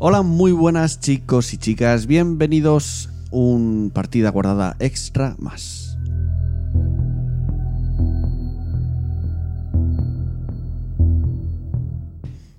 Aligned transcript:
Hola, 0.00 0.22
muy 0.22 0.52
buenas 0.52 1.00
chicos 1.00 1.52
y 1.52 1.56
chicas, 1.56 2.06
bienvenidos 2.06 3.10
un 3.32 3.90
partida 3.92 4.30
guardada 4.30 4.76
extra 4.78 5.34
más. 5.40 5.98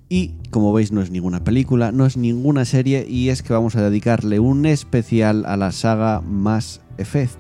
Y 0.10 0.33
como 0.52 0.73
veis 0.73 0.91
no 0.91 1.02
es 1.02 1.11
ninguna 1.11 1.46
película, 1.46 1.93
no 1.93 2.05
es 2.05 2.18
ninguna 2.18 2.65
serie 2.65 3.05
y 3.07 3.29
es 3.29 3.42
que 3.42 3.54
vamos 3.54 3.78
a 3.78 3.89
dedicarle 3.89 4.42
un 4.42 4.65
especial 4.65 5.46
a 5.46 5.56
la 5.56 5.71
saga 5.71 6.19
Mass 6.19 6.82
Effect. 6.97 7.39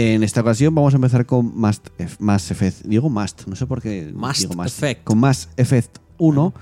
En 0.00 0.22
esta 0.22 0.42
ocasión 0.42 0.72
vamos 0.76 0.94
a 0.94 0.96
empezar 0.96 1.26
con 1.26 1.58
Mass, 1.58 1.82
Mass 2.20 2.52
Effect. 2.52 2.84
Digo 2.84 3.10
Must, 3.10 3.48
no 3.48 3.56
sé 3.56 3.66
por 3.66 3.82
qué 3.82 4.12
Mass 4.14 4.38
digo 4.38 4.54
Must. 4.54 4.78
Effect. 4.78 5.02
Con 5.02 5.18
Mass 5.18 5.48
Effect 5.56 5.98
1, 6.18 6.54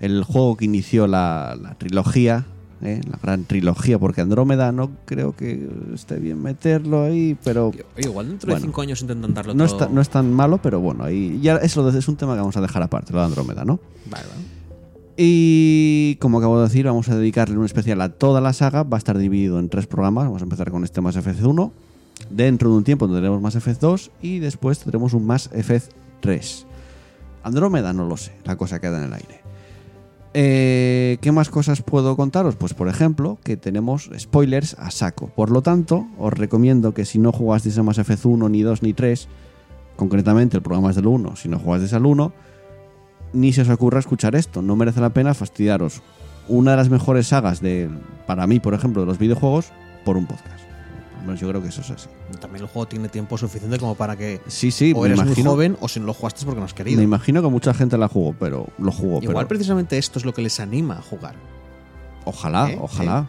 el 0.00 0.22
juego 0.22 0.54
que 0.58 0.66
inició 0.66 1.06
la, 1.06 1.56
la 1.58 1.78
trilogía, 1.78 2.44
¿eh? 2.82 3.00
la 3.10 3.16
gran 3.22 3.44
trilogía, 3.44 3.98
porque 3.98 4.20
Andrómeda 4.20 4.70
no 4.70 4.90
creo 5.06 5.34
que 5.34 5.66
esté 5.94 6.18
bien 6.18 6.42
meterlo 6.42 7.04
ahí, 7.04 7.38
pero 7.42 7.72
igual 7.96 8.28
dentro 8.28 8.48
Bueno. 8.48 8.60
de 8.60 8.66
cinco 8.66 8.82
años 8.82 9.00
intentan 9.00 9.32
darlo 9.32 9.54
no 9.54 9.64
todo. 9.64 9.78
está, 9.78 9.88
no 9.88 10.02
es 10.02 10.10
tan 10.10 10.30
malo, 10.30 10.58
pero 10.58 10.78
bueno, 10.80 11.04
ahí 11.04 11.40
ya 11.40 11.56
eso 11.56 11.88
es 11.88 12.06
un 12.08 12.16
tema 12.16 12.34
que 12.34 12.40
vamos 12.40 12.58
a 12.58 12.60
dejar 12.60 12.82
aparte, 12.82 13.14
lo 13.14 13.20
de 13.20 13.24
Andrómeda, 13.24 13.64
¿no? 13.64 13.80
Vale, 14.10 14.24
vale. 14.28 14.44
Y 15.16 16.16
como 16.16 16.36
acabo 16.36 16.58
de 16.58 16.64
decir, 16.64 16.84
vamos 16.84 17.08
a 17.08 17.16
dedicarle 17.16 17.56
un 17.56 17.64
especial 17.64 18.00
a 18.02 18.10
toda 18.10 18.42
la 18.42 18.52
saga. 18.52 18.82
Va 18.82 18.96
a 18.96 18.98
estar 18.98 19.16
dividido 19.16 19.60
en 19.60 19.68
tres 19.68 19.86
programas. 19.86 20.24
Vamos 20.24 20.42
a 20.42 20.44
empezar 20.44 20.72
con 20.72 20.82
este 20.82 21.00
Mass 21.00 21.14
Effect 21.14 21.40
1. 21.40 21.72
Dentro 22.30 22.70
de 22.70 22.76
un 22.76 22.84
tiempo 22.84 23.06
tendremos 23.06 23.40
Mass 23.40 23.56
Effect 23.56 23.80
2 23.80 24.10
y 24.22 24.38
después 24.38 24.78
tendremos 24.78 25.12
un 25.14 25.26
Mass 25.26 25.50
Effect 25.52 25.92
3. 26.20 26.66
Andrómeda 27.42 27.92
no 27.92 28.06
lo 28.06 28.16
sé, 28.16 28.32
la 28.44 28.56
cosa 28.56 28.80
queda 28.80 28.98
en 28.98 29.04
el 29.04 29.12
aire. 29.12 29.40
Eh, 30.36 31.18
¿Qué 31.20 31.30
más 31.30 31.48
cosas 31.48 31.82
puedo 31.82 32.16
contaros? 32.16 32.56
Pues 32.56 32.74
por 32.74 32.88
ejemplo 32.88 33.38
que 33.44 33.56
tenemos 33.56 34.10
spoilers 34.18 34.74
a 34.78 34.90
saco. 34.90 35.28
Por 35.28 35.50
lo 35.50 35.62
tanto, 35.62 36.06
os 36.18 36.32
recomiendo 36.32 36.92
que 36.92 37.04
si 37.04 37.18
no 37.18 37.30
jugasteis 37.30 37.78
a 37.78 37.82
Mass 37.82 37.98
Effect 37.98 38.24
1, 38.24 38.48
ni 38.48 38.62
2, 38.62 38.82
ni 38.82 38.94
3, 38.94 39.28
concretamente 39.96 40.56
el 40.56 40.62
programa 40.62 40.90
es 40.90 40.96
del 40.96 41.06
1, 41.06 41.36
si 41.36 41.48
no 41.48 41.58
jugasteis 41.58 41.92
al 41.92 42.06
1, 42.06 42.32
ni 43.32 43.52
se 43.52 43.62
os 43.62 43.68
ocurra 43.68 44.00
escuchar 44.00 44.34
esto. 44.34 44.60
No 44.62 44.74
merece 44.74 45.00
la 45.00 45.10
pena 45.10 45.34
fastidiaros 45.34 46.02
una 46.48 46.72
de 46.72 46.76
las 46.78 46.90
mejores 46.90 47.28
sagas 47.28 47.60
de, 47.60 47.88
para 48.26 48.46
mí, 48.46 48.60
por 48.60 48.74
ejemplo, 48.74 49.02
de 49.02 49.06
los 49.06 49.18
videojuegos, 49.18 49.70
por 50.04 50.16
un 50.16 50.26
podcast. 50.26 50.64
Menos 51.22 51.40
yo 51.40 51.48
creo 51.48 51.62
que 51.62 51.68
eso 51.68 51.80
es 51.80 51.90
así. 51.90 52.08
También 52.38 52.62
el 52.64 52.68
juego 52.70 52.86
tiene 52.86 53.08
tiempo 53.08 53.36
suficiente 53.38 53.78
como 53.78 53.94
para 53.94 54.16
que 54.16 54.40
Sí, 54.46 54.70
sí, 54.70 54.92
o 54.96 55.04
eres 55.06 55.18
muy 55.18 55.26
imagino, 55.28 55.50
joven 55.50 55.76
o 55.80 55.88
si 55.88 56.00
no 56.00 56.06
lo 56.06 56.14
jugaste 56.14 56.44
porque 56.44 56.60
no 56.60 56.66
has 56.66 56.74
querido. 56.74 56.98
me 56.98 57.04
imagino 57.04 57.42
que 57.42 57.48
mucha 57.48 57.72
gente 57.74 57.96
la 57.98 58.08
jugó, 58.08 58.34
pero 58.38 58.66
lo 58.78 58.92
jugó. 58.92 59.20
Igual 59.22 59.36
pero 59.36 59.48
precisamente 59.48 59.98
esto 59.98 60.18
es 60.18 60.24
lo 60.24 60.32
que 60.34 60.42
les 60.42 60.58
anima 60.60 60.98
a 60.98 61.02
jugar. 61.02 61.34
ojalá, 62.24 62.70
¿Eh? 62.70 62.78
ojalá. 62.80 63.28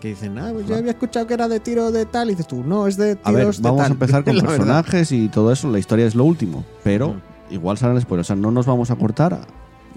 Que 0.00 0.08
dicen, 0.08 0.36
ah, 0.38 0.50
pues 0.52 0.66
yo 0.66 0.74
había 0.76 0.90
escuchado 0.90 1.28
que 1.28 1.34
era 1.34 1.46
de 1.46 1.60
tiro 1.60 1.92
de 1.92 2.06
tal. 2.06 2.28
Y 2.28 2.30
dices 2.32 2.48
tú, 2.48 2.64
no, 2.64 2.88
es 2.88 2.96
de 2.96 3.18
A 3.22 3.30
ver, 3.30 3.42
tiros 3.42 3.56
de 3.58 3.62
vamos 3.62 3.82
a 3.82 3.86
empezar 3.86 4.24
con 4.24 4.34
verdad. 4.34 4.48
personajes 4.48 5.12
y 5.12 5.28
todo 5.28 5.52
eso. 5.52 5.70
La 5.70 5.78
historia 5.78 6.06
es 6.06 6.14
lo 6.16 6.24
último, 6.24 6.64
pero 6.82 7.08
Ujú. 7.10 7.16
igual 7.50 7.78
salen 7.78 8.00
spoilers. 8.00 8.26
O 8.26 8.28
sea, 8.28 8.36
no 8.36 8.50
nos 8.50 8.66
vamos 8.66 8.90
a 8.90 8.96
cortar 8.96 9.46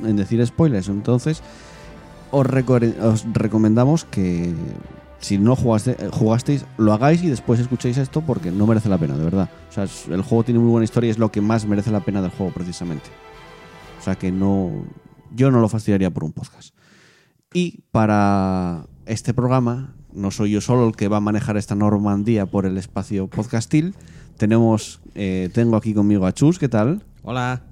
en 0.03 0.15
decir 0.15 0.45
spoilers. 0.45 0.89
Entonces, 0.89 1.41
os 2.31 2.45
recomendamos 3.33 4.05
que 4.05 4.53
si 5.19 5.37
no 5.37 5.55
jugaste- 5.55 5.95
eh, 5.99 6.09
jugasteis, 6.11 6.65
lo 6.77 6.93
hagáis 6.93 7.23
y 7.23 7.29
después 7.29 7.59
escuchéis 7.59 7.97
esto 7.97 8.21
porque 8.21 8.51
no 8.51 8.67
merece 8.67 8.89
la 8.89 8.97
pena, 8.97 9.17
de 9.17 9.23
verdad. 9.23 9.49
O 9.69 9.71
sea, 9.71 9.83
el 10.13 10.21
juego 10.21 10.43
tiene 10.43 10.59
muy 10.59 10.69
buena 10.69 10.83
historia 10.85 11.07
y 11.07 11.11
es 11.11 11.17
lo 11.17 11.31
que 11.31 11.41
más 11.41 11.65
merece 11.65 11.91
la 11.91 12.01
pena 12.01 12.21
del 12.21 12.31
juego, 12.31 12.53
precisamente. 12.53 13.09
O 13.99 14.03
sea, 14.03 14.15
que 14.15 14.31
no. 14.31 14.71
Yo 15.33 15.51
no 15.51 15.59
lo 15.59 15.67
fastidiaría 15.69 16.11
por 16.11 16.23
un 16.23 16.31
podcast. 16.31 16.75
Y 17.53 17.83
para 17.91 18.85
este 19.05 19.33
programa, 19.33 19.95
no 20.13 20.31
soy 20.31 20.51
yo 20.51 20.61
solo 20.61 20.87
el 20.87 20.95
que 20.95 21.07
va 21.07 21.17
a 21.17 21.21
manejar 21.21 21.57
esta 21.57 21.75
Normandía 21.75 22.45
por 22.45 22.65
el 22.65 22.77
espacio 22.77 23.27
podcastil. 23.27 23.95
Tenemos, 24.37 25.01
eh, 25.15 25.49
tengo 25.53 25.75
aquí 25.77 25.93
conmigo 25.93 26.25
a 26.25 26.33
Chus, 26.33 26.59
¿qué 26.59 26.69
tal? 26.69 27.03
Hola. 27.23 27.63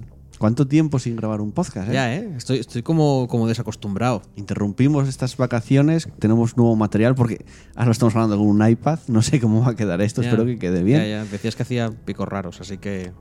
¿Cuánto 0.44 0.68
tiempo 0.68 1.00
sin 1.00 1.16
grabar 1.16 1.40
un 1.40 1.54
podcast? 1.54 1.88
eh? 1.88 1.94
Ya, 1.94 2.14
¿eh? 2.14 2.34
Estoy, 2.36 2.58
estoy 2.58 2.84
como, 2.84 3.30
como 3.30 3.48
desacostumbrado. 3.48 4.24
Interrumpimos 4.36 5.08
estas 5.08 5.38
vacaciones, 5.38 6.10
tenemos 6.20 6.58
nuevo 6.58 6.76
material 6.76 7.16
porque 7.16 7.46
ahora 7.78 7.92
estamos 7.92 8.14
hablando 8.14 8.38
con 8.38 8.48
un 8.48 8.68
iPad. 8.68 9.00
No 9.08 9.22
sé 9.22 9.40
cómo 9.40 9.62
va 9.62 9.70
a 9.70 9.76
quedar 9.78 10.02
esto, 10.02 10.22
Ya. 10.22 10.28
espero 10.28 10.46
que 10.46 10.60
quede 10.60 10.84
bien. 10.84 11.00
Ya, 11.00 11.08
ya. 11.08 11.24
Decías 11.24 11.56
que 11.56 11.64
hacía 11.64 11.92
picos 11.92 12.28
raros, 12.28 12.60
así 12.60 12.78
que 12.78 13.14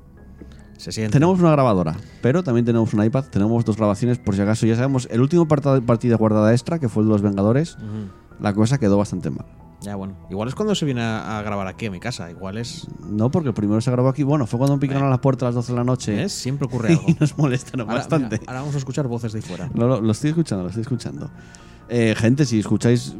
se 0.78 0.90
siente. 0.90 1.12
Tenemos 1.12 1.38
una 1.38 1.52
grabadora, 1.52 1.96
pero 2.22 2.42
también 2.42 2.64
tenemos 2.66 2.92
un 2.92 3.04
iPad. 3.04 3.26
Tenemos 3.26 3.64
dos 3.64 3.76
grabaciones 3.76 4.18
por 4.18 4.34
si 4.34 4.40
acaso. 4.42 4.66
Ya 4.66 4.74
sabemos, 4.74 5.06
el 5.08 5.20
último 5.20 5.46
partida 5.46 6.16
guardada 6.16 6.50
extra, 6.50 6.80
que 6.80 6.88
fue 6.88 7.04
el 7.04 7.08
de 7.08 7.12
los 7.12 7.22
Vengadores, 7.22 7.76
Ujú. 7.76 8.42
la 8.42 8.52
cosa 8.52 8.78
quedó 8.78 8.98
bastante 8.98 9.30
mal. 9.30 9.46
Ya, 9.84 9.96
bueno. 9.96 10.14
Igual 10.30 10.48
es 10.48 10.54
cuando 10.54 10.74
se 10.74 10.84
viene 10.84 11.02
a, 11.02 11.38
a 11.38 11.42
grabar 11.42 11.66
aquí 11.66 11.86
a 11.86 11.90
mi 11.90 11.98
casa. 12.00 12.30
Igual 12.30 12.58
es. 12.58 12.86
No, 13.08 13.30
porque 13.30 13.48
el 13.48 13.54
primero 13.54 13.80
se 13.80 13.90
grabó 13.90 14.08
aquí. 14.08 14.22
Bueno, 14.22 14.46
fue 14.46 14.58
cuando 14.58 14.78
picaron 14.78 15.04
a 15.04 15.10
la 15.10 15.20
puerta 15.20 15.46
a 15.46 15.48
las 15.48 15.54
12 15.56 15.72
de 15.72 15.78
la 15.78 15.84
noche. 15.84 16.14
¿Ves? 16.14 16.32
Siempre 16.32 16.66
ocurre 16.66 16.88
algo. 16.92 17.04
Y 17.08 17.16
nos 17.18 17.36
molestaron 17.36 17.82
Ahora- 17.88 17.94
bastante. 18.00 18.38
mira, 18.40 18.50
ahora 18.50 18.60
vamos 18.60 18.74
a 18.74 18.78
escuchar 18.78 19.08
voces 19.08 19.32
de 19.32 19.38
ahí 19.40 19.42
fuera. 19.42 19.70
Lo, 19.74 19.88
lo- 19.88 20.00
lo 20.00 20.12
estoy 20.12 20.30
escuchando, 20.30 20.62
lo 20.62 20.68
estoy 20.68 20.82
escuchando. 20.82 21.30
Eh, 21.88 22.14
gente, 22.16 22.44
si 22.46 22.60
escucháis 22.60 23.14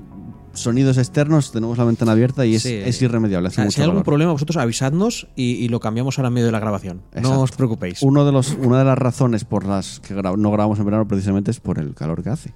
sonidos 0.54 0.98
externos, 0.98 1.50
tenemos 1.50 1.78
la 1.78 1.84
ventana 1.84 2.12
abierta 2.12 2.44
y 2.46 2.54
es, 2.56 2.62
Sí. 2.62 2.74
es 2.74 3.00
irremediable. 3.02 3.48
Hace 3.48 3.62
mucho 3.62 3.70
si 3.72 3.80
hay 3.80 3.88
algún 3.88 4.02
problema, 4.02 4.32
vosotros 4.32 4.56
avisadnos 4.58 5.26
y, 5.34 5.52
y 5.52 5.68
lo 5.68 5.80
cambiamos 5.80 6.18
ahora 6.18 6.28
en 6.28 6.34
medio 6.34 6.46
de 6.46 6.52
la 6.52 6.60
grabación. 6.60 6.98
Exacto. 7.12 7.30
No 7.30 7.40
os 7.40 7.52
preocupéis. 7.52 8.02
Uno 8.02 8.24
de 8.26 8.32
los, 8.32 8.50
una 8.60 8.78
de 8.78 8.84
las 8.84 8.98
razones 8.98 9.44
por 9.44 9.64
las 9.64 10.00
que 10.00 10.14
gra- 10.14 10.36
no 10.36 10.50
grabamos 10.50 10.78
en 10.78 10.84
verano 10.84 11.08
precisamente 11.08 11.50
es 11.50 11.58
por 11.60 11.78
el 11.78 11.94
calor 11.94 12.22
que 12.22 12.30
hace. 12.30 12.52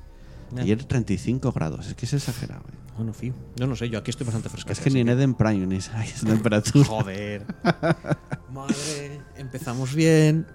Ayer 0.58 0.84
35 0.84 1.52
grados, 1.52 1.86
es 1.88 1.94
que 1.94 2.06
es 2.06 2.12
exagerado. 2.12 2.62
eh. 2.68 2.85
Bueno, 2.96 3.12
fin. 3.12 3.34
Yo 3.56 3.66
no 3.66 3.76
sé, 3.76 3.90
yo 3.90 3.98
aquí 3.98 4.10
estoy 4.10 4.24
bastante 4.24 4.48
fresco. 4.48 4.72
Es 4.72 4.80
que 4.80 4.90
ni 4.90 5.00
en 5.00 5.08
Eden 5.08 5.34
Prime 5.34 5.66
ni 5.66 5.76
esa 5.76 6.02
esa 6.04 6.26
temperatura. 6.26 6.84
Joder. 6.86 7.46
Madre, 8.52 9.20
empezamos 9.36 9.94
bien. 9.94 10.46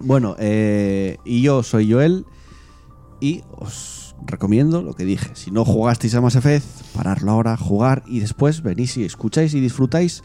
Bueno, 0.00 0.36
eh, 0.38 1.16
y 1.24 1.42
yo 1.42 1.62
soy 1.62 1.90
Joel 1.90 2.24
y 3.20 3.42
os 3.50 4.14
recomiendo 4.26 4.82
lo 4.82 4.94
que 4.94 5.04
dije. 5.04 5.30
Si 5.34 5.50
no 5.50 5.64
jugasteis 5.64 6.14
a 6.14 6.20
Mass 6.20 6.36
Effect, 6.36 6.66
pararlo 6.94 7.32
ahora, 7.32 7.56
jugar 7.56 8.02
y 8.06 8.20
después 8.20 8.62
venís 8.62 8.96
y 8.96 9.04
escucháis 9.04 9.54
y 9.54 9.60
disfrutáis 9.60 10.22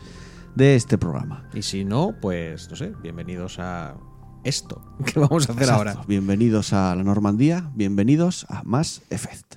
de 0.55 0.75
este 0.75 0.97
programa. 0.97 1.49
Y 1.53 1.63
si 1.63 1.85
no, 1.85 2.15
pues 2.21 2.69
no 2.69 2.75
sé, 2.75 2.93
bienvenidos 3.01 3.57
a 3.59 3.95
esto 4.43 4.81
que 5.05 5.19
vamos 5.19 5.49
a 5.49 5.51
hacer 5.53 5.63
Exacto. 5.63 5.89
ahora. 5.89 6.01
Bienvenidos 6.07 6.73
a 6.73 6.95
la 6.95 7.03
Normandía, 7.03 7.71
bienvenidos 7.73 8.45
a 8.49 8.63
Mass 8.63 9.01
Effect. 9.09 9.55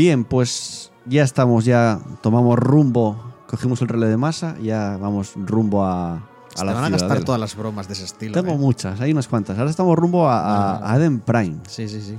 Bien, 0.00 0.24
pues 0.24 0.90
ya 1.04 1.22
estamos, 1.24 1.66
ya 1.66 2.00
tomamos 2.22 2.58
rumbo, 2.58 3.22
cogimos 3.46 3.82
el 3.82 3.88
relé 3.88 4.06
de 4.06 4.16
masa, 4.16 4.56
ya 4.62 4.96
vamos 4.96 5.34
rumbo 5.36 5.84
a, 5.84 6.14
a 6.14 6.20
Se 6.54 6.64
la 6.64 6.72
van 6.72 6.84
a 6.84 6.88
gastar 6.88 7.22
todas 7.22 7.38
las 7.38 7.54
bromas 7.54 7.86
de 7.86 7.92
ese 7.92 8.04
estilo. 8.04 8.32
Tengo 8.32 8.54
¿eh? 8.54 8.58
muchas, 8.58 8.98
hay 9.02 9.12
unas 9.12 9.28
cuantas. 9.28 9.58
Ahora 9.58 9.68
estamos 9.68 9.94
rumbo 9.98 10.26
a, 10.26 10.38
a- 10.78 10.90
a 10.90 10.96
Eden 10.96 11.20
Prime. 11.20 11.58
Sí, 11.68 11.86
sí, 11.86 12.00
sí. 12.00 12.18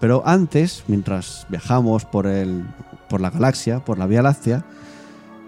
Pero 0.00 0.24
antes, 0.26 0.82
mientras 0.88 1.46
viajamos 1.48 2.04
por, 2.04 2.26
el, 2.26 2.64
por 3.08 3.20
la 3.20 3.30
galaxia, 3.30 3.78
por 3.84 3.96
la 3.96 4.08
Vía 4.08 4.20
Láctea, 4.20 4.64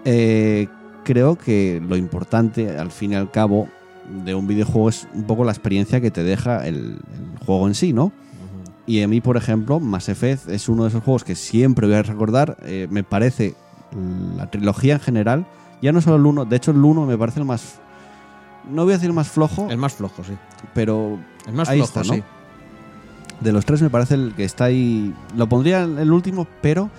eh, 0.05 0.69
creo 1.03 1.37
que 1.37 1.83
lo 1.85 1.97
importante, 1.97 2.77
al 2.77 2.91
fin 2.91 3.11
y 3.11 3.15
al 3.15 3.29
cabo, 3.29 3.67
de 4.25 4.33
un 4.35 4.47
videojuego 4.47 4.87
es 4.87 5.05
un 5.13 5.23
poco 5.25 5.43
la 5.43 5.51
experiencia 5.51 5.99
que 5.99 6.11
te 6.11 6.23
deja 6.23 6.65
el, 6.65 6.77
el 7.11 7.45
juego 7.45 7.67
en 7.67 7.75
sí, 7.75 7.91
¿no? 7.91 8.13
Y 8.87 9.03
a 9.03 9.07
mí, 9.07 9.21
por 9.21 9.37
ejemplo, 9.37 9.79
Mass 9.79 10.09
Effect 10.09 10.47
es 10.49 10.69
uno 10.69 10.83
de 10.83 10.89
esos 10.89 11.03
juegos 11.03 11.23
que 11.23 11.35
siempre 11.35 11.85
voy 11.87 11.97
a 11.97 12.03
recordar. 12.03 12.57
Eh, 12.63 12.87
me 12.89 13.03
parece 13.03 13.53
la 14.35 14.49
trilogía 14.49 14.95
en 14.95 14.99
general, 15.01 15.45
ya 15.81 15.91
no 15.91 16.01
solo 16.01 16.15
el 16.15 16.25
1, 16.25 16.45
de 16.45 16.55
hecho 16.55 16.71
el 16.71 16.77
1 16.83 17.05
me 17.05 17.17
parece 17.17 17.39
el 17.39 17.45
más... 17.45 17.79
No 18.69 18.83
voy 18.83 18.93
a 18.93 18.95
decir 18.95 19.09
el 19.09 19.13
más 19.15 19.27
flojo, 19.29 19.67
El 19.69 19.77
más 19.77 19.93
flojo, 19.93 20.23
sí. 20.23 20.33
pero 20.73 21.19
El 21.45 21.53
más 21.53 21.69
Ahí 21.69 21.77
flojo, 21.79 21.99
está, 22.01 22.13
¿no? 22.15 22.15
sí. 22.15 22.23
De 23.39 23.51
los 23.53 23.65
tres 23.65 23.81
me 23.81 23.89
parece 23.89 24.15
el 24.15 24.33
que 24.35 24.43
está 24.43 24.65
ahí. 24.65 25.13
Lo 25.35 25.47
pondría 25.47 25.83
el 25.83 26.11
último, 26.11 26.47
pero 26.61 26.89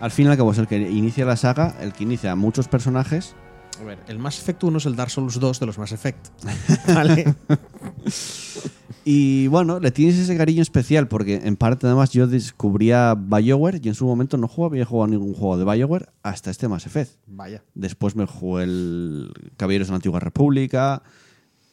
al 0.00 0.10
fin 0.12 0.26
y 0.26 0.30
al 0.30 0.36
cabo 0.36 0.52
es 0.52 0.58
el 0.58 0.66
que 0.68 0.78
inicia 0.78 1.24
la 1.24 1.36
saga, 1.36 1.74
el 1.80 1.92
que 1.92 2.04
inicia 2.04 2.32
a 2.32 2.36
muchos 2.36 2.68
personajes. 2.68 3.34
A 3.80 3.84
ver, 3.84 3.98
el 4.06 4.18
Mass 4.18 4.38
Effect 4.38 4.62
1 4.62 4.78
es 4.78 4.86
el 4.86 4.94
Dark 4.96 5.10
Souls 5.10 5.40
2 5.40 5.58
de 5.60 5.66
los 5.66 5.78
Mass 5.78 5.92
Effect. 5.92 6.28
¿Vale? 6.94 7.34
Y 9.04 9.46
bueno, 9.46 9.80
le 9.80 9.90
tienes 9.90 10.18
ese 10.18 10.36
cariño 10.36 10.60
especial 10.60 11.08
porque 11.08 11.36
en 11.36 11.56
parte 11.56 11.86
además 11.86 12.10
yo 12.10 12.26
descubría 12.26 13.14
BioWare 13.14 13.80
y 13.82 13.88
en 13.88 13.94
su 13.94 14.06
momento 14.06 14.36
no 14.36 14.46
jugaba, 14.46 14.74
había 14.74 14.84
jugado 14.84 15.08
ningún 15.08 15.32
juego 15.32 15.56
de 15.56 15.64
BioWare 15.64 16.10
hasta 16.22 16.50
este 16.50 16.68
Mass 16.68 16.86
Effect. 16.86 17.12
Vaya. 17.26 17.64
Después 17.74 18.14
me 18.14 18.26
jugué 18.26 18.64
el 18.64 19.32
Caballeros 19.56 19.88
de 19.88 19.92
la 19.92 19.96
Antigua 19.96 20.20
República 20.20 21.02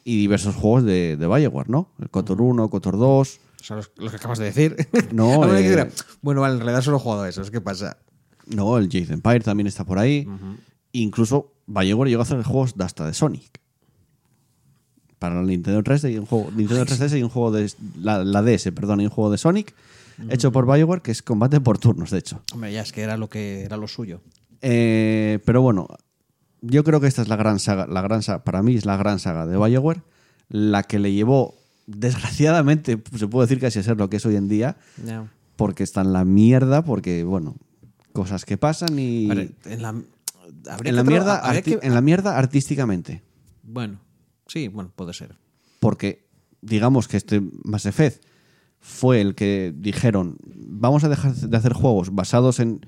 y 0.04 0.18
diversos 0.20 0.54
juegos 0.54 0.84
de, 0.84 1.16
de 1.18 1.26
BioWare, 1.26 1.68
¿no? 1.68 1.90
El 2.00 2.08
KOTOR 2.08 2.40
1, 2.40 2.70
KOTOR 2.70 2.96
2. 2.96 3.40
O 3.60 3.64
sea, 3.64 3.76
los, 3.76 3.92
los 3.96 4.10
que 4.10 4.16
acabas 4.16 4.38
de 4.38 4.46
decir. 4.46 4.76
No, 5.12 5.54
eh, 5.56 5.90
bueno, 6.22 6.40
vale, 6.40 6.54
en 6.54 6.60
realidad 6.60 6.80
solo 6.80 6.96
he 6.96 7.00
jugado 7.00 7.26
esos. 7.26 7.50
¿Qué 7.50 7.60
pasa? 7.60 7.98
No, 8.46 8.78
el 8.78 8.88
Jade 8.90 9.12
Empire 9.12 9.40
también 9.40 9.66
está 9.66 9.84
por 9.84 9.98
ahí. 9.98 10.26
Incluso 10.92 11.52
BioWare 11.66 12.08
llegó 12.08 12.22
a 12.22 12.24
hacer 12.24 12.42
juegos 12.42 12.74
de 12.74 12.84
hasta 12.84 13.06
de 13.06 13.12
Sonic. 13.12 13.60
Para 15.18 15.34
la 15.36 15.42
Nintendo 15.42 15.82
3D 15.82 16.12
y 16.12 16.18
un 16.18 16.26
juego, 16.26 16.50
Nintendo 16.54 16.84
3DS 16.86 17.18
y 17.18 17.22
un 17.22 17.28
juego 17.28 17.50
de 17.50 17.72
la, 18.00 18.22
la 18.24 18.42
DS, 18.42 18.70
perdón, 18.72 19.00
y 19.00 19.04
un 19.04 19.10
juego 19.10 19.30
de 19.30 19.38
Sonic 19.38 19.74
hecho 20.30 20.50
por 20.52 20.66
BioWare 20.66 21.00
que 21.02 21.10
es 21.12 21.22
combate 21.22 21.60
por 21.60 21.78
turnos, 21.78 22.10
de 22.10 22.18
hecho. 22.18 22.40
Hombre, 22.52 22.72
ya 22.72 22.82
es 22.82 22.92
que 22.92 23.02
era 23.02 23.16
lo 23.16 23.28
que 23.28 23.62
era 23.62 23.76
lo 23.76 23.86
suyo. 23.88 24.20
Eh, 24.62 25.38
pero 25.44 25.62
bueno, 25.62 25.86
yo 26.60 26.82
creo 26.84 27.00
que 27.00 27.06
esta 27.06 27.22
es 27.22 27.28
la 27.28 27.36
gran 27.36 27.58
saga, 27.60 27.86
la 27.86 28.00
gran 28.02 28.22
saga, 28.22 28.42
para 28.44 28.62
mí 28.62 28.74
es 28.74 28.84
la 28.84 28.96
gran 28.96 29.18
saga 29.20 29.46
de 29.46 29.56
BioWare, 29.56 30.02
la 30.48 30.82
que 30.82 30.98
le 30.98 31.12
llevó, 31.12 31.54
desgraciadamente, 31.86 33.00
se 33.16 33.28
puede 33.28 33.46
decir 33.46 33.60
casi 33.60 33.78
a 33.78 33.82
ser 33.82 33.96
lo 33.96 34.10
que 34.10 34.16
es 34.16 34.26
hoy 34.26 34.36
en 34.36 34.48
día, 34.48 34.76
porque 35.56 35.82
está 35.82 36.00
en 36.00 36.12
la 36.12 36.24
mierda, 36.24 36.82
porque, 36.84 37.22
bueno, 37.24 37.56
cosas 38.12 38.44
que 38.44 38.56
pasan 38.58 38.98
y... 38.98 39.30
En 39.30 39.82
la, 39.82 39.90
en, 39.90 41.06
mierda, 41.06 41.42
que- 41.62 41.78
en 41.82 41.94
la 41.94 42.00
mierda 42.00 42.38
artísticamente. 42.38 43.22
Bueno, 43.62 43.98
sí, 44.48 44.68
bueno, 44.68 44.92
puede 44.96 45.12
ser. 45.14 45.36
Porque, 45.78 46.26
digamos 46.60 47.06
que 47.06 47.16
este 47.16 47.40
Mass 47.64 47.86
Effect 47.86 48.24
fue 48.80 49.20
el 49.20 49.34
que 49.34 49.72
dijeron, 49.76 50.36
vamos 50.44 51.04
a 51.04 51.08
dejar 51.08 51.34
de 51.34 51.56
hacer 51.56 51.72
juegos 51.72 52.12
basados 52.14 52.58
en, 52.60 52.84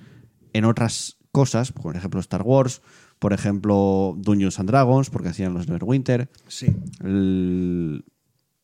en 0.52 0.64
otras 0.64 1.18
cosas, 1.32 1.70
por 1.72 1.94
ejemplo 1.96 2.18
Star 2.20 2.42
Wars, 2.42 2.82
por 3.20 3.32
ejemplo 3.32 4.14
Dungeons 4.18 4.58
and 4.58 4.68
Dragons, 4.70 5.10
porque 5.10 5.28
hacían 5.28 5.54
los 5.54 5.68
Neverwinter, 5.68 6.28
Sí. 6.48 6.66
el, 7.04 8.04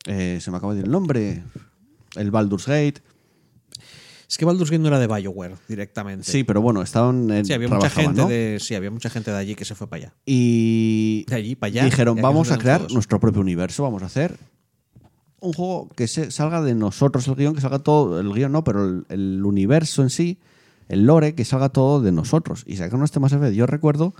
eh, 0.07 0.39
se 0.41 0.51
me 0.51 0.57
acaba 0.57 0.73
de 0.75 0.81
ir 0.81 0.87
el 0.87 0.91
nombre, 0.93 1.43
el 2.17 2.31
Baldur's 2.31 2.67
Gate. 2.67 3.03
Es 4.28 4.38
que 4.38 4.44
Baldur's 4.44 4.70
Gate 4.70 4.81
no 4.82 4.88
era 4.88 4.99
de 4.99 5.06
BioWare 5.06 5.55
directamente. 5.69 6.25
Sí, 6.31 6.43
pero 6.44 6.61
bueno, 6.61 6.82
estaban 6.82 7.31
en, 7.31 7.44
Sí, 7.44 7.52
había 7.52 7.69
mucha 7.69 7.90
gente 7.90 8.23
¿no? 8.23 8.28
de 8.28 8.58
sí, 8.61 8.75
había 8.75 8.90
mucha 8.90 9.08
gente 9.08 9.31
de 9.31 9.37
allí 9.37 9.55
que 9.55 9.64
se 9.64 9.75
fue 9.75 9.87
para 9.88 10.05
allá. 10.05 10.14
Y 10.25 11.25
De 11.28 11.37
allí 11.37 11.55
para 11.55 11.69
allá. 11.69 11.84
dijeron, 11.84 12.19
vamos 12.20 12.50
a 12.50 12.58
crear 12.58 12.78
juegos". 12.78 12.94
nuestro 12.94 13.20
propio 13.20 13.40
universo, 13.40 13.82
vamos 13.84 14.02
a 14.02 14.06
hacer 14.06 14.37
un 15.40 15.52
juego 15.52 15.88
que 15.94 16.08
se, 16.08 16.31
salga 16.31 16.61
de 16.62 16.75
nosotros 16.75 17.28
el 17.28 17.37
guion, 17.37 17.55
que 17.55 17.61
salga 17.61 17.78
todo, 17.78 18.19
el 18.19 18.32
guion 18.32 18.50
no, 18.50 18.64
pero 18.64 18.84
el, 18.84 19.06
el 19.11 19.44
universo 19.44 20.02
en 20.02 20.11
sí, 20.11 20.40
el 20.88 21.05
lore, 21.06 21.34
que 21.34 21.44
salga 21.44 21.69
todo 21.69 22.00
de 22.00 22.11
nosotros. 22.11 22.64
Y 22.67 22.76
sacaron 22.76 23.05
este 23.05 23.20
Mass 23.20 23.32
Effect. 23.32 23.55
Yo 23.55 23.67
recuerdo 23.67 24.14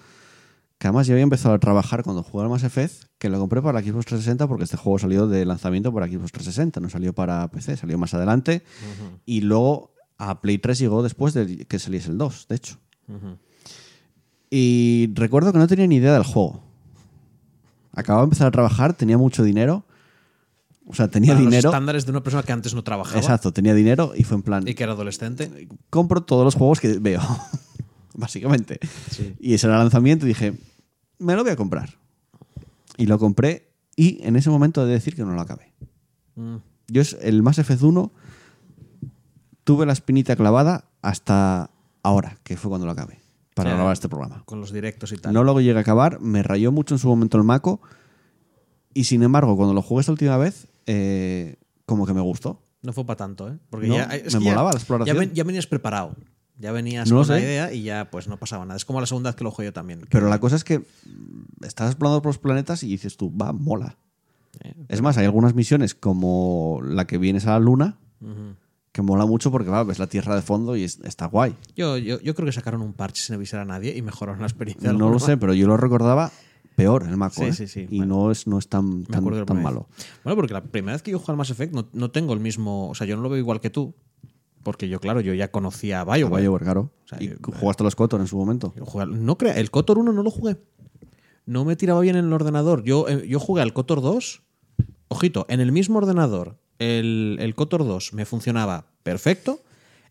que 0.79 0.87
además 0.89 1.07
yo 1.07 1.15
había 1.15 1.23
empezado 1.23 1.55
a 1.55 1.59
trabajar 1.59 2.03
cuando 2.03 2.23
jugué 2.23 2.45
al 2.45 2.51
Mass 2.51 2.65
Effect, 2.65 3.05
que 3.19 3.29
lo 3.31 3.39
compré 3.41 3.63
para 3.63 3.81
la 3.81 3.85
Xbox 3.85 4.05
360 4.07 4.47
porque 4.47 4.65
este 4.65 4.77
juego 4.77 4.99
salió 4.99 5.27
de 5.27 5.45
lanzamiento 5.47 5.93
para 5.93 6.07
Xbox 6.07 6.33
360, 6.33 6.81
no 6.81 6.91
salió 6.91 7.15
para 7.15 7.49
PC, 7.51 7.77
salió 7.77 7.97
más 7.99 8.13
adelante. 8.15 8.63
Y 9.25 9.41
luego 9.41 9.95
a 10.19 10.41
Play 10.41 10.59
3 10.59 10.79
llegó 10.79 11.03
después 11.03 11.35
de 11.35 11.67
que 11.67 11.79
saliese 11.79 12.11
el 12.11 12.19
2, 12.19 12.47
de 12.49 12.57
hecho. 12.57 12.79
Y 14.51 15.11
recuerdo 15.15 15.53
que 15.53 15.59
no 15.59 15.67
tenía 15.67 15.87
ni 15.87 15.97
idea 15.97 16.13
del 16.13 16.25
juego. 16.25 16.63
Acababa 17.93 18.23
de 18.23 18.27
empezar 18.27 18.47
a 18.47 18.51
trabajar, 18.51 18.95
tenía 18.95 19.19
mucho 19.19 19.43
dinero. 19.43 19.85
O 20.87 20.95
sea, 20.95 21.09
tenía 21.09 21.33
Para 21.33 21.41
dinero. 21.45 21.63
Los 21.63 21.75
estándares 21.75 22.05
de 22.05 22.11
una 22.13 22.23
persona 22.23 22.43
que 22.45 22.53
antes 22.53 22.75
no 22.75 22.85
trabajaba 22.85 23.19
Exacto, 23.19 23.53
tenía 23.53 23.75
dinero 23.75 24.13
y 24.17 24.23
fue 24.23 24.37
en 24.37 24.43
plan, 24.43 24.69
y 24.69 24.75
que 24.75 24.85
era 24.85 24.93
adolescente. 24.93 25.69
compro 25.91 26.23
todos 26.23 26.45
los 26.45 26.55
juegos 26.55 26.81
que 26.81 26.99
veo, 26.99 27.21
básicamente. 28.15 28.79
Y 29.41 29.55
ese 29.55 29.67
era 29.67 29.77
el 29.77 29.83
lanzamiento 29.83 30.27
y 30.27 30.29
dije, 30.29 30.55
me 31.19 31.35
lo 31.35 31.43
voy 31.43 31.53
a 31.53 31.57
comprar. 31.57 31.99
Y 32.97 33.07
lo 33.07 33.19
compré 33.19 33.73
y 33.97 34.23
en 34.23 34.37
ese 34.37 34.49
momento 34.49 34.83
he 34.85 34.87
de 34.87 34.93
decir 34.93 35.17
que 35.17 35.25
no 35.25 35.35
lo 35.35 35.41
acabé. 35.41 35.73
Mm. 36.37 36.57
Yo 36.89 37.03
es 37.03 37.17
el 37.21 37.43
Mass 37.43 37.59
Effect 37.59 37.83
1 37.83 38.13
tuve 39.67 39.85
la 39.85 39.93
espinita 39.93 40.37
clavada 40.37 40.85
hasta 41.03 41.71
ahora, 42.05 42.39
que 42.45 42.57
fue 42.57 42.69
cuando 42.69 42.87
lo 42.87 42.93
acabé, 42.93 43.19
para 43.57 43.75
grabar 43.75 43.93
este 43.93 44.09
programa. 44.09 44.45
Con 44.45 44.61
los 44.61 44.73
directos 44.73 45.11
y 45.11 45.17
tal. 45.17 45.35
No 45.35 45.43
lo 45.43 45.59
llegué 45.61 45.77
a 45.77 45.81
acabar, 45.81 46.21
me 46.21 46.45
rayó 46.45 46.71
mucho 46.71 46.95
en 46.95 47.01
su 47.01 47.09
momento 47.09 47.37
el 47.37 47.43
Mako 47.43 47.81
y 48.95 49.05
sin 49.05 49.25
embargo 49.25 49.57
cuando 49.57 49.75
lo 49.75 49.83
jugué 49.83 50.01
esta 50.01 50.13
última 50.13 50.37
vez, 50.37 50.69
eh, 50.87 51.57
como 51.85 52.07
que 52.07 52.15
me 52.15 52.21
gustó. 52.21 52.63
No 52.83 52.93
fue 52.93 53.05
para 53.05 53.17
tanto, 53.17 53.49
¿eh? 53.49 53.59
Porque 53.69 53.89
No, 53.89 53.97
ya, 53.97 54.05
es 54.05 54.33
me 54.35 54.39
que 54.39 54.45
ya- 54.45 54.51
molaba 54.53 54.71
la 54.71 54.77
exploración. 54.79 55.15
Ya, 55.17 55.19
ven- 55.21 55.33
ya 55.35 55.43
venías 55.43 55.67
preparado. 55.67 56.15
Ya 56.59 56.71
venías 56.73 57.11
No 57.11 57.19
con 57.19 57.29
la 57.29 57.41
idea 57.41 57.73
y 57.73 57.83
ya 57.83 58.09
pues 58.11 58.29
no 58.29 58.39
pasaba 58.39 58.65
nada. 58.65 58.77
Es 58.77 58.85
como 58.85 59.01
la 59.01 59.07
segunda 59.07 59.31
vez 59.31 59.37
que 59.37 59.43
lo 59.45 59.51
juego 59.51 59.69
yo 59.69 59.73
también. 59.75 60.07
Pero 60.09 60.29
la 60.29 60.39
cosa 60.39 60.55
es 60.57 60.63
que 60.65 60.87
estás 61.61 61.89
explorando 61.91 62.23
por 62.23 62.31
los 62.31 62.39
planetas 62.39 62.83
y 62.85 62.87
dices 62.89 63.17
tú, 63.19 63.37
va, 63.37 63.53
mola. 63.53 63.99
eh, 64.61 64.75
Es 64.89 65.03
más, 65.03 65.19
hay 65.19 65.27
algunas 65.27 65.55
misiones 65.55 65.95
como 65.95 66.81
la 66.83 67.07
que 67.07 67.19
vienes 67.19 67.47
a 67.47 67.51
la 67.51 67.59
luna 67.59 67.99
que 68.97 69.03
mola 69.03 69.27
mucho 69.27 69.51
porque 69.51 69.69
va, 69.69 69.85
ves 69.85 69.99
la 69.99 70.07
Tierra 70.07 70.35
de 70.35 70.41
fondo 70.41 70.75
y 70.75 70.85
es- 70.85 70.99
está 71.05 71.27
guay. 71.27 71.55
yo, 71.77 71.99
yo, 71.99 72.19
yo 72.21 72.35
creo 72.35 72.47
que 72.47 72.53
sacaron 72.53 72.81
un 72.81 72.95
parche 72.95 73.23
sin 73.23 73.35
avisar 73.35 73.61
a 73.61 73.67
nadie 73.67 73.95
y 73.95 74.01
mejoraron 74.01 74.41
la 74.41 74.47
experiencia. 74.47 74.91
No 74.95 75.11
lo 75.11 75.19
sé, 75.19 75.37
pero 75.37 75.53
yo 75.53 75.67
lo 75.67 75.77
recordaba 75.77 76.33
peor 76.77 77.03
el 77.07 77.17
Mako. 77.19 77.43
Sí, 77.43 77.45
¿eh? 77.45 77.53
sí, 77.53 77.69
sí, 77.69 77.87
Y 77.91 77.99
bueno. 77.99 78.17
no 78.25 78.31
es, 78.31 78.47
no 78.47 78.59
es 78.59 78.69
tan, 78.69 79.05
tan, 79.05 79.23
malo. 79.63 79.87
Bueno, 80.25 80.37
porque 80.37 80.55
la 80.55 80.63
primera 80.63 80.95
vez 80.95 81.03
que 81.03 81.11
yo 81.11 81.19
jugué 81.19 81.33
al 81.33 81.37
Mass 81.37 81.51
Effect 81.51 81.75
no, 81.75 81.89
no 81.93 82.11
tengo 82.11 82.33
el 82.33 82.41
mismo. 82.41 82.89
O 82.89 82.95
sea, 82.95 83.07
yo 83.07 83.17
no 83.17 83.23
lo 83.23 83.29
veo 83.29 83.39
igual 83.39 83.61
que 83.61 83.69
tú. 83.71 83.95
Porque 84.63 84.89
yo, 84.89 84.99
claro, 84.99 85.21
yo 85.21 85.33
ya 85.35 85.51
conocía 85.53 85.99
a 85.99 86.03
A 86.03 86.17
BioWare. 86.17 86.43
BioWare, 86.43 86.65
claro. 86.65 86.91
sea, 87.05 87.23
y 87.23 87.29
yo- 87.29 87.37
jugaste 87.61 87.83
a 87.83 87.85
los 87.85 87.95
Kotor 87.97 88.21
en 88.21 88.27
su 88.27 88.37
momento. 88.37 88.75
Jugué 88.81 89.07
no 89.07 89.37
crea, 89.39 89.53
el 89.59 89.71
Kotor 89.71 89.99
1 89.99 90.13
no 90.13 90.23
lo 90.23 90.31
jugué. 90.31 90.57
No 91.45 91.65
me 91.65 91.77
tiraba 91.77 92.01
bien 92.01 92.17
en 92.17 92.25
el 92.25 92.33
ordenador. 92.33 92.83
Yo, 92.83 93.07
eh, 93.09 93.29
yo 93.29 93.39
jugué 93.41 93.61
al 93.63 93.73
Kotor 93.75 94.01
2. 94.03 94.43
Ojito, 95.09 95.47
en 95.49 95.61
el 95.61 95.71
mismo 95.71 95.99
ordenador, 95.99 96.59
el, 96.81 97.37
el 97.41 97.55
Kotor 97.55 97.85
2 97.85 98.13
me 98.13 98.25
funcionaba 98.25 98.87
perfecto. 99.11 99.63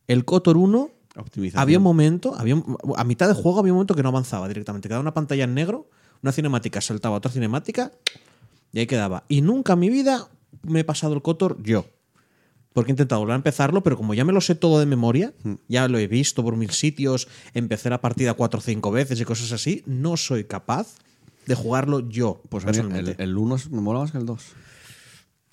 El 0.08 0.26
Kotor 0.26 0.58
1 0.58 0.90
Optimización. 1.18 1.62
había 1.62 1.78
un 1.78 1.84
momento, 1.84 2.36
había, 2.36 2.62
a 2.98 3.04
mitad 3.04 3.28
de 3.28 3.34
juego 3.34 3.60
había 3.60 3.72
un 3.74 3.78
momento 3.78 3.96
que 3.96 4.04
no 4.04 4.10
avanzaba 4.10 4.48
directamente. 4.48 4.88
Quedaba 4.88 5.02
una 5.02 5.14
pantalla 5.14 5.44
en 5.44 5.54
negro, 5.54 5.90
una 6.22 6.32
cinemática 6.32 6.82
saltaba 6.82 7.16
a 7.16 7.18
otra 7.20 7.32
cinemática 7.32 7.92
y 8.74 8.80
ahí 8.80 8.88
quedaba. 8.88 9.24
Y 9.30 9.42
nunca 9.42 9.74
en 9.74 9.80
mi 9.80 9.90
vida 9.90 10.28
me 10.64 10.82
he 10.82 10.84
pasado 10.84 11.14
el 11.14 11.22
Kotor 11.22 11.62
yo. 11.64 11.86
Porque 12.74 12.92
he 12.92 12.94
intentado 12.94 13.22
volver 13.22 13.34
a 13.34 13.38
empezarlo, 13.38 13.82
pero 13.84 13.96
como 13.96 14.14
ya 14.14 14.26
me 14.26 14.34
lo 14.34 14.42
sé 14.42 14.54
todo 14.56 14.80
de 14.80 14.86
memoria, 14.86 15.34
Hmm. 15.44 15.54
ya 15.70 15.88
lo 15.88 15.98
he 15.98 16.08
visto 16.08 16.44
por 16.44 16.58
mil 16.58 16.72
sitios, 16.72 17.28
empecé 17.54 17.90
la 17.90 18.02
partida 18.02 18.34
cuatro 18.34 18.60
o 18.60 18.62
cinco 18.62 18.92
veces 18.92 19.20
y 19.22 19.24
cosas 19.24 19.54
así, 19.54 19.82
no 19.86 20.18
soy 20.18 20.44
capaz 20.44 20.98
de 21.46 21.56
jugarlo 21.56 22.02
yo. 22.02 22.42
Pues 22.50 22.66
personalmente. 22.66 23.16
el 23.24 23.38
1 23.38 23.58
me 23.72 23.80
mola 23.82 24.00
más 24.00 24.12
que 24.12 24.18
el 24.18 24.26
2. 24.26 24.42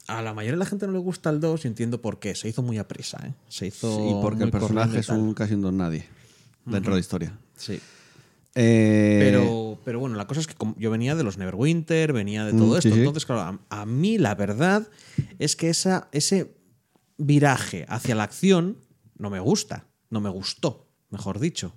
A 0.08 0.20
la 0.22 0.34
mayoría 0.34 0.52
de 0.54 0.58
la 0.58 0.66
gente 0.66 0.86
no 0.86 0.92
le 0.92 0.98
gusta 0.98 1.30
el 1.30 1.40
2 1.40 1.64
y 1.64 1.68
entiendo 1.68 2.00
por 2.02 2.18
qué. 2.18 2.34
Se 2.34 2.48
hizo 2.48 2.62
muy 2.62 2.78
a 2.78 2.88
prisa, 2.88 3.18
¿eh? 3.26 3.34
Se 3.48 3.66
hizo. 3.68 4.10
y 4.10 4.20
porque 4.22 4.42
el 4.44 4.50
personaje 4.50 4.98
es 4.98 5.08
un 5.08 5.32
casi 5.34 5.54
un 5.54 5.62
don 5.62 5.76
nadie 5.76 6.06
dentro 6.64 6.92
de 6.92 6.96
la 6.96 7.00
historia. 7.00 7.38
Sí. 7.56 7.80
Eh, 8.54 9.16
Pero, 9.20 9.78
pero 9.84 9.98
bueno, 10.00 10.16
la 10.16 10.26
cosa 10.26 10.40
es 10.40 10.46
que 10.46 10.54
yo 10.76 10.90
venía 10.90 11.14
de 11.14 11.22
los 11.24 11.38
Neverwinter, 11.38 12.12
venía 12.12 12.44
de 12.44 12.52
todo 12.52 12.74
Mm, 12.74 12.76
esto. 12.76 12.82
sí, 12.82 12.92
sí. 12.92 12.98
Entonces, 12.98 13.24
claro, 13.24 13.40
a, 13.70 13.80
a 13.80 13.86
mí 13.86 14.18
la 14.18 14.34
verdad 14.34 14.88
es 15.38 15.56
que 15.56 15.70
esa, 15.70 16.08
ese 16.12 16.54
viraje 17.16 17.86
hacia 17.88 18.14
la 18.14 18.24
acción 18.24 18.76
no 19.16 19.30
me 19.30 19.40
gusta. 19.40 19.86
No 20.10 20.20
me 20.20 20.28
gustó, 20.28 20.88
mejor 21.10 21.38
dicho. 21.38 21.72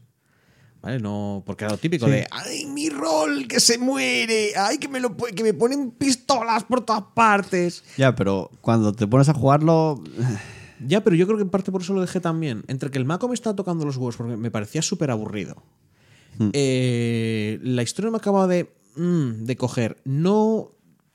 ¿Vale? 0.86 1.00
No, 1.00 1.42
porque 1.48 1.64
era 1.66 1.72
lo 1.74 1.80
típico 1.80 2.06
Sí. 2.06 2.12
de 2.12 2.28
¡ay, 2.30 2.68
mi 2.68 2.90
rol 2.90 3.48
que 3.48 3.60
se 3.60 3.80
muere! 3.80 4.52
¡ay, 4.56 4.78
que 4.78 4.88
me, 4.88 5.00
lo, 5.00 5.18
que 5.18 5.42
me 5.44 5.54
ponen 5.56 5.90
pistolas 5.90 6.64
por 6.64 6.86
todas 6.86 7.04
partes! 7.16 7.84
Ya, 7.98 8.16
pero 8.16 8.52
cuando 8.62 8.94
te 8.94 9.08
pones 9.08 9.28
a 9.30 9.34
jugarlo. 9.34 10.02
Ya, 10.86 11.02
pero 11.06 11.16
yo 11.16 11.26
creo 11.26 11.38
que 11.38 11.44
en 11.44 11.50
parte 11.50 11.72
por 11.72 11.82
eso 11.82 11.94
lo 11.94 12.02
dejé 12.02 12.20
también. 12.20 12.64
Entre 12.68 12.92
que 12.92 12.98
el 12.98 13.06
Mako 13.06 13.30
me 13.30 13.34
estaba 13.34 13.56
tocando 13.56 13.86
los 13.86 13.96
huevos 13.96 14.18
porque 14.18 14.36
me 14.36 14.52
parecía 14.52 14.82
súper 14.82 15.10
aburrido. 15.10 15.64
Eh, 16.54 17.60
la 17.64 17.82
historia 17.82 18.12
me 18.12 18.18
acababa 18.18 18.46
de, 18.46 18.74
mm, 18.98 19.46
de 19.46 19.56
coger. 19.56 19.98
No. 20.04 20.72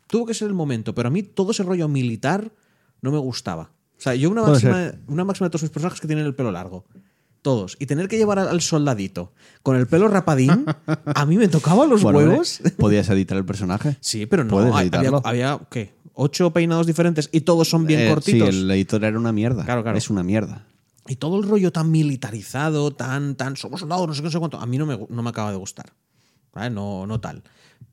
Tuvo 0.07 0.25
que 0.27 0.33
ser 0.35 0.49
el 0.49 0.55
momento, 0.55 0.95
pero 0.95 1.09
a 1.09 1.11
mí 1.11 1.23
todo 1.23 1.51
ese 1.53 1.63
rollo 1.63 1.89
militar 1.89 2.51
no 3.03 3.13
me 3.13 3.19
gustaba. 3.19 3.71
O 3.99 4.01
sea, 4.01 4.15
yo 4.15 4.31
una 4.31 4.43
máxima, 4.43 4.93
una 5.07 5.25
máxima 5.25 5.47
de 5.47 5.51
todos 5.51 5.63
mis 5.63 5.71
personajes 5.71 6.01
que 6.01 6.07
tienen 6.07 6.25
el 6.25 6.35
pelo 6.35 6.51
largo. 6.51 6.87
Todos. 7.43 7.77
Y 7.79 7.87
tener 7.87 8.09
que 8.09 8.19
llevar 8.19 8.39
al- 8.39 8.61
soldadito 8.61 9.33
con 9.63 9.77
el 9.77 9.87
pelo 9.87 10.09
rapadín, 10.09 10.67
a 11.07 11.27
mí 11.27 11.37
me 11.39 11.49
tocaba 11.49 11.87
los 11.87 12.03
Bueno, 12.03 12.19
huevos. 12.19 12.61
¿Podías 12.77 13.09
editar 13.09 13.37
el 13.39 13.45
personaje? 13.45 13.97
Sí, 14.01 14.27
pero 14.27 14.45
no. 14.45 14.59
Había, 14.77 15.11
había, 15.25 15.61
¿qué? 15.71 15.95
Ocho 16.15 16.51
peinados 16.53 16.87
diferentes 16.87 17.31
y 17.33 17.41
todos 17.43 17.69
son 17.69 17.87
bien 17.87 18.01
Eh, 18.01 18.09
cortitos. 18.11 18.55
Sí, 18.55 18.61
el 18.61 18.71
editor 18.71 19.03
era 19.05 19.19
una 19.19 19.33
mierda. 19.33 19.65
Claro, 19.65 19.83
claro. 19.83 19.97
Es 19.97 20.11
una 20.11 20.23
mierda. 20.23 20.67
Y 21.09 21.17
todo 21.17 21.39
el 21.39 21.49
rollo 21.49 21.73
tan 21.73 21.91
militarizado, 21.91 22.91
tan, 22.93 23.35
tan, 23.37 23.57
somos 23.57 23.81
soldados, 23.81 24.07
no 24.07 24.15
sé 24.15 24.21
qué, 24.21 24.25
no 24.27 24.31
sé 24.31 24.39
cuánto, 24.39 24.59
a 24.61 24.67
mí 24.67 24.77
no 24.77 24.85
me, 24.87 24.99
no 25.09 25.23
me 25.23 25.31
acaba 25.31 25.51
de 25.51 25.57
gustar. 25.57 25.93
¿vale? 26.53 26.69
No, 26.71 27.07
no 27.07 27.21
tal. 27.21 27.43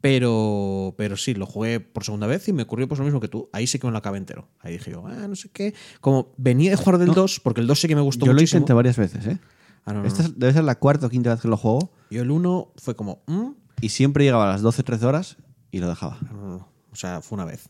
Pero, 0.01 0.93
pero 0.97 1.17
sí, 1.17 1.33
lo 1.33 1.45
jugué 1.45 1.79
por 1.79 2.03
segunda 2.03 2.27
vez 2.27 2.47
y 2.47 2.53
me 2.53 2.63
ocurrió 2.63 2.87
pues 2.87 2.99
lo 2.99 3.05
mismo 3.05 3.19
que 3.19 3.27
tú. 3.27 3.49
Ahí 3.51 3.67
sí 3.67 3.79
que 3.79 3.87
me 3.87 3.91
lo 3.91 3.97
acabé 3.97 4.17
entero. 4.17 4.47
Ahí 4.59 4.73
dije 4.73 4.91
yo, 4.91 5.05
ah, 5.07 5.27
no 5.27 5.35
sé 5.35 5.49
qué. 5.49 5.73
Como 6.01 6.33
venía 6.37 6.69
de 6.71 6.77
jugar 6.77 6.97
del 6.99 7.13
2, 7.13 7.39
porque 7.39 7.61
el 7.61 7.67
2 7.67 7.79
sí 7.81 7.87
que 7.87 7.95
me 7.95 8.01
gustó 8.01 8.25
Yo 8.25 8.31
lo 8.33 8.35
muchísimo. 8.35 8.59
intenté 8.59 8.73
varias 8.73 8.97
veces, 8.97 9.25
¿eh? 9.27 9.39
Ah, 9.85 9.93
no, 9.93 10.01
no, 10.01 10.07
Esta 10.07 10.23
no. 10.23 10.29
debe 10.35 10.53
ser 10.53 10.63
la 10.63 10.75
cuarta 10.79 11.07
o 11.07 11.09
quinta 11.09 11.31
vez 11.31 11.41
que 11.41 11.47
lo 11.47 11.57
juego 11.57 11.91
Yo 12.11 12.21
el 12.21 12.29
1 12.31 12.73
fue 12.77 12.95
como, 12.95 13.23
"Mm". 13.27 13.51
y 13.81 13.89
siempre 13.89 14.23
llegaba 14.23 14.43
a 14.45 14.51
las 14.51 14.61
12 14.61 14.83
13 14.83 15.05
horas 15.05 15.37
y 15.71 15.79
lo 15.79 15.87
dejaba. 15.87 16.17
No, 16.21 16.33
no, 16.33 16.47
no. 16.57 16.67
O 16.91 16.95
sea, 16.95 17.21
fue 17.21 17.35
una 17.35 17.45
vez. 17.45 17.69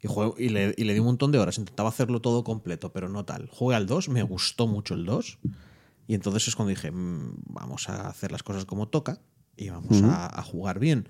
Y, 0.00 0.06
jugué- 0.08 0.34
y, 0.38 0.48
le, 0.50 0.74
y 0.76 0.84
le 0.84 0.92
di 0.94 1.00
un 1.00 1.06
montón 1.06 1.32
de 1.32 1.38
horas. 1.38 1.58
Intentaba 1.58 1.88
hacerlo 1.88 2.20
todo 2.20 2.44
completo, 2.44 2.92
pero 2.92 3.08
no 3.08 3.24
tal. 3.24 3.48
Jugué 3.52 3.74
al 3.76 3.86
2, 3.86 4.08
me 4.08 4.22
gustó 4.22 4.66
mucho 4.66 4.94
el 4.94 5.04
2. 5.04 5.38
Y 6.06 6.14
entonces 6.14 6.48
es 6.48 6.54
cuando 6.56 6.70
dije, 6.70 6.90
"Mm, 6.90 7.34
vamos 7.46 7.88
a 7.88 8.08
hacer 8.08 8.30
las 8.32 8.42
cosas 8.42 8.64
como 8.64 8.88
toca 8.88 9.20
y 9.56 9.68
vamos 9.70 10.02
a, 10.04 10.38
a 10.38 10.42
jugar 10.42 10.78
bien. 10.78 11.08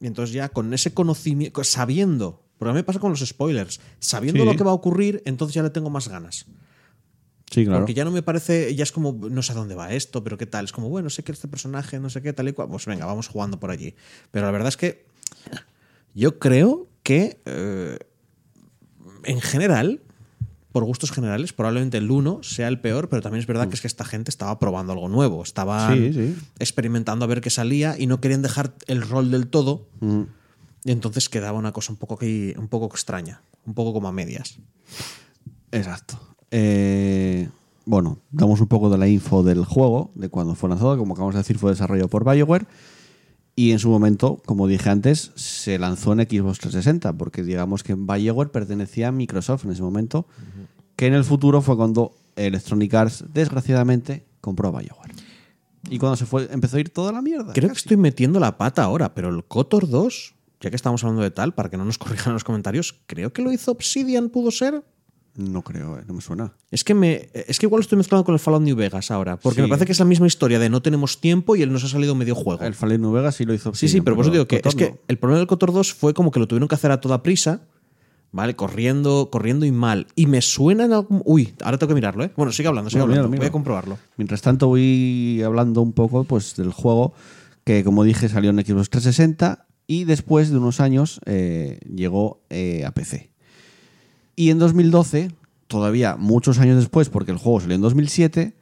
Y 0.00 0.06
entonces 0.06 0.34
ya 0.34 0.48
con 0.50 0.72
ese 0.74 0.92
conocimiento, 0.94 1.64
sabiendo, 1.64 2.42
porque 2.58 2.70
a 2.70 2.72
mí 2.72 2.78
me 2.78 2.84
pasa 2.84 2.98
con 2.98 3.10
los 3.10 3.20
spoilers, 3.20 3.80
sabiendo 3.98 4.42
Sí. 4.44 4.46
lo 4.50 4.56
que 4.56 4.64
va 4.64 4.70
a 4.70 4.74
ocurrir, 4.74 5.22
entonces 5.24 5.54
ya 5.54 5.62
le 5.62 5.70
tengo 5.70 5.90
más 5.90 6.08
ganas. 6.08 6.46
Sí, 7.50 7.64
claro. 7.64 7.80
Porque 7.80 7.94
ya 7.94 8.04
no 8.04 8.10
me 8.10 8.22
parece, 8.22 8.74
ya 8.74 8.82
es 8.82 8.90
como, 8.92 9.12
no 9.12 9.40
sé 9.42 9.52
a 9.52 9.54
dónde 9.54 9.74
va 9.76 9.92
esto, 9.92 10.24
pero 10.24 10.36
qué 10.36 10.46
tal. 10.46 10.64
Es 10.64 10.72
como, 10.72 10.88
bueno, 10.88 11.08
sé 11.10 11.22
que 11.22 11.30
este 11.32 11.46
personaje, 11.48 12.00
no 12.00 12.10
sé 12.10 12.20
qué, 12.20 12.32
tal 12.32 12.48
y 12.48 12.52
cual. 12.52 12.68
Pues 12.68 12.84
venga, 12.86 13.06
vamos 13.06 13.28
jugando 13.28 13.60
por 13.60 13.70
allí. 13.70 13.94
Pero 14.32 14.46
la 14.46 14.52
verdad 14.52 14.68
es 14.68 14.76
que 14.76 15.06
yo 16.14 16.38
creo 16.40 16.88
que 17.04 17.40
eh, 17.44 17.98
en 19.24 19.40
general, 19.40 20.02
por 20.76 20.84
gustos 20.84 21.10
generales, 21.10 21.54
probablemente 21.54 21.96
el 21.96 22.10
1 22.10 22.40
sea 22.42 22.68
el 22.68 22.78
peor, 22.78 23.08
pero 23.08 23.22
también 23.22 23.40
es 23.40 23.46
verdad 23.46 23.66
que 23.66 23.76
es 23.76 23.80
que 23.80 23.86
esta 23.86 24.04
gente 24.04 24.28
estaba 24.28 24.58
probando 24.58 24.92
algo 24.92 25.08
nuevo. 25.08 25.42
Sí, 25.46 26.12
sí. 26.12 26.36
experimentando 26.58 27.24
a 27.24 27.28
ver 27.28 27.40
qué 27.40 27.48
salía 27.48 27.98
y 27.98 28.06
no 28.06 28.20
querían 28.20 28.42
dejar 28.42 28.74
el 28.86 29.00
rol 29.00 29.30
del 29.30 29.46
todo. 29.46 29.88
Mm. 30.00 30.24
Y 30.84 30.92
entonces 30.92 31.30
quedaba 31.30 31.58
una 31.58 31.72
cosa 31.72 31.94
un 31.94 31.96
poco, 31.96 32.18
que, 32.18 32.54
un 32.58 32.68
poco 32.68 32.84
extraña, 32.88 33.40
un 33.64 33.72
poco 33.72 33.94
como 33.94 34.08
a 34.08 34.12
medias. 34.12 34.58
Exacto. 35.72 36.20
Eh, 36.50 37.48
bueno, 37.86 38.18
damos 38.30 38.60
un 38.60 38.68
poco 38.68 38.90
de 38.90 38.98
la 38.98 39.08
info 39.08 39.42
del 39.42 39.64
juego, 39.64 40.10
de 40.14 40.28
cuando 40.28 40.54
fue 40.54 40.68
lanzado. 40.68 40.98
Como 40.98 41.14
acabamos 41.14 41.36
de 41.36 41.40
decir, 41.40 41.56
fue 41.56 41.70
desarrollado 41.70 42.08
por 42.08 42.30
BioWare. 42.30 42.66
Y 43.58 43.72
en 43.72 43.78
su 43.78 43.88
momento, 43.88 44.42
como 44.44 44.68
dije 44.68 44.90
antes, 44.90 45.32
se 45.34 45.78
lanzó 45.78 46.12
en 46.12 46.20
Xbox 46.20 46.58
360, 46.58 47.14
porque 47.14 47.42
digamos 47.42 47.82
que 47.82 47.94
BioWare 47.94 48.50
pertenecía 48.50 49.08
a 49.08 49.12
Microsoft 49.12 49.64
en 49.64 49.72
ese 49.72 49.82
momento, 49.82 50.26
que 50.94 51.06
en 51.06 51.14
el 51.14 51.24
futuro 51.24 51.62
fue 51.62 51.74
cuando 51.74 52.14
Electronic 52.36 52.92
Arts, 52.92 53.24
desgraciadamente, 53.32 54.26
compró 54.42 54.68
a 54.68 54.80
BioWare. 54.82 55.14
Y 55.88 55.98
cuando 55.98 56.16
se 56.16 56.26
fue, 56.26 56.48
empezó 56.52 56.76
a 56.76 56.80
ir 56.80 56.90
toda 56.90 57.12
la 57.12 57.22
mierda. 57.22 57.54
Creo 57.54 57.70
que 57.70 57.76
estoy 57.76 57.96
metiendo 57.96 58.38
la 58.40 58.58
pata 58.58 58.82
ahora, 58.82 59.14
pero 59.14 59.30
el 59.30 59.42
Kotor 59.44 59.88
2, 59.88 60.34
ya 60.60 60.68
que 60.68 60.76
estamos 60.76 61.02
hablando 61.02 61.22
de 61.22 61.30
tal, 61.30 61.54
para 61.54 61.70
que 61.70 61.78
no 61.78 61.86
nos 61.86 61.96
corrijan 61.98 62.32
en 62.32 62.34
los 62.34 62.44
comentarios, 62.44 63.00
creo 63.06 63.32
que 63.32 63.40
lo 63.40 63.52
hizo 63.52 63.72
Obsidian, 63.72 64.28
¿pudo 64.28 64.50
ser? 64.50 64.84
No 65.36 65.62
creo, 65.62 65.98
eh, 65.98 66.02
no 66.06 66.14
me 66.14 66.20
suena. 66.20 66.52
Es 66.70 66.82
que 66.82 66.94
me 66.94 67.28
es 67.34 67.58
que 67.58 67.66
igual 67.66 67.82
estoy 67.82 67.98
mezclando 67.98 68.24
con 68.24 68.32
el 68.34 68.38
Fallout 68.38 68.62
New 68.62 68.74
Vegas 68.76 69.10
ahora, 69.10 69.36
porque 69.38 69.56
Sí. 69.56 69.62
me 69.62 69.68
parece 69.68 69.84
que 69.86 69.92
es 69.92 69.98
la 69.98 70.04
misma 70.06 70.26
historia 70.26 70.58
de 70.58 70.70
no 70.70 70.80
tenemos 70.82 71.20
tiempo 71.20 71.56
y 71.56 71.62
él 71.62 71.72
nos 71.72 71.84
ha 71.84 71.88
salido 71.88 72.14
medio 72.14 72.34
juego. 72.34 72.62
El 72.64 72.74
Fallout 72.74 73.00
New 73.00 73.12
Vegas 73.12 73.36
sí 73.36 73.44
lo 73.44 73.52
hizo. 73.54 73.74
Sí, 73.74 73.88
sí, 73.88 74.00
pero 74.00 74.16
por 74.16 74.24
eso 74.24 74.32
digo 74.32 74.46
que 74.46 74.62
es 74.64 74.74
que 74.74 74.94
el 75.08 75.18
problema 75.18 75.38
del 75.38 75.46
Kotor 75.46 75.72
2 75.72 75.92
fue 75.94 76.14
como 76.14 76.30
que 76.30 76.40
lo 76.40 76.48
tuvieron 76.48 76.68
que 76.68 76.74
hacer 76.74 76.90
a 76.90 77.00
toda 77.00 77.22
prisa, 77.22 77.62
¿vale? 78.32 78.56
Corriendo, 78.56 79.28
corriendo 79.30 79.66
y 79.66 79.72
mal. 79.72 80.06
Y 80.16 80.26
me 80.26 80.40
suena 80.42 80.84
en 80.86 80.92
algún... 80.94 81.22
Uy, 81.24 81.54
ahora 81.62 81.78
tengo 81.78 81.88
que 81.88 81.94
mirarlo, 81.94 82.24
¿eh? 82.24 82.30
Bueno, 82.36 82.52
sigue 82.52 82.68
hablando, 82.68 82.90
sigue 82.90 83.02
Bueno, 83.02 83.14
hablando. 83.16 83.36
Voy 83.36 83.46
a 83.46 83.52
comprobarlo. 83.52 83.98
Mientras 84.16 84.40
tanto 84.42 84.68
voy 84.68 85.42
hablando 85.44 85.82
un 85.82 85.92
poco 85.92 86.24
pues, 86.24 86.56
del 86.56 86.72
juego 86.72 87.12
que, 87.64 87.84
como 87.84 88.04
dije, 88.04 88.28
salió 88.28 88.50
en 88.50 88.56
Xbox 88.64 88.90
360 88.90 89.66
y 89.86 90.04
después 90.04 90.50
de 90.50 90.58
unos 90.58 90.80
años 90.80 91.20
eh, 91.26 91.78
llegó 91.94 92.40
eh, 92.50 92.84
a 92.84 92.90
PC. 92.92 93.30
Y 94.36 94.50
en 94.50 94.58
2012, 94.58 95.32
todavía 95.66 96.16
muchos 96.16 96.58
años 96.58 96.76
después, 96.76 97.08
porque 97.08 97.32
el 97.32 97.38
juego 97.38 97.60
salió 97.60 97.74
en 97.74 97.80
2007, 97.80 98.54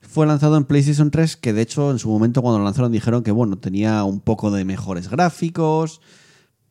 fue 0.00 0.26
lanzado 0.26 0.56
en 0.56 0.64
PlayStation 0.64 1.10
3, 1.10 1.36
que 1.36 1.52
de 1.52 1.62
hecho 1.62 1.90
en 1.90 1.98
su 1.98 2.08
momento 2.08 2.42
cuando 2.42 2.58
lo 2.58 2.64
lanzaron 2.64 2.92
dijeron 2.92 3.24
que 3.24 3.32
bueno, 3.32 3.58
tenía 3.58 4.04
un 4.04 4.20
poco 4.20 4.52
de 4.52 4.64
mejores 4.64 5.10
gráficos, 5.10 6.00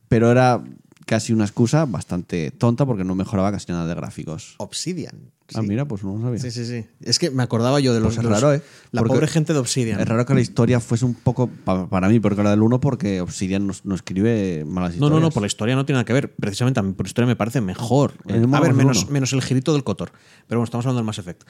pero 0.07 0.31
era 0.31 0.63
casi 1.05 1.33
una 1.33 1.45
excusa 1.45 1.85
bastante 1.85 2.51
tonta 2.51 2.85
porque 2.85 3.03
no 3.03 3.15
mejoraba 3.15 3.51
casi 3.51 3.71
nada 3.71 3.85
de 3.87 3.95
gráficos. 3.95 4.55
Obsidian. 4.57 5.31
Ah, 5.53 5.61
mira, 5.61 5.85
pues 5.87 6.03
no 6.03 6.15
lo 6.17 6.21
sabía. 6.23 6.39
Sí, 6.39 6.49
sí, 6.49 6.65
sí. 6.65 6.85
Es 7.01 7.19
que 7.19 7.29
me 7.29 7.43
acordaba 7.43 7.79
yo 7.79 7.93
de 7.93 7.99
los... 7.99 8.15
Pues 8.15 8.17
es 8.17 8.23
los- 8.23 8.33
raro, 8.41 8.53
¿eh? 8.55 8.63
La 8.91 9.03
pobre 9.03 9.27
gente 9.27 9.53
de 9.53 9.59
Obsidian. 9.59 9.99
Es 9.99 10.07
raro 10.07 10.25
que 10.25 10.33
la 10.33 10.41
historia 10.41 10.79
fuese 10.79 11.05
un 11.05 11.13
poco, 11.13 11.47
pa- 11.47 11.87
para 11.87 12.09
mí, 12.09 12.19
porque 12.19 12.41
la 12.41 12.49
del 12.49 12.63
1, 12.63 12.79
porque 12.79 13.21
Obsidian 13.21 13.67
no, 13.67 13.73
no 13.83 13.93
escribe 13.93 14.65
malas 14.65 14.91
No, 14.93 14.95
historias. 14.95 15.11
no, 15.11 15.19
no, 15.19 15.29
por 15.31 15.41
la 15.41 15.47
historia 15.47 15.75
no 15.75 15.85
tiene 15.85 15.97
nada 15.97 16.05
que 16.05 16.13
ver. 16.13 16.33
Precisamente 16.33 16.79
a 16.79 16.83
mí 16.83 16.93
por 16.93 17.05
historia 17.05 17.27
me 17.27 17.35
parece 17.35 17.61
mejor. 17.61 18.13
Es 18.27 18.43
a 18.51 18.59
ver, 18.59 18.73
menos, 18.73 19.07
menos 19.11 19.33
el 19.33 19.43
girito 19.43 19.73
del 19.73 19.83
Cotor. 19.83 20.11
Pero 20.47 20.59
bueno, 20.59 20.63
estamos 20.63 20.85
hablando 20.87 20.99
del 21.01 21.05
Mass 21.05 21.19
Effect. 21.19 21.43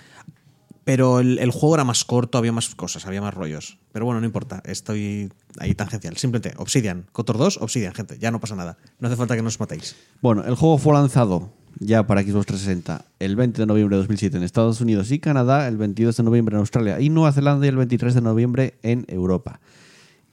Pero 0.85 1.19
el, 1.19 1.49
juego 1.49 1.73
era 1.73 1.83
más 1.83 2.05
corto, 2.05 2.37
había 2.37 2.51
más 2.51 2.75
cosas, 2.75 3.07
había 3.07 3.19
más 3.19 3.33
rollos. 3.33 3.79
Pero 3.91 4.05
bueno, 4.05 4.19
no 4.19 4.25
importa, 4.27 4.61
estoy 4.65 5.33
ahí 5.57 5.73
tangencial. 5.73 6.15
Simplemente 6.15 6.55
Obsidian, 6.57 7.07
Cotor 7.11 7.39
2, 7.39 7.57
Obsidian, 7.59 7.93
gente, 7.95 8.19
ya 8.19 8.29
no 8.29 8.39
pasa 8.39 8.55
nada. 8.55 8.77
No 8.99 9.07
hace 9.07 9.17
falta 9.17 9.35
que 9.35 9.41
nos 9.41 9.59
matéis. 9.59 9.95
Bueno, 10.21 10.45
el 10.45 10.53
juego 10.53 10.77
fue 10.77 10.93
lanzado 10.93 11.51
ya 11.79 12.05
para 12.05 12.21
Xbox 12.21 12.45
360 12.45 13.03
el 13.19 13.35
20 13.35 13.63
de 13.63 13.65
noviembre 13.65 13.95
de 13.95 14.01
2007 14.01 14.37
en 14.37 14.43
Estados 14.43 14.79
Unidos 14.79 15.11
y 15.11 15.17
Canadá, 15.17 15.67
el 15.67 15.77
22 15.77 16.17
de 16.17 16.23
noviembre 16.23 16.53
en 16.53 16.59
Australia 16.59 17.01
y 17.01 17.09
Nueva 17.09 17.31
Zelanda 17.31 17.65
y 17.65 17.69
el 17.69 17.77
23 17.77 18.13
de 18.13 18.21
noviembre 18.21 18.75
en 18.83 19.05
Europa. 19.07 19.59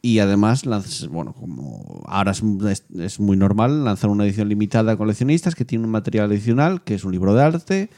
Y 0.02 0.18
además, 0.18 0.64
bueno, 1.08 1.32
como 1.32 2.02
ahora 2.06 2.32
es 2.32 3.20
muy 3.20 3.36
normal, 3.38 3.84
lanzar 3.84 4.10
una 4.10 4.24
edición 4.24 4.50
limitada 4.50 4.92
a 4.92 4.96
coleccionistas 4.96 5.54
que 5.54 5.64
tiene 5.64 5.86
un 5.86 5.92
material 5.92 6.26
adicional, 6.26 6.82
que 6.82 6.94
es 6.94 7.04
un 7.04 7.12
libro 7.12 7.34
de 7.34 7.42
arte, 7.42 7.90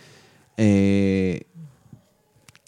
eh, 0.57 1.47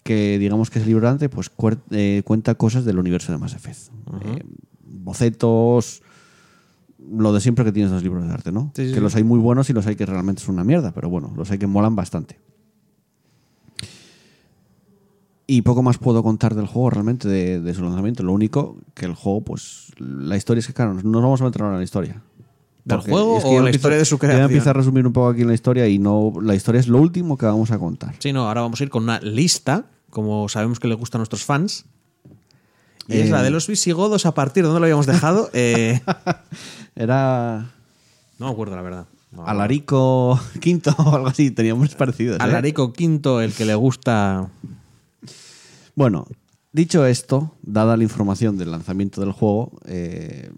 que 0.07 0.39
digamos 0.39 0.69
que 0.69 0.79
ese 0.79 0.87
libro 0.87 1.05
de 1.07 1.13
arte 1.13 1.29
pues, 1.29 1.51
eh, 1.91 2.21
cuenta 2.25 2.55
cosas 2.55 2.85
del 2.85 2.97
universo 2.99 3.31
de 3.31 3.37
Mass 3.37 3.53
Effect. 3.53 3.77
Eh, 4.23 4.43
bocetos, 4.83 6.01
lo 7.11 7.31
de 7.33 7.39
siempre 7.41 7.63
que 7.65 7.71
tienes 7.71 7.91
los 7.91 8.03
libros 8.03 8.25
de 8.27 8.33
arte, 8.33 8.51
¿no? 8.51 8.71
Sí, 8.75 8.87
que 8.87 8.95
sí. 8.95 8.99
los 8.99 9.15
hay 9.15 9.23
muy 9.23 9.39
buenos 9.39 9.69
y 9.69 9.73
los 9.73 9.85
hay 9.87 9.95
que 9.95 10.05
realmente 10.05 10.41
son 10.41 10.55
una 10.55 10.63
mierda, 10.63 10.91
pero 10.91 11.09
bueno, 11.09 11.33
los 11.35 11.51
hay 11.51 11.57
que 11.57 11.67
molan 11.67 11.95
bastante. 11.95 12.37
Y 15.49 15.61
poco 15.61 15.81
más 15.81 15.97
puedo 15.97 16.23
contar 16.23 16.55
del 16.55 16.67
juego 16.67 16.89
realmente, 16.89 17.27
de, 17.29 17.61
de 17.61 17.73
su 17.73 17.81
lanzamiento. 17.81 18.21
Lo 18.23 18.33
único 18.33 18.77
que 18.93 19.05
el 19.05 19.13
juego, 19.15 19.41
pues, 19.41 19.93
la 19.97 20.35
historia 20.35 20.59
es 20.59 20.67
que, 20.67 20.73
claro, 20.73 20.93
no 20.95 21.01
nos 21.03 21.21
vamos 21.21 21.41
a 21.41 21.45
meter 21.45 21.61
ahora 21.61 21.75
en 21.75 21.79
la 21.79 21.85
historia. 21.85 22.21
¿Del 22.83 22.99
juego 22.99 23.37
es 23.37 23.43
que 23.43 23.49
o 23.49 23.53
ya 23.53 23.61
la 23.61 23.69
empiezo- 23.69 23.75
historia 23.77 23.97
de 23.97 24.05
su 24.05 24.15
Ya 24.15 24.19
creación? 24.19 24.43
empiezo 24.45 24.69
a 24.69 24.73
resumir 24.73 25.07
un 25.07 25.13
poco 25.13 25.29
aquí 25.29 25.41
en 25.41 25.47
la 25.47 25.53
historia 25.53 25.87
y 25.87 25.99
no, 25.99 26.33
la 26.41 26.53
historia 26.55 26.79
es 26.79 26.87
lo 26.89 26.99
último 26.99 27.37
que 27.37 27.45
vamos 27.45 27.71
a 27.71 27.79
contar. 27.79 28.15
Sí, 28.19 28.33
no, 28.33 28.47
ahora 28.47 28.61
vamos 28.61 28.79
a 28.81 28.83
ir 28.83 28.89
con 28.89 29.03
una 29.03 29.19
lista, 29.21 29.85
como 30.09 30.47
sabemos 30.49 30.79
que 30.79 30.87
le 30.87 30.95
gusta 30.95 31.17
a 31.17 31.19
nuestros 31.19 31.43
fans. 31.43 31.85
Y 33.07 33.17
es 33.19 33.27
Eh, 33.27 33.31
la 33.31 33.41
de 33.41 33.51
los 33.51 33.67
visigodos 33.67 34.25
a 34.25 34.33
partir 34.33 34.63
de 34.63 34.67
donde 34.67 34.79
lo 34.81 34.85
habíamos 34.85 35.05
dejado. 35.05 35.49
Eh, 35.53 36.01
Era 36.95 37.71
no 38.39 38.45
me 38.47 38.51
acuerdo, 38.51 38.75
la 38.75 38.81
verdad. 38.81 39.07
No, 39.31 39.45
Alarico 39.45 40.39
Quinto 40.61 40.95
o 40.97 41.15
algo 41.15 41.27
así, 41.27 41.51
teníamos 41.51 41.93
parecidos. 41.95 42.39
¿eh? 42.39 42.43
Alarico 42.43 42.93
V, 42.97 43.43
el 43.43 43.53
que 43.53 43.65
le 43.65 43.75
gusta. 43.75 44.49
Bueno, 45.95 46.27
dicho 46.71 47.05
esto, 47.05 47.55
dada 47.61 47.97
la 47.97 48.03
información 48.03 48.57
del 48.57 48.71
lanzamiento 48.71 49.21
del 49.21 49.31
juego, 49.31 49.71
eh, 49.85 50.51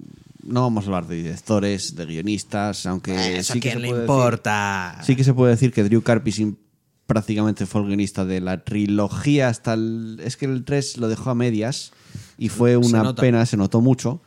no 0.43 0.61
vamos 0.61 0.83
a 0.83 0.87
hablar 0.87 1.07
de 1.07 1.15
directores, 1.15 1.95
de 1.95 2.05
guionistas, 2.05 2.85
aunque 2.85 3.37
Eso 3.39 3.53
sí 3.53 3.59
a 3.59 3.61
quién 3.61 3.73
se 3.75 3.79
le 3.79 3.87
importa. 3.89 4.95
decir- 4.99 5.05
sí 5.05 5.15
que 5.15 5.23
se 5.23 5.33
puede 5.33 5.51
decir 5.51 5.71
que 5.71 5.83
Drew 5.83 6.01
Karpyshyn 6.01 6.57
prácticamente 7.09 7.65
fue 7.65 7.81
el 7.81 7.87
guionista 7.87 8.23
de 8.23 8.39
la 8.39 8.63
trilogía 8.63 9.47
hasta 9.49 9.73
el... 9.73 10.21
Es 10.23 10.37
que 10.37 10.45
el 10.45 10.63
3 10.63 10.99
lo 10.99 11.07
dejó 11.07 11.31
a 11.31 11.35
medias 11.35 11.91
y 12.37 12.49
fue 12.49 12.77
una 12.77 13.15
pena, 13.15 13.47
se 13.47 13.57
notó 13.57 13.81
mucho. 13.81 14.21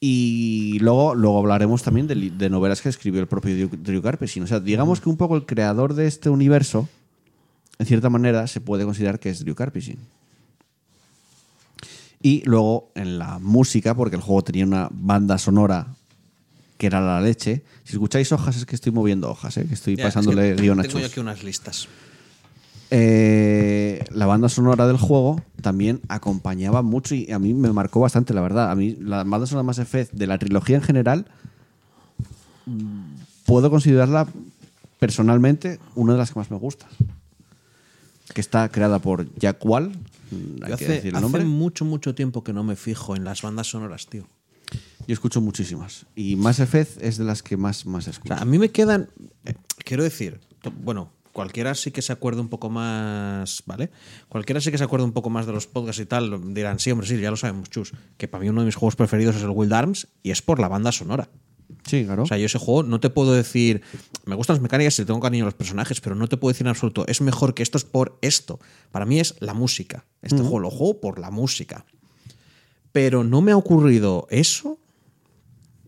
Y 0.00 0.78
luego, 0.80 1.14
luego 1.14 1.38
hablaremos 1.38 1.82
también 1.82 2.06
de, 2.06 2.50
novelas 2.50 2.82
que 2.82 2.90
escribió 2.90 3.22
el 3.22 3.26
propio 3.26 3.70
Drew, 3.70 4.02
Karpyshyn. 4.02 4.42
O 4.42 4.46
sea, 4.46 4.60
digamos 4.60 5.00
que 5.00 5.08
un 5.08 5.16
poco 5.16 5.34
el 5.34 5.46
creador 5.46 5.94
de 5.94 6.06
este 6.06 6.28
universo, 6.28 6.90
en 7.78 7.86
cierta 7.86 8.10
manera, 8.10 8.46
se 8.46 8.60
puede 8.60 8.84
considerar 8.84 9.18
que 9.18 9.30
es 9.30 9.42
Drew 9.42 9.54
Karpyshyn. 9.54 9.98
Y 12.20 12.42
luego 12.44 12.90
en 12.94 13.18
la 13.18 13.38
música, 13.38 13.94
porque 13.94 14.16
el 14.16 14.22
juego 14.22 14.44
tenía 14.44 14.66
una 14.66 14.90
banda 14.92 15.38
sonora 15.38 15.96
que 16.78 16.86
era 16.86 17.00
la 17.00 17.20
leche. 17.20 17.62
Si 17.84 17.92
escucháis 17.92 18.30
hojas, 18.32 18.56
es 18.56 18.66
que 18.66 18.74
estoy 18.74 18.92
moviendo 18.92 19.30
hojas, 19.30 19.56
¿eh? 19.56 19.66
que 19.66 19.74
estoy 19.74 19.96
Ya, 19.96 20.04
es 20.04 20.14
pasándole 20.14 20.54
que 20.56 20.62
guion 20.62 20.80
a 20.80 20.82
Tengo 20.82 20.94
yo 20.94 21.00
Chus. 21.02 21.10
aquí 21.12 21.20
unas 21.20 21.42
listas. 21.44 21.88
Eh, 22.90 24.04
la 24.12 24.26
banda 24.26 24.48
sonora 24.48 24.86
del 24.86 24.98
juego 24.98 25.40
también 25.62 26.00
acompañaba 26.08 26.82
mucho 26.82 27.14
y 27.14 27.30
a 27.32 27.38
mí 27.38 27.52
me 27.54 27.72
marcó 27.72 28.00
bastante, 28.00 28.34
la 28.34 28.40
verdad. 28.40 28.70
A 28.70 28.74
mí 28.76 28.96
la 29.00 29.24
banda 29.24 29.46
sonora 29.46 29.64
Mass 29.64 29.78
Effect 29.78 30.12
de 30.12 30.26
la 30.26 30.38
trilogía 30.38 30.76
en 30.76 30.82
general 30.82 31.26
mm, 32.66 33.14
puedo 33.46 33.70
considerarla 33.70 34.28
personalmente 34.98 35.80
una 35.94 36.12
de 36.12 36.18
las 36.18 36.32
que 36.32 36.38
más 36.38 36.50
me 36.50 36.58
gusta. 36.58 36.86
Que 38.32 38.40
está 38.40 38.68
creada 38.68 38.98
por 39.00 39.32
Jack 39.38 39.64
Wall, 39.64 39.88
mm, 39.90 40.62
hay 40.64 40.70
Yo 40.70 40.76
que 40.76 40.84
hace, 40.84 40.88
decir 40.94 41.08
el 41.10 41.16
hace 41.16 41.22
nombre. 41.22 41.44
mucho, 41.44 41.84
mucho 41.84 42.14
tiempo 42.14 42.44
que 42.44 42.52
no 42.52 42.62
me 42.64 42.76
fijo 42.76 43.16
en 43.16 43.24
las 43.24 43.42
bandas 43.42 43.66
sonoras, 43.68 44.06
tío. 44.06 44.26
Yo 45.06 45.12
escucho 45.14 45.40
muchísimas. 45.40 46.06
Y 46.14 46.36
Mass 46.36 46.60
Effect 46.60 47.02
es 47.02 47.18
de 47.18 47.24
las 47.24 47.42
que 47.42 47.56
más, 47.56 47.86
más 47.86 48.06
O 48.06 48.10
escucho. 48.10 48.34
sea, 48.34 48.42
a 48.42 48.44
mí 48.44 48.58
me 48.58 48.70
quedan. 48.70 49.08
eh, 49.44 49.54
quiero 49.84 50.02
decir, 50.02 50.40
bueno, 50.82 51.10
cualquiera 51.32 51.74
sí 51.74 51.90
que 51.90 52.00
se 52.02 52.12
acuerde 52.12 52.40
un 52.40 52.48
poco 52.48 52.70
más, 52.70 53.62
¿vale? 53.66 53.90
Cualquiera 54.28 54.60
sí 54.60 54.70
que 54.70 54.78
se 54.78 54.84
acuerde 54.84 55.04
un 55.04 55.12
poco 55.12 55.30
más 55.30 55.46
de 55.46 55.52
los 55.52 55.66
podcasts 55.66 56.00
y 56.00 56.06
tal, 56.06 56.54
dirán, 56.54 56.78
sí, 56.78 56.90
hombre, 56.90 57.06
sí, 57.06 57.18
ya 57.20 57.30
lo 57.30 57.36
sabemos, 57.36 57.68
chus. 57.70 57.92
Que 58.16 58.28
para 58.28 58.42
mí 58.42 58.48
uno 58.48 58.60
de 58.60 58.66
mis 58.66 58.76
juegos 58.76 58.96
preferidos 58.96 59.36
es 59.36 59.42
el 59.42 59.50
Wild 59.50 59.72
Arms 59.72 60.08
y 60.22 60.30
es 60.30 60.42
por 60.42 60.58
la 60.60 60.68
banda 60.68 60.92
sonora. 60.92 61.28
sí, 61.86 62.04
claro. 62.04 62.22
O 62.22 62.26
sea, 62.26 62.38
yo 62.38 62.46
ese 62.46 62.58
juego 62.58 62.82
no 62.84 63.00
te 63.00 63.10
puedo 63.10 63.32
decir, 63.34 63.82
me 64.26 64.36
gustan 64.36 64.54
las 64.54 64.62
mecánicas 64.62 64.96
y 64.98 65.02
le 65.02 65.06
tengo 65.06 65.20
cariño 65.20 65.44
a 65.44 65.46
los 65.46 65.54
personajes, 65.54 66.00
pero 66.00 66.14
no 66.14 66.28
te 66.28 66.36
puedo 66.36 66.52
decir 66.52 66.66
en 66.66 66.70
absoluto, 66.70 67.04
es 67.08 67.20
mejor 67.20 67.52
que 67.54 67.62
esto 67.64 67.76
es 67.78 67.84
por 67.84 68.16
esto. 68.22 68.60
Para 68.92 69.04
mí 69.04 69.18
es 69.20 69.34
la 69.40 69.54
música. 69.54 70.04
Este 70.22 70.38
juego 70.38 70.60
lo 70.60 70.70
juego 70.70 71.00
por 71.00 71.18
la 71.18 71.30
música. 71.30 71.84
Pero 72.92 73.24
no 73.24 73.40
me 73.42 73.50
ha 73.52 73.56
ocurrido 73.56 74.26
eso. 74.30 74.78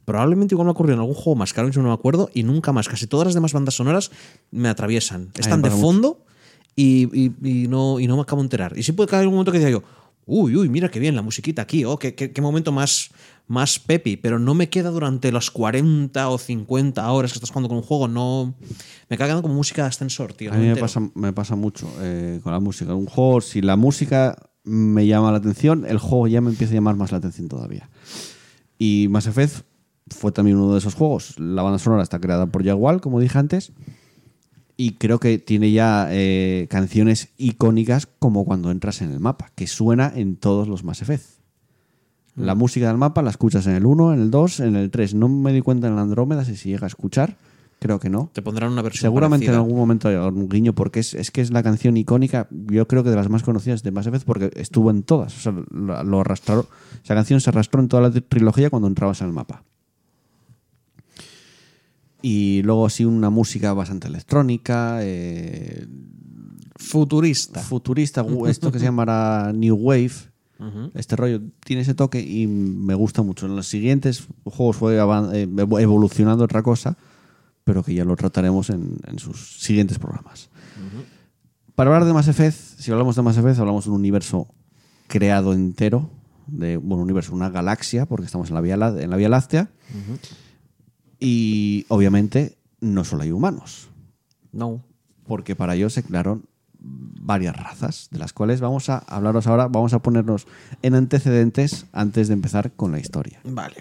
Probablemente 0.06 0.54
igual 0.54 0.64
me 0.64 0.70
ha 0.70 0.72
ocurrido 0.72 0.94
en 0.94 1.00
algún 1.00 1.14
juego 1.14 1.34
más 1.36 1.52
que 1.52 1.60
ahora 1.60 1.66
mismo 1.68 1.82
no 1.82 1.88
me 1.90 1.94
acuerdo 1.94 2.30
y 2.32 2.42
nunca 2.42 2.72
más. 2.72 2.88
Casi 2.88 3.06
todas 3.06 3.26
las 3.26 3.34
demás 3.34 3.52
bandas 3.52 3.74
sonoras 3.74 4.10
me 4.50 4.68
atraviesan. 4.70 5.32
Están 5.36 5.60
de 5.60 5.68
fondo 5.82 6.24
y, 6.74 7.08
y- 7.12 7.32
y 7.42 7.68
no, 7.68 8.00
y 8.00 8.06
no 8.06 8.16
me 8.16 8.22
acabo 8.22 8.40
de 8.40 8.46
enterar. 8.46 8.78
Y 8.78 8.82
sí 8.82 8.92
puede 8.92 9.08
caer 9.10 9.26
un 9.26 9.34
momento 9.34 9.52
que 9.52 9.58
diga 9.58 9.70
yo, 9.70 9.82
uy, 10.24 10.56
uy, 10.56 10.68
mira 10.68 10.88
qué 10.90 10.98
bien 11.00 11.14
la 11.14 11.22
musiquita 11.22 11.62
aquí, 11.62 11.84
oh, 11.84 11.98
qué, 11.98 12.14
qué- 12.14 12.32
qué 12.32 12.40
momento 12.42 12.72
más, 12.72 13.10
más 13.48 13.78
pepi, 13.78 14.16
pero 14.16 14.38
no 14.38 14.54
me 14.54 14.68
queda 14.68 14.90
durante 14.90 15.30
las 15.32 15.50
40 15.50 16.28
o 16.30 16.38
50 16.38 17.10
horas 17.12 17.32
que 17.32 17.36
estás 17.38 17.50
jugando 17.50 17.68
con 17.68 17.78
un 17.78 17.84
juego, 17.84 18.08
no. 18.08 18.54
Me 19.08 19.16
queda 19.16 19.26
quedando 19.26 19.42
como 19.42 19.54
música 19.54 19.82
de 19.82 19.88
ascensor, 19.88 20.32
tío. 20.34 20.50
A 20.52 20.54
mí 20.54 20.62
me 20.62 20.68
entero. 20.70 20.84
pasa, 20.86 21.00
me 21.14 21.32
pasa 21.32 21.54
mucho 21.56 21.88
eh, 22.00 22.40
con 22.42 22.52
la 22.52 22.60
música. 22.60 22.94
Un 22.94 23.06
juego, 23.06 23.40
si 23.40 23.60
la 23.62 23.76
música 23.76 24.36
me 24.64 25.06
llama 25.06 25.30
la 25.32 25.38
atención, 25.38 25.84
el 25.88 25.98
juego 25.98 26.26
ya 26.28 26.40
me 26.40 26.50
empieza 26.50 26.72
a 26.72 26.74
llamar 26.76 26.96
más 26.96 27.10
la 27.12 27.18
atención 27.18 27.48
todavía. 27.48 27.88
Y 28.78 29.06
Mass 29.10 29.26
Effect 29.28 29.64
fue 30.08 30.32
también 30.32 30.56
uno 30.58 30.72
de 30.72 30.78
esos 30.78 30.94
juegos. 30.94 31.38
La 31.38 31.62
banda 31.62 31.78
sonora 31.78 32.02
está 32.02 32.20
creada 32.20 32.46
por 32.46 32.64
Jaguar, 32.64 33.00
como 33.00 33.20
dije 33.20 33.38
antes, 33.38 33.72
y 34.76 34.92
creo 34.92 35.18
que 35.20 35.38
tiene 35.38 35.72
ya 35.72 36.08
eh, 36.10 36.66
canciones 36.70 37.30
icónicas 37.38 38.06
como 38.18 38.44
cuando 38.44 38.70
entras 38.70 39.00
en 39.02 39.10
el 39.12 39.20
mapa, 39.20 39.50
que 39.54 39.66
suena 39.66 40.12
en 40.14 40.36
todos 40.36 40.68
los 40.68 40.84
Mass 40.84 41.02
Effect. 41.02 41.24
La 42.36 42.54
música 42.54 42.88
del 42.88 42.98
mapa 42.98 43.22
la 43.22 43.30
escuchas 43.30 43.66
en 43.66 43.74
el 43.76 43.86
1, 43.86 44.12
en 44.12 44.20
el 44.20 44.30
2, 44.30 44.60
en 44.60 44.76
el 44.76 44.90
3. 44.90 45.14
No 45.14 45.26
me 45.28 45.54
di 45.54 45.62
cuenta 45.62 45.88
en 45.88 45.96
la 45.96 46.02
Andrómeda 46.02 46.44
si 46.44 46.54
se 46.54 46.68
llega 46.68 46.84
a 46.84 46.88
escuchar. 46.88 47.38
Creo 47.78 47.98
que 47.98 48.10
no. 48.10 48.28
Te 48.34 48.42
pondrán 48.42 48.72
una 48.72 48.82
versión. 48.82 49.00
Seguramente 49.00 49.46
en 49.46 49.52
algún 49.62 49.78
momento 49.78 50.08
hay 50.08 50.16
algún 50.16 50.46
guiño, 50.48 50.74
porque 50.74 51.00
es, 51.00 51.14
es 51.14 51.30
que 51.30 51.40
es 51.40 51.50
la 51.50 51.62
canción 51.62 51.96
icónica, 51.96 52.46
yo 52.50 52.86
creo 52.88 53.02
que 53.04 53.08
de 53.10 53.16
las 53.16 53.30
más 53.30 53.42
conocidas 53.42 53.82
de 53.82 53.90
Mass 53.90 54.06
Effect, 54.06 54.26
porque 54.26 54.50
estuvo 54.56 54.90
en 54.90 55.02
todas. 55.02 55.34
O 55.34 55.40
sea, 55.40 55.52
lo, 55.70 56.02
lo 56.04 56.20
arrastró, 56.20 56.66
esa 57.02 57.14
canción 57.14 57.40
se 57.40 57.48
arrastró 57.48 57.80
en 57.80 57.88
toda 57.88 58.02
la 58.02 58.10
tri- 58.10 58.24
trilogía 58.28 58.68
cuando 58.68 58.88
entrabas 58.88 59.22
en 59.22 59.28
el 59.28 59.32
mapa. 59.32 59.62
Y 62.22 62.62
luego 62.62 62.88
sí 62.90 63.04
una 63.04 63.30
música 63.30 63.72
bastante 63.72 64.08
electrónica, 64.08 64.98
eh, 65.02 65.86
Futurista. 66.78 67.60
futurista, 67.60 68.24
esto 68.48 68.70
que 68.72 68.78
se 68.78 68.84
llamará 68.86 69.52
New 69.54 69.76
Wave. 69.76 70.12
Este 70.94 71.16
rollo 71.16 71.42
tiene 71.64 71.82
ese 71.82 71.94
toque 71.94 72.20
y 72.20 72.46
me 72.46 72.94
gusta 72.94 73.20
mucho. 73.22 73.44
En 73.46 73.56
los 73.56 73.66
siguientes 73.68 74.26
juegos 74.44 74.76
fue 74.76 74.96
eh, 74.96 74.98
evo- 75.00 75.78
evolucionando 75.80 76.44
otra 76.44 76.62
cosa, 76.62 76.96
pero 77.62 77.82
que 77.82 77.92
ya 77.94 78.04
lo 78.06 78.16
trataremos 78.16 78.70
en, 78.70 78.96
en 79.06 79.18
sus 79.18 79.58
siguientes 79.62 79.98
programas. 79.98 80.48
Para 81.74 81.90
hablar 81.90 82.06
de 82.06 82.14
Mass 82.14 82.28
Effect, 82.28 82.56
si 82.56 82.90
hablamos 82.90 83.16
de 83.16 83.22
Mass 83.22 83.36
Effect, 83.36 83.58
hablamos 83.58 83.84
de 83.84 83.90
un 83.90 83.96
universo 83.96 84.48
creado 85.08 85.52
entero, 85.52 86.08
de 86.46 86.78
bueno, 86.78 86.96
un 86.96 87.02
universo, 87.02 87.34
una 87.34 87.50
galaxia, 87.50 88.06
porque 88.06 88.24
estamos 88.24 88.48
en 88.48 88.54
la 88.54 88.62
Vía, 88.62 88.74
en 88.76 89.10
la 89.10 89.16
Vía 89.16 89.28
Láctea. 89.28 89.68
Y 91.20 91.86
obviamente 91.88 92.56
no 92.80 93.04
solo 93.04 93.22
hay 93.22 93.32
humanos, 93.32 93.88
No. 94.52 94.82
porque 95.26 95.56
para 95.56 95.74
ello 95.74 95.88
se 95.90 96.02
crearon 96.02 96.44
varias 96.78 97.56
razas, 97.56 98.08
de 98.10 98.18
las 98.18 98.32
cuales 98.32 98.60
vamos 98.60 98.88
a 98.90 98.98
hablaros 98.98 99.46
ahora, 99.46 99.66
vamos 99.68 99.92
a 99.94 99.98
ponernos 100.00 100.46
en 100.82 100.94
antecedentes 100.94 101.86
antes 101.92 102.28
de 102.28 102.34
empezar 102.34 102.72
con 102.72 102.92
la 102.92 103.00
historia. 103.00 103.40
Vale. 103.44 103.76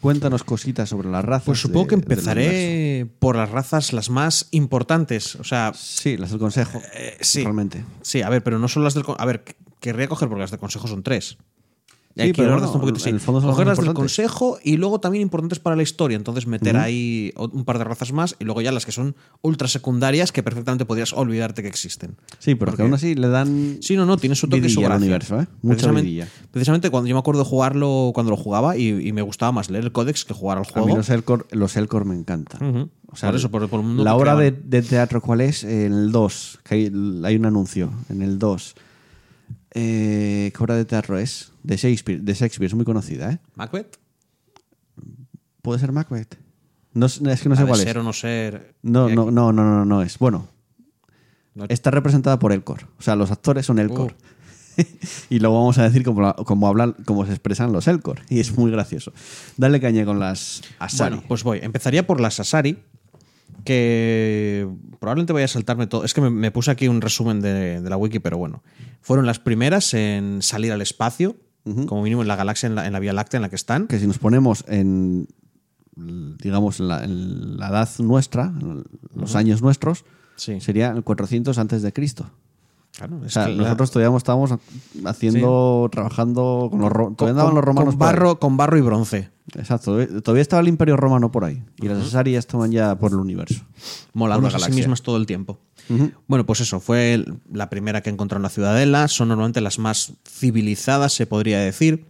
Cuéntanos 0.00 0.44
cositas 0.44 0.88
sobre 0.88 1.10
las 1.10 1.22
razas. 1.24 1.44
Pues 1.44 1.60
supongo 1.60 1.88
que 1.88 1.96
de- 1.96 2.02
empezaré 2.02 3.06
por 3.18 3.36
las 3.36 3.50
razas 3.50 3.92
las 3.92 4.08
más 4.08 4.48
importantes. 4.50 5.36
O 5.36 5.44
sea, 5.44 5.72
Sí, 5.74 6.16
las 6.16 6.30
del 6.30 6.38
consejo. 6.38 6.80
Eh, 6.94 7.18
sí. 7.20 7.42
Realmente. 7.42 7.84
sí, 8.00 8.22
a 8.22 8.30
ver, 8.30 8.42
pero 8.42 8.58
no 8.58 8.66
son 8.68 8.82
las 8.82 8.94
del. 8.94 9.04
A 9.18 9.26
ver, 9.26 9.44
querría 9.78 10.08
coger 10.08 10.28
porque 10.28 10.40
las 10.40 10.50
del 10.52 10.60
consejo 10.60 10.88
son 10.88 11.02
tres. 11.02 11.36
Sí, 12.16 12.22
hay 12.22 12.32
que 12.32 12.42
pero 12.42 12.52
bueno, 12.58 12.72
un 12.72 12.80
poquito, 12.80 13.08
en 13.08 13.14
el 13.14 13.20
fondo 13.20 13.40
son 13.40 13.48
las 13.48 13.54
Coger 13.54 13.66
más 13.68 13.78
las 13.78 13.84
del 13.86 13.94
consejo 13.94 14.58
y 14.64 14.76
luego 14.76 14.98
también 15.00 15.22
importantes 15.22 15.60
para 15.60 15.76
la 15.76 15.82
historia. 15.84 16.16
Entonces 16.16 16.46
meter 16.48 16.76
ahí 16.76 17.32
un 17.36 17.64
par 17.64 17.78
de 17.78 17.84
razas 17.84 18.12
más 18.12 18.34
y 18.40 18.44
luego 18.44 18.60
ya 18.62 18.72
las 18.72 18.84
que 18.84 18.90
son 18.92 19.14
ultra 19.42 19.68
secundarias 19.68 20.32
que 20.32 20.42
perfectamente 20.42 20.84
podrías 20.84 21.12
olvidarte 21.12 21.62
que 21.62 21.68
existen. 21.68 22.16
Sí, 22.40 22.56
pero 22.56 22.72
que 22.72 22.78
Porque- 22.78 22.82
aún 22.82 22.94
así 22.94 23.14
le 23.14 23.28
dan. 23.28 23.78
Sí, 23.80 23.94
no, 23.96 24.06
no, 24.06 24.16
tiene 24.16 24.34
su 24.34 24.48
toque 24.48 24.66
y 24.66 24.70
su 24.70 24.80
universo, 24.80 25.40
¿eh? 25.40 25.46
Mucha 25.62 25.76
precisamente, 25.92 26.26
precisamente 26.50 26.90
cuando 26.90 27.08
yo 27.08 27.14
me 27.14 27.20
acuerdo 27.20 27.44
de 27.44 27.48
jugarlo 27.48 28.10
cuando 28.12 28.30
lo 28.30 28.36
jugaba 28.36 28.76
y, 28.76 28.88
y 29.06 29.12
me 29.12 29.22
gustaba 29.22 29.52
más 29.52 29.70
leer 29.70 29.84
el 29.84 29.92
códex 29.92 30.24
que 30.24 30.34
jugar 30.34 30.58
al 30.58 30.64
A 30.64 30.68
juego. 30.68 30.88
mí 30.88 30.94
los 30.96 31.08
Elcor, 31.10 31.46
los 31.52 31.76
Elcor 31.76 32.04
me 32.06 32.16
encantan. 32.16 32.90
O 33.12 33.16
sea, 33.16 33.28
Por 33.30 33.36
eso, 33.38 33.50
por- 33.52 33.68
por 33.68 33.80
el 33.80 33.86
mundo 33.86 34.02
la 34.04 34.14
obra 34.16 34.34
de, 34.36 34.50
teatro, 34.82 35.20
¿cuál 35.20 35.40
es? 35.42 35.62
En 35.64 35.92
el 35.92 36.10
2, 36.12 36.58
que 36.64 36.74
hay, 36.74 36.84
hay 37.24 37.36
un 37.36 37.46
anuncio. 37.46 37.92
En 38.08 38.22
el 38.22 38.38
2. 38.40 38.74
Eh, 39.72 40.52
¿Qué 40.56 40.62
obra 40.62 40.74
de 40.76 40.84
teatro 40.84 41.16
es? 41.18 41.49
De 41.62 41.76
Shakespeare. 41.76 42.20
De 42.20 42.34
Shakespeare, 42.34 42.66
es 42.68 42.74
muy 42.74 42.84
conocida, 42.84 43.32
¿eh? 43.32 43.38
¿Macbeth? 43.54 43.98
¿Puede 45.62 45.78
ser 45.78 45.92
Macbeth? 45.92 46.36
No, 46.94 47.06
es 47.06 47.18
que 47.20 47.48
no 47.48 47.56
sé 47.56 47.64
cuál 47.66 47.78
ser 47.78 47.88
es. 47.88 47.96
o 47.96 48.02
no 48.02 48.12
ser. 48.12 48.74
No, 48.82 49.08
no, 49.08 49.30
no, 49.30 49.52
no, 49.52 49.62
no, 49.62 49.84
no 49.84 50.02
es. 50.02 50.18
Bueno, 50.18 50.48
no- 51.54 51.66
está 51.68 51.90
representada 51.90 52.38
por 52.38 52.52
Elcor. 52.52 52.88
O 52.98 53.02
sea, 53.02 53.14
los 53.16 53.30
actores 53.30 53.66
son 53.66 53.78
Elcor. 53.78 54.12
Uh. 54.78 54.82
y 55.30 55.38
luego 55.38 55.56
vamos 55.58 55.78
a 55.78 55.84
decir 55.84 56.02
cómo, 56.02 56.22
la- 56.22 56.34
cómo 56.34 56.66
hablan, 56.66 56.96
cómo 57.04 57.24
se 57.26 57.32
expresan 57.32 57.72
los 57.72 57.86
Elcor. 57.86 58.20
Y 58.28 58.40
es 58.40 58.56
muy 58.56 58.70
gracioso. 58.70 59.12
Dale 59.56 59.80
caña 59.80 60.04
con 60.04 60.18
las 60.18 60.62
Asari. 60.78 61.14
Bueno, 61.16 61.28
pues 61.28 61.44
voy. 61.44 61.60
Empezaría 61.62 62.06
por 62.06 62.20
las 62.20 62.40
Asari, 62.40 62.78
que 63.64 64.66
probablemente 64.98 65.32
vaya 65.32 65.44
a 65.44 65.48
saltarme 65.48 65.86
todo. 65.86 66.04
Es 66.04 66.14
que 66.14 66.20
me, 66.22 66.30
me 66.30 66.50
puse 66.50 66.70
aquí 66.70 66.88
un 66.88 67.00
resumen 67.00 67.40
de, 67.40 67.80
de 67.80 67.90
la 67.90 67.96
wiki, 67.96 68.18
pero 68.18 68.38
bueno. 68.38 68.62
Fueron 69.00 69.26
las 69.26 69.38
primeras 69.38 69.94
en 69.94 70.42
salir 70.42 70.72
al 70.72 70.80
espacio, 70.82 71.36
como 71.86 72.02
mínimo 72.02 72.22
en 72.22 72.28
la 72.28 72.36
galaxia, 72.36 72.66
en 72.68 72.74
la, 72.74 72.86
en 72.86 72.92
la 72.92 72.98
Vía 73.00 73.12
Láctea 73.12 73.38
en 73.38 73.42
la 73.42 73.48
que 73.48 73.56
están. 73.56 73.86
que 73.86 73.98
si 73.98 74.06
nos 74.06 74.18
ponemos 74.18 74.64
en 74.68 75.28
digamos 75.96 76.80
en 76.80 76.88
la, 76.88 77.04
en 77.04 77.58
la 77.58 77.68
edad 77.68 77.88
nuestra, 77.98 78.52
los 79.14 79.34
años 79.36 79.60
nuestros, 79.62 80.04
Sí. 80.36 80.58
sería 80.60 80.90
el 80.92 81.02
400 81.04 81.58
antes 81.58 81.82
de 81.82 81.92
Cristo. 81.92 82.30
Claro, 82.96 83.18
O 83.22 83.24
es 83.26 83.32
sea, 83.34 83.44
que 83.46 83.52
la- 83.52 83.64
nosotros 83.64 83.90
todavía 83.90 84.16
estábamos 84.16 84.54
haciendo, 85.04 85.88
trabajando 85.92 86.68
con 86.70 86.80
los 86.80 86.90
ro- 86.90 87.14
con, 87.14 87.34
los 87.36 87.64
romanos 87.64 87.92
con 87.94 87.98
barro, 87.98 88.38
con 88.40 88.56
barro 88.56 88.78
y 88.78 88.80
bronce. 88.80 89.30
Exacto, 89.54 90.00
eh, 90.00 90.06
todavía 90.22 90.42
estaba 90.42 90.60
el 90.62 90.68
Imperio 90.68 90.96
Romano 90.96 91.30
por 91.30 91.44
ahí 91.44 91.62
y 91.76 91.88
las 91.88 91.98
Asari 92.06 92.32
ya 92.32 92.38
estaban 92.38 92.70
ya 92.72 92.96
por 92.98 93.10
el 93.12 93.18
universo. 93.18 93.62
molando 94.12 94.48
a 94.48 94.58
sí 94.58 94.72
mismas 94.72 95.02
todo 95.02 95.16
el 95.16 95.26
tiempo. 95.26 95.58
Bueno, 96.26 96.46
pues 96.46 96.60
eso, 96.60 96.80
fue 96.80 97.24
la 97.52 97.68
primera 97.70 98.00
que 98.02 98.10
encontró 98.10 98.36
en 98.36 98.42
la 98.42 98.48
ciudadela, 98.48 99.08
son 99.08 99.28
normalmente 99.28 99.60
las 99.60 99.78
más 99.78 100.12
civilizadas, 100.24 101.12
se 101.12 101.26
podría 101.26 101.60
decir. 101.60 102.06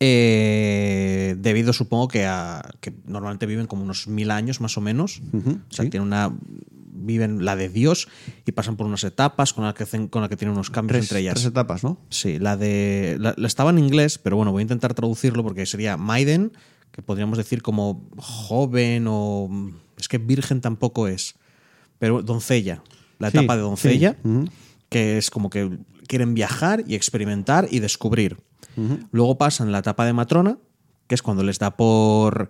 Eh, 0.00 1.36
debido, 1.38 1.72
supongo, 1.72 2.08
que, 2.08 2.26
a, 2.26 2.62
que 2.80 2.92
normalmente 3.06 3.46
viven 3.46 3.66
como 3.66 3.84
unos 3.84 4.06
mil 4.06 4.30
años 4.30 4.60
más 4.60 4.76
o 4.76 4.80
menos. 4.80 5.22
O 5.32 5.74
sea, 5.74 5.84
sí. 5.84 5.90
tienen 5.90 6.06
una. 6.06 6.32
Viven 6.96 7.44
la 7.44 7.54
de 7.56 7.68
Dios 7.68 8.08
y 8.46 8.52
pasan 8.52 8.76
por 8.76 8.86
unas 8.86 9.04
etapas 9.04 9.52
con 9.52 9.64
la 9.64 9.74
que, 9.74 9.84
con 10.08 10.22
la 10.22 10.28
que 10.28 10.36
tienen 10.36 10.54
unos 10.54 10.70
cambios 10.70 10.98
Tres, 10.98 11.04
entre 11.04 11.20
ellas. 11.20 11.34
tres 11.34 11.46
etapas, 11.46 11.84
¿no? 11.84 12.00
Sí, 12.08 12.38
la 12.38 12.56
de. 12.56 13.16
La, 13.18 13.34
la 13.36 13.46
estaba 13.46 13.70
en 13.70 13.78
inglés, 13.78 14.18
pero 14.18 14.36
bueno, 14.36 14.52
voy 14.52 14.60
a 14.60 14.62
intentar 14.62 14.94
traducirlo 14.94 15.42
porque 15.42 15.66
sería 15.66 15.96
Maiden, 15.96 16.52
que 16.92 17.02
podríamos 17.02 17.36
decir 17.36 17.62
como 17.62 18.08
joven 18.16 19.06
o. 19.08 19.50
Es 19.98 20.08
que 20.08 20.18
virgen 20.18 20.60
tampoco 20.60 21.08
es. 21.08 21.34
Pero 21.98 22.22
doncella. 22.22 22.82
La 23.18 23.30
Sí, 23.30 23.38
etapa 23.38 23.56
de 23.56 23.62
doncella, 23.62 24.16
sí. 24.22 24.50
Que 24.88 25.18
es 25.18 25.30
como 25.30 25.50
que 25.50 25.78
quieren 26.06 26.34
viajar 26.34 26.84
y 26.86 26.94
experimentar 26.94 27.66
y 27.70 27.78
descubrir. 27.80 28.38
Luego 29.12 29.38
pasan 29.38 29.70
la 29.72 29.78
etapa 29.78 30.04
de 30.04 30.12
matrona, 30.12 30.58
que 31.06 31.14
es 31.14 31.22
cuando 31.22 31.42
les 31.44 31.58
da 31.58 31.76
por 31.76 32.48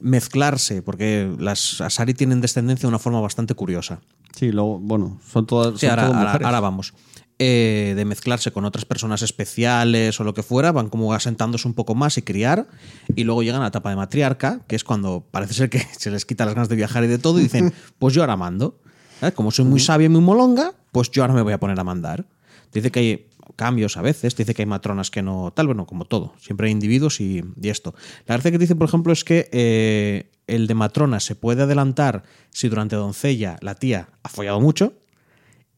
mezclarse, 0.00 0.82
porque 0.82 1.30
las 1.38 1.80
Asari 1.80 2.14
tienen 2.14 2.40
descendencia 2.40 2.82
de 2.86 2.88
una 2.88 2.98
forma 2.98 3.20
bastante 3.20 3.54
curiosa. 3.54 4.00
Sí, 4.34 4.52
luego, 4.52 4.78
bueno, 4.78 5.18
son 5.30 5.46
todas, 5.46 5.78
Sí, 5.80 5.86
son 5.86 5.98
ahora, 5.98 6.32
ahora 6.32 6.60
vamos. 6.60 6.92
eh, 7.38 7.92
de 7.96 8.04
mezclarse 8.06 8.50
con 8.50 8.64
otras 8.64 8.84
personas 8.86 9.20
especiales 9.22 10.18
o 10.20 10.24
lo 10.24 10.32
que 10.34 10.42
fuera, 10.42 10.72
van 10.72 10.88
como 10.88 11.12
asentándose 11.12 11.68
un 11.68 11.74
poco 11.74 11.94
más 11.94 12.16
y 12.18 12.22
criar, 12.22 12.66
y 13.14 13.24
luego 13.24 13.42
llegan 13.42 13.60
a 13.60 13.64
la 13.64 13.68
etapa 13.68 13.90
de 13.90 13.96
matriarca, 13.96 14.60
que 14.66 14.76
es 14.76 14.84
cuando 14.84 15.26
parece 15.30 15.54
ser 15.54 15.70
que 15.70 15.78
se 15.98 16.10
les 16.10 16.24
quita 16.26 16.44
las 16.46 16.54
ganas 16.54 16.68
de 16.68 16.76
viajar 16.76 17.04
y 17.04 17.08
de 17.08 17.18
todo, 17.18 17.38
y 17.38 17.42
dicen, 17.44 17.72
pues 17.98 18.14
yo 18.14 18.22
ahora 18.22 18.36
mando. 18.36 18.80
¿Sabes? 19.20 19.34
Como 19.34 19.50
soy 19.50 19.64
muy 19.64 19.80
sabia 19.80 20.06
y 20.06 20.08
muy 20.08 20.20
molonga, 20.20 20.74
pues 20.92 21.10
yo 21.10 21.22
ahora 21.22 21.34
me 21.34 21.42
voy 21.42 21.52
a 21.52 21.60
poner 21.60 21.78
a 21.78 21.84
mandar. 21.84 22.26
Dice 22.72 22.90
que 22.90 23.00
hay 23.00 23.26
cambios 23.54 23.96
a 23.96 24.02
veces, 24.02 24.36
dice 24.36 24.54
que 24.54 24.62
hay 24.62 24.66
matronas 24.66 25.10
que 25.10 25.22
no, 25.22 25.52
tal, 25.54 25.66
bueno, 25.66 25.86
como 25.86 26.04
todo, 26.04 26.34
siempre 26.38 26.66
hay 26.66 26.72
individuos 26.72 27.20
y, 27.20 27.42
y 27.60 27.68
esto. 27.68 27.94
La 28.26 28.34
gracia 28.34 28.50
que 28.50 28.58
dice, 28.58 28.74
por 28.74 28.88
ejemplo, 28.88 29.12
es 29.12 29.24
que 29.24 29.48
eh, 29.52 30.30
el 30.46 30.66
de 30.66 30.74
matrona 30.74 31.20
se 31.20 31.34
puede 31.34 31.62
adelantar 31.62 32.24
si 32.50 32.68
durante 32.68 32.96
doncella 32.96 33.56
la 33.60 33.74
tía 33.74 34.08
ha 34.22 34.28
follado 34.28 34.60
mucho, 34.60 34.94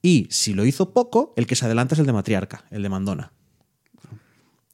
y 0.02 0.28
si 0.30 0.54
lo 0.54 0.64
hizo 0.64 0.92
poco, 0.92 1.34
el 1.36 1.46
que 1.46 1.56
se 1.56 1.66
adelanta 1.66 1.94
es 1.94 1.98
el 1.98 2.06
de 2.06 2.12
matriarca, 2.12 2.64
el 2.70 2.82
de 2.82 2.88
mandona. 2.88 3.32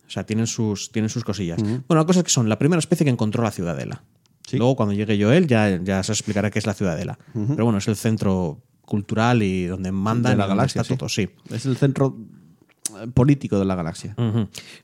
O 0.07 0.11
sea, 0.11 0.25
tienen 0.25 0.47
sus, 0.47 0.93
tienen 0.93 1.09
sus 1.09 1.25
cosillas. 1.25 1.61
Bueno, 1.61 2.03
la 2.03 2.05
cosa 2.05 2.21
es 2.21 2.25
que 2.25 2.31
son 2.31 2.49
la 2.49 2.59
primera 2.59 2.79
especie 2.79 3.05
que 3.05 3.11
encontró 3.11 3.43
la 3.43 3.51
ciudadela. 3.51 4.05
Sí. 4.47 4.57
Luego, 4.59 4.77
cuando 4.77 4.95
llegue 4.95 5.23
Joel, 5.23 5.47
ya, 5.47 5.81
ya 5.83 6.03
se 6.03 6.13
explicará 6.13 6.51
qué 6.51 6.59
es 6.59 6.67
la 6.67 6.75
ciudadela. 6.75 7.19
Pero 7.33 7.65
bueno, 7.65 7.79
es 7.79 7.89
el 7.89 7.97
centro 7.97 8.63
cultural 8.83 9.43
y 9.43 9.65
donde 9.67 9.91
mandan 9.93 10.33
de 10.33 10.37
la 10.39 10.45
y 10.45 10.49
galaxia. 10.49 10.83
está 10.83 10.95
sí. 10.95 10.99
todo, 10.99 11.09
sí. 11.09 11.31
Es 11.51 11.65
el 11.67 11.77
centro 11.79 12.17
eh, 13.01 13.07
político 13.09 13.59
de 13.59 13.65
la 13.65 13.75
galaxia. 13.75 14.15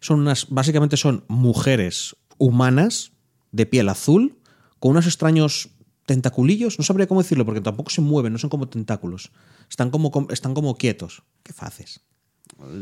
Son 0.00 0.20
unas, 0.20 0.46
básicamente 0.48 0.96
son 0.96 1.24
mujeres 1.28 2.16
humanas 2.38 3.12
de 3.52 3.66
piel 3.66 3.88
azul 3.90 4.38
con 4.78 4.92
unos 4.92 5.06
extraños 5.06 5.68
tentaculillos. 6.06 6.78
No 6.78 6.84
sabría 6.84 7.06
cómo 7.06 7.20
decirlo 7.22 7.44
porque 7.44 7.60
tampoco 7.60 7.90
se 7.90 8.00
mueven, 8.00 8.32
no 8.32 8.38
son 8.38 8.48
como 8.50 8.68
tentáculos. 8.68 9.30
Están 9.68 9.90
como, 9.90 10.10
com- 10.10 10.28
están 10.30 10.54
como 10.54 10.74
quietos. 10.76 11.22
¿Qué 11.42 11.52
haces? 11.58 12.00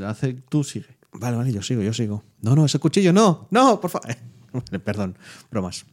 Hace, 0.07 0.35
tú 0.49 0.63
sigue. 0.63 0.97
Vale, 1.13 1.37
vale, 1.37 1.53
yo 1.53 1.63
sigo, 1.63 1.83
yo 1.83 1.93
sigo. 1.93 2.23
No, 2.41 2.55
no, 2.55 2.65
ese 2.65 2.79
cuchillo 2.79 3.13
no, 3.13 3.49
no, 3.51 3.81
por 3.81 3.91
favor. 3.91 4.17
Perdón, 4.85 5.19
bromas. 5.51 5.85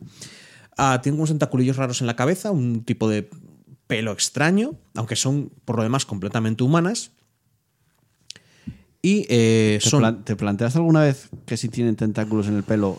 Ah, 0.78 1.00
tienen 1.02 1.20
unos 1.20 1.30
tentaculillos 1.30 1.78
raros 1.78 2.02
en 2.02 2.08
la 2.08 2.16
cabeza, 2.16 2.52
un 2.52 2.84
tipo 2.84 3.10
de 3.10 3.30
pelo 3.88 4.12
extraño, 4.12 4.74
aunque 4.96 5.16
son 5.16 5.52
por 5.64 5.78
lo 5.78 5.84
demás 5.84 6.06
completamente 6.06 6.64
humanas. 6.64 7.12
Y 9.02 9.26
eh, 9.30 9.80
¿Te, 9.84 9.90
son. 9.90 10.00
plan- 10.00 10.24
te 10.24 10.36
planteas 10.36 10.76
alguna 10.76 11.02
vez 11.02 11.30
que 11.46 11.58
si 11.58 11.70
tienen 11.70 11.96
tentáculos 11.96 12.48
en 12.48 12.56
el 12.56 12.64
pelo, 12.64 12.98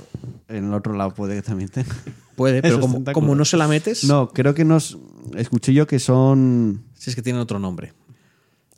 en 0.48 0.66
el 0.66 0.74
otro 0.74 0.94
lado 0.94 1.12
puede 1.12 1.34
que 1.34 1.42
también 1.42 1.68
tengan? 1.68 1.96
Puede, 2.36 2.62
pero 2.62 2.80
como 3.12 3.34
no 3.34 3.44
se 3.44 3.56
la 3.56 3.66
metes, 3.66 4.04
No, 4.04 4.28
creo 4.28 4.54
que 4.54 4.64
nos. 4.64 4.98
Escuché 5.34 5.74
yo 5.74 5.86
que 5.88 5.98
son. 5.98 6.84
si 6.94 7.10
es 7.10 7.16
que 7.16 7.22
tienen 7.22 7.42
otro 7.42 7.58
nombre. 7.58 7.92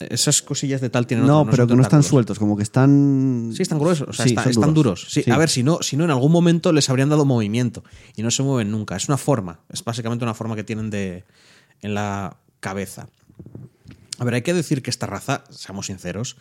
Esas 0.00 0.42
cosillas 0.42 0.80
de 0.80 0.90
tal 0.90 1.06
tienen 1.08 1.26
No, 1.26 1.44
pero 1.50 1.66
que 1.66 1.74
no 1.74 1.82
están 1.82 2.02
sueltos, 2.04 2.38
como 2.38 2.56
que 2.56 2.62
están. 2.62 3.50
Sí, 3.54 3.62
están 3.62 3.78
gruesos, 3.80 4.08
o 4.08 4.12
sea, 4.12 4.24
Sí, 4.26 4.30
está- 4.36 4.48
están 4.48 4.72
duros. 4.72 5.06
Sí, 5.10 5.22
Sí. 5.24 5.30
A 5.30 5.36
ver, 5.38 5.48
si 5.48 5.62
no, 5.64 5.78
si 5.82 5.96
no, 5.96 6.04
en 6.04 6.10
algún 6.10 6.30
momento 6.30 6.72
les 6.72 6.88
habrían 6.88 7.08
dado 7.08 7.24
movimiento 7.24 7.82
y 8.14 8.22
no 8.22 8.30
se 8.30 8.42
mueven 8.44 8.70
nunca. 8.70 8.94
Es 8.96 9.08
una 9.08 9.16
forma, 9.18 9.60
es 9.70 9.82
básicamente 9.82 10.24
una 10.24 10.34
forma 10.34 10.54
que 10.54 10.62
tienen 10.62 10.90
de, 10.90 11.24
en 11.82 11.94
la 11.94 12.36
cabeza. 12.60 13.08
A 14.20 14.24
ver, 14.24 14.34
hay 14.34 14.42
que 14.42 14.54
decir 14.54 14.82
que 14.82 14.90
esta 14.90 15.06
raza, 15.06 15.42
seamos 15.50 15.86
sinceros, 15.86 16.36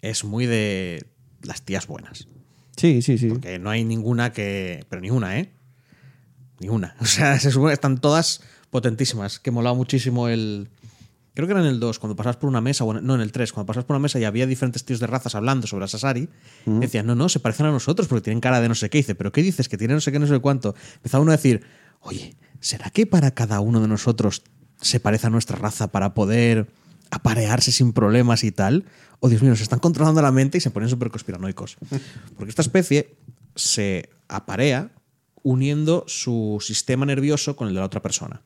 es 0.00 0.24
muy 0.24 0.46
de 0.46 1.04
las 1.42 1.62
tías 1.62 1.86
buenas. 1.86 2.28
Sí, 2.76 3.02
sí, 3.02 3.18
sí. 3.18 3.32
Que 3.42 3.58
no 3.58 3.70
hay 3.70 3.84
ninguna 3.84 4.32
que. 4.32 4.84
Pero 4.88 5.00
ni 5.02 5.10
una, 5.10 5.38
¿eh? 5.38 5.50
Ni 6.60 6.68
una. 6.68 6.94
O 7.00 7.04
sea, 7.06 7.38
se 7.40 7.50
supone 7.50 7.70
que 7.70 7.74
están 7.74 7.98
todas 7.98 8.42
potentísimas. 8.70 9.38
Que 9.38 9.50
molaba 9.50 9.76
muchísimo 9.76 10.28
el. 10.28 10.68
Creo 11.36 11.46
que 11.46 11.52
era 11.52 11.60
en 11.60 11.66
el 11.68 11.78
2, 11.78 11.98
cuando 12.00 12.16
pasabas 12.16 12.38
por 12.38 12.48
una 12.48 12.60
mesa, 12.62 12.82
o 12.84 12.96
en- 12.96 13.06
no 13.06 13.14
en 13.14 13.20
el 13.20 13.30
3, 13.30 13.52
cuando 13.52 13.66
pasabas 13.66 13.84
por 13.84 13.94
una 13.94 14.02
mesa 14.02 14.18
y 14.18 14.24
había 14.24 14.46
diferentes 14.46 14.84
tíos 14.84 14.98
de 15.00 15.06
razas 15.06 15.34
hablando 15.34 15.66
sobre 15.66 15.84
Asasari, 15.84 16.28
decían, 16.64 17.06
no, 17.06 17.14
no, 17.14 17.28
se 17.28 17.38
parecen 17.40 17.66
a 17.66 17.70
nosotros 17.70 18.08
porque 18.08 18.22
tienen 18.22 18.40
cara 18.40 18.60
de 18.60 18.68
no 18.68 18.74
sé 18.74 18.88
qué. 18.90 18.98
Y 18.98 19.02
dice, 19.02 19.14
¿pero 19.14 19.30
qué 19.32 19.42
dices? 19.42 19.68
Que 19.68 19.76
tiene 19.76 19.94
no 19.94 20.00
sé 20.00 20.10
qué, 20.10 20.18
no 20.18 20.26
sé 20.26 20.38
cuánto. 20.40 20.74
Empezaba 20.96 21.20
uno 21.22 21.32
a 21.32 21.36
decir, 21.36 21.62
oye, 22.00 22.34
¿será 22.60 22.88
que 22.90 23.06
para 23.06 23.32
cada 23.32 23.60
uno 23.60 23.80
de 23.80 23.86
nosotros 23.88 24.42
se 24.80 24.98
parece 24.98 25.26
a 25.26 25.30
nuestra 25.30 25.56
raza 25.58 25.88
para 25.92 26.14
poder 26.14 26.68
aparearse 27.10 27.70
sin 27.70 27.92
problemas 27.92 28.42
y 28.42 28.50
tal? 28.50 28.86
Oh, 29.20 29.28
Dios 29.28 29.42
mío, 29.42 29.54
se 29.56 29.62
están 29.62 29.78
controlando 29.78 30.22
la 30.22 30.32
mente 30.32 30.56
y 30.58 30.60
se 30.62 30.70
ponen 30.70 30.88
súper 30.88 31.10
conspiranoicos. 31.10 31.76
Porque 32.36 32.48
esta 32.50 32.62
especie 32.62 33.14
se 33.54 34.08
aparea 34.28 34.90
uniendo 35.42 36.04
su 36.08 36.58
sistema 36.60 37.04
nervioso 37.06 37.56
con 37.56 37.68
el 37.68 37.74
de 37.74 37.80
la 37.80 37.86
otra 37.86 38.02
persona. 38.02 38.42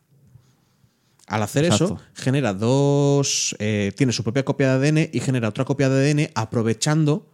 Al 1.31 1.43
hacer 1.43 1.65
eso, 1.65 1.99
genera 2.15 2.53
dos. 2.55 3.55
eh, 3.59 3.93
tiene 3.97 4.13
su 4.13 4.23
propia 4.25 4.45
copia 4.45 4.77
de 4.79 4.89
ADN 4.89 5.11
y 5.13 5.21
genera 5.21 5.49
otra 5.49 5.65
copia 5.65 5.89
de 5.89 6.11
ADN 6.11 6.31
aprovechando 6.35 7.31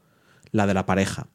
la 0.52 0.66
de 0.66 0.74
la 0.74 0.86
pareja. 0.86 1.26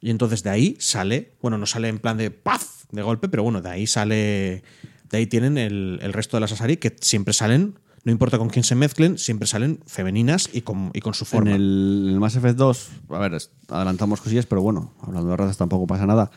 Y 0.00 0.10
entonces 0.10 0.42
de 0.42 0.50
ahí 0.50 0.76
sale. 0.78 1.32
Bueno, 1.40 1.56
no 1.58 1.66
sale 1.66 1.88
en 1.88 1.98
plan 1.98 2.16
de 2.18 2.30
¡paf! 2.30 2.84
de 2.92 3.02
golpe, 3.02 3.28
pero 3.28 3.42
bueno, 3.42 3.62
de 3.62 3.70
ahí 3.70 3.86
sale. 3.86 4.62
De 5.10 5.18
ahí 5.18 5.26
tienen 5.26 5.56
el, 5.58 5.98
el 6.02 6.12
resto 6.12 6.36
de 6.36 6.42
las 6.42 6.52
Asari 6.52 6.76
que 6.76 6.94
siempre 7.00 7.32
salen. 7.34 7.78
No 8.04 8.12
importa 8.12 8.36
con 8.36 8.50
quién 8.50 8.64
se 8.64 8.74
mezclen, 8.74 9.16
siempre 9.16 9.46
salen 9.48 9.80
femeninas 9.86 10.50
y 10.52 10.60
con, 10.60 10.90
y 10.92 11.00
con 11.00 11.14
su 11.14 11.24
forma. 11.24 11.52
en 11.52 11.56
el 11.56 12.16
Mass 12.20 12.36
Effect 12.36 12.58
2, 12.58 12.88
a 13.08 13.18
ver, 13.18 13.38
adelantamos 13.68 14.20
cosillas, 14.20 14.44
pero 14.44 14.60
bueno, 14.60 14.92
hablando 15.00 15.30
de 15.30 15.36
razas 15.38 15.56
tampoco 15.56 15.86
pasa 15.86 16.04
nada. 16.04 16.30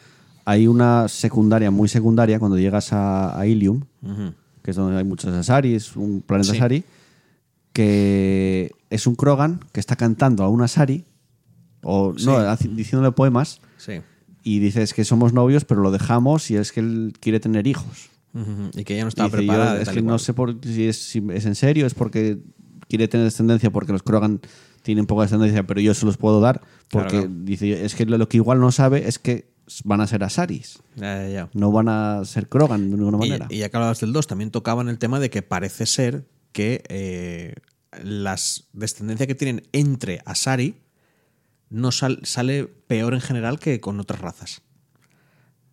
Hay 0.46 0.66
una 0.68 1.10
secundaria, 1.10 1.70
muy 1.70 1.90
secundaria, 1.90 2.40
cuando 2.40 2.58
llegas 2.58 2.94
a, 2.94 3.38
a 3.38 3.46
Ilium. 3.46 3.84
Que 4.68 4.72
es 4.72 4.76
donde 4.76 4.98
hay 4.98 5.06
muchos 5.06 5.34
Asari, 5.34 5.76
es 5.76 5.96
un 5.96 6.20
planeta 6.22 6.52
Sí. 6.52 6.58
Asari, 6.58 6.84
que 7.74 8.72
es 8.90 9.08
un 9.08 9.16
Krogan 9.16 9.62
que 9.72 9.80
está 9.80 9.96
cantando 9.96 10.44
a 10.44 10.50
un 10.50 10.62
Asari, 10.62 11.06
o 11.84 12.14
Sí. 12.18 12.26
no, 12.26 12.56
diciéndole 12.76 13.14
poemas, 13.14 13.62
Sí. 13.78 14.02
y 14.44 14.60
dices 14.60 14.94
que 14.94 15.06
somos 15.06 15.32
novios, 15.32 15.64
pero 15.64 15.80
lo 15.82 15.90
dejamos 15.92 16.52
y 16.52 16.58
es 16.58 16.74
que 16.74 16.82
él 16.82 17.14
quiere 17.22 17.40
tener 17.40 17.66
hijos. 17.66 18.10
Ujú. 18.34 18.72
Y 18.78 18.84
que 18.84 18.96
ella 18.96 19.04
no 19.04 19.08
estaba 19.08 19.28
dice, 19.30 19.38
preparada. 19.38 19.82
es 19.82 19.88
que 19.88 20.02
no 20.02 20.20
sé 20.20 20.34
por, 20.34 20.58
si, 20.62 20.86
es, 20.90 20.98
si 21.02 21.24
es 21.32 21.46
en 21.46 21.56
serio, 21.56 21.86
es 21.88 21.94
porque 21.94 22.40
quiere 22.90 23.08
tener 23.08 23.24
descendencia, 23.24 23.72
porque 23.72 23.94
los 23.94 24.04
Krogan 24.04 24.42
tienen 24.82 25.06
poca 25.06 25.22
descendencia, 25.24 25.66
pero 25.66 25.80
yo 25.80 25.94
se 25.94 26.06
los 26.06 26.18
puedo 26.18 26.42
dar, 26.42 26.60
porque 26.92 27.10
Claro, 27.10 27.28
claro. 27.28 27.42
dice, 27.46 27.86
es 27.86 27.96
que 27.96 28.06
lo, 28.06 28.18
lo 28.18 28.28
que 28.28 28.36
igual 28.36 28.60
no 28.60 28.72
sabe 28.74 29.08
es 29.08 29.18
que 29.18 29.50
van 29.84 30.02
a 30.02 30.08
ser 30.08 30.24
Asaris, 30.24 30.80
Ya, 30.96 31.24
ya, 31.24 31.30
ya. 31.30 31.50
no 31.54 31.72
van 31.72 31.90
a 31.90 32.24
ser 32.26 32.48
Krogan 32.50 32.90
de 32.90 32.98
ninguna 32.98 33.18
manera. 33.18 33.48
y 33.50 33.58
ya 33.60 33.70
que 33.70 33.78
hablabas 33.78 34.00
del 34.00 34.14
2, 34.14 34.28
también 34.28 34.52
tocaban 34.52 34.88
el 34.90 34.98
tema 34.98 35.20
de 35.20 35.30
que 35.30 35.42
parece 35.42 35.86
ser 35.86 36.26
que 36.52 36.84
eh, 36.90 37.54
las 38.04 38.68
descendencia 38.74 39.28
que 39.28 39.36
tienen 39.36 39.68
entre 39.74 40.22
Asari 40.26 40.76
no 41.70 41.92
sal- 41.92 42.22
sale 42.24 42.66
peor 42.66 43.14
en 43.14 43.22
general 43.22 43.60
que 43.60 43.80
con 43.82 44.00
otras 44.00 44.22
razas. 44.22 44.62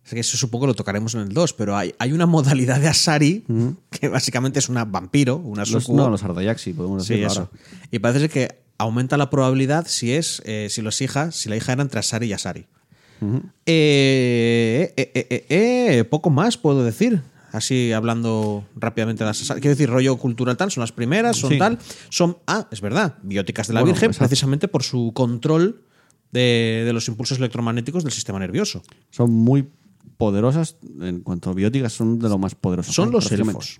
Es 0.03 0.13
que 0.13 0.19
eso 0.19 0.37
supongo 0.37 0.65
que 0.65 0.67
lo 0.67 0.73
tocaremos 0.75 1.15
en 1.15 1.21
el 1.21 1.29
2, 1.29 1.53
pero 1.53 1.75
hay, 1.75 1.95
hay 1.97 2.11
una 2.11 2.25
modalidad 2.27 2.79
de 2.79 2.87
Asari 2.89 3.43
que 3.89 4.07
básicamente 4.09 4.59
es 4.59 4.69
una 4.69 4.85
vampiro, 4.85 5.37
una 5.37 5.63
los, 5.65 5.89
no, 5.89 6.09
los 6.09 6.21
Ardayaxi, 6.23 6.73
podemos 6.73 7.05
Sí, 7.05 7.13
decirlo 7.13 7.31
eso. 7.31 7.39
ahora. 7.51 7.87
Y 7.91 7.99
parece 7.99 8.19
ser 8.19 8.29
que 8.29 8.59
aumenta 8.77 9.17
la 9.17 9.29
probabilidad 9.31 9.87
si 9.87 10.11
es 10.11 10.41
eh, 10.45 10.67
si 10.69 10.81
los 10.83 11.01
hijas, 11.01 11.35
si 11.35 11.49
la 11.49 11.55
hija 11.55 11.73
era 11.73 11.81
entre 11.81 11.99
Asari 12.01 12.27
y 12.27 12.33
Asari. 12.33 12.67
Eh, 13.65 14.93
eh, 14.95 15.11
eh, 15.13 15.27
eh, 15.29 15.45
eh, 15.99 16.03
poco 16.05 16.29
más 16.29 16.57
puedo 16.57 16.83
decir. 16.83 17.21
Así 17.51 17.93
hablando 17.93 18.65
rápidamente 18.75 19.23
de 19.23 19.29
las. 19.29 19.41
Quiero 19.47 19.69
decir, 19.69 19.89
rollo 19.89 20.17
cultural 20.17 20.57
tal, 20.57 20.71
son 20.71 20.81
las 20.81 20.91
primeras, 20.91 21.37
son 21.37 21.51
Sí. 21.51 21.57
tal. 21.57 21.79
Son, 22.09 22.37
ah, 22.47 22.67
es 22.69 22.81
verdad, 22.81 23.17
bióticas 23.23 23.67
de 23.67 23.73
la 23.75 23.79
Bueno, 23.81 23.93
Virgen, 23.93 24.09
exacto. 24.09 24.27
precisamente 24.27 24.67
por 24.67 24.83
su 24.83 25.11
control 25.13 25.81
de, 26.33 26.83
de 26.85 26.91
los 26.91 27.07
impulsos 27.07 27.37
electromagnéticos 27.37 28.03
del 28.03 28.11
sistema 28.11 28.39
nervioso. 28.39 28.83
Son 29.09 29.31
muy 29.31 29.69
poderosas, 30.17 30.75
en 30.99 31.21
cuanto 31.21 31.49
a 31.51 31.53
bióticas, 31.53 31.93
son 31.93 32.19
de 32.19 32.27
lo 32.27 32.37
más 32.37 32.55
poderosos. 32.55 32.93
Son 32.93 33.09
los 33.11 33.31
elfos. 33.31 33.79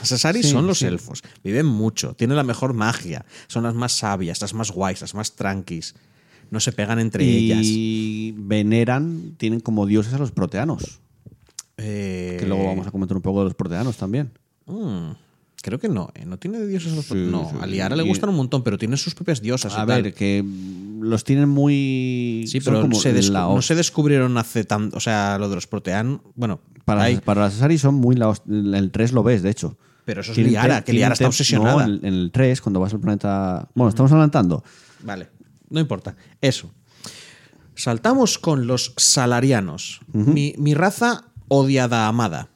Las 0.00 0.12
Asari 0.12 0.42
Sí, 0.42 0.50
son 0.50 0.66
los 0.66 0.80
sí. 0.80 0.84
elfos. 0.84 1.22
Viven 1.42 1.64
mucho, 1.64 2.12
tienen 2.12 2.36
la 2.36 2.42
mejor 2.42 2.74
magia, 2.74 3.24
son 3.46 3.62
las 3.62 3.74
más 3.74 3.92
sabias, 3.92 4.42
las 4.42 4.52
más 4.52 4.70
guays, 4.70 5.00
las 5.00 5.14
más 5.14 5.34
tranquis. 5.34 5.94
No 6.50 6.60
se 6.60 6.72
pegan 6.72 6.98
entre 6.98 7.24
ellas. 7.26 7.60
Y 7.62 8.34
veneran, 8.36 9.34
tienen 9.36 9.60
como 9.60 9.86
dioses 9.86 10.14
a 10.14 10.18
los 10.18 10.30
proteanos, 10.32 11.00
Eh, 11.76 12.36
que 12.40 12.46
luego 12.46 12.64
vamos 12.66 12.86
a 12.86 12.90
comentar 12.90 13.16
un 13.16 13.22
poco 13.22 13.40
de 13.40 13.44
los 13.44 13.54
proteanos 13.54 13.96
también. 13.96 14.32
mm, 14.66 15.10
creo 15.62 15.78
que 15.78 15.88
no, 15.88 16.10
¿eh? 16.14 16.24
no 16.26 16.38
tiene 16.38 16.64
dioses. 16.66 16.92
los- 16.94 17.06
Sí, 17.06 17.14
no, 17.14 17.50
sí. 17.50 17.56
a 17.60 17.66
Liara 17.66 17.94
le 17.96 18.02
gustan 18.02 18.30
un 18.30 18.36
montón, 18.36 18.62
pero 18.64 18.78
tiene 18.78 18.96
sus 18.96 19.14
propias 19.14 19.40
diosas. 19.40 19.72
y 19.72 19.76
A 19.80 19.86
tal. 19.86 20.02
ver, 20.02 20.14
que 20.14 20.44
los 21.00 21.22
tienen 21.24 21.48
muy... 21.48 22.44
Sí, 22.48 22.60
pero 22.60 22.80
como 22.80 22.94
se 22.98 23.12
no 23.12 23.62
se 23.62 23.74
descubrieron 23.74 24.36
hace 24.38 24.64
tanto. 24.64 24.96
O 24.96 25.00
sea, 25.00 25.36
lo 25.38 25.48
de 25.48 25.54
los 25.54 25.66
protean. 25.66 26.20
Bueno, 26.34 26.60
Para, 26.84 27.02
hay- 27.04 27.18
para 27.18 27.42
las 27.42 27.54
Asari 27.56 27.78
son 27.78 27.94
muy 27.96 28.16
la 28.16 28.28
host- 28.28 28.48
El 28.48 28.90
3 28.90 29.12
lo 29.12 29.22
ves, 29.22 29.42
de 29.42 29.50
hecho. 29.50 29.76
pero 30.04 30.22
eso 30.22 30.32
es 30.32 30.38
Liara, 30.38 30.82
que 30.82 30.92
Liara 30.94 31.12
está 31.12 31.26
obsesionada. 31.26 31.86
No, 31.86 31.94
en 31.94 32.04
el 32.04 32.30
3, 32.32 32.60
cuando 32.62 32.80
vas 32.80 32.92
al 32.94 33.00
planeta. 33.00 33.68
Bueno, 33.74 33.90
estamos 33.90 34.10
adelantando. 34.10 34.64
Vale, 35.04 35.28
no 35.70 35.80
importa. 35.80 36.16
Eso. 36.40 36.70
Saltamos 37.74 38.38
con 38.38 38.66
los 38.66 38.92
salarianos. 38.96 40.00
mi, 40.12 40.54
mi 40.58 40.74
raza 40.74 41.24
odiada 41.48 42.06
amada. 42.08 42.48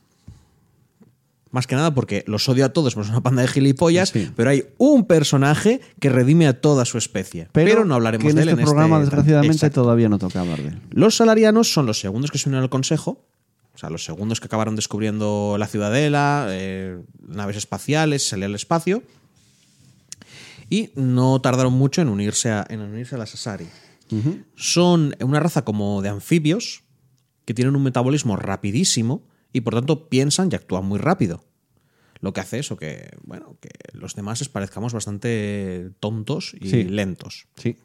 Más 1.50 1.66
que 1.66 1.74
nada 1.76 1.92
porque 1.94 2.24
los 2.26 2.48
odio 2.48 2.64
a 2.64 2.70
todos, 2.70 2.94
pues 2.94 3.06
es 3.08 3.10
una 3.10 3.22
panda 3.22 3.42
de 3.42 3.48
gilipollas, 3.48 4.08
Sí. 4.08 4.30
pero 4.34 4.48
hay 4.50 4.64
un 4.78 5.04
personaje 5.06 5.82
que 6.00 6.08
redime 6.08 6.46
a 6.46 6.58
toda 6.60 6.86
su 6.86 6.96
especie. 6.96 7.48
Pero, 7.52 7.84
no 7.84 7.94
hablaremos 7.94 8.26
que 8.28 8.32
de 8.34 8.42
él 8.42 8.48
este 8.48 8.60
en 8.62 8.64
programa, 8.66 8.96
este- 8.96 9.04
desgraciadamente, 9.10 9.56
Exacto. 9.56 9.82
todavía 9.82 10.08
no 10.08 10.18
toca 10.18 10.40
hablar 10.40 10.62
de 10.62 10.68
él. 10.68 10.80
Los 10.90 11.14
salarianos 11.16 11.70
son 11.70 11.84
los 11.84 12.00
segundos 12.00 12.30
que 12.30 12.38
se 12.38 12.48
unieron 12.48 12.62
al 12.64 12.70
consejo, 12.70 13.22
o 13.74 13.78
sea, 13.78 13.90
los 13.90 14.02
segundos 14.02 14.40
que 14.40 14.46
acabaron 14.46 14.76
descubriendo 14.76 15.56
la 15.58 15.66
ciudadela, 15.66 16.46
eh, 16.48 16.98
naves 17.28 17.58
espaciales, 17.58 18.26
salir 18.26 18.46
al 18.46 18.54
espacio, 18.54 19.02
y 20.72 20.90
no 20.94 21.38
tardaron 21.42 21.74
mucho 21.74 22.00
en 22.00 22.08
unirse 22.08 22.48
a, 22.50 22.64
en 22.70 22.80
unirse 22.80 23.14
a 23.14 23.18
las 23.18 23.34
Asari. 23.34 23.66
Son 24.56 25.14
una 25.20 25.40
raza 25.40 25.64
como 25.64 26.00
de 26.02 26.08
anfibios 26.08 26.82
que 27.44 27.52
tienen 27.54 27.76
un 27.76 27.82
metabolismo 27.82 28.36
rapidísimo 28.36 29.22
y 29.52 29.60
por 29.62 29.74
tanto 29.74 30.08
piensan 30.08 30.48
y 30.50 30.54
actúan 30.54 30.84
muy 30.86 30.98
rápido. 30.98 31.44
Lo 32.20 32.32
que 32.32 32.40
hace 32.40 32.58
eso 32.58 32.76
que, 32.76 33.10
bueno, 33.24 33.56
que 33.60 33.70
los 33.92 34.14
demás 34.14 34.40
les 34.40 34.48
parezcamos 34.48 34.92
bastante 34.94 35.90
tontos 36.00 36.54
y 36.60 36.68
Sí. 36.70 36.84
lentos. 36.84 37.46
Sí. 37.56 37.76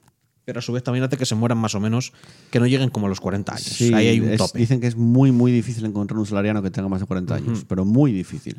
Pero 0.46 0.60
a 0.60 0.62
su 0.62 0.72
vez 0.72 0.82
también 0.84 1.04
hace 1.04 1.18
que 1.18 1.26
se 1.26 1.36
mueran 1.36 1.58
más 1.58 1.76
o 1.76 1.80
menos, 1.82 2.14
que 2.52 2.60
no 2.62 2.68
lleguen 2.68 2.90
como 2.90 3.08
a 3.08 3.10
los 3.10 3.20
40 3.20 3.54
años. 3.54 3.66
Sí, 3.66 3.94
Ahí 3.94 4.08
hay 4.08 4.20
un 4.22 4.30
es- 4.30 4.38
tope. 4.38 4.60
Dicen 4.60 4.80
que 4.80 4.88
es 4.88 4.96
muy, 4.96 5.32
muy 5.34 5.52
difícil 5.52 5.84
encontrar 5.86 6.18
un 6.20 6.26
salariano 6.26 6.62
que 6.62 6.72
tenga 6.72 6.88
más 6.88 7.02
de 7.02 7.06
40 7.08 7.36
años, 7.36 7.66
pero 7.68 7.84
muy 7.84 8.14
difícil. 8.14 8.58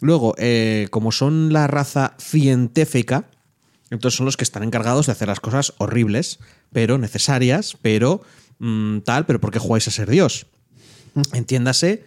Luego, 0.00 0.34
eh, 0.38 0.86
como 0.90 1.10
son 1.10 1.52
la 1.52 1.66
raza 1.66 2.14
científica, 2.18 3.28
entonces 3.90 4.16
son 4.16 4.26
los 4.26 4.36
que 4.36 4.44
están 4.44 4.62
encargados 4.62 5.06
de 5.06 5.12
hacer 5.12 5.28
las 5.28 5.40
cosas 5.40 5.74
horribles, 5.78 6.38
pero 6.72 6.98
necesarias, 6.98 7.76
pero 7.82 8.22
mm, 8.58 8.98
tal, 9.00 9.26
pero 9.26 9.40
¿por 9.40 9.50
qué 9.50 9.58
jugáis 9.58 9.86
a 9.88 9.90
ser 9.90 10.10
Dios? 10.10 10.46
Entiéndase, 11.32 12.04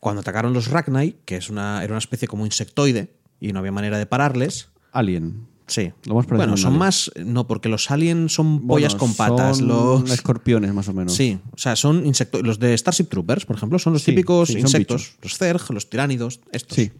cuando 0.00 0.20
atacaron 0.20 0.52
los 0.52 0.68
Ragnar, 0.68 1.12
que 1.24 1.36
es 1.36 1.50
una, 1.50 1.82
era 1.84 1.92
una 1.92 1.98
especie 1.98 2.28
como 2.28 2.44
insectoide 2.44 3.12
y 3.40 3.52
no 3.52 3.60
había 3.60 3.72
manera 3.72 3.98
de 3.98 4.06
pararles. 4.06 4.68
Alien. 4.92 5.46
Sí. 5.68 5.92
Lo 6.06 6.14
más 6.14 6.26
bueno, 6.26 6.56
son 6.56 6.68
alien. 6.68 6.78
más. 6.78 7.10
No, 7.24 7.46
porque 7.46 7.68
los 7.68 7.90
aliens 7.90 8.32
son 8.32 8.66
pollas 8.66 8.94
con 8.94 9.12
patas. 9.14 9.58
son 9.58 9.68
Los. 9.68 10.10
escorpiones, 10.10 10.72
más 10.72 10.88
o 10.88 10.94
menos. 10.94 11.14
Sí, 11.14 11.38
o 11.52 11.58
sea, 11.58 11.76
son 11.76 12.06
insectos. 12.06 12.42
Los 12.42 12.58
de 12.58 12.76
Starship 12.76 13.04
Troopers, 13.04 13.44
por 13.44 13.56
ejemplo, 13.56 13.78
son 13.78 13.92
los 13.92 14.02
Sí, 14.02 14.12
típicos 14.12 14.48
sí, 14.48 14.58
insectos. 14.58 15.16
Los 15.22 15.36
Zerg, 15.36 15.70
los 15.72 15.90
tiránidos, 15.90 16.40
estos. 16.52 16.74
Sí. 16.74 16.90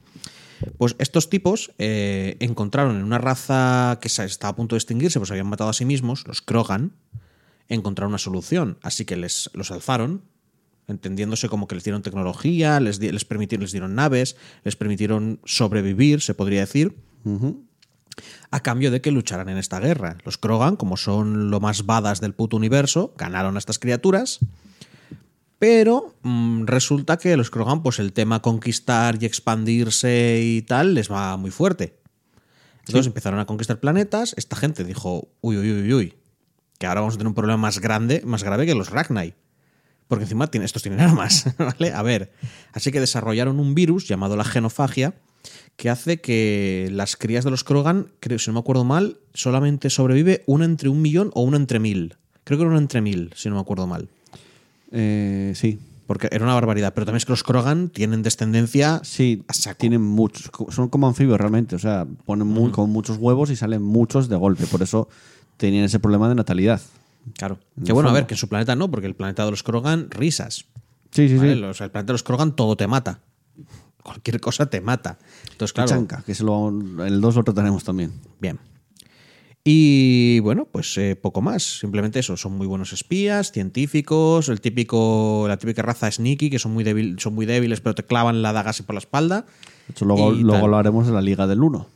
Pues 0.76 0.96
estos 0.98 1.30
tipos 1.30 1.72
eh, 1.78 2.36
encontraron 2.40 2.96
en 2.96 3.04
una 3.04 3.18
raza 3.18 3.98
que 4.00 4.08
estaba 4.08 4.50
a 4.50 4.56
punto 4.56 4.74
de 4.74 4.78
extinguirse, 4.78 5.18
pues 5.18 5.30
habían 5.30 5.46
matado 5.48 5.70
a 5.70 5.72
sí 5.72 5.84
mismos, 5.84 6.26
los 6.26 6.42
Krogan, 6.42 6.92
encontraron 7.68 8.10
una 8.12 8.18
solución. 8.18 8.78
Así 8.82 9.04
que 9.04 9.16
les 9.16 9.50
los 9.54 9.70
alzaron, 9.70 10.22
entendiéndose 10.88 11.48
como 11.48 11.68
que 11.68 11.74
les 11.74 11.84
dieron 11.84 12.02
tecnología, 12.02 12.80
les, 12.80 12.98
di- 12.98 13.12
les, 13.12 13.24
permitieron, 13.24 13.62
les 13.62 13.72
dieron 13.72 13.94
naves, 13.94 14.36
les 14.64 14.74
permitieron 14.74 15.38
sobrevivir, 15.44 16.20
se 16.22 16.34
podría 16.34 16.60
decir, 16.60 16.96
a 18.50 18.60
cambio 18.60 18.90
de 18.90 19.00
que 19.00 19.10
lucharan 19.12 19.48
en 19.48 19.58
esta 19.58 19.78
guerra. 19.80 20.16
Los 20.24 20.38
Krogan, 20.38 20.76
como 20.76 20.96
son 20.96 21.50
lo 21.50 21.60
más 21.60 21.84
badas 21.86 22.20
del 22.20 22.32
puto 22.34 22.56
universo, 22.56 23.14
ganaron 23.16 23.56
a 23.56 23.58
estas 23.58 23.78
criaturas. 23.78 24.38
Pero 25.58 26.14
mm, 26.22 26.66
resulta 26.66 27.16
que 27.16 27.36
los 27.36 27.50
Krogan, 27.50 27.82
pues 27.82 27.98
el 27.98 28.12
tema 28.12 28.40
conquistar 28.42 29.20
y 29.20 29.26
expandirse 29.26 30.40
y 30.42 30.62
tal, 30.62 30.94
les 30.94 31.10
va 31.10 31.36
muy 31.36 31.50
fuerte. 31.50 31.98
Entonces 32.86 33.06
empezaron 33.06 33.38
a 33.40 33.46
conquistar 33.46 33.80
planetas. 33.80 34.34
Esta 34.38 34.56
gente 34.56 34.84
dijo, 34.84 35.28
uy, 35.40 35.56
uy, 35.58 35.72
uy, 35.72 35.92
uy, 35.92 36.14
que 36.78 36.86
ahora 36.86 37.00
vamos 37.00 37.14
a 37.14 37.18
tener 37.18 37.28
un 37.28 37.34
problema 37.34 37.56
más 37.58 37.80
grande, 37.80 38.22
más 38.24 38.44
grave 38.44 38.66
que 38.66 38.74
los 38.74 38.90
Ragnar. 38.90 39.34
Porque 40.06 40.24
encima 40.24 40.46
tiene- 40.46 40.64
estos 40.64 40.82
tienen 40.82 41.00
armas, 41.00 41.44
¿vale? 41.58 41.92
A 41.92 42.02
ver. 42.02 42.32
Así 42.72 42.90
que 42.90 43.00
desarrollaron 43.00 43.60
un 43.60 43.74
virus 43.74 44.08
llamado 44.08 44.36
la 44.36 44.44
genofagia 44.44 45.14
que 45.76 45.90
hace 45.90 46.20
que 46.20 46.88
las 46.92 47.16
crías 47.16 47.44
de 47.44 47.50
los 47.50 47.62
Krogan, 47.62 48.12
creo, 48.20 48.38
si 48.38 48.48
no 48.48 48.54
me 48.54 48.60
acuerdo 48.60 48.84
mal, 48.84 49.18
solamente 49.34 49.90
sobrevive 49.90 50.42
una 50.46 50.64
entre 50.64 50.88
un 50.88 51.02
millón 51.02 51.30
o 51.34 51.42
una 51.42 51.56
entre 51.58 51.78
mil. 51.78 52.16
Creo 52.44 52.58
que 52.58 52.62
era 52.62 52.70
una 52.70 52.80
entre 52.80 53.00
mil, 53.02 53.32
si 53.36 53.48
no 53.50 53.56
me 53.56 53.60
acuerdo 53.60 53.86
mal. 53.86 54.08
Eh, 54.92 55.52
sí. 55.54 55.78
Porque 56.06 56.28
era 56.32 56.44
una 56.44 56.54
barbaridad. 56.54 56.94
Pero 56.94 57.04
también 57.04 57.18
es 57.18 57.26
que 57.26 57.32
los 57.32 57.42
Krogan 57.42 57.90
tienen 57.90 58.22
descendencia. 58.22 59.00
Sí, 59.04 59.44
tienen 59.76 60.00
muchos. 60.00 60.50
Son 60.70 60.88
como 60.88 61.06
anfibios 61.06 61.38
realmente. 61.38 61.76
O 61.76 61.78
sea, 61.78 62.06
ponen 62.24 62.46
muy, 62.46 62.70
con 62.70 62.88
muchos 62.90 63.18
huevos 63.18 63.50
y 63.50 63.56
salen 63.56 63.82
muchos 63.82 64.28
de 64.28 64.36
golpe. 64.36 64.66
Por 64.66 64.82
eso 64.82 65.08
tenían 65.58 65.84
ese 65.84 66.00
problema 66.00 66.28
de 66.30 66.34
natalidad. 66.34 66.80
Claro. 67.36 67.58
Que 67.84 67.92
bueno, 67.92 68.08
a 68.08 68.12
ver, 68.12 68.26
que 68.26 68.32
en 68.34 68.38
su 68.38 68.48
planeta 68.48 68.74
no, 68.74 68.90
porque 68.90 69.06
el 69.06 69.14
planeta 69.14 69.44
de 69.44 69.50
los 69.50 69.62
Krogan, 69.62 70.10
risas. 70.10 70.64
Sí, 71.10 71.28
sí, 71.28 71.36
¿vale? 71.36 71.54
sí. 71.54 71.60
Los- 71.60 71.80
el 71.82 71.90
planeta 71.90 72.06
de 72.06 72.14
los 72.14 72.22
Krogan 72.22 72.56
todo 72.56 72.74
te 72.76 72.86
mata. 72.86 73.20
Cualquier 74.02 74.40
cosa 74.40 74.64
te 74.64 74.80
mata. 74.80 75.18
Entonces, 75.52 75.74
claro. 75.74 75.90
Chanca, 75.90 76.22
que 76.24 76.34
se 76.34 76.42
lo, 76.42 76.68
el 77.04 77.20
2 77.20 77.34
lo 77.36 77.44
trataremos 77.44 77.84
también. 77.84 78.12
Bien. 78.40 78.58
Y 79.70 80.40
bueno, 80.40 80.64
pues 80.64 80.96
eh, 80.96 81.14
poco 81.14 81.42
más. 81.42 81.80
Simplemente 81.80 82.18
eso. 82.18 82.38
Son 82.38 82.56
muy 82.56 82.66
buenos 82.66 82.94
espías, 82.94 83.52
científicos, 83.52 84.48
el 84.48 84.62
típico, 84.62 85.44
la 85.46 85.58
típica 85.58 85.82
raza 85.82 86.10
sneaky, 86.10 86.48
que 86.48 86.58
son 86.58 86.72
muy, 86.72 86.84
débil, 86.84 87.18
son 87.20 87.34
muy 87.34 87.44
débiles, 87.44 87.82
pero 87.82 87.94
te 87.94 88.02
clavan 88.02 88.40
la 88.40 88.54
daga 88.54 88.70
así 88.70 88.82
por 88.82 88.94
la 88.94 89.00
espalda. 89.00 89.44
De 89.86 89.92
hecho, 89.92 90.06
luego, 90.06 90.30
luego 90.32 90.68
lo 90.68 90.78
haremos 90.78 91.06
de 91.06 91.12
la 91.12 91.20
Liga 91.20 91.46
del 91.46 91.62
1. 91.62 91.86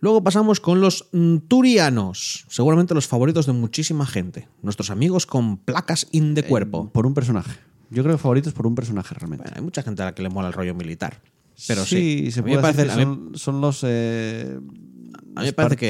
Luego 0.00 0.22
pasamos 0.22 0.60
con 0.60 0.82
los 0.82 1.08
mm, 1.12 1.38
turianos, 1.48 2.44
seguramente 2.50 2.92
los 2.92 3.06
favoritos 3.06 3.46
de 3.46 3.54
muchísima 3.54 4.04
gente. 4.04 4.48
Nuestros 4.60 4.90
amigos 4.90 5.24
con 5.24 5.56
placas 5.56 6.08
in 6.12 6.34
de 6.34 6.42
cuerpo. 6.42 6.90
Por 6.92 7.06
un 7.06 7.14
personaje. 7.14 7.56
Yo 7.88 8.02
creo 8.02 8.16
que 8.16 8.22
favorito 8.22 8.50
es 8.50 8.54
por 8.54 8.66
un 8.66 8.74
personaje 8.74 9.14
realmente. 9.14 9.44
Bueno, 9.44 9.56
hay 9.56 9.62
mucha 9.64 9.82
gente 9.82 10.02
a 10.02 10.04
la 10.04 10.14
que 10.14 10.20
le 10.22 10.28
mola 10.28 10.48
el 10.48 10.52
rollo 10.52 10.74
militar. 10.74 11.22
Pero 11.66 11.86
sí, 11.86 12.30
se 12.32 12.40
a 12.40 12.42
mí 12.42 12.50
me 12.50 12.58
puede 12.58 12.74
parece, 12.74 12.82
decir 12.84 12.96
que 12.98 13.02
a 13.02 13.06
mí- 13.06 13.14
son, 13.30 13.38
son 13.38 13.60
los 13.62 13.80
eh, 13.82 14.60
a 15.34 15.40
mí 15.40 15.46
me 15.46 15.52
parece 15.52 15.76
que- 15.76 15.88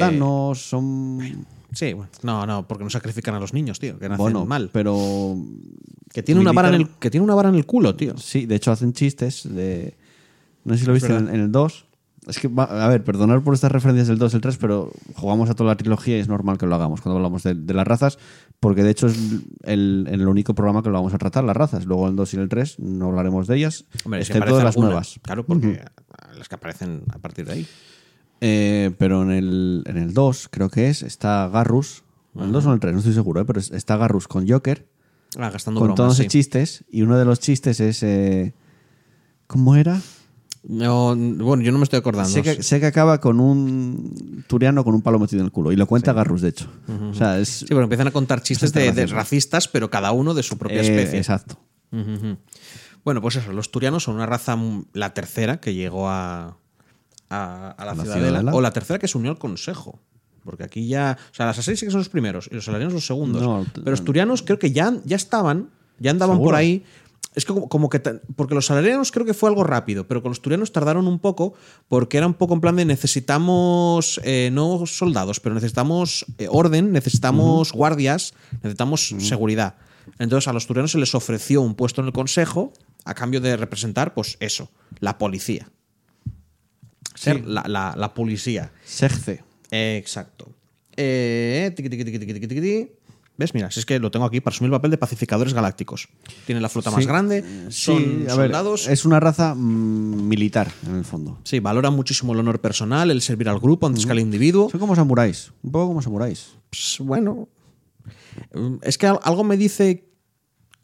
son... 0.55 1.45
sí, 1.71 1.93
bueno, 1.93 2.09
no, 2.23 2.45
no, 2.45 2.67
porque 2.67 2.83
no 2.83 2.89
sacrifican 2.89 3.35
a 3.35 3.39
los 3.39 3.53
niños, 3.53 3.79
tío, 3.79 3.97
que 3.99 4.09
nacen 4.09 4.21
Bueno, 4.23 4.45
mal. 4.45 4.69
pero... 4.71 5.35
Que 6.13 6.23
tiene, 6.23 6.41
una 6.41 6.51
vara 6.53 6.69
en 6.69 6.75
el, 6.75 6.89
que 6.99 7.09
tiene 7.11 7.23
una 7.23 7.35
vara 7.35 7.49
en 7.49 7.55
el 7.55 7.65
culo, 7.65 7.95
tío. 7.95 8.17
Sí, 8.17 8.45
de 8.45 8.55
hecho 8.55 8.71
hacen 8.71 8.93
chistes 8.93 9.43
de... 9.53 9.95
No 10.63 10.73
sé 10.73 10.81
si 10.81 10.85
lo 10.87 10.93
viste 10.93 11.13
en, 11.15 11.27
en 11.29 11.35
el 11.41 11.51
2. 11.51 11.85
Es 12.27 12.39
que, 12.39 12.49
a 12.57 12.87
ver, 12.89 13.03
perdonar 13.05 13.41
por 13.41 13.53
estas 13.53 13.71
referencias 13.71 14.07
del 14.07 14.17
2 14.17 14.33
y 14.33 14.35
el 14.35 14.41
3, 14.41 14.57
pero 14.57 14.91
jugamos 15.15 15.49
a 15.49 15.53
toda 15.55 15.69
la 15.69 15.77
trilogía 15.77 16.17
y 16.17 16.19
es 16.19 16.27
normal 16.27 16.57
que 16.57 16.65
lo 16.65 16.75
hagamos 16.75 16.99
cuando 16.99 17.17
hablamos 17.17 17.43
de, 17.43 17.55
de 17.55 17.73
las 17.73 17.87
razas, 17.87 18.17
porque 18.59 18.83
de 18.83 18.89
hecho 18.91 19.07
es 19.07 19.17
el, 19.63 20.07
el 20.09 20.27
único 20.27 20.53
programa 20.53 20.83
que 20.83 20.89
lo 20.89 20.95
vamos 20.95 21.13
a 21.13 21.17
tratar, 21.17 21.45
las 21.45 21.55
razas. 21.55 21.85
Luego 21.85 22.03
en 22.05 22.11
el 22.11 22.15
2 22.17 22.33
y 22.33 22.35
en 22.37 22.41
el 22.43 22.49
3 22.49 22.79
no 22.79 23.05
hablaremos 23.07 23.47
de 23.47 23.55
ellas, 23.57 23.85
Hombre, 24.03 24.19
excepto 24.21 24.57
de 24.57 24.63
las 24.63 24.75
alguna. 24.75 24.87
nuevas. 24.87 25.19
Claro, 25.21 25.45
porque 25.45 25.81
las 26.37 26.49
que 26.49 26.55
aparecen 26.55 27.03
a 27.13 27.19
partir 27.19 27.45
de 27.45 27.53
ahí. 27.53 27.67
Eh, 28.41 28.91
pero 28.97 29.23
en 29.23 29.31
el, 29.31 29.83
en 29.87 29.97
el 29.97 30.13
2, 30.13 30.47
creo 30.51 30.69
que 30.69 30.89
es, 30.89 31.01
está 31.03 31.47
Garrus. 31.49 32.03
En 32.35 32.43
el 32.43 32.51
2 32.51 32.65
o 32.65 32.67
en 32.69 32.73
el 32.75 32.79
3, 32.79 32.93
no 32.93 32.99
estoy 32.99 33.13
seguro, 33.15 33.41
¿eh? 33.41 33.45
pero 33.45 33.59
es- 33.59 33.71
está 33.71 33.97
Garrus 33.97 34.27
con 34.27 34.47
Joker, 34.47 34.85
Ah, 35.37 35.49
gastando 35.49 35.79
con 35.79 35.87
bromas, 35.87 35.97
todos 35.97 36.15
sí. 36.17 36.23
esos 36.23 36.31
chistes, 36.31 36.83
y 36.89 37.01
uno 37.01 37.17
de 37.17 37.25
los 37.25 37.39
chistes 37.39 37.79
es. 37.79 38.03
eh, 38.03 38.53
¿Cómo 39.47 39.75
era? 39.75 39.99
No, 40.63 41.15
bueno, 41.15 41.63
yo 41.63 41.71
no 41.71 41.77
me 41.77 41.83
estoy 41.85 41.99
acordando. 41.99 42.29
Sé 42.29 42.41
que, 42.43 42.61
sé 42.61 42.79
que 42.79 42.85
acaba 42.85 43.19
con 43.21 43.39
un 43.39 44.43
turiano 44.47 44.83
con 44.83 44.93
un 44.93 45.01
palo 45.01 45.17
metido 45.17 45.39
en 45.39 45.45
el 45.45 45.51
culo. 45.51 45.71
Y 45.71 45.75
lo 45.77 45.87
cuenta 45.87 46.11
Garrus, 46.13 46.41
de 46.41 46.49
hecho. 46.49 46.67
O 47.09 47.13
sea, 47.13 47.39
es. 47.39 47.47
Sí, 47.49 47.65
pero 47.69 47.83
empiezan 47.83 48.07
a 48.07 48.11
contar 48.11 48.41
chistes 48.41 48.73
de, 48.73 49.05
racistas, 49.07 49.67
pero 49.69 49.89
cada 49.89 50.11
uno 50.11 50.33
de 50.33 50.43
su 50.43 50.57
propia 50.57 50.81
especie. 50.81 51.17
exacto. 51.17 51.57
Bueno, 53.03 53.21
pues 53.21 53.37
eso, 53.37 53.53
los 53.53 53.71
turianos 53.71 54.03
son 54.03 54.15
una 54.15 54.25
raza, 54.25 54.55
mm, 54.57 54.85
la 54.93 55.13
tercera 55.13 55.59
que 55.61 55.73
llegó 55.73 56.09
a, 56.09 56.57
a, 57.29 57.71
a 57.71 57.85
la, 57.85 57.93
la 57.95 58.03
ciudadela, 58.03 58.27
ciudadela. 58.27 58.53
o 58.53 58.61
la 58.61 58.71
tercera 58.71 58.99
que 58.99 59.07
se 59.07 59.17
unió 59.17 59.31
al 59.31 59.37
consejo. 59.39 59.99
Porque 60.43 60.63
aquí 60.63 60.87
ya. 60.87 61.17
O 61.31 61.35
sea, 61.35 61.45
las 61.45 61.59
Asari 61.59 61.75
sí 61.75 61.85
que 61.85 61.91
son 61.91 61.99
los 61.99 62.09
primeros 62.09 62.47
y 62.49 62.55
los 62.55 62.63
salarianos 62.65 62.93
los 62.93 63.05
segundos. 63.05 63.41
No, 63.41 63.65
pero 63.73 63.91
los 63.91 64.03
turianos 64.03 64.41
creo 64.43 64.57
que 64.57 64.71
ya, 64.71 64.93
ya 65.03 65.17
estaban, 65.17 65.69
ya 65.99 66.11
andaban 66.11 66.35
¿Seguro? 66.37 66.49
por 66.51 66.55
ahí. 66.55 66.85
Es 67.35 67.43
que 67.45 67.53
como, 67.53 67.67
como 67.67 67.89
que. 67.89 67.99
Porque 67.99 68.55
los 68.55 68.65
salarianos 68.65 69.11
creo 69.11 69.25
que 69.25 69.33
fue 69.33 69.49
algo 69.49 69.65
rápido, 69.65 70.07
pero 70.07 70.21
con 70.21 70.31
los 70.31 70.41
turianos 70.41 70.71
tardaron 70.71 71.05
un 71.05 71.19
poco 71.19 71.53
porque 71.89 72.17
era 72.17 72.25
un 72.27 72.33
poco 72.33 72.53
en 72.53 72.61
plan 72.61 72.77
de 72.77 72.85
necesitamos. 72.85 74.21
eh, 74.23 74.49
no 74.53 74.85
soldados, 74.85 75.41
pero 75.41 75.53
necesitamos 75.53 76.25
eh, 76.37 76.47
orden, 76.49 76.93
necesitamos 76.93 77.73
guardias, 77.73 78.33
necesitamos 78.63 79.13
seguridad. 79.19 79.75
Entonces 80.17 80.47
a 80.47 80.53
los 80.53 80.65
turianos 80.65 80.91
se 80.93 80.97
les 80.97 81.13
ofreció 81.13 81.61
un 81.61 81.75
puesto 81.75 81.99
en 81.99 82.07
el 82.07 82.13
consejo 82.13 82.71
a 83.03 83.13
cambio 83.13 83.41
de 83.41 83.57
representar, 83.57 84.13
pues 84.13 84.37
eso, 84.39 84.69
la 84.99 85.17
policía. 85.17 85.69
Ser 87.17 87.37
Sí. 87.37 87.43
la, 87.47 87.63
la- 87.67 87.95
la 87.97 88.13
policía. 88.13 88.71
Segce. 88.85 89.43
Exacto. 89.71 90.47
Eh, 90.95 91.71
tiqui, 91.75 91.89
tiqui, 91.89 92.47
tiqui. 92.47 92.91
¿Ves? 93.39 93.53
Mira, 93.53 93.69
si 93.69 93.79
es 93.79 93.85
que 93.85 93.99
lo 93.99 94.09
tengo 94.09 94.25
aquí 94.25 94.41
para 94.41 94.55
asumir 94.55 94.69
el 94.69 94.77
papel 94.77 94.89
de 94.91 94.97
pacificadores 94.97 95.53
galácticos. 95.53 96.09
Tienen 96.47 96.63
la 96.63 96.69
flota 96.69 96.89
más 96.89 97.05
grande, 97.05 97.43
son 97.69 97.97
Sí, 97.99 98.05
ver, 98.25 98.29
soldados. 98.31 98.87
es 98.87 99.05
una 99.05 99.19
raza 99.19 99.53
mm, 99.53 100.27
militar, 100.27 100.71
en 100.87 100.95
el 100.95 101.05
fondo. 101.05 101.39
Sí, 101.43 101.59
valoran 101.59 101.93
muchísimo 101.93 102.33
el 102.33 102.39
honor 102.39 102.59
personal, 102.61 103.11
el 103.11 103.21
servir 103.21 103.47
al 103.49 103.59
grupo 103.59 103.85
antes 103.85 104.07
que 104.07 104.11
al 104.11 104.19
individuo. 104.19 104.69
Son 104.71 104.79
como 104.79 104.95
samuráis. 104.95 105.51
Un 105.61 105.71
poco 105.71 105.87
como 105.89 106.01
samuráis. 106.01 106.47
Pues, 106.71 106.97
bueno, 107.01 107.47
es 108.81 108.97
que 108.97 109.05
al- 109.07 109.19
algo 109.23 109.43
me 109.43 109.55
dice 109.57 110.05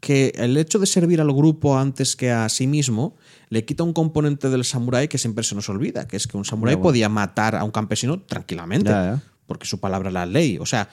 que 0.04 0.34
el 0.36 0.54
hecho 0.58 0.78
de 0.78 0.84
servir 0.84 1.18
al 1.22 1.32
grupo 1.32 1.78
antes 1.78 2.14
que 2.14 2.30
a 2.30 2.46
sí 2.50 2.66
mismo 2.66 3.16
le 3.48 3.64
quita 3.64 3.84
un 3.84 3.94
componente 3.94 4.50
del 4.50 4.62
samurái 4.64 5.08
que 5.08 5.16
siempre 5.16 5.44
se 5.44 5.54
nos 5.54 5.66
olvida, 5.70 6.06
que 6.06 6.18
es 6.18 6.26
que 6.26 6.36
un 6.36 6.44
samurái 6.44 6.74
bueno. 6.74 6.82
podía 6.82 7.08
matar 7.08 7.56
a 7.56 7.64
un 7.64 7.70
campesino 7.70 8.20
tranquilamente, 8.20 8.90
Ya, 8.90 9.04
ya. 9.04 9.22
porque 9.46 9.64
su 9.66 9.80
palabra 9.80 10.10
era 10.10 10.20
la 10.20 10.26
ley. 10.26 10.58
O 10.58 10.66
sea, 10.66 10.90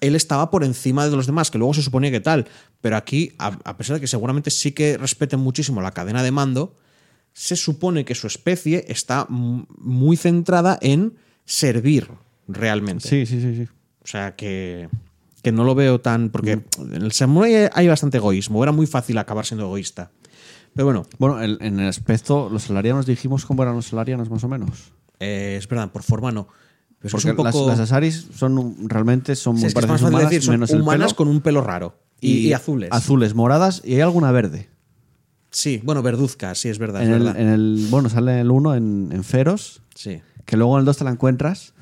él 0.00 0.14
estaba 0.16 0.50
por 0.50 0.64
encima 0.64 1.06
de 1.06 1.14
los 1.14 1.26
demás, 1.26 1.50
que 1.50 1.58
luego 1.58 1.74
se 1.74 1.82
suponía 1.82 2.10
que 2.10 2.20
tal. 2.20 2.46
Pero 2.80 2.96
aquí, 2.96 3.32
a, 3.38 3.48
a 3.64 3.76
pesar 3.76 3.96
de 3.96 4.00
que 4.00 4.06
seguramente 4.06 4.50
sí 4.50 4.72
que 4.72 4.96
respeten 4.96 5.40
muchísimo 5.40 5.82
la 5.82 5.90
cadena 5.90 6.22
de 6.22 6.30
mando, 6.30 6.74
se 7.34 7.54
supone 7.54 8.06
que 8.06 8.14
su 8.14 8.26
especie 8.28 8.86
está 8.88 9.26
muy 9.28 10.16
centrada 10.16 10.78
en 10.80 11.14
servir 11.44 12.08
realmente. 12.48 13.06
Sí, 13.06 13.26
sí, 13.26 13.40
sí, 13.42 13.54
sí. 13.56 13.68
O 14.02 14.06
sea 14.06 14.34
que, 14.36 14.88
que 15.42 15.52
no 15.52 15.64
lo 15.64 15.74
veo 15.74 16.00
tan. 16.00 16.30
Porque 16.30 16.52
en 16.78 16.92
el 17.02 17.12
Samurai 17.12 17.68
hay 17.72 17.88
bastante 17.88 18.18
egoísmo. 18.18 18.62
Era 18.62 18.72
muy 18.72 18.86
fácil 18.86 19.18
acabar 19.18 19.44
siendo 19.46 19.64
egoísta. 19.66 20.10
Pero 20.74 20.86
bueno, 20.86 21.06
Bueno, 21.18 21.42
en 21.42 21.80
el 21.80 21.88
aspecto, 21.88 22.48
los 22.50 22.62
salarianos 22.64 23.06
dijimos 23.06 23.44
cómo 23.46 23.62
eran 23.62 23.74
los 23.74 23.86
salarianos 23.86 24.30
más 24.30 24.44
o 24.44 24.48
menos. 24.48 24.92
eh, 25.20 25.56
es 25.58 25.66
verdad, 25.68 25.90
por 25.90 26.02
forma 26.04 26.30
no. 26.30 26.46
Pero 27.00 27.16
es 27.16 27.24
que 27.24 27.32
Porque 27.32 27.48
es 27.50 27.54
un 27.54 27.60
poco. 27.62 27.68
las, 27.70 27.78
las 27.78 27.90
Asaris 27.90 28.26
son 28.34 28.88
realmente 28.88 29.34
son 29.36 29.56
Sí, 29.56 29.64
muy 29.64 29.72
parecidas 29.72 30.02
humanas, 30.02 30.22
decir, 30.30 30.42
son 30.42 30.52
menos 30.54 30.70
el 30.70 30.82
humanas 30.82 31.08
pelo. 31.12 31.16
con 31.16 31.28
un 31.28 31.40
pelo 31.40 31.60
raro. 31.62 31.96
Y, 32.20 32.38
y 32.48 32.52
azules. 32.52 32.88
Azules, 32.92 33.34
moradas 33.34 33.82
y 33.84 33.94
hay 33.94 34.00
alguna 34.00 34.30
verde. 34.32 34.68
Sí, 35.50 35.80
bueno, 35.84 36.02
verduzca, 36.02 36.54
sí, 36.54 36.68
es 36.68 36.78
verdad. 36.78 37.02
En 37.02 37.10
es 37.10 37.16
el, 37.16 37.22
verdad. 37.24 37.40
en 37.40 37.48
el- 37.48 37.86
bueno, 37.90 38.08
sale 38.08 38.40
el 38.40 38.50
1 38.50 38.74
en, 38.74 39.08
en 39.12 39.24
Feros, 39.24 39.82
Sí. 39.94 40.20
que 40.44 40.56
luego 40.56 40.74
en 40.76 40.80
el 40.80 40.84
2 40.86 40.98
te 40.98 41.04
la 41.04 41.10
encuentras 41.10 41.72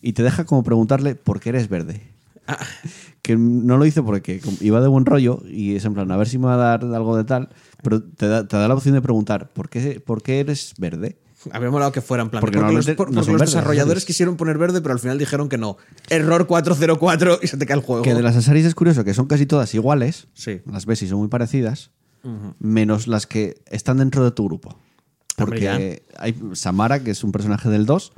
y 0.00 0.12
te 0.12 0.22
deja 0.22 0.44
como 0.44 0.62
preguntarle 0.62 1.14
por 1.14 1.40
qué 1.40 1.48
eres 1.50 1.68
verde. 1.68 2.02
Ah. 2.48 2.58
Que 3.22 3.36
no 3.36 3.76
lo 3.76 3.84
hice 3.84 4.02
porque 4.02 4.40
iba 4.60 4.80
de 4.80 4.88
buen 4.88 5.04
rollo 5.04 5.42
y 5.46 5.74
es 5.76 5.84
en 5.84 5.92
plan, 5.92 6.10
a 6.10 6.16
ver 6.16 6.28
si 6.28 6.38
me 6.38 6.46
va 6.46 6.54
a 6.54 6.56
dar 6.56 6.84
algo 6.84 7.14
de 7.14 7.24
tal, 7.24 7.50
pero 7.82 8.02
te 8.02 8.26
da, 8.26 8.48
te 8.48 8.56
da 8.56 8.66
la 8.68 8.74
opción 8.74 8.94
de 8.94 9.02
preguntar 9.02 9.50
por 9.52 9.68
qué, 9.68 10.00
por 10.00 10.22
qué 10.22 10.40
eres 10.40 10.72
verde. 10.78 11.18
Habría 11.52 11.70
molado 11.70 11.92
que 11.92 12.00
fuera 12.00 12.22
en 12.22 12.30
plan. 12.30 12.40
Porque 12.40 12.56
los, 12.56 12.62
normalmente 12.64 12.94
por- 12.94 13.08
no 13.10 13.16
porque 13.16 13.32
los 13.32 13.40
verdes, 13.40 13.54
desarrolladores 13.54 14.06
quisieron 14.06 14.36
poner 14.38 14.56
verde, 14.56 14.80
pero 14.80 14.94
al 14.94 14.98
final 15.00 15.18
dijeron 15.18 15.50
que 15.50 15.58
no. 15.58 15.76
Error 16.08 16.46
404 16.46 17.40
y 17.42 17.46
se 17.48 17.58
te 17.58 17.66
cae 17.66 17.76
el 17.76 17.82
juego. 17.82 18.02
Que 18.02 18.14
de 18.14 18.22
las 18.22 18.34
Asaris 18.34 18.64
es 18.64 18.74
curioso 18.74 19.04
que 19.04 19.12
son 19.12 19.26
casi 19.26 19.44
todas 19.44 19.74
iguales, 19.74 20.28
Sí. 20.32 20.62
las 20.64 20.86
ves 20.86 21.02
y 21.02 21.08
son 21.08 21.18
muy 21.18 21.28
parecidas, 21.28 21.90
menos 22.60 23.08
las 23.08 23.26
que 23.26 23.60
están 23.66 23.98
dentro 23.98 24.24
de 24.24 24.30
tu 24.30 24.46
grupo. 24.46 24.70
Ya. 24.70 25.44
Porque 25.44 26.02
hay 26.16 26.34
Samara, 26.54 27.04
que 27.04 27.10
es 27.10 27.22
un 27.24 27.32
personaje 27.32 27.68
del 27.68 27.84
2, 27.84 28.12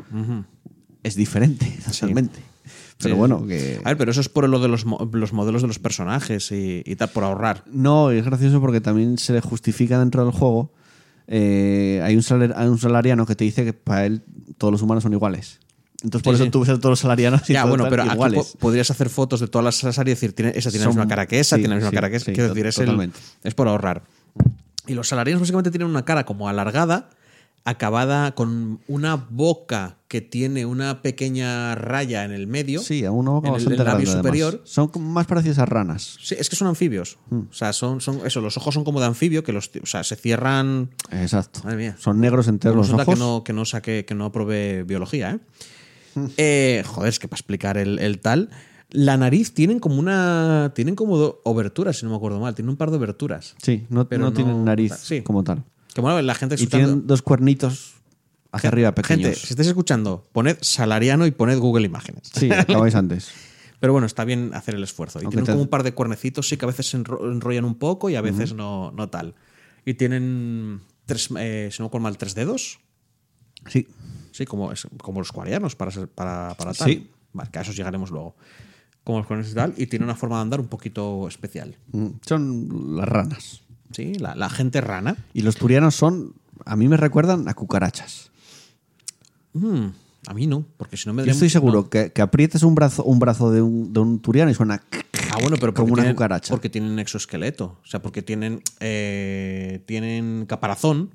es 1.02 1.14
diferente 1.16 1.78
totalmente. 1.84 2.38
Pero 3.02 3.14
Sí, 3.14 3.18
bueno, 3.18 3.46
que... 3.46 3.80
A 3.84 3.88
ver, 3.88 3.96
pero 3.96 4.10
eso 4.10 4.20
es 4.20 4.28
por 4.28 4.48
lo 4.48 4.58
de 4.60 4.68
los, 4.68 4.84
los 4.84 5.32
modelos 5.32 5.62
de 5.62 5.68
los 5.68 5.78
personajes 5.78 6.52
y, 6.52 6.82
y 6.84 6.96
tal, 6.96 7.08
por 7.10 7.24
ahorrar. 7.24 7.64
No, 7.70 8.10
es 8.10 8.24
gracioso 8.24 8.60
porque 8.60 8.80
también 8.80 9.16
se 9.18 9.32
le 9.32 9.40
justifica 9.40 9.98
dentro 9.98 10.22
del 10.24 10.32
juego. 10.32 10.72
eh, 11.26 12.00
hay, 12.04 12.16
un 12.16 12.22
salar- 12.22 12.54
hay 12.56 12.68
un 12.68 12.78
salariano 12.78 13.24
que 13.26 13.34
te 13.36 13.44
dice 13.44 13.64
que 13.64 13.72
para 13.72 14.06
él 14.06 14.22
todos 14.58 14.72
los 14.72 14.82
humanos 14.82 15.02
son 15.02 15.12
iguales. 15.12 15.60
Entonces, 16.02 16.24
por 16.24 16.34
eso 16.34 16.44
sí. 16.44 16.50
tú 16.50 16.60
ves 16.60 16.70
a 16.70 16.76
todos 16.78 16.90
los 16.92 17.00
salarianos 17.00 17.48
y 17.48 17.52
Ya, 17.52 17.64
bueno, 17.66 17.86
pero 17.90 18.02
aquí 18.04 18.12
iguales. 18.14 18.52
po- 18.52 18.58
podrías 18.58 18.90
hacer 18.90 19.10
fotos 19.10 19.40
de 19.40 19.48
todas 19.48 19.64
las 19.64 19.74
Sasari 19.76 20.10
y 20.10 20.14
decir, 20.14 20.32
tiene, 20.32 20.52
esa 20.56 20.70
tiene 20.70 20.84
la 20.86 20.90
Son- 20.92 20.96
misma 20.98 21.08
cara 21.08 21.26
que 21.26 21.38
esa, 21.40 21.56
sí, 21.56 21.62
tiene 21.62 21.74
la 21.74 21.80
misma 21.80 21.90
cara 21.92 22.08
que 22.10 22.16
esa. 22.16 22.32
Quiero 22.32 22.48
decir, 22.48 22.66
es, 22.66 22.78
el- 22.78 23.12
es 23.44 23.54
por 23.54 23.68
ahorrar. 23.68 24.02
Y 24.86 24.94
los 24.94 25.08
salarianos 25.08 25.40
básicamente 25.42 25.70
tienen 25.70 25.88
una 25.88 26.04
cara 26.04 26.24
como 26.24 26.48
alargada, 26.48 27.10
acabada 27.64 28.34
con 28.34 28.80
una 28.88 29.16
boca 29.16 29.98
que 30.08 30.20
tiene 30.20 30.64
una 30.66 31.02
pequeña 31.02 31.74
raya 31.74 32.24
en 32.24 32.32
el 32.32 32.46
medio. 32.46 32.80
Sí, 32.80 33.04
a 33.04 33.12
uno 33.12 33.38
en 33.40 33.46
el- 33.46 33.52
bastante 33.52 33.74
el 33.74 33.78
labio 33.84 33.92
grande, 33.92 34.10
además. 34.10 34.24
superior. 34.24 34.62
Son 34.64 34.90
más 35.12 35.26
parecidos 35.26 35.58
a 35.58 35.66
ranas. 35.66 36.16
Sí, 36.22 36.34
es 36.38 36.48
que 36.48 36.56
son 36.56 36.68
anfibios. 36.68 37.18
Hmm. 37.28 37.42
O 37.50 37.52
sea, 37.52 37.72
son, 37.72 38.00
son 38.00 38.20
eso, 38.26 38.40
los 38.40 38.56
ojos 38.56 38.74
son 38.74 38.82
como 38.84 38.98
de 39.00 39.06
anfibio, 39.06 39.44
que 39.44 39.52
los, 39.52 39.70
o 39.82 39.86
sea, 39.86 40.02
se 40.04 40.16
cierran. 40.16 40.90
Exacto. 41.12 41.60
Madre 41.64 41.76
mía. 41.76 41.96
Son 41.98 42.18
negros 42.20 42.48
enteros 42.48 42.76
los 42.76 42.90
ojos. 42.90 43.14
que 43.14 43.20
no, 43.20 43.44
que 43.44 43.52
no 43.52 43.64
saque, 43.64 44.04
que 44.04 44.14
no 44.14 44.24
aprobé 44.26 44.82
biología, 44.84 45.32
¿eh? 45.32 45.38
Hmm. 46.14 46.26
Eh, 46.38 46.82
joder, 46.86 47.08
es 47.10 47.18
que 47.20 47.28
para 47.28 47.38
explicar 47.38 47.76
el, 47.78 47.98
el 48.00 48.18
tal. 48.20 48.50
La 48.92 49.16
nariz 49.16 49.54
tienen 49.54 49.78
como 49.78 50.00
una. 50.00 50.72
Tienen 50.74 50.96
como 50.96 51.36
oberturas, 51.44 51.98
si 51.98 52.04
no 52.06 52.10
me 52.10 52.16
acuerdo 52.16 52.40
mal. 52.40 52.56
Tienen 52.56 52.70
un 52.70 52.76
par 52.76 52.90
de 52.90 52.96
oberturas. 52.96 53.54
Sí, 53.62 53.86
no, 53.90 54.08
Pero 54.08 54.22
no 54.24 54.30
no- 54.30 54.32
tienen 54.34 54.64
nariz 54.64 54.94
sí. 55.00 55.22
como 55.22 55.44
tal. 55.44 55.62
Que 55.94 56.00
bueno, 56.00 56.20
la 56.22 56.34
gente 56.34 56.54
Y 56.54 56.58
escuchando. 56.62 56.86
tienen 56.88 57.06
dos 57.06 57.22
cuernitos 57.22 57.94
hacia 58.52 58.68
arriba 58.68 58.94
pequeños. 58.94 59.24
Gente, 59.26 59.38
si 59.40 59.52
estáis 59.52 59.68
escuchando, 59.68 60.24
poned 60.32 60.56
salariano 60.60 61.26
y 61.26 61.30
poned 61.30 61.58
Google 61.58 61.86
Imágenes. 61.86 62.30
Sí, 62.34 62.50
acabáis 62.52 62.94
antes. 62.94 63.30
Pero 63.80 63.92
bueno, 63.92 64.06
está 64.06 64.24
bien 64.24 64.50
hacer 64.54 64.74
el 64.74 64.82
esfuerzo. 64.82 65.20
Y 65.20 65.24
Aunque 65.24 65.36
tienen 65.36 65.46
te- 65.46 65.52
como 65.52 65.62
un 65.62 65.68
par 65.68 65.82
de 65.82 65.92
cuernecitos, 65.94 66.48
sí 66.48 66.56
que 66.56 66.64
a 66.66 66.68
veces 66.68 66.88
se 66.90 66.98
enro- 66.98 67.30
enrollan 67.32 67.64
un 67.64 67.76
poco 67.76 68.10
y 68.10 68.16
a 68.16 68.20
veces 68.20 68.52
no, 68.52 68.92
no 68.92 69.08
tal. 69.08 69.34
Y 69.86 69.94
tienen 69.94 70.80
tres, 71.06 71.30
eh, 71.38 71.70
si 71.72 71.82
no 71.82 71.90
me 71.92 72.00
mal, 72.00 72.18
tres 72.18 72.34
dedos. 72.34 72.78
Sí. 73.66 73.88
Sí, 74.32 74.44
como, 74.44 74.70
es- 74.72 74.86
como 75.02 75.20
los 75.20 75.32
coreanos 75.32 75.74
para, 75.76 75.90
ser- 75.90 76.08
para, 76.08 76.54
para 76.58 76.72
tal. 76.74 76.88
Sí. 76.90 77.10
Vale, 77.32 77.50
que 77.50 77.58
a 77.58 77.62
esos 77.62 77.76
llegaremos 77.76 78.10
luego. 78.10 78.36
Como 79.02 79.18
los 79.18 79.26
coreanos 79.26 79.50
y 79.50 79.54
tal. 79.54 79.74
Y 79.78 79.86
tiene 79.86 80.04
una 80.04 80.14
forma 80.14 80.36
de 80.36 80.42
andar 80.42 80.60
un 80.60 80.68
poquito 80.68 81.26
especial. 81.26 81.76
Mm, 81.92 82.06
Son 82.26 82.96
las 82.96 83.08
ranas. 83.08 83.62
Sí, 83.92 84.14
la, 84.14 84.34
la 84.34 84.48
gente 84.50 84.80
rana. 84.80 85.16
Y 85.34 85.42
los 85.42 85.56
turianos 85.56 85.94
son, 85.94 86.34
a 86.64 86.76
mí 86.76 86.88
me 86.88 86.96
recuerdan 86.96 87.48
a 87.48 87.54
cucarachas. 87.54 88.30
Mm, 89.52 89.86
a 90.26 90.34
mí 90.34 90.46
no, 90.46 90.64
porque 90.76 90.96
si 90.96 91.08
no 91.08 91.12
me 91.14 91.24
Yo 91.24 91.32
estoy 91.32 91.50
seguro 91.50 91.82
no. 91.82 91.90
que, 91.90 92.12
que 92.12 92.22
aprietes 92.22 92.62
un 92.62 92.74
brazo, 92.74 93.02
un 93.04 93.18
brazo 93.18 93.50
de, 93.50 93.62
un, 93.62 93.92
de 93.92 94.00
un 94.00 94.20
turiano 94.20 94.50
y 94.50 94.54
suena 94.54 94.82
Ah, 95.32 95.38
bueno, 95.40 95.56
pero 95.60 95.72
como 95.74 95.86
porque 95.88 95.92
una 95.92 96.02
tienen- 96.02 96.16
cucaracha. 96.16 96.50
Porque 96.52 96.68
tienen 96.68 96.98
exoesqueleto. 96.98 97.78
O 97.82 97.86
sea, 97.86 98.02
porque 98.02 98.20
tienen, 98.22 98.62
eh, 98.80 99.80
tienen 99.86 100.44
caparazón. 100.46 101.10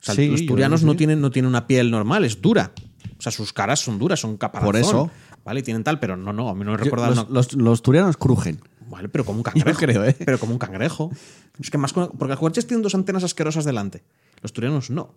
O 0.00 0.04
sea, 0.04 0.14
Sí, 0.14 0.28
los 0.28 0.44
turianos 0.44 0.82
no 0.82 0.94
tienen, 0.96 1.20
no 1.22 1.30
tienen 1.30 1.48
una 1.48 1.66
piel 1.66 1.90
normal, 1.90 2.24
es 2.26 2.42
dura. 2.42 2.72
O 3.18 3.22
sea, 3.22 3.32
sus 3.32 3.52
caras 3.54 3.80
son 3.80 3.98
duras, 3.98 4.20
son 4.20 4.36
caparazón. 4.36 4.66
Por 4.72 4.76
eso. 4.80 5.10
Vale, 5.42 5.62
tienen 5.62 5.84
tal, 5.84 6.00
pero 6.00 6.16
no, 6.18 6.32
no, 6.34 6.50
a 6.50 6.54
mí 6.54 6.64
no 6.64 6.72
me 6.72 6.76
recuerda 6.76 7.08
los, 7.08 7.18
una- 7.20 7.28
los- 7.30 7.52
los 7.54 7.82
turianos 7.82 8.16
crujen. 8.18 8.60
Vale, 8.88 9.08
pero 9.08 9.24
como 9.24 9.38
un 9.38 9.42
cangrejo. 9.44 9.78
creo, 9.78 10.04
¿eh? 10.04 10.14
Pero 10.24 10.38
como 10.38 10.52
un 10.52 10.58
cangrejo. 10.58 11.10
Es 11.60 11.70
que 11.70 11.78
más. 11.78 11.92
con- 11.92 12.10
Porque 12.10 12.30
las 12.30 12.38
cucarachas 12.38 12.66
tienen 12.66 12.82
dos 12.82 12.94
antenas 12.94 13.24
asquerosas 13.24 13.64
delante. 13.64 14.02
Los 14.42 14.52
turianos 14.52 14.90
no. 14.90 15.14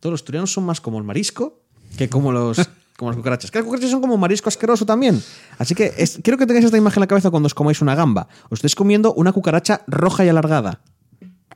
Todos 0.00 0.12
los 0.12 0.24
turianos 0.24 0.52
son 0.52 0.64
más 0.64 0.80
como 0.80 0.98
el 0.98 1.04
marisco 1.04 1.60
que 1.96 2.08
como 2.08 2.32
los. 2.32 2.58
Como 2.96 3.10
las 3.10 3.16
cucarachas. 3.16 3.50
Que 3.50 3.58
las 3.58 3.64
cucarachas 3.64 3.90
son 3.90 4.00
como 4.02 4.16
marisco 4.18 4.48
asqueroso 4.50 4.84
también. 4.86 5.20
Así 5.58 5.74
que 5.74 5.92
es- 5.96 6.20
quiero 6.22 6.38
que 6.38 6.46
tengáis 6.46 6.66
esta 6.66 6.76
imagen 6.76 6.98
en 6.98 7.00
la 7.00 7.06
cabeza 7.08 7.30
cuando 7.30 7.46
os 7.48 7.54
comáis 7.54 7.80
una 7.80 7.94
gamba. 7.96 8.28
Os 8.50 8.58
estáis 8.58 8.74
comiendo 8.76 9.12
una 9.14 9.32
cucaracha 9.32 9.82
roja 9.88 10.24
y 10.24 10.28
alargada. 10.28 10.82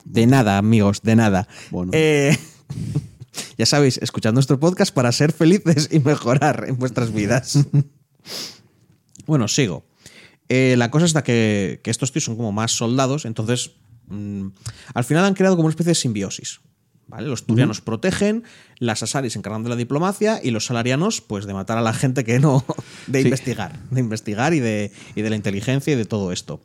De 0.04 0.26
nada, 0.26 0.56
amigos, 0.58 1.02
de 1.02 1.14
nada. 1.14 1.46
Bueno. 1.70 1.92
Eh, 1.94 2.36
ya 3.58 3.66
sabéis, 3.66 3.98
escuchad 3.98 4.32
nuestro 4.32 4.58
podcast 4.58 4.92
para 4.94 5.12
ser 5.12 5.30
felices 5.32 5.88
y 5.92 6.00
mejorar 6.00 6.64
en 6.66 6.78
vuestras 6.78 7.12
vidas. 7.12 7.58
Bueno, 9.26 9.46
sigo. 9.46 9.84
Eh, 10.48 10.74
la 10.78 10.90
cosa 10.90 11.06
está 11.06 11.22
que, 11.24 11.80
que 11.82 11.90
estos 11.90 12.12
tíos 12.12 12.24
son 12.24 12.36
como 12.36 12.52
más 12.52 12.72
soldados, 12.72 13.24
entonces 13.24 13.72
mm, 14.08 14.46
al 14.94 15.04
final 15.04 15.24
han 15.24 15.34
creado 15.34 15.56
como 15.56 15.66
una 15.66 15.72
especie 15.72 15.90
de 15.90 15.94
simbiosis. 15.96 16.60
¿vale? 17.08 17.28
Los 17.28 17.46
turianos 17.46 17.80
protegen, 17.80 18.42
las 18.78 19.02
asaris 19.02 19.32
se 19.34 19.38
encargan 19.38 19.62
de 19.62 19.68
la 19.68 19.76
diplomacia 19.76 20.40
y 20.42 20.50
los 20.50 20.66
salarianos, 20.66 21.20
pues 21.20 21.46
de 21.46 21.54
matar 21.54 21.78
a 21.78 21.80
la 21.80 21.92
gente 21.92 22.24
que 22.24 22.40
no. 22.40 22.64
de 23.06 23.20
Sí. 23.20 23.26
investigar. 23.28 23.78
De 23.90 24.00
investigar 24.00 24.54
y 24.54 24.60
de, 24.60 24.92
y 25.14 25.22
de 25.22 25.30
la 25.30 25.36
inteligencia 25.36 25.92
y 25.92 25.96
de 25.96 26.04
todo 26.04 26.32
esto. 26.32 26.60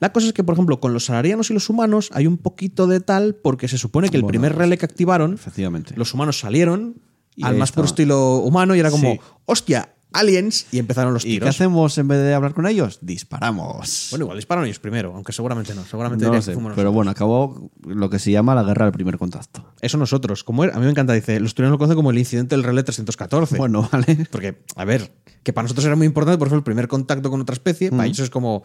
La 0.00 0.12
cosa 0.12 0.26
es 0.26 0.32
que, 0.32 0.44
por 0.44 0.54
ejemplo, 0.54 0.78
con 0.80 0.92
los 0.92 1.04
salarianos 1.06 1.50
y 1.50 1.54
los 1.54 1.70
humanos 1.70 2.10
hay 2.12 2.26
un 2.26 2.36
poquito 2.36 2.86
de 2.86 3.00
tal 3.00 3.34
porque 3.36 3.66
se 3.68 3.78
supone 3.78 4.08
que 4.10 4.16
el 4.16 4.22
Bueno, 4.22 4.30
primer 4.32 4.54
relé 4.56 4.76
que 4.76 4.84
activaron 4.84 5.34
Efectivamente. 5.34 5.94
los 5.96 6.12
humanos 6.12 6.38
salieron 6.40 6.96
Y 7.34 7.44
al 7.44 7.56
más 7.56 7.70
puro 7.72 7.84
estaba. 7.86 7.94
estilo 7.94 8.36
humano 8.38 8.74
y 8.74 8.80
era 8.80 8.90
como, 8.90 9.12
Sí. 9.12 9.20
hostia, 9.46 9.94
aliens, 10.18 10.66
y 10.72 10.78
empezaron 10.78 11.12
los 11.14 11.24
¿Y 11.24 11.28
qué 11.28 11.32
tiros. 11.34 11.48
hacemos 11.50 11.96
en 11.98 12.08
vez 12.08 12.18
de 12.22 12.34
hablar 12.34 12.54
con 12.54 12.66
ellos? 12.66 12.98
Disparamos. 13.02 14.08
Bueno, 14.10 14.24
igual 14.24 14.38
dispararon 14.38 14.66
ellos 14.66 14.78
primero, 14.78 15.12
aunque 15.14 15.32
seguramente 15.32 15.74
no. 15.74 15.84
Seguramente 15.84 16.24
no 16.24 16.32
que 16.32 16.42
fuimos 16.42 16.72
pero 16.74 16.92
bueno, 16.92 17.10
acabó 17.10 17.70
lo 17.86 18.10
que 18.10 18.18
se 18.18 18.30
llama 18.30 18.54
la 18.54 18.62
guerra 18.62 18.86
del 18.86 18.92
primer 18.92 19.18
contacto. 19.18 19.64
Eso 19.80 19.98
nosotros. 19.98 20.44
Como 20.44 20.64
era- 20.64 20.74
a 20.74 20.78
mí 20.78 20.84
me 20.84 20.90
encanta, 20.90 21.12
dice, 21.12 21.38
los 21.40 21.54
turianos 21.54 21.74
lo 21.74 21.78
conocen 21.78 21.96
como 21.96 22.10
el 22.10 22.18
incidente 22.18 22.54
del 22.56 22.64
relé 22.64 22.82
314. 22.82 23.56
Bueno, 23.58 23.88
vale. 23.92 24.26
Porque, 24.30 24.58
a 24.76 24.84
ver, 24.84 25.12
que 25.42 25.52
para 25.52 25.64
nosotros 25.64 25.84
era 25.86 25.96
muy 25.96 26.06
importante, 26.06 26.38
por 26.38 26.48
ejemplo, 26.48 26.58
el 26.60 26.64
primer 26.64 26.88
contacto 26.88 27.30
con 27.30 27.40
otra 27.40 27.54
especie, 27.54 27.90
para 27.90 28.06
ellos 28.06 28.20
es 28.20 28.30
como, 28.30 28.62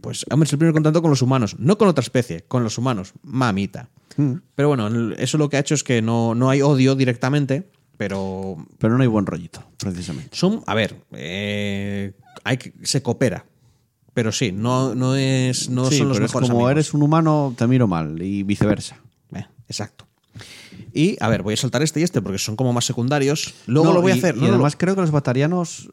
pues, 0.00 0.24
hombre, 0.30 0.46
es 0.46 0.52
el 0.52 0.58
primer 0.58 0.72
contacto 0.74 1.02
con 1.02 1.10
los 1.10 1.22
humanos, 1.22 1.56
no 1.58 1.76
con 1.78 1.88
otra 1.88 2.02
especie, 2.02 2.44
con 2.46 2.62
los 2.62 2.78
humanos, 2.78 3.12
mamita. 3.22 3.88
Pero 4.54 4.68
bueno, 4.68 5.14
eso 5.16 5.38
lo 5.38 5.48
que 5.48 5.56
ha 5.56 5.60
hecho 5.60 5.74
es 5.74 5.82
que 5.84 6.02
no, 6.02 6.34
no 6.34 6.50
hay 6.50 6.60
odio 6.62 6.94
directamente, 6.94 7.70
pero 8.00 8.56
Pero 8.78 8.96
no 8.96 9.02
hay 9.02 9.08
buen 9.08 9.26
rollito, 9.26 9.62
precisamente. 9.76 10.34
son, 10.34 10.62
a 10.66 10.72
ver, 10.74 10.96
eh, 11.12 12.14
hay 12.44 12.56
que- 12.56 12.72
se 12.82 13.02
coopera. 13.02 13.44
Pero 14.14 14.32
sí, 14.32 14.52
no, 14.52 14.94
no, 14.94 15.16
es, 15.16 15.68
no 15.68 15.84
sí, 15.90 15.98
son 15.98 16.08
los 16.08 16.16
pero 16.16 16.24
es 16.24 16.30
mejores 16.30 16.48
como 16.48 16.60
amigos. 16.60 16.70
eres 16.72 16.94
un 16.94 17.02
humano, 17.02 17.54
te 17.58 17.66
miro 17.66 17.86
mal 17.86 18.22
y 18.22 18.42
viceversa. 18.42 18.96
Eh, 19.34 19.44
exacto. 19.68 20.06
Y, 20.94 21.18
a 21.20 21.28
ver, 21.28 21.42
voy 21.42 21.52
a 21.52 21.56
saltar 21.58 21.82
este 21.82 22.00
y 22.00 22.02
este 22.02 22.22
porque 22.22 22.38
son 22.38 22.56
como 22.56 22.72
más 22.72 22.86
secundarios. 22.86 23.52
Luego 23.66 23.88
No, 23.88 23.92
lo 23.94 24.00
voy 24.00 24.12
a 24.12 24.14
hacer. 24.14 24.34
Y, 24.34 24.40
No, 24.40 24.46
además 24.46 24.76
creo 24.76 24.94
que 24.94 25.02
los 25.02 25.10
batarianos 25.10 25.90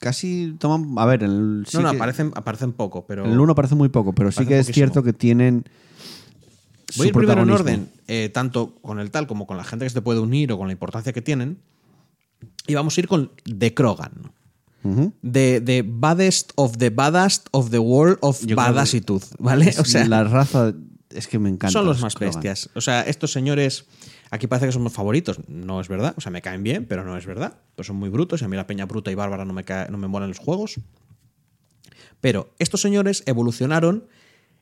casi 0.00 0.56
toman. 0.58 0.92
A 0.98 1.06
ver, 1.06 1.22
el, 1.22 1.64
sí 1.68 1.76
no, 1.76 1.84
no, 1.84 1.90
que- 1.92 1.96
aparecen, 1.98 2.32
aparecen 2.34 2.72
poco, 2.72 3.06
pero. 3.06 3.24
en 3.24 3.30
el 3.30 3.38
1 3.38 3.54
parece 3.54 3.76
muy 3.76 3.90
poco, 3.90 4.12
pero 4.12 4.32
sí 4.32 4.44
que 4.44 4.58
es 4.58 4.66
cierto 4.66 5.04
que 5.04 5.12
tienen. 5.12 5.64
Voy 6.96 7.06
a 7.06 7.08
ir 7.08 7.14
primero 7.14 7.42
en 7.42 7.50
orden, 7.50 7.90
eh, 8.06 8.28
tanto 8.32 8.76
con 8.80 9.00
el 9.00 9.10
tal 9.10 9.26
como 9.26 9.46
con 9.46 9.56
la 9.56 9.64
gente 9.64 9.84
que 9.84 9.90
se 9.90 9.94
te 9.94 10.02
puede 10.02 10.20
unir 10.20 10.52
o 10.52 10.58
con 10.58 10.68
la 10.68 10.72
importancia 10.72 11.12
que 11.12 11.22
tienen. 11.22 11.58
Y 12.66 12.74
vamos 12.74 12.96
a 12.96 13.00
ir 13.00 13.08
con 13.08 13.32
The 13.44 13.74
Krogan. 13.74 14.32
The, 15.32 15.60
the 15.62 15.82
baddest 15.84 16.52
of 16.54 16.76
the 16.78 16.90
baddest 16.90 17.48
of 17.50 17.70
the 17.70 17.80
world 17.80 18.18
of 18.20 18.40
badassitud, 18.54 19.20
¿vale? 19.40 19.74
O 19.80 19.84
sea, 19.84 20.06
la 20.06 20.22
raza. 20.22 20.74
Es 21.10 21.26
que 21.26 21.38
me 21.40 21.48
encanta. 21.48 21.72
son 21.72 21.86
los 21.86 22.00
más 22.02 22.14
bestias. 22.14 22.70
O 22.74 22.80
sea, 22.80 23.00
estos 23.02 23.32
señores, 23.32 23.86
aquí 24.30 24.46
parece 24.46 24.66
que 24.66 24.72
son 24.72 24.84
los 24.84 24.92
favoritos. 24.92 25.40
No 25.48 25.80
es 25.80 25.88
verdad. 25.88 26.14
O 26.16 26.20
sea, 26.20 26.30
me 26.30 26.40
caen 26.42 26.62
bien, 26.62 26.84
pero 26.86 27.04
no 27.04 27.16
es 27.16 27.26
verdad. 27.26 27.58
Pues 27.74 27.86
son 27.88 27.96
muy 27.96 28.10
brutos 28.10 28.42
y 28.42 28.44
a 28.44 28.48
mí 28.48 28.54
la 28.56 28.66
peña 28.68 28.84
bruta 28.86 29.10
y 29.10 29.16
bárbara 29.16 29.44
no 29.44 29.52
me, 29.54 29.64
cae- 29.64 29.88
no 29.90 29.98
me 29.98 30.06
molan 30.06 30.28
los 30.28 30.38
juegos. 30.38 30.76
Pero 32.20 32.54
estos 32.60 32.80
señores 32.80 33.22
evolucionaron 33.26 34.06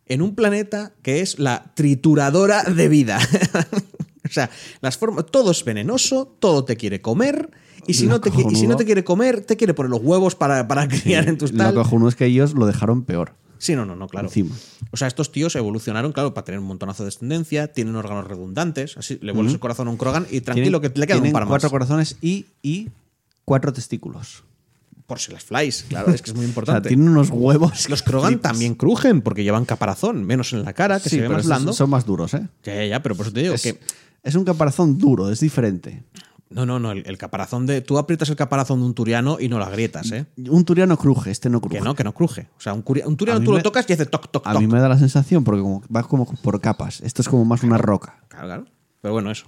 en 0.07 0.23
un 0.23 0.35
planeta 0.35 0.93
que 1.03 1.21
es 1.21 1.39
la 1.39 1.73
trituradora 1.75 2.65
de 2.65 2.89
vida. 2.89 3.19
o 4.25 4.33
sea, 4.33 4.51
las 4.81 4.97
formas, 4.99 5.27
todo 5.27 5.51
es 5.51 5.65
venenoso, 5.65 6.37
todo 6.39 6.65
te 6.65 6.77
quiere 6.77 7.01
comer. 7.01 7.51
Y 7.87 7.95
si, 7.95 8.07
Lo 8.07 8.13
no 8.13 8.21
te, 8.21 8.31
y 8.31 8.55
si 8.55 8.67
no 8.67 8.77
te 8.77 8.85
quiere 8.87 9.05
comer, 9.05 9.43
te 9.43 9.57
quiere 9.57 9.75
poner 9.75 9.91
los 9.91 10.01
huevos 10.03 10.35
para, 10.35 10.67
para 10.67 10.89
criar 10.89 11.29
en 11.29 11.37
tus 11.37 11.53
Lo 11.53 11.59
tal. 11.59 11.75
cojonudo 11.75 12.09
es 12.09 12.17
que 12.17 12.25
ellos 12.25 12.55
lo 12.55 12.67
dejaron 12.67 13.05
peor. 13.05 13.35
Sí, 13.59 13.75
no, 13.77 13.85
no, 13.87 13.95
no, 13.97 14.09
claro. 14.09 14.29
Encima. 14.29 14.55
O 14.91 14.97
sea, 14.97 15.09
estos 15.09 15.33
tíos 15.33 15.55
evolucionaron, 15.57 16.13
claro, 16.13 16.35
para 16.35 16.45
tener 16.45 16.61
un 16.61 16.67
montonazo 16.67 17.03
de 17.03 17.07
descendencia, 17.09 17.73
tienen 17.73 17.97
órganos 17.97 18.27
redundantes, 18.27 18.97
así 18.97 19.19
le 19.23 19.33
vuelves 19.33 19.55
el 19.55 19.61
corazón 19.61 19.89
a 19.89 19.91
un 19.91 19.97
Krogan 19.97 20.27
y 20.31 20.41
tranquilo 20.41 20.81
que 20.81 20.91
le 20.95 21.07
quedan 21.07 21.23
un 21.23 21.33
par 21.33 21.47
cuatro 21.47 21.67
más. 21.67 21.73
corazones 21.73 22.17
y, 22.21 22.47
y 22.63 22.91
cuatro 23.45 23.73
testículos. 23.73 24.45
Por 25.07 25.19
si 25.19 25.33
las 25.33 25.45
flies, 25.45 25.85
claro, 25.89 26.11
es 26.13 26.23
que 26.23 26.31
es 26.31 26.37
muy 26.37 26.45
O 26.45 26.47
sea, 26.47 26.51
importante. 26.51 26.89
tienen 26.89 27.09
unos 27.09 27.29
huevos. 27.31 27.89
Los 27.91 28.03
Krogan 28.03 28.39
también 28.41 28.75
crujen 28.75 29.21
porque 29.23 29.45
llevan 29.45 29.65
caparazón, 29.67 30.25
menos 30.25 30.53
en 30.55 30.63
la 30.65 30.73
cara, 30.73 30.99
que 31.01 31.11
Sí, 31.11 31.17
se 31.17 31.23
ve 31.23 31.29
más 31.29 31.45
blando. 31.47 31.73
son 31.73 31.91
más 31.91 32.07
duros, 32.07 32.33
¿eh? 32.35 32.49
Ya, 32.63 32.75
ya, 32.75 32.87
ya, 32.87 33.03
pero 33.03 33.15
por 33.15 33.27
eso 33.27 33.35
te 33.35 33.43
digo 33.43 33.55
Es, 33.55 33.63
que. 33.63 33.79
es 34.23 34.35
un 34.35 34.45
caparazón 34.45 34.97
duro, 34.99 35.31
es 35.31 35.41
diferente. 35.41 36.05
No, 36.51 36.65
no, 36.67 36.79
no, 36.79 36.93
el, 36.93 37.03
el 37.07 37.19
caparazón 37.19 37.67
de. 37.67 37.81
Tú 37.81 37.99
aprietas 37.99 38.29
el 38.29 38.37
caparazón 38.37 38.79
de 38.79 38.87
un 38.87 38.95
turiano 38.95 39.39
y 39.41 39.49
no 39.49 39.59
lo 39.59 39.65
agrietas, 39.65 40.13
¿eh? 40.13 40.27
Un 40.49 40.65
turiano 40.65 40.97
cruje, 40.97 41.31
este 41.33 41.51
no 41.51 41.61
cruje. 41.61 41.79
Que 41.79 41.85
no, 41.85 41.95
que 41.97 42.05
no 42.05 42.15
cruje. 42.15 42.49
O 42.57 42.61
sea, 42.61 42.73
un, 42.75 42.83
curia- 42.85 43.07
un 43.07 43.15
A 43.15 43.17
turiano 43.17 43.41
tú 43.43 43.53
lo 43.53 43.63
tocas 43.63 43.85
y 43.89 43.93
hace 43.95 44.07
toc, 44.07 44.31
toc, 44.31 44.47
A 44.47 44.53
toc. 44.53 44.61
mí 44.61 44.69
me 44.69 44.79
da 44.79 44.89
la 44.89 44.99
sensación 44.99 45.43
porque 45.43 45.63
como, 45.63 45.83
va 45.95 46.03
como 46.05 46.27
por 46.27 46.61
capas. 46.61 47.01
Esto 47.01 47.23
es 47.23 47.29
como 47.29 47.45
más 47.45 47.63
una 47.65 47.77
roca. 47.79 48.23
Claro, 48.29 48.47
claro. 48.47 48.65
Pero 49.01 49.13
bueno, 49.15 49.31
eso. 49.31 49.47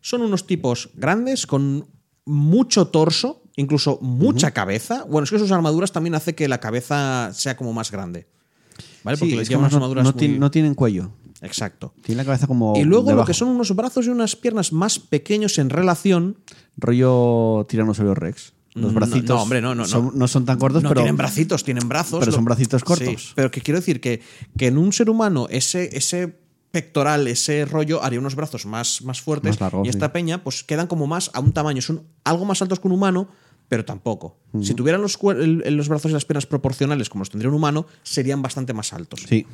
Son 0.00 0.20
unos 0.20 0.46
tipos 0.46 0.90
grandes 0.94 1.46
con 1.46 1.86
mucho 2.26 2.88
torso, 2.88 3.41
incluso 3.56 3.98
mucha 4.00 4.50
cabeza. 4.52 5.04
Bueno, 5.08 5.24
es 5.24 5.30
que 5.30 5.38
sus 5.38 5.52
armaduras 5.52 5.92
también 5.92 6.14
hace 6.14 6.34
que 6.34 6.48
la 6.48 6.58
cabeza 6.60 7.30
sea 7.34 7.56
como 7.56 7.72
más 7.72 7.90
grande. 7.90 8.26
¿Vale? 9.04 9.18
Porque 9.18 9.30
Sí, 9.32 9.36
les 9.36 9.42
es 9.42 9.48
que 9.48 9.56
no, 9.56 9.64
armaduras 9.66 10.04
no 10.04 10.12
muy- 10.12 10.38
no 10.38 10.50
tienen 10.50 10.74
cuello. 10.74 11.10
Exacto. 11.40 11.92
Tienen 12.02 12.18
la 12.18 12.24
cabeza 12.24 12.46
como. 12.46 12.74
Y 12.76 12.84
luego 12.84 13.12
lo 13.12 13.24
que 13.24 13.34
son 13.34 13.48
unos 13.48 13.74
brazos 13.74 14.06
y 14.06 14.10
unas 14.10 14.36
piernas 14.36 14.72
más 14.72 14.98
pequeños 15.00 15.58
en 15.58 15.70
relación. 15.70 16.36
Rollo 16.76 17.66
Tiranosaurio 17.68 18.14
Rex. 18.14 18.52
Los 18.74 18.92
No, 18.92 19.00
bracitos. 19.00 19.36
no, 19.36 19.42
hombre, 19.42 19.60
no, 19.60 19.74
no, 19.74 19.84
son- 19.84 20.06
no. 20.06 20.12
no 20.14 20.28
son 20.28 20.46
tan 20.46 20.58
cortos, 20.58 20.82
no 20.82 20.88
pero. 20.88 21.02
tienen 21.02 21.16
bracitos, 21.16 21.62
tienen 21.62 21.88
brazos. 21.88 22.20
pero 22.20 22.32
son 22.32 22.44
bracitos 22.46 22.82
cortos. 22.84 23.22
Sí, 23.26 23.32
pero 23.34 23.50
que 23.50 23.60
quiero 23.60 23.80
decir 23.80 24.00
que, 24.00 24.22
que 24.56 24.68
en 24.68 24.78
un 24.78 24.92
ser 24.94 25.10
humano 25.10 25.46
ese, 25.50 25.94
ese 25.96 26.38
pectoral, 26.70 27.28
ese 27.28 27.66
rollo, 27.66 28.02
haría 28.02 28.18
unos 28.18 28.34
brazos 28.34 28.64
más, 28.64 29.02
más 29.02 29.20
fuertes. 29.20 29.50
Más 29.56 29.60
largos, 29.60 29.86
y 29.86 29.90
esta 29.90 30.06
sí. 30.06 30.12
peña, 30.12 30.42
pues 30.42 30.64
quedan 30.64 30.86
como 30.86 31.06
más 31.06 31.30
a 31.34 31.40
un 31.40 31.52
tamaño. 31.52 31.82
Son 31.82 32.02
algo 32.24 32.46
más 32.46 32.62
altos 32.62 32.80
que 32.80 32.88
un 32.88 32.94
humano, 32.94 33.28
pero 33.72 33.86
tampoco. 33.86 34.36
Si 34.60 34.74
tuvieran 34.74 35.00
los, 35.00 35.18
los 35.22 35.88
brazos 35.88 36.10
y 36.10 36.12
las 36.12 36.26
piernas 36.26 36.44
proporcionales 36.44 37.08
como 37.08 37.22
los 37.22 37.30
tendría 37.30 37.48
un 37.48 37.54
humano, 37.54 37.86
serían 38.02 38.42
bastante 38.42 38.74
más 38.74 38.92
altos. 38.92 39.24
Sí. 39.26 39.46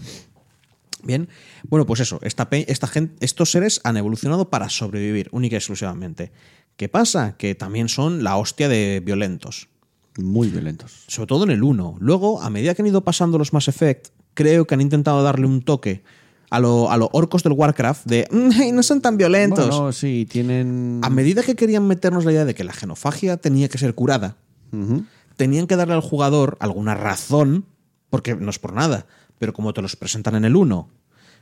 Bien, 1.04 1.28
bueno, 1.68 1.86
pues 1.86 2.00
eso, 2.00 2.18
esta, 2.22 2.48
esta 2.50 2.88
gente, 2.88 3.14
estos 3.24 3.52
seres 3.52 3.80
han 3.84 3.96
evolucionado 3.96 4.50
para 4.50 4.70
sobrevivir, 4.70 5.28
única 5.30 5.54
y 5.54 5.58
exclusivamente. 5.58 6.32
¿Qué 6.76 6.88
pasa? 6.88 7.36
Que 7.36 7.54
también 7.54 7.88
son 7.88 8.24
la 8.24 8.36
hostia 8.36 8.68
de 8.68 9.00
violentos 9.06 9.68
Muy 10.16 10.48
violentos. 10.48 11.04
sobre 11.06 11.28
todo 11.28 11.44
en 11.44 11.52
el 11.52 11.62
1. 11.62 11.98
Luego, 12.00 12.42
a 12.42 12.50
medida 12.50 12.74
que 12.74 12.82
han 12.82 12.88
ido 12.88 13.04
pasando 13.04 13.38
los 13.38 13.52
Mass 13.52 13.68
Effect, 13.68 14.08
creo 14.34 14.66
que 14.66 14.74
han 14.74 14.80
intentado 14.80 15.22
darle 15.22 15.46
un 15.46 15.62
toque 15.62 16.02
a 16.50 16.58
lo, 16.60 16.90
a 16.90 16.96
lo 16.96 17.08
orcos 17.12 17.42
del 17.42 17.52
Warcraft 17.52 18.06
de 18.06 18.26
"Mm, 18.30 18.74
no 18.74 18.82
son 18.82 19.00
tan 19.00 19.16
violentos. 19.16 19.68
Bueno, 19.68 19.92
sí, 19.92 20.26
tienen. 20.30 21.00
A 21.02 21.10
medida 21.10 21.42
que 21.42 21.54
querían 21.56 21.86
meternos 21.86 22.24
la 22.24 22.32
idea 22.32 22.44
de 22.44 22.54
que 22.54 22.64
la 22.64 22.72
genofagia 22.72 23.36
tenía 23.36 23.68
que 23.68 23.78
ser 23.78 23.94
curada, 23.94 24.36
tenían 25.36 25.66
que 25.66 25.76
darle 25.76 25.94
al 25.94 26.00
jugador 26.00 26.56
alguna 26.60 26.94
razón, 26.94 27.64
porque 28.10 28.34
no 28.34 28.50
es 28.50 28.58
por 28.58 28.72
nada, 28.72 29.06
pero 29.38 29.52
como 29.52 29.72
te 29.72 29.82
los 29.82 29.96
presentan 29.96 30.34
en 30.34 30.44
el 30.44 30.56
1, 30.56 30.88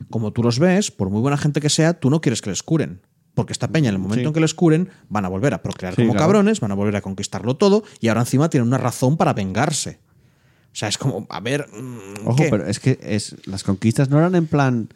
como 0.09 0.31
tú 0.31 0.43
los 0.43 0.59
ves, 0.59 0.91
por 0.91 1.09
muy 1.09 1.21
buena 1.21 1.37
gente 1.37 1.59
que 1.61 1.69
sea, 1.69 1.93
tú 1.99 2.09
no 2.09 2.21
quieres 2.21 2.41
que 2.41 2.49
les 2.49 2.61
curen. 2.63 3.01
Porque 3.33 3.53
esta 3.53 3.67
peña, 3.67 3.89
en 3.89 3.95
el 3.95 3.99
momento 4.01 4.21
Sí. 4.23 4.27
en 4.27 4.33
que 4.33 4.39
les 4.39 4.53
curen, 4.55 4.89
van 5.09 5.23
a 5.25 5.27
volver 5.29 5.53
a 5.53 5.61
procrear 5.61 5.93
Sí, 5.95 6.01
como 6.01 6.13
claro. 6.13 6.25
cabrones, 6.25 6.59
van 6.59 6.71
a 6.71 6.75
volver 6.75 6.95
a 6.95 7.01
conquistarlo 7.01 7.55
todo, 7.55 7.83
y 7.99 8.07
ahora 8.07 8.21
encima 8.21 8.49
tienen 8.49 8.67
una 8.67 8.77
razón 8.79 9.15
para 9.17 9.33
vengarse. 9.33 9.99
O 10.77 10.79
sea, 10.79 10.89
es 10.89 10.97
como, 10.99 11.25
a 11.31 11.39
ver. 11.39 11.67
mm, 11.73 12.27
Ojo, 12.27 12.35
¿qué? 12.35 12.49
pero 12.51 12.67
es 12.67 12.79
que 12.79 12.99
es, 13.01 13.35
las 13.45 13.63
conquistas 13.63 14.11
no 14.11 14.19
eran 14.19 14.35
en 14.35 14.45
plan. 14.45 14.89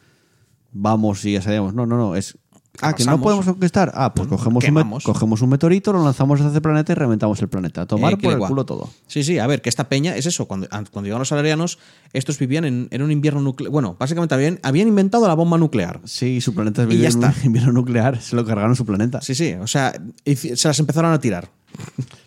Vamos 0.73 1.25
y 1.25 1.33
ya 1.33 1.41
sabemos. 1.41 1.73
No, 1.73 1.87
no, 1.87 1.97
no. 1.97 2.15
Es. 2.15 2.37
Ah, 2.81 2.93
que 2.93 3.03
no 3.03 3.19
podemos 3.19 3.45
conquistar. 3.45 3.91
Ah, 3.95 4.13
pues 4.13 4.27
cogemos 4.29 4.63
un, 4.63 4.99
cogemos 5.03 5.41
un 5.41 5.49
meteorito, 5.49 5.91
lo 5.91 6.03
lanzamos 6.03 6.39
hacia 6.39 6.51
ese 6.51 6.61
planeta 6.61 6.91
y 6.91 6.95
reventamos 6.95 7.41
el 7.41 7.49
planeta. 7.49 7.81
A 7.81 7.85
tomar 7.87 8.13
Eh, 8.13 8.17
por 8.17 8.31
el 8.31 8.39
culo 8.39 8.63
todo. 8.63 8.89
Sí, 9.07 9.23
sí, 9.23 9.39
a 9.39 9.47
ver, 9.47 9.63
que 9.63 9.69
esta 9.69 9.89
peña 9.89 10.15
es 10.15 10.27
eso. 10.27 10.45
Cuando, 10.47 10.67
an- 10.69 10.85
cuando 10.91 11.07
llegaron 11.07 11.21
los 11.21 11.29
salarianos, 11.29 11.79
estos 12.13 12.37
vivían 12.37 12.63
en, 12.65 12.87
en 12.91 13.01
un 13.01 13.11
invierno 13.11 13.41
nuclear. 13.41 13.71
Bueno, 13.71 13.95
básicamente 13.99 14.35
habían, 14.35 14.59
habían 14.61 14.87
inventado 14.87 15.27
la 15.27 15.33
bomba 15.33 15.57
nuclear. 15.57 15.99
Sí, 16.05 16.41
su 16.41 16.53
planeta 16.53 16.85
ya 16.87 17.09
en 17.09 17.17
un 17.17 17.33
invierno 17.43 17.71
nuclear. 17.73 18.21
Se 18.21 18.35
lo 18.35 18.45
cargaron 18.45 18.75
su 18.75 18.85
planeta. 18.85 19.19
Sí, 19.21 19.33
sí, 19.33 19.53
o 19.59 19.65
sea, 19.67 19.93
se 20.25 20.67
las 20.67 20.79
empezaron 20.79 21.11
a 21.11 21.19
tirar. 21.19 21.49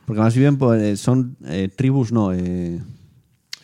Porque 0.06 0.20
además 0.20 0.34
viven, 0.34 0.58
pues, 0.58 1.00
son 1.00 1.36
eh, 1.46 1.70
tribus, 1.74 2.10
no. 2.12 2.32
eh, 2.34 2.80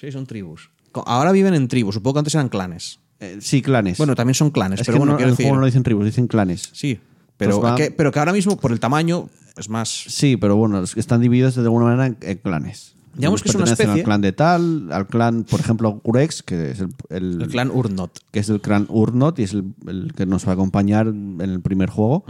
Sí, 0.01 0.11
son 0.13 0.27
tribus. 0.27 0.71
Ahora 1.07 1.31
viven 1.33 1.55
en 1.55 1.69
tribus, 1.69 1.95
supongo 1.97 2.15
que 2.15 2.19
antes 2.21 2.35
eran 2.35 2.49
clanes. 2.49 2.99
eh, 3.21 3.37
sí, 3.41 3.61
clanes. 3.63 3.99
Bueno, 3.99 4.15
también 4.15 4.35
son 4.35 4.51
clanes, 4.51 4.81
es 4.81 4.87
pero 4.87 4.95
que 4.97 4.99
bueno, 5.01 5.13
no, 5.13 5.19
en 5.19 5.25
el 5.25 5.31
decir. 5.33 5.45
juego 5.47 5.61
no 5.61 5.67
dicen 5.67 5.83
tribus, 5.83 6.05
dicen 6.07 6.27
clanes. 6.27 6.71
Sí, 6.73 6.99
pero, 7.37 7.61
va- 7.61 7.75
que, 7.77 7.91
pero 7.91 8.11
que 8.13 8.19
ahora 8.19 8.33
mismo, 8.33 8.57
por 8.57 8.73
el 8.73 8.81
tamaño, 8.81 9.29
es 9.59 9.69
más. 9.69 9.89
Sí, 9.91 10.37
pero 10.39 10.57
bueno, 10.57 10.83
están 10.97 11.21
divididos 11.21 11.55
de 11.55 11.61
alguna 11.63 11.85
manera 11.85 12.17
en, 12.21 12.39
clanes. 12.39 12.95
Digamos 13.15 13.41
Unos 13.41 13.43
que 13.43 13.49
es 13.51 13.55
una 13.57 13.65
especie- 13.65 13.93
al 13.93 14.03
clan 14.05 14.21
de 14.21 14.33
tal, 14.33 14.91
al 14.93 15.07
clan, 15.09 15.45
por 15.45 15.61
ejemplo, 15.61 16.01
Urex, 16.05 16.43
que 16.43 16.71
es 16.71 16.81
el, 16.81 16.89
el- 17.11 17.43
El 17.43 17.49
clan 17.49 17.71
Urnot. 17.71 18.19
que 18.31 18.39
es 18.41 18.49
el 18.49 18.61
clan 18.61 18.87
Urnot 18.89 19.39
y 19.41 19.43
es 19.43 19.53
el, 19.53 19.65
el 19.87 20.13
que 20.17 20.27
nos 20.27 20.47
va 20.47 20.53
a 20.53 20.55
acompañar 20.55 21.09
en 21.09 21.41
el 21.41 21.61
primer 21.61 21.91
juego. 21.91 22.25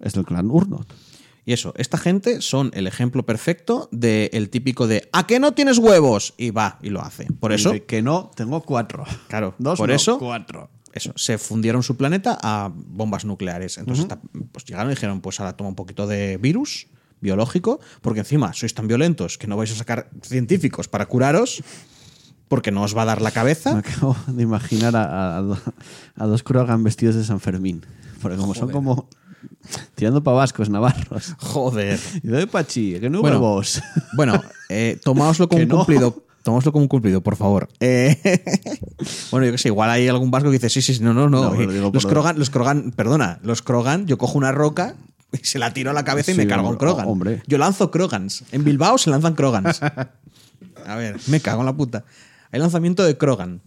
Es 0.00 0.14
el 0.16 0.24
clan 0.24 0.50
Urnot. 0.50 0.86
Y 1.46 1.52
eso, 1.52 1.72
esta 1.76 1.96
gente 1.98 2.40
son 2.42 2.70
el 2.74 2.86
ejemplo 2.86 3.24
perfecto 3.24 3.88
del 3.92 4.50
típico 4.50 4.86
de 4.86 5.08
¿a 5.12 5.26
qué 5.26 5.40
no 5.40 5.52
tienes 5.52 5.78
huevos? 5.78 6.34
Y 6.36 6.50
va, 6.50 6.78
y 6.82 6.90
lo 6.90 7.00
hace. 7.00 7.26
Por 7.40 7.52
eso, 7.52 7.72
de 7.72 7.84
que 7.84 8.02
no, 8.02 8.30
tengo 8.36 8.62
cuatro. 8.62 9.04
Claro, 9.28 9.54
Dos 9.58 9.78
por 9.78 9.88
no, 9.88 9.94
eso- 9.94 10.18
cuatro. 10.18 10.70
eso, 10.92 11.12
se 11.16 11.38
fundieron 11.38 11.82
su 11.82 11.96
planeta 11.96 12.38
a 12.42 12.70
bombas 12.74 13.24
nucleares. 13.24 13.78
Entonces 13.78 14.06
pues 14.52 14.64
llegaron 14.66 14.90
y 14.92 14.94
dijeron, 14.94 15.20
pues 15.20 15.40
ahora 15.40 15.56
toma 15.56 15.70
un 15.70 15.76
poquito 15.76 16.06
de 16.06 16.36
virus 16.36 16.88
biológico, 17.22 17.80
porque 18.00 18.20
encima 18.20 18.52
sois 18.54 18.72
tan 18.74 18.88
violentos 18.88 19.36
que 19.36 19.46
no 19.46 19.56
vais 19.56 19.70
a 19.72 19.74
sacar 19.76 20.08
científicos 20.22 20.88
para 20.88 21.04
curaros, 21.06 21.62
porque 22.48 22.70
no 22.72 22.82
os 22.82 22.96
va 22.96 23.02
a 23.02 23.04
dar 23.04 23.20
la 23.22 23.28
Me 23.30 23.34
cabeza. 23.34 23.76
acabo 23.78 24.16
de 24.26 24.42
imaginar 24.42 24.96
a, 24.96 25.38
a 25.38 25.40
a 26.16 26.26
dos 26.26 26.42
vestidos 26.80 27.14
de 27.16 27.24
San 27.24 27.40
Fermín. 27.40 27.84
Porque 28.22 28.36
como 28.36 28.54
son 28.54 28.70
como 28.70 29.08
tirando 29.94 30.22
para 30.22 30.36
vascos, 30.38 30.68
navarros. 30.70 31.34
Joder. 31.38 31.98
Y 32.22 32.28
de 32.28 32.46
Pachi, 32.46 32.98
que 33.00 33.10
no 33.10 33.20
Bueno. 33.20 33.38
huevos. 33.38 33.82
Bueno, 34.14 34.42
eh, 34.68 34.98
tomáoslo 35.02 35.48
como 35.48 35.64
no. 35.64 35.76
cumplido. 35.78 36.24
Tomáoslo 36.42 36.72
como 36.72 36.84
un 36.84 36.88
cumplido, 36.88 37.20
por 37.20 37.36
favor. 37.36 37.68
Eh, 37.80 38.16
bueno, 39.30 39.44
yo 39.46 39.52
que 39.52 39.58
sé, 39.58 39.68
igual 39.68 39.90
hay 39.90 40.08
algún 40.08 40.30
vasco 40.30 40.48
que 40.48 40.54
dice, 40.54 40.70
sí, 40.70 40.80
sí, 40.80 40.94
sí, 40.94 41.02
no, 41.02 41.12
no, 41.12 41.28
no. 41.28 41.52
Los 41.92 42.06
Krogan, 42.06 42.38
los 42.38 42.48
Krogan, 42.48 42.92
perdona, 42.92 43.38
los 43.42 43.60
Krogan, 43.60 44.06
yo 44.06 44.16
cojo 44.16 44.38
una 44.38 44.50
roca 44.50 44.94
y 45.32 45.44
se 45.44 45.58
la 45.58 45.74
tiro 45.74 45.90
a 45.90 45.92
la 45.92 46.02
cabeza 46.02 46.32
y 46.32 46.34
me 46.34 46.46
cargo 46.46 46.70
un 46.70 46.76
Krogan. 46.76 47.06
hombre. 47.06 47.42
Yo 47.46 47.58
lanzo 47.58 47.90
Krogans. 47.90 48.44
En 48.52 48.64
Bilbao 48.64 48.96
se 48.96 49.10
lanzan 49.10 49.34
Krogans. 49.34 49.82
A 49.82 50.96
ver, 50.96 51.16
me 51.26 51.40
cago 51.40 51.60
en 51.60 51.66
la 51.66 51.74
puta. 51.74 52.04
Hay 52.52 52.58
lanzamiento 52.58 53.04
de 53.04 53.18
Krogan. 53.18 53.60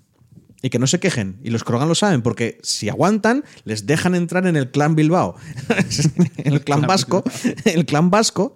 Y 0.64 0.70
que 0.72 0.80
no 0.80 0.88
se 0.88 1.00
quejen. 1.00 1.38
Y 1.44 1.52
los 1.52 1.64
Krogan 1.64 1.88
lo 1.90 1.94
saben, 1.94 2.22
porque 2.24 2.58
si 2.64 2.90
aguantan, 2.90 3.44
les 3.66 3.86
dejan 3.86 4.16
entrar 4.16 4.48
en 4.48 4.56
el 4.56 4.72
clan 4.72 4.96
Bilbao. 4.96 5.36
el 6.38 6.64
clan 6.64 6.82
vasco. 6.82 7.24
El 7.66 7.86
clan 7.86 8.10
vasco, 8.10 8.56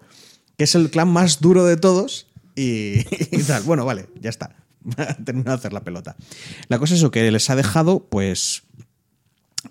que 0.57 0.63
es 0.63 0.73
el 0.73 0.89
clan 0.89 1.09
más 1.09 1.41
duro 1.41 1.65
de 1.65 1.77
todos. 1.77 2.27
Y, 2.55 2.99
y 3.31 3.43
tal. 3.45 3.61
Bueno, 3.63 3.85
vale, 3.85 4.07
ya 4.21 4.29
está. 4.29 4.55
Termino 5.25 5.51
de 5.51 5.55
hacer 5.55 5.73
la 5.73 5.81
pelota. 5.83 6.15
La 6.69 6.79
cosa 6.79 6.93
es 6.93 7.01
eso, 7.01 7.11
que 7.11 7.29
les 7.29 7.49
ha 7.49 7.55
dejado, 7.57 8.07
pues. 8.09 8.63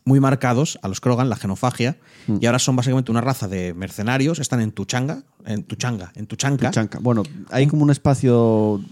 muy 0.05 0.21
marcados 0.21 0.79
a 0.83 0.89
los 0.89 1.01
Krogan, 1.01 1.31
la 1.31 1.37
genofagia, 1.37 1.97
y 2.41 2.45
ahora 2.45 2.59
son 2.59 2.77
básicamente 2.77 3.11
una 3.11 3.23
raza 3.23 3.49
de 3.49 3.73
mercenarios, 3.73 4.41
están 4.41 4.61
en 4.61 4.73
Tuchanga, 4.73 5.23
en 5.47 5.63
Tuchanga, 5.63 6.13
en 6.17 6.27
Tuchanka. 6.27 6.71
Bueno, 7.01 7.23
hay 7.51 7.67
como 7.67 7.83
un 7.83 7.91
espacio, 7.91 8.83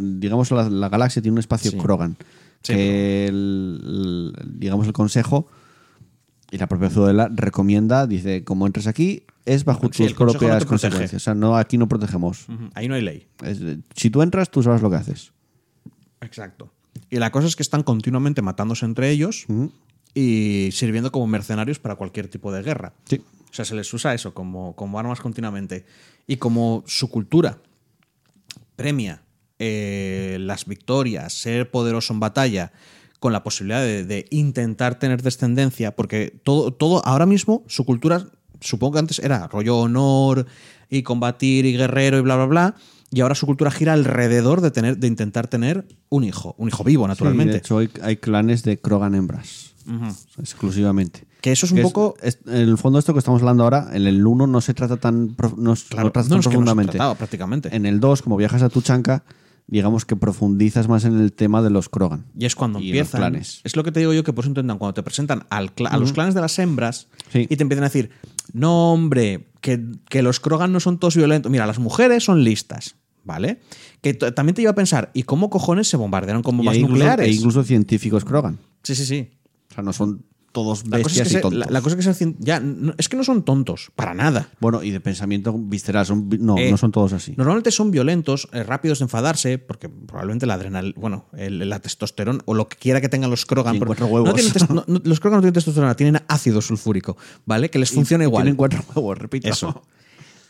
digamos, 0.00 0.50
la, 0.52 0.70
la 0.70 0.88
galaxia 0.88 1.20
tiene 1.20 1.34
un 1.34 1.40
espacio 1.40 1.70
Sí. 1.72 1.76
Krogan. 1.76 2.16
Sí, 2.62 2.72
que 2.74 3.26
el, 3.26 3.80
el- 3.84 4.58
digamos, 4.58 4.86
el 4.86 4.92
consejo 4.92 5.46
y 6.50 6.58
la 6.58 6.66
propia 6.66 6.90
Ciudadela 6.90 7.28
recomienda, 7.32 8.06
dice, 8.06 8.42
como 8.44 8.66
entres 8.66 8.86
aquí, 8.86 9.22
es 9.44 9.64
bajo 9.64 9.86
Sí, 9.92 10.04
tus 10.08 10.10
no 10.12 10.16
propias 10.26 10.64
consecuencias. 10.64 11.22
O 11.22 11.24
sea, 11.24 11.34
no, 11.34 11.56
aquí 11.56 11.78
no 11.78 11.88
protegemos. 11.88 12.46
Ahí 12.74 12.88
no 12.88 12.94
hay 12.94 13.02
ley. 13.02 13.26
Es- 13.44 13.60
si 13.94 14.10
tú 14.10 14.22
entras, 14.22 14.50
tú 14.50 14.62
sabes 14.62 14.82
lo 14.82 14.90
que 14.90 14.96
haces. 14.96 15.32
Exacto. 16.20 16.72
Y 17.10 17.16
la 17.18 17.30
cosa 17.30 17.46
es 17.46 17.54
que 17.56 17.62
están 17.62 17.82
continuamente 17.82 18.42
matándose 18.42 18.84
entre 18.84 19.10
ellos 19.10 19.46
y 20.14 20.70
sirviendo 20.72 21.12
como 21.12 21.26
mercenarios 21.26 21.78
para 21.78 21.94
cualquier 21.94 22.28
tipo 22.28 22.52
de 22.52 22.62
guerra. 22.62 22.92
Sí. 23.04 23.22
O 23.50 23.54
sea, 23.54 23.64
se 23.64 23.74
les 23.74 23.92
usa 23.94 24.12
eso 24.14 24.34
como, 24.34 24.74
como 24.76 24.98
armas 24.98 25.20
continuamente. 25.20 25.86
Y 26.26 26.36
como 26.36 26.82
su 26.86 27.08
cultura 27.08 27.58
premia 28.76 29.22
eh, 29.58 30.36
las 30.40 30.64
victorias, 30.66 31.32
ser 31.32 31.70
poderoso 31.70 32.12
en 32.12 32.20
batalla, 32.20 32.72
con 33.20 33.32
la 33.32 33.42
posibilidad 33.42 33.80
de, 33.82 34.04
de 34.04 34.26
intentar 34.30 34.98
tener 34.98 35.22
descendencia, 35.22 35.96
porque 35.96 36.40
todo, 36.44 36.72
todo, 36.72 37.04
ahora 37.04 37.26
mismo, 37.26 37.64
su 37.66 37.84
cultura, 37.84 38.24
supongo 38.60 38.92
que 38.94 38.98
antes 39.00 39.18
era 39.18 39.46
rollo 39.48 39.76
honor 39.78 40.46
y 40.88 41.02
combatir 41.02 41.66
y 41.66 41.76
guerrero 41.76 42.18
y 42.18 42.20
bla, 42.22 42.36
bla, 42.36 42.46
bla. 42.46 42.74
Y 43.10 43.20
ahora 43.22 43.34
su 43.34 43.46
cultura 43.46 43.70
gira 43.70 43.94
alrededor 43.94 44.60
de, 44.60 44.70
tener, 44.70 44.98
de 44.98 45.06
intentar 45.06 45.48
tener 45.48 45.86
un 46.10 46.24
hijo, 46.24 46.54
un 46.58 46.68
hijo 46.68 46.84
vivo, 46.84 47.04
Sí, 47.04 47.08
naturalmente. 47.08 47.52
de 47.52 47.58
hecho, 47.58 47.78
hay, 47.78 47.88
hay 48.02 48.16
clanes 48.18 48.62
de 48.64 48.78
Krogan 48.78 49.14
hembras. 49.14 49.72
Exclusivamente. 50.38 51.24
Que 51.40 51.52
eso 51.52 51.66
es 51.66 51.72
un 51.72 51.82
poco- 51.82 52.16
es- 52.22 52.38
en 52.46 52.54
el 52.68 52.78
fondo, 52.78 52.98
esto 52.98 53.12
que 53.12 53.18
estamos 53.20 53.40
hablando 53.40 53.64
ahora, 53.64 53.88
en 53.92 54.06
el 54.06 54.26
1 54.26 54.46
no 54.46 54.60
se 54.60 54.74
trata 54.74 54.96
tan, 54.96 55.28
no, 55.28 55.34
Claro, 55.36 55.56
no 55.56 55.74
trata 55.74 55.94
no, 55.94 56.04
es 56.04 56.12
que 56.12 56.34
no 56.36 56.42
se 56.42 56.48
profundamente. 56.50 56.98
prácticamente. 57.16 57.74
En 57.74 57.86
el 57.86 58.00
2, 58.00 58.22
como 58.22 58.36
viajas 58.36 58.62
a 58.62 58.68
Tuchanka, 58.68 59.24
digamos 59.68 60.04
que 60.04 60.16
profundizas 60.16 60.88
más 60.88 61.04
en 61.04 61.20
el 61.20 61.32
tema 61.32 61.62
de 61.62 61.70
los 61.70 61.88
Krogan. 61.88 62.24
Y 62.36 62.46
es 62.46 62.56
cuando 62.56 62.78
Y 62.80 62.82
los 62.84 62.88
empiezan. 62.88 63.20
clanes. 63.20 63.60
Es 63.64 63.76
lo 63.76 63.84
que 63.84 63.92
te 63.92 64.00
digo 64.00 64.12
yo 64.14 64.24
que 64.24 64.32
por 64.32 64.44
eso 64.44 64.50
intentan, 64.50 64.78
cuando 64.78 64.94
te 64.94 65.02
presentan 65.02 65.44
al 65.50 65.70
a 65.88 65.96
los 65.98 66.12
clanes 66.12 66.34
de 66.34 66.40
las 66.40 66.58
hembras 66.58 67.08
Sí. 67.30 67.46
y 67.48 67.56
te 67.56 67.62
empiezan 67.62 67.84
a 67.84 67.88
decir, 67.88 68.10
no, 68.52 68.92
hombre, 68.92 69.48
que, 69.60 69.84
que 70.08 70.22
los 70.22 70.40
Krogan 70.40 70.72
no 70.72 70.80
son 70.80 70.98
todos 70.98 71.14
violentos. 71.16 71.52
Mira, 71.52 71.66
las 71.66 71.78
mujeres 71.78 72.24
son 72.24 72.42
listas, 72.44 72.96
¿vale? 73.24 73.60
Que 74.00 74.14
t- 74.14 74.32
también 74.32 74.54
te 74.54 74.62
iba 74.62 74.70
a 74.70 74.74
pensar, 74.74 75.10
¿y 75.12 75.24
cómo 75.24 75.50
cojones 75.50 75.86
se 75.88 75.96
bombardearon 75.98 76.42
con 76.42 76.54
Y 76.54 76.58
bombas 76.58 76.76
incluso, 76.76 76.94
nucleares? 76.94 77.28
e 77.28 77.32
incluso 77.32 77.62
científicos 77.62 78.24
Krogan. 78.24 78.58
Sí, 78.82 78.94
sí, 78.94 79.04
sí. 79.04 79.30
O 79.70 79.74
sea, 79.74 79.82
no 79.84 79.92
son 79.92 80.24
todos 80.62 80.84
La 80.88 80.98
cosa, 80.98 80.98
es 80.98 81.04
bestias 81.04 81.28
que 81.28 81.32
y 81.32 81.36
se- 81.36 81.40
tontos. 81.40 81.58
la- 81.60 81.66
la 81.70 81.80
cosa 81.80 81.96
es 81.98 82.06
que 82.06 82.14
se 82.14 82.34
ya, 82.38 82.60
no- 82.60 82.94
es 82.98 83.08
que 83.08 83.16
no 83.16 83.24
son 83.24 83.44
tontos, 83.44 83.90
para 83.94 84.14
nada. 84.14 84.48
Bueno, 84.60 84.82
y 84.82 84.90
de 84.90 85.00
pensamiento 85.00 85.52
visceral. 85.56 86.04
Son, 86.06 86.28
vi- 86.28 86.38
no, 86.38 86.56
Eh, 86.58 86.70
no 86.70 86.76
son 86.76 86.90
todos 86.92 87.12
así. 87.12 87.34
Normalmente 87.36 87.70
son 87.70 87.90
violentos, 87.90 88.48
eh, 88.52 88.62
rápidos 88.62 88.98
de 88.98 89.04
enfadarse, 89.04 89.58
porque 89.58 89.88
probablemente 89.88 90.46
la 90.46 90.54
adrenal, 90.54 90.94
bueno, 90.96 91.26
el- 91.36 91.68
la 91.68 91.78
testosterona 91.80 92.40
o 92.44 92.54
lo 92.54 92.68
que 92.68 92.76
quiera 92.76 93.00
que 93.00 93.08
tengan 93.08 93.30
los 93.30 93.46
Krogan. 93.46 93.78
Cuatro 93.78 94.06
huevos. 94.06 94.28
no 94.28 94.34
tienen 94.34 94.52
tes- 94.52 94.68
no- 94.70 94.84
no- 94.86 95.00
los 95.04 95.20
Krogan 95.20 95.38
no 95.38 95.42
tienen 95.42 95.54
testosterona, 95.54 95.94
tienen 95.94 96.20
ácido 96.28 96.60
sulfúrico, 96.60 97.16
¿vale? 97.46 97.70
Que 97.70 97.78
les 97.78 97.90
funciona 97.90 98.24
igual. 98.24 98.42
Tienen 98.44 98.56
cuatro 98.56 98.82
huevos, 98.94 99.18
repito. 99.18 99.48
Eso. 99.48 99.82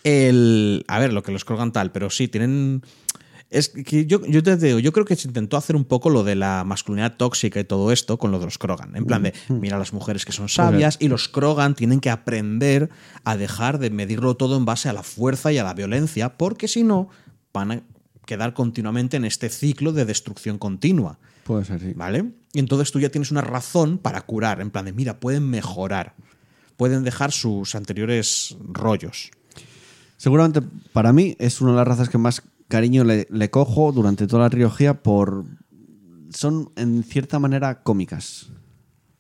El, 0.05 0.85
a 0.89 0.99
ver, 0.99 1.13
lo 1.13 1.23
que 1.23 1.33
los 1.33 1.45
Krogan 1.45 1.73
tal, 1.73 1.91
pero 1.93 2.09
sí, 2.09 2.29
tienen. 2.29 2.83
Es 3.51 3.71
que 3.71 4.05
yo, 4.05 4.25
yo 4.27 4.43
te 4.43 4.57
digo, 4.57 4.79
yo 4.79 4.93
creo 4.93 5.07
que 5.07 5.17
se 5.17 5.27
intentó 5.27 5.57
hacer 5.57 5.75
un 5.75 5.85
poco 5.85 6.11
lo 6.11 6.23
de 6.23 6.35
la 6.35 6.65
masculinidad 6.65 7.17
tóxica 7.17 7.59
y 7.59 7.65
todo 7.65 7.93
esto 7.93 8.19
con 8.19 8.31
lo 8.31 8.39
de 8.39 8.45
los 8.45 8.59
Krogan. 8.59 8.95
En 8.95 9.07
plan 9.07 9.23
de, 9.23 9.33
mira 9.49 9.77
a 9.77 9.79
las 9.79 9.95
mujeres 9.95 10.27
que 10.27 10.33
son 10.33 10.51
sabias 10.51 10.99
y 11.01 11.09
los 11.09 11.29
Krogan 11.29 11.75
tienen 11.75 12.01
que 12.01 12.11
aprender 12.11 12.91
a 13.25 13.39
dejar 13.39 13.79
de 13.79 13.89
medirlo 13.89 14.37
todo 14.37 14.59
en 14.59 14.67
base 14.67 14.91
a 14.91 14.93
la 14.93 15.03
fuerza 15.03 15.51
y 15.51 15.57
a 15.57 15.65
la 15.65 15.73
violencia, 15.73 16.37
porque 16.37 16.69
si 16.69 16.85
no, 16.85 17.09
van 17.55 17.73
a 17.73 17.83
quedar 18.27 18.53
continuamente 18.53 19.17
en 19.17 19.25
este 19.25 19.49
ciclo 19.49 19.93
de 19.93 20.05
destrucción 20.05 20.59
continua. 20.59 21.19
Puede 21.45 21.65
ser, 21.65 21.81
sí. 21.81 21.95
¿Vale? 21.97 22.27
Y 22.53 22.59
entonces 22.59 22.93
tú 22.93 23.01
ya 23.01 23.09
tienes 23.09 23.31
una 23.31 23.41
razón 23.41 23.97
para 23.97 24.21
curar. 24.21 24.61
En 24.61 24.71
plan 24.71 24.85
de, 24.85 24.93
mira, 24.93 25.21
pueden 25.21 25.49
mejorar. 25.49 26.15
Pueden 26.77 27.03
dejar 27.03 27.33
sus 27.33 27.75
anteriores 27.75 28.59
rollos. 28.61 29.31
Seguramente 30.19 30.61
para 30.93 31.15
mí 31.15 31.35
es 31.39 31.63
una 31.63 31.71
de 31.71 31.77
las 31.79 31.89
razas 31.89 32.11
que 32.11 32.19
más 32.19 32.43
cariño 32.69 33.05
le, 33.05 33.27
le 33.31 33.51
cojo 33.51 33.93
durante 33.93 34.27
toda 34.27 34.43
la 34.45 34.51
trilogía 34.51 35.03
por... 35.03 35.45
Son 36.31 36.71
en 36.77 37.03
cierta 37.05 37.39
manera 37.39 37.83
cómicas. 37.83 38.49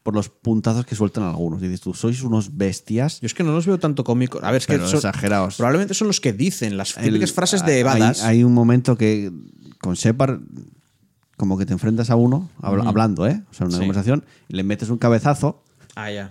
Por 0.02 0.14
los 0.14 0.28
puntazos 0.28 0.86
que 0.86 0.94
sueltan 0.94 1.24
algunos. 1.24 1.60
Dices 1.60 1.80
tú, 1.80 1.92
sois 1.94 2.22
unos 2.22 2.56
bestias. 2.56 3.20
Yo 3.20 3.26
es 3.26 3.34
que 3.34 3.42
no 3.44 3.52
los 3.52 3.66
veo 3.66 3.78
tanto 3.78 4.04
cómicos. 4.04 4.42
A 4.42 4.50
ver, 4.50 4.58
es 4.62 4.66
que 4.66 4.78
son- 4.78 4.96
exagerados. 4.96 5.56
Probablemente 5.56 5.94
son 5.94 6.06
los 6.08 6.20
que 6.20 6.32
dicen 6.32 6.76
las 6.76 6.94
típicas 6.94 7.32
frases 7.32 7.64
de 7.64 7.80
Evadas. 7.80 8.22
Hay, 8.22 8.44
un 8.44 8.54
momento 8.54 8.96
que 8.96 9.32
con 9.80 9.94
Shepard 9.94 10.40
como 11.36 11.56
que 11.58 11.66
te 11.66 11.72
enfrentas 11.72 12.10
a 12.10 12.16
uno, 12.16 12.50
habla- 12.60 12.84
hablando, 12.88 13.26
¿eh? 13.26 13.42
O 13.50 13.54
sea, 13.54 13.66
una 13.66 13.76
Sí. 13.76 13.80
conversación, 13.80 14.24
y 14.48 14.54
le 14.56 14.64
metes 14.64 14.88
un 14.90 14.98
cabezazo 14.98 15.62
Ah, 15.94 16.10
ya. 16.10 16.30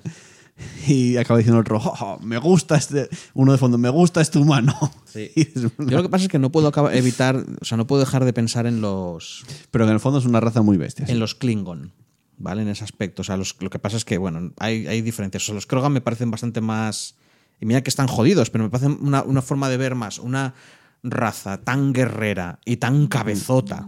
y 0.87 1.17
acaba 1.17 1.37
diciendo 1.37 1.57
el 1.59 1.61
otro, 1.61 1.77
"Oh, 1.77 1.95
oh, 1.99 2.19
me 2.23 2.37
gusta 2.37 2.77
este... 2.77 3.09
Uno 3.33 3.51
de 3.51 3.57
fondo, 3.57 3.77
me 3.77 3.89
gusta 3.89 4.21
este 4.21 4.39
humano. 4.39 4.75
Sí. 5.07 5.31
Yo 5.55 5.69
lo 5.97 6.03
que 6.03 6.09
pasa 6.09 6.25
es 6.25 6.29
que 6.29 6.37
no 6.37 6.51
puedo 6.51 6.71
evitar, 6.91 7.43
o 7.59 7.65
sea, 7.65 7.75
no 7.77 7.87
puedo 7.87 7.99
dejar 8.01 8.23
de 8.23 8.33
pensar 8.33 8.67
en 8.67 8.81
los 8.81 9.45
Pero 9.71 9.85
en 9.85 9.89
el 9.91 9.99
fondo 9.99 10.19
es 10.19 10.25
una 10.25 10.39
raza 10.39 10.61
muy 10.61 10.77
bestia. 10.77 11.07
sí. 11.07 11.11
en 11.11 11.19
los 11.19 11.33
Klingon, 11.33 11.91
¿vale? 12.37 12.61
En 12.61 12.67
ese 12.67 12.83
aspecto. 12.83 13.21
O 13.21 13.25
sea, 13.25 13.35
los- 13.37 13.55
lo 13.59 13.69
que 13.71 13.79
pasa 13.79 13.97
es 13.97 14.05
que, 14.05 14.17
bueno, 14.19 14.51
hay, 14.59 14.85
hay 14.85 15.01
diferencias. 15.01 15.41
O 15.43 15.45
sea, 15.47 15.55
los 15.55 15.65
Krogan 15.65 15.91
me 15.93 16.01
parecen 16.01 16.29
bastante 16.29 16.61
más. 16.61 17.15
Y 17.59 17.65
mira 17.65 17.81
que 17.81 17.89
están 17.89 18.07
jodidos, 18.07 18.51
pero 18.51 18.63
me 18.65 18.69
parecen 18.69 18.99
una, 19.01 19.23
una 19.23 19.41
forma 19.41 19.69
de 19.69 19.77
ver 19.77 19.95
más. 19.95 20.19
Una 20.19 20.53
raza 21.01 21.61
tan 21.61 21.93
guerrera 21.93 22.59
y 22.65 22.77
tan 22.77 23.07
cabezota. 23.07 23.87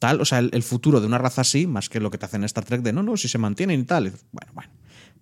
Tal, 0.00 0.20
o 0.20 0.24
sea, 0.24 0.38
el, 0.38 0.48
el 0.54 0.62
futuro 0.62 1.00
de 1.00 1.06
una 1.08 1.18
raza 1.18 1.42
así, 1.42 1.66
más 1.66 1.88
que 1.90 2.00
lo 2.00 2.10
que 2.10 2.16
te 2.18 2.24
hacen 2.24 2.40
en 2.42 2.46
Star 2.46 2.64
Trek 2.64 2.80
de 2.82 2.92
no, 2.94 3.02
no, 3.02 3.16
si 3.18 3.28
se 3.28 3.36
mantienen 3.36 3.80
y 3.80 3.84
tal. 3.84 4.12
Bueno, 4.32 4.52
bueno, 4.54 4.70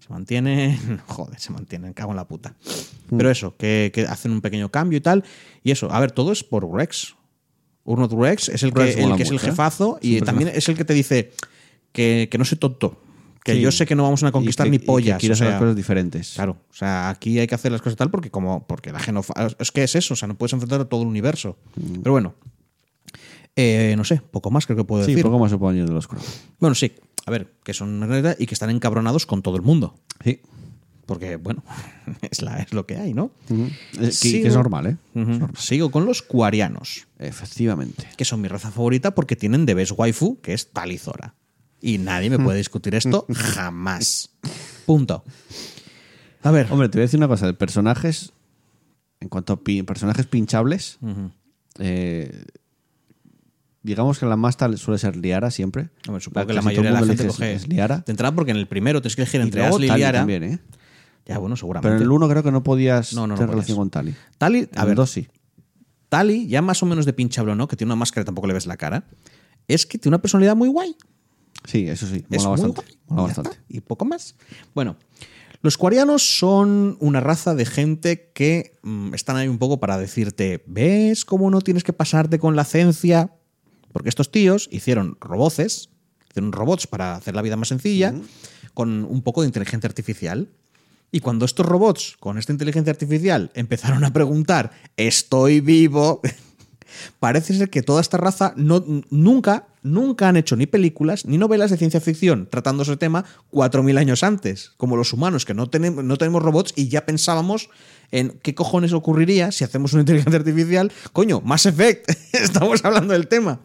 se 0.07 0.13
mantienen, 0.13 1.01
joder, 1.07 1.39
se 1.41 1.53
mantienen, 1.53 1.93
cago 1.93 2.11
en 2.11 2.17
la 2.17 2.27
puta. 2.29 2.55
Pero 3.17 3.31
eso, 3.31 3.57
que, 3.57 3.91
que 3.95 4.03
hacen 4.03 4.33
un 4.33 4.41
pequeño 4.41 4.71
cambio 4.71 4.99
y 4.99 5.01
tal. 5.01 5.25
Y 5.63 5.71
eso, 5.71 5.91
a 5.93 5.99
ver, 6.01 6.13
todo 6.13 6.33
es 6.33 6.45
por 6.45 6.71
Rex. 6.73 7.15
Urnot 7.85 8.13
Rex 8.13 8.49
es 8.49 8.63
el 8.63 8.73
que, 8.73 8.81
Rex 8.81 8.97
el 8.97 9.13
es 9.21 9.31
el 9.31 9.37
¿eh? 9.37 9.39
jefazo 9.39 9.99
y 10.03 10.21
también 10.21 10.51
es 10.53 10.69
el 10.69 10.77
que 10.77 10.85
te 10.85 10.93
dice 10.95 11.33
que, 11.93 12.29
que 12.31 12.39
no 12.39 12.45
soy 12.45 12.59
tonto. 12.59 13.01
Que 13.45 13.55
Sí. 13.55 13.61
yo 13.61 13.71
sé 13.71 13.87
que 13.87 13.95
no 13.95 14.03
vamos 14.03 14.25
a 14.25 14.33
conquistar 14.33 14.67
Y 14.67 14.71
que- 14.73 14.79
ni 14.79 14.85
pollas. 14.85 15.21
quiere 15.21 15.33
o 15.33 15.35
hacer 15.35 15.47
sea, 15.47 15.53
las 15.53 15.61
cosas 15.61 15.77
diferentes. 15.77 16.33
Claro, 16.35 16.57
o 16.69 16.75
sea, 16.75 17.09
aquí 17.11 17.39
hay 17.39 17.47
que 17.47 17.55
hacer 17.55 17.71
las 17.71 17.81
cosas 17.81 17.97
tal 17.97 18.11
porque 18.11 18.29
como 18.29 18.67
porque 18.67 18.91
la 18.91 18.99
genofa 18.99 19.33
es 19.61 19.71
que 19.71 19.85
es 19.85 19.95
eso, 19.95 20.15
o 20.15 20.17
sea, 20.17 20.27
no 20.27 20.35
puedes 20.37 20.53
enfrentar 20.53 20.81
a 20.81 20.85
todo 20.87 21.03
el 21.03 21.07
universo. 21.09 21.57
Pero 22.03 22.11
bueno, 22.11 22.35
eh, 23.57 23.95
no 23.97 24.05
sé, 24.05 24.21
poco 24.31 24.51
más 24.51 24.67
creo 24.67 24.77
que 24.77 24.85
puedo 24.85 25.05
Sí, 25.05 25.13
decir. 25.13 25.25
poco 25.25 25.39
más 25.39 25.51
se 25.51 25.59
puede 25.59 25.73
añadir 25.73 25.89
de 25.89 25.95
los 25.95 26.07
Krogan. 26.07 26.27
Bueno, 26.61 26.75
sí, 26.75 26.93
a 27.25 27.31
ver, 27.31 27.53
que 27.65 27.75
son 27.75 27.89
una 27.91 28.07
realidad 28.07 28.37
y 28.39 28.47
que 28.47 28.55
están 28.55 28.71
encabronados 28.71 29.27
con 29.27 29.43
todo 29.43 29.57
el 29.57 29.63
mundo, 29.63 29.99
Sí. 30.23 30.41
porque 31.07 31.37
bueno, 31.37 31.65
es 32.31 32.43
la 32.43 32.59
es 32.59 32.73
lo 32.73 32.87
que 32.87 32.97
hay, 32.97 33.15
¿no? 33.15 33.31
Eh, 33.51 33.71
que, 33.99 34.13
Sigo- 34.13 34.43
que 34.43 34.49
es 34.49 34.55
normal, 34.55 34.87
¿eh? 34.87 34.97
Sigo 35.57 35.91
con 35.91 36.05
los 36.07 36.23
cuarianos, 36.23 37.07
Efectivamente. 37.19 38.09
que 38.17 38.25
son 38.25 38.41
mi 38.43 38.49
raza 38.49 38.71
favorita 38.71 39.15
porque 39.15 39.37
tienen 39.37 39.65
de 39.67 39.75
best 39.75 39.93
waifu, 39.97 40.41
que 40.41 40.53
es 40.53 40.71
Talizora. 40.73 41.35
Y 41.81 41.99
nadie 41.99 42.31
me 42.31 42.39
puede 42.39 42.59
discutir 42.59 42.95
esto 42.95 43.27
jamás. 43.35 44.31
Punto. 44.87 45.25
A 46.43 46.51
ver, 46.51 46.69
Hombre, 46.71 46.89
te 46.89 46.99
voy 46.99 47.03
a 47.03 47.07
decir 47.07 47.19
una 47.19 47.29
cosa. 47.29 47.47
De 47.47 47.55
personajes, 47.55 48.33
en 49.21 49.29
cuanto 49.29 49.53
a 49.53 49.61
pi- 49.63 49.83
personajes 49.83 50.27
pinchables, 50.27 50.99
eh, 51.79 52.45
digamos 53.87 54.19
que 54.19 54.27
la 54.27 54.37
más 54.37 54.57
tal 54.57 54.77
suele 54.79 54.99
ser 54.99 55.17
Liara 55.17 55.51
siempre. 55.51 55.89
Supongo 56.21 56.47
que 56.47 56.55
casi 56.55 56.55
la 56.55 56.63
mayoría 56.63 56.93
de 56.93 57.01
la 57.01 57.07
gente 57.07 57.27
coge. 57.27 57.55
es 57.55 57.69
Liara. 57.69 58.03
De 58.07 58.11
entrada, 58.13 58.35
porque 58.35 58.51
en 58.51 58.57
el 58.59 58.67
primero 58.69 59.01
tienes 59.01 59.17
que 59.17 59.23
elegir 59.23 59.41
entre 59.41 59.65
Ashley 59.65 59.89
y 59.91 59.95
Liara. 59.97 60.19
también, 60.21 60.43
¿eh? 60.45 60.59
Ya, 61.27 61.39
bueno, 61.39 61.57
seguramente. 61.57 61.89
Pero 61.89 61.97
en 61.97 62.03
el 62.03 62.11
1 62.13 62.29
creo 62.29 62.43
que 62.43 62.53
no 62.53 62.63
podías 62.63 63.13
No, 63.15 63.23
no, 63.23 63.29
no 63.29 63.35
tener 63.35 63.47
podías. 63.49 63.55
relación 63.67 63.79
con 63.79 63.91
Tali. 63.91 64.15
Tali, 64.39 64.69
a 64.77 64.83
En 64.83 64.87
ver, 64.89 64.97
2 64.97 65.11
sí. 65.11 65.29
Tali, 66.09 66.47
ya 66.47 66.63
más 66.63 66.83
o 66.83 66.87
menos 66.87 67.05
de 67.05 67.13
pinchable 67.13 67.55
no, 67.57 67.67
que 67.67 67.77
tiene 67.77 67.89
una 67.93 67.97
máscara 67.99 68.23
y 68.23 68.25
tampoco 68.27 68.47
le 68.47 68.55
ves 68.55 68.67
la 68.67 68.77
cara, 68.77 69.05
es 69.67 69.87
que 69.87 69.99
tiene 69.99 70.15
una 70.15 70.23
personalidad 70.23 70.55
muy 70.55 70.69
guay. 70.69 70.95
Sí, 71.65 71.89
eso 71.89 72.07
sí. 72.07 72.25
Es 72.31 72.45
Mola 72.45 72.57
muy 72.63 72.69
bastante. 72.71 72.81
guay. 72.83 72.99
Mola 73.09 73.23
Y 73.23 73.27
bastante. 73.27 73.59
y 73.69 73.81
poco 73.81 74.05
más. 74.05 74.37
Bueno, 74.73 74.97
los 75.63 75.77
cuarianos 75.77 76.23
son 76.39 76.97
una 77.01 77.19
raza 77.19 77.57
de 77.57 77.67
gente 77.67 78.31
que 78.33 78.79
mm, 78.85 79.15
están 79.15 79.37
ahí 79.37 79.49
un 79.49 79.59
poco 79.59 79.81
para 79.81 79.99
decirte, 79.99 80.63
¿ves 80.69 81.25
cómo 81.25 81.51
no 81.51 81.61
tienes 81.61 81.83
que 81.83 81.93
pasarte 81.93 82.39
con 82.39 82.55
la 82.55 82.65
ciencia? 82.65 83.33
Porque 83.97 84.11
estos 84.11 84.31
tíos 84.31 84.69
hicieron 84.71 85.17
roboces, 85.23 85.89
hicieron 86.29 86.53
robots 86.53 86.87
para 86.87 87.15
hacer 87.15 87.35
la 87.35 87.41
vida 87.41 87.57
más 87.57 87.69
sencilla, 87.69 88.13
con 88.75 89.07
un 89.07 89.23
poco 89.23 89.41
de 89.41 89.47
inteligencia 89.47 89.89
artificial. 89.89 90.51
Y 91.11 91.21
cuando 91.21 91.47
estos 91.47 91.65
robots, 91.65 92.19
con 92.21 92.37
esta 92.37 92.53
inteligencia 92.53 92.91
artificial, 92.91 93.51
empezaron 93.55 94.05
a 94.05 94.13
preguntar, 94.13 94.71
¿estoy 94.99 95.61
vivo? 95.61 96.21
Parece 97.21 97.55
ser 97.55 97.71
que 97.71 97.83
toda 97.83 98.03
esta 98.03 98.19
raza 98.19 98.53
no, 98.55 98.85
nunca 99.09 99.67
nunca 99.87 100.29
han 100.29 100.37
hecho 100.37 100.57
ni 100.57 100.67
películas 100.67 101.25
ni 101.25 101.39
novelas 101.39 101.71
de 101.71 101.77
ciencia 101.77 102.01
ficción 102.01 102.49
tratando 102.51 102.83
ese 102.83 102.97
tema 102.97 103.25
4.000 103.53 103.99
años 103.99 104.23
antes, 104.23 104.73
como 104.77 104.97
los 104.97 105.13
humanos, 105.13 105.45
que 105.45 105.55
no 105.55 105.69
tenemos, 105.69 106.05
no 106.05 106.17
tenemos 106.17 106.43
robots 106.43 106.73
y 106.77 106.89
ya 106.89 107.07
pensábamos 107.07 107.71
en 108.13 108.39
qué 108.43 108.55
cojones 108.55 108.93
ocurriría 108.93 109.51
si 109.53 109.65
hacemos 109.65 109.93
una 109.93 110.03
inteligencia 110.03 110.39
artificial. 110.39 110.93
Coño, 111.13 111.41
Mass 111.41 111.67
Effect, 111.67 112.11
estamos 112.33 112.85
hablando 112.85 113.13
del 113.13 113.29
tema. 113.29 113.61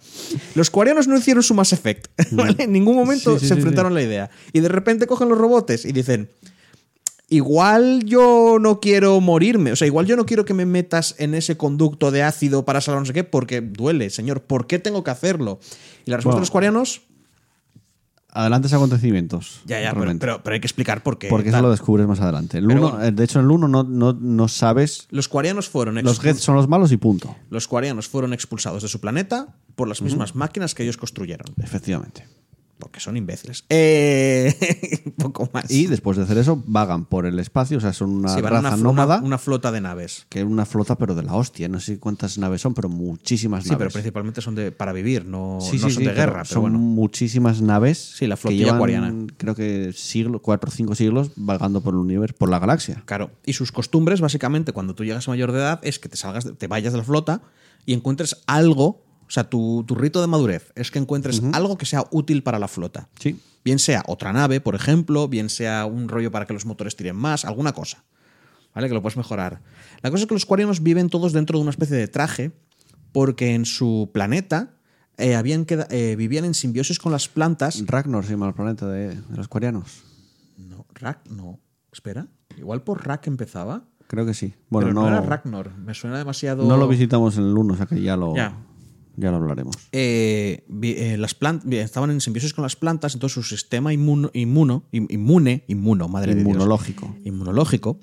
Los 0.56 0.70
coreanos 0.70 1.08
no 1.08 1.18
hicieron 1.18 1.44
su 1.44 1.54
Mass 1.54 1.74
Effect, 1.74 2.08
¿vale? 2.32 2.64
En 2.64 2.72
ningún 2.72 2.96
momento 2.96 3.34
Sí, 3.34 3.42
sí, 3.42 3.48
se 3.48 3.54
sí, 3.54 3.60
enfrentaron 3.60 3.92
a 3.92 3.96
la 3.96 4.02
idea. 4.02 4.30
Y 4.54 4.62
de 4.62 4.70
repente 4.70 5.08
cogen 5.08 5.30
los 5.30 5.38
robots 5.38 5.86
y 5.86 5.92
dicen, 5.92 6.30
igual 7.32 8.04
yo 8.06 8.58
no 8.60 8.80
quiero 8.80 9.20
morirme, 9.22 9.72
o 9.72 9.76
sea, 9.76 9.88
igual 9.88 10.06
yo 10.06 10.16
no 10.16 10.26
quiero 10.28 10.46
que 10.46 10.54
me 10.54 10.66
metas 10.68 11.16
en 11.18 11.34
ese 11.34 11.58
conducto 11.58 12.12
de 12.12 12.22
ácido 12.22 12.64
para 12.66 12.82
salvar 12.82 13.02
no 13.02 13.06
sé 13.08 13.14
qué, 13.14 13.24
porque 13.24 13.62
duele, 13.62 14.10
señor, 14.12 14.44
¿por 14.44 14.68
qué 14.68 14.78
tengo 14.78 15.04
que 15.04 15.12
hacerlo? 15.12 15.60
Y 16.06 16.12
la 16.12 16.18
respuesta 16.18 16.26
Bueno. 16.28 16.36
de 16.36 16.42
los 16.42 16.52
coreanos, 16.52 17.02
Adelantes 18.34 18.72
acontecimientos. 18.72 19.60
ya, 19.66 19.82
ya, 19.82 19.94
pero, 19.94 20.18
pero, 20.18 20.42
pero 20.42 20.54
hay 20.54 20.62
que 20.62 20.68
explicar 20.68 21.04
por 21.04 21.18
qué. 21.18 21.28
Porque 21.28 21.50
eso 21.50 21.58
tal. 21.58 21.64
lo 21.64 21.72
descubres 21.72 22.08
más 22.08 22.22
adelante. 22.22 22.60
El 22.60 22.66
uno- 22.68 22.92
bueno. 22.92 23.12
de 23.12 23.24
hecho, 23.26 23.40
en 23.40 23.46
el 23.46 23.52
1 23.52 23.68
no, 23.68 23.84
no, 23.84 24.14
no 24.14 24.48
sabes. 24.48 25.08
Los 25.10 25.28
coreanos 25.28 25.68
fueron 25.68 25.96
Los 25.96 26.18
expul- 26.20 26.24
Geth 26.24 26.38
son 26.38 26.56
los 26.56 26.70
malos 26.70 26.94
y 26.94 26.98
punto. 26.98 27.36
los 27.50 27.68
coreanos 27.68 28.08
fueron 28.08 28.32
expulsados 28.34 28.84
de 28.84 28.88
su 28.88 29.02
planeta 29.02 29.56
por 29.76 29.90
las 29.90 30.02
mismas 30.02 30.34
máquinas 30.36 30.74
que 30.76 30.84
ellos 30.84 30.96
construyeron, 30.96 31.48
Efectivamente. 31.62 32.26
Porque 32.82 33.00
son 33.00 33.16
imbéciles. 33.16 33.64
Eh, 33.70 35.14
poco 35.18 35.48
más. 35.54 35.72
Y 35.72 35.88
después 35.88 36.18
de 36.18 36.24
hacer 36.24 36.38
eso, 36.38 36.62
vagan 36.66 37.06
por 37.06 37.26
el 37.26 37.40
espacio. 37.40 37.78
O 37.78 37.82
sea, 37.82 37.94
son 37.94 38.10
una 38.10 38.30
Sí, 38.36 38.42
raza 38.42 38.60
una, 38.60 38.78
nómada. 38.78 39.18
una- 39.20 39.26
una 39.28 39.38
flota 39.38 39.72
de 39.72 39.80
naves. 39.80 40.26
Que 40.28 40.40
es 40.40 40.46
una 40.46 40.66
flota, 40.66 40.98
pero 40.98 41.16
de 41.16 41.24
la 41.24 41.34
hostia. 41.36 41.70
No 41.70 41.80
sé 41.80 42.00
cuántas 42.00 42.38
naves 42.38 42.62
son, 42.62 42.74
pero 42.74 42.90
muchísimas 42.90 43.64
Sí, 43.64 43.70
pero 43.70 43.80
naves. 43.82 43.94
principalmente 43.94 44.42
son 44.42 44.56
de, 44.56 44.72
para 44.74 44.92
vivir, 44.92 45.26
no, 45.26 45.60
Sí, 45.62 45.68
no 45.68 45.72
sí, 45.74 45.80
son 45.80 45.92
sí, 45.92 46.04
de 46.06 46.14
guerra, 46.14 46.34
pero 46.44 46.46
son 46.46 46.62
bueno. 46.64 46.80
muchísimas 46.80 47.62
naves. 47.62 47.98
Sí, 48.18 48.28
la 48.28 48.36
que 48.36 48.42
flotilla 48.42 48.64
llevan, 48.66 48.76
acuariana. 48.76 49.28
Creo 49.38 49.56
que 49.56 49.94
siglo, 49.96 50.42
cuatro 50.42 50.70
o 50.70 50.74
cinco 50.74 50.96
siglos 50.96 51.32
vagando 51.36 51.82
por 51.82 51.94
el 51.94 52.00
universo, 52.00 52.36
por 52.38 52.50
la 52.50 52.60
galaxia. 52.60 53.04
Claro, 53.06 53.32
y 53.46 53.54
sus 53.54 53.72
costumbres, 53.72 54.22
básicamente, 54.22 54.74
cuando 54.74 54.96
tú 54.96 55.04
llegas 55.06 55.28
a 55.28 55.32
mayor 55.32 55.52
de 55.52 55.60
edad, 55.60 55.80
es 55.84 56.00
que 56.00 56.10
te 56.10 56.18
salgas, 56.18 56.48
te 56.58 56.68
vayas 56.68 56.94
de 56.94 57.00
la 57.00 57.06
flota 57.06 57.42
y 57.86 57.94
encuentres 57.94 58.38
algo, 58.48 59.04
o 59.32 59.34
sea, 59.34 59.46
tu, 59.50 59.86
tu 59.88 59.96
rito 59.96 60.20
de 60.20 60.28
madurez 60.28 60.74
es 60.76 60.92
que 60.92 61.00
encuentres 61.00 61.42
algo 61.54 61.78
que 61.78 61.86
sea 61.86 62.04
útil 62.12 62.44
para 62.44 62.60
la 62.60 62.68
flota. 62.68 63.08
Sí. 63.18 63.40
Bien 63.64 63.80
sea 63.80 64.04
otra 64.08 64.34
nave, 64.34 64.60
por 64.60 64.76
ejemplo, 64.76 65.30
bien 65.30 65.48
sea 65.50 65.86
un 65.86 66.10
rollo 66.10 66.32
para 66.32 66.46
que 66.46 66.52
los 66.52 66.66
motores 66.66 66.98
tiren 66.98 67.16
más, 67.16 67.46
alguna 67.46 67.72
cosa. 67.72 68.04
¿Vale? 68.76 68.90
Que 68.90 68.94
lo 68.94 69.02
puedes 69.02 69.16
mejorar. 69.16 69.62
La 70.02 70.12
cosa 70.12 70.24
es 70.24 70.28
que 70.28 70.34
los 70.36 70.46
coreanos 70.46 70.84
viven 70.84 71.10
todos 71.10 71.32
dentro 71.32 71.58
de 71.58 71.62
una 71.62 71.72
especie 71.72 71.96
de 71.96 72.10
traje, 72.10 72.52
porque 73.14 73.56
en 73.56 73.64
su 73.64 74.10
planeta 74.14 74.74
eh, 75.18 75.36
habían 75.36 75.66
queda- 75.66 75.88
eh, 75.92 76.18
vivían 76.18 76.44
en 76.44 76.54
simbiosis 76.54 77.00
con 77.00 77.14
las 77.14 77.30
plantas. 77.30 77.82
Ragnar 77.88 78.26
se 78.26 78.32
llama 78.32 78.50
el 78.50 78.54
planeta 78.54 78.86
de, 78.90 79.16
de 79.16 79.38
los 79.38 79.48
coreanos. 79.48 80.04
No, 80.58 80.86
Rak, 80.94 81.30
no. 81.30 81.58
Espera. 81.94 82.28
Igual 82.58 82.82
por 82.84 83.08
Rak 83.08 83.28
empezaba. 83.28 83.84
Creo 84.08 84.26
que 84.26 84.34
sí. 84.34 84.54
Bueno, 84.70 84.88
pero 84.90 84.94
no, 84.94 85.10
no, 85.10 85.18
era 85.18 85.26
Ragnar. 85.26 85.78
Me 85.78 85.94
suena 85.94 86.18
demasiado. 86.18 86.66
no 86.68 86.76
lo 86.76 86.88
visitamos 86.90 87.38
en 87.38 87.44
el 87.46 87.58
1, 87.58 87.74
o 87.74 87.78
sea 87.78 87.86
que 87.86 88.02
ya 88.02 88.18
lo, 88.18 88.36
Ya. 88.36 88.58
Ya 89.18 89.30
lo 89.32 89.38
hablaremos. 89.38 89.76
Eh, 89.92 90.64
eh, 90.84 91.18
las 91.18 91.34
plantas 91.36 91.72
estaban 91.72 92.12
en 92.12 92.22
simbiosis 92.22 92.54
con 92.54 92.64
las 92.64 92.76
plantas, 92.76 93.14
entonces 93.14 93.34
su 93.36 93.44
sistema 93.44 93.94
inmuno, 93.94 94.32
inmuno, 94.34 94.84
inmune, 94.92 95.64
inmuno, 95.68 96.08
madre 96.08 96.34
de 96.36 96.42
Dios. 96.44 96.48
Inmunológico. 96.54 97.16
inmunológico, 97.24 98.00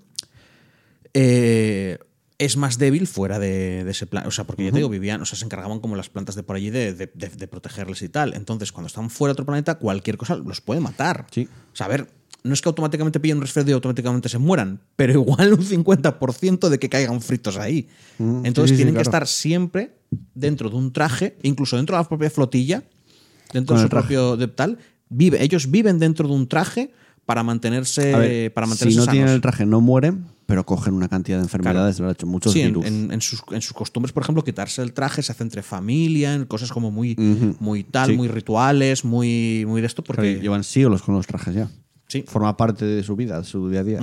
eh, 1.14 1.98
es 2.38 2.56
más 2.56 2.78
débil 2.78 3.06
fuera 3.08 3.38
de, 3.40 3.82
de 3.84 3.90
ese 3.90 4.06
plan. 4.06 4.26
O 4.26 4.30
sea, 4.30 4.44
porque 4.44 4.64
ya 4.64 4.70
te 4.70 4.76
digo, 4.76 4.88
vivían, 4.88 5.20
o 5.20 5.24
sea, 5.24 5.36
se 5.36 5.44
encargaban 5.44 5.80
como 5.80 5.96
las 5.96 6.08
plantas 6.08 6.36
de 6.36 6.44
por 6.44 6.54
allí 6.54 6.70
de, 6.70 6.94
de- 6.94 7.10
de- 7.12 7.28
de 7.30 7.48
protegerles 7.48 8.00
y 8.02 8.08
tal. 8.08 8.34
Entonces, 8.34 8.70
cuando 8.70 8.86
están 8.86 9.10
fuera 9.10 9.30
de 9.30 9.32
otro 9.32 9.44
planeta, 9.46 9.74
cualquier 9.76 10.16
cosa 10.18 10.36
los 10.36 10.60
puede 10.60 10.80
matar. 10.80 11.26
Sí. 11.32 11.48
O 11.72 11.76
sea, 11.76 11.86
a 11.86 11.88
ver, 11.88 12.08
no 12.44 12.54
es 12.54 12.62
que 12.62 12.68
automáticamente 12.68 13.20
pillen 13.20 13.38
un 13.38 13.42
resfriado 13.42 13.70
y 13.70 13.72
automáticamente 13.74 14.28
se 14.28 14.38
mueran, 14.38 14.80
pero 14.96 15.12
igual 15.14 15.52
un 15.52 15.60
50% 15.64 16.68
de 16.68 16.78
que 16.78 16.88
caigan 16.88 17.20
fritos 17.20 17.56
ahí. 17.56 17.88
Mm, 18.18 18.46
Entonces 18.46 18.70
sí, 18.70 18.74
sí, 18.74 18.74
sí, 18.74 18.76
tienen 18.76 18.94
que 18.94 19.02
claro. 19.02 19.08
estar 19.10 19.26
siempre 19.26 19.92
dentro 20.34 20.70
de 20.70 20.76
un 20.76 20.92
traje, 20.92 21.36
incluso 21.42 21.76
dentro 21.76 21.96
de 21.96 22.02
la 22.02 22.08
propia 22.08 22.30
flotilla, 22.30 22.82
dentro 23.52 23.74
Con 23.74 23.82
de 23.82 23.86
su 23.86 23.88
propio 23.88 24.36
de 24.36 24.48
tal. 24.48 24.78
Vive, 25.10 25.42
ellos 25.42 25.70
viven 25.70 25.98
dentro 25.98 26.28
de 26.28 26.34
un 26.34 26.46
traje 26.48 26.90
para 27.26 27.42
mantenerse, 27.42 28.14
ver, 28.16 28.54
para 28.54 28.66
mantenerse 28.66 29.00
si 29.00 29.06
no 29.06 29.10
tienen 29.10 29.28
sanos. 29.28 29.34
el 29.36 29.40
traje 29.42 29.66
no 29.66 29.80
mueren, 29.82 30.24
pero 30.46 30.64
cogen 30.64 30.94
una 30.94 31.08
cantidad 31.08 31.36
de 31.38 31.42
enfermedades, 31.42 31.98
lo 31.98 32.06
han 32.06 32.12
hecho 32.12 32.26
muchos 32.26 32.52
Sí, 32.54 32.60
en, 32.62 32.68
virus. 32.68 32.86
en- 32.86 33.12
en 33.12 33.20
sus, 33.20 33.42
en 33.50 33.60
sus 33.60 33.74
costumbres, 33.74 34.12
por 34.12 34.22
ejemplo, 34.22 34.42
quitarse 34.44 34.80
el 34.82 34.92
traje 34.94 35.22
se 35.22 35.32
hace 35.32 35.42
entre 35.42 35.62
familia, 35.62 36.32
en 36.34 36.46
cosas 36.46 36.72
como 36.72 36.90
muy, 36.90 37.14
muy 37.60 37.84
tal, 37.84 38.10
Sí. 38.10 38.16
muy 38.16 38.28
rituales, 38.28 39.04
muy, 39.04 39.64
muy 39.66 39.80
de 39.82 39.86
esto, 39.88 40.02
Claro, 40.02 40.16
porque 40.16 40.40
llevan 40.40 40.64
siglos 40.64 41.02
con 41.02 41.14
los 41.16 41.26
trajes 41.26 41.54
ya. 41.54 41.68
Sí. 42.08 42.24
Forma 42.26 42.56
parte 42.56 42.84
de 42.84 43.02
su 43.02 43.14
vida, 43.16 43.38
de 43.40 43.44
su 43.44 43.68
día 43.68 43.80
a 43.80 43.84
día. 43.84 44.00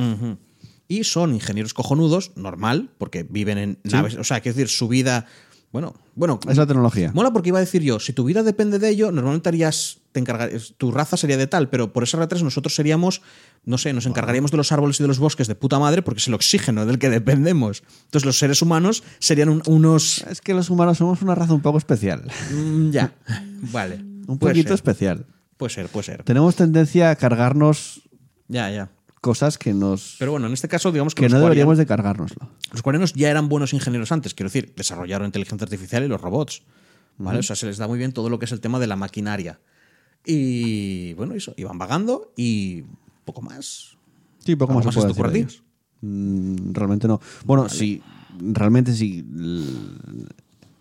Y 0.88 1.04
son 1.04 1.34
ingenieros 1.34 1.74
cojonudos, 1.74 2.32
normal, 2.36 2.92
porque 3.00 3.24
viven 3.24 3.58
en 3.58 3.80
naves. 3.84 4.16
O 4.16 4.24
sea, 4.24 4.40
quiero 4.42 4.56
decir, 4.56 4.70
su 4.70 4.88
vida. 4.88 5.26
Bueno, 5.72 5.96
bueno. 6.14 6.40
Es 6.48 6.56
la 6.58 6.68
tecnología. 6.68 7.12
Mola 7.14 7.34
porque 7.34 7.50
iba 7.50 7.58
a 7.58 7.62
decir 7.62 7.82
yo, 7.82 8.00
si 8.00 8.14
tu 8.14 8.24
vida 8.24 8.44
depende 8.44 8.78
de 8.80 8.90
ello, 8.90 9.12
normalmente 9.12 9.50
harías, 9.50 9.98
te 10.14 10.20
encargarías, 10.22 10.76
tu 10.78 10.92
raza 10.92 11.18
sería 11.18 11.36
de 11.38 11.48
tal, 11.48 11.70
pero 11.70 11.92
por 11.92 12.04
esa 12.04 12.18
R3 12.20 12.44
nosotros 12.44 12.74
seríamos, 12.76 13.22
no 13.66 13.78
sé, 13.78 13.92
nos 13.92 14.06
encargaríamos 14.06 14.52
de 14.52 14.58
los 14.58 14.72
árboles 14.72 15.00
y 15.00 15.04
de 15.04 15.08
los 15.10 15.20
bosques 15.20 15.48
de 15.48 15.56
puta 15.56 15.78
madre 15.80 16.02
porque 16.04 16.20
es 16.20 16.28
el 16.30 16.36
oxígeno 16.36 16.86
del 16.86 16.98
que 17.00 17.10
dependemos. 17.10 17.84
Entonces 18.06 18.26
los 18.26 18.38
seres 18.40 18.62
humanos 18.62 19.04
serían 19.20 19.50
un- 19.50 19.64
unos... 19.66 20.20
Es 20.30 20.40
que 20.40 20.54
los 20.54 20.70
humanos 20.70 21.00
somos 21.00 21.22
una 21.24 21.36
raza 21.36 21.54
un 21.54 21.62
poco 21.62 21.78
especial. 21.80 22.32
Mm, 22.54 22.92
ya, 22.92 23.14
vale. 23.74 23.98
Un 24.28 24.38
poquito 24.38 24.74
especial. 24.76 25.26
Puede 25.58 25.74
ser, 25.74 25.88
puede 25.88 26.04
ser. 26.06 26.24
Tenemos 26.24 26.56
tendencia 26.56 27.10
a 27.12 27.16
cargarnos 27.16 28.02
Ya, 28.48 28.70
ya. 28.70 28.90
cosas 29.22 29.58
que 29.58 29.74
nos 29.74 30.16
Pero 30.20 30.32
bueno, 30.32 30.48
en 30.48 30.54
este 30.54 30.68
caso, 30.68 30.92
digamos 30.92 31.16
que, 31.16 31.24
que 31.24 31.30
no 31.30 31.40
deberíamos 31.40 31.78
de 31.78 31.86
cargárnoslo. 31.86 32.50
Los 32.72 32.82
coreanos 32.82 33.14
ya 33.14 33.30
eran 33.30 33.48
buenos 33.50 33.74
ingenieros 33.74 34.12
antes, 34.12 34.34
quiero 34.34 34.50
decir, 34.50 34.74
desarrollaron 34.76 35.28
inteligencia 35.28 35.66
artificial 35.66 36.04
y 36.04 36.08
los 36.08 36.22
robots. 36.22 36.64
¿vale? 37.18 37.40
O 37.40 37.44
sea, 37.44 37.56
se 37.56 37.66
les 37.66 37.78
da 37.78 37.88
muy 37.88 37.98
bien 37.98 38.12
todo 38.12 38.30
lo 38.30 38.40
que 38.40 38.46
es 38.46 38.52
el 38.52 38.60
tema 38.60 38.78
de 38.80 38.88
la 38.88 38.96
maquinaria. 38.98 39.60
Y 40.26 41.14
bueno, 41.14 41.34
eso, 41.36 41.54
iban 41.58 41.78
vagando 41.78 42.34
y 42.36 42.84
poco 43.24 43.42
más. 43.42 43.98
Sí, 44.40 44.56
poco 44.56 44.74
¿Algo 44.74 44.80
más, 44.84 44.86
más 44.88 44.96
se 44.96 45.14
puede 45.14 45.32
decir 45.32 45.48
ellos. 45.48 45.64
Mm, 46.02 46.74
realmente 46.74 47.08
no. 47.08 47.22
Bueno, 47.46 47.70
sí, 47.70 48.02
realmente 48.40 48.94
sí. 48.94 49.24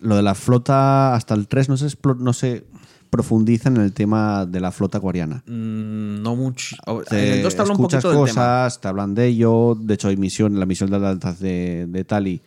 Lo 0.01 0.16
de 0.16 0.22
la 0.22 0.35
flota 0.35 1.14
hasta 1.14 1.35
el 1.35 1.47
3 1.47 1.68
no 1.68 1.77
se, 1.77 1.97
no 2.18 2.33
se 2.33 2.66
profundiza 3.15 3.69
en 3.69 3.77
el 3.77 3.93
tema 3.93 4.45
de 4.45 4.59
la 4.61 4.73
flota 4.73 4.99
acuariana. 4.99 5.45
Mm, 5.47 6.21
no 6.21 6.35
mucho. 6.35 6.75
En 6.87 7.05
Te 7.05 7.37
el 7.37 7.43
2 7.45 7.55
te 7.55 7.61
habla 7.62 7.75
un 7.75 7.83
poquito 7.83 8.09
del 8.09 8.17
tema. 8.27 8.27
cosas, 8.27 8.81
te 8.81 8.89
hablan 8.89 9.15
de 9.15 9.27
ello. 9.29 9.77
De 9.81 9.95
hecho, 9.95 10.09
hay 10.09 10.17
misión, 10.17 10.59
la 10.59 10.67
misión 10.67 10.91
de 10.91 10.97
Atlantis 10.97 11.39
de, 11.39 11.87
de 11.89 12.05
Tali 12.05 12.43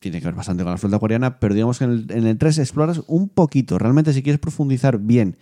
tiene 0.00 0.20
que 0.20 0.26
ver 0.26 0.34
bastante 0.34 0.62
con 0.62 0.72
la 0.72 0.78
flota 0.78 0.98
coreana, 0.98 1.38
pero 1.38 1.54
digamos 1.54 1.78
que 1.78 1.84
en 1.84 1.90
el, 1.90 2.06
en 2.10 2.26
el 2.26 2.38
3 2.38 2.58
exploras 2.58 3.02
un 3.06 3.28
poquito. 3.28 3.78
Realmente, 3.78 4.14
si 4.14 4.22
quieres 4.22 4.40
profundizar 4.40 4.98
bien 4.98 5.36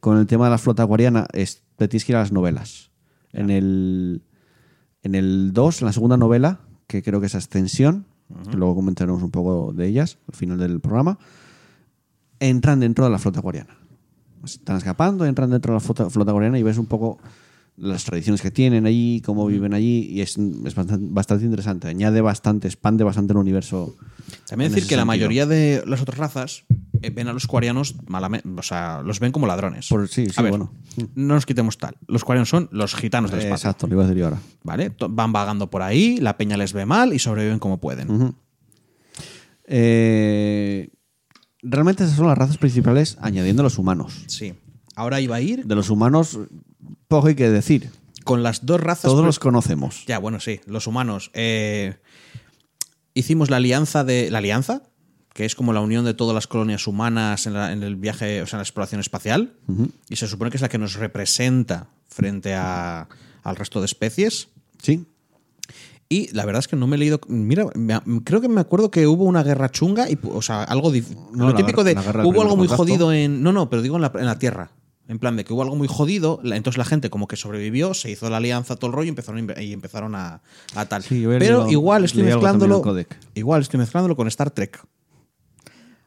con 0.00 0.18
el 0.18 0.26
tema 0.26 0.44
de 0.44 0.50
la 0.50 0.58
flota 0.58 0.86
coreana, 0.86 1.26
es, 1.32 1.62
te 1.76 1.88
tienes 1.88 2.04
que 2.04 2.12
ir 2.12 2.16
a 2.16 2.20
las 2.20 2.30
novelas. 2.30 2.90
En 3.32 3.48
el, 3.48 4.22
en 5.02 5.14
el 5.14 5.52
2, 5.54 5.80
en 5.80 5.86
la 5.86 5.92
segunda 5.94 6.18
novela, 6.18 6.60
que 6.86 7.02
creo 7.02 7.20
que 7.20 7.26
es 7.26 7.34
Ascensión, 7.34 8.04
que 8.50 8.56
luego 8.56 8.74
comentaremos 8.74 9.22
un 9.22 9.30
poco 9.30 9.72
de 9.72 9.86
ellas 9.86 10.18
al 10.28 10.34
final 10.34 10.58
del 10.58 10.80
programa, 10.80 11.18
entran 12.38 12.80
dentro 12.80 13.04
de 13.04 13.10
la 13.10 13.18
flota 13.18 13.40
coreana. 13.40 13.78
Están 14.44 14.76
escapando, 14.76 15.24
entran 15.26 15.50
dentro 15.50 15.72
de 15.72 15.76
la 15.76 15.80
flota, 15.80 16.10
flota 16.10 16.32
coreana 16.32 16.58
y 16.58 16.62
ves 16.62 16.78
un 16.78 16.86
poco 16.86 17.18
las 17.76 18.04
tradiciones 18.04 18.40
que 18.40 18.52
tienen 18.52 18.86
allí, 18.86 19.20
cómo 19.24 19.46
viven 19.46 19.74
allí, 19.74 20.06
y 20.08 20.20
es, 20.20 20.38
es 20.38 20.74
bastante, 20.76 21.06
bastante 21.10 21.44
interesante. 21.44 21.88
Añade 21.88 22.20
bastante, 22.20 22.68
expande 22.68 23.02
bastante 23.02 23.32
el 23.32 23.38
universo. 23.38 23.96
También 24.48 24.70
decir 24.70 24.88
que 24.88 24.96
la 24.96 25.04
mayoría 25.04 25.44
de 25.46 25.82
las 25.84 26.00
otras 26.00 26.18
razas 26.18 26.64
eh, 27.02 27.10
ven 27.10 27.26
a 27.26 27.32
los 27.32 27.48
coreanos 27.48 27.96
malamente, 28.06 28.48
o 28.56 28.62
sea, 28.62 29.02
los 29.02 29.18
ven 29.18 29.32
como 29.32 29.48
ladrones. 29.48 29.88
Por- 29.88 30.08
sí, 30.08 30.26
sí, 30.26 30.32
a 30.36 30.42
ver, 30.42 30.52
bueno. 30.52 30.72
no 31.16 31.34
nos 31.34 31.46
quitemos 31.46 31.76
tal. 31.76 31.96
Los 32.06 32.24
coreanos 32.24 32.48
son 32.48 32.68
los 32.70 32.94
gitanos 32.94 33.32
del 33.32 33.40
espacio. 33.40 33.70
exacto, 33.70 33.88
lo 33.88 33.94
iba 33.94 34.04
a 34.04 34.06
decir 34.06 34.20
yo 34.20 34.26
ahora. 34.26 34.38
¿Vale? 34.62 34.92
Van 35.10 35.32
vagando 35.32 35.68
por 35.68 35.82
ahí, 35.82 36.18
la 36.18 36.36
peña 36.36 36.56
les 36.56 36.72
ve 36.72 36.86
mal 36.86 37.12
y 37.12 37.18
sobreviven 37.18 37.58
como 37.58 37.78
pueden. 37.78 38.36
Eh, 39.66 40.90
realmente 41.64 42.04
esas 42.04 42.16
son 42.16 42.26
las 42.28 42.38
razas 42.38 42.58
principales, 42.58 43.16
añadiendo 43.20 43.62
los 43.64 43.78
humanos. 43.78 44.24
Sí. 44.28 44.54
Ahora 44.94 45.20
iba 45.20 45.34
a 45.36 45.40
ir 45.40 45.64
De 45.66 45.74
los 45.74 45.90
humanos, 45.90 46.38
poco 47.08 47.26
hay 47.28 47.34
que 47.34 47.50
decir. 47.50 47.90
con 48.22 48.42
las 48.44 48.64
dos 48.64 48.80
razas. 48.80 49.10
Todos 49.10 49.24
los 49.24 49.38
conocemos. 49.40 50.04
Ya, 50.06 50.18
bueno, 50.18 50.38
sí, 50.40 50.60
los 50.66 50.86
humanos. 50.86 51.30
Eh, 51.34 51.96
hicimos 53.14 53.50
la 53.50 53.56
alianza 53.56 54.04
de. 54.04 54.30
¿La 54.30 54.38
alianza? 54.38 54.82
Que 55.32 55.44
es 55.44 55.54
como 55.56 55.72
la 55.72 55.80
unión 55.80 56.04
de 56.04 56.14
todas 56.14 56.32
las 56.34 56.46
colonias 56.46 56.86
humanas 56.86 57.46
en, 57.46 57.54
la- 57.54 57.72
en 57.72 57.82
el 57.82 57.96
viaje, 57.96 58.40
o 58.42 58.46
sea, 58.46 58.56
en 58.56 58.60
la 58.60 58.62
exploración 58.64 59.00
espacial. 59.00 59.54
Y 60.08 60.14
se 60.16 60.28
supone 60.28 60.50
que 60.50 60.58
es 60.58 60.62
la 60.62 60.68
que 60.68 60.78
nos 60.78 60.94
representa 60.94 61.88
frente 62.06 62.54
a- 62.54 63.08
al 63.42 63.56
resto 63.56 63.80
de 63.80 63.86
especies. 63.86 64.48
Sí. 64.80 65.04
Y 66.08 66.32
la 66.34 66.44
verdad 66.44 66.60
es 66.60 66.68
que 66.68 66.76
no 66.76 66.86
me 66.86 66.96
he 66.96 66.98
leído. 66.98 67.20
Mira, 67.28 67.66
me- 67.74 68.00
creo 68.24 68.40
que 68.40 68.48
me 68.48 68.60
acuerdo 68.60 68.90
que 68.90 69.06
hubo 69.06 69.24
una 69.24 69.42
guerra 69.42 69.70
chunga 69.70 70.08
y, 70.10 70.18
o 70.22 70.42
sea, 70.42 70.62
algo. 70.64 70.92
No, 71.32 71.46
lo 71.46 71.54
típico 71.56 71.82
de. 71.84 71.94
Hubo 72.24 72.42
algo 72.42 72.56
muy 72.56 72.66
jodido 72.76 73.12
en. 73.12 73.42
No, 73.42 73.52
no, 73.52 73.70
pero 73.70 73.82
digo 73.82 73.96
en 73.96 74.02
la, 74.02 74.12
en 74.14 74.26
la 74.26 74.38
tierra. 74.38 74.70
En 75.06 75.18
plan 75.18 75.36
de 75.36 75.44
que 75.44 75.52
hubo 75.52 75.62
algo 75.62 75.76
muy 75.76 75.86
jodido, 75.86 76.40
entonces 76.44 76.78
la 76.78 76.86
gente 76.86 77.10
como 77.10 77.28
que 77.28 77.36
sobrevivió, 77.36 77.92
se 77.92 78.10
hizo 78.10 78.30
la 78.30 78.38
alianza, 78.38 78.76
todo 78.76 78.86
el 78.88 78.94
rollo 78.94 79.04
y 79.06 79.08
empezaron, 79.10 79.50
a 79.54 79.60
y 79.62 79.72
empezaron 79.74 80.14
a, 80.14 80.40
a 80.74 80.86
tal. 80.86 81.02
Sí, 81.02 81.24
pero 81.38 81.58
leído- 81.64 81.70
igual 81.72 82.04
estoy 82.04 82.22
mezclándolo. 82.36 82.76
Igual 83.34 83.60
estoy 83.60 83.78
mezclándolo 83.80 84.16
con 84.16 84.28
Star 84.28 84.50
Trek. 84.50 84.80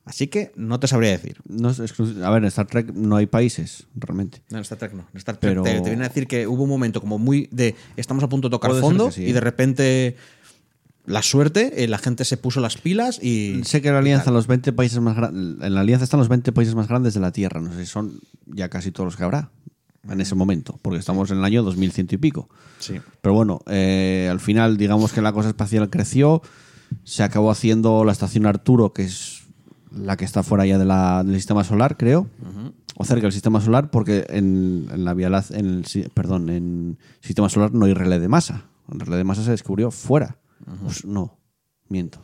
Así 0.08 0.28
que 0.28 0.52
no 0.56 0.80
te 0.80 0.88
sabría 0.88 1.12
decir. 1.12 1.38
No 1.48 1.70
es 1.70 1.80
exclu- 1.80 2.24
a 2.24 2.30
ver, 2.30 2.42
en 2.44 2.48
Star 2.48 2.66
Trek 2.66 2.94
no 2.94 3.18
hay 3.18 3.26
países, 3.28 3.86
realmente. 3.96 4.42
No, 4.50 4.58
en 4.58 4.62
Star 4.64 4.78
Trek 4.80 4.94
no. 4.94 5.06
En 5.12 5.18
Star 5.18 5.38
Trek 5.38 5.52
Pero- 5.52 5.64
te, 5.64 5.82
te 5.82 5.90
viene 5.90 6.06
a 6.06 6.08
decir 6.08 6.28
que 6.28 6.48
hubo 6.48 6.64
un 6.64 6.70
momento 6.70 7.02
como 7.02 7.20
muy 7.20 7.50
de 7.52 7.76
estamos 7.98 8.24
a 8.24 8.30
punto 8.30 8.48
de 8.48 8.52
tocar 8.54 8.72
Puede 8.72 8.82
fondo 8.82 9.12
sí, 9.12 9.24
y 9.24 9.30
¿eh? 9.30 9.34
de 9.34 9.40
repente 9.42 10.16
la 11.06 11.22
suerte, 11.22 11.84
eh, 11.84 11.88
la 11.88 11.98
gente 11.98 12.26
se 12.26 12.36
puso 12.38 12.60
las 12.60 12.78
pilas 12.78 13.20
y 13.24 13.62
Sé 13.64 13.82
que 13.82 13.92
la 13.92 14.00
alianza, 14.00 14.30
los 14.32 14.48
20 14.48 14.74
países 14.74 15.00
más 15.00 15.18
en 15.32 15.74
la 15.74 15.82
alianza 15.82 16.04
están 16.04 16.20
los 16.20 16.28
20 16.30 16.52
países 16.52 16.76
más 16.76 16.88
grandes 16.88 17.14
de 17.14 17.20
la 17.22 17.32
Tierra. 17.32 17.62
No 17.62 17.72
sé 17.74 17.80
si 17.80 17.86
son 17.86 18.20
ya 18.46 18.70
casi 18.70 18.92
todos 18.92 19.06
los 19.08 19.16
que 19.16 19.24
habrá 19.24 19.50
en 20.10 20.22
ese 20.22 20.36
momento, 20.36 20.80
porque 20.82 21.00
estamos 21.00 21.32
en 21.32 21.38
el 21.40 21.44
año 21.46 21.64
2100 21.64 22.08
y 22.12 22.18
pico. 22.18 22.50
sí. 22.80 23.00
Pero 23.22 23.34
bueno, 23.36 23.62
eh, 23.68 24.28
al 24.32 24.40
final, 24.40 24.78
digamos 24.78 25.12
que 25.12 25.22
la 25.22 25.34
cosa 25.34 25.50
espacial 25.50 25.90
creció, 25.90 26.42
se 27.04 27.24
acabó 27.24 27.52
haciendo 27.52 28.06
la 28.06 28.14
estación 28.14 28.46
Arturo, 28.46 28.94
que 28.94 29.04
es 29.04 29.37
la 29.92 30.18
que 30.18 30.26
está 30.26 30.44
fuera 30.44 30.66
ya 30.66 30.78
de 30.78 30.86
la- 30.86 31.24
del 31.24 31.36
sistema 31.36 31.64
solar, 31.64 31.98
creo, 31.98 32.28
o 32.96 33.06
cerca 33.06 33.24
del 33.24 33.32
sistema 33.32 33.62
solar, 33.62 33.90
porque 33.92 34.26
en, 34.30 34.88
en 34.92 35.06
la 35.06 35.14
Vía 35.14 35.30
Láctea- 35.30 35.58
en 35.60 35.66
el, 35.68 36.12
perdón, 36.14 36.50
en 36.50 36.98
el 37.22 37.26
sistema 37.26 37.50
solar 37.50 37.74
no 37.74 37.86
hay 37.86 37.94
relé 37.94 38.20
de 38.20 38.28
masa. 38.28 38.66
El 38.92 39.00
relé 39.00 39.18
de 39.18 39.24
masa 39.24 39.44
se 39.44 39.52
descubrió 39.52 39.92
fuera. 39.92 40.38
Pues 40.84 41.06
no, 41.06 41.38
miento. 41.90 42.20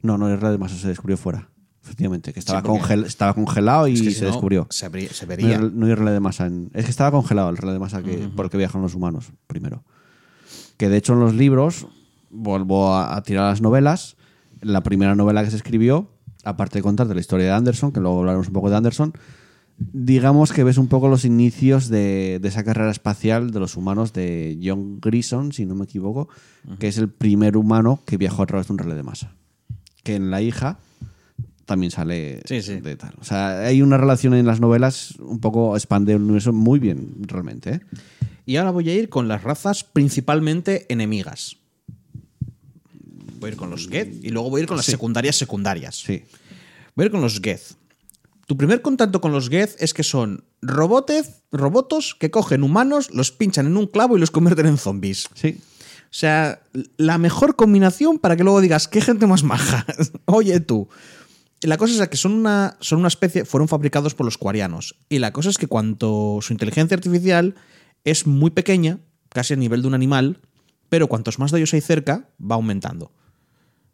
No, 0.00 0.18
no, 0.18 0.28
el 0.28 0.40
relé 0.40 0.52
de 0.52 0.58
masa 0.58 0.76
se 0.76 0.88
descubrió 0.88 1.16
fuera. 1.16 1.48
Efectivamente, 1.84 2.32
que 2.32 2.38
estaba, 2.38 2.62
porque- 2.62 2.80
congel- 2.82 3.04
estaba 3.06 3.34
congelado 3.34 3.88
y 3.88 3.94
Es 3.94 4.02
que 4.02 4.10
si 4.10 4.14
se 4.16 4.24
no, 4.24 4.30
descubrió. 4.30 4.66
Se, 4.70 4.86
abrí- 4.90 5.08
se 5.08 5.26
No 5.26 5.32
hay, 5.32 5.36
vería. 5.36 5.58
no 5.58 5.86
hay 5.86 5.94
relé 5.94 6.12
de 6.12 6.20
masa. 6.20 6.46
en- 6.46 6.70
es 6.74 6.84
que 6.84 6.90
estaba 6.90 7.10
congelado 7.10 7.50
el 7.50 7.56
relé 7.56 7.72
de 7.72 7.78
masa 7.80 8.02
que, 8.02 8.28
por 8.34 8.46
el 8.46 8.50
que 8.50 8.56
viajan 8.58 8.82
los 8.82 8.94
humanos, 8.94 9.32
primero. 9.48 9.84
Que 10.76 10.88
de 10.88 10.96
hecho 10.96 11.12
en 11.14 11.20
los 11.20 11.34
libros, 11.34 11.86
vuelvo 12.30 12.94
a, 12.94 13.16
a 13.16 13.22
tirar 13.22 13.50
las 13.50 13.60
novelas, 13.60 14.16
la 14.60 14.82
primera 14.82 15.14
novela 15.16 15.42
que 15.44 15.50
se 15.50 15.56
escribió, 15.56 16.08
aparte 16.44 16.78
de 16.78 16.82
contarte 16.82 17.14
la 17.14 17.20
historia 17.20 17.46
de 17.46 17.52
Anderson, 17.52 17.92
que 17.92 18.00
luego 18.00 18.20
hablaremos 18.20 18.48
un 18.48 18.52
poco 18.52 18.70
de 18.70 18.76
Anderson, 18.76 19.12
digamos 19.78 20.52
que 20.52 20.64
ves 20.64 20.78
un 20.78 20.88
poco 20.88 21.08
los 21.08 21.24
inicios 21.24 21.88
de, 21.88 22.38
de 22.40 22.48
esa 22.48 22.64
carrera 22.64 22.90
espacial 22.90 23.50
de 23.50 23.60
los 23.60 23.76
humanos 23.76 24.12
de 24.12 24.58
John 24.62 25.00
Grison, 25.00 25.52
si 25.52 25.66
no 25.66 25.74
me 25.74 25.84
equivoco, 25.84 26.28
que 26.78 26.88
es 26.88 26.98
el 26.98 27.08
primer 27.08 27.56
humano 27.56 28.00
que 28.06 28.16
viajó 28.16 28.42
a 28.42 28.46
través 28.46 28.66
de 28.68 28.72
un 28.74 28.78
relé 28.78 28.94
de 28.94 29.02
masa. 29.02 29.32
Que 30.04 30.14
en 30.16 30.30
la 30.30 30.42
hija 30.42 30.78
también 31.64 31.90
sale 31.90 32.42
Sí, 32.44 32.60
sí. 32.62 32.80
de 32.80 32.96
tal. 32.96 33.14
O 33.20 33.24
sea, 33.24 33.60
hay 33.60 33.82
una 33.82 33.96
relación 33.96 34.34
en 34.34 34.46
las 34.46 34.60
novelas 34.60 35.14
un 35.20 35.40
poco 35.40 35.76
expande 35.76 36.12
el 36.12 36.22
universo 36.22 36.52
muy 36.52 36.78
bien, 36.78 37.14
realmente. 37.20 37.74
¿eh? 37.74 37.80
Y 38.44 38.56
ahora 38.56 38.72
voy 38.72 38.90
a 38.90 38.94
ir 38.94 39.08
con 39.08 39.28
las 39.28 39.42
razas 39.42 39.84
principalmente 39.84 40.86
enemigas. 40.92 41.56
Voy 43.42 43.48
a 43.48 43.52
ir 43.54 43.58
con 43.58 43.70
los 43.70 43.88
Geth 43.88 44.24
y 44.24 44.28
luego 44.28 44.50
voy 44.50 44.60
a 44.60 44.62
ir 44.62 44.68
con 44.68 44.76
las 44.76 44.86
secundarias 44.86 45.34
secundarias. 45.34 45.96
Sí. 45.96 46.22
Voy 46.94 47.02
a 47.02 47.06
ir 47.06 47.10
con 47.10 47.20
los 47.20 47.40
Geth. 47.40 47.74
Tu 48.46 48.56
primer 48.56 48.82
contacto 48.82 49.20
con 49.20 49.32
los 49.32 49.48
Geth 49.48 49.74
es 49.80 49.92
que 49.92 50.04
son 50.04 50.44
robotes, 50.60 51.42
robotos 51.50 52.14
que 52.14 52.30
cogen 52.30 52.62
humanos, 52.62 53.10
los 53.12 53.32
pinchan 53.32 53.66
en 53.66 53.76
un 53.76 53.88
clavo 53.88 54.16
y 54.16 54.20
los 54.20 54.30
convierten 54.30 54.66
en 54.66 54.78
zombies. 54.78 55.28
Sí. 55.34 55.58
O 55.58 56.14
sea, 56.14 56.62
la 56.96 57.18
mejor 57.18 57.56
combinación 57.56 58.20
para 58.20 58.36
que 58.36 58.44
luego 58.44 58.60
digas, 58.60 58.86
qué 58.86 59.00
gente 59.00 59.26
más 59.26 59.42
maja. 59.42 59.84
Oye 60.26 60.60
tú. 60.60 60.88
La 61.62 61.76
cosa 61.78 62.00
es 62.00 62.08
que 62.08 62.16
son 62.16 62.34
una, 62.34 62.76
son 62.78 63.00
una 63.00 63.08
especie, 63.08 63.44
fueron 63.44 63.66
fabricados 63.66 64.14
por 64.14 64.24
los 64.24 64.38
cuarianos. 64.38 64.94
Y 65.08 65.18
la 65.18 65.32
cosa 65.32 65.50
es 65.50 65.58
que 65.58 65.66
cuanto 65.66 66.38
su 66.42 66.52
inteligencia 66.52 66.94
artificial 66.94 67.56
es 68.04 68.24
muy 68.28 68.50
pequeña, 68.50 69.00
casi 69.30 69.54
a 69.54 69.56
nivel 69.56 69.82
de 69.82 69.88
un 69.88 69.94
animal, 69.94 70.38
pero 70.88 71.08
cuantos 71.08 71.40
más 71.40 71.50
de 71.50 71.58
ellos 71.58 71.74
hay 71.74 71.80
cerca, 71.80 72.28
va 72.38 72.54
aumentando. 72.54 73.10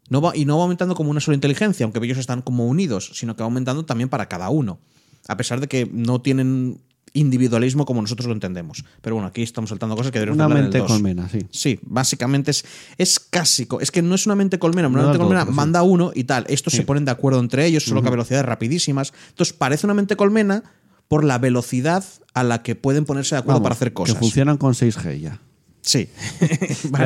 No 0.09 0.21
va, 0.21 0.35
y 0.35 0.45
no 0.45 0.57
va 0.57 0.63
aumentando 0.63 0.95
como 0.95 1.11
una 1.11 1.19
sola 1.19 1.35
inteligencia, 1.35 1.83
aunque 1.83 2.03
ellos 2.03 2.17
están 2.17 2.41
como 2.41 2.67
unidos, 2.67 3.11
sino 3.13 3.35
que 3.35 3.43
va 3.43 3.45
aumentando 3.45 3.85
también 3.85 4.09
para 4.09 4.27
cada 4.27 4.49
uno. 4.49 4.79
A 5.27 5.37
pesar 5.37 5.59
de 5.59 5.67
que 5.67 5.89
no 5.91 6.21
tienen 6.21 6.79
individualismo 7.13 7.85
como 7.85 8.01
nosotros 8.01 8.27
lo 8.27 8.33
entendemos. 8.33 8.83
Pero 9.01 9.15
bueno, 9.15 9.27
aquí 9.27 9.41
estamos 9.41 9.69
saltando 9.69 9.95
cosas 9.95 10.11
que 10.11 10.19
deberíamos 10.19 10.37
Una 10.37 10.45
hablar 10.45 10.59
en 10.59 10.65
el 10.65 10.69
mente 10.69 10.79
2. 10.79 10.87
colmena, 10.87 11.29
sí. 11.29 11.39
Sí, 11.51 11.79
básicamente 11.83 12.51
es, 12.51 12.65
es 12.97 13.19
casi. 13.19 13.67
Es 13.81 13.91
que 13.91 14.01
no 14.01 14.15
es 14.15 14.25
una 14.25 14.35
mente 14.35 14.59
colmena, 14.59 14.87
una 14.87 14.99
No 14.99 15.03
mente 15.05 15.17
todo, 15.17 15.27
colmena 15.27 15.45
sí. 15.45 15.51
manda 15.51 15.83
uno 15.83 16.11
y 16.13 16.25
tal. 16.25 16.45
Estos 16.49 16.73
se 16.73 16.83
ponen 16.83 17.05
de 17.05 17.11
acuerdo 17.11 17.39
entre 17.39 17.65
ellos, 17.65 17.83
solo 17.83 18.01
que 18.01 18.07
a 18.07 18.11
velocidades 18.11 18.45
rapidísimas. 18.45 19.13
Entonces 19.29 19.53
parece 19.53 19.85
una 19.87 19.93
mente 19.93 20.15
colmena 20.15 20.63
por 21.07 21.23
la 21.23 21.39
velocidad 21.39 22.03
a 22.33 22.43
la 22.43 22.61
que 22.61 22.75
pueden 22.75 23.05
ponerse 23.05 23.35
de 23.35 23.39
acuerdo 23.39 23.59
Vamos, 23.59 23.65
para 23.65 23.73
hacer 23.75 23.93
cosas. 23.93 24.15
Que 24.15 24.19
funcionan 24.19 24.57
con 24.57 24.73
6G 24.73 25.19
ya. 25.19 25.39
Sí. 25.81 26.09
Ya 26.39 26.47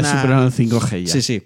superaron 0.03 0.45
el 0.45 0.51
5G 0.51 1.05
ya. 1.05 1.13
Sí, 1.13 1.21
sí. 1.21 1.43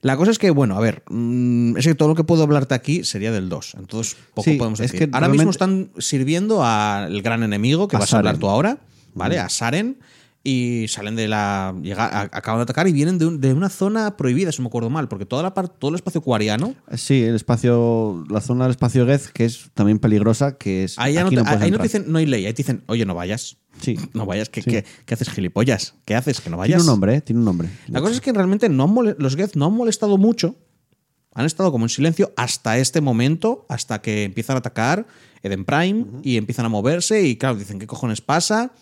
La 0.00 0.16
cosa 0.16 0.30
es 0.30 0.38
que, 0.38 0.50
bueno, 0.50 0.76
a 0.76 0.80
ver, 0.80 1.02
mm, 1.08 1.76
es 1.76 1.86
que 1.86 1.94
todo 1.94 2.08
lo 2.08 2.14
que 2.14 2.24
puedo 2.24 2.42
hablarte 2.42 2.74
aquí 2.74 3.04
sería 3.04 3.32
del 3.32 3.48
2. 3.48 3.74
Entonces, 3.78 4.16
poco 4.34 4.48
Sí, 4.50 4.56
podemos 4.56 4.80
es 4.80 4.92
decir. 4.92 5.08
que 5.10 5.14
ahora 5.16 5.28
mismo 5.28 5.50
están 5.50 5.90
sirviendo 5.98 6.64
al 6.64 7.20
gran 7.22 7.42
enemigo 7.42 7.88
que 7.88 7.96
A 7.96 8.00
vas 8.00 8.12
a 8.14 8.18
hablar 8.18 8.38
tú 8.38 8.48
ahora, 8.48 8.78
¿vale? 9.14 9.38
A 9.38 9.48
Saren. 9.48 9.98
Y 10.44 10.86
salen 10.88 11.16
de 11.16 11.26
la. 11.28 11.74
llega- 11.82 12.22
acaban 12.32 12.60
de 12.60 12.62
atacar 12.62 12.86
y 12.88 12.92
vienen 12.92 13.18
de, 13.18 13.26
un- 13.26 13.40
de 13.40 13.52
una 13.52 13.68
zona 13.68 14.16
prohibida, 14.16 14.52
si 14.52 14.62
me 14.62 14.68
acuerdo 14.68 14.88
mal, 14.88 15.08
porque 15.08 15.26
toda 15.26 15.42
la 15.42 15.52
parte, 15.52 15.74
todo 15.78 15.90
el 15.90 15.96
espacio 15.96 16.20
cuariano. 16.22 16.74
Sí, 16.96 17.22
el 17.24 17.34
espacio, 17.34 18.24
la 18.30 18.40
zona 18.40 18.64
del 18.64 18.70
espacio 18.70 19.04
Geth, 19.04 19.26
que 19.32 19.44
es 19.44 19.70
también 19.74 19.98
peligrosa, 19.98 20.56
que 20.56 20.84
es. 20.84 20.98
Ahí, 20.98 21.14
ya 21.14 21.22
no 21.22 21.26
aquí 21.26 21.36
te, 21.36 21.42
no 21.42 21.48
ahí 21.50 21.70
no 21.70 21.76
te 21.78 21.82
dicen, 21.82 22.04
no 22.08 22.18
hay 22.18 22.26
ley, 22.26 22.46
ahí 22.46 22.52
te 22.54 22.58
dicen, 22.62 22.82
oye, 22.86 23.04
no 23.04 23.14
vayas. 23.14 23.58
Sí. 23.82 23.96
No 24.14 24.26
vayas, 24.26 24.48
¿qué, 24.48 24.62
Sí. 24.62 25.12
haces, 25.12 25.28
gilipollas? 25.30 25.94
¿Qué 26.04 26.14
haces? 26.14 26.40
Que 26.40 26.50
no 26.50 26.56
vayas. 26.56 26.76
Tiene 26.76 26.82
un 26.82 26.86
nombre, 26.86 27.16
¿eh? 27.16 27.20
Tiene 27.20 27.40
un 27.40 27.44
nombre. 27.44 27.68
La 27.88 28.00
cosa 28.00 28.14
es 28.14 28.20
que 28.20 28.32
realmente 28.32 28.68
no 28.68 28.84
han 28.84 29.16
los 29.18 29.36
Geth 29.36 29.54
no 29.56 29.66
han 29.66 29.72
molestado 29.74 30.18
mucho. 30.18 30.56
Han 31.34 31.46
estado 31.46 31.70
como 31.70 31.84
en 31.84 31.88
silencio 31.90 32.32
hasta 32.36 32.78
este 32.78 33.00
momento, 33.00 33.66
hasta 33.68 34.00
que 34.00 34.24
empiezan 34.24 34.56
a 34.56 34.60
atacar 34.60 35.06
Eden 35.42 35.64
Prime 35.64 36.06
y 36.22 36.36
empiezan 36.36 36.64
a 36.64 36.68
moverse. 36.68 37.22
Y 37.22 37.36
claro, 37.36 37.56
dicen, 37.56 37.78
¿qué 37.78 37.86
cojones 37.86 38.20
pasa? 38.20 38.72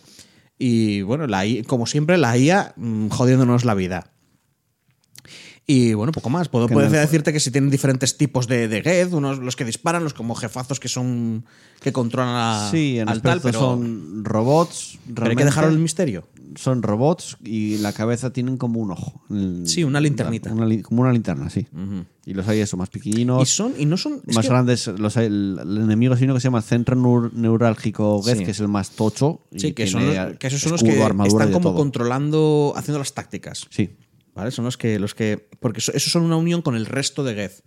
Y 0.58 1.02
bueno, 1.02 1.26
la 1.26 1.44
I- 1.46 1.62
como 1.64 1.86
siempre, 1.86 2.16
la 2.18 2.36
IA 2.36 2.74
mm, 2.76 3.08
jodiéndonos 3.08 3.64
la 3.64 3.74
vida. 3.74 4.10
Y 5.66 5.94
bueno, 5.94 6.12
poco 6.12 6.30
más. 6.30 6.48
Puedo, 6.48 6.68
en 6.68 6.92
decirte 6.92 7.32
que 7.32 7.40
si 7.40 7.50
tienen 7.50 7.70
diferentes 7.70 8.16
tipos 8.16 8.46
de, 8.46 8.68
de 8.68 8.82
Geth, 8.82 9.12
unos 9.12 9.38
los 9.38 9.56
que 9.56 9.64
disparan, 9.64 10.04
los 10.04 10.14
como 10.14 10.34
jefazos 10.36 10.78
que 10.78 10.88
son 10.88 11.44
que 11.80 11.92
controlan 11.92 12.34
a, 12.36 12.68
Sí, 12.70 12.98
en 13.00 13.08
al 13.08 13.20
tal, 13.20 13.40
pero, 13.40 13.58
son 13.58 14.24
robots. 14.24 14.98
pero 15.12 15.28
hay 15.28 15.36
que 15.36 15.44
dejarlo 15.44 15.70
el 15.70 15.78
misterio. 15.80 16.28
Son 16.54 16.82
robots 16.82 17.36
y 17.44 17.78
la 17.78 17.92
cabeza 17.92 18.32
tienen 18.32 18.56
como 18.56 18.80
un 18.80 18.92
ojo. 18.92 19.22
Sí, 19.64 19.84
una 19.84 20.00
linternita. 20.00 20.52
una 20.52 20.82
como 20.82 21.02
una 21.02 21.12
linterna, 21.12 21.50
sí. 21.50 21.66
Y 22.24 22.34
los 22.34 22.46
hay 22.48 22.60
eso, 22.60 22.76
más 22.76 22.88
pequeñinos. 22.90 23.42
Y 23.42 23.46
son, 23.46 23.74
y 23.78 23.86
no 23.86 23.96
son. 23.96 24.20
más 24.26 24.44
que- 24.44 24.48
grandes. 24.48 24.86
Los 24.86 25.16
hay- 25.16 25.26
el, 25.26 25.58
el 25.62 25.78
enemigo 25.78 26.14
es 26.14 26.22
uno 26.22 26.34
que 26.34 26.40
se 26.40 26.44
llama 26.48 26.62
Centro 26.62 26.96
Neur- 26.96 27.32
Neurálgico 27.32 28.22
Sí. 28.24 28.44
que 28.44 28.50
es 28.52 28.60
el 28.60 28.68
más 28.68 28.90
tocho. 28.90 29.40
y 29.52 29.60
Sí, 29.60 29.72
que, 29.72 29.86
son 29.86 30.06
los, 30.06 30.36
que 30.38 30.46
esos 30.46 30.60
son 30.60 30.72
los 30.72 30.82
que 30.82 30.90
están 30.90 31.52
como 31.52 31.70
todo. 31.70 31.74
controlando, 31.74 32.72
haciendo 32.76 32.98
las 32.98 33.12
tácticas. 33.14 33.66
Sí. 33.70 33.90
¿Vale? 34.34 34.50
Son 34.50 34.64
los 34.64 34.76
que, 34.76 34.98
los 34.98 35.14
que. 35.14 35.48
Porque 35.60 35.78
eso- 35.78 35.92
esos 35.94 36.12
son 36.12 36.22
una 36.22 36.36
unión 36.36 36.62
con 36.62 36.76
el 36.76 36.86
resto 36.86 37.24
de 37.24 37.34
Geth. 37.34 37.62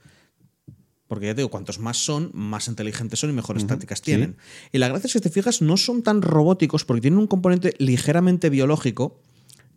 Porque 1.10 1.26
ya 1.26 1.34
te 1.34 1.42
digo, 1.42 1.50
cuantos 1.50 1.80
más 1.80 1.98
son, 1.98 2.30
más 2.36 2.68
inteligentes 2.68 3.20
son 3.20 3.32
y 3.32 3.34
mejores 3.34 3.66
tácticas 3.66 4.00
tienen. 4.02 4.38
Y 4.72 4.78
la 4.78 4.88
gracia 4.90 5.08
es 5.08 5.14
que 5.14 5.20
si 5.20 5.24
te 5.24 5.32
fijas, 5.32 5.60
no 5.60 5.76
son 5.76 6.04
tan 6.04 6.22
robóticos 6.22 6.86
porque 6.86 7.02
tienen 7.02 7.20
un 7.20 7.26
componente 7.26 7.74
ligeramente 7.80 8.50
biológico. 8.52 9.20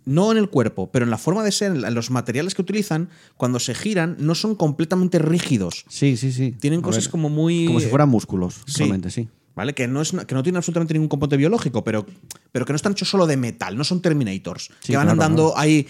No 0.05 0.30
en 0.30 0.37
el 0.37 0.51
cuerpo, 0.51 0.91
pero 0.93 1.05
en 1.05 1.11
la 1.11 1.16
forma 1.16 1.43
de 1.43 1.51
ser, 1.53 1.72
en 1.72 1.95
los 1.95 2.11
materiales 2.11 2.55
que 2.55 2.61
utilizan, 2.61 3.09
cuando 3.37 3.61
se 3.61 3.72
giran, 3.74 4.16
no 4.18 4.35
son 4.35 4.57
completamente 4.57 5.18
rígidos. 5.18 5.85
Sí, 5.89 6.16
sí, 6.18 6.33
sí. 6.33 6.51
Tienen 6.61 6.80
A 6.80 6.83
cosas 6.83 7.05
ver, 7.05 7.12
como 7.12 7.30
muy. 7.30 7.66
Como 7.66 7.80
si 7.80 7.87
fueran 7.87 8.09
músculos, 8.11 8.57
Sí. 8.66 8.80
realmente, 8.80 9.11
sí. 9.11 9.28
¿Vale? 9.55 9.74
Que 9.74 9.87
no, 9.89 10.03
es, 10.03 10.11
que 10.11 10.35
no 10.35 10.43
tienen 10.43 10.57
absolutamente 10.57 10.93
ningún 10.95 11.09
componente 11.09 11.37
biológico, 11.37 11.85
pero, 11.85 12.05
pero 12.51 12.66
que 12.66 12.72
no 12.72 12.76
están 12.76 12.93
hechos 12.93 13.09
solo 13.09 13.26
de 13.26 13.37
metal, 13.37 13.76
no 13.76 13.85
son 13.85 14.03
Terminators. 14.03 14.64
Sí, 14.80 14.93
que 14.93 14.97
van 14.97 15.07
claro, 15.07 15.22
andando 15.22 15.57
ahí 15.57 15.87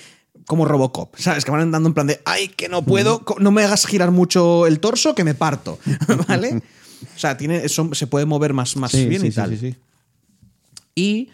como 0.46 0.64
Robocop, 0.64 1.16
¿sabes? 1.16 1.44
Que 1.44 1.50
van 1.50 1.60
andando 1.60 1.88
en 1.88 1.94
plan 1.94 2.06
de, 2.06 2.20
ay, 2.24 2.48
que 2.48 2.68
no 2.68 2.82
puedo, 2.84 3.24
no 3.38 3.50
me 3.52 3.62
hagas 3.62 3.86
girar 3.86 4.10
mucho 4.10 4.66
el 4.66 4.80
torso, 4.80 5.14
que 5.14 5.24
me 5.24 5.34
parto, 5.34 5.78
¿vale? 6.28 6.62
O 7.14 7.18
sea, 7.18 7.36
tiene, 7.36 7.68
son- 7.68 7.94
se 7.94 8.06
puede 8.06 8.26
mover 8.26 8.52
más, 8.54 8.76
más 8.76 8.90
Sí, 8.92 9.06
bien 9.06 9.22
sí, 9.22 9.28
y 9.28 9.30
tal. 9.30 9.50
sí, 9.50 9.56
sí. 9.56 9.76
Y 10.94 11.28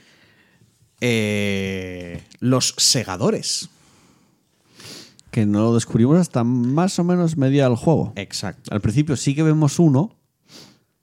eh, 1.01 2.23
los 2.41 2.75
segadores. 2.77 3.69
Que 5.31 5.45
no 5.47 5.61
lo 5.65 5.75
descubrimos 5.75 6.19
hasta 6.19 6.43
más 6.43 6.99
o 6.99 7.05
menos 7.05 7.37
media 7.37 7.65
del 7.69 7.77
juego. 7.77 8.13
Exacto. 8.17 8.73
Al 8.75 8.81
principio 8.81 9.17
sí 9.17 9.35
que 9.35 9.43
vemos 9.43 9.79
uno, 9.79 10.17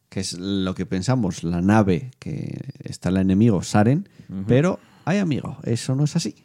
que 0.10 0.20
es 0.20 0.34
lo 0.34 0.74
que 0.74 0.86
pensamos, 0.86 1.44
la 1.44 1.62
nave 1.62 2.12
que 2.20 2.60
está 2.84 3.10
el 3.10 3.18
enemigo, 3.18 3.62
Saren, 3.62 4.10
pero 4.48 4.80
hay 5.06 5.20
amigo, 5.20 5.58
eso 5.64 5.94
no 5.96 6.06
es 6.06 6.16
así. 6.16 6.36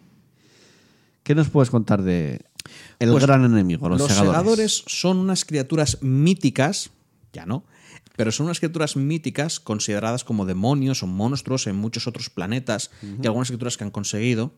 ¿Qué 1.31 1.37
nos 1.37 1.49
puedes 1.49 1.70
contar 1.70 2.03
de 2.03 2.45
el 2.99 3.12
Pues, 3.12 3.24
gran 3.24 3.45
enemigo, 3.45 3.89
los, 3.89 4.01
Los, 4.01 4.09
segadores? 4.09 4.33
segadores 4.33 4.85
son 4.89 5.18
unas 5.18 5.45
criaturas 5.45 5.99
míticas, 6.03 6.91
ya 7.33 7.47
no, 7.47 7.62
pero 8.16 8.33
son 8.33 8.47
unas 8.47 8.59
criaturas 8.59 8.97
míticas 8.97 9.61
consideradas 9.61 10.24
como 10.24 10.45
demonios 10.45 11.05
o 11.05 11.07
monstruos 11.07 11.68
en 11.68 11.76
muchos 11.76 12.09
otros 12.09 12.31
planetas 12.31 12.91
y 13.22 13.24
algunas 13.28 13.47
criaturas 13.47 13.76
que 13.76 13.85
han 13.85 13.93
conseguido 13.93 14.55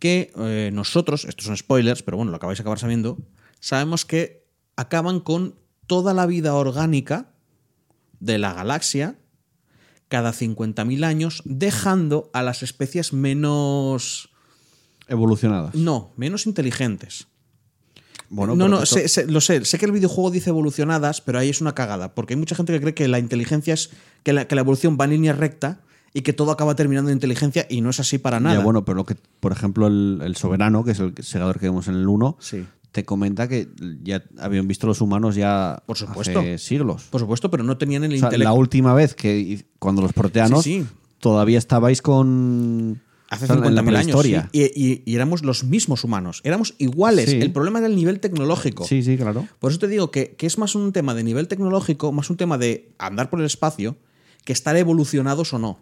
que 0.00 0.34
eh, 0.36 0.68
nosotros, 0.74 1.24
estos 1.24 1.46
son 1.46 1.56
spoilers, 1.56 2.02
pero 2.02 2.18
bueno, 2.18 2.30
lo 2.30 2.36
acabáis 2.36 2.58
de 2.58 2.62
acabar 2.64 2.78
sabiendo, 2.78 3.16
sabemos 3.60 4.04
que 4.04 4.44
acaban 4.76 5.18
con 5.18 5.54
toda 5.86 6.12
la 6.12 6.26
vida 6.26 6.52
orgánica 6.52 7.30
de 8.20 8.36
la 8.36 8.52
galaxia 8.52 9.16
cada 10.08 10.34
50.000 10.34 11.06
años, 11.06 11.40
dejando 11.46 12.28
a 12.34 12.42
las 12.42 12.62
especies 12.62 13.14
menos... 13.14 14.28
Evolucionadas. 15.12 15.74
No, 15.74 16.10
menos 16.16 16.46
inteligentes. 16.46 17.26
Bueno, 18.28 18.56
no, 18.56 18.66
no, 18.68 18.82
esto- 18.82 18.96
sé, 18.96 19.08
sé- 19.08 19.26
lo 19.26 19.40
sé. 19.42 19.64
Sé 19.64 19.78
que 19.78 19.84
el 19.84 19.92
videojuego 19.92 20.30
dice 20.30 20.50
evolucionadas, 20.50 21.20
pero 21.20 21.38
ahí 21.38 21.50
es 21.50 21.60
una 21.60 21.74
cagada. 21.74 22.14
Porque 22.14 22.32
hay 22.34 22.40
mucha 22.40 22.54
gente 22.54 22.72
que 22.72 22.80
cree 22.80 22.94
que 22.94 23.06
la 23.08 23.18
inteligencia 23.18 23.74
es. 23.74 23.90
que 24.22 24.32
la, 24.32 24.46
que 24.46 24.54
la 24.54 24.62
evolución 24.62 24.96
va 25.00 25.04
en 25.04 25.10
línea 25.10 25.32
recta 25.34 25.80
y 26.14 26.22
que 26.22 26.32
todo 26.32 26.50
acaba 26.52 26.74
terminando 26.76 27.10
en 27.10 27.16
inteligencia 27.16 27.66
y 27.68 27.80
no 27.82 27.90
es 27.90 28.00
así 28.00 28.18
para 28.18 28.40
nada. 28.40 28.56
Ya, 28.58 28.64
bueno, 28.64 28.84
pero 28.84 28.96
lo 28.96 29.04
que, 29.04 29.16
por 29.40 29.52
ejemplo, 29.52 29.86
el, 29.86 30.20
el 30.22 30.36
soberano, 30.36 30.84
que 30.84 30.92
es 30.92 31.00
el 31.00 31.12
segador 31.22 31.58
que 31.60 31.66
vemos 31.66 31.88
en 31.88 31.94
el 31.96 32.06
1, 32.08 32.36
Sí. 32.40 32.64
te 32.92 33.04
comenta 33.04 33.48
que 33.48 33.68
ya 34.02 34.22
habían 34.38 34.68
visto 34.68 34.86
los 34.86 35.00
humanos 35.00 35.34
ya 35.34 35.82
Por 35.86 35.96
supuesto. 35.98 36.38
hace 36.40 36.56
siglos. 36.58 37.04
Por 37.10 37.20
supuesto, 37.20 37.50
pero 37.50 37.64
no 37.64 37.76
tenían 37.78 38.04
el 38.04 38.12
O 38.14 38.16
sea, 38.18 38.26
intelecto. 38.28 38.44
la 38.50 38.52
última 38.54 38.94
vez 38.94 39.14
que 39.14 39.64
cuando 39.78 40.00
los 40.02 40.12
proteanos 40.12 40.62
Sí, 40.62 40.82
sí. 40.82 40.88
todavía 41.18 41.58
estabais 41.58 42.00
con 42.00 43.00
Hace 43.32 43.44
o 43.44 43.46
sea, 43.48 43.56
en 43.56 43.74
la 43.74 43.82
50.000 43.82 43.96
años. 43.96 44.22
sí. 44.22 44.34
Y, 44.52 44.62
y- 44.62 45.02
y 45.06 45.14
éramos 45.14 45.42
los 45.42 45.64
mismos 45.64 46.04
humanos. 46.04 46.40
Éramos 46.44 46.74
iguales. 46.78 47.30
Sí. 47.30 47.38
El 47.40 47.50
problema 47.52 47.78
era 47.78 47.88
el 47.88 47.96
nivel 47.96 48.20
tecnológico. 48.20 48.84
Sí, 48.86 49.02
sí, 49.02 49.16
claro. 49.16 49.48
Por 49.58 49.70
eso 49.70 49.78
te 49.80 49.88
digo 49.88 50.10
que, 50.10 50.34
que 50.36 50.46
es 50.46 50.58
más 50.58 50.74
un 50.74 50.92
tema 50.92 51.14
de 51.14 51.24
nivel 51.24 51.48
tecnológico, 51.48 52.12
más 52.12 52.28
un 52.30 52.36
tema 52.36 52.58
de 52.58 52.92
andar 52.98 53.30
por 53.30 53.40
el 53.40 53.46
espacio, 53.46 53.96
que 54.44 54.52
estar 54.52 54.76
evolucionados 54.76 55.52
o 55.54 55.58
no. 55.58 55.78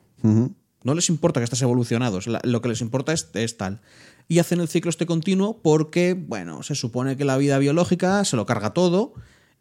No 0.82 0.94
les 0.94 1.08
importa 1.08 1.40
que 1.40 1.44
estés 1.44 1.62
evolucionados, 1.62 2.26
lo 2.26 2.62
que 2.62 2.68
les 2.68 2.80
importa 2.80 3.12
es, 3.12 3.28
es 3.34 3.56
tal. 3.56 3.80
Y 4.28 4.38
hacen 4.38 4.60
el 4.60 4.68
ciclo 4.68 4.88
este 4.90 5.04
continuo 5.06 5.60
porque, 5.60 6.14
bueno, 6.14 6.62
se 6.62 6.74
supone 6.74 7.16
que 7.16 7.24
la 7.24 7.36
vida 7.36 7.58
biológica 7.58 8.24
se 8.24 8.36
lo 8.36 8.46
carga 8.46 8.72
todo 8.72 9.12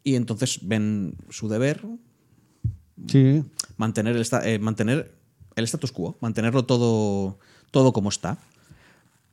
y 0.04 0.14
entonces 0.14 0.60
ven 0.62 1.16
su 1.28 1.48
deber 1.48 1.82
Sí. 3.08 3.42
mantener 3.76 4.16
el, 4.16 4.26
eh, 4.44 4.58
mantener 4.58 5.14
el 5.56 5.64
status 5.64 5.92
quo, 5.92 6.16
mantenerlo 6.20 6.64
todo, 6.66 7.38
todo 7.70 7.92
como 7.92 8.08
está. 8.08 8.38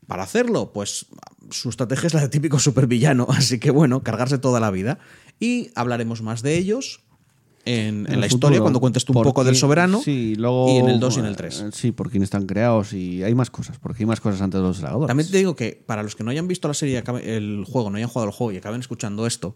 Para 0.07 0.23
hacerlo, 0.23 0.71
pues 0.73 1.07
su 1.51 1.69
estrategia 1.69 2.07
es 2.07 2.13
la 2.13 2.21
de 2.21 2.29
típico 2.29 2.59
supervillano, 2.59 3.27
así 3.29 3.59
que 3.59 3.71
bueno, 3.71 4.03
cargarse 4.03 4.37
toda 4.37 4.59
la 4.59 4.71
vida. 4.71 4.99
Y 5.39 5.71
hablaremos 5.75 6.21
más 6.21 6.41
de 6.41 6.57
ellos 6.57 7.01
en, 7.67 8.19
la 8.19 8.27
historia, 8.27 8.61
cuando 8.61 8.79
cuentes 8.79 9.03
tú 9.03 9.13
un 9.17 9.23
poco 9.23 9.43
del 9.43 9.55
soberano. 9.55 10.01
Sí, 10.01 10.35
luego, 10.35 10.69
y 10.69 10.77
en 10.77 10.87
el 10.87 10.99
2 10.99 11.17
y 11.17 11.19
en 11.19 11.25
el 11.25 11.35
3. 11.35 11.59
eh, 11.59 11.69
Sí, 11.73 11.91
por 11.91 12.09
quién 12.09 12.23
están 12.23 12.45
creados 12.45 12.93
y 12.93 13.23
hay 13.23 13.35
más 13.35 13.49
cosas, 13.49 13.77
porque 13.77 14.03
hay 14.03 14.07
más 14.07 14.21
cosas 14.21 14.41
antes 14.41 14.61
de 14.61 14.65
los 14.65 14.77
segadores. 14.77 15.07
También 15.07 15.29
te 15.29 15.37
digo 15.37 15.55
que 15.55 15.83
para 15.85 16.01
los 16.01 16.15
que 16.15 16.23
no 16.23 16.31
hayan 16.31 16.47
visto 16.47 16.67
la 16.67 16.73
serie, 16.73 17.03
el 17.23 17.65
juego, 17.69 17.89
no 17.89 17.97
hayan 17.97 18.09
jugado 18.09 18.29
el 18.29 18.33
juego 18.33 18.53
y 18.53 18.57
acaben 18.57 18.79
escuchando 18.79 19.27
esto, 19.27 19.55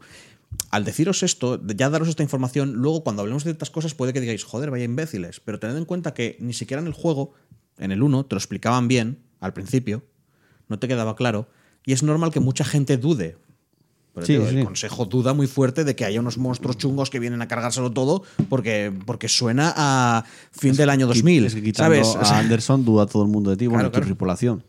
al 0.70 0.84
deciros 0.84 1.24
esto, 1.24 1.62
ya 1.66 1.90
daros 1.90 2.10
esta 2.10 2.24
información, 2.24 2.74
luego 2.74 3.04
cuando 3.04 3.22
hablemos 3.22 3.44
de 3.44 3.52
ciertas 3.52 3.70
cosas 3.70 3.94
puede 3.94 4.14
que 4.14 4.20
digáis, 4.20 4.44
joder, 4.44 4.72
vaya 4.72 4.84
imbéciles, 4.84 5.40
pero 5.40 5.60
tened 5.60 5.78
en 5.78 5.86
cuenta 5.86 6.14
que 6.14 6.38
ni 6.40 6.54
siquiera 6.54 6.82
en 6.82 6.88
el 6.88 6.94
juego, 6.94 7.34
en 7.82 7.92
el 7.92 8.02
1, 8.02 8.26
te 8.26 8.36
lo 8.36 8.38
explicaban 8.40 8.88
bien 8.88 9.20
al 9.42 9.52
principio, 9.54 10.04
no 10.70 10.80
te 10.80 10.88
quedaba 10.88 11.16
claro, 11.18 11.50
y 11.86 11.92
es 11.94 12.02
normal 12.04 12.32
que 12.32 12.40
mucha 12.40 12.64
gente 12.64 12.98
dude. 12.98 13.38
Pero 14.14 14.26
Sí, 14.26 14.34
tío, 14.34 14.50
sí. 14.50 14.58
el 14.60 14.66
consejo 14.66 15.06
duda 15.06 15.34
muy 15.34 15.48
fuerte 15.48 15.84
de 15.86 15.96
que 15.96 16.04
haya 16.04 16.20
unos 16.20 16.38
monstruos 16.38 16.78
chungos 16.78 17.10
que 17.10 17.18
vienen 17.20 17.42
a 17.42 17.48
cargárselo 17.48 17.92
todo 17.92 18.24
porque, 18.50 18.92
porque 19.06 19.30
suena 19.30 19.74
a 19.76 20.26
fin 20.52 20.76
del 20.76 20.90
año 20.90 21.08
2000. 21.08 21.46
Es 21.46 21.56
que 21.56 21.74
¿sabes? 21.74 22.16
A 22.18 22.40
Anderson 22.40 22.84
duda 22.84 23.06
todo 23.06 23.24
el 23.24 23.30
mundo 23.30 23.52
de 23.52 23.58
ti, 23.58 23.68
bueno, 23.68 23.80
Claro, 23.84 23.92
tu 23.92 23.94
claro. 24.00 24.06
tripulación. 24.08 24.64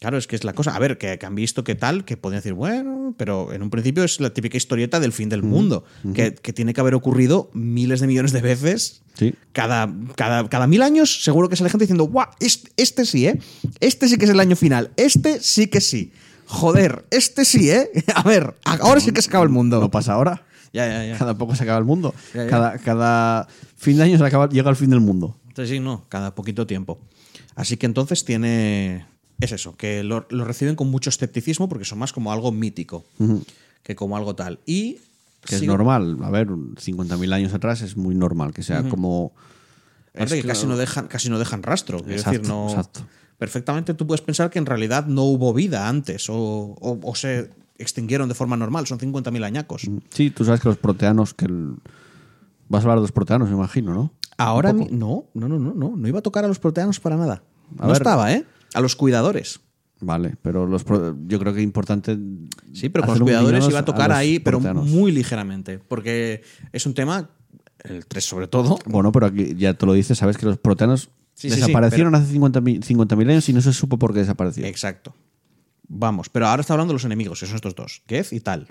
Claro, 0.00 0.16
es 0.16 0.26
que 0.26 0.34
es 0.34 0.44
la 0.44 0.54
cosa. 0.54 0.74
A 0.74 0.78
ver, 0.78 0.96
que, 0.96 1.18
que 1.18 1.26
han 1.26 1.34
visto 1.34 1.62
que 1.62 1.74
tal, 1.74 2.06
que 2.06 2.16
podrían 2.16 2.38
decir, 2.40 2.54
bueno, 2.54 3.14
pero 3.18 3.52
en 3.52 3.62
un 3.62 3.68
principio 3.68 4.02
es 4.02 4.18
la 4.18 4.30
típica 4.30 4.56
historieta 4.56 4.98
del 4.98 5.12
fin 5.12 5.28
del 5.28 5.42
mundo, 5.42 5.84
que, 6.14 6.34
que 6.34 6.54
tiene 6.54 6.72
que 6.72 6.80
haber 6.80 6.94
ocurrido 6.94 7.50
miles 7.52 8.00
de 8.00 8.06
millones 8.06 8.32
de 8.32 8.40
veces. 8.40 9.02
Sí. 9.14 9.34
Cada, 9.52 9.92
cada, 10.16 10.48
cada 10.48 10.66
mil 10.66 10.80
años, 10.80 11.22
seguro 11.22 11.50
que 11.50 11.56
sale 11.56 11.68
gente 11.68 11.84
diciendo, 11.84 12.04
guau, 12.04 12.28
este, 12.40 12.70
este 12.78 13.04
sí, 13.04 13.26
¿eh? 13.26 13.38
Este 13.80 14.08
sí 14.08 14.16
que 14.16 14.24
es 14.24 14.30
el 14.30 14.40
año 14.40 14.56
final. 14.56 14.90
Este 14.96 15.38
sí 15.40 15.66
que 15.66 15.82
sí. 15.82 16.12
Joder, 16.46 17.04
este 17.10 17.44
sí, 17.44 17.70
¿eh? 17.70 17.90
A 18.14 18.22
ver, 18.22 18.54
ahora 18.64 19.00
sí 19.00 19.12
que 19.12 19.20
se 19.20 19.28
acaba 19.28 19.44
el 19.44 19.50
mundo. 19.50 19.80
No 19.80 19.90
pasa 19.90 20.14
ahora. 20.14 20.46
Ya, 20.72 20.88
ya, 20.88 21.04
ya. 21.04 21.18
Cada 21.18 21.36
poco 21.36 21.54
se 21.54 21.64
acaba 21.64 21.78
el 21.78 21.84
mundo. 21.84 22.14
Ya, 22.32 22.44
ya. 22.44 22.50
Cada, 22.50 22.78
cada 22.78 23.48
fin 23.76 23.98
de 23.98 24.04
año 24.04 24.16
se 24.16 24.24
acaba, 24.24 24.48
llega 24.48 24.70
el 24.70 24.76
fin 24.76 24.88
del 24.88 25.00
mundo. 25.00 25.36
Entonces, 25.48 25.68
sí, 25.68 25.78
no, 25.78 26.06
cada 26.08 26.34
poquito 26.34 26.66
tiempo. 26.66 26.98
Así 27.54 27.76
que 27.76 27.84
entonces 27.84 28.24
tiene. 28.24 29.04
Es 29.40 29.52
eso, 29.52 29.74
que 29.76 30.02
lo, 30.04 30.26
lo 30.30 30.44
reciben 30.44 30.76
con 30.76 30.88
mucho 30.90 31.08
escepticismo 31.10 31.68
porque 31.68 31.84
son 31.84 31.98
más 31.98 32.12
como 32.12 32.32
algo 32.32 32.52
mítico 32.52 33.04
que 33.82 33.94
como 33.96 34.16
algo 34.16 34.34
tal. 34.34 34.58
Y. 34.66 34.98
Que 35.44 35.56
es 35.56 35.62
normal. 35.62 36.18
A 36.22 36.30
ver, 36.30 36.48
50.000 36.48 37.32
años 37.32 37.54
atrás 37.54 37.80
es 37.80 37.96
muy 37.96 38.14
normal 38.14 38.52
que 38.52 38.62
sea 38.62 38.82
como. 38.82 39.32
Es 40.12 40.30
que 40.32 40.42
casi 40.42 40.66
no 40.66 40.76
dejan, 40.76 41.06
casi 41.08 41.30
no 41.30 41.38
dejan 41.38 41.62
rastro. 41.62 41.98
Exacto, 42.06 42.30
decir, 42.32 42.46
no. 42.48 42.68
exacto. 42.68 43.00
Perfectamente 43.38 43.94
tú 43.94 44.06
puedes 44.06 44.20
pensar 44.20 44.50
que 44.50 44.58
en 44.58 44.66
realidad 44.66 45.06
no 45.06 45.22
hubo 45.24 45.54
vida 45.54 45.88
antes 45.88 46.28
o, 46.28 46.36
o- 46.36 47.00
o 47.02 47.14
se 47.14 47.48
extinguieron 47.78 48.28
de 48.28 48.34
forma 48.34 48.54
normal. 48.58 48.86
Son 48.86 48.98
50.000 48.98 49.42
añacos. 49.44 49.88
Sí, 50.10 50.30
tú 50.30 50.44
sabes 50.44 50.60
que 50.60 50.68
los 50.68 50.76
proteanos. 50.76 51.32
que 51.32 51.46
el- 51.46 51.76
Vas 52.68 52.80
a 52.80 52.82
hablar 52.82 52.98
de 52.98 53.02
los 53.02 53.12
proteanos, 53.12 53.48
me 53.48 53.54
imagino, 53.56 53.94
¿no? 53.94 54.12
Ahora 54.36 54.72
no, 54.74 54.86
no, 54.90 55.24
no, 55.34 55.48
no, 55.48 55.58
no. 55.74 55.96
No 55.96 56.08
iba 56.08 56.18
a 56.18 56.22
tocar 56.22 56.44
a 56.44 56.48
los 56.48 56.58
proteanos 56.58 57.00
para 57.00 57.16
nada. 57.16 57.42
A 57.78 57.82
no 57.82 57.88
ver. 57.88 57.96
estaba, 57.96 58.32
¿eh? 58.32 58.44
A 58.74 58.80
los 58.80 58.96
cuidadores. 58.96 59.60
Vale, 60.00 60.36
pero 60.40 60.66
los 60.66 60.82
pro- 60.84 61.16
yo 61.26 61.38
creo 61.38 61.52
que 61.52 61.60
es 61.60 61.64
importante. 61.64 62.16
Sí, 62.72 62.88
pero 62.88 63.04
con 63.04 63.18
los 63.18 63.22
cuidadores 63.22 63.68
iba 63.68 63.80
a 63.80 63.84
tocar 63.84 64.12
ahí, 64.12 64.38
pero 64.38 64.60
muy 64.60 65.12
ligeramente. 65.12 65.78
Porque 65.78 66.42
es 66.72 66.86
un 66.86 66.94
tema, 66.94 67.30
el 67.84 68.06
3 68.06 68.24
sobre 68.24 68.48
todo. 68.48 68.78
Bueno, 68.86 69.12
pero 69.12 69.26
aquí 69.26 69.54
ya 69.56 69.74
te 69.74 69.84
lo 69.86 69.92
dices, 69.92 70.16
sabes 70.18 70.36
que 70.38 70.46
los 70.46 70.58
proteanos 70.58 71.10
Sí, 71.34 71.48
sí, 71.48 71.54
sí, 71.54 71.60
desaparecieron 71.62 72.14
hace 72.14 72.34
50.000 72.34 72.84
50.000 72.84 73.30
años 73.30 73.48
y 73.48 73.54
no 73.54 73.62
se 73.62 73.72
supo 73.72 73.98
por 73.98 74.12
qué 74.12 74.20
desaparecieron. 74.20 74.68
Exacto. 74.70 75.14
Vamos, 75.88 76.28
pero 76.28 76.46
ahora 76.46 76.60
está 76.60 76.74
hablando 76.74 76.92
de 76.92 76.96
los 76.96 77.04
enemigos, 77.04 77.40
que 77.40 77.46
son 77.46 77.56
estos 77.56 77.74
dos, 77.74 78.02
Kef 78.06 78.32
y 78.34 78.40
tal. 78.40 78.68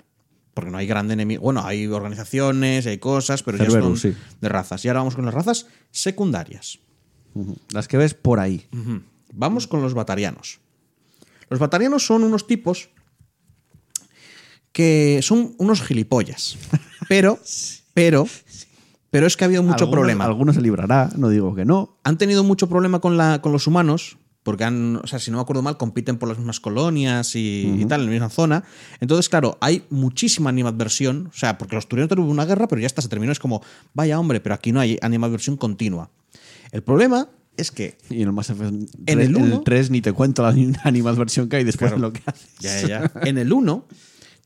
Porque 0.54 0.70
no 0.70 0.78
hay 0.78 0.86
grande 0.86 1.14
enemigo. 1.14 1.42
Bueno, 1.42 1.64
hay 1.64 1.86
organizaciones, 1.86 2.86
hay 2.86 2.98
cosas, 2.98 3.42
pero 3.42 3.58
ya 3.58 3.68
son 3.70 3.96
sí. 3.96 4.14
de 4.40 4.48
razas. 4.48 4.84
Y 4.84 4.88
ahora 4.88 5.00
vamos 5.00 5.16
con 5.16 5.24
las 5.24 5.34
razas 5.34 5.66
secundarias. 5.90 6.78
Las 7.72 7.88
que 7.88 7.96
ves 7.96 8.14
por 8.14 8.40
ahí. 8.40 8.66
Vamos 9.32 9.66
con 9.66 9.82
los 9.82 9.94
batarianos. 9.94 10.60
Los 11.48 11.58
batarianos 11.58 12.04
son 12.06 12.22
unos 12.24 12.46
tipos 12.46 12.90
que 14.72 15.20
son 15.22 15.54
unos 15.58 15.82
gilipollas. 15.82 16.56
Pero, 17.08 17.40
pero, 17.92 18.24
pero 19.10 19.26
es 19.26 19.36
que 19.36 19.42
ha 19.42 19.46
habido 19.46 19.64
mucho 19.64 19.82
Algunos- 19.84 19.92
problema. 19.92 20.24
Algunos 20.26 20.54
se 20.54 20.60
librará, 20.62 21.10
no 21.16 21.28
digo 21.28 21.56
que 21.56 21.64
no. 21.64 21.98
han 22.04 22.18
tenido 22.18 22.44
mucho 22.44 22.68
problema 22.68 23.00
con, 23.00 23.16
la, 23.16 23.42
con 23.42 23.50
los 23.50 23.66
humanos, 23.66 24.16
porque 24.44 24.62
han, 24.62 24.94
o 25.02 25.06
sea, 25.08 25.18
si 25.18 25.32
no 25.32 25.38
me 25.38 25.42
acuerdo 25.42 25.62
mal, 25.62 25.76
compiten 25.76 26.18
por 26.18 26.28
las 26.28 26.38
mismas 26.38 26.60
colonias 26.60 27.34
y, 27.34 27.74
y 27.80 27.84
tal, 27.86 28.02
en 28.02 28.06
la 28.06 28.12
misma 28.12 28.28
zona. 28.30 28.62
Entonces, 29.00 29.28
claro, 29.28 29.58
hay 29.60 29.84
muchísima 29.90 30.50
animadversión, 30.50 31.26
o 31.34 31.36
sea, 31.36 31.58
porque 31.58 31.74
los 31.74 31.88
tuvieron 31.88 32.08
tuvieron 32.08 32.30
una 32.30 32.44
guerra, 32.44 32.68
pero 32.68 32.80
ya 32.80 32.86
está, 32.86 33.02
se 33.02 33.08
terminó. 33.08 33.32
Es 33.32 33.40
como, 33.40 33.60
vaya 33.92 34.20
hombre, 34.20 34.40
pero 34.40 34.54
aquí 34.54 34.70
no 34.70 34.78
hay 34.78 34.96
animadversión 35.02 35.56
continua. 35.56 36.10
El 36.70 36.84
problema 36.84 37.28
es 37.56 37.70
que 37.70 37.98
Y 38.08 38.16
en 38.22 38.28
el 38.28 38.32
Mass 38.32 38.50
Effect 38.50 38.72
3, 38.72 38.90
En 39.06 39.20
el 39.20 39.36
uno- 39.36 39.60
3 39.62 39.90
ni 39.90 40.00
te 40.00 40.12
cuento 40.12 40.42
la 40.42 40.48
animadversión 40.84 41.48
que 41.48 41.56
hay 41.56 41.64
después 41.64 41.90
Claro. 41.92 41.96
de 41.96 42.00
lo 42.08 42.12
que 42.12 42.22
haces. 42.26 42.50
ya, 42.60 42.86
ya, 42.86 43.12
en 43.22 43.38
el 43.38 43.52
1, 43.52 43.86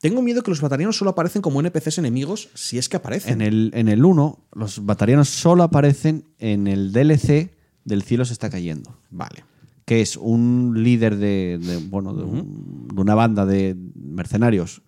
tengo 0.00 0.20
miedo 0.22 0.42
que 0.42 0.50
los 0.50 0.60
batarianos 0.60 0.96
solo 0.96 1.12
aparecen 1.12 1.40
como 1.42 1.60
NPCs 1.60 1.98
enemigos 1.98 2.50
si 2.54 2.76
es 2.78 2.88
que 2.88 2.96
aparecen. 2.96 3.34
En 3.34 3.40
el, 3.42 3.70
en 3.74 3.88
el 3.88 4.04
1, 4.04 4.38
los 4.54 4.84
batarianos 4.84 5.28
solo 5.30 5.62
aparecen 5.62 6.24
en 6.38 6.66
el 6.66 6.92
DLC 6.92 7.52
del 7.84 8.02
cielo 8.02 8.24
se 8.24 8.32
está 8.32 8.50
cayendo. 8.50 8.98
Vale. 9.10 9.44
Que 9.86 10.00
es 10.00 10.16
un 10.16 10.72
líder 10.82 11.16
de, 11.16 11.58
de, 11.62 11.76
bueno, 11.78 12.14
de, 12.14 12.22
un- 12.24 12.88
de 12.94 13.00
una 13.00 13.14
banda 13.14 13.44
de 13.46 13.76
mercenarios 13.94 14.82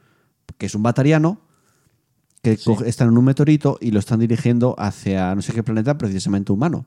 que 0.59 0.67
es 0.67 0.75
un 0.75 0.83
batariano 0.83 1.41
que 2.43 2.59
están 2.87 3.09
en 3.09 3.19
un 3.19 3.25
meteorito 3.25 3.77
y 3.81 3.91
lo 3.91 3.99
están 3.99 4.21
dirigiendo 4.21 4.75
hacia 4.79 5.35
no 5.35 5.43
sé 5.43 5.53
qué 5.53 5.63
planeta 5.63 5.99
precisamente 5.99 6.53
humano. 6.53 6.87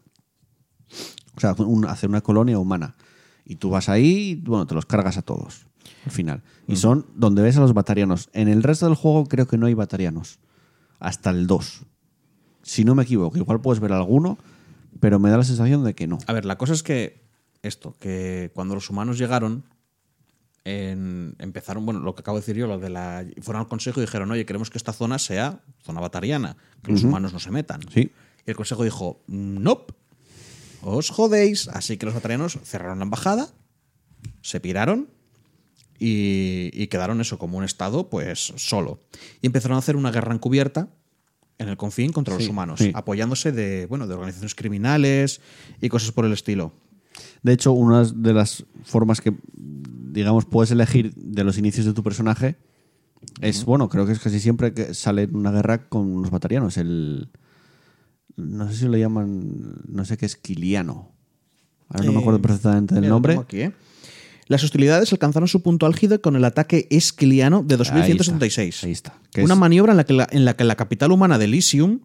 O 1.40 1.56
sea, 1.56 1.56
un- 1.66 1.86
hacia 1.88 2.10
una 2.10 2.20
colonia 2.22 2.60
humana. 2.60 2.96
Y 3.46 3.56
tú 3.56 3.70
vas 3.70 3.88
ahí 3.90 4.32
y 4.32 4.36
bueno, 4.36 4.68
te 4.68 4.76
los 4.76 4.86
cargas 4.86 5.18
a 5.18 5.22
todos 5.22 5.66
al 6.06 6.12
final. 6.12 6.44
Y 6.68 6.76
son 6.76 7.06
donde 7.16 7.42
ves 7.42 7.56
a 7.58 7.62
los 7.62 7.74
batarianos. 7.74 8.30
En 8.34 8.48
el 8.50 8.62
resto 8.62 8.86
del 8.86 8.96
juego 8.96 9.26
creo 9.26 9.48
que 9.48 9.58
no 9.58 9.66
hay 9.66 9.74
batarianos. 9.74 10.40
Hasta 11.00 11.30
el 11.30 11.48
2. 11.48 11.82
Si 12.62 12.84
no 12.84 12.94
me 12.94 13.04
equivoco, 13.04 13.38
igual 13.38 13.62
puedes 13.62 13.80
ver 13.80 13.94
alguno, 13.94 14.38
pero 15.00 15.18
me 15.18 15.30
da 15.30 15.38
la 15.38 15.44
sensación 15.44 15.84
de 15.86 15.96
que 15.96 16.08
no. 16.08 16.18
A 16.28 16.34
ver, 16.34 16.44
la 16.46 16.58
cosa 16.58 16.74
es 16.74 16.84
que 16.84 17.24
esto, 17.64 17.96
que 18.00 18.52
cuando 18.54 18.76
los 18.76 18.90
humanos 18.90 19.18
llegaron, 19.18 19.64
en- 20.66 21.36
empezaron, 21.40 21.86
bueno, 21.86 22.02
lo 22.02 22.14
que 22.16 22.22
acabo 22.22 22.38
de 22.38 22.42
decir 22.42 22.56
yo, 22.58 22.68
lo 22.68 22.78
de 22.80 22.90
la. 22.90 23.26
Fueron 23.42 23.62
al 23.62 23.68
consejo 23.68 24.00
y 24.02 24.06
dijeron, 24.06 24.30
oye, 24.32 24.46
queremos 24.46 24.70
que 24.70 24.78
esta 24.78 24.94
zona 24.94 25.18
sea 25.20 25.62
zona 25.82 26.02
batariana, 26.02 26.58
que 26.84 26.92
los 26.92 27.04
humanos 27.04 27.34
no 27.34 27.40
se 27.40 27.50
metan. 27.52 27.82
Sí. 27.92 28.12
Y 28.46 28.50
el 28.52 28.56
consejo 28.56 28.84
dijo, 28.84 29.22
nope, 29.28 29.94
os 30.82 31.10
jodéis. 31.10 31.68
Así 31.70 31.98
que 31.98 32.06
los 32.06 32.16
batarianos 32.16 32.60
cerraron 32.64 33.00
la 33.00 33.06
embajada, 33.06 33.50
se 34.42 34.60
piraron 34.60 35.10
y, 35.98 36.70
y 36.74 36.88
quedaron 36.88 37.22
eso 37.22 37.38
como 37.38 37.58
un 37.58 37.64
estado, 37.64 38.10
pues 38.10 38.54
solo. 38.56 39.04
Y 39.42 39.48
empezaron 39.48 39.76
a 39.76 39.80
hacer 39.80 39.96
una 39.96 40.12
guerra 40.12 40.34
encubierta 40.34 40.90
en 41.60 41.68
el 41.68 41.78
confín 41.78 42.14
contra 42.14 42.36
los 42.36 42.48
humanos, 42.48 42.80
sí. 42.80 42.92
apoyándose 42.96 43.52
de, 43.52 43.86
bueno, 43.86 44.08
de 44.08 44.14
organizaciones 44.14 44.56
criminales 44.56 45.42
y 45.82 45.90
cosas 45.90 46.14
por 46.14 46.26
el 46.26 46.32
estilo. 46.32 46.72
De 47.44 47.52
hecho, 47.52 47.74
una 47.74 48.06
de 48.06 48.34
las 48.34 48.66
formas 48.86 49.20
que, 49.20 49.36
digamos, 49.58 50.46
puedes 50.46 50.72
elegir 50.72 51.14
de 51.16 51.44
los 51.44 51.58
inicios 51.58 51.86
de 51.86 51.94
tu 51.94 52.02
personaje 52.02 52.56
es, 53.42 53.66
bueno, 53.66 53.90
creo 53.90 54.06
que 54.06 54.14
es 54.14 54.20
casi 54.20 54.40
siempre 54.40 54.74
que 54.74 54.94
sale 54.94 55.24
en 55.24 55.36
una 55.36 55.52
guerra 55.52 55.90
con 55.90 56.10
unos 56.10 56.32
batarianos. 56.32 56.78
El. 56.78 57.30
No 58.40 58.70
sé 58.72 58.78
si 58.78 58.86
lo 58.86 58.98
llaman. 58.98 59.76
No 59.88 60.06
sé 60.06 60.18
qué 60.18 60.26
es 60.26 60.36
Kiliano. 60.36 61.12
Ahora 61.90 62.06
no 62.06 62.12
me 62.14 62.20
acuerdo 62.20 62.40
Eh, 62.40 62.42
perfectamente 62.42 62.96
del 62.96 63.10
nombre. 63.10 63.36
aquí, 63.38 63.62
¿eh? 63.62 63.72
Las 64.48 64.64
hostilidades 64.64 65.12
alcanzaron 65.12 65.48
su 65.48 65.62
punto 65.62 65.86
álgido 65.86 66.22
con 66.22 66.36
el 66.36 66.44
ataque 66.46 66.88
esquiliano 66.90 67.62
de 67.64 67.78
2176. 67.78 68.84
Ahí 68.84 68.92
está, 68.92 69.12
ahí 69.12 69.20
está. 69.20 69.30
Que 69.32 69.44
Una 69.44 69.54
es- 69.54 69.60
maniobra 69.60 69.92
en 69.94 69.98
la, 69.98 70.04
que 70.06 70.14
la, 70.14 70.28
en 70.32 70.46
la 70.46 70.56
que 70.56 70.64
la 70.64 70.76
capital 70.76 71.12
humana 71.12 71.38
de 71.38 71.46
Elysium 71.46 72.00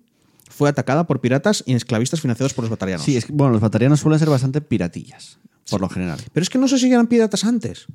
fue 0.50 0.68
atacada 0.68 1.06
por 1.06 1.20
piratas 1.20 1.62
y 1.66 1.72
esclavistas 1.74 2.20
financiados 2.20 2.52
por 2.52 2.64
los 2.64 2.70
batarianos. 2.70 3.04
Sí, 3.04 3.16
es 3.16 3.24
que, 3.24 3.32
bueno, 3.32 3.52
los 3.52 3.60
batarianos 3.62 4.00
suelen 4.00 4.18
ser 4.18 4.28
bastante 4.28 4.60
piratillas, 4.60 5.38
por 5.70 5.80
lo 5.80 5.88
general. 5.88 6.18
Pero 6.32 6.42
es 6.42 6.50
que 6.50 6.58
no 6.58 6.68
sé 6.68 6.78
si 6.78 6.90
eran 6.92 7.06
piratas 7.06 7.44
antes. 7.44 7.86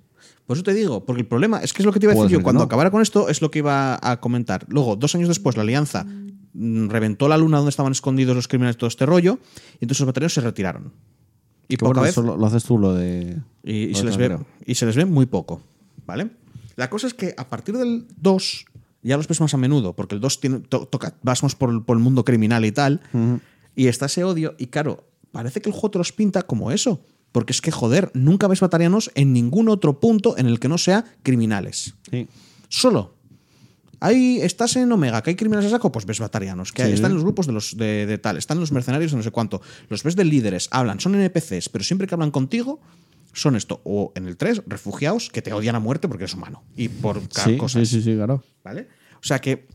Por 0.47 0.57
eso 0.57 0.63
te 0.63 0.73
digo, 0.73 1.05
porque 1.05 1.21
el 1.21 1.27
problema 1.27 1.59
es 1.59 1.71
que 1.73 1.83
es 1.83 1.85
lo 1.85 1.93
que 1.93 1.99
te 1.99 2.07
iba 2.07 2.13
a 2.13 2.15
decir 2.15 2.31
yo. 2.39 2.41
Cuando 2.43 2.59
no. 2.61 2.65
acabara 2.65 2.89
con 2.89 3.03
esto, 3.03 3.29
es 3.29 3.41
lo 3.43 3.51
que 3.51 3.59
iba 3.59 3.99
a 4.01 4.19
comentar. 4.19 4.65
Luego, 4.67 4.95
dos 4.95 5.13
años 5.13 5.27
después, 5.27 5.55
la 5.57 5.61
alianza 5.61 6.07
reventó 6.53 7.27
la 7.27 7.37
luna 7.37 7.57
donde 7.57 7.69
estaban 7.69 7.91
escondidos 7.91 8.35
los 8.35 8.47
criminales 8.47 8.75
de 8.75 8.79
todo 8.79 8.87
este 8.87 9.05
rollo, 9.05 9.39
y 9.73 9.85
entonces 9.85 9.99
los 10.01 10.07
batarianos 10.07 10.33
se 10.33 10.41
retiraron. 10.41 10.91
Y 11.67 11.77
poca 11.77 11.87
bueno, 11.89 12.01
vez 12.01 12.11
eso 12.11 12.21
lo, 12.23 12.35
lo 12.37 12.45
haces 12.47 12.63
tú, 12.63 12.77
lo 12.77 12.93
de. 12.95 13.37
y, 13.63 13.71
y 13.73 13.87
lo 13.89 13.95
se 13.95 14.01
de 14.01 14.05
les 14.09 14.17
ve, 14.17 14.27
Trasero. 14.29 14.47
y 14.65 14.75
se 14.75 14.85
les 14.85 14.95
ve 14.95 15.05
muy 15.05 15.25
poco. 15.27 15.61
¿Vale? 16.05 16.29
La 16.75 16.89
cosa 16.89 17.05
es 17.07 17.13
que 17.13 17.35
a 17.37 17.47
partir 17.47 17.77
del 17.77 18.07
2 18.21 18.65
ya 19.03 19.15
los 19.17 19.27
ves 19.27 19.39
más 19.41 19.53
a 19.53 19.57
menudo, 19.57 19.93
porque 19.93 20.15
el 20.15 20.21
2 20.21 20.39
tiene, 20.39 20.59
to- 20.59 20.87
toca, 20.87 21.13
vamos 21.21 21.55
por, 21.55 21.69
el- 21.69 21.83
por 21.83 21.95
el 21.97 22.03
mundo 22.03 22.25
criminal 22.25 22.65
y 22.65 22.71
tal, 22.71 23.01
y 23.75 23.87
está 23.87 24.07
ese 24.07 24.23
odio, 24.23 24.55
y 24.57 24.67
claro, 24.67 25.03
parece 25.31 25.61
que 25.61 25.69
el 25.69 25.73
juego 25.73 25.91
te 25.91 25.97
los 25.99 26.11
pinta 26.11 26.41
como 26.43 26.71
eso. 26.71 27.01
Porque 27.31 27.53
es 27.53 27.61
que, 27.61 27.69
joder, 27.69 28.09
nunca 28.15 28.47
ves 28.47 28.59
batarianos 28.59 29.11
en 29.13 29.33
ningún 29.33 29.69
otro 29.69 29.99
punto 29.99 30.35
en 30.39 30.47
el 30.47 30.59
que 30.59 30.67
no 30.67 30.79
sea 30.79 31.05
criminales. 31.21 31.93
Sí. 32.09 32.27
Solo. 32.69 33.13
Ahí 33.99 34.39
estás 34.41 34.75
en 34.77 34.91
Omega, 34.91 35.21
que 35.21 35.31
hay 35.31 35.35
criminales 35.35 35.67
a 35.71 35.75
saco, 35.75 35.91
pues 35.91 36.05
ves 36.05 36.19
batarianos. 36.19 36.71
Que 36.71 36.85
Sí. 36.85 36.91
están 36.93 37.11
en 37.11 37.15
los 37.15 37.23
grupos 37.23 37.47
de, 37.47 37.53
los, 37.53 37.75
de, 37.77 38.05
de 38.05 38.17
tal, 38.17 38.37
están 38.37 38.59
los 38.59 38.71
mercenarios 38.71 39.11
de 39.11 39.17
no 39.17 39.23
sé 39.23 39.31
cuánto. 39.31 39.61
Los 39.89 40.03
ves 40.03 40.15
de 40.15 40.25
líderes, 40.25 40.69
hablan, 40.71 40.99
son 40.99 41.15
NPCs, 41.15 41.69
pero 41.69 41.83
siempre 41.83 42.07
que 42.07 42.15
hablan 42.15 42.31
contigo 42.31 42.79
son 43.33 43.55
esto. 43.55 43.81
O 43.83 44.11
en 44.15 44.25
el 44.27 44.37
3, 44.37 44.63
refugiados 44.67 45.29
que 45.29 45.41
te 45.41 45.53
odian 45.53 45.75
a 45.75 45.79
muerte 45.79 46.07
porque 46.07 46.23
eres 46.23 46.33
humano. 46.33 46.63
Y 46.75 46.87
por 46.89 47.21
Sí, 47.29 47.57
cosas. 47.57 47.87
sí, 47.87 47.97
sí, 47.97 48.01
sí, 48.03 48.15
claro. 48.15 48.43
¿Vale? 48.63 48.87
O 49.15 49.23
sea 49.23 49.39
que 49.39 49.67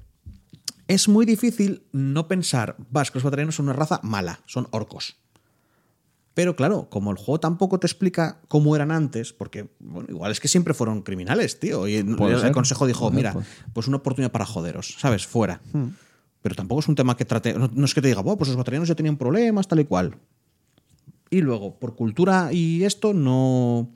es 0.88 1.08
muy 1.08 1.24
difícil 1.26 1.84
no 1.92 2.28
pensar, 2.28 2.76
vas, 2.90 3.10
que 3.10 3.16
los 3.18 3.24
batarianos 3.24 3.54
son 3.56 3.66
una 3.66 3.72
raza 3.74 4.00
mala, 4.02 4.40
son 4.46 4.68
orcos. 4.70 5.16
Pero 6.34 6.56
claro, 6.56 6.88
como 6.90 7.12
el 7.12 7.16
juego 7.16 7.38
tampoco 7.38 7.78
te 7.78 7.86
explica 7.86 8.40
cómo 8.48 8.74
eran 8.74 8.90
antes, 8.90 9.32
porque 9.32 9.68
bueno, 9.78 10.08
igual 10.10 10.32
es 10.32 10.40
que 10.40 10.48
siempre 10.48 10.74
fueron 10.74 11.02
criminales, 11.02 11.60
tío. 11.60 11.86
Y 11.86 11.94
el, 11.94 12.16
consejo 12.52 12.88
dijo, 12.88 13.10
mira, 13.12 13.32
pues. 13.32 13.46
pues 13.72 13.86
una 13.86 13.98
oportunidad 13.98 14.32
para 14.32 14.44
joderos, 14.44 14.96
¿sabes? 14.98 15.26
Fuera. 15.26 15.60
Pero 16.42 16.54
tampoco 16.56 16.80
es 16.80 16.88
un 16.88 16.96
tema 16.96 17.16
que 17.16 17.24
trate. 17.24 17.54
No, 17.54 17.70
no 17.72 17.84
es 17.84 17.94
que 17.94 18.02
te 18.02 18.08
diga, 18.08 18.20
"Buah, 18.20 18.36
pues 18.36 18.48
los 18.48 18.56
batarianos 18.56 18.88
ya 18.88 18.94
tenían 18.94 19.16
problemas, 19.16 19.66
tal 19.68 19.80
y 19.80 19.84
cual. 19.84 20.16
Y 21.30 21.40
luego, 21.40 21.78
por 21.78 21.94
cultura 21.94 22.52
y 22.52 22.84
esto, 22.84 23.14
no. 23.14 23.90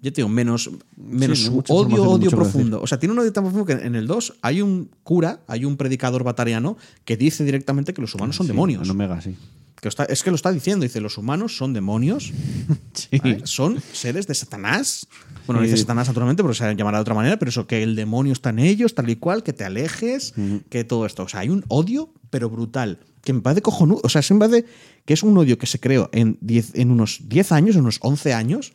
Ya 0.00 0.10
te 0.10 0.16
digo, 0.16 0.28
menos, 0.28 0.70
menos 0.96 1.48
no 1.50 1.62
odio, 1.68 2.02
odio 2.02 2.30
profundo. 2.30 2.82
O 2.82 2.86
sea, 2.88 2.98
tiene 2.98 3.12
un 3.12 3.20
odio 3.20 3.32
tan 3.32 3.44
profundo 3.44 3.64
que 3.66 3.74
en 3.74 3.94
el 3.94 4.08
2 4.08 4.38
hay 4.42 4.60
un 4.60 4.90
cura, 5.04 5.42
hay 5.46 5.64
un 5.64 5.76
predicador 5.76 6.24
batariano 6.24 6.76
que 7.04 7.16
dice 7.16 7.44
directamente 7.44 7.94
que 7.94 8.00
los 8.00 8.12
humanos 8.14 8.34
son 8.34 8.46
Sí, 8.46 8.52
demonios. 8.52 8.82
En 8.82 8.90
Omega, 8.90 9.20
sí. 9.20 9.36
Que 9.82 9.86
lo 9.86 9.90
está- 9.90 10.04
es 10.04 10.22
que 10.22 10.30
lo 10.30 10.36
está 10.36 10.52
diciendo, 10.52 10.84
dice, 10.84 11.00
los 11.00 11.18
humanos 11.18 11.56
son 11.56 11.72
demonios, 11.72 12.32
Sí. 12.94 13.18
¿vale? 13.18 13.40
son 13.44 13.82
seres 13.92 14.28
de 14.28 14.34
Satanás. 14.34 15.08
Bueno, 15.44 15.60
no 15.60 15.66
dice 15.66 15.76
Satanás 15.76 16.06
naturalmente, 16.06 16.44
porque 16.44 16.56
se 16.56 16.74
llamará 16.76 16.98
de 16.98 17.02
otra 17.02 17.14
manera, 17.16 17.36
pero 17.36 17.48
eso 17.48 17.66
que 17.66 17.82
el 17.82 17.96
demonio 17.96 18.32
está 18.32 18.50
en 18.50 18.60
ellos, 18.60 18.94
tal 18.94 19.10
y 19.10 19.16
cual, 19.16 19.42
que 19.42 19.52
te 19.52 19.64
alejes, 19.64 20.34
que 20.70 20.84
todo 20.84 21.04
esto. 21.04 21.24
O 21.24 21.28
sea, 21.28 21.40
hay 21.40 21.48
un 21.48 21.64
odio, 21.66 22.14
pero 22.30 22.48
brutal, 22.48 23.00
que 23.24 23.32
me 23.32 23.40
parece 23.40 23.60
cojonudo. 23.60 24.00
O 24.04 24.08
sea, 24.08 24.22
se 24.22 24.34
me 24.34 24.40
parece 24.40 24.66
que 25.04 25.14
es 25.14 25.24
un 25.24 25.36
odio 25.36 25.58
que 25.58 25.66
se 25.66 25.80
creó 25.80 26.08
en, 26.12 26.38
10 26.40 26.76
en 26.76 26.92
unos 26.92 27.18
10 27.28 27.50
años, 27.50 27.74
en 27.74 27.82
unos 27.82 27.98
11 28.02 28.32
años. 28.34 28.74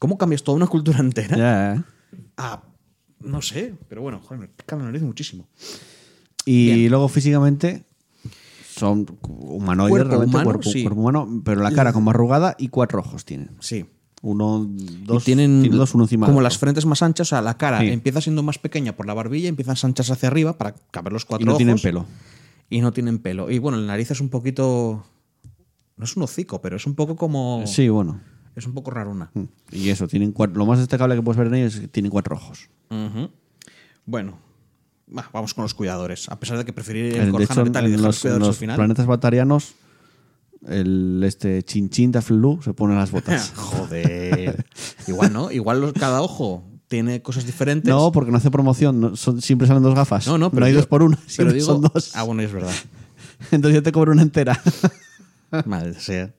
¿Cómo 0.00 0.18
cambias 0.18 0.42
toda 0.42 0.56
una 0.56 0.66
cultura 0.66 0.98
entera? 0.98 1.36
Ya, 1.36 1.74
¿eh? 1.76 1.82
a- 2.38 2.62
no 3.20 3.40
sé, 3.40 3.74
pero 3.88 4.02
bueno, 4.02 4.18
joder, 4.18 4.40
me 4.40 4.48
pica 4.48 4.74
la 4.74 4.82
nariz 4.82 5.02
muchísimo. 5.02 5.46
Y 6.44 6.74
Bien. 6.74 6.90
luego 6.90 7.06
físicamente 7.08 7.84
son 8.80 9.06
humanoides, 9.28 9.90
Cuerpo 9.90 10.08
realmente, 10.10 10.36
humano, 10.36 10.44
cuerpo, 10.50 10.70
sí. 10.70 10.82
cuerpo 10.82 11.00
humano, 11.00 11.42
pero 11.44 11.62
la 11.62 11.70
cara 11.72 11.92
como 11.92 12.10
arrugada 12.10 12.56
y 12.58 12.68
cuatro 12.68 13.00
ojos 13.00 13.24
tienen. 13.24 13.50
Sí. 13.60 13.86
Uno, 14.22 14.66
dos, 15.04 15.22
y 15.22 15.26
tienen 15.26 15.62
tiene 15.62 15.76
dos, 15.76 15.94
uno 15.94 16.04
encima 16.04 16.26
como 16.26 16.42
las 16.42 16.58
frentes 16.58 16.84
más 16.84 17.02
anchas, 17.02 17.28
o 17.28 17.30
sea, 17.30 17.40
la 17.40 17.56
cara 17.56 17.80
Sí. 17.80 17.88
empieza 17.88 18.20
siendo 18.20 18.42
más 18.42 18.58
pequeña 18.58 18.94
por 18.94 19.06
la 19.06 19.14
barbilla, 19.14 19.48
empiezan 19.48 19.76
anchas 19.82 20.10
hacia 20.10 20.28
arriba 20.28 20.58
para 20.58 20.74
caber 20.90 21.12
los 21.12 21.24
cuatro 21.24 21.44
Y 21.44 21.46
no 21.46 21.56
tienen 21.56 21.74
ojos. 21.74 21.82
pelo. 21.82 22.04
Y 22.68 22.80
no 22.82 22.92
tienen 22.92 23.18
pelo. 23.18 23.50
Y 23.50 23.58
bueno, 23.58 23.78
la 23.78 23.86
nariz 23.86 24.10
es 24.10 24.20
un 24.20 24.28
poquito. 24.28 25.04
No 25.96 26.04
es 26.04 26.16
un 26.16 26.22
hocico, 26.22 26.60
pero 26.60 26.76
es 26.76 26.86
un 26.86 26.94
poco 26.94 27.16
como. 27.16 27.62
Sí, 27.66 27.88
bueno. 27.88 28.20
Es 28.56 28.66
un 28.66 28.74
poco 28.74 28.90
raruna. 28.90 29.30
Y 29.72 29.88
eso, 29.88 30.06
tienen 30.08 30.32
cuatro, 30.32 30.58
lo 30.58 30.66
más 30.66 30.78
destacable 30.80 31.14
que 31.14 31.22
puedes 31.22 31.38
ver 31.38 31.46
en 31.46 31.54
ellos 31.54 31.74
es 31.76 31.80
que 31.82 31.88
tienen 31.88 32.10
cuatro 32.10 32.36
ojos. 32.36 32.68
Bueno, 34.04 34.38
va, 35.16 35.28
vamos 35.32 35.54
con 35.54 35.62
los 35.62 35.74
cuidadores. 35.74 36.28
A 36.28 36.38
pesar 36.38 36.58
de 36.58 36.64
que 36.64 36.72
preferir 36.72 37.06
Eh, 37.14 37.18
el 37.18 37.26
de 37.26 37.30
Corjana 37.32 37.52
hecho, 37.60 37.64
Metal 37.64 37.86
y 37.86 37.90
dejar 37.90 38.04
los, 38.06 38.14
los, 38.16 38.20
cuidadores 38.20 38.44
al 38.44 38.48
los 38.50 38.58
final. 38.58 38.76
planetas 38.76 39.06
batarianos, 39.06 39.74
el 40.68 41.22
este 41.24 41.62
Chinchín 41.62 42.12
de 42.12 42.20
Flelu 42.22 42.60
se 42.62 42.74
pone 42.74 42.94
las 42.94 43.10
botas. 43.10 43.52
Joder. 43.56 44.66
Igual, 45.06 45.32
¿no? 45.32 45.50
Igual 45.50 45.80
los- 45.80 45.92
cada 45.94 46.20
ojo 46.22 46.64
tiene 46.88 47.22
cosas 47.22 47.46
diferentes. 47.46 47.88
no, 47.88 48.12
porque 48.12 48.30
no 48.30 48.36
hace 48.38 48.50
promoción, 48.50 49.00
no- 49.00 49.16
son- 49.16 49.40
siempre 49.40 49.66
salen 49.66 49.82
dos 49.82 49.94
gafas. 49.94 50.26
no, 50.26 50.36
no, 50.38 50.50
pero 50.50 50.66
hay 50.66 50.72
digo- 50.72 50.80
dos 50.80 50.88
por 50.88 51.02
una, 51.02 51.18
Pero 51.36 51.52
digo, 51.52 51.66
son 51.66 51.80
dos. 51.82 52.10
Ah, 52.14 52.24
bueno, 52.24 52.42
es 52.42 52.52
verdad. 52.52 52.72
Entonces 53.52 53.76
yo 53.76 53.82
te 53.82 53.92
cobro 53.92 54.12
una 54.12 54.22
entera. 54.22 54.60
Madre 55.66 55.94
sea. 55.98 56.32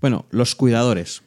Bueno, 0.00 0.26
los 0.30 0.54
cuidadores. 0.54 1.22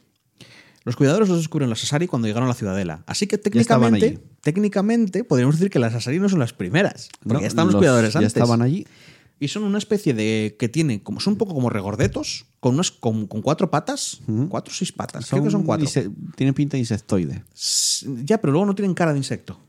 Los 0.84 0.96
cuidadores 0.96 1.28
los 1.30 1.40
descubrieron 1.40 1.72
los 1.72 1.84
Asari 1.84 2.06
cuando 2.08 2.28
llegaron 2.28 2.46
a 2.46 2.50
la 2.50 2.56
ciudadela. 2.56 3.04
Así 3.08 3.26
que 3.28 3.38
técnicamente. 3.40 4.20
Técnicamente 4.46 5.24
podríamos 5.24 5.56
decir 5.58 5.72
que 5.72 5.80
las 5.80 5.96
Asari 5.96 6.20
no 6.20 6.30
son 6.30 6.38
las 6.40 6.54
primeras. 6.54 7.10
Porque 7.20 7.34
No, 7.34 7.42
ya 7.42 7.48
estaban 7.48 7.72
los, 7.74 7.78
cuidadores 7.80 8.14
ya 8.14 8.20
antes. 8.20 8.28
estaban 8.36 8.62
allí. 8.62 8.86
Y 9.40 9.48
son 9.50 9.64
una 9.64 9.80
especie 9.80 10.14
de. 10.14 10.56
que 10.58 10.70
tienen 10.70 11.00
como. 11.00 11.20
son 11.20 11.34
un 11.34 11.38
poco 11.40 11.54
como 11.56 11.70
regordetos, 11.70 12.46
con 12.62 12.76
unas. 12.76 12.92
con, 12.92 13.26
con 13.28 13.42
cuatro 13.42 13.70
patas. 13.72 14.20
Cuatro 14.48 14.72
o 14.72 14.76
seis 14.76 14.92
patas. 14.94 15.28
Creo 15.30 15.44
que 15.44 15.50
son 15.52 15.64
cuatro. 15.64 15.90
Tienen 16.38 16.54
pinta 16.54 16.78
de 16.78 16.80
insectoide. 16.80 17.44
Ya, 18.24 18.40
pero 18.40 18.54
luego 18.54 18.66
no 18.68 18.76
tienen 18.76 18.94
cara 18.94 19.12
de 19.12 19.18
insecto. 19.18 19.60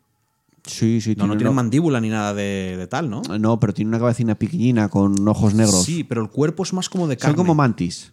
Sí, 0.67 1.01
sí, 1.01 1.15
No, 1.17 1.27
no 1.27 1.37
tienen- 1.37 1.55
mandíbula 1.55 2.01
ni 2.01 2.09
nada 2.11 2.35
de, 2.35 2.77
de 2.77 2.87
tal, 2.89 3.09
¿no? 3.09 3.23
No, 3.23 3.59
pero 3.61 3.73
tiene 3.73 3.89
una 3.89 3.99
cabecina 4.01 4.35
pequeñina 4.37 4.89
con 4.89 5.27
ojos 5.27 5.55
negros. 5.55 5.85
Sí, 5.85 6.05
pero 6.05 6.23
el 6.23 6.29
cuerpo 6.29 6.63
es 6.65 6.73
más 6.73 6.89
como 6.89 7.07
de 7.09 7.17
carne. 7.17 7.31
Son 7.35 7.37
como 7.37 7.55
mantis. 7.55 8.13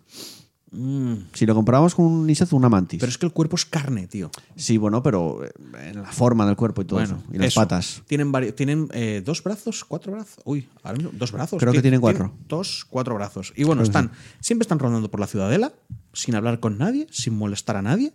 Mm, 0.75 1.13
Si 1.33 1.45
lo 1.45 1.53
comparamos 1.53 1.93
con 1.93 2.05
un 2.05 2.27
insecto, 2.29 2.55
una 2.55 2.67
mantis. 2.69 2.99
pero 2.99 3.09
es 3.09 3.17
que 3.17 3.25
el 3.27 3.31
cuerpo 3.31 3.55
es 3.55 3.65
carne, 3.65 4.07
tío. 4.07 4.31
Sí, 4.55 4.77
bueno, 4.77 5.03
pero 5.03 5.45
eh, 5.45 5.51
en 5.83 6.01
la 6.01 6.11
forma 6.11 6.45
del 6.47 6.55
cuerpo 6.55 6.81
y 6.81 6.85
todo 6.85 6.99
Bueno, 6.99 7.17
eso. 7.21 7.33
Y 7.33 7.37
las 7.37 7.47
eso. 7.49 7.61
patas. 7.61 8.01
Tienen, 8.07 8.31
tienen 8.55 8.87
eh, 8.91 9.21
dos 9.23 9.43
brazos, 9.43 9.83
cuatro 9.85 10.11
brazos. 10.13 10.39
Uy, 10.45 10.67
ahora 10.81 10.97
mismo, 10.97 11.11
dos 11.13 11.31
brazos. 11.31 11.59
Creo 11.59 11.71
que 11.71 11.77
Ti- 11.79 11.83
tienen 11.83 12.01
cuatro. 12.01 12.33
Dos, 12.47 12.85
cuatro 12.89 13.13
brazos. 13.15 13.53
Y 13.55 13.63
bueno, 13.65 13.81
Creo 13.83 13.89
están, 13.89 14.11
siempre 14.39 14.63
están 14.63 14.79
rondando 14.79 15.11
por 15.11 15.19
la 15.19 15.27
ciudadela, 15.27 15.73
sin 16.11 16.33
hablar 16.35 16.59
con 16.59 16.77
nadie, 16.79 17.05
sin 17.11 17.37
molestar 17.37 17.75
a 17.75 17.81
nadie, 17.81 18.13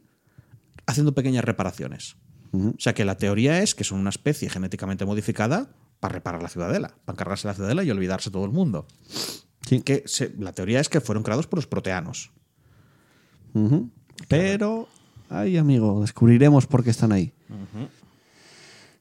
haciendo 0.87 1.15
pequeñas 1.15 1.45
reparaciones. 1.45 2.17
O 2.53 2.75
sea 2.79 2.95
que 2.95 3.05
la 3.05 3.17
teoría 3.19 3.63
es 3.63 3.75
que 3.75 3.85
son 3.85 4.01
una 4.01 4.11
especie 4.11 4.49
genéticamente 4.49 5.05
modificada 5.05 5.69
para 6.01 6.15
reparar 6.15 6.43
la 6.43 6.49
ciudadela, 6.49 6.95
para 7.05 7.15
encargarse 7.15 7.47
de 7.47 7.51
la 7.53 7.55
ciudadela 7.55 7.85
y 7.85 7.91
olvidarse 7.91 8.31
todo 8.31 8.45
el 8.47 8.53
mundo. 8.53 8.87
Sí. 9.67 9.83
Que 9.83 10.03
se- 10.07 10.35
la 10.39 10.53
teoría 10.53 10.81
es 10.81 10.89
que 10.89 11.01
fueron 11.01 11.23
creados 11.23 11.47
por 11.47 11.59
los 11.59 11.67
proteanos. 11.67 12.31
Pero, 14.29 14.89
ay, 15.31 15.57
amigo, 15.57 16.01
descubriremos 16.01 16.67
por 16.67 16.83
qué 16.85 16.91
están 16.91 17.13
ahí. 17.13 17.33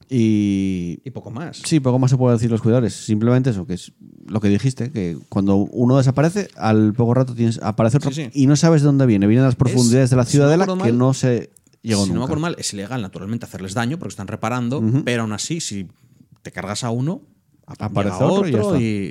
Y 0.09 1.01
Y 1.03 1.11
poco 1.11 1.31
más. 1.31 1.57
sí, 1.65 1.81
poco 1.81 1.99
más 1.99 2.09
se 2.11 2.17
puede 2.17 2.35
decir 2.35 2.49
los 2.49 2.61
cuidadores. 2.61 2.93
Simplemente 2.93 3.49
eso, 3.49 3.65
que 3.67 3.73
es 3.73 3.91
lo 4.25 4.39
que 4.39 4.47
dijiste, 4.47 4.89
que 4.89 5.17
cuando 5.27 5.57
uno 5.57 5.97
desaparece, 5.97 6.47
al 6.55 6.93
poco 6.93 7.13
rato 7.13 7.35
tienes, 7.35 7.59
aparece 7.61 7.97
otro 7.97 8.11
Sí, 8.11 8.23
sí. 8.25 8.29
y 8.33 8.47
no 8.47 8.55
sabes 8.55 8.81
de 8.81 8.85
dónde 8.85 9.05
viene. 9.05 9.27
Viene 9.27 9.41
de 9.41 9.47
las 9.49 9.55
profundidades 9.55 10.09
de 10.09 10.15
la 10.15 10.23
si 10.23 10.29
no 10.37 10.43
ciudadela 10.43 10.65
que 10.65 10.75
mal- 10.75 10.97
no 10.97 11.13
se 11.13 11.49
Llegó 11.81 12.03
si 12.03 12.09
no 12.09 12.13
me 12.15 12.19
nunca. 12.19 12.25
acuerdo 12.25 12.41
mal, 12.41 12.55
es 12.57 12.73
ilegal 12.73 13.01
naturalmente 13.01 13.45
hacerles 13.45 13.73
daño 13.73 13.99
porque 13.99 14.11
están 14.13 14.27
reparando, 14.27 14.81
pero 15.03 15.23
aún 15.23 15.33
así, 15.33 15.59
si 15.59 15.87
te 16.41 16.51
cargas 16.53 16.83
a 16.85 16.89
uno, 16.89 17.21
Aparece 17.67 18.23
otro 18.23 18.47
y 18.47 18.51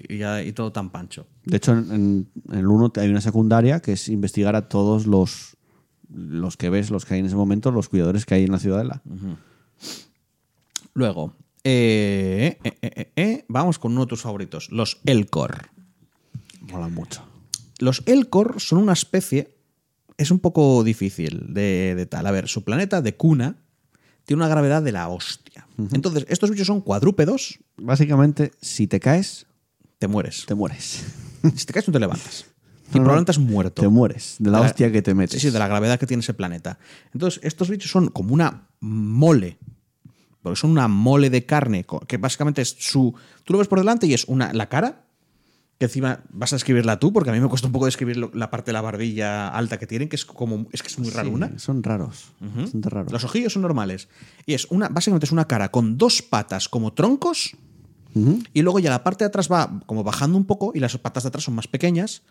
y, 0.08 0.14
y 0.14 0.18
ya- 0.18 0.42
y 0.42 0.52
todo 0.52 0.72
tan 0.72 0.90
pancho. 0.90 1.26
De 1.44 1.58
hecho, 1.58 1.72
en, 1.72 1.92
en- 1.92 2.28
en 2.50 2.58
el 2.58 2.66
1 2.66 2.92
hay 2.96 3.08
una 3.10 3.20
secundaria 3.20 3.80
que 3.80 3.92
es 3.92 4.08
investigar 4.08 4.56
a 4.56 4.68
todos 4.68 5.06
los, 5.06 5.56
los 6.08 6.56
que 6.56 6.70
ves, 6.70 6.90
los 6.90 7.04
que 7.04 7.14
hay 7.14 7.20
en 7.20 7.26
ese 7.26 7.36
momento, 7.36 7.70
los 7.70 7.88
cuidadores 7.90 8.24
que 8.24 8.34
hay 8.34 8.44
en 8.44 8.52
la 8.52 8.58
ciudadela. 8.58 9.02
Luego, 10.94 11.34
eh, 11.64 12.58
eh, 12.64 13.10
eh, 13.16 13.44
vamos 13.48 13.78
con 13.78 13.92
uno 13.92 14.02
de 14.02 14.06
tus 14.06 14.22
favoritos, 14.22 14.70
los 14.70 15.00
Elcor. 15.04 15.68
Mola 16.72 16.88
mucho. 16.88 17.22
Los 17.78 18.02
Elcor 18.06 18.60
son 18.60 18.78
una 18.78 18.94
especie. 18.94 19.54
Es 20.16 20.30
un 20.30 20.38
poco 20.38 20.82
difícil 20.82 21.52
de, 21.52 21.94
de 21.94 22.06
tal. 22.06 22.26
A 22.26 22.30
ver, 22.30 22.48
su 22.48 22.64
planeta 22.64 23.02
de 23.02 23.14
cuna 23.16 23.56
tiene 24.26 24.42
una 24.42 24.48
gravedad 24.50 24.82
de 24.82 24.92
la 24.92 25.08
hostia. 25.08 25.66
Entonces, 25.92 26.26
estos 26.28 26.50
bichos 26.50 26.66
son 26.66 26.80
cuadrúpedos, 26.82 27.58
Básicamente, 27.78 28.52
si 28.60 28.86
te 28.86 29.00
caes, 29.00 29.46
te 29.98 30.08
mueres. 30.08 30.44
te 30.46 30.54
mueres. 30.54 31.04
Si 31.54 31.64
te 31.64 31.72
caes, 31.72 31.86
no 31.88 31.92
te 31.92 32.00
levantas. 32.00 32.44
Y 32.92 32.98
No, 32.98 33.04
probablemente 33.04 33.30
has 33.30 33.38
muerto. 33.38 33.82
Te 33.82 33.88
mueres 33.88 34.36
de 34.38 34.50
la 34.50 34.58
De 34.58 34.64
la- 34.64 34.70
hostia 34.70 34.90
que 34.92 35.00
te 35.02 35.14
metes. 35.14 35.40
Sí, 35.40 35.46
sí, 35.48 35.52
de 35.52 35.58
la 35.58 35.68
gravedad 35.68 35.98
que 35.98 36.06
tiene 36.06 36.20
ese 36.22 36.34
planeta. 36.34 36.78
Entonces, 37.14 37.40
estos 37.42 37.68
bichos 37.70 37.90
son 37.90 38.08
como 38.08 38.34
una 38.34 38.68
mole. 38.80 39.58
Porque 40.42 40.56
son 40.60 40.70
una 40.70 40.86
mole 40.88 41.28
de 41.30 41.44
carne, 41.46 41.84
que 42.06 42.16
básicamente 42.18 42.62
es 42.62 42.76
su. 42.78 43.14
Tú 43.44 43.52
lo 43.52 43.58
ves 43.58 43.66
por 43.68 43.78
delante 43.80 44.06
y 44.06 44.14
es 44.14 44.24
una, 44.26 44.52
la 44.52 44.68
cara, 44.68 45.05
que 45.78 45.84
encima 45.86 46.20
vas 46.30 46.52
a 46.52 46.56
escribirla 46.56 46.98
tú, 46.98 47.12
porque 47.12 47.30
a 47.30 47.32
mí 47.32 47.40
me 47.40 47.48
cuesta 47.48 47.66
un 47.66 47.72
poco 47.72 47.84
describir 47.84 48.16
la 48.34 48.50
parte 48.50 48.70
de 48.70 48.72
la 48.72 48.80
barbilla 48.80 49.48
alta 49.48 49.78
que 49.78 49.86
tienen, 49.86 50.08
que 50.08 50.16
es 50.16 50.24
como. 50.24 50.66
Es 50.72 50.82
que 50.82 50.88
es 50.88 50.98
muy 50.98 51.10
raro 51.10 51.28
Sí, 51.28 51.34
una. 51.34 51.58
Son 51.58 51.82
raros. 51.82 52.32
Bastante 52.40 52.88
raros. 52.88 53.12
Los 53.12 53.24
ojillos 53.24 53.52
son 53.52 53.62
normales. 53.62 54.08
Y 54.46 54.54
es 54.54 54.66
una. 54.70 54.88
Básicamente 54.88 55.26
es 55.26 55.32
una 55.32 55.46
cara 55.46 55.70
con 55.70 55.98
dos 55.98 56.22
patas 56.22 56.68
como 56.68 56.92
troncos. 56.92 57.56
Y 58.54 58.62
luego 58.62 58.78
ya 58.78 58.88
la 58.88 59.04
parte 59.04 59.24
de 59.24 59.28
atrás 59.28 59.52
va 59.52 59.82
como 59.84 60.02
bajando 60.02 60.38
un 60.38 60.46
poco 60.46 60.72
y 60.74 60.80
las 60.80 60.96
patas 60.96 61.24
de 61.24 61.28
atrás 61.28 61.44
son 61.44 61.54
más 61.54 61.68
pequeñas. 61.68 62.22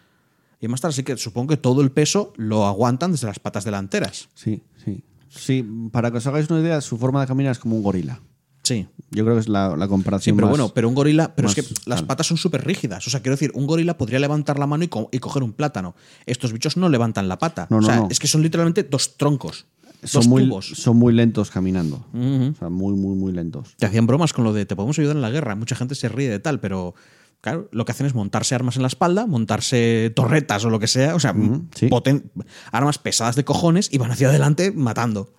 Y 0.60 0.68
más 0.68 0.82
tarde, 0.82 0.94
así 0.94 1.04
que 1.04 1.16
supongo 1.16 1.50
que 1.50 1.58
todo 1.58 1.82
el 1.82 1.92
peso 1.92 2.34
lo 2.38 2.66
aguantan 2.66 3.12
desde 3.12 3.28
las 3.28 3.38
patas 3.38 3.66
delanteras. 3.66 4.30
Sí, 4.34 4.64
sí. 4.84 5.04
Sí, 5.30 5.64
para 5.92 6.10
que 6.10 6.18
os 6.18 6.26
hagáis 6.26 6.50
una 6.50 6.62
idea, 6.62 6.82
su 6.82 6.98
forma 6.98 7.22
de 7.22 7.28
caminar 7.28 7.52
es 7.52 7.60
como 7.60 7.76
un 7.76 7.84
gorila. 7.84 8.20
Sí. 8.66 8.88
Yo 9.12 9.24
creo 9.24 9.36
que 9.36 9.42
es 9.42 9.48
la, 9.48 9.76
la 9.78 9.86
Sí, 9.86 9.90
comparación 9.90 10.36
pero 10.36 10.48
más- 10.48 10.58
bueno, 10.58 10.74
pero 10.74 10.90
un 10.90 10.96
gorila, 10.96 11.34
pero 11.36 11.48
es 11.48 11.56
que 11.56 11.62
las 11.86 12.00
tal. 12.00 12.08
patas 12.08 12.28
son 12.28 12.38
súper 12.38 12.66
rígidas. 12.66 13.06
O 13.08 13.10
sea, 13.10 13.22
quiero 13.22 13.36
decir, 13.36 13.52
un 13.54 13.68
gorila 13.68 13.98
podría 13.98 14.20
levantar 14.20 14.58
la 14.60 14.66
mano 14.68 14.84
y, 14.84 14.88
co- 14.88 15.08
y 15.12 15.20
coger 15.20 15.44
un 15.44 15.54
plátano. 15.54 15.96
Estos 16.26 16.52
bichos 16.52 16.76
no 16.76 16.90
levantan 16.90 17.28
la 17.30 17.38
pata. 17.38 17.68
No, 17.70 17.78
o 17.78 17.82
no, 17.82 17.88
sea, 17.88 17.96
no. 17.98 18.08
es 18.10 18.20
que 18.20 18.28
son 18.28 18.42
literalmente 18.42 18.84
dos 18.84 19.16
troncos. 19.18 19.68
son 20.04 20.20
dos 20.22 20.28
muy, 20.28 20.44
tubos. 20.48 20.68
son 20.76 20.98
muy 20.98 21.14
lentos 21.14 21.52
caminando. 21.52 22.06
O 22.14 22.54
sea, 22.60 22.70
muy, 22.70 22.96
muy, 22.96 23.16
muy 23.16 23.32
lentos. 23.32 23.76
Te 23.78 23.86
hacían 23.86 24.08
bromas 24.08 24.34
con 24.34 24.44
lo 24.44 24.52
de 24.54 24.66
te 24.66 24.76
podemos 24.76 24.98
ayudar 25.00 25.16
en 25.16 25.22
la 25.22 25.30
guerra. 25.30 25.56
Mucha 25.56 25.76
gente 25.76 25.94
se 25.96 26.10
ríe 26.10 26.30
de 26.30 26.40
tal, 26.40 26.60
pero 26.60 26.96
claro, 27.42 27.70
lo 27.72 27.86
que 27.86 27.92
hacen 27.92 28.08
es 28.08 28.16
montarse 28.16 28.56
armas 28.56 28.76
en 28.76 28.82
la 28.82 28.88
espalda, 28.88 29.28
montarse 29.28 30.12
torretas 30.16 30.66
o 30.66 30.70
lo 30.72 30.80
que 30.80 30.88
sea. 30.88 31.14
O 31.16 31.20
sea, 31.20 31.34
sí. 31.76 31.88
poten- 31.90 32.32
armas 32.72 32.98
pesadas 32.98 33.36
de 33.36 33.46
cojones 33.46 33.90
y 33.94 34.00
van 34.00 34.10
hacia 34.12 34.30
adelante 34.30 34.72
matando. 34.72 35.32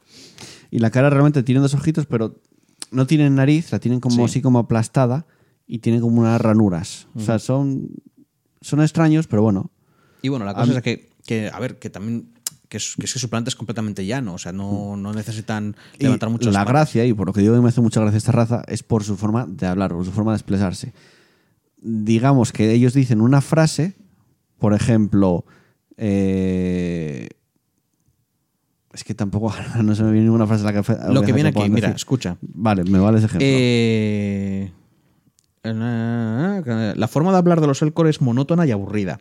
Y 0.71 0.79
la 0.79 0.91
cara 0.91 1.11
realmente 1.11 1.43
tiene 1.43 1.61
dos 1.61 1.75
ojitos, 1.75 2.07
pero 2.07 2.41
no 2.91 3.07
tienen 3.07 3.35
nariz, 3.35 3.73
la 3.73 3.79
tienen 3.79 4.01
como 4.01 4.17
Sí. 4.17 4.23
así 4.23 4.43
como 4.43 4.59
aplastada 4.59 5.27
y 5.67 5.79
tienen 5.79 6.01
como 6.01 6.21
unas 6.21 6.41
ranuras. 6.41 7.09
O 7.15 7.21
sea, 7.21 7.39
son, 7.39 7.89
son 8.61 8.81
extraños, 8.83 9.27
pero 9.27 9.43
bueno. 9.43 9.71
Y 10.23 10.29
bueno, 10.29 10.45
la 10.45 10.55
cosa 10.55 10.73
es 10.77 10.83
que, 10.83 11.11
que, 11.27 11.51
a 11.53 11.59
ver, 11.61 11.79
que 11.79 11.91
también. 11.91 12.33
Que 12.69 12.79
es, 12.79 12.97
que 12.97 13.05
es 13.07 13.13
que 13.13 13.21
su 13.21 13.31
planeta 13.31 13.49
es 13.49 13.55
completamente 13.55 14.05
llano, 14.05 14.35
o 14.35 14.39
sea, 14.39 14.51
no, 14.51 14.97
no 14.97 15.13
necesitan 15.13 15.77
levantar 16.01 16.31
mucho 16.31 16.51
la 16.51 16.65
gracia, 16.65 17.05
y 17.07 17.13
por 17.15 17.29
lo 17.29 17.33
que 17.33 17.41
digo 17.41 17.55
que 17.55 17.61
me 17.61 17.69
hace 17.69 17.81
mucha 17.81 18.01
gracia 18.01 18.19
esta 18.19 18.33
raza, 18.33 18.65
es 18.67 18.83
por 18.83 19.05
su 19.05 19.17
forma 19.17 19.47
de 19.47 19.67
hablar, 19.69 19.93
por 19.93 20.05
su 20.05 20.11
forma 20.11 20.33
de 20.33 20.39
expresarse. 20.39 20.93
Digamos 21.81 22.51
que 22.51 22.73
ellos 22.73 22.93
dicen 22.93 23.21
una 23.21 23.41
frase, 23.41 23.95
por 24.59 24.75
ejemplo, 24.75 25.45
eh, 25.97 27.29
es 28.97 29.05
que 29.05 29.15
tampoco 29.15 29.55
no 29.83 29.95
se 29.95 30.03
me 30.03 30.11
viene 30.11 30.25
ninguna 30.25 30.47
frase 30.47 30.67
a 30.67 30.73
la 30.73 30.83
que 30.83 31.13
Lo 31.13 31.23
que 31.23 31.33
viene 31.33 31.51
aquí, 31.51 31.61
mira, 31.69 31.89
decir. 31.89 31.97
escucha. 31.97 32.39
Vale, 32.41 32.83
me 32.85 32.99
vale 32.99 33.19
ese 33.19 33.27
ejemplo. 33.27 33.47
Eh, 33.49 34.73
la 35.65 37.09
forma 37.09 37.31
de 37.33 37.39
hablar 37.39 37.61
de 37.61 37.67
los 37.67 37.83
Elcor 37.83 38.09
es 38.09 38.21
monótona 38.21 38.67
y 38.67 38.71
aburrida. 38.71 39.21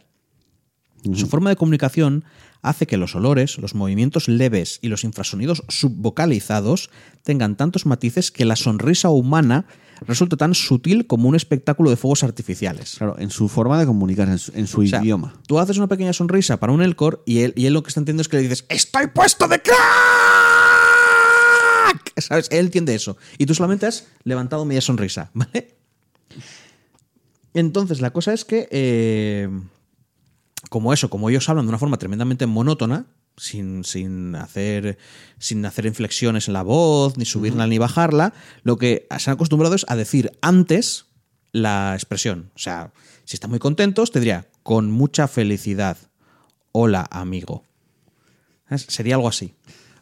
Su 1.13 1.28
forma 1.28 1.51
de 1.51 1.55
comunicación 1.55 2.23
hace 2.63 2.88
que 2.88 2.97
los 2.97 3.15
olores, 3.15 3.59
los 3.59 3.76
movimientos 3.76 4.28
leves 4.28 4.80
y 4.82 4.88
los 4.88 5.03
infrasonidos 5.03 5.63
subvocalizados 5.67 6.89
tengan 7.21 7.57
tantos 7.57 7.86
matices 7.86 8.32
que 8.32 8.45
la 8.45 8.55
sonrisa 8.55 9.09
humana 9.09 9.65
resulta 10.02 10.38
tan 10.38 10.54
sutil 10.54 11.08
como 11.08 11.30
un 11.30 11.36
espectáculo 11.36 11.89
de 11.89 11.96
fuegos 11.96 12.24
artificiales. 12.24 12.96
Claro, 12.98 13.16
en 13.18 13.30
su 13.30 13.48
forma 13.50 13.80
de 13.80 13.86
comunicarse, 13.86 14.32
en 14.32 14.39
su, 14.39 14.52
en 14.56 14.68
su 14.68 14.82
O 14.82 14.86
sea, 14.86 15.02
idioma. 15.02 15.34
Tú 15.48 15.60
haces 15.60 15.78
una 15.78 15.88
pequeña 15.88 16.14
sonrisa 16.14 16.58
para 16.60 16.74
un 16.74 16.82
Elcor 16.82 17.24
y 17.26 17.39
él, 17.39 17.54
y 17.56 17.66
él 17.66 17.74
lo 17.74 17.84
que 17.84 17.89
está 17.89 18.00
entendiendo 18.00 18.22
es 18.22 18.28
que 18.28 18.38
le 18.38 18.43
dices 18.43 18.66
¡Estoy 18.70 19.08
puesto 19.08 19.48
de 19.48 19.62
crack! 19.62 19.78
¿Sabes? 22.18 22.48
Él 22.52 22.66
entiende 22.66 22.96
eso. 22.96 23.18
Y 23.38 23.46
tú 23.46 23.54
solamente 23.54 23.86
has 23.86 24.08
levantado 24.24 24.66
media 24.66 24.82
sonrisa, 24.82 25.32
¿vale? 25.34 25.76
Entonces, 27.54 28.02
la 28.02 28.12
cosa 28.12 28.34
es 28.34 28.43
que, 28.43 28.68
eh, 28.70 29.50
como 30.70 30.91
eso, 30.91 31.10
como 31.10 31.30
ellos 31.30 31.48
hablan 31.48 31.66
de 31.66 31.70
una 31.70 31.78
forma 31.78 31.98
tremendamente 31.98 32.46
monótona, 32.46 33.06
sin, 33.38 33.83
sin, 33.83 34.36
hacer, 34.36 34.97
sin 35.39 35.65
hacer 35.65 35.86
inflexiones 35.86 36.47
en 36.47 36.53
la 36.53 36.63
voz, 36.63 37.17
ni 37.17 37.25
subirla 37.25 37.67
ni 37.67 37.77
bajarla, 37.77 38.33
lo 38.63 38.77
que 38.77 39.07
se 39.17 39.29
han 39.29 39.36
acostumbrado 39.36 39.75
es 39.75 39.86
a 39.89 39.95
decir 39.95 40.31
antes 40.41 41.05
la 41.51 41.93
expresión. 41.93 42.51
O 42.55 42.59
sea, 42.59 42.91
si 43.23 43.36
están 43.36 43.49
muy 43.49 43.59
contentos, 43.59 44.11
te 44.11 44.19
diría, 44.19 44.47
con 44.63 44.91
mucha 44.91 45.27
felicidad, 45.27 45.97
hola 46.71 47.07
amigo. 47.11 47.63
¿Sabes? 48.67 48.86
Sería 48.89 49.15
algo 49.15 49.27
así. 49.27 49.53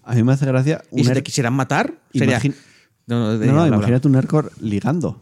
A 0.03 0.15
mí 0.15 0.23
me 0.23 0.33
hace 0.33 0.45
gracia. 0.45 0.83
Y 0.91 1.03
si 1.03 1.09
er- 1.09 1.13
te 1.15 1.23
quisieran 1.23 1.53
matar, 1.53 1.99
sería... 2.13 2.41
No, 3.05 3.37
no, 3.37 3.45
No, 3.51 3.67
imagínate 3.67 4.07
un 4.07 4.15
Ercor 4.15 4.51
ligando. 4.61 5.21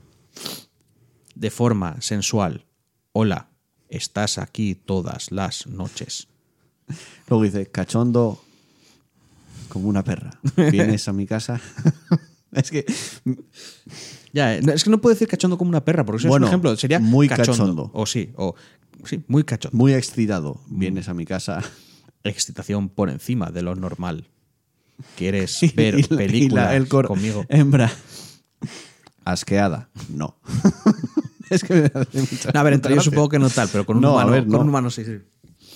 de 1.34 1.50
forma 1.50 2.00
sensual. 2.00 2.66
Hola, 3.12 3.50
estás 3.90 4.38
aquí 4.38 4.76
todas 4.76 5.32
las 5.32 5.66
noches. 5.66 6.28
Luego 7.30 7.44
dice, 7.44 7.68
cachondo 7.68 8.42
como 9.70 9.88
una 9.88 10.04
perra. 10.04 10.32
Vienes 10.72 11.08
a 11.08 11.14
mi 11.14 11.26
casa. 11.26 11.60
es 12.52 12.70
que, 12.72 12.86
Ya, 14.34 14.56
eh, 14.56 14.62
no, 14.62 14.74
es 14.74 14.84
que 14.84 14.90
no 14.90 15.00
puedo 15.00 15.14
decir 15.14 15.28
cachondo 15.28 15.58
como 15.58 15.70
una 15.70 15.84
perra, 15.86 16.06
porque 16.06 16.20
eso 16.20 16.28
Bueno, 16.30 16.46
es 16.46 16.50
un 16.50 16.54
ejemplo. 16.54 16.76
Sería 16.76 17.00
muy 17.00 17.28
cachondo. 17.28 17.52
cachondo. 17.52 17.92
O 17.94 18.06
sí, 18.06 18.32
o 18.36 18.56
sí, 19.06 19.24
muy 19.28 19.44
cachondo. 19.44 19.78
muy 19.78 19.94
excitado, 19.94 20.60
vienes 20.68 21.08
a 21.10 21.14
mi 21.14 21.26
casa. 21.26 21.62
Excitación 22.24 22.90
por 22.90 23.10
encima 23.10 23.50
de 23.50 23.62
lo 23.64 23.76
normal. 23.76 24.28
¿Quieres 25.18 25.64
Y 25.64 25.70
ver 25.70 25.96
y 25.98 26.04
la- 26.04 26.18
películas 26.18 26.74
el 26.74 26.88
conmigo? 26.88 27.46
Hembra. 27.50 27.92
Asqueada. 29.26 29.90
No. 30.10 30.36
es 31.50 31.64
que 31.64 31.74
me 31.74 31.86
hace 32.02 32.22
mucha 32.22 32.52
No, 32.54 32.60
a 32.60 32.64
ver, 32.64 32.74
entre 32.74 32.94
gracia. 32.94 33.10
supongo 33.12 33.30
que 33.30 33.40
no 33.40 33.50
tal, 33.50 33.70
pero 33.72 33.86
con 33.86 33.98
un 33.98 34.04
No, 34.04 34.14
humano, 34.14 34.32
ver, 34.32 34.46
con 34.48 34.62
un 34.62 34.70
humano 34.70 34.90
sí, 34.92 35.04
sí. 35.06 35.18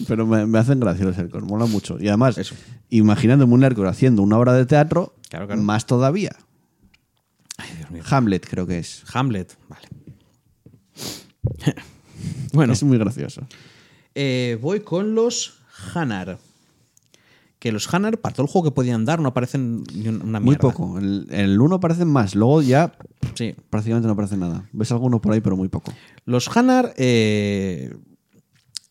Pero 0.07 0.25
me, 0.25 0.45
me 0.45 0.59
hacen 0.59 0.79
gracia 0.79 1.05
los 1.05 1.17
Ercor, 1.17 1.43
mola 1.45 1.65
mucho. 1.65 1.97
Y 1.99 2.07
además, 2.07 2.37
Eso. 2.37 2.55
imaginándome 2.89 3.53
un 3.53 3.63
Ercor 3.63 3.87
haciendo 3.87 4.21
una 4.21 4.37
obra 4.37 4.53
de 4.53 4.65
teatro, 4.65 5.15
Claro, 5.29 5.47
claro. 5.47 5.61
más 5.61 5.85
todavía. 5.85 6.31
Ay, 7.57 7.69
Dios 7.77 7.91
mío. 7.91 8.03
Hamlet 8.09 8.45
creo 8.49 8.67
que 8.67 8.79
es. 8.79 9.03
Hamlet, 9.13 9.57
vale. 9.69 9.87
bueno, 12.53 12.73
Es 12.73 12.83
muy 12.83 12.97
gracioso. 12.97 13.41
eh, 14.13 14.57
voy 14.61 14.81
con 14.81 15.15
los 15.15 15.59
Hanar. 15.93 16.37
Que 17.59 17.71
los 17.71 17.91
Hanar, 17.93 18.17
para 18.19 18.35
todo 18.35 18.45
el 18.45 18.51
juego 18.51 18.69
que 18.69 18.75
podían 18.75 19.05
dar, 19.05 19.19
no 19.19 19.29
aparecen 19.29 19.83
ni 19.93 20.07
un- 20.07 20.21
una 20.21 20.39
mierda. 20.39 20.41
Muy 20.41 20.55
poco. 20.57 20.97
En 20.99 21.05
el- 21.05 21.27
en 21.31 21.39
el 21.39 21.59
1 21.61 21.75
aparecen 21.75 22.07
más, 22.07 22.35
luego 22.35 22.61
ya 22.61 22.93
Sí. 23.33 23.55
prácticamente 23.69 24.07
no 24.07 24.13
aparece 24.13 24.37
nada. 24.37 24.69
Ves 24.71 24.91
alguno 24.91 25.19
por 25.21 25.33
ahí, 25.33 25.41
pero 25.41 25.55
muy 25.57 25.67
poco. 25.67 25.93
Los 26.25 26.55
Hanar 26.55 26.93
eh, 26.97 27.95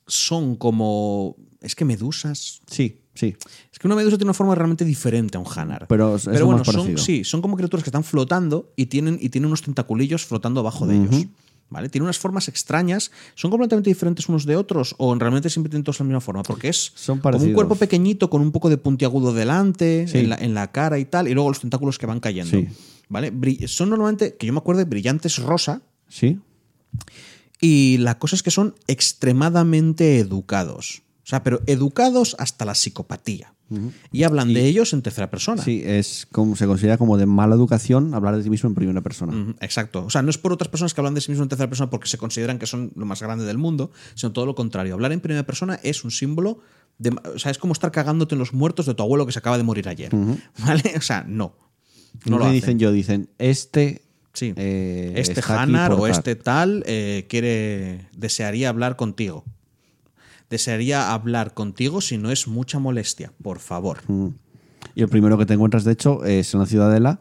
son 0.06 0.56
como. 0.56 1.36
Es 1.60 1.74
que 1.74 1.84
medusas. 1.84 2.60
Sí, 2.66 3.00
sí. 3.14 3.34
Es 3.72 3.78
que 3.78 3.86
una 3.88 3.96
medusa 3.96 4.16
tiene 4.16 4.28
una 4.30 4.34
forma 4.34 4.54
realmente 4.54 4.84
diferente 4.84 5.38
a 5.38 5.40
un 5.40 5.46
Hanar. 5.54 5.86
Pero 5.88 6.16
es 6.16 6.26
lo 6.26 6.46
bueno, 6.46 6.58
más 6.58 6.66
son, 6.68 6.98
sí, 6.98 7.24
son 7.24 7.40
como 7.40 7.56
criaturas 7.56 7.82
que 7.82 7.88
están 7.88 8.04
flotando 8.04 8.72
y 8.76 8.86
tienen, 8.86 9.18
y 9.20 9.30
tienen 9.30 9.46
unos 9.46 9.62
tentaculillos 9.62 10.24
flotando 10.26 10.60
abajo 10.60 10.86
de 10.86 10.96
ellos. 10.96 11.26
¿Vale? 11.70 11.88
Tienen 11.88 12.04
unas 12.04 12.18
formas 12.18 12.46
extrañas. 12.48 13.10
¿Son 13.34 13.50
completamente 13.50 13.88
diferentes 13.90 14.28
unos 14.28 14.44
de 14.44 14.54
otros? 14.54 14.94
¿O 14.98 15.14
realmente 15.14 15.48
siempre 15.48 15.70
tienen 15.70 15.82
todos 15.82 15.98
la 15.98 16.04
misma 16.04 16.20
forma? 16.20 16.42
Porque 16.42 16.68
es 16.68 16.92
Son 16.94 17.18
como 17.18 17.38
un 17.38 17.52
cuerpo 17.54 17.74
pequeñito 17.74 18.28
con 18.28 18.42
un 18.42 18.52
poco 18.52 18.68
de 18.68 18.76
puntiagudo 18.76 19.32
delante, 19.32 20.06
Sí. 20.06 20.18
en, 20.18 20.28
la, 20.28 20.36
en 20.36 20.52
la 20.54 20.70
cara 20.70 20.98
y 20.98 21.06
tal, 21.06 21.26
y 21.26 21.32
luego 21.34 21.48
los 21.48 21.60
tentáculos 21.60 21.98
que 21.98 22.04
van 22.06 22.20
cayendo. 22.20 22.50
Sí. 22.58 22.68
¿Vale? 23.08 23.32
Son 23.66 23.88
normalmente, 23.88 24.36
que 24.36 24.46
yo 24.46 24.52
me 24.52 24.58
acuerdo, 24.58 24.84
brillantes 24.86 25.38
rosa, 25.38 25.80
Sí. 26.08 26.38
Y 27.64 27.96
la 27.96 28.18
cosa 28.18 28.36
es 28.36 28.42
que 28.42 28.50
son 28.50 28.74
extremadamente 28.88 30.18
educados. 30.18 31.00
O 31.22 31.26
sea, 31.26 31.42
pero 31.42 31.62
educados 31.64 32.36
hasta 32.38 32.66
la 32.66 32.74
psicopatía. 32.74 33.54
Y 34.12 34.24
hablan 34.24 34.52
de 34.52 34.66
ellos 34.66 34.92
en 34.92 35.00
tercera 35.00 35.30
persona. 35.30 35.62
Sí, 35.62 35.82
es 35.82 36.28
como 36.30 36.56
se 36.56 36.66
considera 36.66 36.98
como 36.98 37.16
de 37.16 37.24
mala 37.24 37.54
educación 37.54 38.12
hablar 38.12 38.36
de 38.36 38.42
ti 38.42 38.50
mismo 38.50 38.68
en 38.68 38.74
primera 38.74 39.00
persona. 39.00 39.54
Exacto. 39.62 40.04
O 40.04 40.10
sea, 40.10 40.20
no 40.20 40.28
es 40.28 40.36
por 40.36 40.52
otras 40.52 40.68
personas 40.68 40.92
que 40.92 41.00
hablan 41.00 41.14
de 41.14 41.22
sí 41.22 41.30
mismos 41.30 41.46
en 41.46 41.48
tercera 41.48 41.70
persona 41.70 41.88
porque 41.88 42.06
se 42.06 42.18
consideran 42.18 42.58
que 42.58 42.66
son 42.66 42.92
lo 42.94 43.06
más 43.06 43.22
grande 43.22 43.46
del 43.46 43.56
mundo, 43.56 43.90
sino 44.14 44.32
todo 44.32 44.44
lo 44.44 44.54
contrario. 44.54 44.92
Hablar 44.92 45.12
en 45.12 45.20
primera 45.20 45.46
persona 45.46 45.80
es 45.82 46.04
un 46.04 46.10
símbolo 46.10 46.60
de. 46.98 47.16
O 47.34 47.38
sea, 47.38 47.50
es 47.50 47.56
como 47.56 47.72
estar 47.72 47.90
cagándote 47.90 48.34
en 48.34 48.40
los 48.40 48.52
muertos 48.52 48.84
de 48.84 48.92
tu 48.92 49.02
abuelo 49.02 49.24
que 49.24 49.32
se 49.32 49.38
acaba 49.38 49.56
de 49.56 49.64
morir 49.64 49.88
ayer. 49.88 50.14
¿Vale? 50.58 50.92
O 50.98 51.00
sea, 51.00 51.24
no. 51.26 51.56
No 52.26 52.38
No 52.38 52.44
lo 52.44 52.50
dicen 52.50 52.78
yo, 52.78 52.92
dicen 52.92 53.30
este. 53.38 54.03
Sí. 54.34 54.52
eh, 54.56 55.14
este 55.16 55.40
Hanar 55.46 55.92
o 55.92 56.06
este 56.06 56.34
tal 56.34 56.82
eh, 56.86 57.24
quiere 57.28 58.08
desearía 58.16 58.68
hablar 58.68 58.96
contigo. 58.96 59.44
Desearía 60.50 61.12
hablar 61.12 61.54
contigo 61.54 62.00
si 62.00 62.18
no 62.18 62.30
es 62.30 62.46
mucha 62.46 62.78
molestia, 62.78 63.32
por 63.42 63.60
favor. 63.60 64.00
Y 64.94 65.02
el 65.02 65.08
primero 65.08 65.38
que 65.38 65.46
te 65.46 65.54
encuentras, 65.54 65.84
de 65.84 65.92
hecho, 65.92 66.24
es 66.24 66.52
en 66.52 66.60
la 66.60 66.66
Ciudadela, 66.66 67.20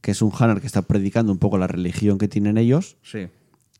que 0.00 0.10
es 0.10 0.20
un 0.20 0.32
Hanar 0.38 0.60
que 0.60 0.66
está 0.66 0.82
predicando 0.82 1.32
un 1.32 1.38
poco 1.38 1.58
la 1.58 1.66
religión 1.66 2.18
que 2.18 2.28
tienen 2.28 2.58
ellos. 2.58 2.96
Sí. 3.02 3.28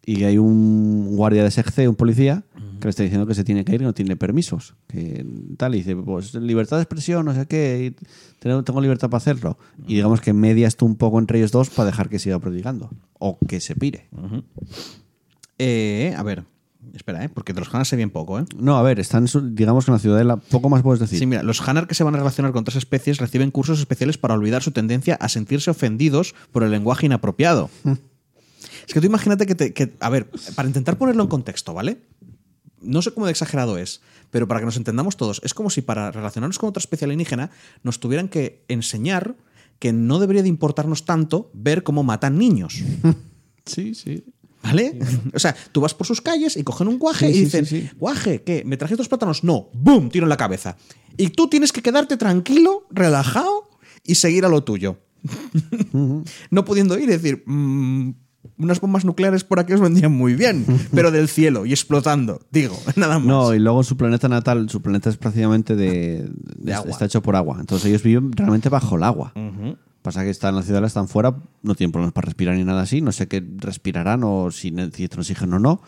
Y 0.05 0.25
hay 0.25 0.37
un 0.37 1.15
guardia 1.17 1.45
de 1.45 1.51
SEGC, 1.51 1.89
un 1.89 1.95
policía, 1.95 2.43
que 2.81 2.87
le 2.87 2.91
está 2.91 3.05
diciendo 3.05 3.27
que 3.27 3.35
se 3.35 3.45
tiene 3.45 3.65
que 3.65 3.75
ir 3.75 3.83
y 3.83 3.85
no 3.85 3.95
tiene 3.95 4.17
permisos. 4.17 4.75
Que 4.89 5.25
tal, 5.57 5.77
y 5.77 5.79
dice, 5.79 5.95
pues 5.95 6.35
libertad 6.35 6.79
de 6.79 6.83
expresión, 6.83 7.25
no 7.25 7.35
sé 7.35 7.47
qué, 7.47 7.95
y 7.97 8.07
tengo, 8.41 8.65
tengo 8.65 8.81
libertad 8.81 9.09
para 9.09 9.19
hacerlo. 9.19 9.59
Y 9.87 9.95
digamos 9.95 10.21
que 10.21 10.33
medias 10.33 10.77
tú 10.77 10.87
un 10.87 10.97
poco 10.97 11.21
entre 11.21 11.39
ellos 11.39 11.53
dos 11.53 11.71
para 11.71 11.87
dejar 11.87 12.09
que 12.09 12.19
siga 12.19 12.41
predicando. 12.41 12.91
O 13.21 13.39
que 13.47 13.61
se 13.61 13.77
pire. 13.77 14.09
Eh, 15.59 16.13
a 16.17 16.23
ver, 16.25 16.45
espera, 16.95 17.25
¿eh? 17.25 17.29
porque 17.29 17.53
de 17.53 17.61
los 17.61 17.73
Hanar 17.73 17.87
sé 17.87 17.95
bien 17.95 18.11
poco, 18.11 18.41
¿eh? 18.41 18.45
No, 18.57 18.77
a 18.77 18.83
ver, 18.83 18.99
están, 18.99 19.27
digamos 19.55 19.85
que 19.85 19.91
en 19.91 19.95
la 19.95 19.99
ciudadela, 20.01 20.37
poco 20.37 20.69
más 20.69 20.83
puedes 20.83 20.99
decir. 20.99 21.21
Sí, 21.21 21.27
mira, 21.27 21.45
los 21.45 21.67
Hanar 21.67 21.87
que 21.87 21.95
se 21.95 22.03
van 22.03 22.15
a 22.17 22.19
relacionar 22.19 22.51
con 22.51 22.63
otras 22.63 22.77
especies 22.77 23.19
reciben 23.19 23.53
cursos 23.53 23.79
especiales 23.79 24.19
para 24.19 24.35
olvidar 24.35 24.65
su 24.65 24.73
tendencia 24.73 25.15
a 25.15 25.29
sentirse 25.29 25.71
ofendidos 25.71 26.35
por 26.51 26.65
el 26.65 26.73
lenguaje 26.73 27.07
inapropiado. 27.07 27.71
Es 28.87 28.93
que 28.95 29.01
tú 29.01 29.07
imagínate 29.07 29.47
que, 29.47 29.55
te, 29.55 29.73
que- 29.73 29.93
a 30.01 30.09
ver, 30.11 30.31
para 30.55 30.69
intentar 30.69 30.99
ponerlo 30.99 31.23
en 31.23 31.29
contexto, 31.29 31.75
¿vale? 31.75 32.03
No 32.81 33.01
sé 33.03 33.13
cómo 33.13 33.27
de 33.27 33.33
exagerado 33.33 33.79
es, 33.79 34.01
pero 34.31 34.49
para 34.49 34.61
que 34.61 34.67
nos 34.67 34.77
entendamos 34.77 35.17
todos, 35.17 35.41
es 35.45 35.55
como 35.55 35.71
si 35.71 35.83
para 35.83 36.11
relacionarnos 36.11 36.59
con 36.59 36.69
otra 36.69 36.81
especie 36.81 37.05
alienígena 37.05 37.51
nos 37.83 38.01
tuvieran 38.01 38.29
que 38.29 38.65
enseñar 38.69 39.37
que 39.79 39.93
no 39.93 40.19
debería 40.19 40.43
de 40.43 40.49
importarnos 40.49 41.05
tanto 41.05 41.51
ver 41.55 41.83
cómo 41.83 42.03
matan 42.03 42.39
niños. 42.39 42.83
Sí, 43.65 43.95
sí. 43.95 44.25
¿Vale? 44.65 44.99
O 45.35 45.39
sea, 45.39 45.55
tú 45.71 45.81
vas 45.81 45.95
por 45.95 46.05
sus 46.07 46.21
calles 46.21 46.57
y 46.57 46.65
cogen 46.65 46.89
un 46.89 46.99
guaje 46.99 47.33
Sí, 47.33 47.39
y 47.39 47.45
dicen, 47.45 47.65
sí, 47.67 47.89
guaje, 47.97 48.43
¿qué? 48.43 48.65
¿Me 48.67 48.77
trajiste 48.77 48.99
dos 49.01 49.09
plátanos? 49.09 49.45
No. 49.45 49.69
¡Boom! 49.73 50.09
Tiro 50.11 50.25
en 50.25 50.29
la 50.31 50.37
cabeza. 50.37 50.77
Y 51.17 51.29
tú 51.29 51.49
tienes 51.49 51.71
que 51.71 51.81
quedarte 51.83 52.17
tranquilo, 52.17 52.87
relajado 52.91 53.71
y 54.05 54.17
seguir 54.17 54.45
a 54.45 54.49
lo 54.49 54.65
tuyo. 54.65 54.99
no 56.51 56.65
pudiendo 56.65 56.97
ir 56.99 57.05
y 57.05 57.13
decir, 57.13 57.45
"Mm, 57.47 58.11
unas 58.59 58.81
bombas 58.81 59.05
nucleares 59.05 59.45
por 59.45 59.59
aquí 59.61 59.73
os 59.73 59.81
vendrían 59.81 60.13
muy 60.13 60.35
bien, 60.35 60.65
pero 60.95 61.11
del 61.11 61.29
cielo 61.29 61.65
y 61.67 61.71
explotando. 61.73 62.41
Digo, 62.51 62.77
nada 62.97 63.19
más. 63.19 63.27
No, 63.29 63.55
y 63.55 63.59
luego 63.59 63.83
su 63.85 63.97
planeta 63.97 64.29
natal, 64.29 64.69
su 64.71 64.81
planeta 64.83 65.11
es 65.11 65.17
prácticamente 65.17 65.77
de, 65.77 66.29
de- 66.57 66.75
agua. 66.75 66.91
está 66.91 67.05
hecho 67.07 67.23
por 67.23 67.37
agua. 67.37 67.59
Entonces 67.61 67.89
ellos 67.89 68.03
viven 68.03 68.33
realmente 68.33 68.69
bajo 68.69 68.97
el 68.97 69.03
agua. 69.05 69.33
Pasa 70.03 70.25
que 70.25 70.31
están 70.31 70.51
en 70.51 70.57
la 70.57 70.63
ciudad, 70.63 70.85
están 70.85 71.07
fuera, 71.07 71.37
no 71.63 71.75
tienen 71.77 71.93
problemas 71.93 72.13
para 72.13 72.27
respirar 72.27 72.57
ni 72.57 72.65
nada 72.65 72.83
así. 72.83 73.01
No 73.01 73.13
sé 73.13 73.29
qué 73.29 73.45
respirarán 73.59 74.23
o 74.25 74.51
si 74.51 74.73
necesitan 74.73 75.21
oxígeno 75.21 75.57
o 75.57 75.59
no. 75.61 75.81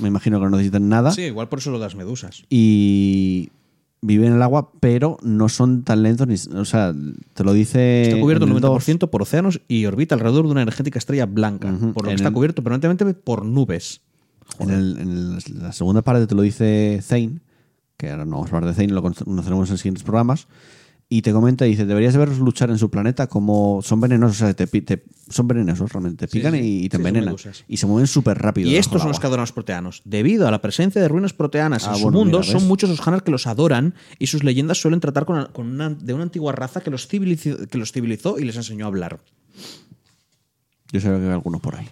Me 0.00 0.06
imagino 0.08 0.38
que 0.38 0.44
no 0.44 0.50
necesitan 0.50 0.88
nada. 0.88 1.10
Sí, 1.10 1.22
igual 1.22 1.48
por 1.48 1.58
eso 1.58 1.70
lo 1.72 1.78
de 1.78 1.84
las 1.86 1.96
medusas. 1.96 2.44
Y 2.48 3.50
viven 4.02 4.28
en 4.28 4.34
el 4.34 4.42
agua, 4.42 4.70
pero 4.80 5.18
no 5.22 5.48
son 5.48 5.82
tan 5.82 6.02
lentos. 6.02 6.26
Ni, 6.26 6.34
o 6.58 6.64
sea, 6.64 6.94
te 7.34 7.44
lo 7.44 7.52
dice. 7.52 8.02
Está 8.02 8.20
cubierto 8.20 8.44
el 8.46 8.50
en 8.52 8.56
el 8.56 8.62
90% 8.62 9.10
por 9.10 9.22
océanos 9.22 9.60
y 9.68 9.84
orbita 9.86 10.14
alrededor 10.14 10.46
de 10.46 10.52
una 10.52 10.62
energética 10.62 10.98
estrella 10.98 11.26
blanca, 11.26 11.70
Ujú. 11.72 11.92
por 11.92 12.04
lo 12.04 12.08
que 12.10 12.14
está 12.16 12.28
el- 12.28 12.34
cubierto 12.34 12.62
permanentemente 12.62 13.04
por 13.14 13.44
nubes. 13.44 14.00
En, 14.58 14.70
el- 14.70 14.98
en 14.98 15.62
la 15.62 15.72
segunda 15.72 16.02
parte 16.02 16.26
te 16.26 16.34
lo 16.34 16.42
dice 16.42 16.98
Zane, 17.02 17.40
que 17.96 18.10
ahora 18.10 18.24
no 18.24 18.36
vamos 18.36 18.52
a 18.52 18.56
hablar 18.56 18.70
de 18.74 18.74
Zane, 18.76 18.92
lo 18.92 19.02
conoceremos 19.02 19.70
en 19.70 19.76
siguientes 19.78 20.02
programas. 20.02 20.48
Y 21.12 21.22
te 21.22 21.32
comenta 21.32 21.66
y 21.66 21.70
dice, 21.70 21.86
deberías 21.86 22.12
de 22.12 22.20
verlos 22.20 22.38
luchar 22.38 22.70
en 22.70 22.78
su 22.78 22.88
planeta 22.88 23.26
como 23.26 23.80
son 23.82 24.00
venenosos, 24.00 24.42
o 24.42 24.44
sea, 24.44 24.54
te, 24.54 24.68
te- 24.68 25.02
son 25.28 25.48
venenosos 25.48 25.92
realmente, 25.92 26.28
te 26.28 26.30
pican 26.32 26.52
sí. 26.54 26.60
y, 26.60 26.84
y 26.84 26.88
te 26.88 26.98
Sí, 26.98 27.00
envenenan. 27.00 27.34
Y 27.66 27.76
se 27.78 27.86
mueven 27.88 28.06
súper 28.06 28.38
rápido. 28.38 28.70
Y 28.70 28.76
estos 28.76 29.02
son 29.02 29.08
los 29.10 29.18
que 29.18 29.26
adoran 29.26 29.42
los 29.42 29.50
proteanos. 29.50 30.02
Debido 30.04 30.46
a 30.46 30.52
la 30.52 30.62
presencia 30.62 31.02
de 31.02 31.08
ruinas 31.08 31.32
proteanas 31.32 31.84
Ah, 31.88 31.90
en 31.90 31.96
su 31.96 32.02
bueno, 32.04 32.18
mundo, 32.18 32.38
mira, 32.42 32.52
son 32.52 32.68
muchos 32.68 32.88
los 32.88 33.04
Hanar 33.04 33.24
que 33.24 33.32
los 33.32 33.48
adoran 33.48 33.94
y 34.20 34.28
sus 34.28 34.44
leyendas 34.44 34.80
suelen 34.80 35.00
tratar 35.00 35.24
con, 35.24 35.46
con 35.52 35.66
una, 35.66 35.90
de 35.90 36.14
una 36.14 36.22
antigua 36.22 36.52
raza 36.52 36.80
que 36.80 36.92
los, 36.92 37.08
civilizó, 37.08 37.56
que 37.66 37.76
los 37.76 37.90
civilizó 37.90 38.38
y 38.38 38.44
les 38.44 38.54
enseñó 38.54 38.84
a 38.84 38.88
hablar. 38.88 39.18
Yo 40.92 41.00
sé 41.00 41.08
que 41.08 41.14
hay 41.14 41.28
algunos 41.30 41.60
por 41.60 41.74
ahí. 41.74 41.88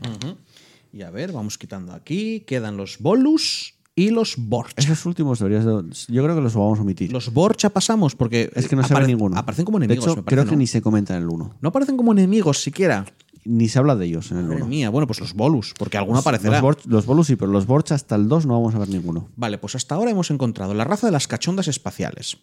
Y 0.93 1.03
a 1.03 1.11
ver, 1.11 1.33
vamos 1.33 1.59
quitando 1.59 1.93
aquí. 1.93 2.45
Quedan 2.47 2.77
los 2.77 2.99
Bolus 2.99 3.75
y 3.99 4.11
los 4.11 4.35
Borcha. 4.37 4.75
Esos 4.77 5.05
últimos 5.07 5.39
deberías 5.39 5.65
de- 5.65 6.13
Yo 6.13 6.23
creo 6.23 6.35
que 6.37 6.41
los 6.43 6.55
vamos 6.55 6.79
a 6.79 6.83
omitir. 6.83 7.13
Los 7.13 7.33
Borcha 7.33 7.71
pasamos 7.71 8.15
porque. 8.15 8.51
es 8.55 8.69
que 8.69 8.77
no 8.77 8.83
se 8.87 8.95
ve 8.95 9.07
ninguno. 9.07 9.37
Aparecen 9.37 9.65
como 9.65 9.79
De 9.79 9.87
enemigos. 9.87 10.07
hecho, 10.07 10.17
me 10.17 10.23
parece, 10.23 10.35
creo 10.37 10.45
que 10.45 10.53
¿no? 10.53 10.59
ni 10.59 10.67
se 10.67 10.81
comenta 10.83 11.17
en 11.17 11.23
el 11.25 11.29
1. 11.29 11.55
No 11.61 11.69
aparecen 11.69 11.97
como 11.97 12.13
enemigos 12.13 12.63
siquiera. 12.63 13.05
Ni 13.45 13.69
se 13.69 13.79
habla 13.79 13.97
de 13.97 14.05
ellos 14.05 14.31
en 14.31 14.39
el 14.39 14.45
Madre 14.45 14.57
1. 14.59 14.67
mía, 14.67 14.91
bueno, 14.91 15.07
pues 15.07 15.21
los 15.21 15.33
Bolus, 15.33 15.73
porque 15.79 15.97
alguno 15.97 16.19
aparecerá. 16.19 16.61
Los, 16.85 17.07
Bolus 17.07 17.29
sí, 17.29 17.37
pero 17.37 17.51
los 17.51 17.67
Borch 17.67 17.93
hasta 17.93 18.15
el 18.15 18.29
2 18.29 18.45
no 18.45 18.53
vamos 18.55 18.75
a 18.75 18.79
ver 18.79 18.89
ninguno. 18.91 19.29
Vale, 19.37 19.57
pues 19.57 19.75
hasta 19.75 19.95
ahora 19.95 20.11
hemos 20.11 20.31
encontrado 20.31 20.75
la 20.75 20.85
raza 20.85 21.07
de 21.07 21.13
las 21.13 21.29
cachondas 21.29 21.67
espaciales, 21.67 22.37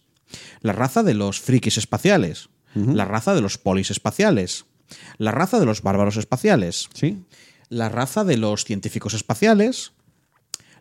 la 0.61 0.73
raza 0.73 1.03
de 1.03 1.13
los 1.13 1.39
frikis 1.41 1.77
espaciales, 1.77 2.49
la 2.73 3.05
raza 3.05 3.35
de 3.35 3.41
los 3.41 3.57
polis 3.59 3.91
espaciales, 3.91 4.65
la 5.19 5.29
raza 5.31 5.59
de 5.59 5.65
los 5.67 5.83
bárbaros 5.83 6.17
espaciales, 6.17 6.89
¿Sí? 6.93 7.19
la 7.69 7.89
raza 7.89 8.23
de 8.23 8.37
los 8.37 8.65
científicos 8.65 9.13
espaciales, 9.13 9.91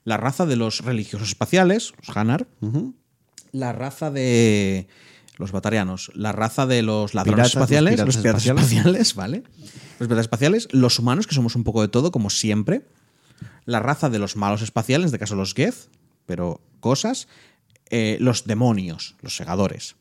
la 0.04 0.16
raza 0.16 0.46
de 0.46 0.56
los 0.56 0.80
religiosos 0.80 1.28
espaciales, 1.28 1.92
los 1.98 2.16
Hanar, 2.16 2.46
la 3.52 3.72
raza 3.72 4.10
de 4.10 4.86
los 5.36 5.50
batarianos, 5.50 6.12
la 6.14 6.32
raza 6.32 6.66
de 6.66 6.82
los 6.82 7.14
ladrones 7.14 7.52
Piratas, 7.52 7.54
los 7.54 7.62
espaciales, 7.62 7.94
piratas 7.94 8.14
los 8.14 8.22
piratas 8.22 8.46
espaciales. 8.46 8.72
espaciales, 8.72 9.14
¿vale? 9.14 9.42
Los 9.98 10.08
piratas 10.08 10.24
espaciales, 10.24 10.68
los 10.72 10.98
humanos, 10.98 11.26
que 11.26 11.34
somos 11.34 11.56
un 11.56 11.64
poco 11.64 11.82
de 11.82 11.88
todo, 11.88 12.12
como 12.12 12.30
siempre, 12.30 12.86
la 13.64 13.80
raza 13.80 14.10
de 14.10 14.18
los 14.18 14.36
malos 14.36 14.62
espaciales, 14.62 15.04
en 15.04 15.06
este 15.06 15.18
caso 15.18 15.34
los 15.34 15.54
Geth, 15.54 15.88
pero 16.26 16.60
cosas, 16.80 17.28
eh, 17.90 18.18
los 18.20 18.44
demonios, 18.44 19.16
los 19.22 19.36
segadores. 19.36 19.96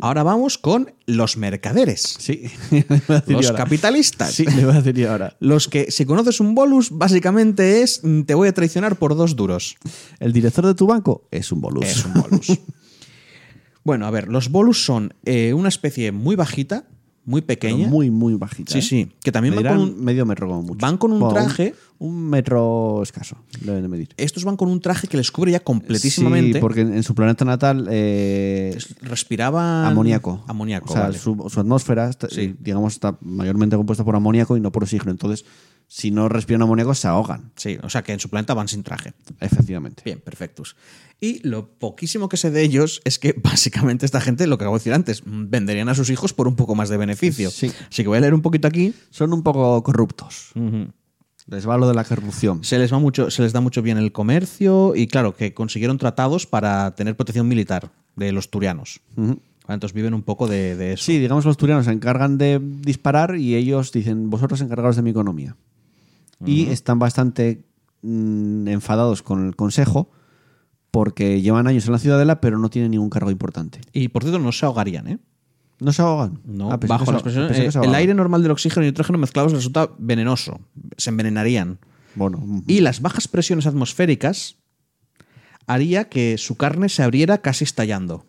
Ahora 0.00 0.22
vamos 0.22 0.58
con 0.58 0.92
los 1.06 1.36
mercaderes, 1.36 2.02
Sí. 2.18 2.50
Los 3.26 3.46
ahora. 3.46 3.64
capitalistas. 3.64 4.34
Sí, 4.34 4.44
le 4.44 4.64
voy 4.66 4.74
a 4.74 4.82
decir 4.82 4.94
yo 4.94 5.10
ahora. 5.10 5.36
Los 5.40 5.68
que, 5.68 5.90
si 5.90 6.04
conoces 6.04 6.40
un 6.40 6.54
bolus, 6.54 6.90
básicamente 6.90 7.82
es 7.82 8.00
mm, 8.04 8.22
te 8.22 8.34
voy 8.34 8.48
a 8.48 8.52
traicionar 8.52 8.96
por 8.96 9.16
dos 9.16 9.36
duros. 9.36 9.76
El 10.18 10.32
director 10.32 10.66
de 10.66 10.74
tu 10.74 10.86
banco 10.86 11.26
es 11.30 11.50
un 11.52 11.60
Bolus. 11.60 11.86
Es 11.86 12.04
un 12.04 12.14
bolus. 12.14 12.48
bueno, 13.84 14.06
a 14.06 14.10
ver, 14.10 14.28
los 14.28 14.50
bolus 14.50 14.84
son 14.84 15.14
eh, 15.24 15.54
una 15.54 15.68
especie 15.68 16.12
muy 16.12 16.36
bajita, 16.36 16.84
muy 17.24 17.42
Pero 17.42 17.46
pequeña. 17.58 17.86
muy, 17.88 18.10
muy 18.10 18.34
bajita. 18.34 18.72
Sí, 18.72 18.78
¿eh? 18.78 18.82
sí, 18.82 19.12
que 19.22 19.30
también 19.30 19.54
van 19.54 19.64
con 19.64 19.78
un- 19.78 20.04
medio 20.04 20.24
metro 20.26 20.48
como 20.48 20.62
mucho. 20.62 20.78
van 20.80 20.96
con 20.96 21.12
un 21.12 21.20
Bueno, 21.20 21.34
traje- 21.34 21.74
Un, 22.02 22.30
metro 22.30 23.02
escaso, 23.02 23.36
deben 23.60 23.82
de 23.82 23.88
medir. 23.88 24.08
Estos 24.16 24.42
van 24.44 24.56
con 24.56 24.70
un 24.70 24.80
traje 24.80 25.06
que 25.06 25.18
les 25.18 25.30
cubre 25.30 25.52
ya 25.52 25.60
completísimamente. 25.60 26.54
Sí, 26.54 26.58
porque 26.60 26.80
en, 26.80 27.02
su 27.02 27.14
planeta 27.14 27.44
natal 27.44 27.86
eh, 27.90 28.74
Respiraban 29.02 29.84
amoníaco. 29.84 30.42
Amoníaco, 30.46 30.88
O 30.90 30.92
sea, 30.94 31.02
vale. 31.02 31.18
su, 31.18 31.36
su 31.50 31.60
atmósfera, 31.60 32.10
Sí. 32.30 32.54
digamos, 32.58 32.94
está 32.94 33.18
mayormente 33.20 33.76
compuesta 33.76 34.02
por 34.02 34.16
amoníaco 34.16 34.56
y 34.56 34.60
no 34.60 34.72
por 34.72 34.84
oxígeno. 34.84 35.10
Entonces, 35.10 35.44
si 35.92 36.12
no 36.12 36.28
respiran 36.28 36.62
amoníaco, 36.62 36.94
se 36.94 37.08
ahogan. 37.08 37.50
Sí, 37.56 37.76
o 37.82 37.90
sea 37.90 38.02
que 38.04 38.12
en 38.12 38.20
su 38.20 38.30
planeta 38.30 38.54
van 38.54 38.68
sin 38.68 38.84
traje. 38.84 39.12
Efectivamente. 39.40 40.02
Bien, 40.04 40.20
perfectos. 40.20 40.76
Y 41.20 41.46
lo 41.46 41.66
poquísimo 41.66 42.28
que 42.28 42.36
sé 42.36 42.52
de 42.52 42.62
ellos 42.62 43.02
es 43.04 43.18
que 43.18 43.32
básicamente 43.42 44.06
esta 44.06 44.20
gente, 44.20 44.46
lo 44.46 44.56
que 44.56 44.62
acabo 44.62 44.76
de 44.76 44.78
decir 44.78 44.94
antes, 44.94 45.24
venderían 45.26 45.88
a 45.88 45.96
sus 45.96 46.08
hijos 46.10 46.32
por 46.32 46.46
un 46.46 46.54
poco 46.54 46.76
más 46.76 46.90
de 46.90 46.96
beneficio. 46.96 47.50
Sí. 47.50 47.72
Así 47.88 48.02
que 48.04 48.08
voy 48.08 48.18
a 48.18 48.20
leer 48.20 48.34
un 48.34 48.40
poquito 48.40 48.68
aquí. 48.68 48.94
Son 49.10 49.32
un 49.32 49.42
poco 49.42 49.82
corruptos. 49.82 50.52
Les 51.48 51.68
va 51.68 51.76
lo 51.76 51.88
de 51.88 51.94
la 51.94 52.04
corrupción. 52.04 52.62
Se 52.62 52.78
les, 52.78 52.92
va 52.92 53.00
mucho, 53.00 53.28
se 53.32 53.42
les 53.42 53.52
da 53.52 53.60
mucho 53.60 53.82
bien 53.82 53.98
el 53.98 54.12
comercio 54.12 54.94
y 54.94 55.08
claro, 55.08 55.34
que 55.34 55.54
consiguieron 55.54 55.98
tratados 55.98 56.46
para 56.46 56.94
tener 56.94 57.16
protección 57.16 57.48
militar 57.48 57.90
de 58.14 58.30
los 58.30 58.48
turianos. 58.48 59.00
Vale, 59.16 59.40
Entonces 59.66 59.92
viven 59.92 60.14
un 60.14 60.22
poco 60.22 60.46
de, 60.46 60.76
de 60.76 60.92
eso. 60.92 61.02
Sí, 61.02 61.18
digamos, 61.18 61.44
los 61.44 61.56
turianos 61.56 61.86
se 61.86 61.92
encargan 61.92 62.38
de 62.38 62.60
disparar 62.62 63.34
y 63.34 63.56
ellos 63.56 63.90
dicen, 63.90 64.30
vosotros 64.30 64.60
encargados 64.60 64.94
de 64.94 65.02
mi 65.02 65.10
economía. 65.10 65.56
Y 66.46 66.66
están 66.70 66.98
bastante 66.98 67.64
mm, 68.02 68.68
enfadados 68.68 69.22
con 69.22 69.46
el 69.46 69.56
consejo 69.56 70.10
porque 70.90 71.40
llevan 71.42 71.66
años 71.66 71.86
en 71.86 71.92
la 71.92 71.98
ciudadela, 71.98 72.40
pero 72.40 72.58
no 72.58 72.70
tienen 72.70 72.90
ningún 72.92 73.10
cargo 73.10 73.30
importante. 73.30 73.80
Y 73.92 74.08
por 74.08 74.22
cierto, 74.22 74.38
no 74.38 74.50
se 74.52 74.64
ahogarían, 74.66 75.06
¿eh? 75.06 75.18
¿No 75.78 75.92
se 75.92 76.02
ahogan? 76.02 76.40
No, 76.44 76.72
Ah, 76.72 76.76
bajo 76.78 77.06
se- 77.06 77.12
las 77.12 77.22
presiones. 77.22 77.76
eh, 77.76 77.80
el 77.82 77.94
aire 77.94 78.12
normal 78.14 78.42
del 78.42 78.50
oxígeno 78.52 78.84
y 78.84 78.88
nitrógeno 78.88 79.18
mezclados 79.18 79.52
resulta 79.52 79.88
venenoso. 79.98 80.60
Se 80.96 81.10
envenenarían. 81.10 81.78
Bueno, 82.16 82.62
Y 82.66 82.80
las 82.80 83.00
bajas 83.02 83.28
presiones 83.28 83.66
atmosféricas 83.66 84.56
haría 85.66 86.08
que 86.08 86.36
su 86.38 86.56
carne 86.56 86.88
se 86.88 87.02
abriera 87.02 87.38
casi 87.38 87.64
estallando. 87.64 88.24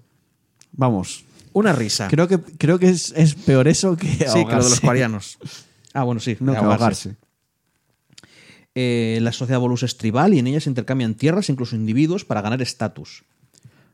vamos. 0.71 1.25
Una 1.53 1.73
risa. 1.73 2.07
Creo 2.07 2.29
que, 2.29 2.39
creo 2.39 2.79
que 2.79 2.87
es, 2.87 3.11
es 3.17 3.35
peor 3.35 3.67
eso 3.67 3.97
que 3.97 4.07
sí, 4.07 4.17
que 4.19 4.25
lo 4.25 4.31
de 4.31 4.35
los 4.35 4.47
ahogarse. 4.47 4.85
parianos. 4.87 5.37
Ah, 5.93 6.03
bueno, 6.03 6.21
sí. 6.21 6.37
No, 6.39 6.53
que 6.53 6.59
ahogarse. 6.59 7.09
ahogarse. 7.09 7.15
Eh, 8.75 9.19
la 9.21 9.31
sociedad 9.31 9.59
Volus 9.59 9.83
es 9.83 9.97
tribal 9.97 10.33
y 10.33 10.39
en 10.39 10.47
ella 10.47 10.59
se 10.61 10.69
intercambian 10.69 11.15
tierras, 11.15 11.49
incluso 11.49 11.75
individuos, 11.75 12.23
para 12.25 12.41
ganar 12.41 12.61
estatus. 12.61 13.23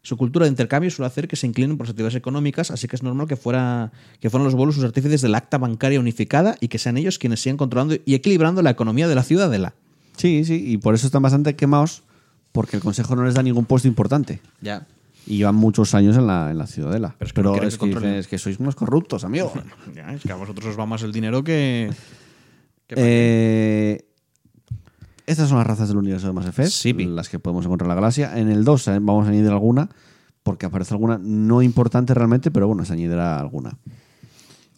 Su 0.03 0.15
cultura 0.15 0.45
de 0.45 0.49
intercambio 0.51 0.89
suele 0.91 1.07
hacer 1.07 1.27
que 1.27 1.35
se 1.35 1.47
inclinen 1.47 1.77
por 1.77 1.85
las 1.87 1.91
actividades 1.91 2.15
económicas, 2.15 2.71
así 2.71 2.87
que 2.87 2.95
es 2.95 3.03
normal 3.03 3.27
que, 3.27 3.35
fuera, 3.35 3.91
que 4.21 4.29
fueran 4.29 4.45
los 4.45 4.53
Volus 4.55 4.77
los 4.77 4.85
artífices 4.85 5.21
del 5.21 5.35
acta 5.35 5.57
bancaria 5.57 5.99
unificada 5.99 6.55
y 6.61 6.67
que 6.69 6.77
sean 6.77 6.97
ellos 6.97 7.17
quienes 7.19 7.41
sigan 7.41 7.57
controlando 7.57 7.95
y 8.05 8.13
equilibrando 8.13 8.61
la 8.61 8.69
economía 8.69 9.07
de 9.07 9.15
la 9.15 9.23
ciudadela. 9.23 9.73
Sí, 10.15 10.45
sí, 10.45 10.63
y 10.65 10.77
por 10.77 10.93
eso 10.95 11.07
están 11.07 11.23
bastante 11.23 11.55
quemados, 11.55 12.03
porque 12.51 12.77
el 12.77 12.83
Consejo 12.83 13.15
no 13.15 13.25
les 13.25 13.33
da 13.33 13.43
ningún 13.43 13.65
puesto 13.65 13.87
importante. 13.87 14.39
Ya. 14.61 14.85
Y 15.25 15.37
llevan 15.37 15.55
muchos 15.55 15.93
años 15.93 16.15
en 16.15 16.25
la, 16.27 16.51
en 16.51 16.57
la 16.57 16.67
ciudadela. 16.67 17.15
Pero 17.19 17.27
es 17.27 17.33
que 17.33 17.41
no 17.43 17.51
quieren 17.51 17.67
es, 17.67 17.73
que 17.73 17.79
que 17.79 17.79
controlen. 17.91 18.09
dicen, 18.11 18.19
es 18.19 18.27
que 18.27 18.37
sois 18.37 18.59
unos 18.59 18.75
corruptos, 18.75 19.25
amigo. 19.25 19.51
Ya, 19.95 20.13
es 20.13 20.21
que 20.21 20.31
a 20.31 20.35
vosotros 20.35 20.67
os 20.67 20.79
va 20.79 20.85
más 20.85 21.01
el 21.03 21.11
dinero 21.11 21.43
que. 21.43 21.89
que- 22.87 22.95
Eh, 22.97 24.05
estas 25.27 25.49
son 25.49 25.57
las 25.57 25.67
razas 25.67 25.89
del 25.89 25.97
universo 25.97 26.25
de 26.25 26.33
Mass 26.33 26.47
Effect, 26.47 26.69
Sí, 26.69 26.93
las 26.93 27.29
que 27.29 27.37
podemos 27.37 27.65
encontrar 27.65 27.85
en 27.85 27.89
la 27.89 27.95
galaxia. 27.95 28.39
En 28.39 28.49
el 28.49 28.63
2 28.63 28.87
eh, 28.87 28.91
vamos 29.01 29.27
a 29.27 29.29
añadir 29.29 29.51
alguna, 29.51 29.89
porque 30.41 30.65
aparece 30.65 30.93
alguna 30.93 31.19
no 31.21 31.61
importante 31.61 32.13
realmente, 32.13 32.49
pero 32.49 32.67
bueno, 32.67 32.85
se 32.85 32.93
añadirá 32.93 33.37
alguna. 33.37 33.77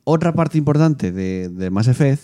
Otra 0.03 0.33
parte 0.33 0.57
importante 0.57 1.11
de, 1.11 1.49
de 1.49 1.69
Mass 1.69 1.87
Effect, 1.87 2.23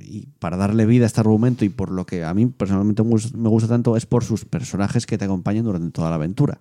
y 0.00 0.28
para 0.38 0.56
darle 0.56 0.86
vida 0.86 1.04
a 1.04 1.08
este 1.08 1.20
argumento 1.20 1.64
y 1.66 1.68
por 1.68 1.90
lo 1.90 2.06
que 2.06 2.24
a 2.24 2.32
mí 2.32 2.46
personalmente 2.46 3.02
me 3.02 3.48
gusta 3.48 3.68
tanto, 3.68 3.96
es 3.96 4.06
por 4.06 4.24
sus 4.24 4.46
personajes 4.46 5.04
que 5.04 5.18
te 5.18 5.26
acompañan 5.26 5.64
durante 5.64 5.90
toda 5.90 6.08
la 6.08 6.16
aventura. 6.16 6.58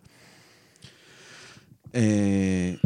Eh, 1.93 2.77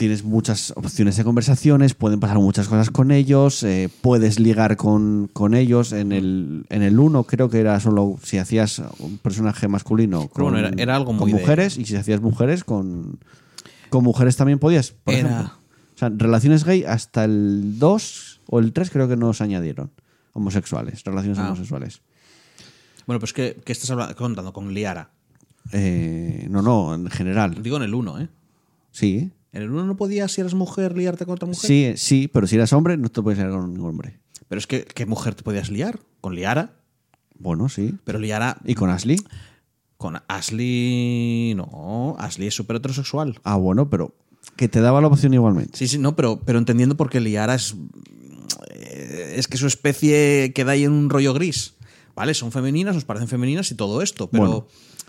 tienes 0.00 0.24
muchas 0.24 0.72
opciones 0.76 1.18
de 1.18 1.24
conversaciones, 1.24 1.92
pueden 1.92 2.20
pasar 2.20 2.38
muchas 2.38 2.68
cosas 2.68 2.88
con 2.90 3.10
ellos, 3.10 3.62
eh, 3.64 3.90
puedes 4.00 4.40
ligar 4.40 4.78
con, 4.78 5.28
con 5.30 5.52
ellos. 5.52 5.92
En 5.92 6.12
el, 6.12 6.64
en 6.70 6.80
el 6.82 6.98
1 6.98 7.24
creo 7.24 7.50
que 7.50 7.60
era 7.60 7.78
solo 7.80 8.16
si 8.22 8.38
hacías 8.38 8.80
un 8.98 9.18
personaje 9.18 9.68
masculino 9.68 10.28
con, 10.28 10.44
bueno, 10.44 10.58
era- 10.58 10.70
era 10.78 10.96
algo 10.96 11.14
con 11.18 11.30
de- 11.30 11.36
mujeres 11.36 11.76
y 11.76 11.84
si 11.84 11.96
hacías 11.96 12.22
mujeres 12.22 12.64
con, 12.64 13.18
con 13.90 14.02
mujeres 14.02 14.36
también 14.36 14.58
podías. 14.58 14.92
Por 14.92 15.12
Era- 15.12 15.28
ejemplo. 15.28 15.54
O 15.94 15.98
sea, 16.00 16.10
relaciones 16.16 16.64
gay 16.64 16.82
hasta 16.84 17.24
el 17.24 17.78
2 17.78 18.40
o 18.46 18.58
el 18.58 18.72
3 18.72 18.88
creo 18.88 19.06
que 19.06 19.16
no 19.16 19.34
se 19.34 19.44
añadieron. 19.44 19.90
Homosexuales, 20.32 21.04
relaciones 21.04 21.38
Ah. 21.38 21.48
homosexuales. 21.48 22.00
Bueno, 23.06 23.20
pues 23.20 23.34
que, 23.34 23.60
que 23.62 23.72
estás 23.72 23.90
habla- 23.90 24.14
contando 24.14 24.54
con 24.54 24.72
Liara. 24.72 25.10
Eh, 25.72 26.46
no, 26.48 26.62
no, 26.62 26.94
en 26.94 27.10
general. 27.10 27.62
Digo 27.62 27.76
en 27.76 27.82
el 27.82 27.92
1, 27.94 28.18
¿eh? 28.18 28.28
Sí. 28.92 29.30
En 29.52 29.62
el 29.62 29.70
1 29.70 29.84
no 29.84 29.96
podías, 29.96 30.30
si 30.32 30.40
eras 30.40 30.54
mujer, 30.54 30.96
liarte 30.96 31.24
con 31.24 31.34
otra 31.34 31.46
mujer. 31.48 31.66
Sí, 31.66 31.92
sí, 31.96 32.28
pero 32.28 32.46
si 32.46 32.56
eras 32.56 32.72
hombre 32.72 32.96
no 32.96 33.08
te 33.08 33.20
puedes 33.22 33.38
liar 33.38 33.50
con 33.50 33.72
ningún 33.72 33.90
hombre. 33.90 34.20
Pero 34.48 34.58
es 34.58 34.66
que, 34.66 34.84
¿qué 34.84 35.06
mujer 35.06 35.34
te 35.34 35.42
podías 35.42 35.70
liar? 35.70 35.98
Con 36.20 36.34
Liara. 36.34 36.72
Bueno, 37.38 37.68
sí. 37.68 37.94
Pero 38.04 38.18
Liara. 38.18 38.58
¿Y 38.64 38.74
con 38.74 38.90
Ashley? 38.90 39.16
Con 39.96 40.20
Ashley. 40.28 41.54
No, 41.56 42.16
Ashley 42.18 42.48
es 42.48 42.54
súper 42.54 42.76
heterosexual. 42.76 43.40
Ah, 43.44 43.56
bueno, 43.56 43.88
pero 43.90 44.14
que 44.56 44.68
te 44.68 44.80
daba 44.80 45.00
la 45.00 45.06
opción 45.08 45.34
igualmente. 45.34 45.76
Sí, 45.78 45.88
sí, 45.88 45.98
no, 45.98 46.16
pero, 46.16 46.40
pero 46.44 46.58
entendiendo 46.58 46.96
por 46.96 47.10
qué 47.10 47.20
Liara 47.20 47.54
es. 47.54 47.74
Es 49.34 49.48
que 49.48 49.56
su 49.56 49.66
especie 49.66 50.52
queda 50.54 50.72
ahí 50.72 50.84
en 50.84 50.92
un 50.92 51.10
rollo 51.10 51.32
gris. 51.34 51.74
¿Vale? 52.14 52.34
Son 52.34 52.52
femeninas, 52.52 52.94
nos 52.94 53.04
parecen 53.04 53.28
femeninas 53.28 53.70
y 53.70 53.74
todo 53.76 54.02
esto, 54.02 54.28
pero 54.28 54.44
Bueno. 54.44 54.66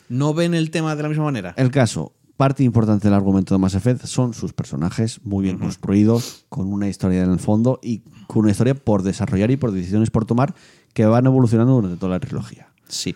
no 0.08 0.34
ven 0.34 0.54
el 0.54 0.70
tema 0.72 0.96
de 0.96 1.04
la 1.04 1.10
misma 1.10 1.26
manera. 1.26 1.54
El 1.58 1.72
caso, 1.72 2.14
parte 2.42 2.64
importante 2.64 3.08
del 3.08 3.14
argumento 3.14 3.54
de 3.54 3.60
Mass 3.60 3.76
Effect 3.76 4.06
son 4.08 4.34
sus 4.34 4.52
personajes 4.52 5.20
muy 5.24 5.44
bien 5.44 5.60
construidos, 5.60 6.46
con 6.50 6.74
una 6.74 6.88
historia 6.90 7.24
en 7.24 7.30
el 7.30 7.38
fondo 7.38 7.80
y 7.84 8.00
con 8.26 8.40
una 8.44 8.52
historia 8.52 8.74
por 8.74 9.04
desarrollar 9.04 9.52
y 9.52 9.58
por 9.58 9.72
decisiones 9.72 10.10
por 10.10 10.26
tomar 10.26 10.56
que 10.94 11.06
van 11.06 11.28
evolucionando 11.28 11.74
durante 11.76 11.98
toda 11.98 12.14
la 12.14 12.20
trilogía. 12.20 12.70
Sí. 12.88 13.16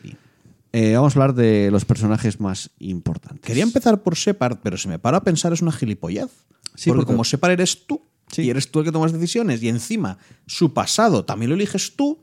Eh, 0.73 0.93
vamos 0.95 1.15
a 1.15 1.19
hablar 1.19 1.33
de 1.35 1.69
los 1.71 1.85
personajes 1.85 2.39
más 2.39 2.69
importantes. 2.77 3.41
Quería 3.41 3.63
empezar 3.63 4.03
por 4.03 4.13
Shepard, 4.15 4.59
pero 4.61 4.77
si 4.77 4.87
me 4.89 4.99
paro 4.99 5.17
a 5.17 5.23
pensar 5.23 5.51
es 5.53 5.61
una 5.63 5.71
gilipollez. 5.71 6.29
Sí, 6.75 6.89
porque, 6.91 6.99
porque- 7.01 7.05
como 7.13 7.23
Shepard 7.23 7.51
eres 7.53 7.87
tú, 7.87 8.01
Sí. 8.31 8.43
y 8.43 8.49
eres 8.51 8.69
tú 8.69 8.79
el 8.79 8.85
que 8.85 8.91
tomas 8.91 9.11
decisiones, 9.11 9.63
y 9.63 9.69
encima 9.69 10.19
su 10.45 10.71
pasado 10.73 11.25
también 11.25 11.49
lo 11.49 11.55
eliges 11.55 11.95
tú, 11.95 12.19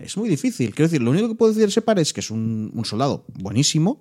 es 0.00 0.16
muy 0.16 0.28
difícil. 0.28 0.74
Quiero 0.74 0.88
decir, 0.88 1.00
lo 1.02 1.10
único 1.10 1.28
que 1.28 1.34
puedo 1.36 1.52
decir 1.52 1.66
de 1.66 1.72
Shepard 1.72 1.98
es 2.00 2.12
que 2.12 2.20
es 2.20 2.30
un, 2.30 2.70
un 2.74 2.84
soldado 2.84 3.24
buenísimo, 3.34 4.00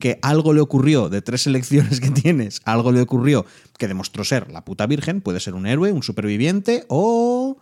que 0.00 0.18
algo 0.22 0.52
le 0.52 0.60
ocurrió 0.60 1.08
de 1.08 1.22
tres 1.22 1.46
elecciones 1.46 2.00
que 2.00 2.10
tienes, 2.10 2.60
algo 2.64 2.90
le 2.90 3.00
ocurrió 3.02 3.46
que 3.78 3.86
demostró 3.86 4.24
ser 4.24 4.50
la 4.50 4.64
puta 4.64 4.86
virgen, 4.86 5.20
puede 5.20 5.38
ser 5.38 5.54
un 5.54 5.66
héroe, 5.66 5.92
un 5.92 6.02
superviviente, 6.02 6.84
o... 6.88 7.58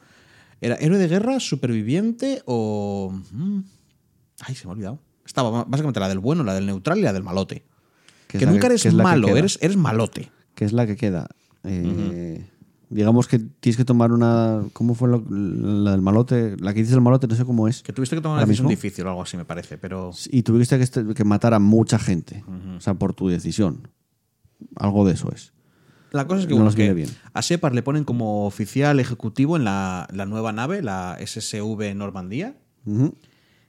¿Era 0.60 0.74
héroe 0.76 0.98
de 0.98 1.06
guerra, 1.08 1.38
superviviente 1.40 2.42
o...? 2.46 3.12
mm, 3.32 3.60
Ay, 4.40 4.54
se 4.54 4.64
me 4.66 4.70
ha 4.70 4.72
olvidado. 4.74 4.98
Estaba 5.26 5.64
básicamente 5.64 6.00
la 6.00 6.08
del 6.08 6.18
bueno, 6.20 6.42
la 6.44 6.54
del 6.54 6.64
neutral 6.66 6.98
y 6.98 7.02
la 7.02 7.12
del 7.12 7.22
malote. 7.22 7.64
Que 8.28 8.44
nunca 8.46 8.60
que- 8.62 8.66
eres 8.66 8.82
que 8.82 8.88
que 8.90 8.94
malo, 8.96 9.36
eres, 9.36 9.58
eres 9.60 9.76
malote. 9.76 10.30
que 10.54 10.64
es 10.64 10.72
la 10.72 10.86
que 10.86 10.96
queda. 10.96 11.28
Eh, 11.64 12.44
Digamos 12.90 13.28
que 13.28 13.38
tienes 13.38 13.76
que 13.76 13.84
tomar 13.84 14.12
una. 14.12 14.62
¿Cómo 14.72 14.94
fue 14.94 15.08
lo- 15.10 15.22
la 15.28 15.90
del 15.90 16.00
malote? 16.00 16.56
La 16.58 16.72
que 16.72 16.80
dices 16.80 16.94
el 16.94 17.02
malote, 17.02 17.26
no 17.26 17.34
sé 17.34 17.44
cómo 17.44 17.68
es. 17.68 17.82
Que 17.82 17.92
tuviste 17.92 18.16
que 18.16 18.22
tomar 18.22 18.36
una 18.36 18.40
¿Ahora 18.42 18.46
decisión 18.46 18.66
mismo? 18.68 18.80
difícil 18.82 19.04
o 19.06 19.10
algo 19.10 19.22
así, 19.22 19.36
me 19.36 19.44
parece, 19.44 19.76
pero... 19.76 20.10
Y 20.30 20.42
tuviste 20.42 20.78
que, 20.78 20.84
este- 20.84 21.04
que 21.14 21.24
matar 21.24 21.52
a 21.52 21.58
mucha 21.58 21.98
gente. 21.98 22.44
O 22.76 22.80
sea, 22.80 22.94
por 22.94 23.12
tu 23.12 23.28
decisión. 23.28 23.88
Algo 24.76 25.06
de 25.06 25.12
eso 25.14 25.30
es. 25.34 25.52
La 26.12 26.26
cosa 26.26 26.40
es 26.40 26.46
que, 26.46 26.54
No 26.54 26.62
bueno, 26.62 26.74
que 26.74 26.94
bien. 26.94 27.10
a 27.34 27.40
Shepard 27.42 27.74
le 27.74 27.82
ponen 27.82 28.04
como 28.04 28.46
oficial 28.46 28.98
ejecutivo 28.98 29.56
en 29.58 29.64
la, 29.64 30.08
la 30.10 30.24
nueva 30.24 30.52
nave, 30.52 30.80
la 30.82 31.18
SSV 31.20 31.94
Normandía, 31.94 32.56
Ujú. 32.86 33.14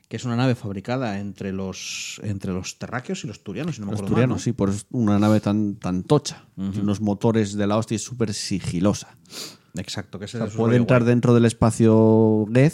Que 0.09 0.17
es 0.17 0.25
una 0.25 0.35
nave 0.35 0.55
fabricada 0.55 1.19
entre 1.19 1.53
los, 1.53 2.19
entre 2.23 2.51
los 2.51 2.77
terráqueos 2.79 3.23
y 3.23 3.27
los 3.27 3.43
turianos, 3.43 3.75
si 3.75 3.81
no 3.81 3.85
me 3.87 3.91
Los 3.91 3.99
acuerdo 4.01 4.15
turianos, 4.15 4.33
mal, 4.35 4.39
¿no? 4.39 4.43
sí, 4.43 4.51
por 4.51 4.73
una 4.91 5.17
nave 5.19 5.39
tan, 5.39 5.75
tan 5.75 6.03
tocha. 6.03 6.45
Tiene 6.55 6.81
Unos 6.81 6.99
motores 6.99 7.53
de 7.53 7.67
la 7.67 7.77
hostia 7.77 7.95
es 7.95 8.03
súper 8.03 8.33
sigilosa. 8.33 9.15
Exacto, 9.75 10.19
que 10.19 10.25
O 10.25 10.27
sea, 10.27 10.47
puede 10.47 10.75
entrar 10.77 11.01
guay. 11.03 11.09
dentro 11.11 11.33
del 11.35 11.45
espacio 11.45 12.47
Geth 12.53 12.73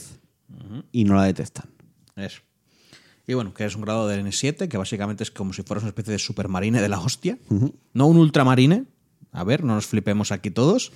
y 0.92 1.04
no 1.04 1.16
la 1.16 1.24
detectan. 1.26 1.66
Eso. 2.16 2.42
Y 3.28 3.34
bueno, 3.34 3.54
que 3.54 3.66
es 3.66 3.76
un 3.76 3.82
grado 3.82 4.08
de 4.08 4.24
N7, 4.24 4.68
que 4.70 4.78
básicamente 4.78 5.24
es 5.24 5.32
como 5.32 5.52
si 5.52 5.64
fueras 5.64 5.84
una 5.84 5.90
especie 5.90 6.14
de 6.14 6.20
supermarine 6.20 6.82
de 6.82 6.88
la 6.90 7.00
hostia. 7.00 7.38
No 7.94 8.08
un 8.08 8.18
ultramarine. 8.18 8.86
A 9.34 9.44
ver, 9.44 9.64
no 9.66 9.76
nos 9.76 9.88
flipemos 9.88 10.32
aquí 10.32 10.52
todos. 10.52 10.94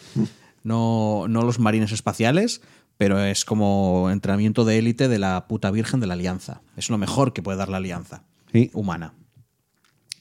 No, 0.63 1.25
no 1.27 1.41
los 1.43 1.57
marines 1.59 1.91
espaciales, 1.91 2.61
pero 2.99 3.17
es 3.23 3.45
como 3.45 4.09
entrenamiento 4.11 4.65
de 4.65 4.77
élite 4.77 5.07
de 5.07 5.19
la 5.19 5.47
puta 5.47 5.71
virgen 5.71 6.01
de 6.01 6.07
la 6.07 6.15
alianza. 6.15 6.61
Es 6.75 6.89
lo 6.89 6.97
mejor 6.97 7.31
que 7.31 7.41
puede 7.41 7.57
dar 7.57 7.69
la 7.69 7.77
alianza 7.77 8.23
Sí. 8.51 8.69
humana. 8.73 9.13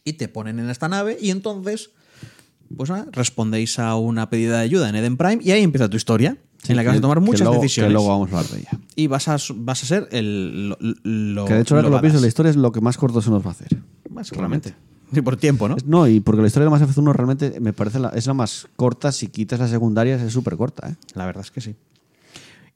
Y 0.04 0.12
te 0.12 0.28
ponen 0.28 0.60
en 0.60 0.70
esta 0.70 0.88
nave 0.88 1.18
y 1.20 1.30
entonces, 1.30 1.90
pues 2.76 2.88
respondéis 3.10 3.80
a 3.80 3.96
una 3.96 4.30
pedida 4.30 4.58
de 4.58 4.62
ayuda 4.62 4.88
en 4.88 4.94
Eden 4.94 5.16
Prime 5.16 5.40
y 5.42 5.50
ahí 5.50 5.62
empieza 5.64 5.88
tu 5.90 5.96
historia, 5.96 6.36
en 6.68 6.76
la 6.76 6.82
que 6.82 6.88
vas 6.90 6.98
a 6.98 7.00
tomar 7.00 7.20
muchas 7.20 7.40
luego- 7.42 7.56
decisiones. 7.60 7.88
Que 7.88 7.92
luego 7.94 8.08
vamos 8.08 8.32
a 8.32 8.36
hablar 8.38 8.52
de 8.52 8.58
ella. 8.60 8.70
Y 8.94 9.08
vas 9.08 9.26
a, 9.26 9.36
vas 9.56 9.82
a 9.82 9.86
ser 9.86 10.08
el, 10.12 10.68
lo, 11.02 11.44
que 11.46 11.54
de 11.54 11.60
hecho, 11.62 11.74
ahora 11.74 11.88
que 11.88 11.94
lo 11.94 12.00
pienso, 12.00 12.20
la 12.20 12.28
historia 12.28 12.50
es 12.50 12.56
lo 12.56 12.70
que 12.70 12.80
más 12.80 12.96
corto 12.96 13.20
se 13.20 13.30
nos 13.30 13.44
va 13.44 13.48
a 13.48 13.52
hacer. 13.54 13.76
Seguramente. 14.22 14.74
Y 15.12 15.20
por 15.22 15.36
tiempo, 15.36 15.68
¿no? 15.68 15.76
No, 15.84 16.06
y 16.06 16.20
porque 16.20 16.42
la 16.42 16.46
historia 16.46 16.66
de 16.66 16.70
Mass 16.70 16.82
Effect 16.82 16.98
1 16.98 17.12
realmente 17.12 17.58
me 17.60 17.72
parece 17.72 17.98
la, 17.98 18.10
es 18.10 18.26
la 18.26 18.34
más 18.34 18.68
corta. 18.76 19.10
Si 19.10 19.28
quitas 19.28 19.58
las 19.58 19.70
secundarias, 19.70 20.20
es 20.22 20.32
súper 20.32 20.56
corta. 20.56 20.90
¿eh? 20.90 20.94
La 21.14 21.24
verdad 21.26 21.42
es 21.44 21.50
que 21.50 21.60
sí. 21.60 21.74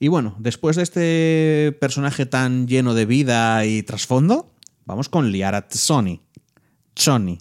Y 0.02 0.08
bueno, 0.08 0.34
después 0.40 0.74
de 0.74 0.82
este 0.82 1.78
personaje 1.80 2.26
tan 2.26 2.66
lleno 2.66 2.92
de 2.92 3.06
vida 3.06 3.64
y 3.66 3.84
trasfondo, 3.84 4.52
vamos 4.84 5.08
con 5.08 5.30
Liara 5.30 5.68
Tsoni. 5.68 6.20
Choni. 6.96 7.38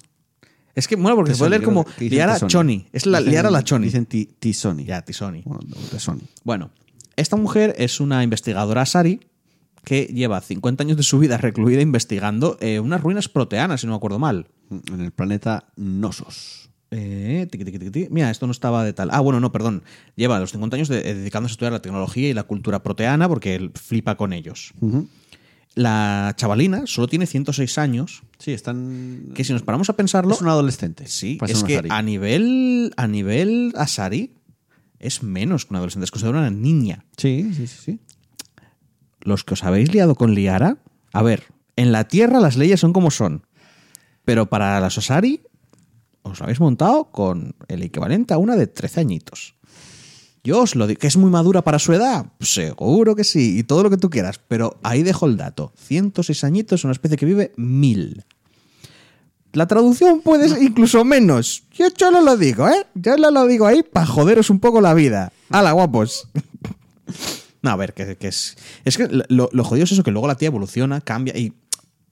Es 0.76 0.88
que, 0.88 0.96
bueno, 0.96 1.16
porque 1.16 1.32
se 1.34 1.40
puede 1.40 1.50
leer 1.50 1.64
como 1.64 1.88
Liara. 1.98 2.40
Choni. 2.40 2.86
Es 2.94 3.08
la 3.08 3.20
Dicen- 3.20 3.32
Liara 3.32 3.50
la 3.50 3.64
Choni. 3.64 3.86
Dicen 3.88 4.06
ti- 4.06 4.28
Tisoni. 4.38 4.86
Ya, 4.86 5.02
Tisoni. 5.02 5.44
Bueno, 6.44 6.70
esta 7.16 7.36
mujer 7.36 7.74
es 7.80 8.00
una 8.00 8.24
investigadora 8.24 8.86
Sari 8.86 9.22
que 9.84 10.04
lleva 10.04 10.40
50 10.40 10.84
años 10.84 10.98
de 10.98 11.04
su 11.04 11.18
vida 11.18 11.38
recluida 11.38 11.82
investigando 11.82 12.58
eh, 12.62 12.80
unas 12.80 13.02
ruinas 13.02 13.28
proteanas, 13.28 13.82
si 13.82 13.88
no 13.88 13.94
me 13.94 13.98
acuerdo 13.98 14.20
mal. 14.20 14.46
En 14.70 15.02
el 15.02 15.10
planeta 15.12 15.66
Nosos. 15.78 16.70
Eh, 16.92 17.48
tiqui, 17.50 17.64
tiqui, 17.64 17.80
tiqui. 17.80 18.08
Mira, 18.12 18.30
esto 18.30 18.46
no 18.48 18.52
estaba 18.52 18.84
de 18.84 18.92
tal. 18.94 19.10
Ah, 19.12 19.22
bueno, 19.22 19.40
no, 19.40 19.52
perdón. 19.52 19.84
Lleva 20.16 20.40
los 20.40 20.52
50 20.52 20.76
años 20.76 20.90
de- 20.90 21.10
eh, 21.10 21.14
dedicándose 21.16 21.54
a 21.54 21.56
estudiar 21.56 21.72
la 21.74 21.82
tecnología 21.82 22.30
y 22.30 22.34
la 22.34 22.44
cultura 22.44 22.84
proteana 22.84 23.30
porque 23.30 23.56
él 23.56 23.72
flipa 23.76 24.16
con 24.18 24.34
ellos. 24.34 24.74
La 25.74 26.34
chavalina 26.36 26.84
solo 26.86 27.08
tiene 27.08 27.26
106 27.26 27.78
años, 27.78 28.24
Sí, 28.40 28.52
están. 28.52 29.30
que 29.34 29.46
si 29.46 29.54
nos 29.54 29.62
paramos 29.62 29.90
a 29.90 29.96
pensarlo, 29.96 30.34
Es 30.34 30.42
un 30.42 30.50
adolescente. 30.50 31.08
sí, 31.08 31.38
ser 31.40 31.50
es 31.52 31.64
que 31.64 31.82
a 31.90 32.02
nivel, 32.02 32.92
a 32.98 33.08
nivel 33.08 33.72
Asari 33.78 34.34
es 35.00 35.24
menos 35.24 35.66
que 35.66 35.74
un 35.74 35.78
adolescente, 35.78 36.04
es 36.04 36.12
considerada 36.12 36.50
una 36.50 36.52
niña. 36.58 37.06
Sí, 37.16 37.52
sí, 37.56 37.68
sí. 37.68 37.78
sí. 37.86 38.00
Los 39.22 39.46
que 39.46 39.54
os 39.54 39.64
habéis 39.64 39.94
liado 39.94 40.16
con 40.16 40.36
Liara, 40.36 40.80
a 41.14 41.24
ver, 41.24 41.44
en 41.78 41.94
la 41.94 42.06
Tierra 42.10 42.42
las 42.42 42.58
leyes 42.58 42.82
son 42.82 42.92
como 42.92 43.10
son, 43.10 43.46
pero 44.26 44.48
para 44.50 44.78
las 44.82 44.98
Asari, 44.98 45.40
os 46.32 46.42
habéis 46.42 46.60
montado 46.60 47.06
con 47.06 47.56
el 47.68 47.84
equivalente 47.84 48.34
a 48.34 48.38
una 48.38 48.56
de 48.56 48.68
13 48.68 49.02
añitos. 49.02 49.56
Yo 50.44 50.62
os 50.62 50.76
lo 50.76 50.88
digo, 50.88 51.00
que 51.00 51.08
es 51.08 51.18
muy 51.18 51.30
madura 51.30 51.62
para 51.62 51.78
su 51.78 51.94
edad, 51.94 52.26
seguro 52.40 53.16
que 53.16 53.24
sí, 53.24 53.60
y 53.60 53.64
todo 53.64 53.84
lo 53.84 53.92
que 53.92 53.98
tú 53.98 54.10
quieras, 54.10 54.40
pero 54.48 54.80
ahí 54.82 55.04
dejo 55.04 55.28
el 55.28 55.38
dato. 55.38 55.72
106 55.78 56.44
añitos, 56.44 56.84
una 56.84 56.94
especie 56.94 57.18
que 57.18 57.28
vive 57.28 57.54
mil. 57.58 58.26
La 59.54 59.68
traducción 59.68 60.22
puede 60.22 60.50
ser 60.50 60.64
incluso 60.64 61.04
menos. 61.04 61.64
Yo 61.74 61.88
solo 61.96 62.22
lo 62.22 62.38
digo, 62.38 62.68
¿eh? 62.70 62.88
Yo 62.96 63.18
lo, 63.18 63.30
lo 63.32 63.46
digo 63.46 63.68
ahí 63.68 63.84
para 63.84 64.06
joderos 64.06 64.50
un 64.50 64.60
poco 64.60 64.82
la 64.82 64.94
vida. 64.94 65.32
¡Hala, 65.50 65.74
guapos! 65.74 66.28
no, 67.62 67.70
a 67.70 67.76
ver, 67.76 67.94
que, 67.94 68.16
que 68.16 68.30
es. 68.30 68.58
Es 68.86 68.98
que 68.98 69.10
lo, 69.10 69.50
lo 69.52 69.64
jodido 69.64 69.84
es 69.84 69.92
eso, 69.92 70.04
que 70.04 70.12
luego 70.12 70.28
la 70.28 70.36
tía 70.36 70.48
evoluciona, 70.48 71.02
cambia 71.02 71.38
y. 71.38 71.54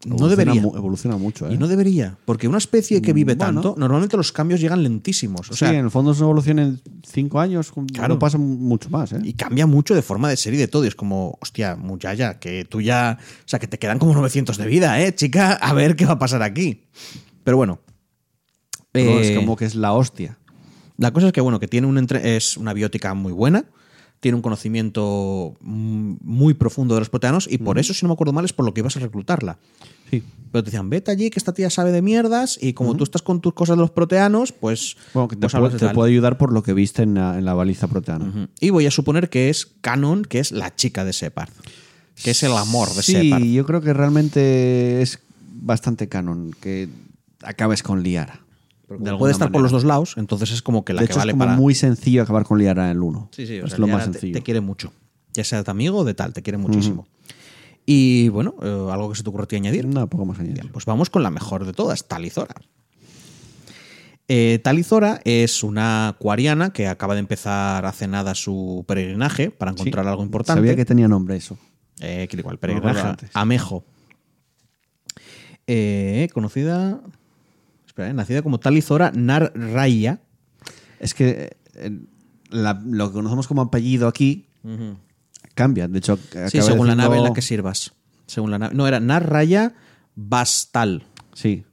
No 0.05 0.15
Evoluciona 0.15 0.29
debería. 0.45 0.61
mu- 0.61 0.75
evoluciona 0.77 1.17
mucho, 1.17 1.47
¿eh? 1.49 1.53
Y 1.53 1.57
no 1.57 1.67
debería. 1.67 2.17
Porque 2.23 2.47
una 2.47 2.57
especie 2.57 3.01
que 3.01 3.11
vive 3.11 3.35
Bueno. 3.35 3.61
tanto, 3.61 3.75
normalmente 3.77 4.15
los 4.15 4.31
cambios 4.31 4.61
llegan 4.61 4.81
lentísimos. 4.81 5.49
O 5.51 5.53
sea, 5.53 5.69
sí, 5.69 5.75
en 5.75 5.83
el 5.83 5.91
fondo 5.91 6.11
es 6.11 6.17
una 6.19 6.27
evolución 6.27 6.59
en 6.59 6.81
cinco 7.05 7.39
años. 7.41 7.73
Claro. 7.93 8.13
No 8.13 8.19
pasa 8.19 8.37
mucho 8.37 8.89
más, 8.89 9.11
¿eh? 9.11 9.19
y 9.23 9.33
cambia 9.33 9.65
mucho 9.67 9.93
de 9.95 10.01
forma 10.01 10.29
de 10.29 10.37
ser 10.37 10.53
y 10.53 10.57
de 10.57 10.69
todo. 10.69 10.85
Y 10.85 10.87
es 10.87 10.95
como, 10.95 11.37
hostia, 11.41 11.75
muchacha, 11.75 12.39
que 12.39 12.63
tú 12.63 12.79
ya. 12.79 13.17
O 13.19 13.47
sea, 13.47 13.59
que 13.59 13.67
te 13.67 13.77
quedan 13.77 13.99
como 13.99 14.13
900 14.13 14.57
de 14.57 14.67
vida, 14.67 15.01
¿eh, 15.01 15.13
chica? 15.13 15.51
A 15.53 15.73
ver 15.73 15.97
qué 15.97 16.05
va 16.05 16.13
a 16.13 16.19
pasar 16.19 16.43
aquí. 16.43 16.85
Pero 17.43 17.57
bueno. 17.57 17.81
Pero 18.93 19.19
es 19.19 19.31
Eh, 19.31 19.35
como 19.35 19.55
que 19.57 19.65
es 19.65 19.75
la 19.75 19.91
hostia. 19.93 20.37
La 20.97 21.11
cosa 21.11 21.27
es 21.27 21.33
que, 21.33 21.41
bueno, 21.41 21.59
que 21.59 21.67
tiene 21.67 21.87
un 21.87 21.97
entre- 21.97 22.37
es 22.37 22.57
una 22.57 22.73
biótica 22.73 23.13
muy 23.13 23.31
buena, 23.33 23.65
tiene 24.19 24.35
un 24.35 24.41
conocimiento 24.41 25.55
mm, 25.61 26.15
muy 26.21 26.53
profundo 26.53 26.93
de 26.95 27.01
los 27.01 27.09
proteanos 27.09 27.47
y 27.49 27.57
por 27.57 27.79
eso, 27.79 27.93
si 27.93 28.05
no 28.05 28.09
me 28.09 28.13
acuerdo 28.13 28.33
mal, 28.33 28.45
es 28.45 28.53
por 28.53 28.65
lo 28.65 28.73
que 28.73 28.81
ibas 28.81 28.97
a 28.97 28.99
reclutarla. 28.99 29.57
Sí. 30.09 30.23
Pero 30.51 30.63
te 30.63 30.71
decían, 30.71 30.89
vete 30.89 31.11
allí, 31.11 31.29
que 31.29 31.39
esta 31.39 31.53
tía 31.53 31.69
sabe 31.69 31.91
de 31.91 32.01
mierdas 32.01 32.57
y 32.61 32.73
como 32.73 32.95
tú 32.95 33.03
estás 33.03 33.21
con 33.21 33.39
tus 33.39 33.53
cosas 33.53 33.77
de 33.77 33.81
los 33.81 33.91
proteanos, 33.91 34.51
pues... 34.51 34.97
Bueno, 35.13 35.27
que 35.27 35.35
te, 35.35 35.47
pues 35.47 35.53
puede, 35.53 35.77
te 35.77 36.11
ayudar 36.11 36.37
por 36.37 36.51
lo 36.51 36.63
que 36.63 36.73
viste 36.73 37.03
en 37.03 37.13
la, 37.13 37.37
en 37.37 37.45
la 37.45 37.53
baliza 37.53 37.87
proteana. 37.87 38.49
Y 38.59 38.71
voy 38.71 38.87
a 38.87 38.91
suponer 38.91 39.29
que 39.29 39.49
es 39.49 39.67
Canon, 39.81 40.23
que 40.23 40.39
es 40.39 40.51
la 40.51 40.75
chica 40.75 41.05
de 41.05 41.13
Separd. 41.13 41.51
Que 42.15 42.31
es 42.31 42.43
el 42.43 42.53
amor 42.53 42.89
de 42.89 43.03
sí, 43.03 43.13
Separd. 43.13 43.43
yo 43.43 43.65
creo 43.65 43.81
que 43.81 43.93
realmente 43.93 45.01
es 45.01 45.19
bastante 45.61 46.09
canon 46.09 46.51
que 46.59 46.89
acabes 47.41 47.83
con 47.83 48.03
Liara. 48.03 48.41
Puede 48.97 49.31
estar 49.31 49.51
por 49.51 49.61
los 49.61 49.71
dos 49.71 49.83
lados, 49.83 50.15
entonces 50.17 50.51
es 50.51 50.61
como 50.61 50.83
que 50.83 50.93
la 50.93 51.01
de 51.01 51.07
que 51.07 51.13
hecho, 51.13 51.19
vale 51.19 51.31
es 51.31 51.33
como 51.33 51.45
para... 51.45 51.57
muy 51.57 51.75
sencillo 51.75 52.23
acabar 52.23 52.43
con 52.43 52.57
Liara 52.57 52.85
en 52.85 52.91
el 52.91 53.01
1. 53.03 53.29
Sí, 53.31 53.45
sí, 53.45 53.59
o 53.59 53.65
es 53.65 53.71
sea, 53.71 53.79
lo 53.79 53.85
Liara 53.85 53.97
más 54.05 54.05
sencillo. 54.05 54.33
Te, 54.33 54.41
quiere 54.41 54.61
mucho. 54.61 54.91
Ya 55.33 55.43
sea 55.43 55.61
de 55.61 55.71
amigo 55.71 55.99
o 55.99 56.03
de 56.03 56.13
tal, 56.13 56.33
te 56.33 56.41
quiere 56.41 56.57
muchísimo. 56.57 57.07
Y 57.85 58.29
bueno, 58.29 58.55
eh, 58.61 58.87
algo 58.91 59.09
que 59.09 59.15
se 59.15 59.23
te 59.23 59.31
ti 59.47 59.55
añadir. 59.55 59.87
Nada, 59.87 60.07
poco 60.07 60.25
más 60.25 60.39
añadir. 60.39 60.61
Bien, 60.61 60.71
pues 60.71 60.85
vamos 60.85 61.09
con 61.09 61.23
la 61.23 61.31
mejor 61.31 61.65
de 61.65 61.73
todas, 61.73 62.07
Talizora. 62.07 62.55
Eh, 64.27 64.59
Talizora 64.63 65.21
es 65.23 65.63
una 65.63 66.15
cuariana 66.19 66.71
que 66.71 66.87
acaba 66.87 67.15
de 67.15 67.19
empezar 67.19 67.85
hace 67.87 68.07
nada 68.07 68.35
su 68.35 68.85
peregrinaje 68.87 69.49
para 69.49 69.71
Sí. 69.71 69.81
encontrar 69.81 70.07
algo 70.07 70.21
importante. 70.23 70.59
Sabía 70.59 70.75
que 70.75 70.85
tenía 70.85 71.07
nombre 71.07 71.35
eso. 71.35 71.57
Eh, 71.99 72.27
que 72.29 72.37
igual, 72.37 72.55
No 72.55 72.59
peregrinaje. 72.59 73.27
Amejo. 73.33 73.83
Eh, 75.65 76.29
conocida. 76.33 77.01
Espera, 77.99 78.09
eh, 78.09 78.13
nacida 78.13 78.41
como 78.41 78.59
Talizora 78.59 79.11
Nar 79.13 79.51
Raya. 79.55 80.21
Es 80.99 81.13
que 81.13 81.57
eh, 81.75 81.99
la- 82.49 82.81
lo 82.85 83.07
que 83.07 83.13
conocemos 83.13 83.47
como 83.47 83.61
apellido 83.61 84.07
aquí 84.07 84.47
cambia. 85.55 85.87
De 85.87 85.99
hecho, 85.99 86.17
Sí, 86.17 86.61
según 86.61 86.87
la 86.87 86.93
diciendo- 86.93 86.95
nave 86.95 87.17
en 87.17 87.23
la 87.23 87.33
que 87.33 87.41
sirvas. 87.41 87.93
Según 88.25 88.51
la 88.51 88.59
nave. 88.59 88.75
No, 88.75 88.87
era 88.87 88.99
Nar 88.99 89.29
Raya 89.29 89.73
Bastal. 90.15 91.03
Sí. 91.33 91.65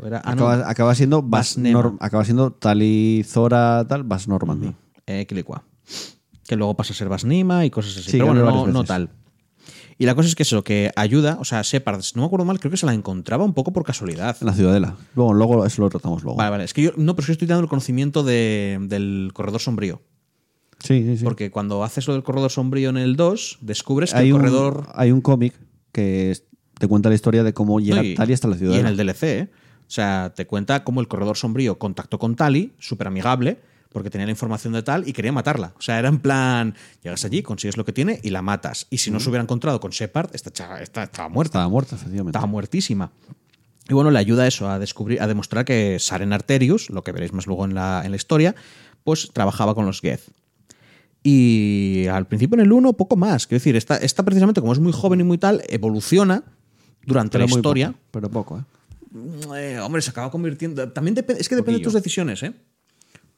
O 0.00 0.06
era- 0.06 0.22
ah, 0.24 0.34
no. 0.34 0.48
Acaba, 0.48 0.70
acaba 0.70 0.94
siendo 0.94 1.22
Bas 1.22 1.56
Basnema. 1.56 1.96
Acaba 2.00 2.24
siendo 2.24 2.52
Talizora 2.52 3.84
tal, 3.88 4.04
Bas 4.04 4.28
Normandy. 4.28 4.74
Eh. 5.06 5.26
Que 5.26 6.56
luego 6.56 6.74
pasa 6.76 6.92
a 6.92 6.96
ser 6.96 7.08
Basnima 7.08 7.64
y 7.66 7.70
cosas 7.70 7.92
así. 7.92 8.02
Sí, 8.04 8.12
Pero 8.12 8.26
cambia 8.26 8.42
bueno, 8.44 8.56
no, 8.56 8.60
varias 8.62 8.74
no 8.74 8.80
veces. 8.80 8.88
tal. 8.88 9.10
Y 10.00 10.06
la 10.06 10.14
cosa 10.14 10.28
es 10.28 10.36
que 10.36 10.44
eso, 10.44 10.62
que 10.62 10.92
ayuda, 10.94 11.38
o 11.40 11.44
sea, 11.44 11.62
Shepard, 11.62 12.00
no 12.14 12.22
me 12.22 12.26
acuerdo 12.26 12.44
mal, 12.46 12.60
creo 12.60 12.70
que 12.70 12.76
se 12.76 12.86
la 12.86 12.94
encontraba 12.94 13.44
un 13.44 13.52
poco 13.52 13.72
por 13.72 13.82
casualidad. 13.84 14.36
En 14.40 14.46
la 14.46 14.52
ciudadela. 14.54 14.96
Luego, 15.16 15.34
luego 15.34 15.66
eso 15.66 15.82
lo 15.82 15.90
tratamos 15.90 16.22
luego. 16.22 16.36
Vale, 16.38 16.50
vale. 16.50 16.64
Es 16.64 16.72
que 16.72 16.82
yo, 16.82 16.92
no, 16.96 17.14
pero 17.16 17.22
es 17.22 17.26
que 17.26 17.32
estoy 17.32 17.48
dando 17.48 17.64
el 17.64 17.68
conocimiento 17.68 18.22
de- 18.22 18.78
del 18.82 19.30
corredor 19.34 19.60
sombrío. 19.60 20.00
Sí, 20.78 21.02
sí, 21.04 21.16
sí. 21.18 21.24
Porque 21.24 21.50
cuando 21.50 21.82
haces 21.82 22.06
lo 22.06 22.14
del 22.14 22.22
corredor 22.22 22.50
sombrío 22.52 22.90
en 22.90 22.96
el 22.96 23.16
2, 23.16 23.58
descubres 23.60 24.12
que 24.12 24.18
hay, 24.20 24.28
el 24.28 24.34
un, 24.34 24.40
corredor. 24.40 24.86
hay 24.94 25.10
un 25.10 25.20
cómic 25.20 25.54
que 25.90 26.38
te 26.78 26.86
cuenta 26.86 27.08
la 27.08 27.16
historia 27.16 27.42
de 27.42 27.52
cómo 27.52 27.80
llega 27.80 27.96
No, 27.96 28.04
y- 28.04 28.14
Tali 28.14 28.32
hasta 28.32 28.46
la 28.46 28.54
Y 28.54 28.58
ciudadela. 28.60 28.80
en 28.82 28.86
el 28.86 28.96
DLC, 28.96 29.22
¿eh? 29.24 29.50
O 29.80 29.90
sea, 29.90 30.32
te 30.36 30.46
cuenta 30.46 30.84
cómo 30.84 31.00
el 31.00 31.08
corredor 31.08 31.36
sombrío 31.36 31.78
contactó 31.80 32.20
con 32.20 32.36
Tali, 32.36 32.72
súper 32.78 33.08
amigable, 33.08 33.58
porque 33.90 34.10
tenía 34.10 34.26
la 34.26 34.30
información 34.32 34.72
de 34.74 34.82
tal 34.82 35.08
y 35.08 35.12
quería 35.12 35.32
matarla. 35.32 35.72
O 35.78 35.82
sea, 35.82 35.98
era 35.98 36.08
en 36.08 36.18
plan, 36.18 36.74
llegas 37.02 37.24
allí, 37.24 37.42
consigues 37.42 37.76
lo 37.76 37.84
que 37.84 37.92
tiene 37.92 38.20
y 38.22 38.30
la 38.30 38.42
matas. 38.42 38.86
Y 38.90 38.98
si 38.98 39.10
no 39.10 39.18
se 39.20 39.28
hubiera 39.30 39.42
encontrado 39.42 39.80
con 39.80 39.90
Shepard, 39.90 40.30
esta 40.34 40.50
chava 40.50 40.80
esta- 40.80 41.04
estaba 41.04 41.28
muerta. 41.28 41.58
Estaba 41.58 41.68
muerta, 41.68 41.96
efectivamente. 41.96 42.36
Estaba 42.36 42.46
muertísima. 42.50 43.10
Y 43.88 43.94
bueno, 43.94 44.10
le 44.10 44.18
ayuda 44.18 44.46
eso 44.46 44.68
a 44.68 44.78
descubrir, 44.78 45.22
a 45.22 45.26
demostrar 45.26 45.64
que 45.64 45.98
Saren 45.98 46.32
Arterius, 46.34 46.90
lo 46.90 47.02
que 47.02 47.12
veréis 47.12 47.32
más 47.32 47.46
luego 47.46 47.64
en 47.64 47.74
la, 47.74 48.02
en 48.04 48.10
la 48.10 48.16
historia, 48.16 48.54
pues 49.04 49.30
trabajaba 49.32 49.74
con 49.74 49.86
los 49.86 50.00
Geth. 50.02 50.20
Y 51.22 52.06
al 52.08 52.26
principio 52.26 52.54
en 52.56 52.60
el 52.66 52.72
1, 52.72 52.92
poco 52.94 53.16
más. 53.16 53.46
Quiero 53.46 53.58
decir, 53.60 53.76
esta, 53.76 53.96
esta 53.96 54.22
precisamente, 54.24 54.60
como 54.60 54.72
es 54.72 54.78
muy 54.78 54.92
joven 54.92 55.20
y 55.20 55.24
muy 55.24 55.38
tal, 55.38 55.62
evoluciona 55.68 56.44
durante 57.04 57.38
Pero 57.38 57.46
la 57.46 57.50
historia. 57.50 57.86
poco, 57.88 57.98
pero 58.10 58.30
poco, 58.30 58.58
¿eh? 58.58 58.62
Eh, 59.56 59.78
hombre, 59.80 60.02
se 60.02 60.10
acaba 60.10 60.30
convirtiendo. 60.30 60.86
También 60.92 61.16
es 61.38 61.48
que 61.48 61.56
depende 61.56 61.78
de 61.78 61.84
tus 61.84 61.94
decisiones, 61.94 62.42
¿eh? 62.42 62.52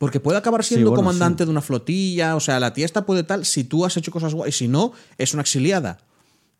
Porque 0.01 0.19
puede 0.19 0.39
acabar 0.39 0.65
siendo 0.65 0.89
bueno, 0.89 0.97
comandante 1.05 1.43
sí. 1.43 1.45
de 1.45 1.51
una 1.51 1.61
flotilla, 1.61 2.35
o 2.35 2.41
sea, 2.41 2.59
la 2.59 2.73
tía 2.73 2.87
esta 2.87 3.05
puede 3.05 3.23
tal 3.23 3.45
si 3.45 3.65
tú 3.65 3.85
has 3.85 3.95
hecho 3.99 4.11
cosas 4.11 4.33
guay, 4.33 4.51
si 4.51 4.67
no, 4.67 4.93
es 5.19 5.35
una 5.35 5.43
exiliada. 5.43 5.99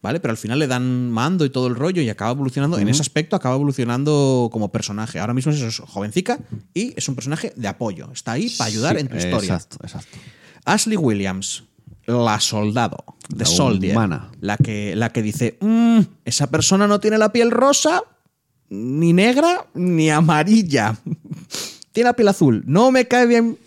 ¿Vale? 0.03 0.21
Pero 0.21 0.33
al 0.33 0.37
final 0.37 0.59
le 0.59 0.67
dan 0.67 1.11
mando 1.11 1.47
y 1.47 1.51
todo 1.51 1.67
el 1.67 1.75
rollo 1.75 2.03
y 2.03 2.09
acaba 2.11 2.33
evolucionando. 2.33 2.79
En 2.79 2.89
ese 2.89 3.01
aspecto 3.01 3.37
acaba 3.37 3.55
evolucionando 3.55 4.51
como 4.53 4.71
personaje. 4.71 5.19
Ahora 5.19 5.33
mismo 5.33 5.53
es 5.53 5.61
eso, 5.63 5.87
jovencica 5.87 6.39
y 6.75 6.93
es 6.97 7.09
un 7.09 7.15
personaje 7.15 7.55
de 7.57 7.67
apoyo. 7.69 8.11
Está 8.13 8.33
ahí 8.33 8.51
para 8.59 8.69
ayudar 8.69 8.97
Sí, 8.97 9.01
en 9.01 9.09
tu 9.09 9.17
historia. 9.17 9.55
Exacto, 9.55 9.79
exacto. 9.83 10.19
Ashley 10.67 10.99
Williams, 10.99 11.65
la 12.07 12.41
soldado, 12.41 13.05
de 13.31 13.47
Soldier. 13.47 13.93
humana. 13.97 14.31
La 14.41 14.59
que, 14.59 14.95
la 14.97 15.13
que 15.13 15.23
dice: 15.23 15.57
"Mm, 15.61 16.01
esa 16.27 16.47
persona 16.51 16.87
no 16.87 17.01
tiene 17.01 17.17
la 17.17 17.33
piel 17.33 17.51
rosa, 17.51 18.03
ni 18.69 19.13
negra, 19.15 19.67
ni 19.75 20.11
amarilla. 20.11 20.99
tiene 21.93 22.09
la 22.09 22.15
piel 22.17 22.29
azul. 22.29 22.63
No 22.67 22.91
me 22.91 23.07
cae 23.07 23.27
bien. 23.27 23.59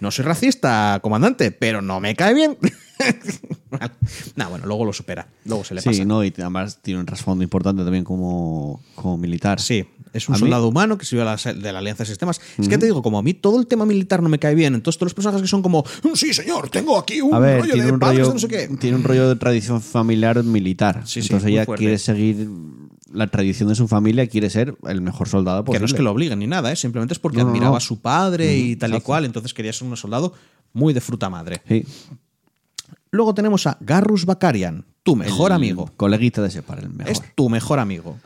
No 0.00 0.10
soy 0.10 0.24
racista, 0.24 0.98
comandante, 1.02 1.50
pero 1.52 1.80
no 1.80 2.00
me 2.00 2.14
cae 2.14 2.34
bien. 2.34 2.58
nah, 4.36 4.48
bueno, 4.48 4.66
luego 4.66 4.84
lo 4.84 4.92
supera. 4.92 5.26
Luego 5.44 5.64
se 5.64 5.74
le 5.74 5.80
Sí, 5.80 5.88
pasa. 5.90 6.04
no, 6.04 6.24
y 6.24 6.32
además 6.36 6.78
tiene 6.82 7.00
un 7.00 7.06
trasfondo 7.06 7.42
importante 7.44 7.82
también 7.82 8.04
como, 8.04 8.82
como 8.94 9.16
militar. 9.16 9.60
Sí, 9.60 9.84
es 10.12 10.28
un 10.28 10.34
A 10.34 10.38
mí- 10.38 10.40
soldado 10.40 10.68
humano 10.68 10.98
que 10.98 11.04
sirve 11.06 11.22
de 11.24 11.72
la 11.72 11.78
Alianza 11.78 12.02
de 12.02 12.08
Sistemas. 12.08 12.40
Es 12.58 12.68
que 12.68 12.78
te 12.78 12.86
digo, 12.86 13.02
como 13.02 13.18
a 13.18 13.22
mí 13.22 13.34
todo 13.34 13.58
el 13.60 13.66
tema 13.66 13.86
militar 13.86 14.22
no 14.22 14.28
me 14.28 14.38
cae 14.38 14.54
bien, 14.54 14.74
entonces 14.74 14.98
todos 14.98 15.06
los 15.10 15.14
personajes 15.14 15.42
que 15.42 15.48
son 15.48 15.62
como, 15.62 15.84
"Mm, 16.02 16.14
sí, 16.14 16.34
señor, 16.34 16.68
tengo 16.70 16.98
aquí 16.98 17.20
un 17.20 17.32
A 17.34 17.38
ver, 17.38 17.60
rollo 17.60 17.72
tiene 17.72 17.86
de 17.86 17.92
un 17.92 17.98
padres 18.00 18.18
de 18.18 18.22
rollo, 18.24 18.34
no 18.34 18.40
sé 18.40 18.48
qué. 18.48 18.68
tiene 18.78 18.96
un 18.96 19.04
rollo 19.04 19.28
de 19.28 19.36
tradición 19.36 19.80
familiar 19.80 20.42
militar. 20.44 21.02
Sí, 21.06 21.22
sí, 21.22 21.28
Entonces 21.28 21.50
ella 21.50 21.66
quiere 21.66 21.98
seguir 21.98 22.48
la 23.12 23.26
tradición 23.26 23.68
de 23.68 23.74
su 23.74 23.88
familia, 23.88 24.26
quiere 24.26 24.50
ser 24.50 24.76
el 24.86 25.00
mejor 25.00 25.28
soldado 25.28 25.62
Que 25.62 25.66
posible. 25.66 25.80
no 25.80 25.86
es 25.86 25.94
que 25.94 26.02
lo 26.02 26.10
obliguen 26.12 26.38
ni 26.38 26.46
nada, 26.46 26.70
¿eh? 26.72 26.76
simplemente 26.76 27.14
es 27.14 27.18
porque 27.18 27.38
No, 27.38 27.44
no, 27.44 27.50
admiraba 27.50 27.70
no. 27.72 27.76
a 27.76 27.80
su 27.80 28.00
padre 28.00 28.56
y 28.56 28.76
tal 28.76 28.94
y 28.94 29.00
cual, 29.00 29.24
entonces 29.24 29.54
quería 29.54 29.72
ser 29.72 29.88
un 29.88 29.96
soldado 29.96 30.34
muy 30.72 30.92
de 30.92 31.00
fruta 31.00 31.30
madre. 31.30 31.62
Sí. 31.66 31.84
Luego 33.10 33.34
tenemos 33.34 33.66
a 33.66 33.78
Garrus 33.80 34.26
Bakarian, 34.26 34.84
tu 35.02 35.16
mejor 35.16 35.50
El 35.50 35.56
amigo. 35.56 35.90
Coleguita 35.96 36.42
de 36.42 36.50
Separ, 36.50 36.80
el 36.80 36.90
mejor. 36.90 37.10
Es 37.12 37.22
tu 37.34 37.48
mejor 37.48 37.78
amigo. 37.78 38.18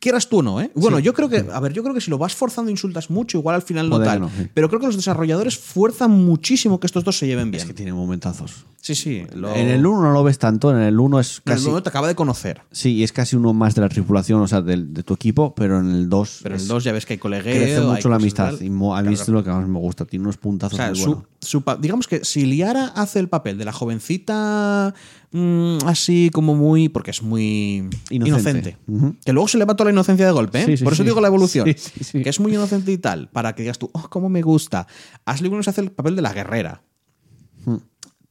Quieras 0.00 0.28
tú 0.28 0.38
o 0.38 0.42
no, 0.42 0.60
¿eh? 0.60 0.70
Bueno, 0.74 0.98
yo 0.98 1.14
creo 1.14 1.28
que, 1.28 1.46
a 1.52 1.60
ver, 1.60 1.72
yo 1.72 1.82
creo 1.82 1.94
que 1.94 2.00
si 2.00 2.10
lo 2.10 2.18
vas 2.18 2.34
forzando 2.34 2.70
insultas 2.70 3.10
mucho, 3.10 3.38
igual 3.38 3.54
al 3.56 3.62
final 3.62 3.88
no 3.88 4.00
tal. 4.00 4.20
no, 4.20 4.28
sí. 4.28 4.48
Pero 4.52 4.68
creo 4.68 4.80
que 4.80 4.86
los 4.86 4.96
desarrolladores 4.96 5.56
fuerzan 5.58 6.10
muchísimo 6.10 6.80
que 6.80 6.86
estos 6.86 7.04
dos 7.04 7.16
se 7.16 7.26
lleven 7.26 7.50
bien. 7.50 7.60
Es 7.62 7.66
que 7.66 7.74
tiene 7.74 7.92
momentazos. 7.92 8.66
Sí, 8.82 8.94
sí. 8.94 9.22
lo- 9.34 9.54
En 9.54 9.68
el 9.68 9.86
1 9.86 10.02
no 10.02 10.12
lo 10.12 10.22
ves 10.24 10.38
tanto, 10.38 10.70
en 10.70 10.78
el 10.82 10.98
1 11.00 11.20
es 11.20 11.36
en 11.46 11.52
el 11.52 11.56
casi. 11.56 11.66
momento 11.68 11.84
te 11.84 11.88
acaba 11.88 12.08
de 12.08 12.14
conocer. 12.14 12.60
Sí, 12.70 12.92
y 12.96 13.02
es 13.04 13.12
casi 13.12 13.34
uno 13.36 13.54
más 13.54 13.74
de 13.74 13.80
la 13.80 13.88
tripulación, 13.88 14.42
o 14.42 14.48
sea, 14.48 14.60
de, 14.60 14.76
tu 15.04 15.14
equipo, 15.14 15.54
pero 15.54 15.78
en 15.80 15.90
el 15.90 16.08
2. 16.10 16.40
Pero 16.42 16.56
en 16.56 16.60
el 16.60 16.68
2 16.68 16.84
ya 16.84 16.92
ves 16.92 17.06
que 17.06 17.14
hay 17.14 17.18
colegueo. 17.18 17.54
crece 17.54 17.80
mucho 17.80 18.08
la 18.10 18.16
amistad. 18.16 18.50
tal. 18.56 18.62
Y 18.62 18.66
a 18.66 18.70
mí 18.70 18.78
Claro, 18.78 19.10
es 19.10 19.28
lo 19.28 19.42
que 19.44 19.50
más 19.50 19.66
me 19.68 19.78
gusta. 19.78 20.04
Tiene 20.04 20.24
unos 20.24 20.36
O 20.36 20.40
puntazos 20.40 20.76
sea, 20.76 20.88
muy 20.88 20.96
su- 20.98 21.04
buenos. 21.06 21.24
su 21.40 21.62
pa- 21.62 21.76
digamos 21.76 22.08
que 22.08 22.24
si 22.24 22.44
Liara 22.44 22.88
hace 22.88 23.20
el 23.20 23.28
papel 23.28 23.56
de 23.56 23.64
la 23.64 23.72
jovencita 23.72 24.94
mm, 25.34 25.78
así 25.86 26.30
como 26.32 26.54
muy. 26.54 26.88
porque 26.88 27.10
es 27.10 27.22
muy 27.22 27.88
inocente. 28.10 28.78
Que 29.24 29.32
luego 29.32 29.48
se 29.48 29.58
le 29.58 29.64
va 29.64 29.74
toda 29.76 29.86
la 29.90 29.92
inocencia 29.92 30.24
de 30.24 30.32
golpe, 30.32 30.62
¿eh? 30.62 30.66
Sí, 30.66 30.76
sí, 30.78 30.84
Por 30.84 30.92
eso 30.94 31.02
sí. 31.02 31.08
digo 31.08 31.20
la 31.20 31.28
evolución. 31.28 31.64
Que 32.12 32.28
es 32.30 32.40
muy 32.40 32.54
inocente 32.54 32.90
y 32.92 32.98
tal. 32.98 33.28
Para 33.28 33.54
que 33.54 33.62
digas 33.62 33.78
tú, 33.78 33.90
oh, 33.92 34.08
cómo 34.08 34.28
me 34.28 34.40
gusta. 34.42 34.86
Ashley 35.26 35.48
Williams 35.50 35.68
hace 35.68 35.80
el 35.82 35.90
papel 35.92 36.16
de 36.16 36.22
la 36.22 36.32
guerrera. 36.32 36.82
Hmm. 37.64 37.76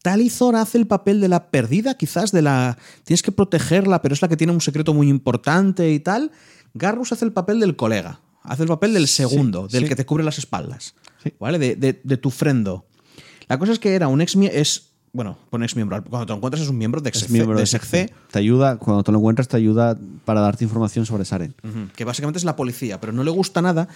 Talizor 0.01 0.55
hace 0.55 0.77
el 0.77 0.88
papel 0.88 1.21
de 1.21 1.30
la 1.30 1.49
perdida, 1.49 1.95
quizás 1.95 2.31
de 2.31 2.41
la. 2.41 2.77
Tienes 3.03 3.21
que 3.21 3.31
protegerla, 3.31 4.01
pero 4.01 4.13
es 4.13 4.21
la 4.21 4.27
que 4.27 4.35
tiene 4.38 4.51
un 4.53 4.61
secreto 4.61 4.93
muy 4.93 5.07
importante 5.09 5.91
y 5.91 5.99
tal. 5.99 6.31
Garrus 6.73 7.11
hace 7.11 7.23
el 7.25 7.31
papel 7.34 7.59
del 7.59 7.75
colega. 7.75 8.19
Hace 8.43 8.63
el 8.63 8.67
papel 8.67 8.93
del 8.93 9.07
segundo, 9.07 9.67
del 9.69 9.84
sí. 9.84 9.89
que 9.89 9.95
te 9.95 10.05
cubre 10.05 10.23
las 10.23 10.38
espaldas. 10.38 10.95
Sí. 11.23 11.31
¿Vale? 11.39 11.57
De, 11.59 11.75
de- 11.77 12.01
de 12.03 12.17
tu 12.17 12.30
frendo. 12.31 12.85
La 13.47 13.57
cosa 13.59 13.71
es 13.71 13.80
que 13.80 13.93
era 13.95 14.07
un 14.09 14.19
ex 14.21 14.35
es 14.35 14.93
Bueno, 15.15 15.38
pon 15.52 15.61
ex 15.61 15.76
miembro. 15.76 16.03
Cuando 16.03 16.26
te 16.26 16.31
lo 16.31 16.38
encuentras 16.38 16.64
es 16.64 16.69
un 16.69 16.77
miembro 16.80 16.99
de 16.99 17.11
miembro 17.30 17.60
de 17.60 18.10
Te 18.31 18.40
ayuda, 18.40 18.77
cuando 18.77 19.03
te 19.03 19.11
lo 19.11 19.19
encuentras, 19.19 19.48
te 19.48 19.56
ayuda 19.56 19.95
para 20.26 20.41
darte 20.41 20.64
información 20.64 21.06
sobre 21.06 21.23
Saren. 21.23 21.53
Ujú, 21.64 21.90
que 21.95 22.03
básicamente 22.03 22.40
es 22.40 22.45
la 22.45 22.56
policía, 22.56 22.99
pero 22.99 23.14
no 23.14 23.23
le 23.23 23.30
gusta 23.30 23.61
nada. 23.61 23.88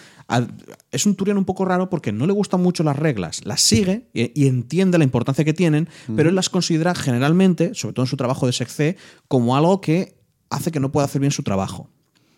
es 0.91 1.07
un 1.07 1.15
Turian 1.15 1.39
un 1.39 1.45
poco 1.45 1.65
raro 1.65 1.89
porque 1.89 2.11
no 2.11 2.27
le 2.27 2.33
gustan 2.33 2.61
mucho 2.61 2.83
las 2.83 2.95
reglas, 2.95 3.43
las 3.45 3.61
sigue 3.61 4.09
y, 4.13 4.45
entiende 4.45 4.99
la 4.99 5.03
importancia 5.03 5.43
que 5.43 5.55
tienen, 5.55 5.89
pero 6.15 6.29
él 6.29 6.35
las 6.35 6.49
considera 6.49 6.93
generalmente, 6.93 7.73
sobre 7.73 7.93
todo 7.95 8.03
en 8.03 8.09
su 8.09 8.17
trabajo 8.17 8.45
de 8.45 8.53
SECC, 8.53 8.95
como 9.27 9.57
algo 9.57 9.81
que 9.81 10.19
hace 10.51 10.71
que 10.71 10.79
no 10.79 10.91
pueda 10.91 11.05
hacer 11.05 11.19
bien 11.19 11.31
su 11.31 11.41
trabajo. 11.41 11.89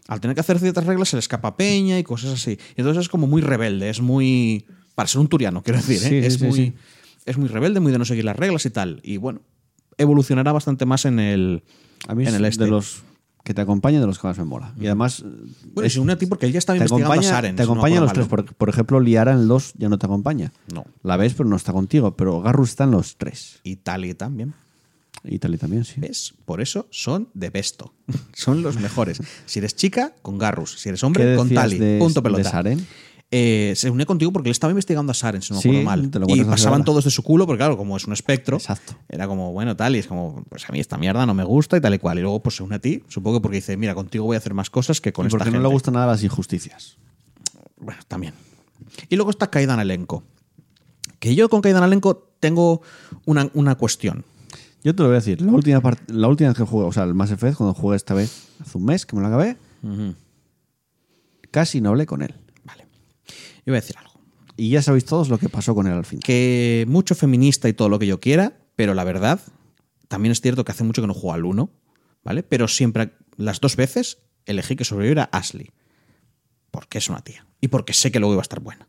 Al 0.07 0.21
tener 0.21 0.35
que 0.35 0.41
hacer 0.41 0.57
ciertas 0.57 0.85
reglas 0.85 1.09
se 1.09 1.17
le 1.17 1.19
escapa 1.19 1.57
peña 1.57 1.99
y 1.99 2.03
cosas 2.03 2.31
así. 2.31 2.57
Entonces 2.77 3.01
es 3.01 3.09
como 3.09 3.27
muy 3.27 3.41
rebelde, 3.41 3.89
es 3.89 3.99
muy... 3.99 4.65
Para 4.95 5.07
ser 5.07 5.19
un 5.19 5.27
turiano, 5.27 5.63
quiero 5.63 5.79
decir, 5.79 5.97
¿eh? 5.97 5.99
Sí, 5.99 6.09
sí, 6.09 6.25
es, 6.25 6.33
sí, 6.35 6.45
muy, 6.45 6.53
sí. 6.53 6.73
Es 7.29 7.37
muy 7.37 7.47
rebelde, 7.47 7.79
muy 7.79 7.91
de 7.91 7.97
no 7.99 8.05
seguir 8.05 8.25
las 8.25 8.35
reglas 8.35 8.65
y 8.65 8.69
tal. 8.69 8.99
Y 9.03 9.17
bueno, 9.17 9.41
evolucionará 9.97 10.51
bastante 10.51 10.85
más 10.85 11.05
en 11.05 11.19
el, 11.19 11.63
A 12.07 12.15
mí 12.15 12.23
en 12.23 12.29
es 12.29 12.35
el 12.35 12.45
este. 12.45 12.63
de 12.65 12.69
los 12.71 13.03
que 13.43 13.53
te 13.53 13.61
acompañan 13.61 14.01
de 14.01 14.07
los 14.07 14.19
que 14.19 14.27
más 14.27 14.37
me 14.37 14.43
mola. 14.43 14.73
Y 14.79 14.85
además, 14.87 15.23
Bueno, 15.73 15.87
y 15.87 15.89
se 15.89 15.99
une 15.99 16.13
a 16.13 16.17
ti 16.17 16.25
porque 16.25 16.45
él 16.45 16.51
ya 16.51 16.59
te 16.61 16.73
investigando 16.73 17.05
acompaña, 17.05 17.29
a 17.29 17.31
Saren. 17.33 17.55
te 17.55 17.63
no 17.63 17.71
acompañan 17.71 18.03
los 18.03 18.13
tres. 18.13 18.27
Por, 18.27 18.53
por 18.53 18.69
ejemplo, 18.69 18.99
Liara 18.99 19.31
en 19.33 19.47
2 19.47 19.73
ya 19.77 19.89
no 19.89 19.97
te 19.97 20.05
acompaña. 20.05 20.51
No. 20.73 20.85
La 21.03 21.17
ves, 21.17 21.33
pero 21.33 21.47
no 21.49 21.55
está 21.55 21.71
contigo. 21.73 22.15
Pero 22.15 22.41
Garrus 22.41 22.69
está 22.69 22.83
en 22.83 22.91
los 22.91 23.17
tres. 23.17 23.59
Y 23.63 23.77
Tali 23.77 24.13
también. 24.13 24.53
Y 25.23 25.39
tal 25.39 25.53
y 25.53 25.57
también, 25.57 25.83
sí. 25.83 25.95
¿Ves? 25.99 26.33
Por 26.45 26.61
eso 26.61 26.87
son 26.91 27.29
de 27.33 27.49
besto. 27.49 27.93
son 28.33 28.61
los 28.61 28.77
mejores. 28.79 29.21
Si 29.45 29.59
eres 29.59 29.75
chica, 29.75 30.13
con 30.21 30.37
Garrus. 30.37 30.79
Si 30.79 30.89
eres 30.89 30.99
¿Qué 31.01 31.05
hombre, 31.05 31.35
con 31.35 31.49
Tali. 31.49 31.77
de- 31.77 31.97
Punto 31.99 32.21
de 32.21 32.23
pelota. 32.29 32.49
Saren? 32.51 32.85
Eh, 33.31 33.73
se 33.75 33.91
unió 33.91 34.07
contigo 34.07 34.31
porque 34.31 34.49
él 34.49 34.51
estaba 34.51 34.71
investigando 34.71 35.11
a 35.11 35.13
Saren, 35.13 35.43
si 35.43 35.53
no 35.53 35.57
me 35.57 35.61
Sí, 35.61 35.83
mal. 35.83 36.09
te 36.09 36.17
lo 36.17 36.25
Y 36.29 36.43
pasaban 36.43 36.83
todos 36.83 37.03
de 37.05 37.11
su 37.11 37.21
culo, 37.21 37.45
porque 37.45 37.59
claro, 37.59 37.77
como 37.77 37.95
es 37.95 38.05
un 38.07 38.13
espectro, 38.13 38.57
Exacto. 38.57 38.95
era 39.07 39.27
como, 39.27 39.51
bueno, 39.53 39.75
tal, 39.75 39.95
y 39.95 39.99
es 39.99 40.07
como, 40.07 40.43
pues 40.49 40.67
a 40.67 40.71
mí 40.71 40.79
esta 40.79 40.97
mierda 40.97 41.27
no 41.27 41.35
me 41.35 41.43
gusta 41.43 41.77
y 41.77 41.81
tal 41.81 41.93
y 41.93 41.99
cual. 41.99 42.17
Y 42.17 42.21
luego 42.21 42.41
pues 42.41 42.55
se 42.55 42.63
une 42.63 42.75
a 42.75 42.79
ti, 42.79 43.03
supongo 43.07 43.37
que 43.37 43.41
porque 43.43 43.57
dice, 43.57 43.77
mira, 43.77 43.93
contigo 43.93 44.25
voy 44.25 44.33
a 44.35 44.39
hacer 44.39 44.55
más 44.55 44.71
cosas 44.71 44.99
que 44.99 45.13
con 45.13 45.25
Y 45.25 45.27
esta 45.27 45.37
porque 45.37 45.45
gente. 45.51 45.59
no 45.61 45.67
le 45.67 45.71
gustan 45.73 45.93
nada 45.93 46.07
las 46.07 46.23
injusticias. 46.23 46.97
Bueno, 47.77 48.01
también. 48.07 48.33
Y 49.09 49.15
luego 49.15 49.29
está 49.29 49.47
Kaidan 49.47 49.79
Alenko. 49.79 50.23
Que 51.19 51.35
yo 51.35 51.49
con 51.49 51.61
Kaidan 51.61 51.83
Alenko 51.83 52.31
tengo 52.39 52.81
una, 53.25 53.47
una 53.53 53.75
cuestión. 53.75 54.25
Yo 54.83 54.95
te 54.95 55.03
lo 55.03 55.09
voy 55.09 55.17
a 55.17 55.19
decir. 55.19 55.39
La 55.41 55.51
última, 55.51 55.81
la 56.07 56.27
última 56.29 56.49
vez 56.49 56.57
que 56.57 56.63
jugué, 56.63 56.85
o 56.85 56.91
sea, 56.91 57.03
el 57.03 57.13
Mass 57.13 57.29
Effect, 57.29 57.57
cuando 57.57 57.73
jugué 57.75 57.95
esta 57.97 58.13
vez, 58.15 58.47
hace 58.59 58.77
un 58.77 58.85
mes 58.85 59.05
que 59.05 59.15
me 59.15 59.21
lo 59.21 59.27
acabé, 59.27 59.57
casi 61.51 61.81
no 61.81 61.89
hablé 61.89 62.05
con 62.05 62.21
él. 62.21 62.33
Yo 63.65 63.71
voy 63.73 63.77
a 63.77 63.81
decir 63.81 63.97
algo. 63.97 64.19
Y 64.57 64.69
ya 64.71 64.81
sabéis 64.81 65.05
todos 65.05 65.29
lo 65.29 65.37
que 65.37 65.47
pasó 65.49 65.73
con 65.73 65.87
él 65.87 65.93
al 65.93 66.05
final. 66.05 66.23
que 66.23 66.85
mucho 66.87 67.15
feminista 67.15 67.69
y 67.69 67.73
todo 67.73 67.87
lo 67.89 67.97
que 67.99 68.07
yo 68.07 68.19
quiera, 68.19 68.59
pero 68.75 68.93
la 68.93 69.03
verdad, 69.03 69.39
también 70.07 70.31
es 70.31 70.41
cierto 70.41 70.65
que 70.65 70.71
hace 70.71 70.83
mucho 70.83 71.01
que 71.01 71.07
no 71.07 71.13
juego 71.13 71.33
al 71.33 71.45
1, 71.45 71.69
¿vale? 72.23 72.43
Pero 72.43 72.67
siempre, 72.67 73.13
las 73.37 73.61
dos 73.61 73.75
veces, 73.75 74.17
elegí 74.45 74.75
que 74.75 74.83
sobreviviera 74.83 75.29
Ashley. 75.31 75.71
Porque 76.71 76.97
es 76.97 77.09
una 77.09 77.21
tía. 77.23 77.45
Y 77.61 77.69
porque 77.69 77.93
sé 77.93 78.11
que 78.11 78.19
luego 78.19 78.33
iba 78.33 78.41
a 78.41 78.43
estar 78.43 78.59
buena. 78.59 78.87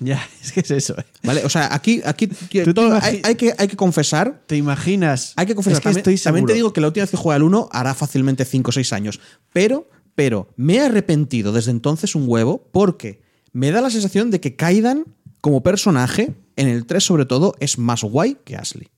Ya, 0.00 0.26
es 0.42 0.52
que 0.52 0.60
es 0.60 0.70
eso. 0.70 0.98
¿eh? 0.98 1.04
¿Vale? 1.22 1.44
O 1.44 1.48
sea, 1.48 1.74
aquí, 1.74 2.00
aquí 2.04 2.26
todo- 2.74 2.98
hay, 3.00 3.20
hay 3.24 3.34
que, 3.34 3.54
hay 3.56 3.68
que 3.68 3.76
confesar. 3.76 4.44
¿Te 4.46 4.56
imaginas? 4.56 5.32
Hay 5.36 5.46
que 5.46 5.54
confesar. 5.54 5.78
Es 5.78 5.80
que 5.80 5.84
también, 5.84 5.98
estoy 5.98 6.18
también 6.18 6.46
te 6.46 6.54
digo 6.54 6.72
que 6.72 6.80
la 6.80 6.88
última 6.88 7.02
vez 7.04 7.10
que 7.10 7.16
jugué 7.16 7.36
al 7.36 7.42
1 7.42 7.68
hará 7.72 7.94
fácilmente 7.94 8.44
5 8.44 8.68
o 8.70 8.72
6 8.72 8.92
años. 8.92 9.20
Pero, 9.52 9.88
pero, 10.14 10.48
me 10.56 10.76
he 10.76 10.80
arrepentido 10.80 11.52
desde 11.52 11.70
entonces 11.70 12.14
un 12.14 12.24
huevo 12.26 12.68
porque 12.72 13.25
me 13.56 13.70
da 13.70 13.80
la 13.80 13.88
sensación 13.90 14.30
de 14.30 14.38
que 14.40 14.54
Kaidan, 14.56 15.04
como 15.40 15.62
personaje, 15.62 16.34
en 16.56 16.68
el 16.68 16.84
3 16.84 17.02
sobre 17.02 17.24
todo, 17.24 17.54
es 17.60 17.78
más 17.78 18.02
guay 18.02 18.36
que 18.44 18.56
Ashley. 18.56 18.88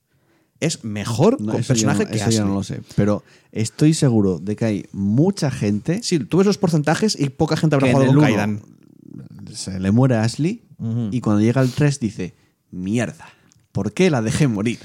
Es 0.59 0.83
mejor 0.83 1.39
No, 1.39 1.53
como 1.53 1.63
personaje 1.65 2.03
no- 2.03 2.09
que 2.09 2.17
eso 2.17 2.25
Ashley. 2.25 2.37
ya 2.39 2.45
no 2.45 2.53
lo 2.55 2.63
sé. 2.63 2.81
Pero 2.95 3.23
estoy 3.53 3.93
seguro 3.93 4.39
de 4.39 4.55
que 4.57 4.65
hay 4.65 4.85
mucha 4.91 5.49
gente 5.51 6.01
Sí, 6.03 6.19
tú 6.19 6.37
ves 6.39 6.47
los 6.47 6.57
porcentajes 6.57 7.17
y 7.17 7.29
poca 7.29 7.55
gente 7.55 7.75
habrá 7.77 7.91
jugado 7.91 8.09
el 8.11 8.15
con 8.17 8.23
Kaidan. 8.25 8.61
se 9.53 9.79
le 9.79 9.91
muere 9.91 10.15
a 10.15 10.23
Ashley 10.23 10.63
y 11.11 11.21
cuando 11.21 11.41
llega 11.41 11.61
al 11.61 11.71
3 11.71 11.99
dice, 11.99 12.33
mierda, 12.71 13.27
¿por 13.71 13.93
qué 13.93 14.09
la 14.09 14.21
dejé 14.21 14.47
morir? 14.49 14.79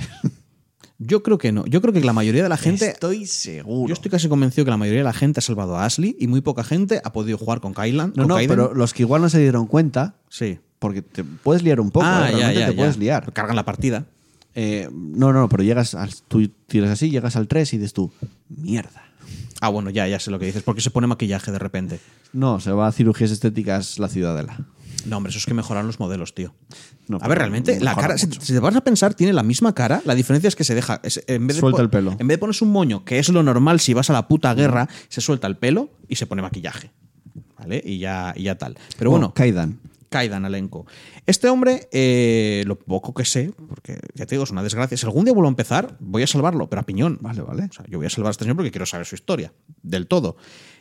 Yo 1.06 1.22
creo 1.22 1.38
que 1.38 1.52
no. 1.52 1.66
Yo 1.66 1.80
creo 1.80 1.92
que 1.92 2.00
la 2.00 2.12
mayoría 2.12 2.42
de 2.42 2.48
la 2.48 2.56
gente. 2.56 2.88
estoy 2.90 3.26
seguro. 3.26 3.88
Yo 3.88 3.92
estoy 3.94 4.10
casi 4.10 4.28
convencido 4.28 4.64
que 4.64 4.70
la 4.70 4.76
mayoría 4.76 5.00
de 5.00 5.04
la 5.04 5.12
gente 5.12 5.40
ha 5.40 5.42
salvado 5.42 5.76
a 5.76 5.84
Ashley 5.84 6.16
y 6.18 6.26
muy 6.26 6.40
poca 6.40 6.64
gente 6.64 7.00
ha 7.04 7.12
podido 7.12 7.36
jugar 7.38 7.60
con 7.60 7.74
Kailan. 7.74 8.10
no, 8.16 8.22
con 8.22 8.28
no, 8.28 8.34
Kaiden. 8.36 8.48
pero 8.48 8.74
los 8.74 8.92
que 8.94 9.02
igual 9.02 9.22
no 9.22 9.28
se 9.28 9.38
dieron 9.40 9.66
cuenta, 9.66 10.14
Sí. 10.28 10.58
porque 10.78 11.02
te 11.02 11.24
puedes 11.24 11.62
liar 11.62 11.80
un 11.80 11.90
poco, 11.90 12.06
ah, 12.06 12.28
¿eh? 12.28 12.32
ya, 12.32 12.36
Realmente 12.38 12.60
ya, 12.60 12.66
te 12.66 12.72
ya. 12.72 12.76
puedes 12.76 12.96
liar. 12.98 13.32
Cargan 13.32 13.56
la 13.56 13.64
partida. 13.64 14.06
Eh, 14.54 14.88
no, 14.92 15.32
no, 15.32 15.48
pero 15.48 15.62
llegas 15.64 15.94
al, 15.94 16.10
tú 16.28 16.48
tiras 16.66 16.90
así, 16.90 17.10
llegas 17.10 17.34
al 17.36 17.48
3 17.48 17.72
y 17.74 17.78
dices 17.78 17.92
tú, 17.92 18.10
mierda. 18.48 19.02
Ah, 19.60 19.68
bueno, 19.68 19.90
ya, 19.90 20.06
ya 20.06 20.18
sé 20.20 20.30
lo 20.30 20.38
que 20.38 20.46
dices. 20.46 20.62
Porque 20.62 20.80
se 20.80 20.90
pone 20.90 21.06
maquillaje 21.06 21.50
de 21.50 21.58
repente. 21.58 21.98
No, 22.32 22.60
se 22.60 22.70
va 22.72 22.86
a 22.86 22.92
cirugías 22.92 23.30
estéticas 23.30 23.98
la 23.98 24.08
ciudadela. 24.08 24.58
No, 25.06 25.16
hombre, 25.18 25.30
eso 25.30 25.38
es 25.38 25.46
que 25.46 25.54
mejoran 25.54 25.86
los 25.86 26.00
modelos, 26.00 26.34
tío. 26.34 26.54
No, 27.08 27.18
a 27.20 27.28
ver, 27.28 27.38
realmente, 27.38 27.78
la 27.80 27.94
cara, 27.94 28.16
si, 28.16 28.26
te 28.26 28.58
vas 28.60 28.74
a 28.76 28.80
pensar, 28.82 29.14
tiene 29.14 29.32
la 29.32 29.42
misma 29.42 29.74
cara. 29.74 30.00
La 30.04 30.14
diferencia 30.14 30.48
es 30.48 30.56
que 30.56 30.64
se 30.64 30.74
deja. 30.74 31.00
es- 31.02 31.22
en 31.26 31.46
vez 31.46 31.56
de 31.56 31.60
Suelta 31.60 31.76
po- 31.78 31.82
el 31.82 31.90
pelo. 31.90 32.10
En 32.12 32.26
vez 32.26 32.36
de 32.36 32.38
ponerse 32.38 32.64
un 32.64 32.72
moño, 32.72 33.04
que 33.04 33.18
es 33.18 33.28
lo 33.28 33.42
normal 33.42 33.80
si 33.80 33.92
vas 33.94 34.08
a 34.10 34.12
la 34.14 34.26
puta 34.28 34.54
guerra, 34.54 34.88
se 35.08 35.20
suelta 35.20 35.46
el 35.46 35.56
pelo 35.56 35.90
y 36.08 36.16
se 36.16 36.26
pone 36.26 36.40
maquillaje. 36.42 36.90
¿Vale? 37.58 37.82
Y 37.84 37.98
ya, 37.98 38.32
y 38.36 38.44
ya 38.44 38.56
tal. 38.58 38.76
Pero 38.98 39.10
bueno, 39.10 39.32
Kaidan. 39.34 39.78
Kaidan 40.10 40.44
Alenko. 40.44 40.86
Este 41.26 41.48
hombre, 41.48 41.88
eh, 41.90 42.62
lo 42.66 42.78
poco 42.78 43.12
que 43.14 43.24
sé, 43.24 43.52
porque 43.68 43.98
ya 44.14 44.26
te 44.26 44.34
digo, 44.36 44.44
es 44.44 44.50
una 44.50 44.62
desgracia. 44.62 44.96
Si 44.96 45.04
algún 45.06 45.24
día 45.24 45.34
vuelvo 45.34 45.48
a 45.48 45.50
empezar, 45.50 45.96
voy 45.98 46.22
a 46.22 46.26
salvarlo, 46.26 46.68
pero 46.70 46.80
a 46.80 46.82
piñón. 46.84 47.18
Vale, 47.20 47.42
vale. 47.42 47.64
O 47.64 47.72
sea, 47.72 47.84
yo 47.88 47.98
voy 47.98 48.06
a 48.06 48.10
salvar 48.10 48.28
a 48.28 48.32
este 48.32 48.44
señor 48.44 48.56
porque 48.56 48.70
quiero 48.70 48.86
saber 48.86 49.06
su 49.06 49.16
historia, 49.16 49.52
del 49.82 50.06
todo. 50.06 50.36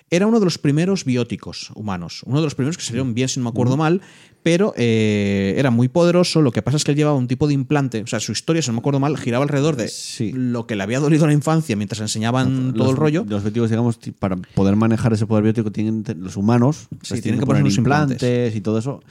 Era 0.10 0.28
uno 0.28 0.40
de 0.40 0.46
los 0.46 0.58
primeros 0.60 1.06
bióticos 1.06 1.72
humanos, 1.76 2.22
uno 2.26 2.38
de 2.38 2.44
los 2.44 2.54
primeros 2.56 2.78
que 2.78 2.84
salieron 2.84 3.14
bien, 3.16 3.28
si 3.30 3.40
no 3.40 3.46
me 3.46 3.50
acuerdo 3.50 3.78
mal, 3.78 4.02
pero 4.44 4.74
eh, 4.78 5.56
era 5.58 5.72
muy 5.72 5.88
poderoso. 5.88 6.42
Lo 6.42 6.52
que 6.52 6.62
pasa 6.62 6.78
es 6.78 6.84
que 6.84 6.92
él 6.92 6.98
llevaba 6.98 7.18
un 7.18 7.28
tipo 7.28 7.48
de 7.48 7.54
implante, 7.56 8.02
o 8.04 8.08
sea, 8.08 8.20
su 8.20 8.32
historia, 8.32 8.62
si 8.62 8.68
no 8.70 8.74
me 8.74 8.80
acuerdo 8.80 9.00
mal, 9.00 9.18
giraba 9.18 9.44
alrededor 9.44 9.76
de 9.76 9.88
Sí. 9.88 10.32
lo 10.34 10.68
que 10.68 10.76
le 10.76 10.84
había 10.84 11.00
dolido 11.00 11.24
en 11.24 11.30
la 11.30 11.34
infancia 11.34 11.76
mientras 11.76 12.00
enseñaban 12.02 12.74
todo 12.76 12.92
el 12.92 12.98
rollo. 12.98 13.26
Los 13.28 13.40
objetivos, 13.40 13.70
digamos, 13.72 13.98
para 14.20 14.36
poder 14.36 14.76
manejar 14.76 15.14
ese 15.14 15.26
poder 15.26 15.44
biótico, 15.46 15.72
tienen 15.72 16.04
los 16.20 16.38
humanos 16.38 16.88
Sí, 17.02 17.16
les 17.16 17.24
tienen 17.24 17.40
que 17.40 17.46
poner 17.48 17.64
unos 17.64 17.78
implantes. 17.78 18.22
implantes 18.22 18.56
y 18.56 18.62
todo 18.62 18.78
eso. 18.78 19.02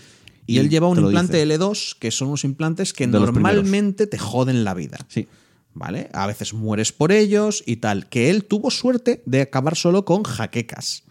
Y, 0.46 0.58
él 0.58 0.68
lleva 0.68 0.88
un 0.88 0.98
implante 0.98 1.44
dice. 1.44 1.58
L2, 1.58 1.96
que 1.98 2.10
son 2.10 2.28
unos 2.28 2.44
implantes 2.44 2.92
que 2.92 3.06
De 3.06 3.12
normalmente 3.18 4.06
te 4.06 4.18
joden 4.18 4.64
la 4.64 4.74
vida. 4.74 4.98
Sí. 5.08 5.26
¿Vale? 5.74 6.10
A 6.12 6.26
veces 6.26 6.52
mueres 6.52 6.92
por 6.92 7.12
ellos 7.12 7.62
y 7.66 7.76
tal. 7.76 8.08
Que 8.08 8.28
él 8.30 8.44
tuvo 8.44 8.70
suerte 8.70 9.22
de 9.24 9.40
acabar 9.40 9.74
solo 9.76 10.04
con 10.04 10.22
jaquecas 10.22 11.04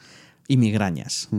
y 0.48 0.58
migrañas. 0.58 1.30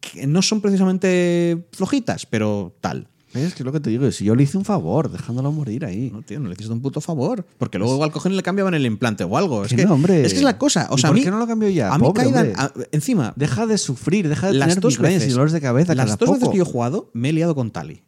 Que 0.00 0.26
no 0.26 0.42
son 0.42 0.60
precisamente 0.60 1.66
flojitas, 1.72 2.26
pero 2.26 2.76
tal. 2.80 3.08
Es 3.32 3.54
que 3.54 3.62
es 3.62 3.64
lo 3.64 3.70
que 3.72 3.78
te 3.78 3.90
digo, 3.90 4.10
si 4.10 4.24
yo 4.24 4.34
le 4.34 4.42
hice 4.42 4.58
un 4.58 4.64
favor 4.64 5.08
dejándolo 5.10 5.52
morir 5.52 5.84
ahí. 5.84 6.10
No, 6.12 6.20
tío, 6.22 6.40
no 6.40 6.48
le 6.48 6.54
hiciste 6.54 6.72
un 6.72 6.82
puto 6.82 7.00
favor. 7.00 7.46
Porque 7.58 7.78
luego 7.78 7.94
igual 7.94 8.10
cogen 8.10 8.32
y 8.32 8.36
le 8.36 8.42
cambiaban 8.42 8.74
el 8.74 8.84
implante 8.84 9.22
o 9.24 9.36
algo. 9.38 9.64
Es 9.64 9.72
Que 9.72 9.84
no, 9.86 9.94
hombre. 9.94 10.22
es 10.26 10.32
que 10.32 10.38
es 10.38 10.44
la 10.44 10.58
cosa. 10.58 10.88
O 10.90 10.96
¿Y 10.96 11.00
sea, 11.00 11.10
por 11.10 11.16
a 11.16 11.18
mí, 11.18 11.24
qué 11.24 11.30
no 11.30 11.38
lo 11.38 11.46
cambió 11.46 11.68
ya? 11.68 11.94
A 11.94 11.98
mí 11.98 12.04
Pobre 12.04 12.24
a- 12.56 12.72
encima, 12.90 13.32
Deja 13.36 13.66
de 13.66 13.78
sufrir, 13.78 14.28
deja 14.28 14.48
de 14.48 14.54
las 14.54 14.68
tener 14.70 14.82
dos 14.82 14.98
veces, 14.98 15.28
y 15.28 15.32
dolores 15.32 15.52
de 15.52 15.60
cabeza 15.60 15.94
las 15.94 16.06
cada 16.06 16.16
dos 16.16 16.30
veces 16.34 16.48
que 16.48 16.56
yo 16.58 16.64
he 16.64 16.66
jugado, 16.66 17.10
me 17.14 17.28
he 17.28 17.32
liado 17.32 17.54
con 17.54 17.70
Tali. 17.70 18.02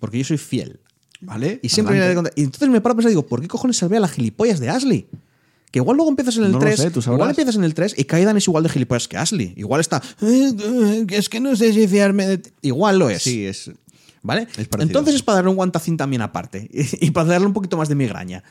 Porque 0.00 0.18
yo 0.18 0.24
soy 0.24 0.36
fiel. 0.38 0.80
¿Vale? 1.20 1.58
Y 1.62 1.68
siempre 1.68 2.14
con 2.14 2.24
Tali. 2.24 2.34
Y 2.40 2.44
entonces 2.44 2.68
me 2.68 2.80
paro 2.80 2.92
a 2.92 2.96
pensar 2.96 3.10
y 3.10 3.12
digo, 3.14 3.26
¿por 3.26 3.40
qué 3.40 3.48
cojones 3.48 3.76
salvé 3.76 3.96
a 3.96 4.00
la 4.00 4.08
gilipollas 4.08 4.60
de 4.60 4.68
Ashley? 4.70 5.08
Que 5.70 5.80
igual 5.80 5.96
luego 5.96 6.10
empiezas 6.10 6.36
en 6.38 6.44
el 6.44 6.52
No 6.52 6.58
lo 6.58 6.64
3. 6.64 6.78
sé, 6.80 6.90
tú 6.90 7.02
sabrás. 7.02 7.16
igual 7.18 7.30
empiezas 7.30 7.56
en 7.56 7.64
el 7.64 7.74
3 7.74 7.94
y 7.98 8.04
Kaidan 8.04 8.36
es 8.36 8.46
igual 8.48 8.62
de 8.62 8.68
gilipollas 8.70 9.06
que 9.08 9.16
Ashley. 9.16 9.52
Igual 9.56 9.80
está. 9.80 10.00
"Eh, 10.22 11.04
Es 11.10 11.28
que 11.28 11.40
no 11.40 11.54
sé 11.56 11.72
si 11.72 11.86
fiarme 11.88 12.26
de 12.26 12.38
ti". 12.38 12.50
Igual 12.62 12.98
lo 12.98 13.10
es. 13.10 13.22
Sí, 13.22 13.44
es. 13.46 13.70
¿Vale? 14.22 14.48
Es. 14.56 14.68
Entonces 14.78 15.14
es 15.16 15.22
para 15.22 15.36
darle 15.36 15.50
un 15.50 15.56
guantacín 15.56 15.96
también 15.96 16.22
aparte. 16.22 16.68
Y, 16.72 17.06
y 17.06 17.10
para 17.10 17.28
darle 17.28 17.46
un 17.46 17.52
poquito 17.52 17.76
más 17.76 17.88
de 17.88 17.94
migraña. 17.96 18.42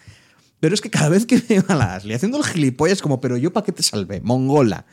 Pero 0.59 0.73
es 0.75 0.81
que 0.81 0.89
cada 0.89 1.09
vez 1.09 1.25
que 1.25 1.37
veo 1.49 1.63
a 1.69 1.75
la 1.75 1.95
Ashley 1.95 2.13
haciendo 2.15 2.37
el 2.37 2.43
gilipollas, 2.43 3.01
como, 3.01 3.19
pero 3.21 3.37
yo 3.37 3.51
para 3.53 3.65
qué 3.65 3.71
te 3.71 3.83
salvé, 3.83 4.21
mongola. 4.21 4.85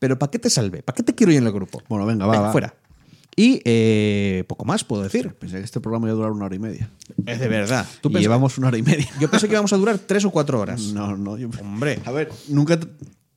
Pero 0.00 0.18
para 0.18 0.30
qué 0.30 0.38
te 0.38 0.48
salvé, 0.50 0.82
para 0.82 0.94
qué 0.96 1.02
te 1.02 1.14
quiero 1.14 1.32
yo 1.32 1.38
en 1.38 1.46
el 1.46 1.52
grupo. 1.52 1.82
Bueno, 1.88 2.06
venga, 2.06 2.24
va, 2.26 2.40
va. 2.40 2.52
fuera. 2.52 2.74
Y 3.40 3.62
eh, 3.64 4.42
poco 4.48 4.64
más 4.64 4.82
puedo 4.82 5.04
decir. 5.04 5.32
Pensé 5.34 5.58
que 5.58 5.62
este 5.64 5.78
programa 5.80 6.08
iba 6.08 6.14
a 6.14 6.16
durar 6.16 6.32
una 6.32 6.46
hora 6.46 6.56
y 6.56 6.58
media. 6.58 6.90
Es 7.24 7.38
de 7.38 7.46
verdad. 7.46 7.86
Y 8.02 8.18
llevamos 8.18 8.58
una 8.58 8.66
hora 8.66 8.78
y 8.78 8.82
media. 8.82 9.06
Yo 9.20 9.30
pensé 9.30 9.46
que 9.46 9.52
íbamos 9.54 9.72
a 9.72 9.76
durar 9.76 9.96
tres 9.98 10.24
o 10.24 10.30
cuatro 10.30 10.58
horas. 10.60 10.80
No, 10.92 11.16
no. 11.16 11.38
yo- 11.38 11.48
Hombre. 11.60 12.00
A 12.04 12.10
ver, 12.10 12.30
nunca. 12.48 12.80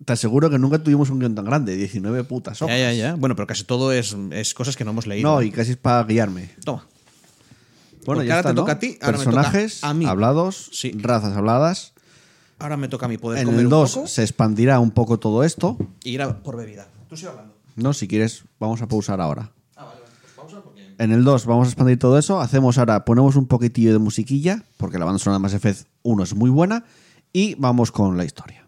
Te 0.04 0.14
aseguro 0.14 0.50
que 0.50 0.58
nunca 0.58 0.80
tuvimos 0.82 1.12
un 1.12 1.20
guion 1.20 1.36
tan 1.36 1.46
grande. 1.46 1.76
19 1.76 2.24
putas 2.24 2.58
Ya, 2.58 2.66
hojas. 2.66 2.78
ya, 2.80 2.94
ya. 2.94 3.14
Bueno, 3.14 3.36
pero 3.36 3.46
casi 3.46 3.64
todo 3.64 3.92
es, 3.94 4.18
es 4.32 4.56
cosas 4.56 4.76
que 4.76 4.84
no 4.84 4.90
hemos 4.90 5.06
leído. 5.06 5.30
No, 5.36 5.42
y 5.44 5.52
casi 5.52 5.72
es 5.72 5.78
para 5.78 6.04
guiarme. 6.04 6.50
Toma. 6.66 6.88
Bueno, 8.04 8.06
Porque 8.06 8.28
ya 8.28 8.34
ahora 8.38 8.40
está, 8.40 8.50
te 8.50 8.56
¿no? 8.56 8.62
toca 8.64 8.72
a 8.72 8.80
ti, 8.80 8.98
ahora 9.00 9.18
me 9.20 9.24
toca 9.26 9.36
Personajes 9.36 9.84
a 9.84 9.94
mí. 9.94 10.06
hablados, 10.08 10.70
Sí. 10.74 10.92
razas 10.98 11.38
habladas. 11.38 11.94
Ahora 12.58 12.76
me 12.78 12.88
toca 12.88 13.06
a 13.06 13.10
mí 13.10 13.20
poder 13.20 13.42
En 13.42 13.46
comer 13.46 13.60
el 13.60 13.66
un 13.68 13.70
2 13.70 13.94
poco 13.94 14.08
se 14.08 14.24
expandirá 14.24 14.80
un 14.80 14.90
poco 14.90 15.20
todo 15.20 15.44
esto. 15.44 15.78
y 16.04 16.10
ir 16.14 16.24
a 16.24 16.42
por 16.42 16.58
bebida. 16.58 16.88
Tú 17.08 17.16
sigue 17.16 17.30
hablando. 17.30 17.56
No, 17.76 17.94
si 17.94 18.08
quieres, 18.08 18.44
vamos 18.60 18.82
a 18.82 18.88
pausar 18.88 19.22
ahora. 19.22 19.52
En 21.02 21.12
el 21.12 21.24
2 21.24 21.48
vamos 21.48 21.68
a 21.68 21.72
expandir 21.72 21.98
todo 21.98 22.20
eso. 22.20 22.40
Hacemos 22.40 22.78
ahora, 22.78 23.06
ponemos 23.06 23.36
un 23.36 23.48
poquitillo 23.48 23.92
de 23.92 23.98
musiquilla, 23.98 24.66
porque 24.78 25.00
la 25.00 25.06
banda 25.06 25.18
sonora 25.18 25.40
de 25.40 25.42
Mass 25.42 25.56
Effect 25.56 25.88
1 26.04 26.22
es 26.22 26.36
muy 26.36 26.52
buena. 26.52 26.84
Y 27.34 27.56
vamos 27.56 27.92
con 27.92 28.18
la 28.18 28.24
historia. 28.24 28.61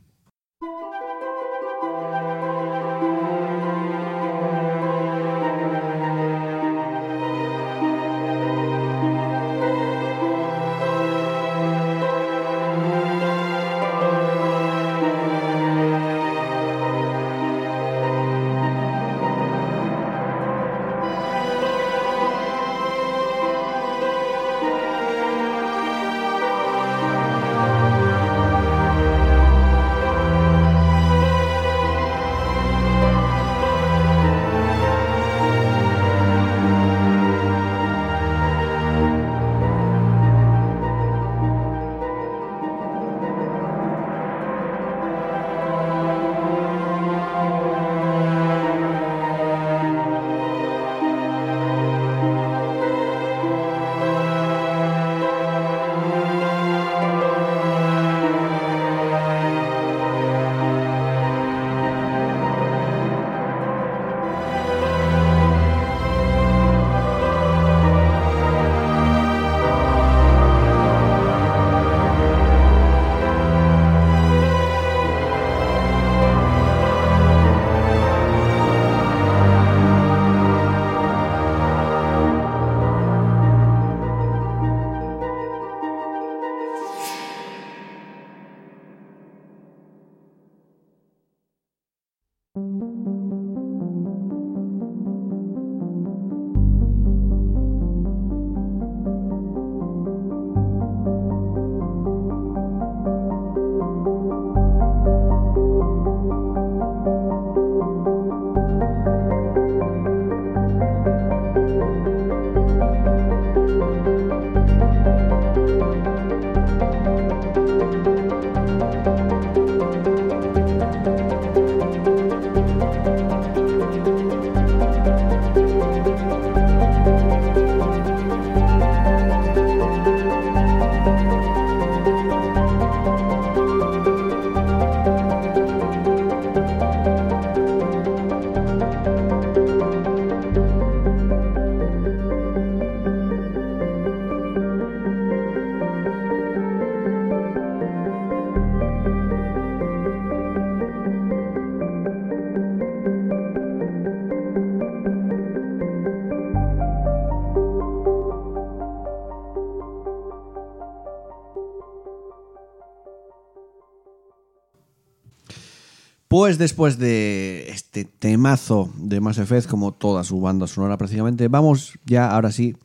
Pues 166.44 166.58
después 166.58 166.98
de 166.98 167.70
este 167.70 168.04
temazo 168.04 168.92
de 168.98 169.22
Mass 169.22 169.38
Effect, 169.38 169.66
como 169.66 169.94
toda 169.94 170.26
su 170.26 170.42
banda 170.42 170.68
sonora 170.68 170.98
prácticamente, 170.98 171.48
vamos 171.48 171.98
ya 172.06 172.30
ahora 172.30 172.52
sí 172.52 172.76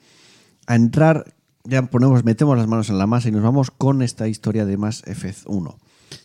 a 0.68 0.76
entrar, 0.76 1.34
ya 1.64 1.82
ponemos, 1.82 2.24
metemos 2.24 2.56
las 2.56 2.68
manos 2.68 2.88
en 2.88 2.98
la 2.98 3.08
masa 3.08 3.30
y 3.30 3.32
nos 3.32 3.42
vamos 3.42 3.72
con 3.72 4.00
esta 4.02 4.28
historia 4.28 4.64
de 4.64 4.76
Mass 4.76 5.02
Effect 5.08 5.40
1. 5.46 5.76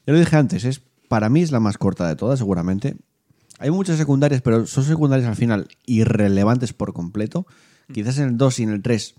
Ya 0.06 0.14
lo 0.14 0.20
dije 0.20 0.36
antes, 0.36 0.64
es 0.64 0.84
para 1.08 1.28
mí 1.30 1.42
es 1.42 1.52
la 1.52 1.60
más 1.60 1.80
corta 1.80 2.08
de 2.08 2.16
todas, 2.16 2.38
seguramente. 2.38 2.98
Hay 3.58 3.72
muchas 3.72 3.98
secundarias, 3.98 4.44
pero 4.44 4.68
son 4.68 4.84
secundarias 4.84 5.28
al 5.28 5.36
final 5.36 5.70
irrelevantes 5.88 6.72
por 6.72 6.94
completo. 6.94 7.48
Quizás 7.92 8.20
en 8.20 8.26
el 8.26 8.38
2 8.38 8.60
y 8.60 8.64
en 8.64 8.70
el 8.70 8.84
3 8.84 9.16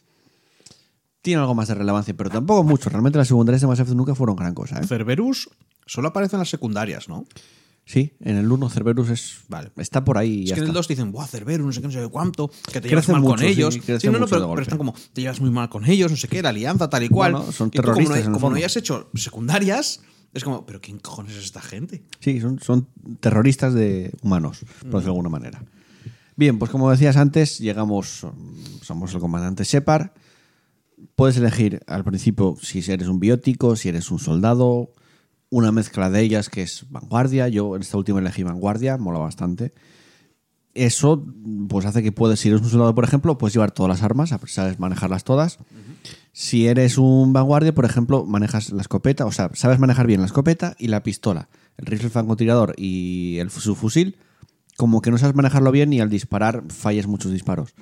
tiene 1.21 1.41
algo 1.41 1.57
más 1.57 1.67
de 1.67 1.75
relevancia, 1.75 2.15
pero 2.17 2.31
tampoco 2.31 2.63
mucho. 2.63 2.91
Realmente 2.91 3.19
las 3.19 3.27
secundarias 3.27 3.63
de 3.63 3.67
Mass 3.67 3.81
Effect 3.81 3.97
nunca 3.97 4.15
fueron 4.15 4.37
gran 4.37 4.55
cosa. 4.55 4.79
¿eh? 4.79 4.87
Cerberus 4.87 5.51
solo 5.85 6.07
aparece 6.07 6.37
en 6.37 6.39
las 6.39 6.51
secundarias, 6.51 7.09
¿no? 7.09 7.27
Sí, 7.87 8.15
en 8.21 8.37
el 8.37 8.51
1 8.51 8.71
Cerberus 8.71 9.11
es, 9.11 9.41
Vale. 9.49 9.71
está 9.77 10.05
por 10.05 10.17
ahí. 10.17 10.41
y 10.41 10.43
Es 10.45 10.49
ya 10.51 10.55
que 10.55 10.61
en 10.61 10.65
el 10.65 10.71
está. 10.71 10.79
2 10.79 10.87
te 10.89 10.95
dicen, 10.95 11.13
¡buah, 11.13 11.27
Cerberus, 11.27 11.67
no 11.67 11.73
sé 11.73 11.81
qué, 11.83 11.87
no 11.89 11.93
sé 11.93 12.09
cuánto! 12.09 12.51
Que 12.73 12.81
te 12.81 12.89
llevas 12.89 13.09
mal 13.11 13.21
mucho, 13.21 13.31
con 13.33 13.39
sí, 13.41 13.47
ellos. 13.47 13.75
Sí, 13.75 14.07
no, 14.07 14.13
no, 14.13 14.21
mucho 14.21 14.25
de 14.27 14.31
pero, 14.31 14.47
golpe. 14.47 14.55
pero 14.55 14.63
están 14.63 14.79
como, 14.79 14.95
te 15.13 15.21
llevas 15.21 15.41
muy 15.41 15.51
mal 15.51 15.69
con 15.69 15.85
ellos, 15.85 16.11
no 16.11 16.17
sé 16.17 16.27
qué, 16.29 16.41
la 16.43 16.49
alianza, 16.49 16.89
tal 16.89 17.03
y 17.03 17.09
cual. 17.11 17.33
Bueno, 17.33 17.53
son 17.53 17.69
Y 17.69 17.73
tú, 17.73 17.83
terroristas, 17.83 18.17
Como 18.17 18.17
en 18.17 18.21
no, 18.21 18.25
como 18.25 18.35
no 18.35 18.41
fondo. 18.41 18.57
hayas 18.57 18.77
hecho 18.79 19.11
secundarias, 19.15 20.01
es 20.33 20.43
como, 20.45 20.65
¿pero 20.65 20.81
quién 20.81 20.99
cojones 20.99 21.37
es 21.37 21.45
esta 21.45 21.61
gente? 21.61 22.03
Sí, 22.21 22.41
son, 22.41 22.59
son 22.59 22.89
terroristas 23.21 23.75
de 23.75 24.13
humanos, 24.23 24.61
por 24.61 24.69
decirlo 24.85 25.01
de 25.01 25.07
alguna 25.09 25.29
manera. 25.29 25.63
Bien, 26.37 26.59
pues 26.59 26.71
como 26.71 26.91
decías 26.91 27.17
antes, 27.19 27.59
llegamos, 27.59 28.27
somos 28.83 29.13
el 29.15 29.21
comandante 29.21 29.63
Shepard. 29.63 30.09
Puedes 31.17 31.37
elegir 31.37 31.81
al 31.87 32.03
principio 32.03 32.57
si 32.61 32.79
eres 32.91 33.09
un 33.09 33.21
biótico, 33.21 33.77
si 33.77 33.91
eres 33.91 34.11
un 34.11 34.19
soldado, 34.19 34.91
una 35.55 35.71
mezcla 35.71 36.11
de 36.11 36.21
ellas 36.21 36.51
que 36.51 36.63
es 36.63 36.85
vanguardia. 36.91 37.47
Yo 37.47 37.77
en 37.77 37.83
esta 37.83 37.97
última 37.97 38.19
elegí 38.19 38.43
vanguardia, 38.43 38.99
mola 38.99 39.21
bastante. 39.21 39.73
Eso 40.75 41.25
pues 41.69 41.87
hace 41.87 42.03
que 42.03 42.11
puedes, 42.11 42.41
si 42.41 42.49
eres 42.49 42.61
un 42.61 42.71
soldado, 42.71 42.93
por 42.93 43.05
ejemplo, 43.05 43.39
puedes 43.39 43.55
llevar 43.55 43.71
todas 43.71 43.89
las 43.89 44.03
armas, 44.03 44.35
sabes 44.47 44.81
manejarlas 44.81 45.23
todas. 45.23 45.59
Si 46.33 46.67
eres 46.67 46.99
un 46.99 47.33
vanguardia, 47.33 47.73
por 47.73 47.85
ejemplo, 47.85 48.25
manejas 48.25 48.73
la 48.73 48.83
escopeta, 48.83 49.27
o 49.27 49.31
sea, 49.31 49.51
sabes 49.55 49.79
manejar 49.79 50.09
bien 50.09 50.19
la 50.19 50.27
escopeta 50.27 50.75
y 50.77 50.89
la 50.89 51.05
pistola. 51.05 51.49
El 51.77 51.87
rifle 51.87 52.11
francotirador 52.11 52.75
y 52.77 53.39
el, 53.39 53.51
su 53.51 53.77
fusil, 53.77 54.17
como 54.77 55.03
que 55.03 55.13
no 55.13 55.19
sabes 55.19 55.37
manejarlo 55.37 55.71
bien 55.71 55.93
y 55.93 56.01
al 56.01 56.11
disparar 56.11 56.65
falles 56.67 57.07
muchos 57.07 57.31
disparos. 57.31 57.75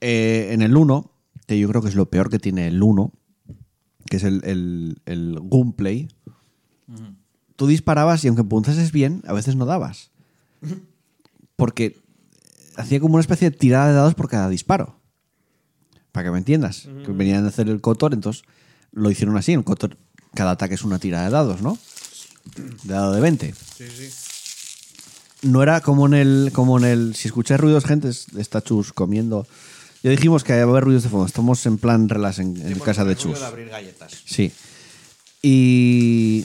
Eh, 0.00 0.50
en 0.52 0.62
el 0.62 0.76
1, 0.76 1.10
que 1.48 1.58
yo 1.58 1.68
creo 1.68 1.82
que 1.82 1.88
es 1.88 1.96
lo 1.96 2.08
peor 2.08 2.30
que 2.30 2.38
tiene 2.38 2.68
el 2.68 2.80
1, 2.80 3.12
que 4.08 4.18
es 4.18 4.22
el, 4.22 4.42
el, 4.44 5.02
el 5.06 5.40
gunplay, 5.40 6.06
tú 7.56 7.66
disparabas 7.66 8.24
y 8.24 8.28
aunque 8.28 8.44
puntases 8.44 8.92
bien, 8.92 9.22
a 9.26 9.32
veces 9.32 9.56
no 9.56 9.64
dabas. 9.66 10.10
Porque 11.56 11.98
hacía 12.76 13.00
como 13.00 13.14
una 13.14 13.20
especie 13.20 13.50
de 13.50 13.56
tirada 13.56 13.88
de 13.88 13.94
dados 13.94 14.14
por 14.14 14.28
cada 14.28 14.48
disparo. 14.48 14.98
Para 16.12 16.26
que 16.28 16.30
me 16.32 16.38
entiendas. 16.38 16.88
Que 17.04 17.12
venían 17.12 17.44
a 17.44 17.48
hacer 17.48 17.68
el 17.68 17.80
Cotor, 17.80 18.14
entonces 18.14 18.44
lo 18.92 19.10
hicieron 19.10 19.36
así. 19.36 19.52
El 19.52 19.64
Cotor, 19.64 19.96
cada 20.34 20.52
ataque 20.52 20.74
es 20.74 20.82
una 20.84 20.98
tirada 20.98 21.24
de 21.24 21.30
dados, 21.30 21.60
¿no? 21.62 21.78
De 22.84 22.92
dado 22.94 23.12
de 23.12 23.20
20. 23.20 23.54
No 25.42 25.62
era 25.62 25.80
como 25.80 26.06
en 26.06 26.14
el. 26.14 26.50
como 26.54 26.78
en 26.78 26.84
el. 26.84 27.14
Si 27.14 27.28
escucháis 27.28 27.60
ruidos, 27.60 27.84
gente, 27.84 28.08
es- 28.08 28.28
está 28.36 28.62
Chus 28.62 28.92
comiendo. 28.92 29.46
Ya 30.02 30.10
dijimos 30.10 30.44
que 30.44 30.52
va 30.54 30.58
a 30.60 30.62
haber 30.62 30.84
ruidos 30.84 31.02
de 31.04 31.08
fondo. 31.08 31.26
Estamos 31.26 31.64
en 31.66 31.78
plan 31.78 32.08
relax 32.08 32.38
en, 32.38 32.56
en 32.66 32.78
casa 32.80 33.04
de 33.04 33.16
Chus. 33.16 33.40
de 33.40 33.46
abrir 33.46 33.68
galletas. 33.68 34.12
Sí. 34.24 34.52
Y. 35.42 36.44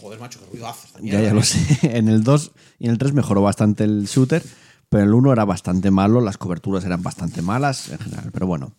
Joder, 0.00 0.18
macho, 0.20 0.40
qué 0.40 0.46
ruido 0.50 0.66
hace 0.68 0.86
esta 0.86 0.98
Ya, 0.98 1.04
mierda, 1.04 1.22
ya 1.22 1.30
¿eh? 1.30 1.34
lo 1.34 1.42
sé. 1.42 1.78
En 1.96 2.08
el 2.08 2.22
2 2.24 2.52
y 2.78 2.84
en 2.86 2.90
el 2.92 2.98
3 2.98 3.12
mejoró 3.12 3.42
bastante 3.42 3.84
el 3.84 4.06
shooter, 4.06 4.42
Pero 4.88 5.04
el 5.04 5.14
1 5.14 5.32
era 5.32 5.44
bastante 5.44 5.90
malo, 5.90 6.20
las 6.20 6.36
coberturas 6.38 6.84
eran 6.84 7.02
bastante 7.02 7.42
malas 7.42 7.90
en 7.90 7.98
general, 7.98 8.30
pero 8.32 8.46
bueno. 8.46 8.72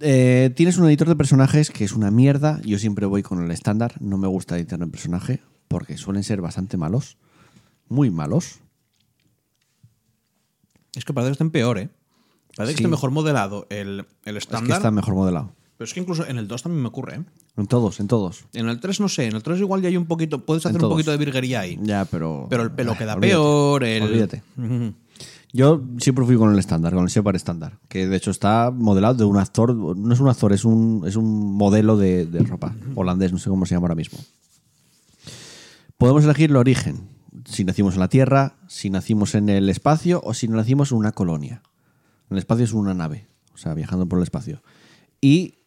Eh, 0.00 0.52
tienes 0.56 0.76
un 0.78 0.86
editor 0.86 1.08
de 1.08 1.16
personajes 1.16 1.70
que 1.70 1.84
es 1.84 1.92
una 1.92 2.10
mierda. 2.10 2.60
Yo 2.64 2.78
siempre 2.78 3.06
voy 3.06 3.22
con 3.22 3.42
el 3.44 3.50
estándar. 3.50 3.94
No 4.00 4.18
me 4.18 4.26
gusta 4.28 4.56
editar 4.56 4.82
un 4.82 4.90
personaje 4.90 5.40
porque 5.68 5.96
suelen 5.96 6.24
ser 6.24 6.40
bastante 6.42 6.76
malos. 6.76 7.16
Muy 7.88 8.10
malos. 8.10 8.58
Es 10.94 11.04
que 11.04 11.12
parece 11.12 11.30
que 11.30 11.32
estén 11.32 11.50
peor, 11.50 11.78
¿eh? 11.78 11.88
Parece 12.56 12.74
que 12.74 12.78
Sí. 12.78 12.84
esté 12.84 12.88
mejor 12.90 13.10
modelado 13.10 13.66
el, 13.70 14.06
el 14.24 14.36
Es 14.36 14.46
que 14.46 14.54
estándar. 14.54 14.76
está 14.78 14.90
mejor 14.90 15.14
modelado. 15.14 15.52
Pero 15.76 15.86
es 15.86 15.94
que 15.94 16.00
incluso 16.00 16.26
en 16.26 16.38
el 16.38 16.48
2 16.48 16.62
también 16.62 16.82
me 16.82 16.88
ocurre, 16.88 17.16
¿eh? 17.16 17.24
En 17.56 17.66
todos, 17.66 18.00
en 18.00 18.08
todos. 18.08 18.46
En 18.52 18.68
el 18.68 18.80
3 18.80 19.00
no 19.00 19.08
sé, 19.08 19.26
en 19.26 19.36
el 19.36 19.42
3 19.42 19.60
igual 19.60 19.80
ya 19.80 19.88
hay 19.88 19.96
un 19.96 20.06
poquito, 20.06 20.44
puedes 20.44 20.66
hacer 20.66 20.82
un 20.82 20.90
poquito 20.90 21.12
de 21.12 21.16
virguería 21.16 21.60
ahí. 21.60 21.78
Ya, 21.82 22.04
pero. 22.04 22.46
Pero 22.50 22.64
el 22.64 22.72
pelo 22.72 22.92
Ay, 22.92 22.98
queda 22.98 23.14
olvídate. 23.14 23.32
peor, 23.32 23.84
el... 23.84 24.02
Olvídate. 24.02 24.42
Yo 25.52 25.80
siempre 25.98 26.24
fui 26.24 26.36
con 26.36 26.52
el 26.52 26.58
estándar, 26.58 26.92
con 26.94 27.04
el 27.04 27.10
Shepard 27.10 27.36
estándar, 27.36 27.78
que 27.88 28.08
de 28.08 28.16
hecho 28.16 28.32
está 28.32 28.72
modelado 28.72 29.14
de 29.14 29.24
un 29.24 29.36
actor, 29.36 29.72
no 29.72 30.12
es 30.12 30.18
un 30.18 30.28
actor, 30.28 30.52
es 30.52 30.64
un, 30.64 31.04
es 31.06 31.14
un 31.14 31.54
modelo 31.56 31.96
de, 31.96 32.26
de 32.26 32.40
ropa 32.40 32.74
holandés, 32.96 33.30
no 33.32 33.38
sé 33.38 33.50
cómo 33.50 33.64
se 33.64 33.76
llama 33.76 33.84
ahora 33.84 33.94
mismo. 33.94 34.18
Podemos 35.96 36.24
elegir 36.24 36.50
el 36.50 36.56
origen, 36.56 37.08
si 37.44 37.64
nacimos 37.64 37.94
en 37.94 38.00
la 38.00 38.08
Tierra, 38.08 38.56
si 38.66 38.90
nacimos 38.90 39.36
en 39.36 39.48
el 39.48 39.68
espacio 39.68 40.20
o 40.24 40.34
si 40.34 40.48
nacimos 40.48 40.90
en 40.90 40.98
una 40.98 41.12
colonia. 41.12 41.62
El 42.30 42.38
espacio 42.38 42.64
es 42.64 42.72
una 42.72 42.94
nave, 42.94 43.28
o 43.54 43.56
sea, 43.56 43.74
viajando 43.74 44.06
por 44.06 44.18
el 44.18 44.24
espacio. 44.24 44.60
Y 45.20 45.58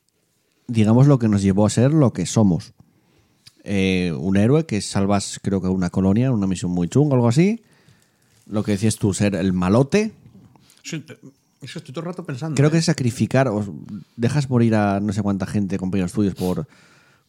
digamos 0.68 1.08
lo 1.08 1.20
que 1.20 1.28
nos 1.28 1.42
llevó 1.42 1.66
a 1.66 1.70
ser 1.70 1.94
lo 1.94 2.14
que 2.14 2.26
somos. 2.26 2.74
Eh, 3.64 4.14
un 4.18 4.38
héroe 4.38 4.66
que 4.66 4.82
salvas, 4.82 5.40
creo 5.42 5.62
que 5.62 5.68
una 5.68 5.90
colonia, 5.90 6.32
una 6.32 6.48
misión 6.48 6.72
muy 6.72 6.88
chunga, 6.88 7.16
algo 7.16 7.28
así. 7.28 7.62
Lo 8.46 8.64
que 8.64 8.72
decías 8.74 8.96
tú, 8.96 9.14
ser 9.14 9.36
el 9.36 9.52
malote. 9.54 10.14
Sí, 10.84 11.00
te- 11.00 11.18
es 11.62 11.74
que 11.74 11.80
estoy 11.80 11.94
todo 11.94 12.02
el 12.02 12.06
rato 12.06 12.24
pensando. 12.24 12.56
Creo 12.56 12.70
¿eh? 12.70 12.72
que 12.72 12.78
es 12.78 12.86
sacrificar, 12.86 13.48
o 13.50 13.66
dejas 14.16 14.50
morir 14.50 14.76
a 14.76 15.00
no 15.02 15.12
sé 15.12 15.22
cuánta 15.22 15.46
gente, 15.46 15.78
compañeros 15.78 16.12
tuyos, 16.14 16.34
por. 16.36 16.66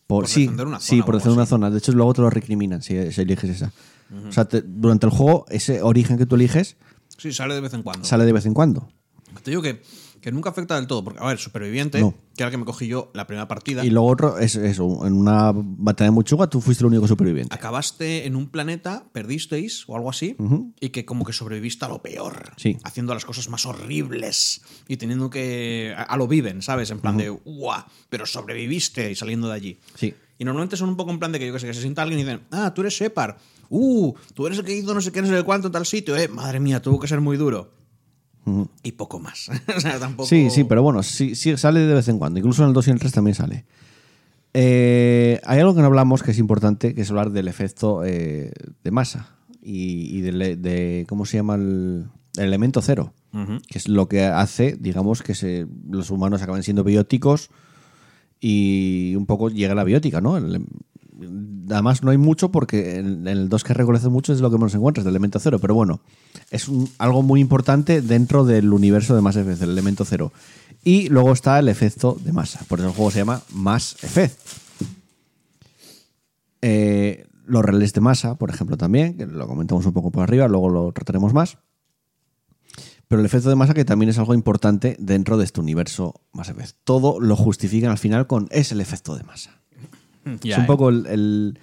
Por, 0.07 0.23
Por 0.23 0.29
sí, 0.29 0.43
defender 0.43 0.67
una 0.67 0.81
sí, 0.81 0.91
zona 0.97 1.05
por 1.05 1.15
o 1.15 1.19
defender 1.19 1.37
una 1.39 1.47
zona. 1.47 1.71
De 1.71 1.79
hecho, 1.79 1.93
luego 1.93 2.15
te 2.15 2.23
lo 2.23 2.31
recriminan 2.31 2.81
si, 2.83 3.13
si 3.13 3.21
eliges 3.21 3.51
esa. 3.51 3.73
O 4.29 4.33
sea, 4.33 4.47
te- 4.47 4.63
durante 4.63 5.05
el 5.05 5.13
juego, 5.13 5.45
ese 5.51 5.83
origen 5.83 6.17
que 6.17 6.25
tú 6.25 6.37
eliges 6.37 6.77
Sí, 7.19 7.31
sale 7.33 7.55
de 7.55 7.61
vez 7.61 7.75
en 7.75 7.83
cuando. 7.83 8.07
sale 8.07 8.25
de 8.25 8.33
vez 8.33 8.47
en 8.47 8.55
cuando. 8.55 8.89
Te 9.43 9.51
digo 9.51 9.61
que, 9.61 9.83
que 10.21 10.33
nunca 10.33 10.51
afecta 10.51 10.77
del 10.77 10.87
todo. 10.87 11.05
Porque, 11.05 11.21
a 11.23 11.27
ver, 11.27 11.39
Superviviente, 11.39 12.01
No. 12.01 12.13
que 12.37 12.43
era 12.43 12.47
el 12.49 12.51
que 12.53 12.59
me 12.59 12.65
cogí 12.65 12.87
yo 12.89 13.11
la 13.15 13.27
primera 13.27 13.47
partida, 13.49 13.85
Y 13.85 13.91
luego 13.91 14.09
otro 14.09 14.39
es 14.39 14.55
eso: 14.57 15.07
en 15.07 15.13
una 15.13 15.53
batalla 15.55 16.11
muy 16.11 16.25
chunga, 16.25 16.47
tú 16.49 16.61
fuiste 16.61 16.83
el 16.83 16.89
único 16.89 17.07
superviviente. 17.09 17.55
acabaste 17.55 18.27
en 18.27 18.37
un 18.37 18.49
planeta, 18.49 19.05
perdisteis 19.13 19.85
o 19.89 19.97
algo 19.97 20.11
así, 20.11 20.37
y 20.81 20.89
que 20.91 21.05
como 21.05 21.25
que 21.25 21.33
sobreviviste 21.33 21.85
a 21.85 21.89
lo 21.89 22.03
peor. 22.03 22.53
Sí. 22.57 22.77
Haciendo 22.85 23.15
las 23.15 23.25
cosas 23.25 23.49
más 23.49 23.65
horribles 23.67 24.63
y 24.89 24.97
teniendo 24.97 25.31
que. 25.31 25.95
A, 25.97 26.03
a 26.03 26.17
lo 26.17 26.27
viven, 26.29 26.63
¿sabes? 26.63 26.91
En 26.91 27.01
plan 27.01 27.17
de, 27.17 27.29
¡guau! 27.31 27.83
Pero 28.09 28.27
sobreviviste 28.27 29.11
y 29.11 29.15
saliendo 29.15 29.49
de 29.49 29.55
allí. 29.55 29.79
Sí. 29.95 30.15
Y 30.41 30.45
normalmente 30.45 30.77
son 30.77 30.89
un 30.89 30.97
poco 30.97 31.11
en 31.11 31.19
plan 31.19 31.33
de 31.33 31.39
que 31.41 31.47
yo 31.49 31.53
que 31.53 31.59
sé, 31.59 31.67
que 31.67 31.75
se 31.75 31.81
sienta 31.81 32.03
alguien 32.03 32.21
y 32.21 32.25
dicen, 32.25 32.43
ah, 32.53 32.73
tú 32.73 32.83
eres 32.83 32.95
Shepard. 32.95 33.37
Uh, 33.71 34.15
tú 34.35 34.47
eres 34.47 34.59
el 34.59 34.65
que 34.65 34.75
hizo 34.75 34.95
no 34.95 35.01
sé 35.01 35.11
qué, 35.13 35.21
no 35.21 35.29
sé 35.29 35.43
cuánto 35.43 35.67
en 35.69 35.73
tal 35.73 35.85
sitio, 35.85 36.17
eh. 36.17 36.29
Madre 36.29 36.59
mía, 36.61 36.81
tuvo 36.81 36.99
que 37.01 37.09
ser 37.09 37.21
muy 37.21 37.37
duro. 37.37 37.71
Y 38.83 38.93
poco 38.93 39.19
más. 39.19 39.51
o 39.77 39.81
sea, 39.81 39.99
tampoco. 39.99 40.29
Sí, 40.29 40.51
sí, 40.51 40.65
pero 40.65 40.83
bueno, 40.83 41.03
sí, 41.03 41.35
sí 41.35 41.57
sale 41.57 41.81
de 41.81 41.95
vez 41.95 42.09
en 42.09 42.19
cuando. 42.19 42.39
Incluso 42.39 42.63
en 42.63 42.69
el 42.69 42.75
2 42.75 42.87
y 42.87 42.91
en 42.91 42.95
el 42.95 43.01
3 43.01 43.13
también 43.13 43.35
sale. 43.35 43.65
Eh, 44.55 45.41
hay 45.45 45.61
algo 45.61 45.75
que 45.75 45.81
no 45.81 45.87
hablamos 45.87 46.23
que 46.23 46.31
es 46.31 46.39
importante, 46.39 46.95
que 46.95 47.03
es 47.03 47.11
hablar 47.11 47.31
del 47.31 47.49
efecto 47.49 48.03
eh, 48.05 48.51
de 48.83 48.91
masa 48.91 49.37
y, 49.63 50.21
de, 50.23 51.05
¿Cómo 51.09 51.27
se 51.27 51.37
llama? 51.37 51.57
El, 51.57 52.07
el 52.37 52.45
elemento 52.45 52.81
cero. 52.83 53.13
Que 53.69 53.79
es 53.79 53.89
lo 53.89 54.09
que 54.09 54.25
hace, 54.25 54.77
digamos, 54.81 55.23
que 55.23 55.35
se, 55.35 55.67
los 55.89 56.11
humanos 56.11 56.43
acaben 56.43 56.63
siendo 56.63 56.83
bióticos 56.83 57.51
y 58.41 59.15
un 59.17 59.27
poco 59.27 59.51
llega 59.51 59.75
la 59.75 59.85
biótica, 59.85 60.21
¿no? 60.21 60.37
El- 60.39 60.65
además, 61.71 62.03
no 62.03 62.11
hay 62.11 62.19
mucho 62.19 62.51
porque 62.51 62.97
en, 62.97 63.27
el 63.27 63.49
2 63.49 63.65
que 63.65 63.75
reconoce 63.75 64.09
mucho 64.09 64.33
es 64.33 64.41
lo 64.41 64.51
que 64.51 64.57
menos 64.57 64.75
encuentras, 64.75 65.05
del 65.05 65.13
elemento 65.13 65.39
cero. 65.39 65.59
Pero 65.59 65.75
bueno, 65.75 66.01
es 66.51 66.71
algo 66.99 67.23
muy 67.23 67.41
importante 67.41 68.03
dentro 68.03 68.45
del 68.45 68.73
universo 68.73 69.15
de 69.15 69.21
Mass 69.21 69.37
Effect, 69.37 69.63
el 69.63 69.71
elemento 69.71 70.05
cero. 70.05 70.33
Y 70.85 71.09
luego 71.09 71.33
está 71.33 71.59
el 71.59 71.69
efecto 71.69 72.17
de 72.23 72.33
masa. 72.33 72.61
Por 72.69 72.79
eso 72.79 72.89
el 72.89 72.95
juego 72.95 73.11
se 73.11 73.19
llama 73.19 73.43
Mass 73.53 73.97
Effect. 74.03 74.39
Eh, 76.63 77.27
los 77.47 77.65
relés 77.65 77.93
de 77.93 78.01
masa, 78.01 78.37
por 78.37 78.51
ejemplo, 78.51 78.77
también, 78.77 79.17
que 79.17 79.27
lo 79.27 79.47
comentamos 79.47 79.87
un 79.87 79.93
poco 79.93 80.11
por 80.11 80.23
arriba, 80.23 80.49
luego 80.49 80.69
lo 80.69 80.93
trataremos 80.93 81.33
más. 81.33 81.59
Pero 83.09 83.21
el 83.21 83.27
efecto 83.27 83.49
de 83.49 83.57
masa 83.57 83.73
que 83.73 83.87
también 83.87 84.11
es 84.11 84.19
algo 84.19 84.35
importante 84.35 84.95
dentro 84.99 85.39
de 85.39 85.45
este 85.45 85.61
universo 85.61 86.21
Mass 86.33 86.51
Effect. 86.51 86.77
Todo 86.85 87.21
lo 87.21 87.37
justifican 87.37 87.91
al 87.91 87.99
final 87.99 88.27
con 88.27 88.49
es 88.51 88.71
el 88.71 88.83
efecto 88.83 89.17
de 89.17 89.25
masa. 89.25 89.59
Ya, 90.43 90.55
es 90.55 90.59
un 90.59 90.65
eh. 90.65 90.67
poco 90.67 90.89
el, 90.91 91.07
el- 91.07 91.59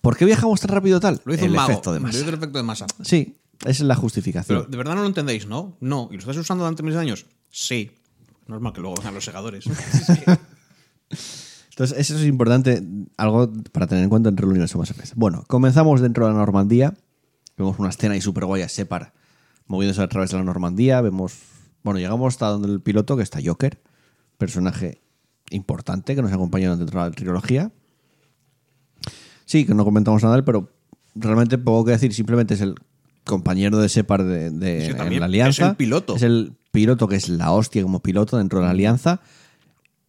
¿Por 0.00 0.16
qué 0.16 0.24
viajamos 0.24 0.60
tan 0.60 0.70
rápido 0.70 1.00
tal? 1.00 1.20
Lo 1.24 1.34
hizo 1.34 1.44
el 1.44 1.50
un 1.50 1.56
mago. 1.56 1.70
efecto 1.72 1.92
de 1.92 2.00
Lo 2.00 2.06
masa. 2.06 2.18
hizo 2.18 2.28
el 2.28 2.34
efecto 2.34 2.58
de 2.58 2.64
masa. 2.64 2.86
Sí, 3.02 3.36
esa 3.60 3.70
es 3.70 3.80
la 3.80 3.94
justificación. 3.96 4.58
Pero 4.60 4.70
de 4.70 4.76
verdad 4.78 4.94
no 4.94 5.00
lo 5.02 5.06
entendéis, 5.06 5.46
¿no? 5.46 5.76
No. 5.80 6.08
¿Y 6.10 6.14
lo 6.14 6.20
estáis 6.20 6.38
usando 6.38 6.64
durante 6.64 6.82
miles 6.82 6.96
de 6.96 7.00
años? 7.02 7.26
Sí. 7.50 7.90
Normal 8.46 8.72
que 8.72 8.80
luego 8.80 8.96
vengan 8.96 9.14
los 9.14 9.24
segadores. 9.24 9.64
Entonces, 11.70 11.98
eso 11.98 12.16
es 12.18 12.26
importante, 12.26 12.82
algo 13.16 13.50
para 13.72 13.86
tener 13.86 14.04
en 14.04 14.10
cuenta 14.10 14.28
dentro 14.28 14.46
del 14.46 14.50
universo 14.52 14.82
Effect. 14.82 15.14
Bueno, 15.14 15.44
comenzamos 15.48 16.00
dentro 16.00 16.26
de 16.26 16.32
la 16.32 16.38
Normandía. 16.38 16.94
Vemos 17.56 17.78
una 17.78 17.88
escena 17.90 18.14
ahí 18.14 18.20
súper 18.20 18.44
guay 18.44 18.62
a 18.62 18.68
Separ 18.68 19.12
moviéndose 19.66 20.02
a 20.02 20.08
través 20.08 20.30
de 20.30 20.36
la 20.38 20.44
Normandía. 20.44 21.00
Vemos. 21.00 21.34
Bueno, 21.82 22.00
llegamos 22.00 22.34
hasta 22.34 22.48
donde 22.48 22.68
el 22.68 22.80
piloto, 22.80 23.16
que 23.16 23.22
está 23.22 23.38
Joker, 23.44 23.80
personaje 24.36 25.00
importante 25.50 26.14
que 26.14 26.22
nos 26.22 26.32
acompaña 26.32 26.74
dentro 26.76 27.02
de 27.02 27.08
la 27.10 27.14
trilogía. 27.14 27.72
Sí, 29.50 29.64
que 29.66 29.74
no 29.74 29.84
comentamos 29.84 30.22
nada 30.22 30.40
pero 30.44 30.70
realmente 31.16 31.58
poco 31.58 31.86
que 31.86 31.90
decir. 31.92 32.14
Simplemente 32.14 32.54
es 32.54 32.60
el 32.60 32.76
compañero 33.24 33.78
de 33.78 33.88
Separ 33.88 34.22
de, 34.24 34.50
de- 34.50 34.86
en 34.86 35.18
la 35.20 35.26
Alianza. 35.26 35.64
es 35.64 35.70
el 35.70 35.76
piloto. 35.76 36.14
Es 36.14 36.22
el 36.22 36.52
piloto 36.70 37.08
que 37.08 37.16
es 37.16 37.28
la 37.28 37.50
hostia 37.50 37.82
como 37.82 37.98
piloto 38.00 38.38
dentro 38.38 38.60
de 38.60 38.66
la 38.66 38.70
Alianza. 38.70 39.20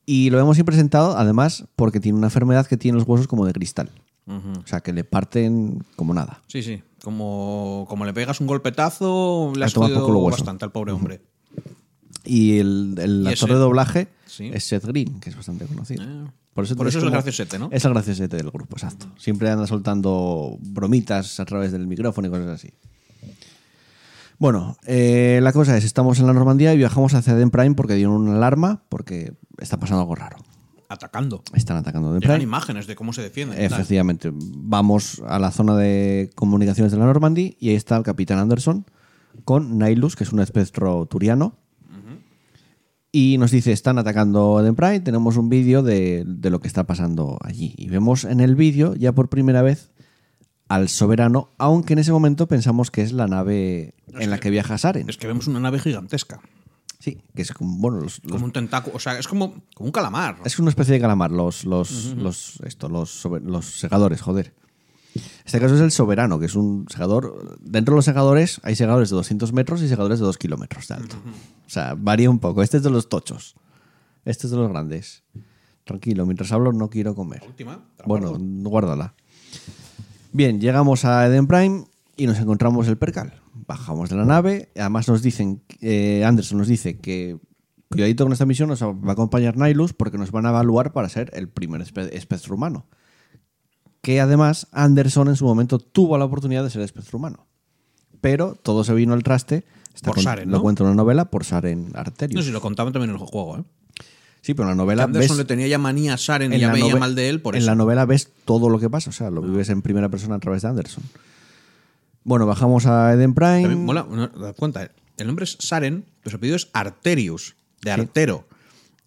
Y 0.06 0.30
lo 0.30 0.40
hemos 0.40 0.62
presentado, 0.64 1.18
además, 1.18 1.66
porque 1.76 2.00
tiene 2.00 2.18
una 2.20 2.28
enfermedad 2.28 2.68
que 2.68 2.78
tiene 2.78 3.00
los 3.00 3.08
huesos 3.08 3.28
como 3.28 3.46
de 3.48 3.54
cristal. 3.54 3.90
O 4.28 4.68
sea, 4.68 4.80
que 4.82 4.94
le 4.94 5.04
parten 5.04 5.84
como 5.96 6.14
nada. 6.14 6.42
Sí, 6.48 6.62
sí. 6.62 6.82
Como, 7.04 7.86
como 7.90 8.06
le 8.06 8.14
pegas 8.14 8.40
un 8.42 8.48
golpetazo, 8.48 9.54
le 9.56 9.66
has 9.66 9.74
jodido 9.74 10.22
bastante 10.24 10.66
al 10.66 10.72
pobre 10.72 10.92
hombre. 10.92 11.22
Y 12.24 12.60
el, 12.60 12.96
el 13.00 13.24
Y 13.24 13.28
actor 13.30 13.50
ese- 13.50 13.54
de 13.56 13.60
doblaje 13.60 14.08
Sí. 14.28 14.50
es 14.54 14.64
Seth 14.66 14.86
Green, 14.86 15.20
que 15.20 15.30
es 15.32 15.36
bastante 15.36 15.66
conocido. 15.66 16.04
Ah. 16.06 16.32
Por 16.54 16.66
eso, 16.66 16.76
Por 16.76 16.88
eso 16.88 16.98
es 16.98 17.04
el 17.06 17.12
graciosete, 17.12 17.58
¿no? 17.58 17.70
Es 17.72 17.86
el 17.86 17.94
graciosete 17.94 18.36
del 18.38 18.52
grupo, 18.52 18.76
exacto. 18.76 19.08
Siempre 19.18 19.50
anda 19.50 19.68
soltando 19.68 20.58
bromitas 20.60 21.40
a 21.40 21.46
través 21.46 21.72
del 21.72 21.88
micrófono 21.88 22.28
y 22.28 22.32
cosas 22.32 22.48
así. 22.48 22.74
Bueno, 24.38 24.76
eh, 24.86 25.40
la 25.44 25.54
cosa 25.54 25.78
es, 25.78 25.86
estamos 25.86 26.20
en 26.20 26.28
la 26.28 26.34
Normandía 26.34 26.74
y 26.74 26.78
viajamos 26.78 27.14
hacia 27.14 27.36
Den 27.36 27.52
Prime 27.52 27.76
porque 27.76 27.94
dieron 27.94 28.16
una 28.16 28.36
alarma, 28.36 28.82
porque 28.90 29.34
está 29.60 29.80
pasando 29.80 30.02
algo 30.02 30.16
raro. 30.16 30.38
Atacando. 30.90 31.44
Están 31.54 31.78
atacando 31.78 32.12
Den 32.12 32.22
Prime. 32.22 32.42
imágenes 32.42 32.88
de 32.88 32.96
cómo 32.96 33.14
se 33.14 33.22
defienden. 33.22 33.62
Efectivamente, 33.62 34.32
vamos 34.34 35.22
a 35.28 35.40
la 35.40 35.52
zona 35.52 35.78
de 35.78 36.32
comunicaciones 36.36 36.92
de 36.92 36.98
la 36.98 37.06
Normandía 37.06 37.54
y 37.60 37.70
ahí 37.70 37.76
está 37.76 37.96
el 37.96 38.04
capitán 38.04 38.40
Anderson 38.40 38.86
con 39.46 39.78
Nihilus, 39.78 40.16
que 40.16 40.24
es 40.24 40.34
un 40.34 40.40
espectro 40.40 41.06
turiano. 41.06 41.61
Y 43.12 43.38
nos 43.38 43.52
dice, 43.52 43.72
están 43.74 43.98
atacando 43.98 44.60
Eden 44.62 44.76
Pride, 44.76 45.02
tenemos 45.02 45.36
un 45.36 45.50
vídeo 45.50 45.84
de, 45.84 46.24
de 46.26 46.50
lo 46.50 46.62
que 46.62 46.68
está 46.68 46.86
pasando 46.86 47.38
allí. 47.42 47.74
Y 47.78 47.90
vemos 47.90 48.24
en 48.24 48.40
el 48.40 48.56
vídeo 48.56 48.96
ya 48.96 49.12
por 49.12 49.28
primera 49.30 49.62
vez 49.62 49.92
al 50.70 50.88
soberano, 50.88 51.50
aunque 51.58 51.92
en 51.94 52.00
ese 52.00 52.14
momento 52.14 52.48
pensamos 52.48 52.90
que 52.92 53.02
es 53.02 53.12
la 53.12 53.28
nave 53.28 53.96
en 54.18 54.30
la 54.30 54.40
que 54.40 54.50
viaja 54.50 54.78
Saren. 54.78 55.10
Es 55.10 55.18
que 55.18 55.28
vemos 55.28 55.48
una 55.48 55.60
nave 55.60 55.80
gigantesca. 55.80 56.40
Sí, 57.00 57.20
que 57.36 57.42
es 57.42 57.52
como, 57.52 57.78
bueno, 57.80 58.00
los- 58.00 58.24
los 58.24 58.32
Como 58.34 58.46
un 58.46 58.52
tentáculo. 58.54 58.96
O 58.96 59.00
sea, 59.00 59.20
es 59.20 59.28
como, 59.28 59.56
como 59.76 59.88
un 59.88 59.92
calamar. 59.92 60.38
Es 60.46 60.58
una 60.60 60.70
especie 60.70 60.94
de 60.94 61.02
calamar, 61.02 61.32
los, 61.32 61.66
los, 61.66 62.14
los, 62.16 62.62
esto, 62.64 62.88
los, 62.88 63.26
los 63.44 63.66
segadores, 63.66 64.22
joder. 64.22 64.54
Este 65.46 65.60
caso 65.60 65.76
es 65.76 65.82
el 65.82 65.92
soberano, 65.92 66.40
que 66.40 66.46
es 66.46 66.56
un 66.56 66.86
segador. 66.90 67.58
Dentro 67.62 67.94
de 67.94 67.98
los 67.98 68.06
segadores 68.06 68.62
hay 68.64 68.76
segadores 68.76 69.10
de 69.10 69.16
200 69.18 69.52
metros 69.54 69.82
y 69.82 69.88
segadores 69.90 70.20
de 70.20 70.26
2 70.26 70.38
kilómetros 70.38 70.88
de 70.88 70.94
alto. 70.96 71.16
O 71.66 71.70
sea, 71.70 71.96
varía 71.98 72.30
un 72.30 72.40
poco. 72.40 72.64
Este 72.64 72.78
es 72.78 72.84
de 72.84 72.90
los 72.90 73.10
tochos. 73.10 73.56
Este 74.24 74.48
es 74.48 74.52
de 74.52 74.58
los 74.58 74.70
grandes. 74.70 75.24
Tranquilo, 75.84 76.26
mientras 76.26 76.52
hablo 76.52 76.72
no 76.72 76.90
quiero 76.90 77.16
comer. 77.16 77.42
última, 77.48 77.84
Bueno, 78.06 78.38
guárdala. 78.40 79.14
Bien, 80.32 80.62
llegamos 80.62 81.04
a 81.06 81.26
Eden 81.28 81.48
Prime 81.48 81.86
y 82.16 82.28
nos 82.28 82.40
encontramos 82.40 82.88
el 82.88 82.98
percal. 82.98 83.34
Bajamos 83.68 84.10
de 84.10 84.16
la 84.16 84.26
nave. 84.26 84.70
Además 84.78 85.08
nos 85.08 85.22
dicen, 85.22 85.62
eh, 85.82 86.24
Anderson 86.26 86.58
nos 86.58 86.68
dice 86.68 87.00
que 87.00 87.38
cuidadito 87.90 88.24
con 88.24 88.32
esta 88.32 88.46
misión 88.46 88.70
nos 88.70 88.82
va 88.82 88.94
a 89.10 89.12
acompañar 89.12 89.58
Nihilus 89.58 89.94
porque 89.94 90.18
nos 90.18 90.32
van 90.32 90.46
a 90.46 90.50
evaluar 90.50 90.94
para 90.94 91.10
ser 91.10 91.32
el 91.34 91.50
primer 91.50 91.82
espe- 91.82 92.10
espectro 92.14 92.56
humano. 92.56 92.86
Que 94.02 94.20
además 94.20 94.68
Anderson 94.72 95.28
en 95.28 95.36
su 95.36 95.46
momento 95.46 95.80
tuvo 95.80 96.18
la 96.18 96.26
oportunidad 96.26 96.64
de 96.64 96.70
ser 96.70 96.82
espectro 96.82 97.18
humano. 97.18 97.48
pero 98.20 98.56
todo 98.62 98.84
se 98.84 98.94
vino 98.94 99.14
al 99.14 99.24
traste. 99.24 99.64
Está 99.94 100.12
Por 100.12 100.22
Saren, 100.22 100.50
Lo 100.50 100.62
cuenta 100.62 100.84
en 100.84 100.88
una 100.88 100.96
novela 100.96 101.26
por 101.26 101.44
Saren 101.44 101.92
Arterius. 101.94 102.36
No 102.36 102.42
sé 102.42 102.48
si 102.48 102.54
lo 102.54 102.62
contaban 102.62 102.94
también 102.94 103.10
en 103.10 103.20
el 103.20 103.26
juego, 103.26 103.58
¿eh? 103.58 103.64
Sí, 104.42 104.54
pero 104.54 104.64
en 104.64 104.70
la 104.70 104.76
novela 104.76 105.04
Anderson 105.04 105.38
ves, 105.38 105.38
le 105.38 105.46
tenía 105.46 105.68
ya 105.68 105.78
manía 105.78 106.16
a 106.16 106.18
Saren 106.18 106.52
y 106.54 106.60
ya 106.60 106.72
veía 106.72 106.96
mal 106.96 107.14
de 107.14 107.30
él 107.30 107.42
por 107.42 107.56
en 107.56 107.62
eso. 107.62 107.68
la 107.70 107.76
novela 107.76 108.06
ves 108.06 108.30
todo 108.46 108.70
lo 108.70 108.80
que 108.80 108.90
pasa, 108.90 109.10
o 109.12 109.14
sea, 109.14 109.30
lo 109.30 109.42
vives 109.42 109.70
en 109.70 109.82
primera 109.84 110.10
persona 110.10 110.36
a 110.36 110.40
través 110.40 110.64
de 110.64 110.70
Anderson. 110.70 111.04
Bueno, 112.24 112.46
bajamos 112.48 112.86
a 112.88 113.14
Eden 113.14 113.34
Prime. 113.36 113.62
También 113.62 113.86
mola, 113.86 114.08
no, 114.10 114.28
das 114.28 114.56
cuenta, 114.56 114.84
¿eh? 114.84 114.92
el 115.18 115.28
nombre 115.28 115.44
es 115.44 115.58
Saren, 115.60 116.06
pero 116.22 116.32
su 116.32 116.38
apellido 116.38 116.56
es 116.56 116.70
Arterius, 116.74 117.56
de 117.82 117.92
artero. 117.92 118.48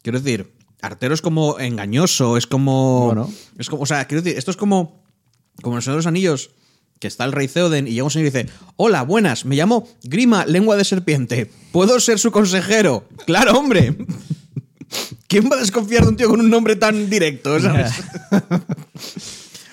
Quiero 0.02 0.20
decir, 0.20 0.52
artero 0.84 1.14
es 1.14 1.22
como 1.22 1.58
engañoso, 1.58 2.36
es 2.36 2.46
como. 2.46 3.06
Bueno. 3.06 3.30
Es 3.58 3.68
como. 3.68 3.82
O 3.82 3.86
sea, 3.86 4.06
quiero 4.06 4.22
decir, 4.22 4.38
esto 4.38 4.50
es 4.50 4.56
como. 4.56 5.02
Como 5.62 5.74
en 5.74 5.78
el 5.78 5.82
Señor 5.82 5.94
de 5.94 5.98
los 5.98 6.06
Anillos, 6.06 6.50
que 6.98 7.06
está 7.06 7.24
el 7.24 7.32
rey 7.32 7.46
Theoden 7.46 7.86
y 7.86 7.92
llega 7.92 8.04
un 8.04 8.10
señor 8.10 8.28
y 8.28 8.30
dice: 8.30 8.52
Hola, 8.76 9.02
buenas, 9.02 9.44
me 9.44 9.56
llamo 9.56 9.88
Grima, 10.02 10.46
lengua 10.46 10.76
de 10.76 10.84
serpiente. 10.84 11.50
¿Puedo 11.72 12.00
ser 12.00 12.18
su 12.18 12.32
consejero? 12.32 13.08
¡Claro, 13.26 13.58
hombre! 13.58 13.96
¿Quién 15.28 15.48
va 15.50 15.56
a 15.56 15.60
desconfiar 15.60 16.02
de 16.02 16.08
un 16.08 16.16
tío 16.16 16.28
con 16.28 16.40
un 16.40 16.50
nombre 16.50 16.76
tan 16.76 17.10
directo? 17.10 17.58
¿sabes? 17.60 17.92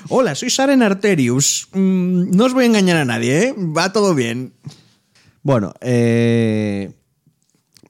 Hola, 0.09 0.35
soy 0.35 0.49
Saren 0.49 0.83
Arterius. 0.83 1.67
Mm, 1.73 2.31
no 2.35 2.45
os 2.45 2.53
voy 2.53 2.63
a 2.63 2.67
engañar 2.67 2.97
a 2.97 3.05
nadie, 3.05 3.43
¿eh? 3.43 3.55
Va 3.57 3.93
todo 3.93 4.13
bien. 4.13 4.53
Bueno, 5.43 5.73
eh, 5.81 6.91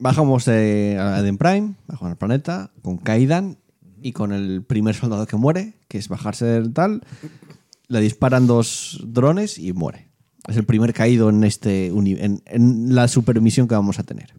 bajamos 0.02 0.48
eh, 0.48 0.98
a 0.98 1.20
Eden 1.20 1.38
Prime, 1.38 1.74
bajamos 1.86 2.10
al 2.10 2.18
planeta, 2.18 2.70
con 2.82 2.98
Kaidan 2.98 3.58
y 4.02 4.12
con 4.12 4.32
el 4.32 4.64
primer 4.64 4.96
soldado 4.96 5.26
que 5.26 5.36
muere, 5.36 5.74
que 5.86 5.98
es 5.98 6.08
bajarse 6.08 6.44
del 6.44 6.72
tal. 6.72 7.02
Le 7.86 8.00
disparan 8.00 8.48
dos 8.48 9.00
drones 9.06 9.58
y 9.58 9.72
muere. 9.72 10.08
Es 10.48 10.56
el 10.56 10.64
primer 10.64 10.92
caído 10.92 11.30
en, 11.30 11.44
este 11.44 11.86
en, 11.86 12.42
en 12.46 12.94
la 12.94 13.06
supermisión 13.06 13.68
que 13.68 13.76
vamos 13.76 14.00
a 14.00 14.02
tener. 14.02 14.34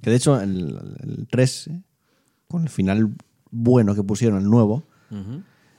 Que 0.00 0.10
de 0.10 0.16
hecho, 0.16 0.40
el, 0.40 0.78
el 1.00 1.26
3, 1.28 1.66
eh, 1.66 1.82
con 2.46 2.62
el 2.62 2.68
final 2.68 3.12
bueno 3.50 3.96
que 3.96 4.04
pusieron, 4.04 4.38
el 4.38 4.44
nuevo, 4.44 4.84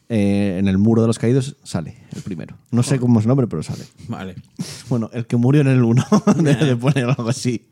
eh, 0.10 0.58
en 0.60 0.68
el 0.68 0.78
muro 0.78 1.04
de 1.04 1.08
los 1.08 1.20
caídos 1.20 1.56
sale 1.64 2.04
el 2.14 2.22
primero. 2.22 2.58
No 2.70 2.84
sé 2.84 3.00
cómo 3.00 3.20
es 3.20 3.26
el 3.26 3.30
nombre, 3.30 3.48
pero 3.48 3.64
sale. 3.64 3.86
Vale. 4.10 4.36
Bueno, 4.90 5.10
el 5.14 5.26
que 5.26 5.38
murió 5.38 5.62
en 5.62 5.68
el 5.68 5.84
1. 5.84 6.06
Debe 6.44 6.66
de 6.66 6.76
poner 6.76 7.06
algo 7.06 7.30
así. 7.30 7.66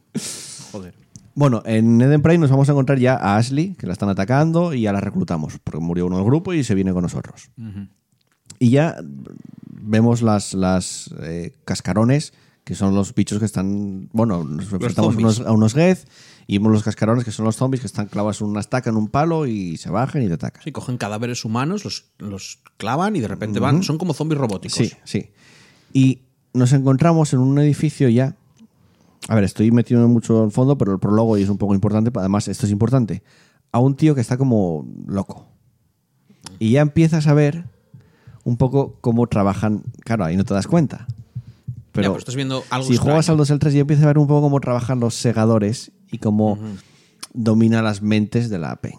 Joder. 0.72 0.94
Bueno, 1.40 1.62
en 1.66 2.02
Eden 2.02 2.22
Prime 2.22 2.40
nos 2.40 2.50
vamos 2.50 2.68
a 2.68 2.74
encontrar 2.74 3.00
ya 3.00 3.16
a 3.16 3.38
Ashley, 3.38 3.76
que 3.76 3.88
la 3.88 3.94
están 3.94 4.10
atacando, 4.10 4.74
y 4.74 4.82
ya 4.82 4.92
la 4.92 5.00
reclutamos, 5.00 5.58
porque 5.64 5.80
murió 5.80 6.06
uno 6.08 6.18
del 6.18 6.26
grupo 6.26 6.54
y 6.54 6.66
se 6.66 6.76
viene 6.76 6.92
con 6.92 7.02
nosotros. 7.04 7.50
Y 8.60 8.72
ya 8.72 8.98
vemos 9.66 10.22
las, 10.22 10.54
las 10.54 11.14
eh, 11.22 11.54
cascarones, 11.64 12.34
que 12.66 12.76
son 12.76 12.94
los 12.94 13.16
bichos 13.16 13.40
que 13.40 13.46
están. 13.46 14.10
Bueno, 14.12 14.44
nos 14.44 14.72
enfrentamos 14.74 15.16
unos- 15.16 15.40
a 15.40 15.52
unos 15.54 15.74
Geth, 15.74 16.10
y 16.46 16.58
vemos 16.58 16.74
los 16.74 16.84
cascarones, 16.84 17.24
que 17.24 17.32
son 17.32 17.46
los 17.46 17.56
zombies 17.56 17.80
que 17.82 17.88
están 17.88 18.08
clavados 18.08 18.42
en 18.42 18.48
una 18.48 18.60
estaca, 18.60 18.90
en 18.90 18.98
un 18.98 19.08
palo, 19.08 19.48
y 19.48 19.78
se 19.78 19.90
bajan 19.90 20.22
y 20.24 20.28
te 20.28 20.34
atacan. 20.34 20.62
Sí, 20.62 20.74
cogen 20.74 20.98
cadáveres 20.98 21.46
humanos, 21.46 21.86
los, 21.86 22.12
los 22.18 22.60
clavan 22.78 23.16
y 23.16 23.22
de 23.22 23.30
repente 23.30 23.60
van. 23.60 23.82
Son 23.84 23.98
como 23.98 24.14
zombies 24.14 24.40
robóticos. 24.42 24.78
Sí, 24.78 24.92
sí. 25.06 25.30
Y 25.94 26.20
nos 26.54 26.74
encontramos 26.74 27.32
en 27.32 27.40
un 27.40 27.58
edificio 27.60 28.10
ya. 28.10 28.36
A 29.30 29.36
ver, 29.36 29.44
estoy 29.44 29.70
metido 29.72 30.08
mucho 30.08 30.44
al 30.44 30.52
fondo, 30.52 30.78
pero 30.78 30.92
el 30.94 31.00
prólogo 31.00 31.38
es 31.38 31.50
un 31.50 31.58
poco 31.58 31.76
importante. 31.76 32.12
Además, 32.16 32.48
esto 32.48 32.66
es 32.66 32.72
importante. 32.72 33.22
A 33.72 33.80
un 33.80 33.96
tío 33.96 34.16
que 34.16 34.22
está 34.22 34.38
como 34.38 34.88
loco. 35.08 35.46
Y 36.58 36.72
ya 36.72 36.82
empiezas 36.82 37.28
a 37.28 37.34
ver 37.36 37.66
un 38.44 38.58
poco 38.58 38.98
cómo 39.02 39.28
trabajan. 39.28 39.84
Claro, 40.04 40.26
ahí 40.26 40.36
no 40.36 40.44
te 40.46 40.54
das 40.56 40.66
cuenta. 40.68 41.06
Pero, 41.92 42.04
Ya, 42.06 42.10
pero 42.10 42.18
estás 42.18 42.36
viendo 42.36 42.64
algo 42.72 42.88
si 42.88 42.94
extraño. 42.94 43.12
juegas 43.12 43.30
al 43.30 43.38
2 43.38 43.52
al 43.52 43.60
3 43.60 43.74
ya 43.76 43.80
empiezas 43.82 44.04
a 44.06 44.08
ver 44.08 44.18
un 44.18 44.28
poco 44.28 44.42
cómo 44.42 44.60
trabajan 44.60 45.00
los 45.00 45.14
segadores 45.16 45.92
y 46.12 46.18
cómo 46.18 46.58
domina 47.34 47.82
las 47.84 48.02
mentes 48.02 48.50
de 48.50 48.58
la 48.58 48.76
peña. 48.78 48.98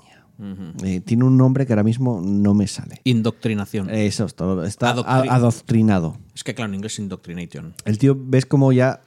Eh, 0.85 1.01
tiene 1.01 1.24
un 1.24 1.36
nombre 1.36 1.66
que 1.66 1.73
ahora 1.73 1.82
mismo 1.82 2.23
no 2.24 2.55
me 2.55 2.66
sale. 2.66 3.01
Indoctrinación. 3.05 3.90
Eso 3.90 4.24
es 4.24 4.35
todo. 4.35 4.65
Está 4.65 4.90
adoctrinado. 4.90 6.16
es 6.35 6.44
que, 6.44 6.55
claro, 6.55 6.70
en 6.70 6.77
inglés 6.77 6.93
es 6.94 6.98
indoctrination. 7.01 7.74
El 7.85 7.98
tío 7.98 8.16
ves 8.19 8.47
como 8.47 8.73
ya. 8.73 9.01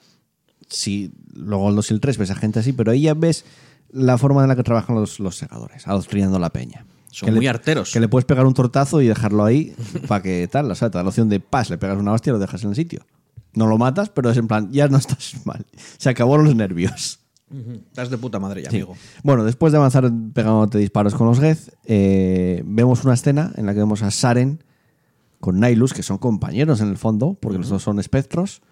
Sí, 0.73 1.11
luego 1.35 1.69
el 1.69 1.75
2 1.75 1.91
y 1.91 1.93
el 1.93 1.99
3 1.99 2.17
ves 2.17 2.31
a 2.31 2.35
gente 2.35 2.59
así, 2.59 2.73
pero 2.73 2.91
ahí 2.91 3.01
ya 3.03 3.13
ves 3.13 3.45
la 3.91 4.17
forma 4.17 4.41
en 4.41 4.47
la 4.49 4.55
que 4.55 4.63
trabajan 4.63 4.95
los, 4.95 5.19
los 5.19 5.35
segadores, 5.35 5.87
adoctrinando 5.87 6.39
la 6.39 6.49
peña. 6.49 6.85
Son 7.11 7.27
Que 7.27 7.31
muy 7.31 7.41
le- 7.43 7.49
arteros. 7.49 7.91
Que 7.91 7.99
le 7.99 8.07
puedes 8.07 8.25
pegar 8.25 8.45
un 8.47 8.55
tortazo 8.55 8.99
y 9.01 9.07
dejarlo 9.07 9.45
ahí 9.45 9.75
para 10.07 10.23
que 10.23 10.47
tal. 10.51 10.71
O 10.71 10.75
sea, 10.75 10.89
te 10.89 10.97
da 10.97 11.03
la 11.03 11.09
opción 11.09 11.29
de 11.29 11.39
paz, 11.39 11.69
le 11.69 11.77
pegas 11.77 11.97
una 11.99 12.11
hostia 12.11 12.31
y 12.31 12.33
lo 12.33 12.39
dejas 12.39 12.63
en 12.63 12.69
el 12.71 12.75
sitio. 12.75 13.05
No 13.53 13.67
lo 13.67 13.77
matas, 13.77 14.09
pero 14.09 14.31
es 14.31 14.37
en 14.37 14.47
plan, 14.47 14.71
ya 14.71 14.87
no 14.87 14.97
estás 14.97 15.35
mal. 15.45 15.63
Se 15.97 16.09
acabó 16.09 16.37
los 16.37 16.55
nervios. 16.55 17.19
Estás 17.85 18.09
de 18.09 18.17
puta 18.17 18.39
madre 18.39 18.63
ya, 18.63 18.71
Sí. 18.71 18.77
amigo. 18.77 18.95
Bueno, 19.21 19.43
después 19.43 19.71
de 19.71 19.77
avanzar 19.77 20.11
pegándote 20.33 20.79
disparos 20.79 21.13
con 21.13 21.27
los 21.27 21.39
Geth, 21.39 21.71
eh, 21.85 22.63
vemos 22.65 23.03
una 23.03 23.13
escena 23.13 23.51
en 23.57 23.67
la 23.67 23.73
que 23.73 23.79
vemos 23.79 24.01
a 24.01 24.09
Saren 24.09 24.63
con 25.39 25.59
Nihilus, 25.59 25.93
que 25.93 26.01
son 26.01 26.17
compañeros 26.17 26.81
en 26.81 26.87
el 26.89 26.97
fondo, 26.97 27.37
porque 27.39 27.59
los 27.59 27.69
dos 27.69 27.83
son 27.83 27.99
espectros, 27.99 28.63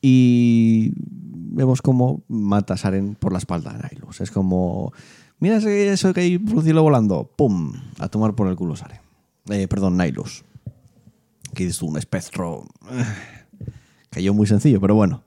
y 0.00 0.92
vemos 0.96 1.82
cómo 1.82 2.22
mata 2.28 2.74
a 2.74 2.76
Saren 2.76 3.14
por 3.14 3.32
la 3.32 3.38
espalda 3.38 3.70
a 3.70 3.74
Nihilus. 3.74 4.20
Es 4.20 4.30
como, 4.30 4.92
mira 5.38 5.56
eso 5.56 6.12
que 6.14 6.20
hay 6.20 6.34
el 6.34 6.62
cielo 6.62 6.82
volando, 6.82 7.30
¡pum! 7.36 7.72
A 7.98 8.08
tomar 8.08 8.34
por 8.34 8.48
el 8.48 8.56
culo 8.56 8.76
Saren. 8.76 9.00
Eh, 9.50 9.66
perdón, 9.68 9.96
Nihilus. 9.96 10.44
Que 11.54 11.68
tú, 11.70 11.86
un 11.86 11.98
espectro. 11.98 12.64
Cayó 14.10 14.34
muy 14.34 14.46
sencillo, 14.46 14.80
pero 14.80 14.94
bueno. 14.94 15.22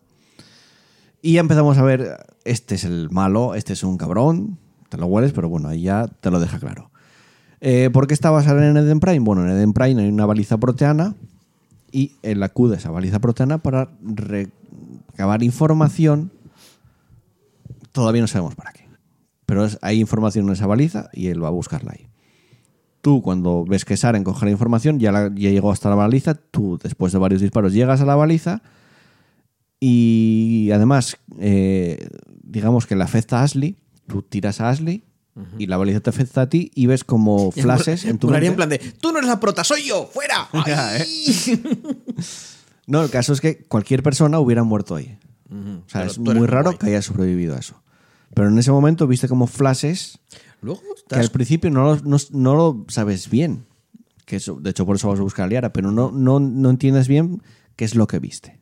Y 1.21 1.33
ya 1.33 1.41
empezamos 1.41 1.77
a 1.77 1.83
ver, 1.83 2.17
este 2.45 2.75
es 2.75 2.83
el 2.83 3.09
malo, 3.11 3.53
este 3.53 3.73
es 3.73 3.83
un 3.83 3.97
cabrón, 3.97 4.57
te 4.89 4.97
lo 4.97 5.05
hueles, 5.05 5.33
pero 5.33 5.49
bueno, 5.49 5.67
ahí 5.69 5.83
ya 5.83 6.07
te 6.07 6.31
lo 6.31 6.39
deja 6.39 6.59
claro. 6.59 6.89
Eh, 7.59 7.91
¿Por 7.93 8.07
qué 8.07 8.15
está 8.15 8.31
basada 8.31 8.67
en 8.67 8.75
Eden 8.75 8.99
Prime? 8.99 9.19
Bueno, 9.19 9.45
en 9.45 9.51
Eden 9.51 9.73
Prime 9.73 10.01
hay 10.01 10.09
una 10.09 10.25
baliza 10.25 10.57
proteana 10.57 11.15
y 11.91 12.13
él 12.23 12.41
acude 12.41 12.75
a 12.75 12.77
esa 12.79 12.89
baliza 12.89 13.19
proteana 13.19 13.59
para 13.59 13.91
recabar 15.11 15.43
información. 15.43 16.31
Todavía 17.91 18.21
no 18.21 18.27
sabemos 18.27 18.55
para 18.55 18.71
qué. 18.73 18.87
Pero 19.45 19.65
es- 19.65 19.77
hay 19.81 19.99
información 19.99 20.47
en 20.47 20.53
esa 20.53 20.67
baliza 20.67 21.09
y 21.13 21.27
él 21.27 21.43
va 21.43 21.49
a 21.49 21.51
buscarla 21.51 21.91
ahí. 21.91 22.07
Tú, 23.01 23.21
cuando 23.21 23.65
ves 23.65 23.83
que 23.83 23.97
Saren 23.97 24.23
coge 24.23 24.45
la 24.45 24.51
información, 24.51 24.99
ya, 24.99 25.11
la- 25.11 25.31
ya 25.33 25.49
llegó 25.49 25.71
hasta 25.71 25.89
la 25.89 25.95
baliza, 25.95 26.35
tú, 26.35 26.79
después 26.81 27.11
de 27.11 27.19
varios 27.19 27.41
disparos, 27.41 27.73
llegas 27.73 27.99
a 28.01 28.05
la 28.05 28.15
baliza 28.15 28.61
y 29.79 30.69
además, 30.73 31.17
eh, 31.39 32.07
digamos 32.43 32.85
que 32.85 32.95
le 32.95 33.03
afecta 33.03 33.39
a 33.39 33.43
Ashley, 33.43 33.75
tú 34.07 34.21
tiras 34.21 34.61
a 34.61 34.69
Ashley 34.69 35.03
y 35.57 35.65
la 35.65 35.77
baliza 35.77 36.01
te 36.01 36.11
afecta 36.11 36.41
a 36.41 36.49
ti 36.49 36.69
y 36.75 36.85
ves 36.85 37.03
como 37.03 37.51
flashes 37.97 38.05
en 38.05 38.19
tu 38.19 38.27
Molaría 38.27 38.49
en 38.51 38.57
mente. 38.57 38.77
plan 38.77 38.91
de, 38.91 38.97
tú 38.99 39.11
no 39.11 39.17
eres 39.17 39.29
la 39.29 39.39
prota, 39.39 39.63
soy 39.63 39.83
yo, 39.87 40.07
fuera. 40.13 40.47
No, 42.87 43.03
el 43.03 43.09
caso 43.09 43.33
es 43.33 43.41
que 43.41 43.63
cualquier 43.65 44.03
persona 44.03 44.39
hubiera 44.39 44.63
muerto 44.63 44.95
ahí. 44.95 45.17
O 45.49 45.89
sea, 45.89 46.01
Pero 46.01 46.11
es 46.11 46.17
muy 46.17 46.47
raro 46.47 46.71
guay. 46.71 46.77
que 46.77 46.85
haya 46.87 47.01
sobrevivido 47.01 47.55
a 47.55 47.59
eso. 47.59 47.81
Pero 48.33 48.47
en 48.47 48.57
ese 48.57 48.71
momento 48.71 49.07
viste 49.07 49.27
como 49.27 49.47
flashes 49.47 50.19
Luego 50.61 50.81
que 51.09 51.15
al 51.15 51.29
principio 51.31 51.69
no 51.69 51.83
lo, 51.83 51.95
no, 52.01 52.17
no 52.31 52.55
lo 52.55 52.85
sabes 52.87 53.29
bien. 53.29 53.65
Que 54.25 54.37
eso, 54.37 54.55
de 54.61 54.69
hecho, 54.69 54.85
por 54.85 54.95
eso 54.95 55.09
vas 55.09 55.19
a 55.19 55.23
buscar 55.23 55.45
a 55.45 55.47
Liara, 55.49 55.73
pero 55.73 55.91
no, 55.91 56.11
no, 56.11 56.39
no 56.39 56.69
entiendes 56.69 57.07
bien 57.07 57.41
qué 57.75 57.83
es 57.83 57.95
lo 57.95 58.07
que 58.07 58.19
viste. 58.19 58.59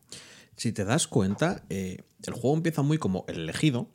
Si 0.56 0.72
te 0.72 0.86
das 0.86 1.08
cuenta, 1.08 1.64
eh, 1.70 2.04
el 2.26 2.34
juego 2.34 2.58
empieza 2.58 2.82
muy 2.82 2.98
como 2.98 3.26
el 3.28 3.40
elegido. 3.42 3.88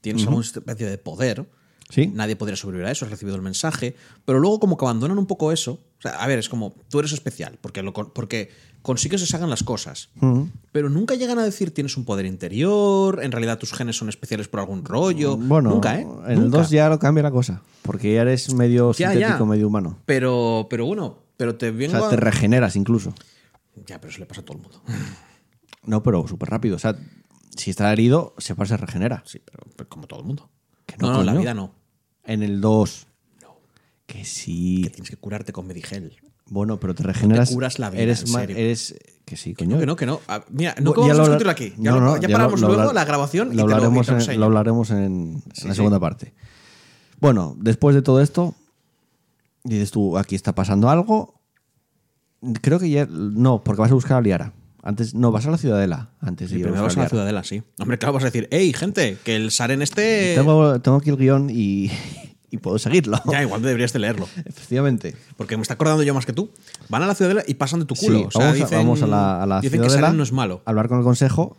Tienes 0.00 0.22
alguna 0.24 0.44
especie 0.44 0.86
de 0.86 0.98
poder. 0.98 1.48
Sí. 1.88 2.08
Nadie 2.08 2.34
podría 2.36 2.56
sobrevivir 2.56 2.88
a 2.88 2.90
eso, 2.90 3.04
has 3.04 3.10
recibido 3.12 3.36
el 3.36 3.42
mensaje. 3.42 3.94
Pero 4.24 4.40
luego, 4.40 4.58
como 4.58 4.76
que 4.76 4.84
abandonan 4.84 5.18
un 5.18 5.26
poco 5.26 5.52
eso. 5.52 5.72
O 5.98 6.02
sea, 6.02 6.12
a 6.12 6.26
ver, 6.26 6.38
es 6.38 6.48
como 6.48 6.74
tú 6.90 6.98
eres 6.98 7.12
especial 7.12 7.58
porque, 7.60 7.82
lo, 7.82 7.92
porque 7.92 8.50
consigues 8.82 9.20
que 9.20 9.26
se 9.26 9.36
hagan 9.36 9.50
las 9.50 9.62
cosas. 9.62 10.10
Pero 10.72 10.88
nunca 10.90 11.14
llegan 11.14 11.38
a 11.38 11.44
decir 11.44 11.72
tienes 11.72 11.96
un 11.96 12.04
poder 12.04 12.26
interior, 12.26 13.20
en 13.22 13.30
realidad 13.32 13.58
tus 13.58 13.72
genes 13.72 13.96
son 13.96 14.08
especiales 14.08 14.48
por 14.48 14.60
algún 14.60 14.84
rollo. 14.84 15.36
Bueno, 15.36 15.70
nunca, 15.70 15.98
¿eh? 16.00 16.06
en 16.26 16.30
el 16.32 16.40
Nunca. 16.40 16.58
2 16.58 16.70
ya 16.70 16.88
lo 16.88 16.98
cambia 16.98 17.22
la 17.22 17.30
cosa. 17.30 17.62
Porque 17.82 18.12
ya 18.14 18.22
eres 18.22 18.52
medio 18.52 18.92
Ya, 18.92 19.10
sintético, 19.12 19.38
ya. 19.40 19.44
medio 19.44 19.68
humano. 19.68 19.98
Pero, 20.06 20.66
pero 20.68 20.86
bueno, 20.86 21.18
pero 21.36 21.54
te 21.56 21.70
O 21.70 21.74
vengo 21.74 21.96
sea, 21.98 22.06
a- 22.08 22.10
te 22.10 22.16
regeneras 22.16 22.74
incluso. 22.76 23.14
Ya, 23.86 24.00
pero 24.00 24.10
eso 24.10 24.18
le 24.20 24.26
pasa 24.26 24.40
a 24.40 24.44
todo 24.44 24.56
el 24.56 24.62
mundo. 24.64 24.82
No, 25.84 26.02
pero 26.02 26.26
súper 26.26 26.48
rápido. 26.50 26.76
O 26.76 26.78
sea, 26.80 26.96
si 27.56 27.70
está 27.70 27.92
herido, 27.92 28.34
se 28.38 28.54
pasa, 28.56 28.76
se 28.76 28.84
regenera. 28.84 29.22
Sí, 29.24 29.40
pero, 29.44 29.64
pero 29.76 29.88
como 29.88 30.06
todo 30.08 30.20
el 30.20 30.26
mundo. 30.26 30.50
Que 30.98 31.06
no, 31.06 31.12
no, 31.12 31.18
no, 31.18 31.24
la 31.24 31.34
vida 31.34 31.54
no. 31.54 31.72
En 32.24 32.42
el 32.42 32.60
2. 32.60 33.06
Que 34.06 34.24
sí. 34.24 34.82
Que 34.84 34.90
tienes 34.90 35.10
que 35.10 35.16
curarte 35.16 35.52
con 35.52 35.66
Medigel. 35.66 36.16
Bueno, 36.48 36.78
pero 36.78 36.94
te 36.94 37.02
regeneras. 37.02 37.50
curas 37.50 37.78
la 37.80 37.90
vida, 37.90 38.02
Eres 38.02 38.22
en 38.24 38.32
más. 38.32 38.40
serio. 38.42 38.56
Eres. 38.56 38.94
Que 39.24 39.36
sí, 39.36 39.54
coño. 39.54 39.74
No, 39.74 39.80
que 39.80 39.86
no, 39.86 39.96
que 39.96 40.06
no. 40.06 40.20
Ah, 40.28 40.44
mira, 40.48 40.76
no 40.80 40.92
Bu- 40.92 41.00
vamos 41.00 41.18
a 41.18 41.22
discutirlo 41.22 41.50
aquí. 41.50 41.72
Ya, 41.76 41.90
No, 41.90 42.00
no, 42.00 42.20
paramos 42.20 42.60
lo 42.60 42.68
luego 42.72 42.92
la 42.92 43.04
grabación 43.04 43.48
lo 43.48 43.54
y 43.54 43.56
te 43.56 43.62
hablaremos, 43.62 44.06
te 44.06 44.12
lo 44.12 44.32
en, 44.32 44.40
lo 44.40 44.46
hablaremos 44.46 44.90
en, 44.90 44.96
en 44.98 45.42
la 45.64 45.70
sí. 45.70 45.74
segunda 45.74 45.98
parte. 45.98 46.34
Bueno, 47.20 47.56
después 47.58 47.96
de 47.96 48.02
todo 48.02 48.20
esto, 48.20 48.54
dices 49.64 49.90
tú, 49.90 50.16
aquí 50.16 50.36
está 50.36 50.54
pasando 50.54 50.88
algo. 50.88 51.40
Creo 52.62 52.78
que 52.78 52.90
ya. 52.90 53.06
No, 53.10 53.64
porque 53.64 53.80
vas 53.80 53.90
a 53.90 53.94
buscar 53.94 54.18
a 54.18 54.20
Liara. 54.20 54.52
Antes, 54.86 55.14
no, 55.14 55.32
vas 55.32 55.46
a 55.46 55.50
la 55.50 55.58
Ciudadela. 55.58 56.10
Antes 56.20 56.50
de 56.50 56.56
ir 56.58 56.62
Primero 56.62 56.84
vas 56.84 56.96
a 56.96 57.00
la 57.00 57.08
ciudadela, 57.08 57.42
sí. 57.44 57.62
Hombre, 57.80 57.98
claro, 57.98 58.12
vas 58.14 58.22
a 58.22 58.26
decir, 58.26 58.46
hey, 58.52 58.72
gente, 58.72 59.18
que 59.24 59.34
el 59.34 59.50
Saren 59.50 59.82
este... 59.82 60.34
Tengo, 60.36 60.80
tengo 60.80 60.98
aquí 60.98 61.10
el 61.10 61.16
guion 61.16 61.50
y, 61.50 61.90
y 62.50 62.58
puedo 62.58 62.78
seguirlo. 62.78 63.20
Ya, 63.30 63.42
igual 63.42 63.62
deberías 63.62 63.92
de 63.92 63.98
leerlo. 63.98 64.28
Efectivamente. 64.44 65.16
Porque 65.36 65.56
me 65.56 65.62
está 65.62 65.74
acordando 65.74 66.02
yo 66.04 66.14
más 66.14 66.24
que 66.24 66.32
tú. 66.32 66.50
Van 66.88 67.02
a 67.02 67.06
la 67.06 67.14
ciudadela 67.16 67.42
y 67.46 67.54
pasan 67.54 67.80
de 67.80 67.86
tu 67.86 67.94
culo. 67.96 68.18
Sí, 68.18 68.24
o 68.26 68.30
sea, 68.30 68.40
vamos, 68.46 68.60
a- 68.60 68.64
dicen, 68.64 68.78
vamos 68.78 69.02
a 69.02 69.06
la, 69.08 69.42
a 69.42 69.46
la 69.46 69.60
dicen 69.60 69.80
que 69.80 69.86
Ciudadela, 69.88 70.06
Saren 70.08 70.16
no 70.18 70.22
es 70.22 70.32
malo. 70.32 70.62
hablar 70.64 70.88
con 70.88 70.98
el 70.98 71.04
consejo 71.04 71.56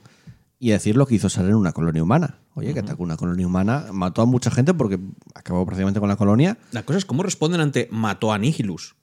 y 0.59 0.69
decir 0.69 0.95
lo 0.95 1.05
que 1.05 1.15
hizo 1.15 1.27
Saren 1.29 1.51
en 1.51 1.57
una 1.57 1.71
colonia 1.73 2.01
humana. 2.01 2.39
Oye, 2.55 2.73
que 2.73 2.79
atacó 2.79 3.03
una 3.03 3.17
colonia 3.17 3.45
humana, 3.45 3.85
mató 3.91 4.23
a 4.23 4.25
mucha 4.25 4.49
gente 4.49 4.73
porque 4.73 4.99
acabó 5.35 5.63
prácticamente 5.65 5.99
con 5.99 6.09
la 6.09 6.15
colonia. 6.15 6.57
La 6.71 6.81
cosa 6.83 6.97
es 6.97 7.05
cómo 7.05 7.21
responden 7.21 7.61
ante 7.61 7.87
mató 7.91 8.33
a 8.33 8.39
Nihilus. 8.39 8.95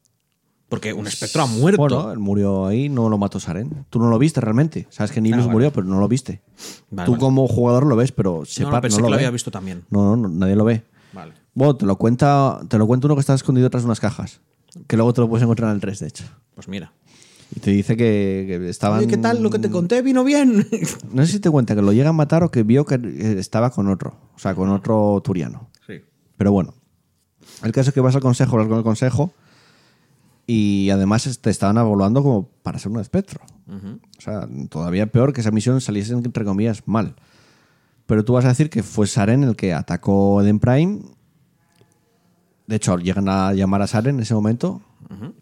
Porque 0.74 0.92
un 0.92 1.06
espectro 1.06 1.42
ha 1.42 1.46
muerto. 1.46 1.78
Bueno, 1.82 2.12
él 2.12 2.18
murió 2.18 2.66
ahí, 2.66 2.88
no 2.88 3.08
lo 3.08 3.18
mató 3.18 3.38
Saren. 3.40 3.86
Tú 3.90 3.98
no 3.98 4.08
lo 4.10 4.18
viste 4.18 4.40
realmente. 4.40 4.86
Sabes 4.90 5.10
que 5.12 5.20
Nilus 5.20 5.38
Ah, 5.40 5.42
vale. 5.46 5.52
murió, 5.52 5.72
pero 5.72 5.86
no 5.86 5.98
lo 6.00 6.08
viste. 6.08 6.42
Vale, 6.90 7.06
Tú 7.06 7.12
vale. 7.12 7.20
como 7.20 7.46
jugador 7.48 7.86
lo 7.86 7.96
ves, 7.96 8.12
pero 8.12 8.40
no, 8.40 8.44
sepa, 8.44 8.70
no, 8.72 8.80
pensé 8.80 8.98
no 8.98 9.04
que 9.06 9.10
lo 9.10 9.16
ve. 9.16 9.22
había 9.22 9.30
visto 9.30 9.50
también. 9.50 9.84
No, 9.90 10.16
no, 10.16 10.16
no, 10.16 10.28
nadie 10.28 10.56
lo 10.56 10.64
ve. 10.64 10.82
Vale. 11.12 11.32
Bueno, 11.54 11.76
te 11.76 11.86
lo 11.86 11.96
cuenta, 11.96 12.60
te 12.68 12.78
lo 12.78 12.86
cuenta 12.86 13.06
uno 13.06 13.14
que 13.14 13.20
está 13.20 13.34
escondido 13.34 13.70
tras 13.70 13.84
unas 13.84 14.00
cajas. 14.00 14.40
Que 14.88 14.96
luego 14.96 15.12
te 15.12 15.20
lo 15.20 15.28
puedes 15.28 15.42
encontrar 15.44 15.70
en 15.70 15.76
el 15.76 15.80
3, 15.80 15.98
de 16.00 16.06
hecho. 16.08 16.24
Pues 16.54 16.66
mira. 16.68 16.92
Y 17.54 17.60
te 17.60 17.70
dice 17.70 17.96
que, 17.96 18.44
que 18.48 18.68
estaban. 18.68 18.98
Oye, 18.98 19.06
¿qué 19.06 19.16
tal? 19.18 19.40
Lo 19.42 19.50
que 19.50 19.60
te 19.60 19.70
conté 19.70 20.02
vino 20.02 20.24
bien. 20.24 20.66
No 21.12 21.24
sé 21.24 21.32
si 21.32 21.38
te 21.40 21.48
cuenta 21.50 21.76
que 21.76 21.82
lo 21.82 21.92
llega 21.92 22.08
a 22.08 22.12
matar 22.12 22.42
o 22.42 22.50
que 22.50 22.64
vio 22.64 22.84
que 22.84 22.98
estaba 23.38 23.70
con 23.70 23.88
otro. 23.88 24.16
O 24.34 24.38
sea, 24.40 24.54
con 24.54 24.68
otro 24.70 25.20
turiano. 25.24 25.68
sí. 25.86 26.00
Pero 26.36 26.50
bueno. 26.50 26.74
El 27.62 27.70
caso 27.72 27.90
es 27.90 27.94
que 27.94 28.00
vas 28.00 28.14
al 28.16 28.20
consejo, 28.22 28.52
hablas 28.54 28.68
con 28.68 28.78
el 28.78 28.84
consejo. 28.84 29.32
Y 30.46 30.90
además 30.90 31.38
te 31.40 31.50
estaban 31.50 31.78
evaluando 31.78 32.22
como 32.22 32.48
para 32.62 32.78
ser 32.78 32.92
un 32.92 33.00
espectro. 33.00 33.40
O 33.66 34.20
sea, 34.20 34.46
todavía 34.68 35.06
peor 35.06 35.32
que 35.32 35.40
esa 35.40 35.50
misión 35.50 35.80
saliese, 35.80 36.12
entre 36.12 36.44
comillas, 36.44 36.82
mal. 36.86 37.16
Pero 38.06 38.24
tú 38.24 38.34
vas 38.34 38.44
a 38.44 38.48
decir 38.48 38.68
que 38.68 38.82
fue 38.82 39.06
Saren 39.06 39.44
el 39.44 39.56
que 39.56 39.72
atacó 39.72 40.42
Eden 40.42 40.58
Prime. 40.58 41.00
De 42.66 42.76
hecho, 42.76 42.98
llegan 42.98 43.28
a 43.28 43.52
llamar 43.54 43.82
a 43.82 43.86
Saren 43.86 44.16
en 44.16 44.22
ese 44.22 44.34
momento. 44.34 44.82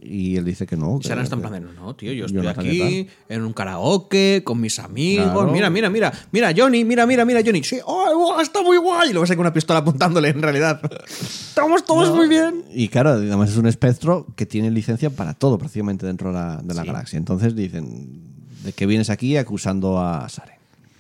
Y 0.01 0.37
él 0.37 0.45
dice 0.45 0.67
que 0.67 0.77
no. 0.77 0.99
Que- 0.99 1.09
está 1.13 1.35
en 1.35 1.41
plan 1.41 1.53
de, 1.53 1.61
no, 1.61 1.95
tío, 1.97 2.13
yo 2.13 2.27
estoy 2.27 2.47
aquí 2.47 3.09
en 3.29 3.43
un 3.43 3.53
karaoke 3.53 4.43
con 4.45 4.61
mis 4.61 4.79
amigos. 4.79 5.27
Claro. 5.33 5.51
Mira, 5.53 5.71
mira, 5.71 5.89
mira. 5.91 6.13
Mira, 6.33 6.53
Johnny, 6.57 6.85
mira, 6.85 7.07
mira, 7.07 7.25
mira, 7.25 7.41
Johnny. 7.45 7.63
Sí, 7.63 7.77
¡ay, 7.77 8.15
guau, 8.15 8.41
está 8.41 8.63
muy 8.63 8.77
guay! 8.77 9.11
Y 9.11 9.13
luego 9.13 9.27
saca 9.27 9.41
una 9.41 9.53
pistola 9.53 9.81
apuntándole, 9.81 10.29
en 10.31 10.43
realidad. 10.43 10.81
Estamos 11.09 11.85
todos 11.85 12.15
muy 12.15 12.29
bien. 12.29 12.65
Y 12.73 12.89
claro, 12.89 13.11
además 13.11 13.51
es 13.51 13.57
un 13.57 13.67
espectro 13.67 14.27
que 14.37 14.47
tiene 14.47 14.71
licencia 14.71 15.11
para 15.11 15.35
todo 15.35 15.59
prácticamente 15.59 16.07
dentro 16.07 16.29
de 16.29 16.35
la, 16.35 16.57
de 16.63 16.75
la 16.75 16.83
Sí. 16.83 16.87
galaxia. 16.87 17.17
Entonces 17.19 17.55
dicen, 17.55 18.21
¿de 18.65 18.73
qué 18.73 18.87
vienes 18.87 19.11
aquí 19.11 19.37
acusando 19.37 19.99
a 20.01 20.29
Saren? 20.29 20.57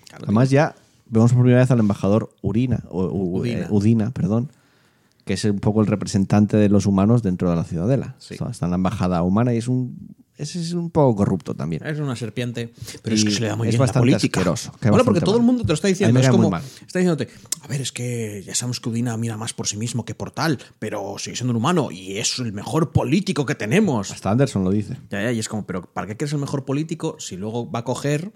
Claro, 0.08 0.24
además 0.24 0.50
ya 0.50 0.74
vemos 1.08 1.32
por 1.32 1.40
primera 1.42 1.60
vez 1.60 1.70
al 1.70 1.80
embajador 1.80 2.30
Urina, 2.42 2.82
o, 2.90 3.04
Udina. 3.06 3.60
eh, 3.62 3.66
Udina, 3.70 4.10
perdón, 4.12 4.50
que 5.24 5.34
es 5.34 5.44
un 5.44 5.60
poco 5.60 5.80
el 5.80 5.86
representante 5.86 6.56
de 6.56 6.68
los 6.68 6.86
humanos 6.86 7.22
dentro 7.22 7.50
de 7.50 7.56
la 7.56 7.64
ciudadela. 7.64 8.16
Sí. 8.18 8.34
Está, 8.34 8.66
en 8.66 8.70
la 8.70 8.76
embajada 8.76 9.22
humana 9.22 9.54
y 9.54 9.58
es 9.58 9.68
un, 9.68 10.14
ese 10.36 10.60
es 10.60 10.72
un 10.72 10.90
poco 10.90 11.14
corrupto 11.14 11.54
también. 11.54 11.86
Es 11.86 11.98
una 11.98 12.16
serpiente. 12.16 12.72
Pero 13.02 13.14
es 13.14 13.24
que 13.24 13.30
se 13.30 13.40
le 13.40 13.48
da 13.48 13.56
muy 13.56 13.68
es 13.68 13.72
bien 13.72 13.78
la 13.80 13.86
bastante 13.86 14.10
política. 14.10 14.40
asqueroso, 14.40 14.72
que 14.80 14.88
Bueno, 14.88 15.04
porque 15.04 15.20
todo 15.20 15.36
el 15.36 15.42
mundo 15.42 15.62
te 15.62 15.68
lo 15.68 15.74
está 15.74 15.88
diciendo. 15.88 16.18
Es 16.18 16.28
como. 16.28 16.56
Está 16.56 16.98
diciéndote, 16.98 17.28
a 17.60 17.68
ver, 17.68 17.80
es 17.80 17.92
que 17.92 18.42
ya 18.44 18.54
sabemos 18.54 18.80
que 18.80 18.88
Udina 18.88 19.16
mira 19.16 19.36
más 19.36 19.52
por 19.52 19.68
sí 19.68 19.76
mismo 19.76 20.04
que 20.04 20.14
por 20.14 20.30
tal, 20.32 20.58
pero 20.78 21.16
sigue 21.18 21.36
siendo 21.36 21.52
un 21.52 21.58
humano 21.58 21.90
y 21.92 22.18
es 22.18 22.38
el 22.38 22.52
mejor 22.52 22.90
político 22.92 23.46
que 23.46 23.54
tenemos. 23.54 24.10
Hasta 24.10 24.30
Anderson 24.30 24.64
lo 24.64 24.70
dice. 24.70 24.96
Ya, 25.10 25.22
ya, 25.22 25.32
y 25.32 25.38
es 25.38 25.48
como, 25.48 25.66
pero 25.66 25.82
¿para 25.82 26.06
qué 26.06 26.16
quieres 26.16 26.32
el 26.32 26.40
mejor 26.40 26.64
político 26.64 27.16
si 27.20 27.36
luego 27.36 27.70
va 27.70 27.80
a 27.80 27.84
coger. 27.84 28.32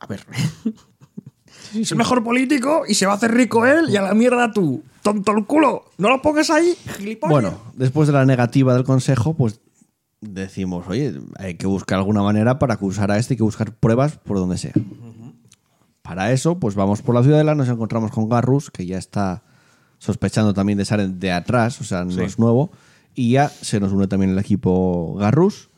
A 0.00 0.06
ver. 0.06 0.24
Es 1.74 1.92
el 1.92 1.98
mejor 1.98 2.24
político 2.24 2.84
y 2.88 2.94
se 2.94 3.06
va 3.06 3.12
a 3.12 3.16
hacer 3.16 3.32
rico 3.32 3.66
él 3.66 3.90
y 3.90 3.96
a 3.96 4.02
la 4.02 4.14
mierda 4.14 4.52
tú. 4.52 4.82
Tonto 5.12 5.32
el 5.32 5.46
culo. 5.46 5.84
No 5.98 6.08
lo 6.08 6.20
pongas 6.22 6.50
ahí, 6.50 6.74
gilipollas. 6.96 7.30
Bueno, 7.32 7.58
después 7.74 8.06
de 8.08 8.14
la 8.14 8.24
negativa 8.26 8.74
del 8.74 8.84
consejo, 8.84 9.34
pues 9.34 9.60
decimos, 10.20 10.84
oye, 10.88 11.14
hay 11.38 11.54
que 11.54 11.66
buscar 11.66 11.98
alguna 11.98 12.22
manera 12.22 12.58
para 12.58 12.74
acusar 12.74 13.10
a 13.10 13.18
este, 13.18 13.34
hay 13.34 13.38
que 13.38 13.42
buscar 13.44 13.72
pruebas 13.72 14.18
por 14.18 14.36
donde 14.36 14.58
sea. 14.58 14.72
Para 16.02 16.32
eso, 16.32 16.58
pues 16.58 16.74
vamos 16.74 17.02
por 17.02 17.14
la 17.14 17.22
ciudadela, 17.22 17.54
nos 17.54 17.68
encontramos 17.68 18.10
con 18.10 18.28
Garrus, 18.28 18.70
que 18.70 18.86
ya 18.86 18.96
está 18.98 19.42
sospechando 19.98 20.54
también 20.54 20.78
de 20.78 20.84
Saren 20.84 21.18
de 21.20 21.32
atrás, 21.32 21.80
o 21.80 21.84
sea, 21.84 22.04
no 22.04 22.12
Sí. 22.12 22.20
es 22.22 22.38
nuevo, 22.38 22.70
y 23.14 23.32
ya 23.32 23.48
se 23.48 23.78
nos 23.80 23.92
une 23.92 24.06
también 24.08 24.30
el 24.32 24.38
equipo 24.38 25.14
Garrus. 25.18 25.68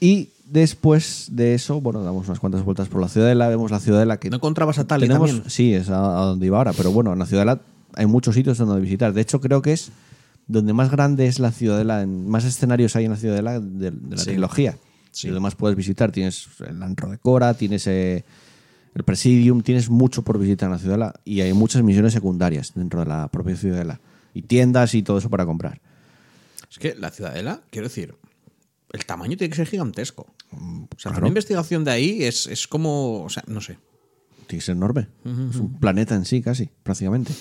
Y 0.00 0.30
después 0.44 1.28
de 1.32 1.54
eso, 1.54 1.80
bueno, 1.80 2.02
damos 2.02 2.26
unas 2.28 2.40
cuantas 2.40 2.62
vueltas 2.64 2.88
por 2.88 3.00
la 3.00 3.08
ciudadela, 3.08 3.48
vemos 3.48 3.70
la 3.70 3.80
ciudadela 3.80 4.18
que 4.18 4.28
¿No 4.30 4.36
encontrabas 4.36 4.78
a 4.78 4.86
Tali 4.86 5.06
tenemos, 5.06 5.30
también? 5.30 5.50
Sí, 5.50 5.72
es 5.74 5.88
a, 5.88 5.98
a 6.22 6.24
donde 6.26 6.46
iba 6.46 6.58
ahora, 6.58 6.72
pero 6.74 6.90
bueno, 6.92 7.12
en 7.12 7.18
la 7.18 7.26
ciudadela 7.26 7.60
hay 7.98 8.06
muchos 8.06 8.34
sitios 8.34 8.56
donde 8.58 8.80
visitar. 8.80 9.12
De 9.12 9.20
hecho, 9.20 9.40
creo 9.40 9.60
que 9.60 9.72
es 9.72 9.90
donde 10.46 10.72
más 10.72 10.90
grande 10.90 11.26
es 11.26 11.38
la 11.40 11.52
ciudadela, 11.52 12.06
más 12.06 12.44
escenarios 12.44 12.96
hay 12.96 13.04
en 13.04 13.10
la 13.10 13.16
ciudadela 13.18 13.60
de, 13.60 13.90
de 13.90 14.16
la 14.16 14.22
Sí. 14.22 14.30
trilogía. 14.30 14.78
Sí. 15.10 15.28
Y 15.28 15.30
demás 15.32 15.54
puedes 15.54 15.76
visitar. 15.76 16.10
Tienes 16.12 16.46
el 16.66 16.82
Antro 16.82 17.10
de 17.10 17.18
Cora, 17.18 17.54
tienes 17.54 17.86
eh, 17.86 18.24
el 18.94 19.02
Presidium, 19.04 19.62
tienes 19.62 19.90
mucho 19.90 20.22
por 20.22 20.38
visitar 20.38 20.68
en 20.68 20.72
la 20.72 20.78
ciudadela 20.78 21.14
y 21.24 21.40
hay 21.40 21.52
muchas 21.52 21.82
misiones 21.82 22.12
secundarias 22.12 22.72
dentro 22.74 23.00
de 23.00 23.06
la 23.06 23.28
propia 23.28 23.56
ciudadela. 23.56 24.00
Y 24.32 24.42
tiendas 24.42 24.94
y 24.94 25.02
todo 25.02 25.18
eso 25.18 25.28
para 25.28 25.44
comprar. 25.44 25.80
Es 26.70 26.78
que 26.78 26.94
la 26.94 27.10
ciudadela, 27.10 27.62
quiero 27.70 27.88
decir, 27.88 28.14
el 28.92 29.04
tamaño 29.06 29.36
tiene 29.36 29.50
que 29.50 29.56
ser 29.56 29.66
gigantesco. 29.66 30.26
O 30.52 30.86
sea, 30.96 31.10
claro. 31.10 31.18
una 31.18 31.28
investigación 31.28 31.84
de 31.84 31.90
ahí 31.90 32.22
es, 32.24 32.46
es 32.46 32.66
como. 32.68 33.24
O 33.24 33.28
sea, 33.28 33.42
no 33.48 33.60
sé. 33.60 33.78
Tiene 34.46 34.60
que 34.60 34.64
ser 34.66 34.76
enorme. 34.76 35.08
Es 35.50 35.56
un 35.56 35.78
planeta 35.78 36.14
en 36.14 36.24
sí, 36.24 36.40
casi, 36.40 36.70
prácticamente. 36.82 37.32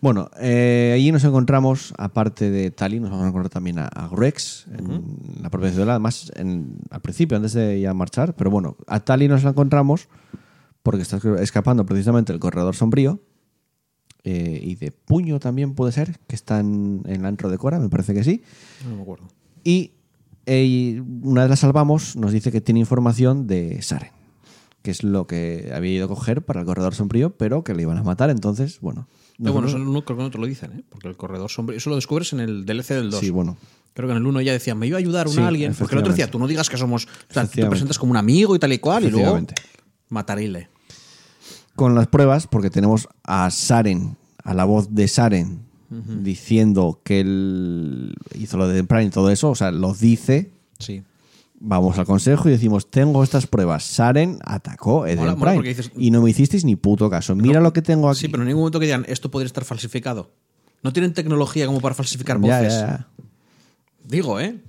Bueno, 0.00 0.30
eh, 0.38 0.92
allí 0.94 1.10
nos 1.10 1.24
encontramos, 1.24 1.94
aparte 1.96 2.50
de 2.50 2.70
Tali, 2.70 3.00
nos 3.00 3.10
vamos 3.10 3.24
a 3.24 3.28
encontrar 3.28 3.50
también 3.50 3.78
a, 3.78 3.86
a 3.86 4.08
Grex, 4.08 4.66
en 4.76 5.16
la 5.42 5.48
propia 5.50 5.70
ciudad, 5.70 5.90
además 5.90 6.30
en- 6.36 6.78
al 6.90 7.00
principio, 7.00 7.36
antes 7.36 7.54
de 7.54 7.80
ya 7.80 7.94
marchar. 7.94 8.34
Pero 8.36 8.50
bueno, 8.50 8.76
a 8.86 9.00
Tali 9.00 9.26
nos 9.28 9.42
la 9.44 9.50
encontramos 9.50 10.08
porque 10.82 11.02
está 11.02 11.18
escapando 11.40 11.84
precisamente 11.86 12.32
el 12.32 12.38
corredor 12.40 12.76
sombrío. 12.76 13.20
eh, 14.28 14.60
y 14.62 14.74
de 14.74 14.90
puño 14.90 15.38
también 15.38 15.74
puede 15.74 15.92
ser, 15.92 16.18
que 16.26 16.34
está 16.34 16.58
en, 16.60 17.02
en 17.06 17.20
el 17.20 17.26
antro 17.26 17.48
de 17.48 17.58
Cora, 17.58 17.78
me 17.78 17.88
parece 17.88 18.12
que 18.12 18.24
sí. 18.24 18.42
No 18.88 18.96
me 18.96 19.02
acuerdo. 19.02 19.28
Y 19.62 19.92
eh, 20.46 21.00
una 21.22 21.42
vez 21.42 21.50
la 21.50 21.56
salvamos, 21.56 22.16
nos 22.16 22.32
dice 22.32 22.50
que 22.50 22.60
tiene 22.60 22.80
información 22.80 23.46
de 23.46 23.80
Saren, 23.82 24.10
que 24.82 24.90
es 24.90 25.04
lo 25.04 25.26
que 25.28 25.70
había 25.74 25.92
ido 25.92 26.06
a 26.06 26.08
coger 26.08 26.44
para 26.44 26.60
el 26.60 26.66
corredor 26.66 26.94
sombrío, 26.94 27.36
pero 27.36 27.62
que 27.62 27.74
le 27.74 27.82
iban 27.82 27.98
a 27.98 28.02
matar. 28.02 28.30
Entonces, 28.30 28.80
bueno. 28.80 29.06
Pero 29.38 29.52
bueno, 29.52 29.68
eso 29.68 29.78
nosotros- 29.78 29.94
no, 29.94 30.04
creo 30.04 30.16
que 30.16 30.22
no 30.24 30.30
te 30.30 30.38
lo 30.38 30.46
dicen, 30.46 30.72
¿eh? 30.72 30.82
Porque 30.88 31.08
el 31.08 31.16
corredor 31.16 31.50
sombrío. 31.50 31.76
Eso 31.78 31.90
lo 31.90 31.96
descubres 31.96 32.32
en 32.32 32.40
el 32.40 32.64
DLC 32.64 32.94
del 32.94 33.10
2. 33.10 33.20
Sí, 33.20 33.30
bueno. 33.30 33.56
Creo 33.94 34.08
que 34.08 34.12
en 34.12 34.18
el 34.18 34.26
1 34.26 34.40
ya 34.42 34.52
decía, 34.52 34.74
me 34.74 34.86
iba 34.86 34.96
a 34.96 35.00
ayudar 35.00 35.28
Sí, 35.28 35.38
alguien. 35.40 35.74
Porque 35.74 35.94
el 35.94 36.00
otro 36.00 36.12
decía, 36.12 36.30
tú 36.30 36.38
no 36.38 36.46
digas 36.46 36.68
que 36.68 36.76
somos. 36.76 37.06
O 37.30 37.32
sea, 37.32 37.44
tú 37.46 37.52
te 37.60 37.66
presentas 37.66 37.98
como 37.98 38.10
un 38.12 38.16
amigo 38.18 38.54
y 38.54 38.58
tal 38.58 38.72
y 38.72 38.78
cual, 38.78 39.04
y 39.04 39.10
luego. 39.10 39.40
Matarile. 40.08 40.68
Con 41.74 41.94
las 41.94 42.06
pruebas, 42.06 42.46
porque 42.46 42.70
tenemos 42.70 43.08
a 43.24 43.50
Saren, 43.50 44.16
a 44.42 44.54
la 44.54 44.64
voz 44.64 44.94
de 44.94 45.08
Saren, 45.08 45.60
diciendo 45.90 47.00
que 47.04 47.20
él 47.20 48.14
hizo 48.34 48.56
lo 48.56 48.68
de 48.68 48.82
Prime 48.84 49.04
y 49.04 49.10
todo 49.10 49.30
eso, 49.30 49.50
o 49.50 49.54
sea, 49.54 49.70
lo 49.70 49.92
dice. 49.94 50.50
Sí. 50.78 51.02
Vamos 51.58 51.98
al 51.98 52.04
consejo 52.04 52.48
y 52.48 52.52
decimos, 52.52 52.90
tengo 52.90 53.22
estas 53.24 53.46
pruebas. 53.46 53.82
Saren 53.84 54.38
atacó 54.44 55.06
Eden 55.06 55.20
Mola- 55.20 55.34
mola 55.36 55.40
Prime 55.52 55.54
porque 55.56 55.68
dices- 55.74 55.90
y 55.96 56.10
no 56.10 56.20
me 56.20 56.30
hicisteis 56.30 56.64
ni 56.64 56.76
puto 56.76 57.08
caso. 57.08 57.34
Mira 57.34 57.60
lo 57.60 57.72
que 57.72 57.80
tengo 57.82 58.10
aquí. 58.10 58.20
Sí, 58.20 58.28
pero 58.28 58.42
en 58.42 58.48
ningún 58.48 58.60
momento 58.62 58.78
que 58.78 58.86
digan, 58.86 59.04
esto 59.08 59.30
podría 59.30 59.46
estar 59.46 59.64
falsificado. 59.64 60.30
No 60.82 60.92
tienen 60.92 61.14
tecnología 61.14 61.66
como 61.66 61.80
para 61.80 61.94
falsificar 61.94 62.38
voces. 62.38 62.72
ya, 62.74 62.86
ya. 62.86 63.08
Digo, 64.04 64.38
¿eh? 64.38 64.60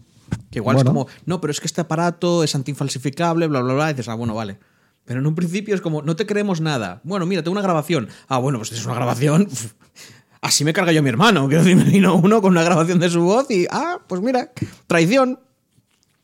Que 0.50 0.60
igual 0.60 0.76
Bueno. 0.76 0.90
es 0.90 0.94
como, 0.94 1.08
no, 1.26 1.42
pero 1.42 1.52
es 1.52 1.60
que 1.60 1.68
este 1.68 1.82
aparato 1.82 2.44
es 2.44 2.56
antifalsificable, 2.56 3.48
bla, 3.48 3.62
bla, 3.62 3.74
bla. 3.74 3.90
Y 3.92 3.94
dices, 3.94 4.08
ah, 4.08 4.16
bueno, 4.16 4.34
vale. 4.34 4.58
Pero 5.06 5.20
en 5.20 5.28
un 5.28 5.36
principio 5.36 5.76
es 5.76 5.82
como, 5.82 6.02
no 6.02 6.16
te 6.16 6.26
creemos 6.26 6.60
nada. 6.62 7.02
Bueno, 7.04 7.26
mira, 7.26 7.44
tengo 7.44 7.52
una 7.54 7.62
grabación. 7.62 8.08
Ah, 8.30 8.38
bueno, 8.40 8.58
pues 8.60 8.72
es 8.72 8.86
una 8.86 8.96
grabación. 8.96 9.48
Así 10.42 10.64
me 10.64 10.72
carga 10.74 10.92
yo 10.92 11.00
a 11.00 11.04
mi 11.04 11.10
hermano. 11.10 11.48
Quiero 11.50 11.64
decir, 11.64 11.78
me 11.78 11.84
vino 11.92 12.16
uno 12.16 12.42
con 12.42 12.52
una 12.52 12.64
grabación 12.64 13.00
de 13.00 13.10
su 13.10 13.22
voz 13.22 13.50
y, 13.52 13.68
ah, 13.72 14.00
pues 14.08 14.22
mira, 14.22 14.52
traición. 14.88 15.40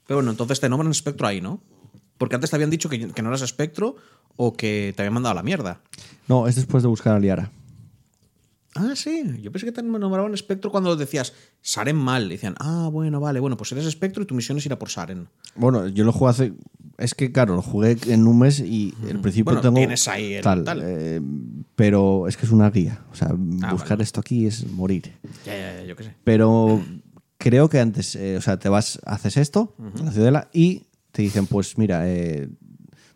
Pero 0.08 0.18
bueno, 0.18 0.32
entonces 0.32 0.60
te 0.60 0.70
nombran 0.70 0.92
espectro 0.92 1.28
ahí, 1.28 1.42
¿no? 1.42 1.62
Porque 2.18 2.36
antes 2.36 2.50
te 2.50 2.56
habían 2.56 2.70
dicho 2.70 2.90
que, 2.90 3.10
que 3.10 3.22
no 3.22 3.30
eras 3.30 3.42
espectro 3.42 3.96
o 4.36 4.54
que 4.54 4.94
te 4.96 5.02
habían 5.04 5.14
mandado 5.14 5.32
a 5.32 5.36
la 5.36 5.44
mierda. 5.44 5.82
No, 6.28 6.48
es 6.48 6.56
después 6.56 6.84
de 6.84 6.90
buscar 6.90 7.16
a 7.16 7.20
Liara. 7.20 7.52
Ah, 8.76 8.94
sí. 8.96 9.24
Yo 9.42 9.52
pensé 9.52 9.68
que 9.68 9.72
te 9.72 9.84
nombraban 9.84 10.34
espectro 10.34 10.72
cuando 10.72 10.96
decías 10.96 11.34
Saren 11.62 11.96
mal. 11.96 12.28
Decían, 12.30 12.56
ah, 12.60 12.90
bueno, 12.92 13.20
vale, 13.20 13.40
bueno, 13.40 13.56
pues 13.56 13.72
eres 13.72 13.86
espectro 13.86 14.24
y 14.24 14.26
tu 14.26 14.34
misión 14.34 14.58
es 14.58 14.66
ir 14.66 14.74
a 14.74 14.80
por 14.80 14.90
Saren. 14.90 15.28
Bueno, 15.56 15.88
yo 15.88 16.04
lo 16.04 16.12
jugué 16.12 16.32
hace. 16.32 16.54
Es 16.98 17.14
que, 17.14 17.32
claro, 17.32 17.56
lo 17.56 17.62
jugué 17.62 17.98
en 18.08 18.26
un 18.28 18.40
mes 18.40 18.60
y 18.60 18.94
el 19.08 19.20
principio 19.20 19.46
Bueno, 19.46 19.62
tengo. 19.62 19.76
tienes 19.78 20.08
ahí 20.08 20.34
el 20.36 20.44
tal, 20.44 20.64
tal. 20.64 20.82
eh, 20.84 21.22
pero 21.76 22.28
es 22.28 22.36
que 22.36 22.46
es 22.48 22.52
una 22.52 22.70
guía. 22.72 23.04
O 23.12 23.16
sea, 23.16 23.30
buscar 23.34 23.72
Ah, 23.72 23.96
vale. 23.96 24.04
esto 24.04 24.20
aquí 24.22 24.48
es 24.48 24.66
morir. 24.72 25.14
Ya, 25.46 25.56
ya, 25.56 25.74
ya, 25.82 25.84
yo 25.86 25.96
qué 25.96 26.04
sé. 26.06 26.16
Pero 26.24 26.84
creo 27.44 27.68
que 27.68 27.82
antes, 27.82 28.16
eh, 28.16 28.38
o 28.38 28.42
sea, 28.42 28.58
te 28.58 28.70
vas, 28.70 29.02
haces 29.06 29.36
esto 29.36 29.76
en 29.78 30.06
la 30.06 30.12
ciudadela 30.14 30.48
y 30.54 30.84
te 31.12 31.24
dicen, 31.24 31.46
pues 31.46 31.78
mira, 31.78 32.08
eh, 32.08 32.48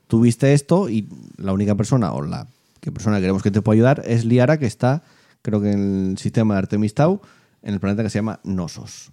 tuviste 0.07 0.51
esto 0.51 0.89
y 0.89 1.07
la 1.37 1.53
única 1.53 1.75
persona 1.75 2.11
o 2.11 2.21
la 2.21 2.45
que 2.81 2.91
persona 2.91 3.15
que 3.15 3.21
queremos 3.21 3.41
que 3.41 3.51
te 3.51 3.61
pueda 3.61 3.75
ayudar 3.75 4.03
es 4.05 4.25
Liara, 4.25 4.59
que 4.59 4.65
está, 4.65 5.01
creo 5.41 5.61
que 5.61 5.71
en 5.71 6.09
el 6.11 6.17
sistema 6.17 6.55
de 6.55 6.57
Artemis 6.57 6.93
Tau, 6.93 7.21
en 7.61 7.73
el 7.73 7.79
planeta 7.79 8.03
que 8.03 8.09
se 8.09 8.17
llama 8.17 8.41
Nosos. 8.43 9.11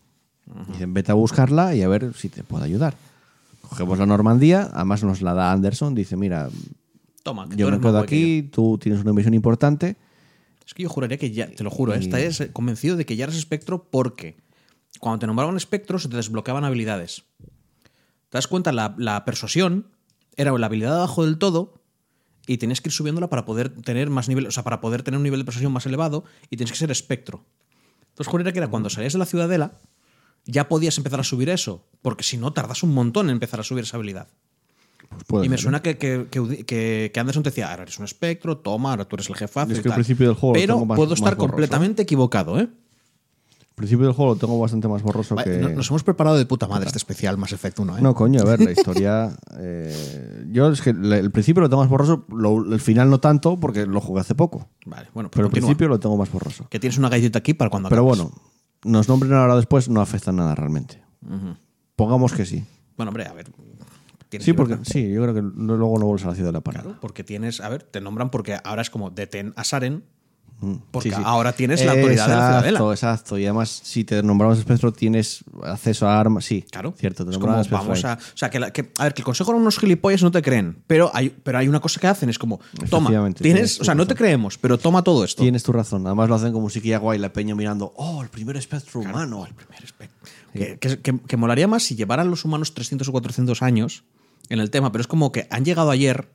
Dicen, 0.72 0.92
vete 0.92 1.12
a 1.12 1.14
buscarla 1.14 1.76
y 1.76 1.82
a 1.82 1.88
ver 1.88 2.12
si 2.14 2.28
te 2.28 2.42
puede 2.42 2.64
ayudar. 2.64 2.96
Cogemos 3.68 3.96
la 4.00 4.06
Normandía, 4.06 4.68
además 4.74 5.04
nos 5.04 5.22
la 5.22 5.32
da 5.32 5.52
Anderson, 5.52 5.94
dice, 5.94 6.16
mira, 6.16 6.50
Toma, 7.22 7.48
que 7.48 7.54
yo 7.54 7.70
me 7.70 7.78
quedo 7.78 8.00
que 8.00 8.04
aquí, 8.04 8.42
tú 8.50 8.78
tienes 8.78 9.00
una 9.00 9.12
misión 9.12 9.32
importante. 9.32 9.96
Es 10.66 10.74
que 10.74 10.82
yo 10.82 10.88
juraría 10.88 11.18
que 11.18 11.30
ya, 11.30 11.48
te 11.48 11.62
lo 11.62 11.70
juro, 11.70 11.94
¿eh? 11.94 11.98
estarías 11.98 12.42
convencido 12.52 12.96
de 12.96 13.06
que 13.06 13.14
ya 13.14 13.24
eres 13.24 13.36
espectro 13.36 13.84
porque 13.84 14.36
cuando 15.00 15.18
te 15.20 15.26
nombraban 15.26 15.56
espectro 15.56 15.98
se 15.98 16.08
te 16.08 16.16
desbloqueaban 16.16 16.64
habilidades. 16.64 17.24
¿Te 18.28 18.38
das 18.38 18.46
cuenta? 18.48 18.72
La, 18.72 18.94
la 18.98 19.24
persuasión 19.24 19.88
era 20.36 20.52
la 20.58 20.66
habilidad 20.66 20.90
de 20.90 20.96
abajo 20.96 21.24
del 21.24 21.38
todo 21.38 21.82
y 22.46 22.58
tenías 22.58 22.80
que 22.80 22.88
ir 22.88 22.92
subiéndola 22.92 23.28
para 23.30 23.44
poder 23.44 23.70
tener 23.70 24.10
más 24.10 24.28
nivel, 24.28 24.46
o 24.46 24.50
sea, 24.50 24.64
para 24.64 24.80
poder 24.80 25.02
tener 25.02 25.18
un 25.18 25.24
nivel 25.24 25.40
de 25.40 25.44
persuasión 25.44 25.72
más 25.72 25.86
elevado 25.86 26.24
y 26.50 26.56
tienes 26.56 26.72
que 26.72 26.78
ser 26.78 26.90
espectro. 26.90 27.44
Entonces 28.10 28.30
juraría 28.30 28.52
que 28.52 28.58
era 28.58 28.68
cuando 28.68 28.90
salías 28.90 29.12
de 29.12 29.18
la 29.18 29.26
ciudadela 29.26 29.72
ya 30.44 30.68
podías 30.68 30.96
empezar 30.98 31.20
a 31.20 31.24
subir 31.24 31.48
eso, 31.48 31.86
porque 32.02 32.22
si 32.22 32.36
no 32.36 32.52
tardas 32.52 32.82
un 32.82 32.92
montón 32.92 33.26
en 33.26 33.32
empezar 33.32 33.60
a 33.60 33.62
subir 33.62 33.84
esa 33.84 33.96
habilidad. 33.96 34.28
Pues 35.26 35.46
y 35.46 35.48
me 35.48 35.56
ser, 35.56 35.60
¿eh? 35.60 35.62
suena 35.62 35.82
que, 35.82 35.96
que, 35.96 36.26
que- 36.30 36.64
que- 36.66 37.10
que 37.14 37.20
Anderson 37.20 37.42
te 37.42 37.50
decía, 37.50 37.70
ahora 37.70 37.84
eres 37.84 37.98
un 37.98 38.04
espectro, 38.04 38.58
toma, 38.58 38.90
ahora 38.90 39.04
tú 39.06 39.16
eres 39.16 39.28
el 39.30 39.36
jefazo. 39.36 39.72
Es 39.72 39.78
y 39.78 39.82
que 39.82 39.88
al 39.88 39.92
tal". 39.92 39.96
principio 39.96 40.26
del 40.26 40.36
juego 40.36 40.52
Pero 40.54 40.84
más- 40.84 40.96
puedo 40.96 41.14
estar 41.14 41.36
completamente 41.36 42.02
equivocado, 42.02 42.58
¿eh? 42.60 42.68
Al 43.74 43.76
principio 43.76 44.06
del 44.06 44.14
juego 44.14 44.34
lo 44.34 44.38
tengo 44.38 44.56
bastante 44.56 44.86
más 44.86 45.02
borroso 45.02 45.34
Vale, 45.34 45.50
que... 45.50 45.58
no- 45.58 45.68
Nos 45.70 45.88
hemos 45.90 46.04
preparado 46.04 46.36
de 46.36 46.46
puta 46.46 46.68
madre 46.68 46.86
este 46.86 46.98
especial 46.98 47.36
Mass 47.36 47.52
Effect 47.54 47.76
1, 47.80 47.98
¿eh? 47.98 48.02
No, 48.02 48.14
coño, 48.14 48.40
a 48.40 48.44
ver, 48.44 48.60
la 48.60 48.70
historia. 48.76 49.36
eh, 49.58 50.44
yo 50.52 50.68
es 50.70 50.80
que 50.80 50.90
el 50.90 51.30
principio 51.32 51.60
lo 51.60 51.68
tengo 51.68 51.82
más 51.82 51.90
borroso, 51.90 52.24
lo- 52.28 52.72
el 52.72 52.78
final 52.80 53.10
no 53.10 53.18
tanto, 53.18 53.58
porque 53.58 53.84
lo 53.86 54.00
jugué 54.00 54.20
hace 54.20 54.36
poco. 54.36 54.68
Vale, 54.86 55.08
bueno, 55.12 55.28
pues 55.28 55.32
Pero 55.38 55.46
el 55.46 55.50
continúa. 55.50 55.66
principio 55.68 55.88
lo 55.88 55.98
tengo 55.98 56.16
más 56.16 56.30
borroso. 56.30 56.68
Que 56.70 56.78
tienes 56.78 56.98
una 56.98 57.08
galletita 57.08 57.40
aquí 57.40 57.52
para 57.54 57.68
cuando 57.68 57.88
Pero 57.88 58.02
acabes. 58.02 58.18
bueno, 58.30 58.42
nos 58.84 59.08
nombren 59.08 59.32
ahora 59.32 59.56
después, 59.56 59.88
no 59.88 60.00
afecta 60.00 60.30
nada 60.30 60.54
realmente. 60.54 61.02
Pongamos 61.96 62.32
que 62.32 62.46
sí. 62.46 62.64
Bueno, 62.96 63.10
hombre, 63.10 63.26
a 63.26 63.32
ver. 63.32 63.46
Sí, 64.30 64.38
que 64.46 64.54
porque 64.54 64.78
sí, 64.82 65.10
yo 65.12 65.22
creo 65.22 65.34
que 65.34 65.42
luego 65.42 65.98
no 65.98 66.06
vuelves 66.06 66.24
a 66.24 66.28
la 66.28 66.34
ciudad 66.34 66.48
de 66.48 66.52
la 66.54 66.60
parada. 66.60 66.82
Claro, 66.84 66.98
porque 67.00 67.22
tienes, 67.22 67.60
a 67.60 67.68
ver, 67.68 67.84
te 67.84 68.00
nombran 68.00 68.30
porque 68.30 68.56
ahora 68.64 68.82
es 68.82 68.90
como 68.90 69.10
detén 69.10 69.52
a 69.56 69.62
Saren, 69.64 70.04
porque 70.90 71.10
Sí, 71.10 71.14
sí. 71.16 71.22
ahora 71.24 71.52
tienes 71.52 71.84
la 71.84 71.92
autoridad 71.92 72.26
de 72.26 72.34
la 72.34 72.38
Exacto, 72.38 72.60
ciudadela. 72.68 72.92
Exacto, 72.92 73.38
y 73.38 73.44
además 73.44 73.80
si 73.84 74.04
te 74.04 74.22
nombramos 74.22 74.58
espectro 74.58 74.92
tienes 74.92 75.44
acceso 75.62 76.08
a 76.08 76.18
armas, 76.18 76.44
sí. 76.44 76.64
Claro, 76.70 76.94
Cierto, 76.98 77.24
te 77.24 77.30
es 77.30 77.38
como 77.38 77.52
nombramos 77.52 77.66
espectro 77.66 77.88
vamos 77.88 78.04
a, 78.04 78.32
o 78.34 78.36
sea, 78.36 78.50
que, 78.50 78.58
la- 78.60 78.72
que- 78.72 78.92
a 78.98 79.04
ver, 79.04 79.14
que 79.14 79.22
el 79.22 79.24
consejo 79.24 79.50
eran 79.50 79.62
unos 79.62 79.78
gilipollas 79.78 80.22
no 80.22 80.30
te 80.30 80.42
creen, 80.42 80.78
pero 80.86 81.10
hay, 81.14 81.30
pero 81.30 81.58
hay 81.58 81.68
una 81.68 81.80
cosa 81.80 82.00
que 82.00 82.06
hacen 82.06 82.28
es 82.28 82.38
como, 82.38 82.60
toma, 82.90 83.10
tienes, 83.10 83.34
tienes 83.36 83.80
o 83.80 83.84
sea, 83.84 83.94
no 83.94 84.06
te 84.06 84.14
creemos, 84.14 84.58
pero 84.58 84.78
toma 84.78 85.02
todo 85.02 85.24
esto. 85.24 85.42
Tienes 85.42 85.62
tu 85.62 85.72
razón. 85.72 86.06
Además 86.06 86.28
lo 86.28 86.34
hacen 86.36 86.52
con 86.52 86.62
musiquilla 86.62 86.98
guay, 86.98 87.18
la 87.18 87.32
peña 87.32 87.54
mirando, 87.54 87.92
oh, 87.96 88.22
el 88.22 88.28
primer 88.28 88.56
espectro 88.56 89.00
humano. 89.00 89.46
Que, 90.52 90.78
que- 90.78 91.00
que- 91.00 91.18
que 91.18 91.36
molaría 91.36 91.66
más 91.66 91.82
si 91.82 91.96
llevaran 91.96 92.30
los 92.30 92.44
humanos 92.44 92.74
300 92.74 93.08
o 93.08 93.12
400 93.12 93.62
años 93.62 94.04
en 94.48 94.60
el 94.60 94.70
tema, 94.70 94.92
pero 94.92 95.02
es 95.02 95.08
como 95.08 95.32
que 95.32 95.46
han 95.50 95.64
llegado 95.64 95.90
ayer, 95.90 96.28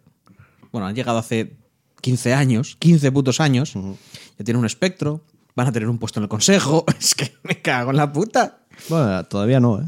bueno, 0.72 0.88
han 0.88 0.96
llegado 0.96 1.18
hace 1.20 1.56
15 2.02 2.34
años, 2.34 2.76
15 2.80 3.12
putos 3.12 3.40
años, 3.40 3.74
ya 4.40 4.44
tienen 4.46 4.60
un 4.62 4.66
espectro, 4.66 5.22
van 5.56 5.68
a 5.68 5.72
tener 5.72 5.88
un 5.90 6.00
puesto 6.00 6.20
en 6.20 6.24
el 6.24 6.30
consejo, 6.30 6.86
es 7.00 7.14
que 7.14 7.32
me 7.44 7.62
cago 7.62 7.92
en 7.92 7.98
la 7.98 8.12
puta. 8.12 8.62
Bueno, 8.90 9.24
todavía 9.26 9.60
no, 9.60 9.82
¿eh? 9.82 9.86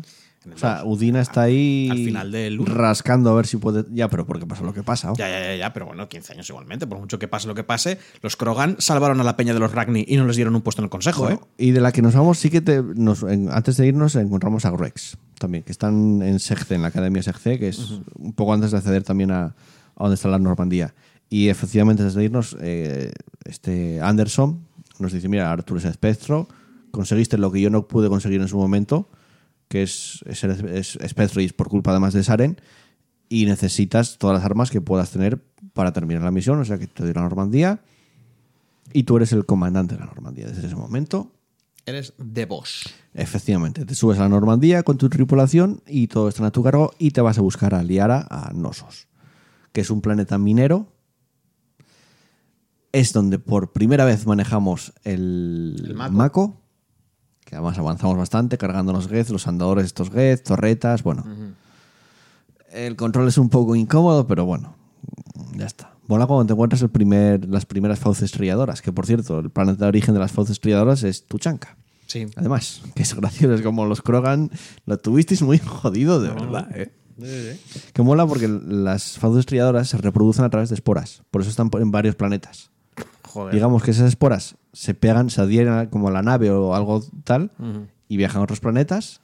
O 0.56 0.58
sea, 0.58 0.82
Udina 0.84 1.22
está 1.22 1.44
ahí 1.44 1.88
al 1.92 1.98
final 1.98 2.32
del 2.32 2.66
rascando 2.66 3.30
a 3.30 3.36
ver 3.36 3.46
si 3.46 3.58
puede. 3.58 3.86
Ya, 3.92 4.10
pero 4.10 4.26
porque 4.26 4.48
pasa 4.48 4.64
lo 4.64 4.74
que 4.74 4.82
pasa. 4.82 5.12
¿o? 5.12 5.16
Ya, 5.16 5.30
ya, 5.30 5.40
ya, 5.40 5.56
ya, 5.56 5.72
pero 5.72 5.86
bueno, 5.86 6.10
15 6.10 6.34
años 6.34 6.50
igualmente, 6.50 6.88
por 6.88 6.98
mucho 6.98 7.20
que 7.20 7.28
pase 7.28 7.48
lo 7.48 7.54
que 7.54 7.64
pase, 7.64 8.00
los 8.24 8.36
Krogan 8.38 8.76
salvaron 8.80 9.22
a 9.22 9.24
la 9.24 9.38
peña 9.38 9.54
de 9.54 9.60
los 9.60 9.72
Ragni 9.72 10.04
y 10.08 10.18
no 10.18 10.26
les 10.26 10.36
dieron 10.38 10.56
un 10.56 10.64
puesto 10.64 10.82
en 10.82 10.86
el 10.86 10.90
consejo, 10.90 11.22
Bueno, 11.26 11.42
¿eh? 11.60 11.66
y 11.68 11.72
de 11.72 11.80
la 11.80 11.92
que 11.92 12.02
nos 12.02 12.16
vamos, 12.16 12.40
sí 12.40 12.50
que 12.50 12.60
te, 12.60 12.82
nos- 12.82 13.22
en- 13.22 13.52
antes 13.52 13.78
de 13.78 13.86
irnos 13.86 14.16
encontramos 14.16 14.66
a 14.66 14.72
Grex 14.72 15.16
también, 15.38 15.64
que 15.64 15.72
están 15.72 16.24
en 16.24 16.40
Segce, 16.40 16.74
en 16.74 16.82
la 16.82 16.88
Academia 16.88 17.22
Segce, 17.22 17.60
que 17.60 17.68
es 17.68 17.78
un 18.16 18.34
poco 18.34 18.54
antes 18.56 18.72
de 18.72 18.78
acceder 18.80 19.04
también 19.04 19.30
a, 19.30 19.44
a 19.46 19.54
donde 20.00 20.16
está 20.16 20.28
la 20.28 20.40
Normandía. 20.40 20.96
Y 21.32 21.48
efectivamente, 21.48 22.04
antes 22.04 22.14
de 22.14 22.26
irnos, 22.26 22.58
eh, 22.60 23.14
este 23.46 24.02
Anderson 24.02 24.68
nos 25.00 25.14
dice: 25.14 25.30
Mira, 25.30 25.50
Artur 25.50 25.78
es 25.78 25.86
espectro, 25.86 26.50
conseguiste 26.92 27.38
lo 27.38 27.54
que 27.54 27.62
yo 27.62 27.70
no 27.70 27.88
pude 27.88 28.10
conseguir 28.10 28.42
en 28.42 28.50
su 28.50 28.58
momento, 28.58 29.10
que 29.70 29.82
es, 29.82 30.20
es 30.28 30.44
es 30.44 30.98
espectro 30.98 31.42
y 31.42 31.46
es 31.46 31.54
por 31.54 31.70
culpa 31.70 31.92
además 31.92 32.14
de 32.14 32.24
Saren, 32.24 32.60
y 33.30 33.46
necesitas 33.46 34.18
todas 34.18 34.36
las 34.36 34.46
armas 34.46 34.72
que 34.72 34.82
puedas 34.82 35.10
tener 35.10 35.42
para 35.74 35.94
terminar 35.94 36.22
la 36.22 36.32
misión, 36.32 36.60
o 36.60 36.66
sea 36.66 36.78
que 36.78 36.88
te 36.88 37.04
doy 37.04 37.14
la 37.14 37.22
Normandía. 37.22 37.80
Y 38.92 39.04
tú 39.04 39.16
eres 39.16 39.32
el 39.32 39.46
comandante 39.46 39.96
de 39.96 40.02
la 40.02 40.08
Normandía 40.08 40.48
desde 40.48 40.68
ese 40.68 40.76
momento. 40.76 41.32
Eres 41.86 42.14
de 42.18 42.46
boss. 42.46 42.94
Efectivamente, 43.14 43.86
te 43.86 43.96
subes 43.96 44.20
a 44.20 44.24
la 44.24 44.30
Normandía 44.30 44.84
con 44.84 44.98
tu 44.98 45.08
tripulación 45.08 45.82
y 45.88 46.08
todo 46.08 46.28
está 46.28 46.46
a 46.46 46.52
tu 46.52 46.62
cargo 46.62 46.92
y 47.00 47.12
te 47.12 47.22
vas 47.22 47.38
a 47.38 47.42
buscar 47.42 47.74
a 47.74 47.84
Liara, 47.84 48.28
a 48.30 48.52
Nosos, 48.54 49.08
que 49.72 49.80
es 49.80 49.90
un 49.90 50.02
planeta 50.02 50.38
minero. 50.38 50.91
Es 52.92 53.14
donde 53.14 53.40
por 53.40 53.72
primera 53.72 54.06
vez 54.06 54.26
manejamos 54.26 54.94
el. 55.04 55.96
Mako, 56.12 56.62
que 57.46 57.56
además 57.56 57.78
avanzamos 57.78 58.18
bastante 58.18 58.58
cargando 58.58 58.94
los 58.94 59.08
Geth, 59.08 59.30
los 59.30 59.48
andadores 59.48 59.86
estos 59.86 60.10
Geth, 60.10 60.44
torretas, 60.44 61.04
bueno. 61.04 61.26
El 62.72 62.96
control 62.96 63.28
es 63.28 63.38
un 63.38 63.50
poco 63.50 63.76
incómodo, 63.76 64.28
pero 64.28 64.46
bueno, 64.46 64.76
ya 65.56 65.66
está. 65.66 65.94
Mola 66.08 66.26
cuando 66.28 66.46
te 66.46 66.54
encuentras 66.54 66.82
el 66.82 66.90
primer, 66.90 67.46
las 67.48 67.66
primeras 67.66 68.00
fauces 68.00 68.24
estrelladoras, 68.24 68.82
que 68.82 68.92
por 68.92 69.06
cierto, 69.06 69.40
el 69.40 69.50
planeta 69.50 69.86
de 69.86 69.90
origen 69.90 70.14
de 70.14 70.20
las 70.20 70.32
fauces 70.32 70.54
estrelladoras 70.54 71.04
es 71.04 71.26
Tuchanka. 71.26 71.78
Sí. 72.08 72.28
Además, 72.36 72.82
que 72.96 73.04
es 73.04 73.14
gracioso, 73.16 73.54
es 73.54 73.62
como 73.62 73.86
los 73.86 74.02
Krogan 74.02 74.52
lo 74.86 74.98
tuvisteis 74.98 75.42
muy 75.42 75.58
jodido, 75.60 76.20
de 76.20 76.30
verdad. 76.30 76.68
¿eh? 76.74 76.92
Que 77.94 78.02
mola 78.02 78.26
porque 78.28 78.48
las 78.48 79.18
fauces 79.18 79.42
estriadoras 79.42 79.90
se 79.90 79.98
reproducen 79.98 80.44
a 80.44 80.50
través 80.50 80.70
de 80.70 80.76
esporas, 80.76 81.24
por 81.32 81.42
eso 81.42 81.50
están 81.50 81.70
en 81.74 81.92
varios 81.92 82.16
planetas. 82.16 82.72
Joder. 83.32 83.54
Digamos 83.54 83.84
que 83.84 83.92
esas 83.92 84.08
esporas 84.08 84.56
se 84.74 84.94
pegan, 84.94 85.30
se 85.30 85.42
adhieren 85.42 85.74
a- 85.74 85.90
como 85.90 86.08
a 86.08 86.12
la 86.12 86.22
nave 86.22 86.52
o 86.52 86.76
algo 86.76 87.04
tal 87.24 87.52
y 88.08 88.18
viajan 88.18 88.42
a 88.42 88.44
otros 88.44 88.60
planetas 88.60 89.22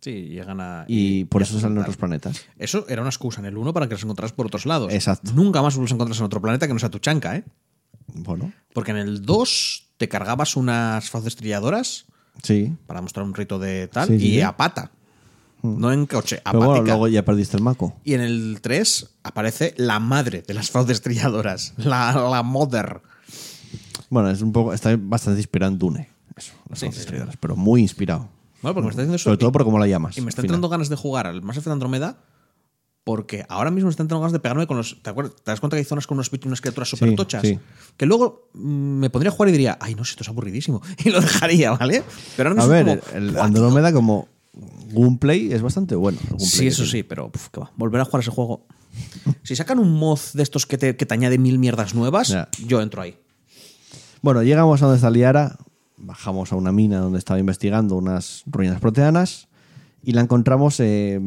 Sí, 0.00 0.28
llegan 0.28 0.60
a. 0.60 0.84
y, 0.86 1.24
por 1.24 1.42
eso 1.42 1.58
salen 1.58 1.78
a 1.78 1.80
otros 1.80 1.96
planetas. 1.96 2.44
Eso 2.58 2.84
era 2.88 3.00
una 3.02 3.08
excusa 3.10 3.40
en 3.40 3.46
el 3.46 3.56
1 3.56 3.72
para 3.72 3.88
que 3.88 3.94
los 3.94 4.02
encontraras 4.04 4.32
por 4.32 4.46
otros 4.46 4.64
lados. 4.64 4.92
Exacto. 4.92 5.32
Nunca 5.34 5.60
más 5.60 5.76
los 5.76 5.90
encontras 5.90 6.18
en 6.20 6.24
otro 6.26 6.40
planeta 6.40 6.66
que 6.68 6.72
no 6.72 6.78
sea 6.78 6.88
tu 6.90 6.98
chanca, 7.00 7.34
¿eh? 7.36 7.44
Bueno, 8.14 8.52
Porque 8.72 8.92
en 8.92 8.96
el 8.98 9.22
2 9.26 9.86
te 9.96 10.08
cargabas 10.08 10.56
unas 10.56 11.10
fauces 11.10 11.34
trilladoras 11.36 12.06
sí. 12.42 12.72
para 12.86 13.00
mostrar 13.02 13.26
un 13.26 13.34
rito 13.34 13.58
de 13.58 13.88
tal 13.88 14.06
Sí, 14.08 14.14
y 14.14 14.18
sí. 14.34 14.40
a 14.40 14.56
pata. 14.56 14.92
No 15.62 15.92
en 15.92 16.06
coche, 16.06 16.40
a 16.44 16.52
bueno, 16.52 16.82
luego 16.84 17.08
ya 17.08 17.24
perdiste 17.24 17.56
el 17.56 17.64
Mako. 17.64 17.96
Y 18.04 18.14
en 18.14 18.20
el 18.20 18.60
3 18.62 19.16
aparece 19.24 19.74
la 19.76 19.98
madre 19.98 20.42
de 20.46 20.54
las 20.54 20.70
fauces 20.70 21.02
trilladoras, 21.02 21.74
la, 21.76 22.12
la 22.30 22.44
mother. 22.44 23.02
Bueno, 24.10 24.30
es 24.30 24.40
un 24.42 24.52
poco, 24.52 24.72
está 24.72 24.96
bastante 24.98 25.40
inspirado 25.40 25.72
en 25.72 25.78
Dune, 25.78 26.08
eso, 26.36 26.52
las 26.68 26.82
estriadoras, 26.82 27.36
pero 27.38 27.56
muy 27.56 27.80
inspirado. 27.82 28.28
Bueno, 28.62 28.74
porque 28.74 28.86
me 28.86 28.90
está 28.90 29.02
diciendo 29.02 29.16
eso. 29.16 29.24
Sobre 29.24 29.36
todo 29.38 29.52
por 29.52 29.64
cómo 29.64 29.78
la 29.78 29.86
llamas. 29.86 30.16
Y 30.18 30.20
me 30.20 30.30
está 30.30 30.40
entrando 30.42 30.68
ganas 30.68 30.88
de 30.88 30.96
jugar 30.96 31.26
al 31.26 31.42
Mass 31.42 31.56
Effect 31.58 31.72
Andromeda 31.72 32.18
porque 33.04 33.46
ahora 33.48 33.70
mismo 33.70 33.86
me 33.86 33.90
está 33.90 34.02
entrando 34.02 34.20
ganas 34.20 34.32
de 34.32 34.40
pegarme 34.40 34.66
con 34.66 34.76
los. 34.76 35.00
¿Te, 35.02 35.08
acuerdas- 35.10 35.34
te 35.36 35.50
das 35.50 35.60
cuenta 35.60 35.76
que 35.76 35.78
hay 35.78 35.84
zonas 35.84 36.06
con 36.06 36.16
unos, 36.16 36.30
unas 36.44 36.60
criaturas 36.60 36.88
súper 36.90 37.14
tochas? 37.14 37.42
sí. 37.42 37.58
Que 37.96 38.04
luego 38.04 38.50
mm, 38.54 38.60
me 38.98 39.10
pondría 39.10 39.30
a 39.30 39.34
jugar 39.34 39.48
y 39.48 39.52
diría, 39.52 39.78
ay, 39.80 39.94
no, 39.94 40.02
esto 40.02 40.22
es 40.22 40.28
aburridísimo. 40.28 40.82
Y 41.04 41.10
lo 41.10 41.20
dejaría, 41.20 41.70
¿vale? 41.72 42.02
Pero 42.36 42.50
ahora 42.50 42.62
A 42.62 42.66
mismo 42.66 42.72
ver, 42.84 42.98
es 42.98 43.04
como, 43.04 43.16
el 43.18 43.30
"Buah, 43.32 43.44
Andrómeda 43.44 43.92
como 43.92 44.28
gameplay 44.92 45.52
es 45.52 45.62
bastante 45.62 45.94
bueno. 45.94 46.18
Sí, 46.38 46.66
eso 46.66 46.84
sí, 46.84 47.02
pero 47.02 47.30
puf, 47.30 47.48
que 47.48 47.60
va. 47.60 47.70
Volver 47.76 48.00
a 48.00 48.04
jugar 48.04 48.20
ese 48.22 48.30
juego. 48.30 48.66
Si 49.42 49.54
sacan 49.56 49.78
un 49.78 49.92
mod 49.98 50.18
de 50.34 50.42
estos 50.42 50.66
que 50.66 50.76
te, 50.76 50.96
que 50.96 51.06
te 51.06 51.14
añade 51.14 51.38
mil 51.38 51.58
mierdas 51.58 51.94
nuevas, 51.94 52.36
yo 52.66 52.82
entro 52.82 53.00
ahí. 53.02 53.16
Bueno, 54.20 54.42
llegamos 54.42 54.82
a 54.82 54.86
donde 54.86 54.96
está 54.96 55.10
Liara, 55.10 55.56
bajamos 55.96 56.52
a 56.52 56.56
una 56.56 56.72
mina 56.72 56.98
donde 56.98 57.18
estaba 57.18 57.38
investigando 57.38 57.96
unas 57.96 58.42
ruinas 58.46 58.80
proteanas 58.80 59.48
y 60.02 60.12
la 60.12 60.20
encontramos 60.20 60.80
eh, 60.80 61.20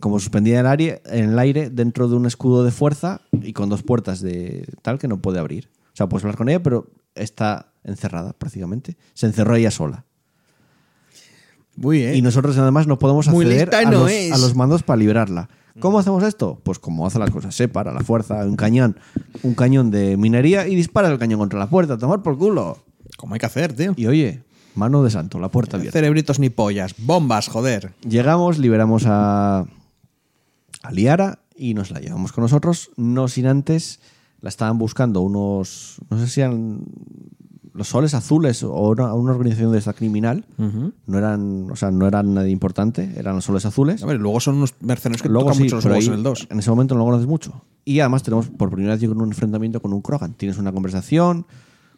como 0.00 0.18
suspendida 0.18 0.60
en 0.60 0.66
el, 0.66 0.70
aire, 0.72 1.02
en 1.06 1.30
el 1.30 1.38
aire 1.38 1.70
dentro 1.70 2.08
de 2.08 2.16
un 2.16 2.26
escudo 2.26 2.64
de 2.64 2.70
fuerza 2.70 3.22
y 3.32 3.52
con 3.52 3.68
dos 3.68 3.82
puertas 3.82 4.20
de 4.20 4.66
tal 4.82 4.98
que 4.98 5.08
no 5.08 5.20
puede 5.20 5.38
abrir. 5.38 5.70
O 5.92 5.96
sea, 5.96 6.08
puedes 6.08 6.24
hablar 6.24 6.36
con 6.36 6.48
ella, 6.48 6.62
pero 6.62 6.90
está 7.14 7.72
encerrada 7.82 8.32
prácticamente. 8.32 8.96
Se 9.14 9.26
encerró 9.26 9.56
ella 9.56 9.70
sola. 9.70 10.04
Muy 11.76 11.98
bien. 11.98 12.14
Y 12.14 12.22
nosotros 12.22 12.58
además 12.58 12.86
no 12.86 12.98
podemos 12.98 13.28
acceder 13.28 13.74
a, 13.74 13.82
los, 13.90 14.10
a 14.10 14.38
los 14.38 14.54
mandos 14.54 14.82
para 14.82 14.98
liberarla. 14.98 15.48
¿Cómo 15.80 15.98
hacemos 15.98 16.22
esto? 16.24 16.60
Pues 16.62 16.78
como 16.78 17.06
hace 17.06 17.18
las 17.18 17.30
cosas, 17.30 17.54
separa 17.54 17.92
la 17.92 18.00
fuerza, 18.00 18.44
un 18.44 18.56
cañón, 18.56 18.98
un 19.42 19.54
cañón 19.54 19.90
de 19.90 20.16
minería 20.16 20.66
y 20.66 20.74
dispara 20.74 21.08
el 21.08 21.18
cañón 21.18 21.38
contra 21.38 21.58
la 21.58 21.68
puerta, 21.68 21.94
a 21.94 21.98
tomar 21.98 22.22
por 22.22 22.36
culo. 22.36 22.78
¿Cómo 23.16 23.34
hay 23.34 23.40
que 23.40 23.46
hacer, 23.46 23.72
tío? 23.72 23.92
Y 23.96 24.06
oye, 24.06 24.42
mano 24.74 25.02
de 25.02 25.10
santo, 25.10 25.38
la 25.38 25.50
puerta 25.50 25.76
abierta. 25.76 25.98
Cerebritos 25.98 26.38
ni 26.38 26.50
pollas. 26.50 26.94
Bombas, 26.98 27.48
joder. 27.48 27.92
Llegamos, 28.08 28.58
liberamos 28.58 29.04
a, 29.06 29.66
a 30.82 30.92
Liara 30.92 31.40
y 31.56 31.74
nos 31.74 31.90
la 31.90 32.00
llevamos 32.00 32.32
con 32.32 32.42
nosotros, 32.42 32.90
no 32.96 33.28
sin 33.28 33.46
antes 33.46 34.00
la 34.40 34.48
estaban 34.48 34.78
buscando 34.78 35.20
unos, 35.20 35.96
no 36.10 36.18
sé 36.18 36.28
si 36.28 36.40
eran 36.40 36.84
los 37.78 37.86
soles 37.86 38.12
azules 38.12 38.64
o 38.64 38.72
una, 38.72 39.14
una 39.14 39.30
organización 39.30 39.70
de 39.70 39.78
esta 39.78 39.92
criminal, 39.92 40.44
no 40.58 41.16
eran, 41.16 41.70
o 41.70 41.76
sea, 41.76 41.92
no 41.92 42.08
eran 42.08 42.34
nadie 42.34 42.50
importante, 42.50 43.12
eran 43.16 43.36
los 43.36 43.44
soles 43.44 43.64
azules. 43.64 44.02
A 44.02 44.06
ver, 44.06 44.18
luego 44.18 44.40
son 44.40 44.56
unos 44.56 44.74
mercenarios 44.80 45.22
que 45.22 45.28
Luego 45.28 45.44
tocan 45.44 45.58
sí, 45.58 45.62
mucho 45.62 45.76
los 45.76 45.86
ahí, 45.86 46.06
en 46.06 46.14
el 46.14 46.22
2. 46.24 46.48
en 46.50 46.58
ese 46.58 46.70
momento 46.70 46.94
no 46.96 46.98
lo 46.98 47.04
conoces 47.04 47.28
mucho. 47.28 47.62
Y 47.84 48.00
además 48.00 48.24
tenemos 48.24 48.48
por 48.48 48.68
primera 48.70 48.96
vez 48.96 49.08
un 49.08 49.20
enfrentamiento 49.22 49.80
con 49.80 49.92
un 49.92 50.02
Krogan. 50.02 50.34
Tienes 50.34 50.58
una 50.58 50.72
conversación, 50.72 51.46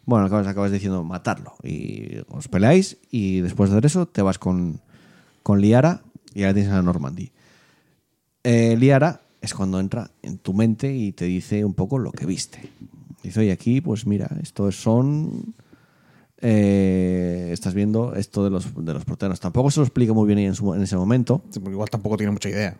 bueno, 0.05 0.27
acabas, 0.27 0.45
acabas 0.45 0.71
diciendo 0.71 1.03
matarlo. 1.03 1.55
Y 1.63 2.19
os 2.29 2.47
peleáis 2.47 2.99
y 3.09 3.39
después 3.39 3.71
de 3.71 3.77
hacer 3.77 3.87
eso 3.87 4.05
te 4.05 4.21
vas 4.21 4.37
con, 4.37 4.81
con 5.41 5.61
Liara 5.61 6.03
y 6.35 6.43
ahora 6.43 6.53
tienes 6.53 6.71
a 6.71 6.83
Normandy. 6.83 7.31
Eh, 8.43 8.75
Liara 8.77 9.21
es 9.41 9.55
cuando 9.55 9.79
entra 9.79 10.11
en 10.21 10.37
tu 10.37 10.53
mente 10.53 10.95
y 10.95 11.11
te 11.11 11.25
dice 11.25 11.65
un 11.65 11.73
poco 11.73 11.97
lo 11.97 12.11
que 12.11 12.27
viste. 12.27 12.69
Dice, 13.23 13.39
oye, 13.39 13.51
aquí, 13.51 13.81
pues 13.81 14.05
mira, 14.05 14.29
estos 14.43 14.75
son... 14.75 15.55
eh, 16.41 17.49
estás 17.51 17.73
viendo 17.73 18.15
esto 18.15 18.43
de 18.43 18.49
los, 18.49 18.67
de 18.83 18.93
los 18.93 19.05
proteanos. 19.05 19.39
Tampoco 19.39 19.71
se 19.71 19.79
lo 19.79 19.85
explica 19.85 20.13
muy 20.13 20.25
bien 20.27 20.39
ahí 20.39 20.45
en, 20.45 20.55
su- 20.55 20.73
en 20.73 20.81
ese 20.81 20.95
momento, 20.97 21.41
Sí, 21.51 21.59
porque 21.59 21.73
Igual 21.73 21.89
tampoco 21.89 22.17
tiene 22.17 22.31
mucha 22.31 22.49
idea. 22.49 22.75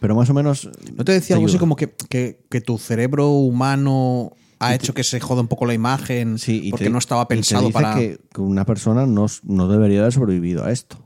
pero 0.00 0.14
más 0.14 0.28
o 0.30 0.34
menos... 0.34 0.68
¿No 0.96 1.04
te 1.04 1.12
decía 1.12 1.36
algo 1.36 1.46
así 1.48 1.58
como 1.58 1.76
que, 1.76 1.90
que- 2.08 2.40
que 2.50 2.60
tu 2.60 2.78
cerebro 2.78 3.28
humano 3.30 4.32
ha 4.58 4.74
hecho 4.74 4.92
que 4.94 5.04
se 5.04 5.20
joda 5.20 5.40
un 5.40 5.48
poco 5.48 5.64
la 5.64 5.72
imagen 5.74 6.38
Sí, 6.38 6.60
y 6.64 6.70
porque 6.70 6.84
te- 6.86 6.90
no 6.90 6.98
estaba 6.98 7.22
y 7.22 7.26
te 7.28 7.34
pensado 7.36 7.62
dice 7.68 7.72
para... 7.72 7.94
que, 7.94 8.18
que 8.32 8.40
una 8.40 8.66
persona 8.66 9.06
no, 9.06 9.26
no 9.44 9.68
debería 9.68 10.00
haber 10.00 10.12
sobrevivido 10.12 10.64
a 10.64 10.70
esto. 10.72 10.96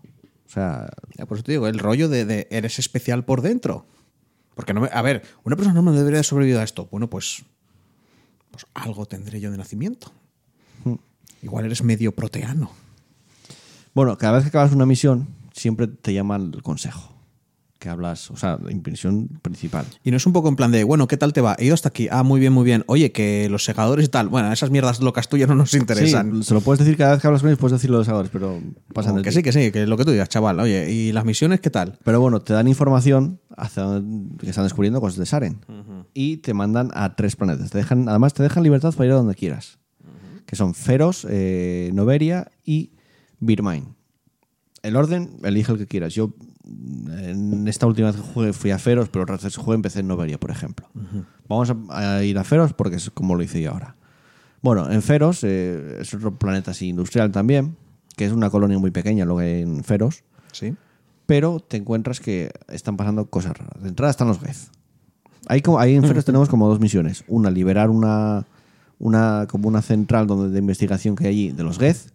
O 0.47 0.51
sea, 0.55 0.89
Ya, 1.19 1.27
por 1.27 1.37
eso 1.37 1.45
te 1.45 1.53
digo, 1.53 1.66
el 1.69 1.79
rollo 1.79 2.09
de, 2.09 2.25
de 2.25 2.47
eres 2.51 2.79
especial 2.79 3.25
por 3.25 3.43
dentro. 3.43 3.87
Porque 4.55 4.73
no 4.73 4.81
me- 4.81 4.91
a 4.93 5.03
ver, 5.03 5.23
una 5.45 5.57
persona 5.57 5.81
no 5.83 5.93
debería 5.93 6.19
haber 6.19 6.25
sobrevivido 6.25 6.61
a 6.61 6.65
esto. 6.65 6.89
Bueno, 6.91 7.11
pues, 7.11 7.43
pues 8.53 8.66
algo 8.75 9.05
tendré 9.07 9.41
yo 9.41 9.51
de 9.51 9.57
nacimiento. 9.59 10.12
Igual 11.45 11.66
eres 11.66 11.83
medio 11.85 12.11
proteano. 12.12 12.71
bueno, 13.95 14.16
cada 14.19 14.35
vez 14.35 14.43
que 14.45 14.49
acabas 14.49 14.73
una 14.73 14.87
misión, 14.87 15.29
siempre 15.53 15.87
te 15.87 16.12
llama 16.12 16.37
el 16.37 16.62
consejo. 16.62 17.12
Que 17.79 17.91
hablas, 17.91 18.31
o 18.31 18.37
sea, 18.39 18.59
la 18.62 18.73
impresión 18.73 19.29
principal. 19.43 19.85
Y 20.03 20.11
no 20.11 20.16
es 20.16 20.25
un 20.25 20.33
poco 20.33 20.49
en 20.49 20.57
plan 20.57 20.73
de, 20.73 20.85
bueno, 20.85 21.07
¿qué 21.07 21.19
tal 21.19 21.35
te 21.35 21.43
va? 21.43 21.55
He 21.59 21.66
ido 21.66 21.75
hasta 21.75 21.91
aquí. 21.91 22.09
Ah, 22.11 22.23
muy 22.23 22.41
bien, 22.41 22.51
muy 22.51 22.65
bien. 22.65 22.83
Oye, 22.87 23.12
que 23.12 23.47
los 23.51 23.62
segadores 23.62 24.07
y 24.07 24.09
tal. 24.09 24.31
Bueno, 24.31 24.51
esas 24.51 24.71
mierdas 24.71 25.01
locas 25.01 25.29
tuyas 25.29 25.51
no 25.51 25.55
nos 25.55 25.75
interesan. 25.75 26.33
Sí, 26.37 26.43
se 26.45 26.55
lo 26.55 26.62
puedes 26.62 26.79
decir 26.79 26.97
cada 26.97 27.12
vez 27.12 27.21
que 27.21 27.27
hablas 27.27 27.43
con 27.43 27.51
ellos, 27.51 27.59
puedes 27.59 27.73
decirlo 27.75 27.99
los 27.99 28.09
ahora, 28.09 28.31
pero 28.33 28.59
pasan 28.95 29.21
que 29.23 29.31
sí, 29.33 29.43
que 29.43 29.53
sí, 29.53 29.71
que 29.71 29.87
lo 29.87 29.99
que 29.99 30.07
tú 30.07 30.12
digas, 30.12 30.31
chaval. 30.31 30.61
Oye, 30.61 30.91
¿y 30.91 31.12
las 31.12 31.27
misiones 31.27 31.61
qué 31.61 31.69
tal? 31.69 31.99
Pero 32.05 32.21
bueno, 32.23 32.41
te 32.41 32.55
dan 32.55 32.69
información 32.69 33.39
hacia 33.55 33.83
donde- 33.83 34.39
que 34.39 34.49
están 34.49 34.65
descubriendo 34.65 34.99
cosas 35.03 35.19
de 35.19 35.27
Saren. 35.27 35.61
Y 36.15 36.39
te 36.39 36.55
mandan 36.55 36.91
a 36.95 37.15
tres 37.16 37.37
planetas. 37.37 37.71
Te 37.71 37.77
dejan, 37.79 38.09
además, 38.09 38.33
te 38.33 38.43
dejan 38.43 38.62
libertad 38.62 38.95
para 38.95 39.07
ir 39.07 39.12
a 39.12 39.16
donde 39.16 39.35
quieras. 39.35 39.79
Que 40.47 40.57
son 40.57 40.75
Feros, 40.75 41.27
eh, 41.29 41.91
Noveria 41.95 42.51
y 42.65 42.93
Birmine. 43.41 43.89
El 44.83 44.97
orden, 44.97 45.39
elige 45.43 45.73
el 45.73 45.79
que 45.79 45.87
quieras. 45.87 46.15
Yo, 46.15 46.35
en 46.65 47.66
esta 47.69 47.87
última 47.87 48.09
vez 48.11 48.16
que 48.21 48.23
jugué, 48.23 48.53
fui 48.53 48.71
a 48.71 48.79
Feros, 48.79 49.09
pero 49.09 49.23
otras 49.25 49.43
veces 49.43 49.57
que 49.57 49.62
jugué 49.65 49.77
empecé 49.77 50.01
en 50.01 50.09
Noveria, 50.09 50.39
por 50.39 50.51
ejemplo. 50.51 50.89
Vamos 51.49 51.71
a, 51.89 52.16
a 52.16 52.25
ir 52.25 52.39
a 52.39 52.45
Feros 52.45 52.73
porque 52.75 52.97
es 52.97 53.11
como 53.11 53.35
lo 53.35 53.43
hice 53.43 53.61
yo 53.62 53.73
ahora. 53.73 53.97
Bueno, 54.62 54.91
en 54.91 55.03
Feros 55.03 55.45
eh, 55.45 55.99
es 56.01 56.12
otro 56.15 56.39
planeta 56.39 56.71
así 56.73 56.89
industrial 56.89 57.33
también, 57.33 57.77
que 58.16 58.25
es 58.27 58.33
una 58.33 58.51
colonia 58.51 58.79
muy 58.79 58.91
pequeña, 58.91 59.25
lo 59.25 59.39
que 59.39 59.61
en 59.61 59.85
Feros 59.85 60.25
Sí. 60.53 60.75
pero 61.27 61.61
te 61.61 61.77
encuentras 61.77 62.21
que 62.21 62.51
están 62.69 62.97
pasando 62.97 63.27
cosas 63.29 63.57
raras. 63.59 63.83
De 63.83 63.89
entrada 63.89 64.11
están 64.11 64.29
los 64.29 64.39
Geth. 64.41 64.71
Ahí, 65.49 65.62
ahí 65.79 65.95
en 65.97 66.05
Feros 66.05 66.25
tenemos 66.27 66.49
como 66.49 66.69
dos 66.69 66.81
misiones. 66.81 67.25
Una, 67.29 67.51
liberar 67.51 67.91
una, 67.91 68.47
una, 69.05 69.47
como 69.51 69.68
una 69.68 69.82
central 69.82 70.26
donde, 70.26 70.48
de 70.48 70.59
investigación 70.59 71.14
que 71.14 71.24
hay 71.24 71.31
allí 71.31 71.52
de 71.52 71.62
los 71.62 71.78
Geth. 71.78 72.10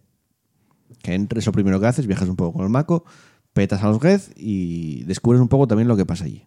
Que 1.02 1.14
entres 1.14 1.46
lo 1.46 1.52
primero 1.52 1.78
que 1.80 1.86
haces, 1.86 2.08
viajas 2.08 2.28
un 2.28 2.34
poco 2.34 2.54
con 2.54 2.64
el 2.64 2.70
Mako, 2.70 3.04
petas 3.52 3.82
a 3.84 3.88
los 3.88 4.00
Geth 4.00 4.32
y 4.36 5.04
descubres 5.04 5.40
un 5.40 5.46
poco 5.48 5.68
también 5.68 5.86
lo 5.86 5.96
que 5.96 6.04
pasa 6.04 6.24
allí. 6.24 6.42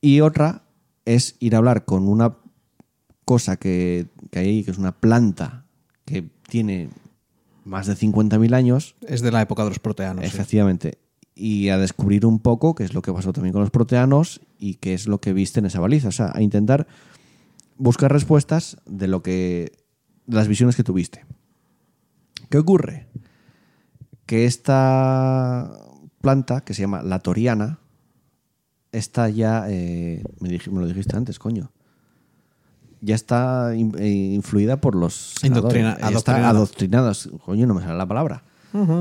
Y 0.00 0.22
otra 0.22 0.62
es 1.04 1.36
ir 1.40 1.54
a 1.54 1.58
hablar 1.58 1.84
con 1.84 2.08
una 2.08 2.36
cosa 3.26 3.56
que, 3.56 4.06
que 4.30 4.38
hay 4.38 4.48
ahí, 4.48 4.64
que 4.64 4.70
es 4.70 4.78
una 4.78 4.92
planta 4.92 5.66
que 6.06 6.24
tiene 6.48 6.88
más 7.64 7.86
de 7.86 7.94
50.000 7.94 8.54
años 8.54 8.94
Es 9.06 9.20
de 9.20 9.30
la 9.30 9.42
época 9.42 9.62
de 9.62 9.68
los 9.68 9.78
proteanos. 9.78 10.24
sí. 10.24 10.30
Efectivamente. 10.30 10.98
Y 11.34 11.68
a 11.68 11.76
descubrir 11.76 12.24
un 12.24 12.38
poco 12.38 12.74
qué 12.74 12.84
es 12.84 12.94
lo 12.94 13.02
que 13.02 13.12
pasó 13.12 13.34
también 13.34 13.52
con 13.52 13.60
los 13.60 13.70
proteanos 13.70 14.40
y 14.58 14.76
qué 14.76 14.94
es 14.94 15.06
lo 15.06 15.20
que 15.20 15.34
viste 15.34 15.60
en 15.60 15.66
esa 15.66 15.80
baliza. 15.80 16.08
O 16.08 16.12
sea, 16.12 16.32
a 16.34 16.40
intentar 16.40 16.88
buscar 17.78 18.12
respuestas 18.12 18.76
de 18.86 19.08
lo 19.08 19.22
que. 19.22 19.72
de 20.26 20.36
las 20.36 20.48
visiones 20.48 20.76
que 20.76 20.84
tuviste. 20.84 21.24
¿Qué 22.50 22.58
ocurre? 22.58 23.06
Que 24.26 24.44
esta 24.44 25.70
planta, 26.20 26.60
que 26.62 26.74
se 26.74 26.82
llama 26.82 27.02
la 27.02 27.20
toriana, 27.20 27.78
está 28.92 29.28
ya. 29.28 29.64
eh, 29.68 30.22
me, 30.40 30.48
dij- 30.50 30.70
me 30.70 30.80
lo 30.80 30.86
dijiste 30.86 31.16
antes, 31.16 31.38
coño. 31.38 31.70
Ya 33.00 33.14
está 33.14 33.74
in- 33.76 33.94
eh, 33.98 34.32
influida 34.34 34.80
por 34.80 34.94
los. 34.94 35.34
Indoctrina-. 35.46 35.92
Está 36.18 36.48
adoctrinada. 36.58 37.12
Coño, 37.44 37.66
no 37.66 37.74
me 37.74 37.82
sale 37.82 37.96
la 37.96 38.06
palabra. 38.08 38.44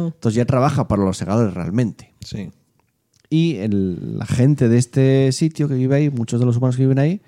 Entonces 0.07 0.35
ya 0.35 0.45
trabaja 0.45 0.87
para 0.87 1.03
los 1.03 1.17
segadores 1.17 1.53
realmente. 1.53 2.13
Sí. 2.23 2.51
Y 3.29 3.55
el- 3.57 4.17
la 4.17 4.25
gente 4.25 4.69
de 4.69 4.77
este 4.77 5.31
sitio 5.33 5.67
que 5.67 5.73
vive 5.73 5.95
ahí, 5.95 6.09
muchos 6.09 6.39
de 6.39 6.45
los 6.45 6.55
humanos 6.57 6.77
que 6.77 6.83
viven 6.83 6.99
ahí, 6.99 7.21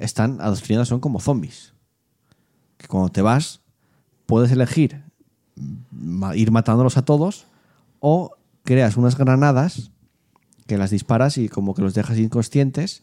están 0.00 0.40
adoctrinados, 0.40 0.88
son 0.88 1.00
como 1.00 1.20
zombies. 1.20 1.74
Que 2.76 2.88
cuando 2.88 3.10
te 3.10 3.22
vas, 3.22 3.60
puedes 4.26 4.50
elegir 4.50 5.04
ir 6.34 6.50
matándolos 6.50 6.96
a 6.96 7.04
todos 7.04 7.44
o 8.00 8.32
creas 8.64 8.96
unas 8.96 9.16
granadas 9.16 9.90
que 10.66 10.78
las 10.78 10.90
disparas 10.90 11.36
y 11.36 11.48
como 11.48 11.74
que 11.74 11.82
los 11.82 11.94
dejas 11.94 12.18
inconscientes 12.18 13.02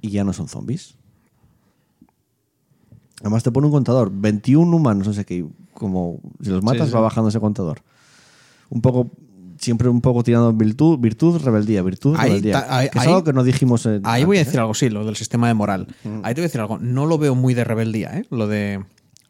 y 0.00 0.10
ya 0.10 0.24
no 0.24 0.32
son 0.32 0.48
zombies. 0.48 0.96
Además 3.20 3.42
te 3.42 3.50
pone 3.50 3.66
un 3.66 3.72
contador, 3.72 4.10
21 4.12 4.76
humanos, 4.76 5.08
no 5.08 5.12
sé 5.12 5.24
qué, 5.24 5.44
como 5.74 6.20
si 6.40 6.50
los 6.50 6.62
matas 6.62 6.88
sí. 6.88 6.94
va 6.94 7.00
bajando 7.00 7.30
ese 7.30 7.40
contador. 7.40 7.82
Un 8.70 8.80
poco, 8.80 9.10
siempre 9.58 9.88
un 9.88 10.00
poco 10.00 10.22
tirando 10.22 10.52
virtud, 10.52 10.98
virtud, 10.98 11.40
rebeldía, 11.42 11.82
virtud, 11.82 12.14
Ahí 12.18 12.28
rebeldía. 12.28 12.52
ta- 12.66 12.76
ahí- 12.78 12.88
que 12.90 12.98
es 12.98 13.04
ahí- 13.04 13.08
algo 13.12 13.24
que 13.24 13.32
no 13.32 13.44
dijimos 13.44 13.84
en- 13.86 14.02
Ahí 14.04 14.24
voy 14.24 14.36
a 14.38 14.40
decir 14.40 14.56
¿eh? 14.56 14.60
algo, 14.60 14.74
sí, 14.74 14.88
lo 14.90 15.04
del 15.04 15.16
sistema 15.16 15.48
de 15.48 15.54
moral. 15.54 15.86
Ahí 16.22 16.34
te 16.34 16.40
voy 16.40 16.44
a 16.44 16.48
decir 16.48 16.60
algo. 16.60 16.78
No 16.78 17.06
lo 17.06 17.18
veo 17.18 17.34
muy 17.34 17.54
de 17.54 17.64
rebeldía, 17.64 18.16
¿eh? 18.18 18.24
Lo 18.30 18.46
de. 18.46 18.78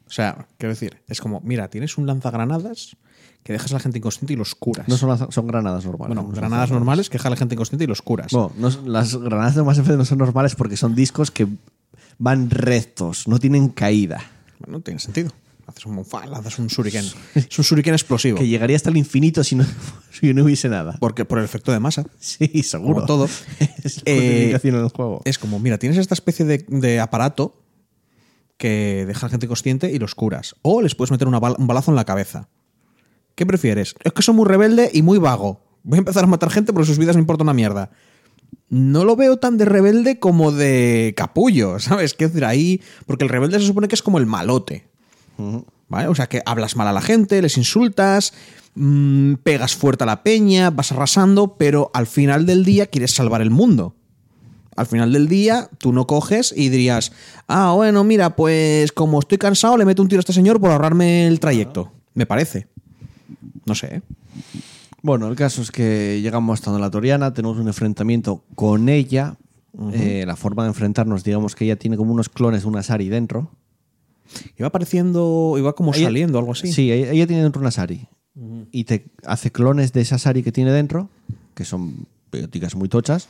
O 0.07 0.11
sea, 0.11 0.47
quiero 0.57 0.73
decir, 0.73 1.03
es 1.09 1.21
como, 1.21 1.41
mira, 1.45 1.69
tienes 1.69 1.99
un 1.99 2.07
lanzagranadas 2.07 2.97
que 3.43 3.53
dejas 3.53 3.71
a 3.73 3.75
la 3.75 3.81
gente 3.81 3.99
inconsciente 3.99 4.33
y 4.33 4.37
los 4.37 4.55
curas. 4.55 4.89
No 4.89 4.97
son, 4.97 5.31
son 5.33 5.47
granadas 5.47 5.85
normales. 5.85 6.15
bueno, 6.17 6.29
no 6.31 6.35
granadas 6.35 6.71
normales 6.71 7.09
que 7.11 7.15
dejas 7.19 7.27
a 7.27 7.31
la 7.31 7.37
gente 7.37 7.55
inconsciente 7.55 7.85
y 7.85 7.87
los 7.87 8.03
curas. 8.03 8.33
Bueno, 8.33 8.53
no 8.59 8.71
las 8.87 9.15
granadas 9.17 9.55
de 9.55 9.63
Effect 9.63 9.99
no 9.99 10.05
son 10.05 10.19
normales 10.19 10.55
porque 10.55 10.77
son 10.77 10.95
discos 10.95 11.31
que 11.31 11.47
van 12.19 12.51
rectos, 12.51 13.29
no 13.29 13.39
tienen 13.39 13.69
caída. 13.69 14.23
Bueno, 14.61 14.79
no 14.79 14.81
tiene 14.83 14.99
sentido. 14.99 15.31
Haces 15.69 15.85
un 15.87 16.03
lanzas 16.31 16.59
un 16.59 16.67
shuriken. 16.69 17.05
Es 17.35 17.59
un 17.59 17.65
shuriken 17.65 17.93
explosivo. 17.93 18.39
Que 18.39 18.49
llegaría 18.49 18.75
hasta 18.75 18.89
el 18.91 18.97
infinito 18.97 19.45
si 19.45 19.55
no, 19.55 19.65
si 20.11 20.33
no 20.33 20.43
hubiese 20.45 20.69
nada. 20.71 20.97
Porque 20.99 21.25
por 21.27 21.39
el 21.39 21.45
efecto 21.45 21.71
de 21.73 21.79
masa. 21.79 22.05
Sí, 22.19 22.63
seguro. 22.63 22.95
Como 22.95 23.07
todo. 23.07 23.25
es 23.85 24.03
Eh, 24.07 24.15
justificación 24.31 24.77
en 24.77 24.81
el 24.85 24.89
juego. 24.89 25.21
Es 25.27 25.39
como, 25.39 25.59
mira, 25.61 25.77
tienes 25.79 25.99
esta 25.99 26.15
especie 26.15 26.47
de, 26.47 26.65
de 26.69 27.01
aparato 27.01 27.63
que 28.57 29.05
deja 29.07 29.27
a 29.27 29.29
la 29.29 29.31
gente 29.31 29.47
consciente 29.47 29.93
y 29.93 29.99
los 29.99 30.15
curas. 30.15 30.57
O 30.63 30.83
les 30.83 30.95
puedes 30.95 31.11
meter 31.11 31.29
una 31.29 31.39
bala- 31.39 31.57
un 31.59 31.67
balazo 31.67 31.91
en 31.91 31.97
la 31.97 32.05
cabeza. 32.05 32.49
¿Qué 33.35 33.47
prefieres? 33.47 33.95
Es 34.03 34.13
que 34.13 34.23
soy 34.23 34.35
muy 34.35 34.47
rebelde 34.49 34.91
y 34.93 35.03
muy 35.03 35.19
vago. 35.19 35.61
Voy 35.85 35.99
a 35.99 36.01
empezar 36.01 36.25
a 36.25 36.27
matar 36.27 36.51
gente 36.51 36.73
porque 36.73 36.87
sus 36.89 36.99
vidas 36.99 37.15
me 37.15 37.21
importa 37.21 37.45
una 37.45 37.55
mierda. 37.55 37.91
No 38.71 39.05
lo 39.05 39.17
veo 39.17 39.37
tan 39.37 39.59
de 39.59 39.65
rebelde 39.65 40.19
como 40.19 40.51
de 40.51 41.15
capullo, 41.17 41.79
¿sabes? 41.79 42.15
Quiero 42.15 42.31
decir, 42.33 42.45
ahí. 42.45 42.81
Porque 43.07 43.25
el 43.25 43.29
rebelde 43.31 43.61
se 43.61 43.67
supone 43.67 43.87
que 43.87 43.95
es 43.95 44.03
como 44.03 44.19
el 44.19 44.27
malote. 44.27 44.89
¿Vale? 45.89 46.09
O 46.09 46.15
sea, 46.15 46.27
que 46.27 46.43
hablas 46.45 46.77
mal 46.77 46.89
a 46.89 46.93
la 46.93 47.01
gente, 47.01 47.41
les 47.41 47.57
insultas, 47.57 48.35
mm, 48.75 49.35
pegas 49.43 49.75
fuerte 49.75 50.05
a 50.05 50.07
la 50.07 50.23
peña, 50.23 50.71
vas 50.71 50.93
arrasando, 50.93 51.57
pero 51.57 51.91
al 51.95 52.07
final 52.07 52.45
del 52.45 52.65
día 52.65 52.87
quieres 52.87 53.15
salvar 53.15 53.41
el 53.41 53.51
mundo. 53.51 53.95
Al 54.77 54.87
final 54.87 55.13
del 55.13 55.29
día, 55.29 55.69
tú 55.79 55.93
no 55.93 56.07
coges 56.07 56.55
y 56.57 56.69
dirías, 56.69 57.13
ah, 57.49 57.73
bueno, 57.75 58.05
mira, 58.05 58.37
pues 58.37 58.93
como 58.93 59.19
estoy 59.19 59.39
cansado, 59.39 59.77
le 59.77 59.85
meto 59.85 60.03
un 60.03 60.09
tiro 60.09 60.21
a 60.21 60.23
este 60.23 60.33
señor 60.33 60.61
por 60.61 60.71
ahorrarme 60.71 61.27
el 61.27 61.41
trayecto. 61.41 61.91
Me 62.15 62.27
parece. 62.27 62.69
No 63.65 63.75
sé. 63.75 63.97
¿eh? 63.97 64.03
Bueno, 65.03 65.29
el 65.29 65.37
caso 65.37 65.63
es 65.63 65.71
que 65.71 66.21
llegamos 66.21 66.61
hasta 66.61 66.79
la 66.79 66.91
Toriana, 66.91 67.33
tenemos 67.33 67.59
un 67.59 67.67
enfrentamiento 67.67 68.45
con 68.55 68.89
ella. 68.89 69.37
Eh, 69.93 70.25
la 70.27 70.35
forma 70.35 70.65
de 70.65 70.71
enfrentarnos, 70.71 71.23
digamos 71.23 71.55
que 71.55 71.65
ella 71.65 71.77
tiene 71.77 71.97
como 71.97 72.13
unos 72.13 72.29
clones 72.29 72.63
de 72.63 72.69
una 72.69 72.83
Sari 72.83 73.09
dentro. 73.09 73.51
Iba 74.59 74.69
apareciendo, 74.69 75.55
iba 75.59 75.73
como 75.75 75.95
Ella- 75.95 76.05
saliendo, 76.05 76.39
algo 76.39 76.53
así. 76.53 76.73
Sí, 76.73 76.91
ella, 76.93 77.13
ella 77.13 77.27
tiene 77.27 77.43
dentro 77.43 77.61
una 77.61 77.71
Sari. 77.71 78.07
Y 78.71 78.85
te 78.85 79.07
hace 79.27 79.51
clones 79.51 79.93
de 79.93 80.01
esa 80.01 80.17
Sari 80.19 80.43
que 80.45 80.53
tiene 80.53 80.71
dentro, 80.71 81.09
que 81.55 81.65
son 81.65 82.07
bióticas 82.31 82.75
muy 82.77 82.89
tochas, 82.89 83.29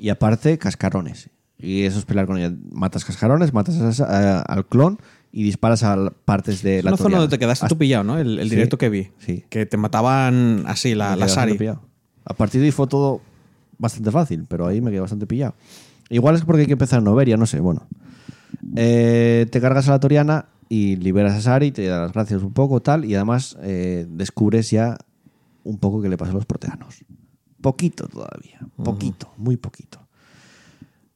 Y 0.00 0.10
aparte, 0.10 0.58
cascarones. 0.58 1.28
Y 1.58 1.82
eso 1.82 1.98
es 1.98 2.04
pelear 2.04 2.26
con 2.26 2.38
ella. 2.38 2.54
Matas 2.70 3.04
cascarones, 3.04 3.52
matas 3.52 4.00
a- 4.00 4.04
a- 4.04 4.42
al 4.42 4.64
clon 4.66 4.98
y 5.32 5.42
disparas 5.42 5.82
a 5.82 6.12
partes 6.24 6.62
de 6.62 6.78
Es 6.78 6.84
la 6.84 6.90
una 6.92 6.96
zona 6.98 7.18
donde 7.18 7.36
te 7.36 7.38
quedaste 7.40 7.64
Hasta- 7.66 7.74
tú 7.74 7.78
pillado, 7.78 8.04
¿no? 8.04 8.16
El, 8.16 8.38
el 8.38 8.48
Sí, 8.48 8.54
directo 8.54 8.78
que 8.78 8.88
vi. 8.90 9.08
sí. 9.18 9.44
Que 9.48 9.66
te 9.66 9.76
mataban 9.76 10.62
así, 10.68 10.94
la, 10.94 11.16
la 11.16 11.26
Sari. 11.26 11.58
A 12.24 12.34
partir 12.34 12.60
de 12.60 12.66
ahí 12.68 12.70
fue 12.70 12.86
todo 12.86 13.20
bastante 13.76 14.10
fácil, 14.12 14.44
pero 14.48 14.68
ahí 14.68 14.80
me 14.80 14.90
quedé 14.92 15.00
bastante 15.00 15.26
pillado. 15.26 15.54
Igual 16.10 16.36
es 16.36 16.44
porque 16.44 16.60
hay 16.60 16.66
que 16.68 16.72
empezar 16.74 17.00
en 17.00 17.04
Noveria, 17.04 17.36
no 17.36 17.46
sé, 17.46 17.58
bueno. 17.58 17.86
Eh, 18.76 19.46
te 19.50 19.60
cargas 19.60 19.88
a 19.88 19.92
la 19.92 20.00
Toriana 20.00 20.46
y 20.68 20.96
liberas 20.96 21.34
a 21.34 21.40
Sari, 21.40 21.70
te 21.70 21.86
das 21.86 22.00
las 22.00 22.12
gracias 22.12 22.42
un 22.42 22.52
poco, 22.52 22.80
tal, 22.80 23.04
y 23.04 23.14
además 23.14 23.56
eh, 23.62 24.06
descubres 24.08 24.70
ya 24.70 24.98
un 25.64 25.78
poco 25.78 26.02
qué 26.02 26.08
le 26.08 26.16
pasa 26.16 26.32
a 26.32 26.34
los 26.34 26.46
proteanos. 26.46 27.04
Poquito 27.60 28.06
todavía, 28.08 28.60
poquito, 28.76 29.32
muy 29.36 29.56
poquito. 29.56 29.98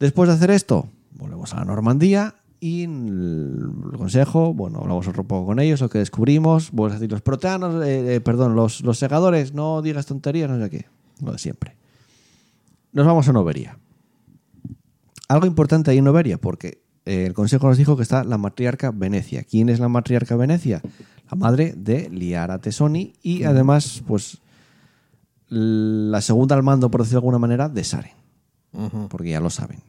Después 0.00 0.28
de 0.28 0.34
hacer 0.34 0.50
esto, 0.50 0.88
volvemos 1.12 1.52
a 1.54 1.58
la 1.58 1.64
Normandía 1.64 2.34
y 2.58 2.84
el, 2.84 3.70
consejo, 3.96 4.52
bueno, 4.52 4.80
hablamos 4.80 5.06
otro 5.06 5.24
poco 5.24 5.46
con 5.46 5.60
ellos, 5.60 5.80
lo 5.80 5.88
que 5.88 5.98
descubrimos, 5.98 6.70
vuelves 6.72 6.96
a 6.96 6.98
decir, 6.98 7.12
los 7.12 7.22
proteanos, 7.22 7.84
eh, 7.86 8.20
perdón, 8.20 8.56
los, 8.56 8.80
los 8.80 8.98
segadores, 8.98 9.54
no 9.54 9.82
digas 9.82 10.06
tonterías, 10.06 10.50
no 10.50 10.58
sé 10.62 10.70
qué, 10.70 10.86
lo 11.20 11.32
de 11.32 11.38
siempre. 11.38 11.76
Nos 12.92 13.06
vamos 13.06 13.28
a 13.28 13.32
Noveria. 13.32 13.78
Algo 15.28 15.46
importante 15.46 15.90
ahí 15.90 15.98
en 15.98 16.04
Noveria, 16.04 16.38
porque 16.38 16.82
el 17.04 17.32
consejo 17.34 17.66
nos 17.68 17.78
dijo 17.78 17.96
que 17.96 18.02
está 18.02 18.24
la 18.24 18.38
matriarca 18.38 18.90
Venecia. 18.92 19.42
¿Quién 19.44 19.68
es 19.68 19.80
la 19.80 19.88
matriarca 19.88 20.36
Venecia? 20.36 20.80
La 21.30 21.36
madre 21.36 21.74
de 21.76 22.08
Liara 22.10 22.58
Tesoni 22.58 23.14
y 23.22 23.44
además, 23.44 24.02
pues, 24.06 24.38
la 25.48 26.20
segunda 26.20 26.54
al 26.56 26.62
mando, 26.62 26.90
por 26.90 27.00
decirlo 27.00 27.20
de 27.20 27.24
alguna 27.24 27.38
manera, 27.38 27.68
de 27.68 27.84
Saren 27.84 28.22
porque 29.08 29.30
ya 29.30 29.40
lo 29.40 29.50
saben. 29.50 29.80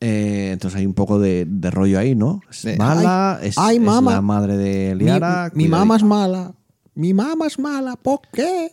Eh, 0.00 0.50
entonces 0.52 0.78
hay 0.78 0.86
un 0.86 0.94
poco 0.94 1.18
de, 1.18 1.46
de 1.48 1.70
rollo 1.70 1.98
ahí, 1.98 2.14
¿no? 2.14 2.42
Es 2.50 2.78
mala, 2.78 3.38
Ay, 3.38 3.48
es, 3.48 3.58
ay, 3.58 3.76
es 3.76 3.82
mamá. 3.82 4.12
la 4.12 4.20
madre 4.20 4.56
de 4.56 4.94
Liara. 4.94 5.50
mi, 5.54 5.68
mamá 5.68 5.96
es 5.96 6.02
mala. 6.02 6.52
Mi 6.94 7.14
mamá 7.14 7.46
es 7.46 7.58
mala. 7.58 7.96
¿Por 7.96 8.20
qué? 8.32 8.72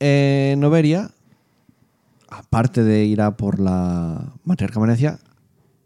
Eh, 0.00 0.54
Noveria, 0.58 1.10
aparte 2.28 2.82
de 2.82 3.04
ir 3.04 3.20
a 3.20 3.36
por 3.36 3.60
la 3.60 4.32
matriarca 4.44 4.80
Venecia, 4.80 5.18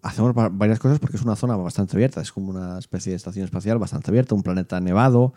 hacemos 0.02 0.32
va- 0.36 0.48
varias 0.48 0.78
cosas 0.78 0.98
porque 0.98 1.16
es 1.16 1.22
una 1.22 1.36
zona 1.36 1.56
bastante 1.56 1.96
abierta. 1.96 2.20
Es 2.20 2.32
como 2.32 2.50
una 2.50 2.78
especie 2.78 3.10
de 3.10 3.16
estación 3.16 3.44
espacial 3.44 3.78
bastante 3.78 4.10
abierta, 4.10 4.34
un 4.34 4.42
planeta 4.42 4.80
nevado. 4.80 5.34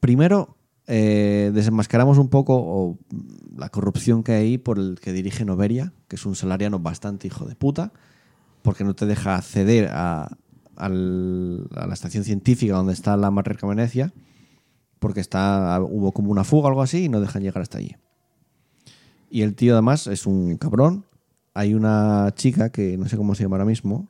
Primero, 0.00 0.56
eh, 0.86 1.50
desenmascaramos 1.52 2.16
un 2.16 2.28
poco 2.28 2.56
o, 2.56 2.98
la 3.56 3.68
corrupción 3.68 4.22
que 4.22 4.32
hay 4.32 4.42
ahí 4.42 4.58
por 4.58 4.78
el 4.78 4.98
que 5.00 5.12
dirige 5.12 5.44
Noveria, 5.44 5.92
que 6.08 6.16
es 6.16 6.24
un 6.24 6.34
salariano 6.34 6.78
bastante 6.78 7.26
hijo 7.26 7.44
de 7.44 7.54
puta, 7.54 7.92
porque 8.62 8.84
no 8.84 8.94
te 8.94 9.04
deja 9.04 9.36
acceder 9.36 9.88
a, 9.92 10.36
la 10.76 11.92
estación 11.92 12.22
científica 12.22 12.74
donde 12.74 12.92
está 12.92 13.16
la 13.16 13.32
matriarca 13.32 13.66
Venecia, 13.66 14.12
porque 15.00 15.20
está, 15.20 15.80
hubo 15.82 16.12
como 16.12 16.30
una 16.30 16.44
fuga 16.44 16.66
o 16.66 16.68
algo 16.68 16.82
así 16.82 17.04
y 17.04 17.08
no 17.08 17.20
dejan 17.20 17.42
llegar 17.42 17.62
hasta 17.62 17.78
allí. 17.78 17.96
Y 19.28 19.42
el 19.42 19.54
tío 19.54 19.74
además 19.74 20.06
es 20.06 20.24
un 20.24 20.56
cabrón. 20.56 21.04
Hay 21.58 21.74
una 21.74 22.32
chica 22.36 22.70
que 22.70 22.96
no 22.96 23.08
sé 23.08 23.16
cómo 23.16 23.34
se 23.34 23.42
llama 23.42 23.56
ahora 23.56 23.64
mismo. 23.64 24.08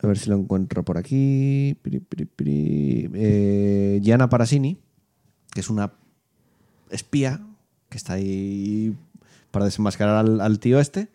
A 0.00 0.06
ver 0.06 0.16
si 0.16 0.30
lo 0.30 0.36
encuentro 0.36 0.84
por 0.84 0.96
aquí. 0.96 1.76
Piri, 1.82 1.98
piri, 1.98 2.26
piri. 2.26 3.10
Eh, 3.12 4.00
Gianna 4.04 4.28
Parasini, 4.28 4.78
que 5.52 5.58
es 5.58 5.68
una 5.68 5.94
espía 6.90 7.44
que 7.88 7.96
está 7.96 8.12
ahí 8.12 8.96
para 9.50 9.64
desenmascarar 9.64 10.14
al, 10.14 10.40
al 10.40 10.60
tío 10.60 10.78
este. 10.78 11.08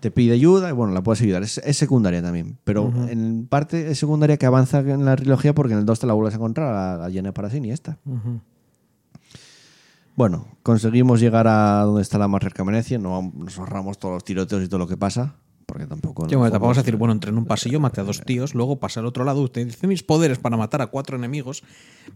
Te 0.00 0.10
pide 0.10 0.34
ayuda 0.34 0.68
y 0.68 0.72
bueno, 0.72 0.92
la 0.92 1.02
puedes 1.02 1.22
ayudar. 1.22 1.42
Es, 1.42 1.56
es 1.56 1.78
secundaria 1.78 2.20
también. 2.20 2.58
Pero 2.64 2.92
en 3.08 3.46
parte 3.46 3.90
es 3.90 3.98
secundaria 3.98 4.36
que 4.36 4.44
avanza 4.44 4.80
en 4.80 5.06
la 5.06 5.16
trilogía 5.16 5.54
porque 5.54 5.72
en 5.72 5.78
el 5.78 5.86
2 5.86 6.00
te 6.00 6.06
la 6.06 6.12
vuelves 6.12 6.34
a 6.34 6.36
encontrar 6.36 6.74
a, 6.74 7.06
a 7.06 7.08
Gianna 7.08 7.32
Parasini 7.32 7.70
esta. 7.70 7.96
Bueno, 10.20 10.44
conseguimos 10.62 11.18
llegar 11.18 11.48
a 11.48 11.80
donde 11.80 12.02
está 12.02 12.18
la 12.18 12.28
matriarca 12.28 12.62
Venecia. 12.62 12.98
No 12.98 13.32
nos 13.34 13.58
ahorramos 13.58 13.96
todos 13.96 14.12
los 14.12 14.22
tiroteos 14.22 14.62
y 14.62 14.68
todo 14.68 14.78
lo 14.78 14.86
que 14.86 14.98
pasa. 14.98 15.36
Porque 15.64 15.86
tampoco. 15.86 16.28
Sí, 16.28 16.34
bueno, 16.34 16.50
tampoco 16.50 16.68
vas 16.68 16.76
a 16.76 16.82
decir, 16.82 16.96
bueno, 16.96 17.14
entré 17.14 17.30
en 17.30 17.38
un 17.38 17.46
pasillo, 17.46 17.80
maté 17.80 18.02
a 18.02 18.04
dos 18.04 18.20
tíos, 18.20 18.54
luego 18.54 18.78
pasé 18.78 19.00
al 19.00 19.06
otro 19.06 19.24
lado, 19.24 19.40
utilicé 19.40 19.86
mis 19.86 20.02
poderes 20.02 20.38
para 20.38 20.58
matar 20.58 20.82
a 20.82 20.88
cuatro 20.88 21.16
enemigos, 21.16 21.62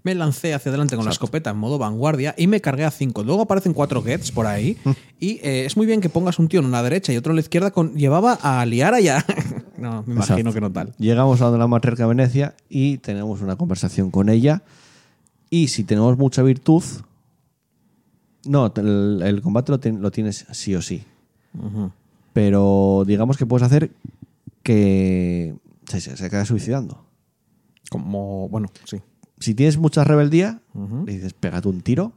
me 0.03 0.15
lancé 0.15 0.53
hacia 0.53 0.69
adelante 0.69 0.97
con 0.97 1.07
la 1.07 1.13
escopeta 1.13 1.49
en 1.49 1.57
modo 1.57 1.79
vanguardia 1.79 2.35
y 2.37 2.47
me 2.47 2.61
cargué 2.61 2.85
a 2.85 2.91
cinco. 2.91 3.23
Luego 3.23 3.41
aparecen 3.41 3.73
cuatro 3.73 4.03
gets 4.03 4.31
por 4.31 4.47
ahí 4.47 4.77
y 5.19 5.41
eh, 5.43 5.65
es 5.65 5.79
muy 5.79 5.87
bien 5.87 6.03
que 6.03 6.11
pongas 6.11 6.39
un 6.39 6.49
tío 6.49 6.61
en 6.61 6.67
una 6.67 6.83
derecha 6.83 7.11
y 7.11 7.17
otro 7.17 7.33
en 7.33 7.37
la 7.37 7.41
izquierda 7.41 7.71
con 7.71 7.95
llevaba 7.95 8.35
a 8.43 8.67
Liara 8.67 9.01
ya. 9.01 9.25
no, 9.79 10.03
me 10.03 10.13
imagino 10.13 10.37
Exacto. 10.41 10.53
que 10.53 10.61
no 10.61 10.71
tal. 10.71 10.95
Llegamos 10.99 11.41
a 11.41 11.45
donde 11.45 11.59
la 11.59 11.69
matriarca 11.69 12.07
Venecia 12.07 12.55
y 12.69 12.99
tenemos 12.99 13.41
una 13.41 13.57
conversación 13.57 14.11
con 14.11 14.29
ella. 14.29 14.61
Y 15.49 15.69
si 15.69 15.85
tenemos 15.85 16.19
mucha 16.19 16.43
virtud. 16.43 16.85
No, 18.47 18.73
el, 18.77 19.23
el 19.25 19.43
combate 19.43 19.73
lo, 19.73 19.81
ten- 19.81 20.01
lo 20.03 20.11
tienes 20.11 20.47
sí 20.53 20.75
o 20.75 20.83
sí. 20.83 21.05
Pero 22.33 23.05
digamos 23.07 23.37
que 23.37 23.47
puedes 23.47 23.65
hacer 23.67 23.91
que 24.63 25.55
se, 25.87 26.01
se, 26.01 26.17
se 26.17 26.27
acabe 26.27 26.45
suicidando. 26.47 27.05
Como, 27.91 28.49
bueno, 28.49 28.69
sí. 28.85 29.01
Si 29.39 29.55
tienes 29.55 29.77
mucha 29.79 30.05
rebeldía, 30.05 30.61
le 31.07 31.13
dices, 31.15 31.35
pégate 31.35 31.69
un 31.69 31.81
tiro. 31.83 32.13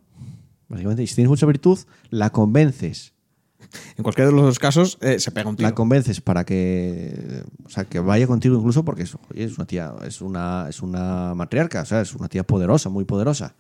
Básicamente, 0.70 1.04
y 1.04 1.08
si 1.08 1.16
tienes 1.16 1.30
mucha 1.30 1.46
virtud, 1.46 1.78
la 2.10 2.30
convences. 2.30 3.14
En 3.98 4.04
cualquiera 4.04 4.30
de 4.30 4.36
los 4.36 4.46
dos 4.46 4.60
casos 4.60 4.98
eh, 5.02 5.20
se 5.20 5.32
pega 5.32 5.50
un 5.50 5.56
tiro. 5.56 5.68
La 5.70 5.76
convences 5.76 6.22
para 6.22 6.46
que. 6.46 7.44
O 7.66 7.70
sea, 7.70 7.86
que 7.86 8.00
vaya 8.00 8.28
contigo 8.28 8.56
incluso 8.58 8.86
porque 8.86 9.04
es, 9.04 9.16
oye, 9.32 9.44
es 9.44 9.58
una 9.58 9.66
tía. 9.66 9.94
Es 10.06 10.22
una, 10.22 10.68
es 10.70 10.82
una 10.82 11.34
matriarca, 11.36 11.82
o 11.82 11.86
sea, 11.86 12.02
es 12.02 12.14
una 12.14 12.28
tía 12.30 12.44
poderosa, 12.44 12.90
muy 12.90 13.04
poderosa. 13.06 13.56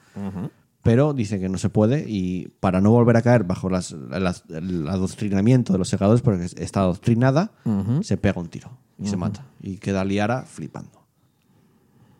Pero 0.83 1.13
dice 1.13 1.39
que 1.39 1.49
no 1.49 1.57
se 1.57 1.69
puede 1.69 2.05
y 2.07 2.47
para 2.59 2.79
no 2.81 2.91
volver 2.91 3.17
a 3.17 3.21
caer 3.21 3.43
bajo 3.43 3.69
las- 3.69 3.91
las- 3.91 4.43
el 4.49 4.87
adoctrinamiento 4.87 5.73
de 5.73 5.79
los 5.79 5.89
segadores, 5.89 6.21
porque 6.21 6.45
está 6.45 6.81
adoctrinada, 6.81 7.51
se 8.03 8.15
pega 8.17 8.39
un 8.39 8.47
tiro 8.47 8.69
y 9.01 9.07
se 9.07 9.17
mata. 9.17 9.43
Y 9.61 9.77
queda 9.77 10.05
Liara 10.05 10.43
flipando. 10.43 10.91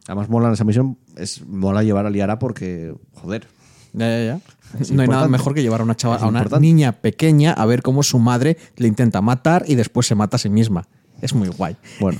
Además, 0.07 0.29
mola 0.29 0.47
en 0.47 0.53
esa 0.53 0.63
misión, 0.63 0.97
es 1.15 1.45
mola 1.45 1.84
llevar 1.84 2.05
a 2.05 2.09
Liara 2.09 2.39
porque, 2.39 2.93
joder, 3.13 3.47
Ya, 3.93 4.07
ya, 4.09 4.23
ya. 4.25 4.39
Es 4.79 4.91
no 4.91 5.01
hay 5.01 5.07
nada 5.07 5.27
mejor 5.31 5.53
que 5.53 5.61
llevar 5.63 5.79
a 5.81 5.84
una 5.84 5.95
chava, 5.95 6.15
a 6.17 6.27
una 6.27 6.39
niña 6.61 6.91
pequeña 6.91 7.53
a 7.53 7.65
ver 7.65 7.81
cómo 7.81 8.03
su 8.03 8.19
madre 8.19 8.57
le 8.75 8.88
intenta 8.88 9.21
matar 9.21 9.63
y 9.67 9.75
después 9.75 10.05
se 10.07 10.13
mata 10.13 10.35
a 10.35 10.39
sí 10.39 10.49
misma. 10.49 10.88
Es 11.21 11.34
muy 11.34 11.47
guay. 11.47 11.77
Bueno, 11.99 12.19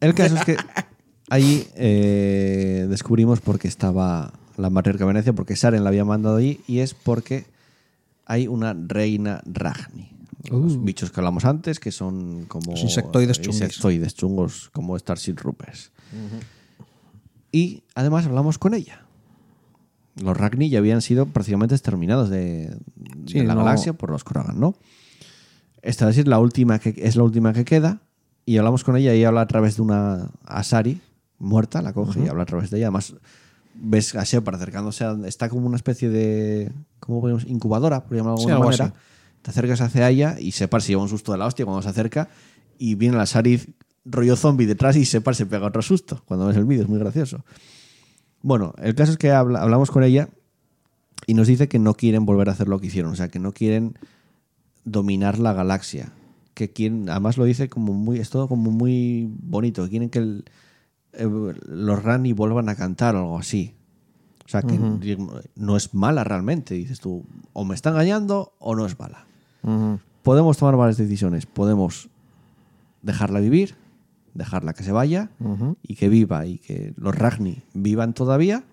el 0.00 0.14
caso 0.14 0.36
es 0.36 0.44
que 0.44 0.56
allí 1.28 1.66
eh, 1.74 2.86
descubrimos 2.88 3.40
por 3.40 3.58
qué 3.58 3.68
estaba 3.68 4.32
la 4.56 4.70
matriarca 4.70 5.04
Venecia, 5.04 5.32
porque 5.32 5.56
Saren 5.56 5.82
la 5.84 5.90
había 5.90 6.04
mandado 6.04 6.36
allí, 6.36 6.60
y 6.66 6.78
es 6.80 6.94
porque 6.94 7.44
hay 8.26 8.46
una 8.48 8.72
reina 8.74 9.42
Ragni. 9.46 10.10
Los 10.50 10.82
bichos 10.84 11.10
que 11.10 11.20
hablamos 11.20 11.44
antes, 11.46 11.80
que 11.80 11.90
son 11.90 12.44
como. 12.46 12.72
Los 12.72 12.82
insectoides 12.82 13.40
chungis. 13.40 13.62
Insectoides 13.62 14.14
chungos, 14.14 14.68
como 14.72 14.98
Starship 14.98 15.34
Troopers. 15.36 15.90
Y 17.52 17.82
además 17.94 18.26
hablamos 18.26 18.58
con 18.58 18.74
ella. 18.74 19.06
Los 20.22 20.36
Ragni 20.36 20.68
ya 20.70 20.78
habían 20.78 21.02
sido 21.02 21.26
prácticamente 21.26 21.74
exterminados 21.74 22.28
de, 22.30 22.76
Sí, 23.26 23.38
de 23.40 23.44
la 23.44 23.54
no- 23.54 23.64
galaxia 23.64 23.92
por 23.94 24.10
los 24.10 24.22
Krogan, 24.24 24.60
¿no? 24.60 24.74
Esta 25.82 26.08
es 26.08 26.26
la 26.26 26.38
última 26.38 26.78
que 26.78 26.94
es 26.96 27.16
la 27.16 27.24
última 27.24 27.52
que 27.52 27.64
queda 27.64 28.00
y 28.46 28.56
hablamos 28.58 28.84
con 28.84 28.96
ella 28.96 29.14
y 29.14 29.24
habla 29.24 29.42
a 29.42 29.46
través 29.46 29.76
de 29.76 29.82
una 29.82 30.30
Asari 30.44 31.00
muerta, 31.38 31.82
la 31.82 31.92
coge 31.92 32.24
y 32.24 32.28
habla 32.28 32.44
a 32.44 32.46
través 32.46 32.70
de 32.70 32.78
ella. 32.78 32.86
Además 32.86 33.14
ves 33.74 34.14
a 34.14 34.24
Shepard 34.24 34.56
acercándose, 34.56 35.04
a- 35.04 35.16
está 35.26 35.48
como 35.48 35.66
una 35.66 35.76
especie 35.76 36.08
de 36.08 36.72
¿cómo 37.00 37.20
podemos? 37.20 37.44
incubadora, 37.46 38.04
por 38.04 38.16
llamarlo 38.16 38.36
de 38.38 38.44
Sí, 38.44 38.50
alguna 38.50 38.56
algo 38.56 38.70
manera. 38.70 38.84
así. 38.86 38.94
Te 39.42 39.50
acercas 39.50 39.80
hacia 39.80 40.08
ella 40.10 40.36
y 40.38 40.50
Shepard 40.50 40.82
se 40.82 40.88
lleva 40.88 41.02
un 41.02 41.08
susto 41.08 41.32
de 41.32 41.38
la 41.38 41.46
hostia 41.46 41.64
cuando 41.64 41.82
se 41.82 41.88
acerca 41.88 42.28
y 42.78 42.94
viene 42.94 43.16
la 43.16 43.24
Asari 43.24 43.60
rollo 44.06 44.36
zombie 44.36 44.66
detrás 44.66 44.96
y 44.96 45.04
Shepard 45.04 45.34
se 45.34 45.46
pega 45.46 45.66
otro 45.66 45.82
susto 45.82 46.22
cuando 46.26 46.46
ves 46.46 46.56
el 46.56 46.64
vídeo, 46.64 46.82
es 46.84 46.88
muy 46.88 46.98
gracioso. 46.98 47.44
Bueno, 48.42 48.74
el 48.82 48.94
caso 48.94 49.12
es 49.12 49.18
que 49.18 49.30
habla- 49.32 49.62
hablamos 49.62 49.90
con 49.90 50.02
ella 50.04 50.28
y 51.26 51.34
nos 51.34 51.46
dice 51.46 51.68
que 51.68 51.78
no 51.78 51.94
quieren 51.94 52.26
volver 52.26 52.48
a 52.48 52.52
hacer 52.52 52.68
lo 52.68 52.78
que 52.80 52.86
hicieron, 52.88 53.12
o 53.12 53.16
sea, 53.16 53.28
que 53.28 53.38
no 53.38 53.52
quieren 53.52 53.96
dominar 54.84 55.38
la 55.38 55.52
galaxia, 55.54 56.12
que 56.52 56.70
quieren, 56.70 57.08
además 57.08 57.36
lo 57.38 57.44
dice 57.44 57.68
como 57.70 57.92
muy, 57.94 58.18
es 58.20 58.28
todo 58.30 58.48
como 58.48 58.70
muy 58.70 59.28
bonito, 59.42 59.84
que 59.84 59.90
quieren 59.90 60.10
que 60.10 60.18
el- 60.18 60.44
eh, 61.16 61.54
los 61.66 62.02
Rani 62.02 62.32
vuelvan 62.32 62.68
a 62.68 62.74
cantar 62.74 63.14
o 63.16 63.20
algo 63.20 63.38
así. 63.38 63.74
O 64.46 64.48
sea, 64.48 64.62
que 64.62 64.78
no 65.56 65.76
es 65.76 65.94
mala 65.94 66.22
realmente, 66.22 66.74
dices 66.74 67.00
tú, 67.00 67.24
o 67.54 67.64
me 67.64 67.74
está 67.74 67.90
engañando 67.90 68.52
o 68.58 68.74
no 68.74 68.84
es 68.84 68.98
mala. 68.98 69.24
Podemos 70.22 70.58
tomar 70.58 70.76
varias 70.76 70.98
decisiones, 70.98 71.46
podemos 71.46 72.10
dejarla 73.00 73.40
vivir, 73.40 73.74
dejarla 74.34 74.74
que 74.74 74.84
se 74.84 74.92
vaya 74.92 75.30
y 75.82 75.94
que 75.94 76.10
viva 76.10 76.44
y 76.44 76.58
que 76.58 76.92
los 76.96 77.14
Ragni 77.14 77.62
vivan 77.72 78.12
todavía, 78.12 78.64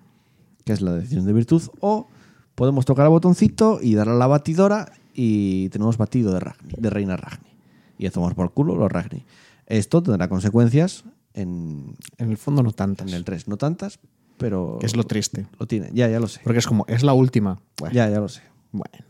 que 0.66 0.74
es 0.74 0.82
la 0.82 0.94
decisión 0.94 1.26
de 1.26 1.32
virtud, 1.32 1.64
o 1.80 2.08
podemos 2.56 2.84
tocar 2.86 3.06
el 3.06 3.12
botoncito 3.12 3.80
y 3.82 3.96
darle 3.96 4.14
a 4.14 4.18
la 4.18 4.28
batidora 4.28 4.92
y 5.14 5.70
tenemos 5.70 5.98
batido 5.98 6.34
de, 6.34 6.42
Ragni, 6.42 6.74
de 6.78 6.90
Reina 6.90 7.16
Ragni. 7.16 7.50
Y 7.98 8.08
hacemos 8.08 8.34
por 8.34 8.52
culo 8.52 8.76
los 8.76 8.92
Ragni. 8.92 9.24
Esto 9.68 10.04
tendrá 10.04 10.28
consecuencias 10.28 11.06
en, 11.34 11.96
En 12.18 12.30
el 12.32 12.38
fondo 12.38 12.64
no 12.64 12.72
tantas. 12.72 13.08
en 13.08 13.14
el 13.14 13.24
3. 13.24 13.48
No 13.48 13.58
tantas, 13.58 14.00
pero 14.38 14.78
Que 14.80 14.86
es 14.86 14.96
lo 14.96 15.04
triste. 15.04 15.48
lo 15.60 15.68
tiene. 15.68 15.90
Ya, 15.94 16.08
ya 16.10 16.20
lo 16.20 16.28
sé. 16.28 16.42
Porque 16.44 16.60
es 16.60 16.68
como, 16.68 16.86
es 16.88 17.04
la 17.04 17.14
última. 17.14 17.60
Bueno, 17.80 17.94
Ya, 17.96 18.10
ya 18.10 18.20
lo 18.20 18.30
sé. 18.30 18.42
bueno. 18.72 19.06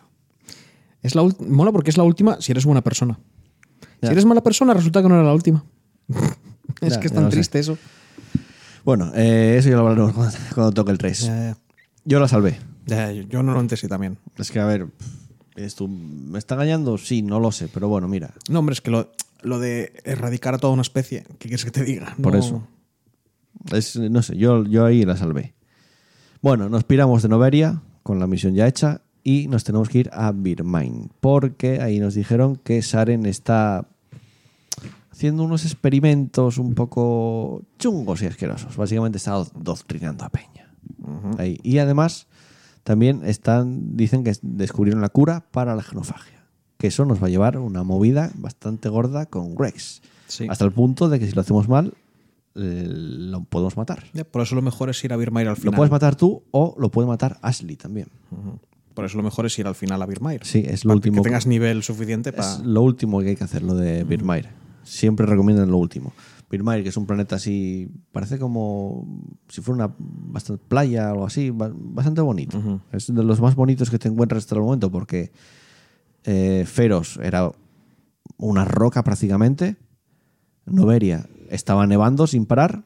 Es 1.02 1.16
la 1.16 1.24
Mola 1.40 1.72
porque 1.72 1.90
es 1.90 1.98
la 1.98 2.04
última 2.04 2.40
si 2.42 2.52
eres 2.52 2.66
buena 2.66 2.82
persona. 2.82 3.20
Ya. 4.02 4.10
Si 4.10 4.14
eres 4.14 4.26
mala 4.26 4.42
persona, 4.44 4.74
resulta 4.74 5.02
que 5.02 5.10
no 5.10 5.16
era 5.16 5.24
la 5.24 5.34
última. 5.34 5.64
es 6.82 6.94
Ya, 6.94 7.00
que 7.00 7.08
es 7.08 7.14
tan 7.14 7.24
lo 7.24 7.30
sé. 7.32 7.38
triste 7.38 7.60
eso. 7.60 7.78
Bueno, 8.84 9.12
eh, 9.16 9.56
eso 9.60 9.70
ya 9.70 9.76
lo 9.76 9.82
hablaremos 9.88 10.14
cuando, 10.14 10.38
cuando 10.56 10.72
toque 10.74 10.92
el 10.92 10.98
3. 10.98 11.20
Ya, 11.26 11.58
Yo 12.06 12.20
la 12.20 12.28
salvé. 12.28 12.58
yo 13.30 13.44
normalmente 13.44 13.78
sí 13.78 13.88
también. 13.88 14.18
Es 14.38 14.50
que, 14.52 14.60
a 14.60 14.66
ver, 14.66 14.88
¿eres 15.56 15.76
tú, 15.76 15.88
¿me 15.88 16.40
está 16.40 16.56
engañando? 16.56 16.98
Sí, 16.98 17.22
no 17.22 17.40
lo 17.40 17.52
sé, 17.52 17.68
pero 17.68 17.88
bueno, 17.88 18.08
mira. 18.08 18.34
No, 18.50 18.60
hombre, 18.60 18.74
es 18.74 18.82
que 18.82 18.90
lo, 18.92 19.12
lo 19.44 19.60
de 19.60 19.94
erradicar 20.04 20.54
a 20.54 20.58
toda 20.58 20.74
una 20.74 20.82
especie, 20.82 21.24
¿qué 21.40 21.48
quieres 21.50 21.66
que 21.66 21.72
te 21.72 21.84
diga? 21.84 22.16
Por 22.22 22.36
eso. 22.36 22.68
Es, 23.74 23.96
no 23.98 24.22
sé, 24.22 24.38
yo, 24.38 24.64
yo 24.66 24.86
ahí 24.86 25.04
la 25.06 25.18
salvé. 25.18 25.54
Bueno, 26.42 26.70
nos 26.70 26.84
piramos 26.84 27.22
de 27.24 27.30
Noveria 27.30 27.82
con 28.04 28.20
la 28.20 28.28
misión 28.28 28.54
ya 28.56 28.68
hecha 28.68 29.02
y 29.24 29.48
nos 29.48 29.64
tenemos 29.64 29.90
que 29.90 30.00
ir 30.00 30.10
a 30.14 30.32
Birmain 30.32 31.12
porque 31.20 31.82
ahí 31.82 32.00
nos 32.00 32.16
dijeron 32.16 32.56
que 32.56 32.82
Saren 32.82 33.26
está 33.28 33.88
haciendo 35.12 35.44
unos 35.44 35.66
experimentos 35.66 36.58
un 36.58 36.74
poco 36.74 37.62
chungos 37.78 38.22
y 38.24 38.26
asquerosos. 38.26 38.76
Básicamente 38.76 39.18
está 39.18 39.32
do- 39.34 39.52
doctrinando 39.56 40.26
a 40.26 40.30
Peña. 40.30 40.74
Ahí. 41.38 41.60
Y 41.62 41.78
además 41.78 42.28
también 42.84 43.22
están, 43.24 43.96
dicen 43.96 44.24
que 44.24 44.34
descubrieron 44.42 45.02
la 45.02 45.10
cura 45.10 45.46
para 45.52 45.76
la 45.76 45.84
genofagia. 45.84 46.41
Que 46.82 46.88
eso 46.88 47.06
nos 47.06 47.22
va 47.22 47.28
a 47.28 47.30
llevar 47.30 47.58
una 47.60 47.84
movida 47.84 48.32
bastante 48.36 48.90
gorda 48.90 49.28
con 49.28 49.56
Rex. 49.58 50.02
Sí. 50.28 50.48
Hasta 50.50 50.66
el 50.66 50.72
punto 50.72 51.10
de 51.10 51.20
que 51.20 51.28
si 51.28 51.34
lo 51.34 51.42
hacemos 51.42 51.70
mal, 51.70 51.94
eh, 52.56 52.86
lo 52.90 53.44
podemos 53.44 53.78
matar. 53.78 54.04
Por 54.32 54.42
eso 54.42 54.56
lo 54.56 54.62
mejor 54.62 54.90
es 54.90 55.04
ir 55.04 55.14
a 55.14 55.18
Birmair 55.18 55.48
al 55.48 55.54
Lo 55.56 55.62
final. 55.62 55.76
puedes 55.76 55.92
matar 55.92 56.16
tú 56.16 56.44
o 56.52 56.76
lo 56.80 56.90
puede 56.90 57.08
matar 57.08 57.38
Ashley 57.44 57.76
también. 57.76 58.08
Por 58.94 59.06
eso 59.06 59.16
lo 59.18 59.24
mejor 59.24 59.46
es 59.46 59.58
ir 59.60 59.68
al 59.68 59.76
final 59.76 60.02
a 60.02 60.06
Birmair. 60.06 60.42
Sí, 60.44 60.64
es 60.68 60.84
lo 60.84 60.90
Para 60.90 60.96
último. 60.96 61.16
Que 61.18 61.30
tengas 61.30 61.46
nivel 61.48 61.84
suficiente 61.84 62.34
para. 62.34 62.52
Es 62.56 62.60
lo 62.60 62.82
último 62.82 63.20
que 63.22 63.30
hay 63.30 63.36
que 63.36 63.44
hacer, 63.44 63.62
lo 63.62 63.76
de 63.76 64.04
Birmair. 64.04 64.50
Siempre 64.84 65.26
recomiendan 65.28 65.70
lo 65.70 65.78
último. 65.78 66.12
Birmair, 66.50 66.84
que 66.84 66.90
es 66.90 66.98
un 66.98 67.06
planeta 67.06 67.36
así, 67.38 67.88
parece 68.12 68.38
como 68.40 69.08
si 69.48 69.62
fuera 69.62 69.86
una 69.86 69.96
bastante 69.98 70.62
playa 70.68 71.10
o 71.10 71.12
algo 71.14 71.26
así, 71.28 71.52
ba- 71.52 71.72
bastante 71.74 72.20
bonito. 72.22 72.82
Es 72.92 73.14
de 73.14 73.24
los 73.24 73.40
más 73.40 73.56
bonitos 73.56 73.90
que 73.90 74.00
te 74.00 74.10
encuentras 74.10 74.44
hasta 74.44 74.56
el 74.56 74.62
momento 74.62 74.92
porque 74.92 75.32
eh, 76.24 76.66
Feros 76.68 77.18
era 77.22 77.52
una 78.38 78.66
roca 78.66 79.04
prácticamente, 79.04 79.78
Noveria 80.66 81.28
estaba 81.50 81.86
nevando 81.88 82.28
sin 82.28 82.46
parar 82.46 82.84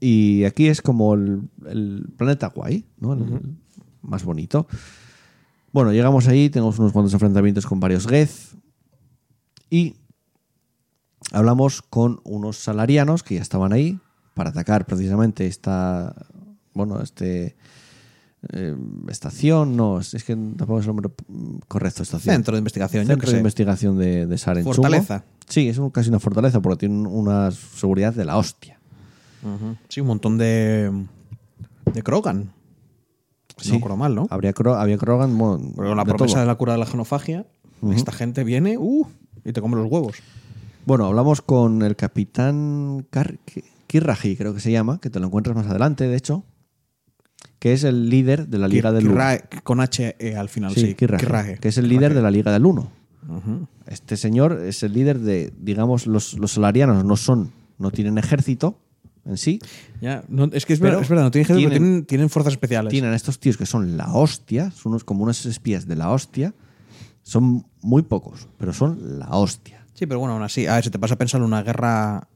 y 0.00 0.44
aquí 0.44 0.68
es 0.68 0.82
como 0.82 1.14
el, 1.14 1.48
el 1.66 2.06
planeta 2.16 2.48
guay, 2.48 2.84
¿no? 2.98 3.14
El 3.14 3.56
más 4.02 4.24
bonito. 4.24 4.66
Bueno, 5.72 5.92
llegamos 5.92 6.28
ahí, 6.28 6.50
tenemos 6.50 6.78
unos 6.78 6.92
cuantos 6.92 7.12
enfrentamientos 7.14 7.66
con 7.66 7.80
varios 7.80 8.06
Geth 8.06 8.30
y 9.70 9.96
hablamos 11.32 11.82
con 11.82 12.20
unos 12.24 12.58
salarianos 12.58 13.22
que 13.22 13.36
ya 13.36 13.42
estaban 13.42 13.72
ahí 13.72 13.98
para 14.34 14.50
atacar 14.50 14.86
precisamente 14.86 15.46
esta, 15.46 16.14
bueno, 16.74 17.00
este 17.00 17.56
eh, 18.52 18.76
estación, 19.08 19.76
no, 19.76 20.00
es 20.00 20.12
que 20.24 20.34
tampoco 20.34 20.78
es 20.78 20.84
el 20.86 20.88
nombre 20.88 21.10
correcto, 21.68 22.02
estación. 22.02 22.34
Centro 22.34 22.52
de 22.54 22.58
investigación, 22.58 23.04
yo 23.04 23.08
Centro 23.08 23.26
que 23.26 23.30
de 23.30 23.32
sé. 23.32 23.38
investigación 23.38 23.98
de, 23.98 24.26
de. 24.26 24.38
Fortaleza. 24.64 25.24
Sí, 25.48 25.68
es 25.68 25.78
un- 25.78 25.90
casi 25.90 26.08
una 26.08 26.20
fortaleza 26.20 26.60
porque 26.60 26.86
tiene 26.86 27.06
una 27.08 27.50
seguridad 27.50 28.14
de 28.14 28.24
la 28.24 28.36
hostia. 28.36 28.78
Sí, 29.88 30.00
un 30.00 30.06
montón 30.06 30.38
de. 30.38 30.90
de 31.92 32.02
Krogan. 32.02 32.50
Si 33.58 33.68
No 33.68 33.72
Sí. 33.72 33.72
recuerdo 33.74 33.96
mal, 33.96 34.14
¿no? 34.14 34.26
Habría 34.30 34.52
había 34.78 34.98
Krogan, 34.98 35.38
bueno, 35.38 35.58
la 35.94 36.02
de 36.02 36.04
promesa 36.12 36.34
todo. 36.34 36.40
de 36.40 36.46
la 36.46 36.54
cura 36.56 36.72
de 36.72 36.78
la 36.78 36.86
genofagia, 36.86 37.46
esta 37.94 38.10
gente 38.10 38.42
viene 38.42 38.78
uh, 38.78 39.06
y 39.44 39.52
te 39.52 39.60
come 39.60 39.76
los 39.76 39.90
huevos. 39.90 40.16
Bueno, 40.86 41.06
hablamos 41.06 41.40
con 41.40 41.82
el 41.82 41.94
capitán 41.96 43.06
Kar- 43.10 43.38
Kirraji, 43.86 44.36
creo 44.36 44.54
que 44.54 44.60
se 44.60 44.72
llama, 44.72 44.98
que 45.00 45.08
te 45.08 45.20
lo 45.20 45.26
encuentras 45.26 45.54
más 45.54 45.66
adelante, 45.66 46.08
de 46.08 46.16
hecho, 46.16 46.42
que 47.58 47.72
es 47.72 47.84
el 47.84 48.08
líder 48.10 48.48
de 48.48 48.58
la 48.58 48.68
Liga 48.68 48.90
Kir- 48.90 48.94
del 48.94 49.04
1. 49.06 49.12
Kirrae, 49.14 49.44
con 49.62 49.80
H 49.80 50.16
E 50.18 50.36
al 50.36 50.48
final, 50.48 50.72
sí. 50.74 50.80
Sí, 50.80 50.94
Kirraje. 50.94 51.58
que 51.58 51.68
es 51.68 51.78
el 51.78 51.88
líder 51.88 52.14
de 52.14 52.22
la 52.22 52.30
Liga 52.30 52.52
del 52.52 52.66
1. 52.66 52.90
Ujú. 53.28 53.66
Este 53.86 54.16
señor 54.16 54.60
es 54.64 54.82
el 54.82 54.92
líder 54.92 55.18
de, 55.20 55.52
digamos, 55.58 56.06
los, 56.06 56.34
los 56.34 56.52
solarianos 56.52 57.04
no 57.04 57.16
son, 57.16 57.52
no 57.78 57.90
tienen 57.90 58.18
ejército 58.18 58.78
en 59.26 59.38
sí, 59.38 59.58
Ya, 60.02 60.22
no, 60.28 60.44
es 60.52 60.66
que 60.66 60.74
es, 60.74 60.78
Pero 60.80 60.90
verdad, 60.90 61.02
es 61.02 61.08
verdad, 61.08 61.22
no 61.24 61.30
tienen, 61.30 61.44
ejército, 61.46 61.68
pero 61.68 61.70
tienen- 61.80 61.88
tienen, 61.92 62.04
tienen 62.06 62.28
fuerzas 62.28 62.52
especiales. 62.52 62.90
tienen 62.90 63.14
estos 63.14 63.38
tíos 63.40 63.56
que 63.56 63.64
son 63.64 63.96
la 63.96 64.12
hostia, 64.12 64.70
son 64.72 64.92
unos, 64.92 65.04
como 65.04 65.22
unos 65.22 65.46
espías 65.46 65.86
de 65.88 65.96
la 65.96 66.10
hostia, 66.10 66.52
son 67.22 67.64
muy 67.80 68.02
pocos, 68.02 68.48
pero 68.58 68.74
son 68.74 69.18
la 69.18 69.28
hostia. 69.30 69.86
Sí, 69.94 70.04
pero 70.06 70.20
bueno, 70.20 70.34
aún 70.34 70.42
así, 70.42 70.66
a 70.66 70.74
ver, 70.74 70.84
si 70.84 70.90
te 70.90 70.98
pasa 70.98 71.14
a 71.14 71.16
pensar 71.18 71.40
en 71.40 71.46
una 71.46 71.62
guerra 71.62 72.28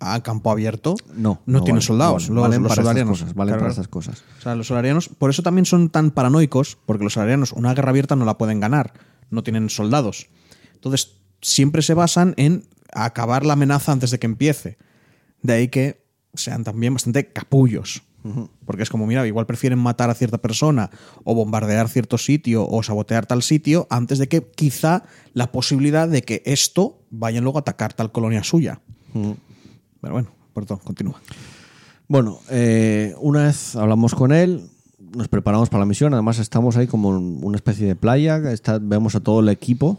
a 0.00 0.22
campo 0.22 0.50
abierto, 0.50 0.94
No, 1.14 1.40
no, 1.46 1.58
tienen 1.60 1.76
valen, 1.76 1.82
soldados. 1.82 2.28
no 2.30 2.36
los, 2.36 2.42
valen 2.42 2.62
los 2.62 2.70
para 2.70 2.82
solarianos. 2.82 3.18
cosas, 3.20 3.34
valen 3.34 3.52
Claro, 3.52 3.60
para 3.60 3.70
estas 3.70 3.88
cosas. 3.88 4.22
O 4.38 4.42
sea, 4.42 4.54
los 4.54 4.66
solarianos, 4.66 5.08
por 5.08 5.30
eso 5.30 5.42
también 5.42 5.64
son 5.66 5.90
tan 5.90 6.10
paranoicos, 6.10 6.78
porque 6.86 7.04
los 7.04 7.14
solarianos 7.14 7.52
una 7.52 7.74
guerra 7.74 7.90
abierta 7.90 8.14
no 8.16 8.24
la 8.24 8.38
pueden 8.38 8.60
ganar, 8.60 8.92
no 9.30 9.42
tienen 9.42 9.70
soldados. 9.70 10.28
Entonces, 10.74 11.16
siempre 11.42 11.82
se 11.82 11.94
basan 11.94 12.34
en 12.36 12.64
acabar 12.92 13.44
la 13.44 13.54
amenaza 13.54 13.92
antes 13.92 14.10
de 14.10 14.18
que 14.18 14.26
empiece. 14.26 14.78
De 15.42 15.52
ahí 15.52 15.68
que 15.68 16.04
sean 16.34 16.64
también 16.64 16.94
bastante 16.94 17.32
capullos. 17.32 18.02
Porque 18.66 18.82
es 18.82 18.90
como, 18.90 19.06
mira, 19.06 19.26
igual 19.26 19.46
prefieren 19.46 19.78
matar 19.78 20.10
a 20.10 20.14
cierta 20.14 20.36
persona 20.38 20.90
o 21.24 21.34
bombardear 21.34 21.88
cierto 21.88 22.18
sitio 22.18 22.68
o 22.68 22.82
sabotear 22.82 23.24
tal 23.24 23.42
sitio 23.42 23.86
antes 23.88 24.18
de 24.18 24.28
que 24.28 24.42
quizá 24.54 25.04
la 25.32 25.50
posibilidad 25.50 26.06
de 26.08 26.20
que 26.22 26.42
esto 26.44 26.98
vayan 27.10 27.44
luego 27.44 27.58
a 27.58 27.60
atacar 27.60 27.94
tal 27.94 28.12
colonia 28.12 28.42
suya. 28.44 28.80
Pero 30.00 30.14
bueno, 30.14 30.28
perdón, 30.54 30.78
continúa. 30.84 31.20
Bueno, 32.08 32.38
eh, 32.50 33.14
una 33.20 33.44
vez 33.44 33.76
hablamos 33.76 34.14
con 34.14 34.32
él, 34.32 34.62
nos 35.14 35.28
preparamos 35.28 35.68
para 35.68 35.80
la 35.80 35.86
misión. 35.86 36.14
Además, 36.14 36.38
estamos 36.38 36.76
ahí 36.76 36.86
como 36.86 37.16
en 37.16 37.40
una 37.42 37.56
especie 37.56 37.86
de 37.86 37.96
playa. 37.96 38.36
Está, 38.50 38.78
vemos 38.78 39.14
a 39.14 39.20
todo 39.20 39.40
el 39.40 39.48
equipo. 39.48 39.98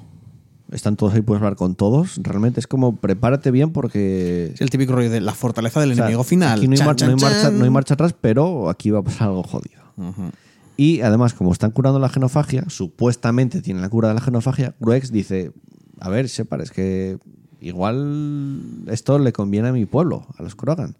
Están 0.72 0.96
todos 0.96 1.14
ahí, 1.16 1.22
puedes 1.22 1.42
hablar 1.42 1.56
con 1.56 1.76
todos. 1.76 2.20
Realmente 2.22 2.60
es 2.60 2.68
como 2.68 2.96
prepárate 2.96 3.50
bien 3.52 3.72
porque. 3.72 4.52
Es 4.54 4.62
el 4.62 4.70
típico 4.70 4.94
rollo 4.94 5.10
de 5.10 5.20
la 5.22 5.34
fortaleza 5.34 5.80
del 5.80 5.92
o 5.92 5.96
sea, 5.96 6.06
enemigo 6.06 6.24
final. 6.24 6.58
Aquí 6.60 6.68
no 6.68 6.74
hay, 6.74 6.78
Chan, 6.78 6.88
mar- 6.88 6.96
chan, 6.96 7.08
no 7.10 7.16
hay 7.16 7.22
marcha, 7.22 7.42
chan. 7.42 7.58
no 7.58 7.64
hay 7.64 7.70
marcha 7.72 7.94
atrás, 7.96 8.16
pero 8.20 8.70
aquí 8.70 8.92
va 8.92 9.00
a 9.00 9.04
pasar 9.04 9.30
algo 9.30 9.44
jodido. 9.44 9.82
Y 10.78 11.02
además, 11.02 11.34
como 11.34 11.52
están 11.52 11.72
curando 11.72 12.00
la 12.00 12.08
genofagia, 12.10 12.64
supuestamente 12.70 13.62
tienen 13.62 13.82
la 13.82 13.90
cura 13.90 14.08
de 14.10 14.14
la 14.14 14.22
genofagia, 14.22 14.76
Gruex 14.80 15.12
dice: 15.12 15.52
A 16.00 16.10
ver, 16.10 16.28
Shepard, 16.28 16.62
es 16.62 16.72
que 16.72 17.18
igual 17.62 18.84
esto 18.88 19.20
le 19.20 19.32
conviene 19.34 19.70
a 19.70 19.72
mi 19.74 19.86
pueblo, 19.86 20.26
a 20.38 20.44
los 20.44 20.56
Krogan. 20.56 20.96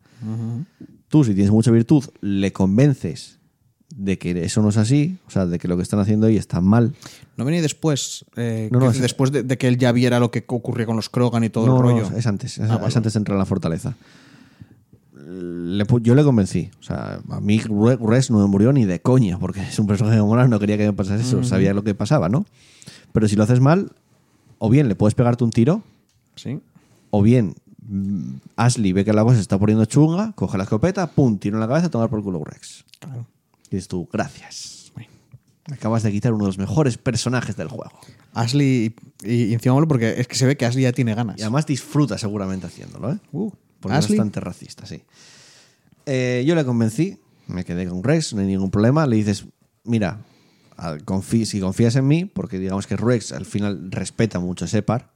Tú, 1.08 1.24
si 1.24 1.34
tienes 1.34 1.52
mucha 1.52 1.72
virtud, 1.72 2.04
le 2.22 2.52
convences 2.54 3.38
de 3.96 4.18
que 4.20 4.44
eso 4.46 4.62
no 4.62 4.70
es 4.70 4.78
así, 4.78 5.18
o 5.28 5.32
sea, 5.32 5.46
de 5.48 5.58
que 5.58 5.68
lo 5.68 5.76
que 5.76 5.82
están 5.84 6.00
haciendo 6.00 6.28
ahí 6.28 6.38
está 6.38 6.62
mal. 6.62 6.94
No 7.38 7.46
venía 7.46 7.62
después, 7.62 8.24
eh, 8.36 8.70
No, 8.72 8.80
no, 8.80 8.86
que 8.92 8.98
es- 8.98 9.02
después 9.02 9.32
de, 9.32 9.42
de 9.44 9.58
que 9.58 9.68
él 9.68 9.78
ya 9.78 9.92
viera 9.92 10.20
lo 10.20 10.30
que 10.30 10.44
ocurría 10.48 10.86
con 10.86 10.96
los 10.96 11.10
Krogan 11.10 11.44
y 11.44 11.50
todo 11.50 11.66
no, 11.66 11.78
el 11.78 11.82
no, 11.82 11.90
rollo. 12.04 12.18
es 12.18 12.28
antes, 12.28 12.60
es, 12.60 12.70
Ah, 12.70 12.80
es 12.88 12.96
antes 12.96 13.14
de 13.14 13.18
entrar 13.20 13.36
a 13.36 13.40
la 13.40 13.46
fortaleza. 13.46 13.96
Le 15.26 15.86
yo 16.02 16.16
le 16.16 16.24
convencí. 16.24 16.70
O 16.80 16.84
sea, 16.84 17.20
a 17.30 17.40
mí 17.42 17.60
Res 17.60 18.32
no 18.32 18.40
me 18.40 18.48
murió 18.48 18.72
ni 18.74 18.86
de 18.86 19.02
coña, 19.02 19.38
porque 19.40 19.62
es 19.62 19.78
un 19.80 19.88
personaje 19.88 20.22
mola, 20.22 20.48
no 20.48 20.60
quería 20.60 20.78
que 20.78 20.86
me 20.86 20.94
pasase 20.94 21.22
eso, 21.24 21.44
sabía 21.44 21.74
lo 21.74 21.84
que 21.84 21.94
pasaba, 21.96 22.30
¿no? 22.30 22.46
Pero 23.12 23.28
si 23.28 23.36
lo 23.36 23.44
haces 23.44 23.60
mal, 23.60 23.92
o 24.60 24.70
bien 24.70 24.88
le 24.88 24.96
puedes 24.96 25.16
pegarte 25.16 25.44
un 25.44 25.52
tiro, 25.52 25.84
Sí. 26.42 26.60
o 27.12 27.22
bien 27.22 27.56
mm, 27.88 28.36
Ashley 28.56 28.94
ve 28.94 29.04
que 29.06 29.14
la 29.14 29.24
cosa 29.24 29.36
se 29.36 29.42
está 29.42 29.58
poniendo 29.60 29.86
chunga, 29.86 30.32
coge 30.34 30.58
la 30.58 30.64
escopeta, 30.64 31.08
pum, 31.08 31.38
tiro 31.38 31.58
en 31.58 31.62
la 31.62 31.68
cabeza, 31.68 31.90
tomar 31.90 32.10
por 32.10 32.22
culo 32.24 32.44
Rex. 32.44 32.86
Claro. 33.00 33.26
Y 33.70 33.76
dices 33.76 33.88
tú, 33.88 34.08
gracias. 34.12 34.78
Acabas 35.72 36.02
de 36.02 36.12
quitar 36.12 36.34
uno 36.34 36.46
de 36.46 36.50
los 36.50 36.58
mejores 36.58 36.98
personajes 36.98 37.56
del 37.56 37.68
juego. 37.68 37.92
Ashley, 38.34 38.96
y, 39.24 39.34
y 39.44 39.54
encima 39.54 39.80
porque 39.88 40.16
es 40.20 40.28
que 40.28 40.36
se 40.36 40.48
ve 40.48 40.58
que 40.58 40.66
Ashley 40.66 40.84
ya 40.84 40.92
tiene 40.94 41.14
ganas. 41.14 41.38
Y 41.38 41.44
además 41.44 41.68
disfruta 41.68 42.18
seguramente 42.18 42.66
haciéndolo, 42.66 43.12
¿eh? 43.12 43.20
Uh, 43.32 43.52
Porque 43.80 43.96
Ashley. 43.96 44.14
es 44.14 44.18
bastante 44.18 44.40
racista, 44.40 44.88
sí. 44.88 45.04
Eh, 46.08 46.44
yo 46.48 46.56
le 46.56 46.66
convencí, 46.66 47.20
me 47.48 47.64
quedé 47.66 47.88
con 47.88 48.04
Rex, 48.04 48.34
no 48.34 48.42
hay 48.42 48.48
ningún 48.48 48.72
problema. 48.72 49.06
Le 49.06 49.18
dices, 49.18 49.46
mira, 49.84 50.22
al- 50.76 51.06
confí- 51.06 51.46
si 51.46 51.60
confías 51.60 51.96
en 51.98 52.08
mí, 52.08 52.26
porque 52.26 52.58
digamos 52.58 52.88
que 52.88 52.98
Rex 52.98 53.32
al 53.32 53.46
final 53.46 53.92
respeta 53.92 54.40
mucho 54.40 54.66
a 54.66 54.68
Separ, 54.68 55.12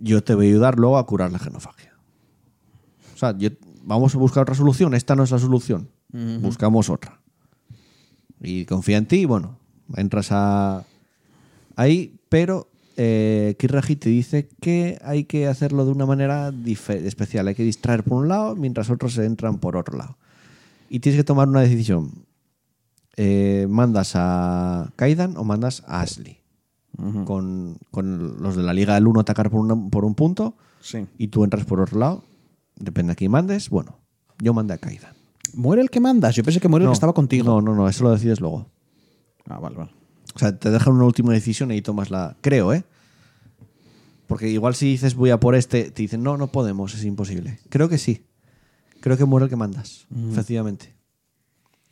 yo 0.00 0.22
te 0.24 0.34
voy 0.34 0.46
a 0.46 0.48
ayudar 0.50 0.78
luego 0.78 0.98
a 0.98 1.06
curar 1.06 1.30
la 1.30 1.38
genofagia. 1.38 1.94
O 3.14 3.18
sea, 3.18 3.36
yo- 3.38 3.50
vamos 3.84 4.14
a 4.14 4.18
buscar 4.18 4.42
otra 4.42 4.54
solución. 4.54 4.94
Esta 4.94 5.14
no 5.14 5.22
es 5.22 5.30
la 5.30 5.38
solución. 5.38 5.88
Buscamos 6.42 6.90
otra. 6.90 7.20
Y 8.42 8.64
confía 8.64 8.96
en 8.96 9.06
ti 9.06 9.16
y 9.20 9.24
bueno, 9.26 9.58
entras 9.96 10.28
a, 10.32 10.84
Ahí, 11.76 12.18
pero 12.28 12.68
eh, 12.96 13.54
Kirraji 13.58 13.96
te 13.96 14.10
dice 14.10 14.48
que 14.60 14.98
hay 15.02 15.24
que 15.24 15.46
hacerlo 15.46 15.84
de 15.86 15.92
una 15.92 16.04
manera 16.04 16.52
especial. 16.66 17.48
Hay 17.48 17.54
que 17.54 17.62
distraer 17.62 18.02
por 18.04 18.18
un 18.22 18.28
lado 18.28 18.56
mientras 18.56 18.90
otros 18.90 19.14
se 19.14 19.24
entran 19.24 19.58
por 19.58 19.76
otro 19.76 19.96
lado. 19.96 20.18
Y 20.90 21.00
tienes 21.00 21.18
que 21.20 21.24
tomar 21.24 21.48
una 21.48 21.60
decisión. 21.60 22.26
Eh, 23.16 23.66
¿Mandas 23.70 24.12
a 24.14 24.90
Kaidan 24.96 25.36
o 25.36 25.44
mandas 25.44 25.82
a 25.86 26.00
Ashley? 26.02 26.39
Con, 27.24 27.78
con 27.90 28.42
los 28.42 28.56
de 28.56 28.62
la 28.62 28.72
Liga 28.74 28.94
del 28.94 29.06
1 29.06 29.20
atacar 29.20 29.50
por, 29.50 29.60
una- 29.60 29.88
por 29.90 30.04
un 30.04 30.14
punto 30.14 30.54
Sí. 30.80 31.06
y 31.18 31.28
tú 31.28 31.44
entras 31.44 31.64
por 31.64 31.80
otro 31.80 31.98
lado. 31.98 32.24
Depende 32.76 33.12
a 33.12 33.16
quién 33.16 33.30
mandes. 33.30 33.68
Bueno, 33.70 33.98
yo 34.38 34.54
mandé 34.54 34.74
a 34.74 34.78
Kaidan. 34.78 35.14
¿Muere 35.54 35.82
el 35.82 35.90
que 35.90 36.00
mandas? 36.00 36.34
Yo 36.36 36.42
pensé 36.44 36.60
que 36.60 36.68
muere 36.68 36.84
el 36.84 36.90
que 36.90 36.94
estaba 36.94 37.12
contigo. 37.12 37.44
No, 37.44 37.60
no, 37.60 37.74
no, 37.74 37.88
eso 37.88 38.04
lo 38.04 38.10
decides 38.12 38.40
luego. 38.40 38.66
Ah, 39.48 39.58
vale, 39.58 39.76
vale. 39.76 39.90
O 40.34 40.38
sea, 40.38 40.56
te 40.56 40.70
dejan 40.70 40.94
una 40.94 41.04
última 41.04 41.32
decisión 41.32 41.70
y 41.70 41.74
ahí 41.74 41.82
tomas 41.82 42.10
la. 42.10 42.36
Creo, 42.40 42.72
¿eh? 42.72 42.84
Porque 44.26 44.48
igual 44.48 44.74
si 44.76 44.86
dices 44.86 45.14
voy 45.16 45.30
a 45.30 45.40
por 45.40 45.54
este, 45.56 45.90
te 45.90 46.02
dicen 46.02 46.22
no, 46.22 46.36
no 46.36 46.46
podemos, 46.48 46.94
es 46.94 47.04
imposible. 47.04 47.58
Creo 47.68 47.88
que 47.88 47.98
sí. 47.98 48.24
Creo 49.00 49.16
que 49.16 49.24
muere 49.24 49.44
el 49.44 49.50
que 49.50 49.56
mandas, 49.56 50.06
efectivamente. 50.30 50.94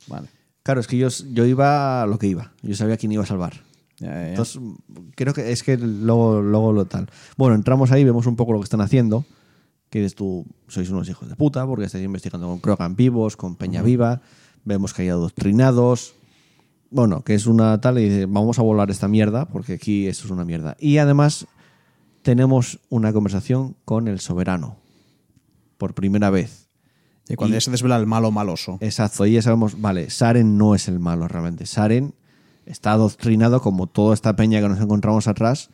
Vale. 0.07 0.29
Claro, 0.63 0.79
es 0.79 0.87
que 0.87 0.97
yo, 0.97 1.07
yo 1.33 1.45
iba 1.45 2.03
a 2.03 2.05
lo 2.07 2.17
que 2.19 2.27
iba. 2.27 2.53
Yo 2.61 2.75
sabía 2.75 2.97
quién 2.97 3.11
iba 3.11 3.23
a 3.23 3.27
salvar. 3.27 3.53
Entonces, 4.01 4.61
creo 5.15 5.33
que 5.33 5.51
es 5.51 5.63
que 5.63 5.77
luego, 5.77 6.41
luego 6.41 6.71
lo 6.71 6.85
tal. 6.85 7.09
Bueno, 7.37 7.55
entramos 7.55 7.91
ahí, 7.91 8.03
vemos 8.03 8.25
un 8.27 8.35
poco 8.35 8.53
lo 8.53 8.59
que 8.59 8.63
están 8.65 8.81
haciendo. 8.81 9.25
Que 9.89 9.99
dices 9.99 10.15
tú, 10.15 10.45
sois 10.67 10.89
unos 10.91 11.09
hijos 11.09 11.27
de 11.27 11.35
puta, 11.35 11.65
porque 11.65 11.85
estáis 11.85 12.05
investigando 12.05 12.47
con 12.47 12.59
Krogan 12.59 12.95
vivos, 12.95 13.35
con 13.35 13.55
Peña 13.55 13.81
Viva. 13.81 14.21
Vemos 14.63 14.93
que 14.93 15.01
hay 15.01 15.09
adoctrinados. 15.09 16.13
Bueno, 16.91 17.23
que 17.23 17.33
es 17.35 17.45
una 17.47 17.79
tal, 17.81 17.97
y 17.99 18.03
dice, 18.09 18.25
vamos 18.25 18.59
a 18.59 18.61
volar 18.61 18.89
esta 18.91 19.07
mierda, 19.07 19.45
porque 19.45 19.73
aquí 19.73 20.07
esto 20.07 20.25
es 20.25 20.31
una 20.31 20.45
mierda. 20.45 20.75
Y 20.79 20.97
además, 20.99 21.47
tenemos 22.21 22.79
una 22.89 23.11
conversación 23.13 23.75
con 23.85 24.07
el 24.07 24.19
soberano. 24.19 24.77
Por 25.77 25.93
primera 25.93 26.29
vez. 26.29 26.67
y 27.27 27.35
cuando 27.35 27.55
y- 27.55 27.57
ya 27.57 27.61
se 27.61 27.71
desvela 27.71 27.95
el 27.97 28.05
malo 28.07 28.31
maloso. 28.31 28.77
Exacto, 28.81 29.25
y 29.25 29.33
ya 29.33 29.41
sabemos, 29.41 29.79
vale, 29.79 30.09
Saren 30.09 30.57
no 30.57 30.73
es 30.75 30.87
el 30.87 30.99
malo 30.99 31.27
realmente. 31.27 31.65
Saren 31.65 32.13
está 32.69 32.93
adoctrinado 32.93 33.61
como 33.61 33.87
toda 33.87 34.13
esta 34.13 34.35
peña 34.35 34.61
que 34.61 34.69
nos 34.69 34.79
encontramos 34.79 35.27
atrás 35.27 35.69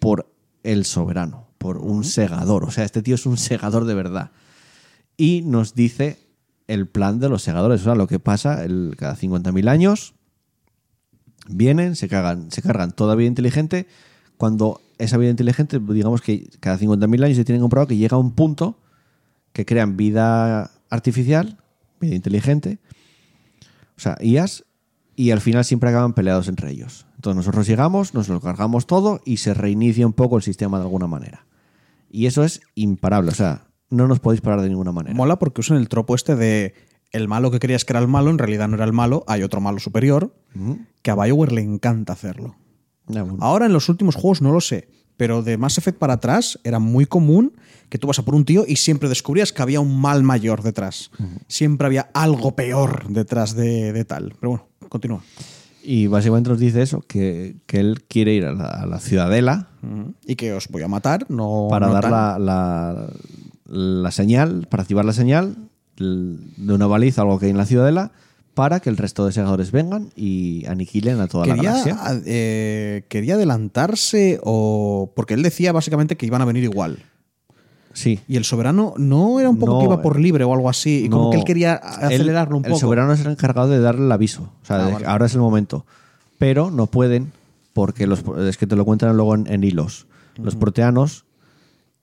por 0.00 0.30
el 0.64 0.84
soberano, 0.84 1.46
por 1.58 1.78
un 1.78 2.04
segador. 2.04 2.64
O 2.64 2.70
sea, 2.70 2.84
este 2.84 3.02
tío 3.02 3.14
es 3.14 3.24
un 3.24 3.36
segador 3.38 3.84
de 3.84 3.94
verdad. 3.94 4.32
Y 5.16 5.42
nos 5.42 5.74
dice 5.74 6.18
el 6.66 6.88
plan 6.88 7.20
de 7.20 7.28
los 7.28 7.42
segadores. 7.42 7.80
O 7.82 7.84
sea, 7.84 7.94
lo 7.94 8.08
que 8.08 8.18
pasa 8.18 8.64
el, 8.64 8.96
cada 8.98 9.16
50.000 9.16 9.68
años 9.68 10.14
vienen, 11.48 11.94
se, 11.94 12.08
cagan, 12.08 12.50
se 12.50 12.62
cargan 12.62 12.90
toda 12.90 13.14
vida 13.14 13.28
inteligente. 13.28 13.86
Cuando 14.36 14.80
esa 14.98 15.16
vida 15.16 15.30
inteligente, 15.30 15.78
digamos 15.78 16.20
que 16.20 16.50
cada 16.58 16.78
50.000 16.78 17.24
años 17.24 17.36
se 17.36 17.44
tiene 17.44 17.60
comprobado 17.60 17.86
que 17.86 17.96
llega 17.96 18.16
a 18.16 18.20
un 18.20 18.32
punto 18.32 18.76
que 19.52 19.64
crean 19.64 19.96
vida 19.96 20.72
artificial, 20.90 21.58
vida 22.00 22.16
inteligente, 22.16 22.80
o 23.96 24.00
sea, 24.00 24.18
IAS, 24.20 24.63
y 25.16 25.30
al 25.30 25.40
final 25.40 25.64
siempre 25.64 25.90
acaban 25.90 26.12
peleados 26.12 26.48
entre 26.48 26.70
ellos. 26.70 27.06
Entonces 27.16 27.36
nosotros 27.36 27.66
llegamos, 27.66 28.14
nos 28.14 28.28
lo 28.28 28.40
cargamos 28.40 28.86
todo 28.86 29.20
y 29.24 29.38
se 29.38 29.54
reinicia 29.54 30.06
un 30.06 30.12
poco 30.12 30.36
el 30.36 30.42
sistema 30.42 30.78
de 30.78 30.84
alguna 30.84 31.06
manera. 31.06 31.46
Y 32.10 32.26
eso 32.26 32.44
es 32.44 32.60
imparable, 32.74 33.30
o 33.30 33.34
sea, 33.34 33.66
no 33.90 34.08
nos 34.08 34.20
podéis 34.20 34.40
parar 34.40 34.60
de 34.60 34.68
ninguna 34.68 34.92
manera. 34.92 35.14
Mola 35.14 35.38
porque 35.38 35.60
usan 35.60 35.78
el 35.78 35.88
tropo 35.88 36.14
este 36.14 36.36
de 36.36 36.74
el 37.10 37.28
malo 37.28 37.50
que 37.50 37.60
creías 37.60 37.84
que 37.84 37.92
era 37.92 38.00
el 38.00 38.08
malo, 38.08 38.30
en 38.30 38.38
realidad 38.38 38.68
no 38.68 38.74
era 38.74 38.84
el 38.84 38.92
malo, 38.92 39.24
hay 39.28 39.42
otro 39.42 39.60
malo 39.60 39.78
superior, 39.78 40.34
que 41.02 41.10
a 41.10 41.14
BioWare 41.14 41.52
le 41.52 41.60
encanta 41.60 42.12
hacerlo. 42.12 42.56
Bueno. 43.06 43.36
Ahora 43.40 43.66
en 43.66 43.72
los 43.72 43.88
últimos 43.88 44.16
juegos 44.16 44.42
no 44.42 44.52
lo 44.52 44.60
sé, 44.60 44.88
pero 45.16 45.42
de 45.42 45.56
Mass 45.58 45.78
Effect 45.78 45.98
para 45.98 46.14
atrás 46.14 46.58
era 46.64 46.78
muy 46.78 47.06
común 47.06 47.52
que 47.88 47.98
tú 47.98 48.06
vas 48.06 48.18
a 48.18 48.24
por 48.24 48.34
un 48.34 48.44
tío 48.44 48.64
y 48.66 48.76
siempre 48.76 49.08
descubrías 49.08 49.52
que 49.52 49.62
había 49.62 49.80
un 49.80 50.00
mal 50.00 50.22
mayor 50.22 50.62
detrás. 50.62 51.10
Siempre 51.48 51.86
había 51.86 52.08
algo 52.14 52.56
peor 52.56 53.06
detrás 53.08 53.54
de, 53.54 53.92
de 53.92 54.04
tal. 54.04 54.34
Pero 54.40 54.50
bueno, 54.50 54.68
continúa. 54.88 55.22
Y 55.86 56.06
básicamente 56.06 56.48
nos 56.50 56.58
dice 56.58 56.80
eso, 56.82 57.02
que, 57.06 57.56
que 57.66 57.78
él 57.78 58.02
quiere 58.08 58.32
ir 58.34 58.46
a 58.46 58.52
la, 58.52 58.66
a 58.68 58.86
la 58.86 58.98
ciudadela 59.00 59.68
Y 60.26 60.34
que 60.36 60.52
os 60.54 60.66
voy 60.68 60.82
a 60.82 60.88
matar, 60.88 61.26
no. 61.28 61.66
para 61.70 61.86
no 61.88 61.92
dar 61.92 62.10
la, 62.10 62.38
la- 62.38 63.06
la 63.66 64.10
señal, 64.10 64.66
para 64.70 64.82
activar 64.82 65.04
la 65.04 65.12
señal 65.12 65.56
de 65.96 66.72
una 66.74 66.86
baliza, 66.86 67.20
algo 67.22 67.38
que 67.38 67.46
hay 67.46 67.50
en 67.50 67.58
la 67.58 67.66
ciudadela, 67.66 68.12
para 68.54 68.80
que 68.80 68.88
el 68.90 68.96
resto 68.96 69.26
de 69.26 69.32
segadores 69.32 69.70
vengan 69.72 70.10
y 70.16 70.64
aniquilen 70.66 71.20
a 71.20 71.26
toda 71.26 71.46
la 71.46 71.56
galaxia. 71.56 71.98
eh, 72.24 73.04
quería 73.08 73.34
adelantarse 73.34 74.38
o. 74.42 75.12
Porque 75.16 75.34
él 75.34 75.42
decía 75.42 75.72
básicamente 75.72 76.16
que 76.16 76.26
iban 76.26 76.40
a 76.40 76.44
venir 76.44 76.64
igual. 76.64 76.98
Sí. 77.92 78.20
Y 78.26 78.36
el 78.36 78.44
soberano 78.44 78.94
no 78.96 79.38
era 79.38 79.48
un 79.50 79.58
poco 79.58 79.74
No, 79.74 79.78
que 79.80 79.84
iba 79.86 80.02
por 80.02 80.18
libre 80.18 80.42
o 80.44 80.52
algo 80.52 80.68
así. 80.68 81.04
Y 81.04 81.08
como 81.08 81.24
No, 81.24 81.30
que 81.30 81.36
él 81.38 81.44
quería 81.44 81.74
él- 82.00 82.06
acelerarlo 82.06 82.56
un 82.56 82.64
el 82.64 82.70
poco. 82.70 82.80
soberano 82.80 83.12
es 83.12 83.20
el 83.20 83.30
encargado 83.32 83.68
de 83.68 83.78
darle 83.80 84.04
el 84.06 84.12
aviso. 84.12 84.50
O 84.62 84.66
sea, 84.66 84.84
Ah, 84.86 84.90
vale. 84.90 85.06
ahora 85.06 85.26
es 85.26 85.34
el 85.34 85.40
momento. 85.40 85.86
Pero 86.38 86.70
no 86.72 86.86
pueden, 86.86 87.32
porque 87.72 88.06
los, 88.08 88.24
es 88.48 88.56
que 88.56 88.66
te 88.66 88.74
lo 88.76 88.84
cuentan 88.84 89.16
luego 89.16 89.34
en, 89.36 89.46
en 89.46 89.62
hilos. 89.62 90.06
Los 90.36 90.56
proteanos 90.56 91.24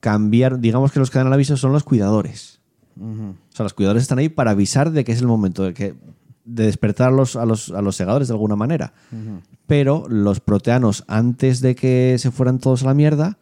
cambiaron, 0.00 0.60
digamos 0.62 0.92
que 0.92 0.98
los 0.98 1.10
que 1.10 1.18
dan 1.18 1.26
el 1.26 1.32
aviso 1.34 1.56
son 1.58 1.72
los 1.72 1.84
cuidadores. 1.84 2.60
O 2.98 3.34
sea, 3.54 3.62
los 3.64 3.74
cuidadores 3.74 4.02
están 4.02 4.18
ahí 4.18 4.28
para 4.28 4.50
avisar 4.52 4.90
de 4.92 5.04
que 5.04 5.12
es 5.12 5.20
el 5.20 5.26
momento 5.26 5.62
de, 5.64 5.74
que, 5.74 5.94
de 6.44 6.64
despertar 6.66 7.08
a 7.08 7.12
los, 7.12 7.36
a, 7.36 7.44
los, 7.46 7.70
a 7.70 7.82
los 7.82 7.96
segadores 7.96 8.28
de 8.28 8.34
alguna 8.34 8.56
manera. 8.56 8.92
Pero 9.66 10.06
los 10.08 10.40
proteanos, 10.40 11.04
antes 11.08 11.60
de 11.60 11.74
que 11.74 12.16
se 12.18 12.30
fueran 12.30 12.58
todos 12.58 12.82
a 12.82 12.86
la 12.86 12.94
mierda, 12.94 13.38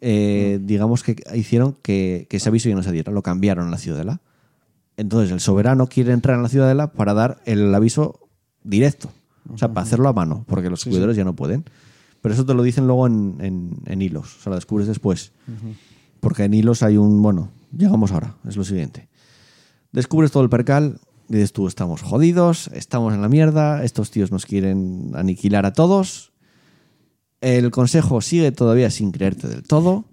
eh, 0.00 0.58
digamos 0.62 1.02
que 1.02 1.16
hicieron 1.34 1.76
que, 1.82 2.26
que 2.28 2.36
ese 2.36 2.48
aviso 2.48 2.68
ya 2.68 2.74
no 2.74 2.82
se 2.82 2.92
diera, 2.92 3.12
lo 3.12 3.22
cambiaron 3.22 3.64
en 3.66 3.70
la 3.70 3.78
ciudadela. 3.78 4.20
Entonces 4.96 5.30
el 5.32 5.40
soberano 5.40 5.88
quiere 5.88 6.12
entrar 6.12 6.36
en 6.36 6.42
la 6.42 6.48
ciudadela 6.48 6.92
para 6.92 7.12
dar 7.14 7.38
el 7.44 7.74
aviso 7.74 8.20
directo. 8.62 9.10
O 9.52 9.58
sea, 9.58 9.68
para 9.68 9.82
hacerlo 9.86 10.08
a 10.08 10.12
mano, 10.12 10.44
porque 10.48 10.70
los 10.70 10.84
cuidadores 10.84 11.16
ya 11.16 11.24
no 11.24 11.34
pueden. 11.36 11.64
Pero 12.20 12.34
eso 12.34 12.44
te 12.44 12.54
lo 12.54 12.62
dicen 12.62 12.86
luego 12.86 13.06
en, 13.06 13.36
en- 13.40 13.76
en 13.86 14.02
hilos, 14.02 14.36
o 14.38 14.42
sea, 14.42 14.50
lo 14.50 14.56
descubres 14.56 14.88
después. 14.88 15.32
Porque 16.20 16.44
en 16.44 16.54
hilos 16.54 16.82
hay 16.82 16.96
un, 16.96 17.22
bueno, 17.22 17.50
llegamos 17.76 18.10
ahora, 18.10 18.34
es 18.48 18.56
lo 18.56 18.64
siguiente. 18.64 19.08
Descubres 19.92 20.30
todo 20.32 20.42
el 20.42 20.48
percal, 20.48 20.98
dices 21.28 21.52
tú, 21.52 21.66
estamos 21.68 22.02
jodidos, 22.02 22.68
estamos 22.74 23.14
en 23.14 23.22
la 23.22 23.28
mierda, 23.28 23.84
estos 23.84 24.10
tíos 24.10 24.30
nos 24.30 24.46
quieren 24.46 25.12
aniquilar 25.14 25.66
a 25.66 25.72
todos. 25.72 26.32
El 27.40 27.70
consejo 27.70 28.20
sigue 28.20 28.50
todavía 28.52 28.90
sin 28.90 29.12
creerte 29.12 29.48
del 29.48 29.62
todo. 29.62 30.04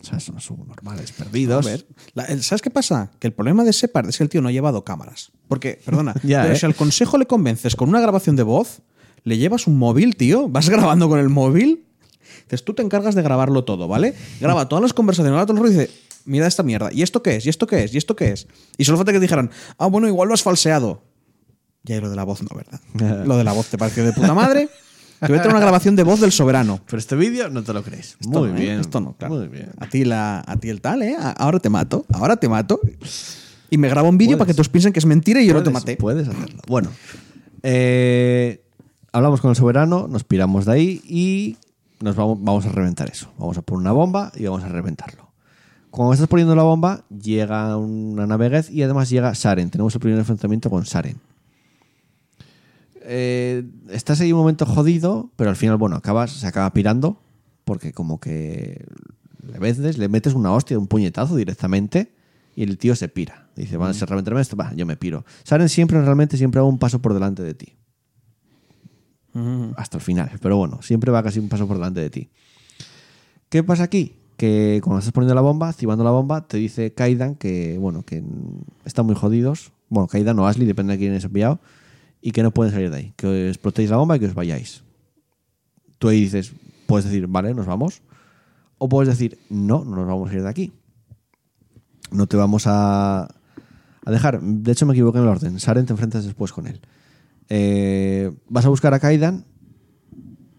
O 0.00 0.04
sea, 0.04 0.18
son 0.20 0.40
subnormales 0.40 1.12
perdidos. 1.12 1.66
A 1.66 1.70
ver, 1.70 1.86
la- 2.14 2.26
¿Sabes 2.42 2.62
qué 2.62 2.70
pasa? 2.70 3.10
Que 3.18 3.26
el 3.26 3.34
problema 3.34 3.64
de 3.64 3.72
Shepard 3.72 4.08
es 4.08 4.16
que 4.16 4.22
el 4.24 4.30
tío 4.30 4.40
no 4.40 4.48
ha 4.48 4.52
llevado 4.52 4.82
cámaras. 4.84 5.30
Porque, 5.48 5.78
perdona, 5.84 6.14
Ya, 6.22 6.42
pero 6.42 6.54
¿eh? 6.54 6.58
si 6.58 6.64
al 6.64 6.74
consejo 6.74 7.18
le 7.18 7.26
convences 7.26 7.76
con 7.76 7.88
una 7.90 8.00
grabación 8.00 8.34
de 8.36 8.42
voz, 8.42 8.80
le 9.24 9.36
llevas 9.36 9.66
un 9.66 9.76
móvil, 9.76 10.16
tío, 10.16 10.48
vas 10.48 10.70
grabando 10.70 11.08
con 11.10 11.18
el 11.18 11.28
móvil, 11.28 11.84
entonces 12.42 12.64
tú 12.64 12.72
te 12.72 12.82
encargas 12.82 13.14
de 13.14 13.20
grabarlo 13.22 13.64
todo, 13.64 13.88
¿vale? 13.88 14.14
Graba 14.40 14.68
todas 14.68 14.80
las 14.82 14.94
conversaciones, 14.94 15.32
graba 15.32 15.44
todo 15.44 15.58
el 15.58 15.62
rollo 15.64 15.74
y 15.74 15.78
dice, 15.80 15.90
mira 16.24 16.46
esta 16.46 16.62
mierda, 16.62 16.90
¿y 16.92 17.02
esto 17.02 17.22
qué 17.22 17.36
es? 17.36 17.46
¿Y 17.46 17.48
esto 17.48 17.66
qué 17.66 17.84
es? 17.84 17.94
¿Y 17.94 17.98
esto 17.98 18.16
qué 18.16 18.30
es? 18.32 18.46
Y 18.78 18.84
solo 18.84 18.98
falta 18.98 19.12
que 19.12 19.20
dijeran, 19.20 19.50
ah, 19.78 19.86
bueno, 19.86 20.06
igual 20.08 20.28
lo 20.28 20.34
has 20.34 20.42
falseado. 20.42 21.02
Y 21.84 21.94
lo 21.98 22.10
de 22.10 22.16
la 22.16 22.24
voz 22.24 22.42
no, 22.42 22.48
¿verdad? 22.54 22.80
lo 23.26 23.36
de 23.36 23.44
la 23.44 23.52
voz 23.52 23.66
te 23.66 23.78
pareció 23.78 24.04
de 24.04 24.12
puta 24.12 24.34
madre. 24.34 24.68
Te 25.20 25.28
voy 25.28 25.38
a 25.38 25.42
traer 25.42 25.54
una 25.54 25.60
grabación 25.60 25.96
de 25.96 26.02
voz 26.02 26.20
del 26.20 26.32
soberano. 26.32 26.80
Pero 26.86 26.98
este 26.98 27.14
vídeo 27.14 27.50
no 27.50 27.62
te 27.62 27.74
lo 27.74 27.82
crees. 27.82 28.16
Esto 28.20 28.40
Muy 28.40 28.48
no, 28.48 28.56
¿eh? 28.56 28.60
bien. 28.60 28.80
Esto 28.80 29.00
no, 29.00 29.14
claro. 29.18 29.34
Muy 29.34 29.48
bien. 29.48 29.70
A 29.78 29.86
ti, 29.86 30.04
la, 30.04 30.42
a 30.46 30.56
ti 30.56 30.70
el 30.70 30.80
tal, 30.80 31.02
¿eh? 31.02 31.14
Ahora 31.36 31.58
te 31.58 31.68
mato, 31.68 32.06
ahora 32.12 32.36
te 32.36 32.48
mato. 32.48 32.80
Y 33.68 33.76
me 33.76 33.88
grabo 33.88 34.08
un 34.08 34.16
vídeo 34.16 34.38
para 34.38 34.46
que 34.46 34.54
todos 34.54 34.70
piensen 34.70 34.92
que 34.94 34.98
es 34.98 35.06
mentira 35.06 35.42
y 35.42 35.46
yo 35.46 35.54
no 35.54 35.62
te 35.62 35.70
maté. 35.70 35.96
Puedes 35.96 36.26
hacerlo. 36.26 36.60
Bueno, 36.66 36.90
eh, 37.62 38.64
hablamos 39.12 39.40
con 39.42 39.50
el 39.50 39.56
soberano, 39.56 40.08
nos 40.08 40.24
piramos 40.24 40.64
de 40.64 40.72
ahí 40.72 41.02
y 41.06 41.56
nos 42.00 42.16
vamos, 42.16 42.38
vamos 42.40 42.64
a 42.64 42.72
reventar 42.72 43.10
eso. 43.10 43.30
Vamos 43.38 43.58
a 43.58 43.62
poner 43.62 43.82
una 43.82 43.92
bomba 43.92 44.32
y 44.34 44.44
vamos 44.44 44.64
a 44.64 44.68
reventarlo. 44.68 45.29
Cuando 45.90 46.12
estás 46.14 46.28
poniendo 46.28 46.54
la 46.54 46.62
bomba, 46.62 47.04
llega 47.08 47.76
una 47.76 48.26
nave 48.26 48.48
Geth 48.50 48.70
y 48.70 48.82
además 48.82 49.10
llega 49.10 49.34
Saren. 49.34 49.70
Tenemos 49.70 49.94
el 49.94 50.00
primer 50.00 50.18
enfrentamiento 50.18 50.70
con 50.70 50.86
Saren. 50.86 51.18
Eh, 53.02 53.64
estás 53.90 54.20
ahí 54.20 54.32
un 54.32 54.38
momento 54.38 54.66
jodido, 54.66 55.30
pero 55.36 55.50
al 55.50 55.56
final, 55.56 55.76
bueno, 55.78 55.96
acabas, 55.96 56.30
se 56.30 56.46
acaba 56.46 56.72
pirando 56.72 57.18
porque 57.64 57.92
como 57.92 58.20
que 58.20 58.86
le 59.46 59.58
veces, 59.58 59.98
le 59.98 60.08
metes 60.08 60.34
una 60.34 60.52
hostia, 60.52 60.78
un 60.78 60.86
puñetazo 60.86 61.34
directamente 61.34 62.12
y 62.54 62.62
el 62.62 62.78
tío 62.78 62.94
se 62.94 63.08
pira. 63.08 63.48
Dice, 63.56 63.76
van 63.76 63.90
a 63.90 63.94
ser 63.94 64.08
reventarme 64.08 64.40
esto, 64.40 64.56
va, 64.56 64.72
yo 64.74 64.86
me 64.86 64.96
piro. 64.96 65.24
Saren 65.42 65.68
siempre, 65.68 66.00
realmente, 66.00 66.36
siempre 66.36 66.60
va 66.60 66.66
un 66.66 66.78
paso 66.78 67.00
por 67.00 67.14
delante 67.14 67.42
de 67.42 67.54
ti. 67.54 67.74
Hasta 69.76 69.98
el 69.98 70.02
final. 70.02 70.30
Pero 70.40 70.56
bueno, 70.56 70.82
siempre 70.82 71.10
va 71.10 71.22
casi 71.22 71.38
un 71.38 71.48
paso 71.48 71.66
por 71.66 71.76
delante 71.76 72.00
de 72.00 72.10
ti. 72.10 72.30
¿Qué 73.48 73.62
pasa 73.62 73.84
aquí? 73.84 74.19
Que 74.40 74.80
cuando 74.82 75.00
estás 75.00 75.12
poniendo 75.12 75.34
la 75.34 75.42
bomba, 75.42 75.68
activando 75.68 76.02
la 76.02 76.12
bomba, 76.12 76.46
te 76.46 76.56
dice 76.56 76.94
Kaidan 76.94 77.34
que, 77.34 77.76
bueno, 77.78 78.06
que 78.06 78.24
están 78.86 79.04
muy 79.04 79.14
jodidos. 79.14 79.70
Bueno, 79.90 80.08
Kaidan 80.08 80.38
o 80.38 80.46
Ashley, 80.46 80.66
depende 80.66 80.94
de 80.94 80.98
quién 80.98 81.12
es 81.12 81.24
enviado. 81.24 81.60
Y 82.22 82.30
que 82.30 82.42
no 82.42 82.50
pueden 82.50 82.72
salir 82.72 82.90
de 82.90 82.96
ahí. 82.96 83.12
Que 83.16 83.50
os 83.50 83.90
la 83.90 83.96
bomba 83.98 84.16
y 84.16 84.20
que 84.20 84.24
os 84.24 84.32
vayáis. 84.32 84.82
Tú 85.98 86.08
ahí 86.08 86.22
dices, 86.22 86.54
puedes 86.86 87.04
decir, 87.04 87.26
vale, 87.26 87.52
nos 87.52 87.66
vamos. 87.66 88.00
O 88.78 88.88
puedes 88.88 89.10
decir, 89.10 89.38
no, 89.50 89.84
no 89.84 89.94
nos 89.94 90.06
vamos 90.06 90.30
a 90.30 90.34
ir 90.34 90.42
de 90.42 90.48
aquí. 90.48 90.72
No 92.10 92.26
te 92.26 92.38
vamos 92.38 92.66
a, 92.66 93.24
a 93.24 94.10
dejar. 94.10 94.40
De 94.40 94.72
hecho, 94.72 94.86
me 94.86 94.94
equivoqué 94.94 95.18
en 95.18 95.24
el 95.24 95.28
orden. 95.28 95.60
Saren 95.60 95.84
te 95.84 95.92
enfrentas 95.92 96.24
después 96.24 96.50
con 96.50 96.66
él. 96.66 96.80
Eh, 97.50 98.32
vas 98.48 98.64
a 98.64 98.70
buscar 98.70 98.94
a 98.94 99.00
Kaidan 99.00 99.44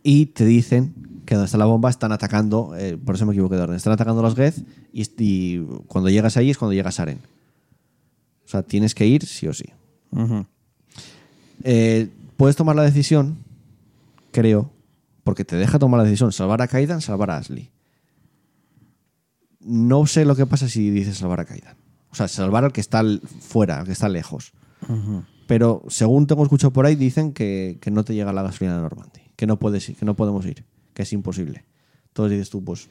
y 0.03 0.27
te 0.27 0.45
dicen 0.45 1.00
que 1.31 1.35
donde 1.35 1.45
está 1.45 1.57
la 1.57 1.63
bomba 1.63 1.89
están 1.89 2.11
atacando, 2.11 2.75
eh, 2.75 2.97
por 2.97 3.15
eso 3.15 3.25
me 3.25 3.31
equivoqué 3.31 3.55
de 3.55 3.61
orden, 3.61 3.77
están 3.77 3.93
atacando 3.93 4.21
los 4.21 4.35
Geth 4.35 4.67
y, 4.91 5.09
y 5.17 5.65
cuando 5.87 6.09
llegas 6.09 6.35
ahí 6.35 6.49
es 6.49 6.57
cuando 6.57 6.73
llega 6.73 6.91
Saren. 6.91 7.19
O 8.45 8.49
sea, 8.49 8.63
tienes 8.63 8.93
que 8.93 9.07
ir 9.07 9.25
sí 9.25 9.47
o 9.47 9.53
sí. 9.53 9.63
Eh, 11.63 12.09
puedes 12.35 12.57
tomar 12.57 12.75
la 12.75 12.83
decisión, 12.83 13.37
creo, 14.31 14.71
porque 15.23 15.45
te 15.45 15.55
deja 15.55 15.79
tomar 15.79 15.99
la 15.99 16.03
decisión, 16.03 16.33
salvar 16.33 16.61
a 16.61 16.67
Kaidan, 16.67 16.99
salvar 16.99 17.31
a 17.31 17.37
Ashley. 17.37 17.69
No 19.61 20.07
sé 20.07 20.25
lo 20.25 20.35
que 20.35 20.45
pasa 20.45 20.67
si 20.67 20.89
dices 20.89 21.15
salvar 21.15 21.39
a 21.39 21.45
Kaidan. 21.45 21.77
O 22.11 22.15
sea, 22.15 22.27
salvar 22.27 22.65
al 22.65 22.73
que 22.73 22.81
está 22.81 23.03
fuera, 23.39 23.79
al 23.79 23.85
que 23.85 23.93
está 23.93 24.09
lejos. 24.09 24.51
Pero 25.47 25.81
según 25.87 26.27
tengo 26.27 26.43
escuchado 26.43 26.73
por 26.73 26.85
ahí, 26.85 26.95
dicen 26.95 27.31
que, 27.31 27.77
que 27.79 27.89
no 27.89 28.03
te 28.03 28.15
llega 28.15 28.33
la 28.33 28.43
gasolina 28.43 28.75
de 28.75 28.81
Normandy, 28.81 29.21
que 29.37 29.47
no 29.47 29.57
puedes 29.59 29.87
ir, 29.87 29.95
que 29.95 30.03
no 30.03 30.17
podemos 30.17 30.45
ir, 30.45 30.65
que 31.01 31.03
es 31.03 31.13
imposible. 31.13 31.65
Entonces 32.09 32.37
dices 32.37 32.51
tú, 32.51 32.63
pues 32.63 32.87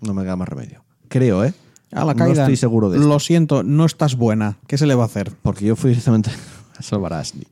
no 0.00 0.14
me 0.14 0.22
queda 0.22 0.34
más 0.34 0.48
remedio. 0.48 0.82
Creo, 1.08 1.44
¿eh? 1.44 1.54
A 1.92 2.04
la 2.04 2.12
no 2.12 2.18
caída. 2.18 2.42
estoy 2.42 2.56
seguro 2.56 2.90
de 2.90 2.96
esto. 2.96 3.08
Lo 3.08 3.20
siento, 3.20 3.62
no 3.62 3.84
estás 3.84 4.16
buena. 4.16 4.58
¿Qué 4.66 4.76
se 4.76 4.86
le 4.86 4.96
va 4.96 5.04
a 5.04 5.06
hacer? 5.06 5.32
Porque 5.42 5.64
yo 5.64 5.76
fui 5.76 5.90
directamente 5.90 6.30
a 6.76 6.82
salvar 6.82 7.12
a 7.12 7.20
Ashley. 7.20 7.46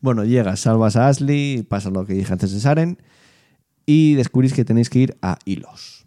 Bueno, 0.00 0.24
llegas, 0.24 0.60
salvas 0.60 0.96
a 0.96 1.08
Ashley, 1.08 1.62
pasa 1.62 1.90
lo 1.90 2.06
que 2.06 2.14
dije 2.14 2.32
antes 2.32 2.52
de 2.52 2.60
Saren, 2.60 2.98
y 3.84 4.14
descubrís 4.14 4.54
que 4.54 4.64
tenéis 4.64 4.88
que 4.88 5.00
ir 5.00 5.18
a 5.20 5.38
Hilos. 5.44 6.06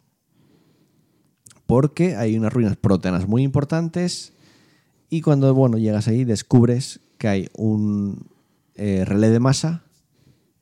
Porque 1.68 2.16
hay 2.16 2.36
unas 2.36 2.52
ruinas 2.52 2.78
proteanas 2.78 3.28
muy 3.28 3.44
importantes, 3.44 4.34
y 5.12 5.22
cuando 5.22 5.54
bueno, 5.54 5.78
llegas 5.78 6.08
ahí 6.08 6.26
descubres 6.26 7.00
que 7.20 7.28
hay 7.28 7.50
un 7.56 8.28
eh, 8.76 9.04
relé 9.06 9.30
de 9.30 9.40
masa 9.40 9.84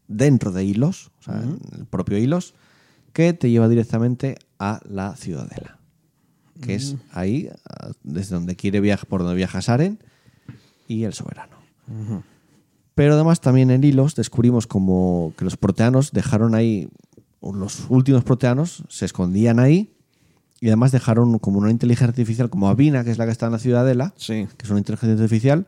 dentro 0.08 0.52
de 0.52 0.64
Hilos, 0.64 1.12
o 1.20 1.24
sea, 1.24 1.42
en 1.42 1.60
el 1.78 1.86
propio 1.86 2.18
Hilos, 2.18 2.54
que 3.14 3.34
te 3.34 3.50
lleva 3.50 3.68
directamente 3.70 4.38
a 4.60 4.80
la 4.88 5.16
ciudadela. 5.16 5.80
Que 6.62 6.76
es 6.76 6.96
ahí, 7.12 7.50
a- 7.70 7.92
desde 8.04 8.36
donde 8.36 8.56
quiere 8.56 8.80
viajar, 8.80 9.08
por 9.08 9.22
donde 9.22 9.36
viaja 9.36 9.62
Saren 9.62 10.00
y 10.88 11.04
el 11.04 11.14
soberano. 11.14 11.56
Pero 12.94 13.14
además 13.16 13.42
también 13.42 13.72
en 13.72 13.84
Hilos 13.84 14.16
descubrimos 14.16 14.68
como 14.68 15.34
que 15.38 15.44
los 15.44 15.58
proteanos 15.58 16.12
dejaron 16.12 16.56
ahí, 16.56 16.88
los 17.42 17.86
últimos 17.90 18.24
proteanos 18.24 18.84
se 18.90 19.06
escondían 19.06 19.60
ahí 19.60 19.92
y 20.62 20.68
además 20.68 20.92
dejaron 20.94 21.38
como 21.40 21.60
una 21.60 21.72
inteligencia 21.72 22.08
artificial 22.08 22.50
como 22.50 22.70
Avina, 22.70 23.04
que 23.04 23.12
es 23.12 23.18
la 23.18 23.26
que 23.26 23.32
está 23.32 23.48
en 23.48 23.52
la 23.52 23.60
ciudadela, 23.60 24.14
Sí. 24.16 24.48
que 24.58 24.64
es 24.66 24.70
una 24.70 24.80
inteligencia 24.80 25.14
artificial 25.22 25.68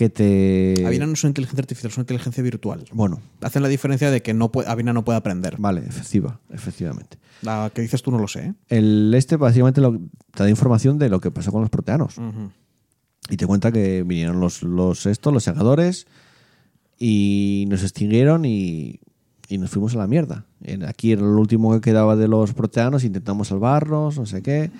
que 0.00 0.08
te... 0.08 0.82
Avina 0.86 1.04
no 1.04 1.12
es 1.12 1.22
una 1.24 1.28
inteligencia 1.28 1.60
artificial, 1.60 1.90
es 1.90 1.98
una 1.98 2.04
inteligencia 2.04 2.42
virtual. 2.42 2.84
Bueno, 2.92 3.20
Hacen 3.42 3.60
la 3.62 3.68
diferencia 3.68 4.10
de 4.10 4.22
que 4.22 4.32
no 4.32 4.50
puede, 4.50 4.66
Avina 4.70 4.94
no 4.94 5.04
puede 5.04 5.18
aprender. 5.18 5.56
vale, 5.58 5.82
efectiva, 5.86 6.40
efectivamente. 6.48 7.18
La 7.42 7.70
que 7.74 7.82
dices 7.82 8.00
tú 8.02 8.10
no 8.10 8.18
lo 8.18 8.26
sé. 8.26 8.46
¿eh? 8.46 8.54
El 8.68 9.12
este 9.14 9.36
básicamente 9.36 9.82
lo- 9.82 9.98
te 10.34 10.42
da 10.42 10.48
información 10.48 10.98
de 10.98 11.10
lo 11.10 11.20
que 11.20 11.30
pasó 11.30 11.52
con 11.52 11.60
los 11.60 11.68
proteanos. 11.68 12.14
Y 13.28 13.36
te 13.36 13.46
cuenta 13.46 13.70
que 13.72 14.02
vinieron 14.02 14.40
los, 14.40 14.62
los 14.62 15.04
estos, 15.04 15.34
los 15.34 15.44
segadores, 15.44 16.06
y 16.98 17.66
nos 17.68 17.82
extinguieron 17.82 18.44
y, 18.46 19.00
y 19.48 19.58
nos 19.58 19.70
fuimos 19.70 19.94
a 19.94 19.98
la 19.98 20.06
mierda. 20.06 20.46
Aquí 20.88 21.12
era 21.12 21.22
lo 21.22 21.38
último 21.38 21.72
que 21.74 21.80
quedaba 21.82 22.16
de 22.16 22.26
los 22.26 22.54
proteanos, 22.54 23.04
intentamos 23.04 23.48
salvarlos, 23.48 24.16
no 24.18 24.24
sé 24.26 24.42
qué. 24.42 24.70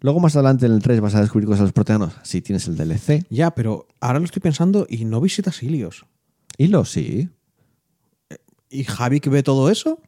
Luego 0.00 0.18
más 0.20 0.34
adelante 0.36 0.66
en 0.66 0.72
el 0.72 0.82
3 0.82 1.00
vas 1.00 1.14
a 1.14 1.20
descubrir 1.20 1.46
cosas 1.46 1.60
de 1.60 1.64
los 1.66 1.72
proteanos. 1.72 2.14
Si 2.22 2.40
tienes 2.40 2.66
el 2.68 2.76
DLC. 2.76 3.26
Ya, 3.30 3.50
pero 3.52 3.86
ahora 4.00 4.18
lo 4.18 4.24
estoy 4.24 4.40
pensando 4.40 4.86
y 4.88 5.04
no 5.04 5.20
visitas 5.20 5.62
Ilios. 5.62 6.06
Y 6.56 6.68
lo 6.68 6.84
sí. 6.84 7.28
¿Y 8.70 8.84
Javi 8.84 9.20
que 9.20 9.30
ve 9.30 9.42
todo 9.42 9.70
eso? 9.70 10.00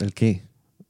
¿El 0.00 0.12
qué? 0.12 0.42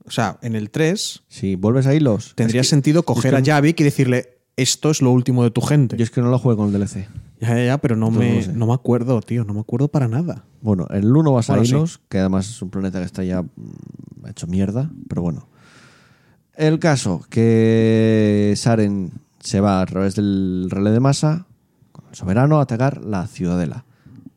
O 0.07 0.11
sea, 0.11 0.39
en 0.43 0.55
el 0.55 0.71
3 0.71 1.23
Si 1.29 1.55
vuelves 1.55 1.87
a 1.87 1.95
hilos. 1.95 2.35
tendría 2.37 2.61
Es 2.61 2.67
que- 2.67 2.71
sentido 2.71 3.03
coger 3.05 3.35
es 3.35 3.43
que- 3.43 3.51
a 3.51 3.55
Javik 3.55 3.81
y 3.81 3.85
decirle 3.85 4.39
esto 4.57 4.91
es 4.91 5.01
lo 5.03 5.11
último 5.11 5.43
de 5.45 5.51
tu 5.51 5.61
gente. 5.61 5.97
Yo 5.97 6.05
es 6.05 6.11
que 6.11 6.21
no 6.21 6.31
lo 6.31 6.39
juego 6.39 6.59
con 6.65 6.67
el 6.75 6.79
DLC. 6.79 7.09
Ya, 7.41 7.49
ya, 7.57 7.65
ya, 7.65 7.79
pero 7.79 7.97
no 7.97 8.11
me, 8.11 8.47
no 8.49 8.67
me 8.67 8.75
acuerdo, 8.75 9.21
tío. 9.21 9.45
No 9.45 9.53
me 9.55 9.61
acuerdo 9.61 9.89
para 9.89 10.07
nada. 10.09 10.45
Bueno, 10.61 10.87
en 10.91 10.99
el 10.99 11.17
1 11.17 11.33
vas 11.33 11.51
a 11.51 11.59
sí. 11.65 11.71
Hilos, 11.71 12.01
que 12.09 12.19
además 12.19 12.49
es 12.49 12.63
un 12.63 12.71
planeta 12.71 13.01
que 13.01 13.05
está 13.07 13.25
ya 13.25 13.43
mm, 13.43 14.27
hecho 14.29 14.47
mierda, 14.47 14.91
pero 15.09 15.23
bueno. 15.23 15.49
El 16.57 16.79
caso, 16.79 17.23
que 17.31 18.55
Saren 18.57 19.13
se 19.41 19.61
va 19.61 19.81
a 19.81 19.87
través 19.87 20.15
del 20.15 20.69
relé 20.71 20.91
de 20.93 21.01
masa, 21.01 21.47
con 21.93 22.05
el 22.11 22.15
soberano, 22.17 22.59
a 22.59 22.63
atacar 22.63 23.03
la 23.05 23.27
ciudadela. 23.27 23.85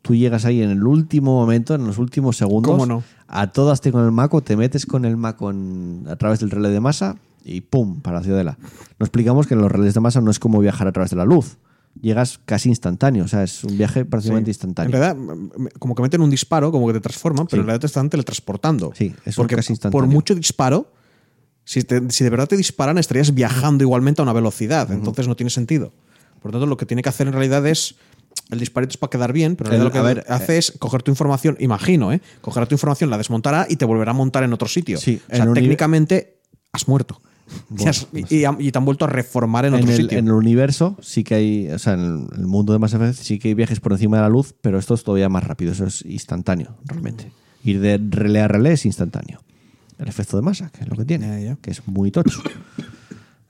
Tú 0.02 0.14
llegas 0.14 0.44
ahí 0.44 0.62
en 0.62 0.70
el 0.70 0.84
último 0.84 1.34
momento, 1.38 1.74
en 1.74 1.86
los 1.86 1.98
últimos 1.98 2.36
segundos, 2.36 2.72
¿Cómo 2.72 2.86
no? 2.86 3.02
a 3.28 3.48
todas 3.52 3.80
te 3.80 3.92
con 3.92 4.04
el 4.04 4.10
maco, 4.12 4.42
te 4.42 4.56
metes 4.56 4.86
con 4.86 5.04
el 5.04 5.16
maco 5.16 5.50
en- 5.50 6.04
a 6.08 6.16
través 6.16 6.40
del 6.40 6.50
relé 6.50 6.70
de 6.70 6.80
masa 6.80 7.16
y 7.44 7.60
¡pum! 7.60 8.00
para 8.00 8.18
la 8.18 8.22
ciudadela. 8.24 8.58
Nos 8.98 9.08
explicamos 9.08 9.46
que 9.46 9.54
en 9.54 9.60
los 9.60 9.70
relés 9.70 9.94
de 9.94 10.00
masa 10.00 10.20
no 10.20 10.30
es 10.30 10.38
como 10.38 10.58
viajar 10.60 10.88
a 10.88 10.92
través 10.92 11.10
de 11.10 11.16
la 11.16 11.24
luz. 11.24 11.56
Llegas 12.00 12.38
casi 12.44 12.68
instantáneo, 12.68 13.24
o 13.24 13.28
sea, 13.28 13.42
es 13.42 13.64
un 13.64 13.76
viaje 13.76 14.04
prácticamente 14.04 14.50
En 14.50 14.54
instantáneo. 14.54 14.92
realidad, 14.92 15.16
m- 15.16 15.50
m- 15.56 15.70
como 15.78 15.94
que 15.94 16.02
meten 16.02 16.20
un 16.20 16.30
disparo, 16.30 16.70
como 16.72 16.86
que 16.86 16.92
te 16.94 17.00
transforman, 17.00 17.46
pero 17.46 17.56
Sí. 17.56 17.60
en 17.60 17.66
realidad 17.66 17.80
te 17.80 17.86
están 17.86 18.08
teletransportando. 18.10 18.92
Sí, 18.94 19.14
es 19.24 19.36
Porque 19.36 19.56
casi 19.56 19.68
por 19.68 19.74
instantáneo. 19.74 20.06
mucho 20.08 20.34
disparo, 20.34 20.90
si, 21.68 21.82
te- 21.82 22.10
si 22.10 22.24
de 22.24 22.30
verdad 22.30 22.48
te 22.48 22.56
disparan, 22.56 22.96
estarías 22.96 23.34
viajando 23.34 23.84
igualmente 23.84 24.22
a 24.22 24.24
una 24.24 24.32
velocidad. 24.32 24.90
Entonces 24.90 25.28
no 25.28 25.36
tiene 25.36 25.50
sentido. 25.50 25.92
Por 26.40 26.46
lo 26.46 26.52
tanto, 26.52 26.66
lo 26.66 26.76
que 26.78 26.86
tiene 26.86 27.02
que 27.02 27.10
hacer 27.10 27.26
en 27.26 27.34
realidad 27.34 27.66
es. 27.66 27.94
El 28.50 28.58
disparito 28.60 28.92
es 28.92 28.96
para 28.96 29.10
quedar 29.10 29.32
bien, 29.34 29.56
pero 29.56 29.70
El- 29.72 29.84
lo 29.84 29.92
que 29.92 30.00
ver, 30.00 30.24
hace 30.28 30.56
es 30.56 30.72
coger 30.78 31.02
tu 31.02 31.10
información, 31.10 31.56
imagino, 31.60 32.10
¿eh? 32.12 32.22
Coger 32.40 32.66
tu 32.66 32.74
información, 32.74 33.10
la 33.10 33.18
desmontará 33.18 33.66
y 33.68 33.76
te 33.76 33.84
volverá 33.84 34.12
a 34.12 34.14
montar 34.14 34.44
en 34.44 34.52
otro 34.54 34.66
sitio. 34.68 34.96
Sí, 34.98 35.20
o 35.30 35.36
sea, 35.36 35.52
técnicamente 35.52 36.38
has 36.72 36.88
muerto. 36.88 37.20
Bueno, 37.68 37.84
Y 37.84 37.88
has- 37.88 38.06
y, 38.14 38.36
y- 38.36 38.68
y 38.68 38.72
te 38.72 38.78
han 38.78 38.84
vuelto 38.86 39.04
a 39.04 39.08
reformar 39.08 39.66
en, 39.66 39.74
en 39.74 39.80
otro 39.80 39.90
el, 39.92 39.96
sitio. 40.02 40.18
en 40.18 40.26
el 40.28 40.32
universo 40.32 40.96
sí 41.02 41.24
que 41.24 41.34
hay, 41.34 41.68
o 41.70 41.78
sea, 41.78 41.94
en 41.94 42.00
el, 42.00 42.38
el 42.40 42.46
mundo 42.46 42.72
de 42.72 42.78
Mass 42.78 42.94
Effect 42.94 43.14
sí 43.16 43.38
que 43.38 43.48
hay 43.48 43.54
viajes 43.54 43.80
por 43.80 43.92
encima 43.92 44.16
de 44.16 44.22
la 44.22 44.28
luz, 44.30 44.54
pero 44.62 44.78
esto 44.78 44.94
es 44.94 45.02
todavía 45.04 45.28
más 45.28 45.44
rápido, 45.44 45.72
eso 45.72 45.84
es 45.84 46.02
instantáneo, 46.06 46.76
realmente. 46.86 47.30
Ir 47.64 47.80
de 47.80 47.98
relé 48.08 48.40
a 48.40 48.48
relé 48.48 48.72
es 48.72 48.86
instantáneo. 48.86 49.40
El 49.98 50.08
efecto 50.08 50.36
de 50.36 50.42
masa, 50.42 50.70
que 50.70 50.82
es 50.82 50.88
lo 50.88 50.96
que 50.96 51.04
tiene, 51.04 51.26
Ya, 51.26 51.50
ya. 51.50 51.56
que 51.56 51.70
es 51.72 51.86
muy 51.86 52.10
tocho. 52.10 52.40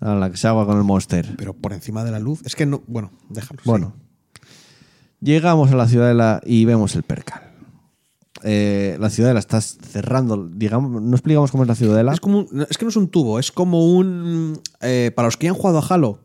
A 0.00 0.14
la 0.14 0.30
que 0.30 0.36
se 0.36 0.46
agua 0.48 0.64
con 0.66 0.78
el 0.78 0.84
monster. 0.84 1.34
Pero 1.36 1.54
por 1.54 1.72
encima 1.72 2.04
de 2.04 2.10
la 2.12 2.18
luz. 2.18 2.40
Es 2.44 2.54
que 2.56 2.64
no. 2.66 2.82
Bueno, 2.86 3.10
déjalo. 3.28 3.60
sí. 3.62 3.68
Bueno, 3.68 3.94
llegamos 5.20 5.70
a 5.72 5.76
la 5.76 5.88
ciudadela 5.88 6.40
y 6.44 6.64
vemos 6.64 6.94
el 6.94 7.02
percal. 7.02 7.42
Eh, 8.44 8.96
la 9.00 9.10
ciudadela 9.10 9.40
está 9.40 9.60
cerrando, 9.60 10.48
digamos, 10.48 11.02
no 11.02 11.12
explicamos 11.16 11.50
cómo 11.50 11.64
es 11.64 11.68
la 11.68 11.74
ciudadela. 11.74 12.12
Es, 12.12 12.20
como 12.20 12.38
un- 12.38 12.66
es 12.70 12.78
que 12.78 12.84
no 12.84 12.90
es 12.90 12.96
un 12.96 13.08
tubo, 13.08 13.38
es 13.40 13.50
como 13.50 13.92
un. 13.92 14.60
eh, 14.80 15.10
para 15.14 15.26
los 15.26 15.36
que 15.36 15.46
ya 15.46 15.50
han 15.50 15.56
jugado 15.56 15.78
a 15.78 15.86
Halo, 15.86 16.20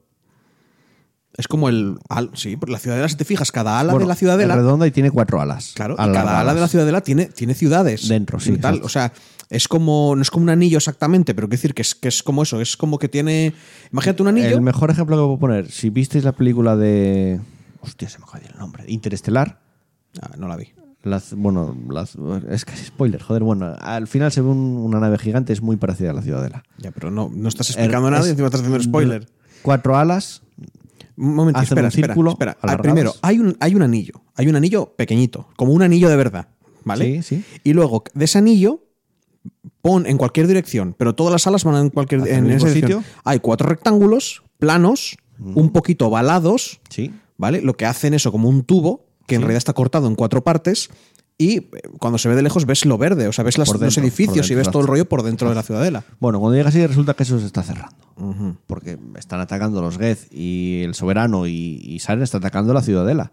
es 1.37 1.47
como 1.47 1.69
el. 1.69 1.97
al- 2.09 2.29
sí, 2.33 2.55
porque 2.57 2.71
la 2.73 2.79
ciudadela, 2.79 3.07
si 3.09 3.15
te 3.15 3.25
fijas, 3.25 3.51
cada 3.51 3.79
ala 3.79 3.91
Bueno, 3.93 4.05
de 4.05 4.09
la 4.09 4.15
ciudadela. 4.15 4.53
Es 4.53 4.59
redonda 4.59 4.85
y 4.87 4.91
tiene 4.91 5.09
cuatro 5.11 5.41
alas. 5.41 5.71
Claro, 5.75 5.93
y 5.95 5.97
cada 5.97 6.39
ala 6.39 6.53
de 6.53 6.61
la 6.61 6.67
ciudadela 6.67 7.01
tiene, 7.01 7.25
tiene 7.25 7.53
ciudades. 7.53 8.07
Dentro, 8.07 8.39
sí, 8.39 8.57
tal. 8.57 8.81
O 8.83 8.89
sea, 8.89 9.11
es 9.49 9.67
como. 9.67 10.15
No 10.15 10.21
es 10.21 10.29
como 10.31 10.43
un 10.43 10.49
anillo 10.49 10.77
exactamente, 10.77 11.33
pero 11.33 11.47
quiero 11.47 11.59
decir 11.59 11.73
que 11.73 11.81
es, 11.81 11.95
que 11.95 12.07
es 12.07 12.21
como 12.23 12.43
eso. 12.43 12.61
Es 12.61 12.77
como 12.77 12.99
que 12.99 13.09
tiene. 13.09 13.53
Imagínate 13.91 14.21
un 14.21 14.27
anillo. 14.29 14.49
El 14.49 14.61
mejor 14.61 14.91
ejemplo 14.91 15.15
que 15.15 15.21
puedo 15.21 15.39
poner, 15.39 15.71
si 15.71 15.89
visteis 15.89 16.23
la 16.23 16.31
película 16.33 16.75
de. 16.75 17.39
Hostia, 17.81 18.07
se 18.09 18.19
me 18.19 18.25
el 18.51 18.57
nombre. 18.59 18.83
Interestelar. 18.87 19.59
Ah, 20.21 20.31
no 20.37 20.47
la 20.47 20.55
vi. 20.55 20.67
Las, 21.01 21.33
bueno, 21.33 21.75
las- 21.89 22.15
es 22.49 22.63
casi 22.63 22.85
spoiler, 22.85 23.21
joder. 23.21 23.43
Bueno, 23.43 23.75
al 23.81 24.07
final 24.07 24.31
se 24.31 24.39
ve 24.39 24.47
un- 24.47 24.77
una 24.77 24.99
nave 25.01 25.17
gigante, 25.17 25.51
es 25.51 25.61
muy 25.61 25.75
parecida 25.75 26.11
a 26.11 26.13
la 26.13 26.21
ciudadela. 26.21 26.63
Ya, 26.77 26.91
pero 26.91 27.11
no, 27.11 27.29
no 27.33 27.49
estás 27.49 27.71
explicando 27.71 28.07
Er- 28.07 28.11
nada 28.13 28.27
y 28.27 28.29
encima 28.29 28.45
estás 28.47 28.61
haciendo 28.61 28.81
spoiler. 28.81 29.27
Cuatro 29.63 29.97
alas. 29.97 30.42
Un 31.15 31.35
momento, 31.35 31.59
Hacen 31.59 31.65
espera, 31.77 31.81
un 31.83 31.87
espera, 31.87 32.07
círculo 32.07 32.31
espera. 32.31 32.51
Ah, 32.53 32.63
alargados. 32.63 32.81
Primero, 32.93 33.13
hay 33.21 33.39
un, 33.39 33.55
hay 33.59 33.75
un 33.75 33.81
anillo. 33.83 34.21
Hay 34.35 34.47
un 34.47 34.55
anillo 34.55 34.93
pequeñito, 34.95 35.47
como 35.55 35.73
un 35.73 35.81
anillo 35.83 36.09
de 36.09 36.15
verdad. 36.15 36.47
¿Vale? 36.85 37.21
Sí, 37.21 37.37
sí. 37.37 37.43
Y 37.63 37.73
luego, 37.73 38.03
de 38.13 38.25
ese 38.25 38.39
anillo, 38.39 38.83
pon 39.81 40.05
en 40.05 40.17
cualquier 40.17 40.47
dirección, 40.47 40.95
pero 40.97 41.13
todas 41.15 41.31
las 41.31 41.45
alas 41.47 41.63
van 41.63 41.75
en 41.75 41.89
cualquier 41.89 42.21
¿Hacia 42.21 42.33
el 42.33 42.39
en 42.39 42.45
dirección. 42.45 42.73
sitio? 42.73 43.03
Hay 43.23 43.39
cuatro 43.39 43.67
rectángulos 43.69 44.43
planos, 44.57 45.17
un 45.39 45.71
poquito 45.71 46.07
ovalados, 46.07 46.79
Sí. 46.89 47.11
¿vale? 47.37 47.61
Lo 47.61 47.75
que 47.75 47.85
hacen 47.85 48.13
eso 48.13 48.31
como 48.31 48.49
un 48.49 48.63
tubo, 48.63 49.05
que 49.27 49.35
en 49.35 49.41
realidad 49.41 49.57
está 49.57 49.73
cortado 49.73 50.07
en 50.07 50.15
cuatro 50.15 50.43
partes. 50.43 50.89
Y 51.37 51.57
eh, 51.57 51.69
cuando 51.99 52.17
se 52.17 52.29
ve 52.29 52.35
de 52.35 52.41
lejos 52.43 52.65
ves 52.65 52.85
lo 52.85 52.97
verde, 52.97 53.27
o 53.27 53.31
sea, 53.33 53.43
ves 53.43 53.57
las- 53.57 53.67
Por 53.67 53.75
los 53.81 53.81
dentro, 53.81 54.03
edificios 54.03 54.45
por 54.47 54.51
y 54.51 54.55
dentro, 54.55 54.57
ves 54.57 54.71
todo 54.71 54.81
el 54.83 54.87
rollo 54.87 55.05
por 55.09 55.23
dentro 55.23 55.49
de 55.49 55.55
la 55.55 55.63
ciudadela. 55.63 56.03
Bueno, 56.19 56.39
cuando 56.39 56.55
llegas 56.57 56.75
ahí 56.75 56.85
resulta 56.85 57.13
que 57.15 57.23
eso 57.23 57.39
se 57.39 57.45
está 57.45 57.63
cerrando. 57.63 57.95
Porque 58.67 58.97
están 59.17 59.39
atacando 59.39 59.81
los 59.81 59.97
Geth 59.97 60.31
y 60.31 60.83
el 60.83 60.93
soberano 60.93 61.47
y, 61.47 61.81
y 61.83 61.99
Saren 61.99 62.23
está 62.23 62.37
atacando 62.37 62.73
la 62.73 62.81
ciudadela. 62.81 63.31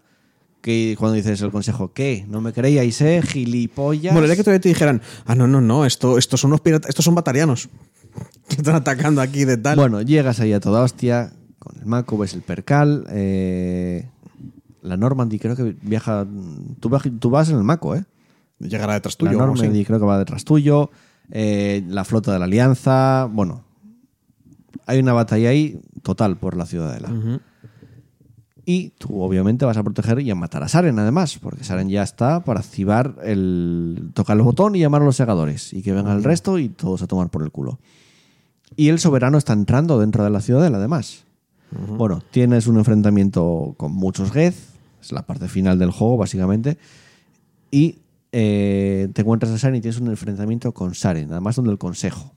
que 0.61 0.95
cuando 0.99 1.15
dices 1.15 1.41
el 1.41 1.51
consejo, 1.51 1.91
¿qué? 1.93 2.25
¿No 2.27 2.39
me 2.41 2.53
creíais, 2.53 2.99
eh? 3.01 3.21
Gilipollas. 3.23 4.13
Molaría 4.13 4.35
que 4.35 4.43
todavía 4.43 4.61
te 4.61 4.69
dijeran, 4.69 5.01
ah, 5.25 5.33
no, 5.35 5.47
no, 5.47 5.59
no, 5.61 5.85
esto, 5.85 6.17
estos 6.17 6.39
son 6.41 6.49
unos 6.51 6.61
piratas, 6.61 6.89
estos 6.89 7.05
son 7.05 7.15
batarianos. 7.15 7.69
Que 8.49 8.55
están 8.57 8.75
atacando 8.75 9.21
aquí 9.21 9.45
de 9.45 9.55
tal. 9.57 9.77
Bueno, 9.77 10.01
llegas 10.01 10.39
ahí 10.41 10.51
a 10.53 10.59
toda 10.59 10.81
hostia 10.83 11.31
con 11.59 11.77
el 11.79 11.85
Mako, 11.85 12.17
ves 12.17 12.33
el 12.33 12.41
percal. 12.41 13.05
eh, 13.09 14.09
la 14.81 14.97
Normandy 14.97 15.39
creo 15.39 15.55
que 15.55 15.75
viaja. 15.81 16.25
Tú, 16.79 16.89
vas 16.89 17.49
en 17.49 17.57
el 17.57 17.63
Mako, 17.63 17.95
¿eh? 17.95 18.05
Llegará 18.59 18.93
detrás 18.93 19.15
La 19.19 19.31
tuyo. 19.31 19.31
así. 19.31 19.47
Normandy 19.47 19.85
creo 19.85 19.99
que 19.99 20.05
va 20.05 20.17
detrás 20.17 20.43
tuyo. 20.43 20.89
eh, 21.31 21.83
la 21.87 22.03
flota 22.03 22.33
de 22.33 22.39
la 22.39 22.45
Alianza. 22.45 23.25
Bueno, 23.31 23.63
hay 24.85 24.99
una 24.99 25.13
batalla 25.13 25.49
ahí 25.49 25.79
total 26.03 26.37
por 26.37 26.57
la 26.57 26.65
ciudadela. 26.65 27.11
Y 28.63 28.89
tú, 28.99 29.21
obviamente, 29.21 29.65
vas 29.65 29.77
a 29.77 29.83
proteger 29.83 30.19
y 30.19 30.29
a 30.29 30.35
matar 30.35 30.63
a 30.63 30.67
Saren, 30.67 30.97
además, 30.99 31.39
porque 31.41 31.63
Saren 31.63 31.89
ya 31.89 32.03
está 32.03 32.43
para 32.43 32.59
activar 32.59 33.15
el. 33.23 34.11
tocar 34.13 34.37
el 34.37 34.43
botón 34.43 34.75
y 34.75 34.79
llamar 34.79 35.01
a 35.01 35.05
los 35.05 35.15
segadores. 35.15 35.73
Y 35.73 35.81
que 35.81 35.93
venga 35.93 36.13
el 36.13 36.23
resto 36.23 36.59
y 36.59 36.69
todos 36.69 37.01
a 37.01 37.07
tomar 37.07 37.29
por 37.29 37.41
el 37.43 37.51
culo. 37.51 37.79
Y 38.75 38.89
el 38.89 38.99
soberano 38.99 39.37
está 39.37 39.53
entrando 39.53 39.99
dentro 39.99 40.23
de 40.23 40.29
la 40.29 40.41
ciudadela, 40.41 40.77
además. 40.77 41.25
Bueno, 41.71 42.21
tienes 42.31 42.67
un 42.67 42.77
enfrentamiento 42.77 43.75
con 43.77 43.93
muchos 43.93 44.31
Geth, 44.31 44.55
es 45.01 45.11
la 45.11 45.25
parte 45.25 45.47
final 45.47 45.79
del 45.79 45.91
juego, 45.91 46.17
básicamente. 46.17 46.77
Y 47.71 47.99
eh, 48.31 49.09
te 49.13 49.21
encuentras 49.21 49.51
a 49.51 49.57
Saren 49.57 49.77
y 49.77 49.81
tienes 49.81 49.99
un 49.99 50.07
enfrentamiento 50.07 50.73
con 50.73 50.93
Saren, 50.95 51.31
además 51.31 51.55
donde 51.55 51.71
el 51.71 51.77
consejo. 51.77 52.33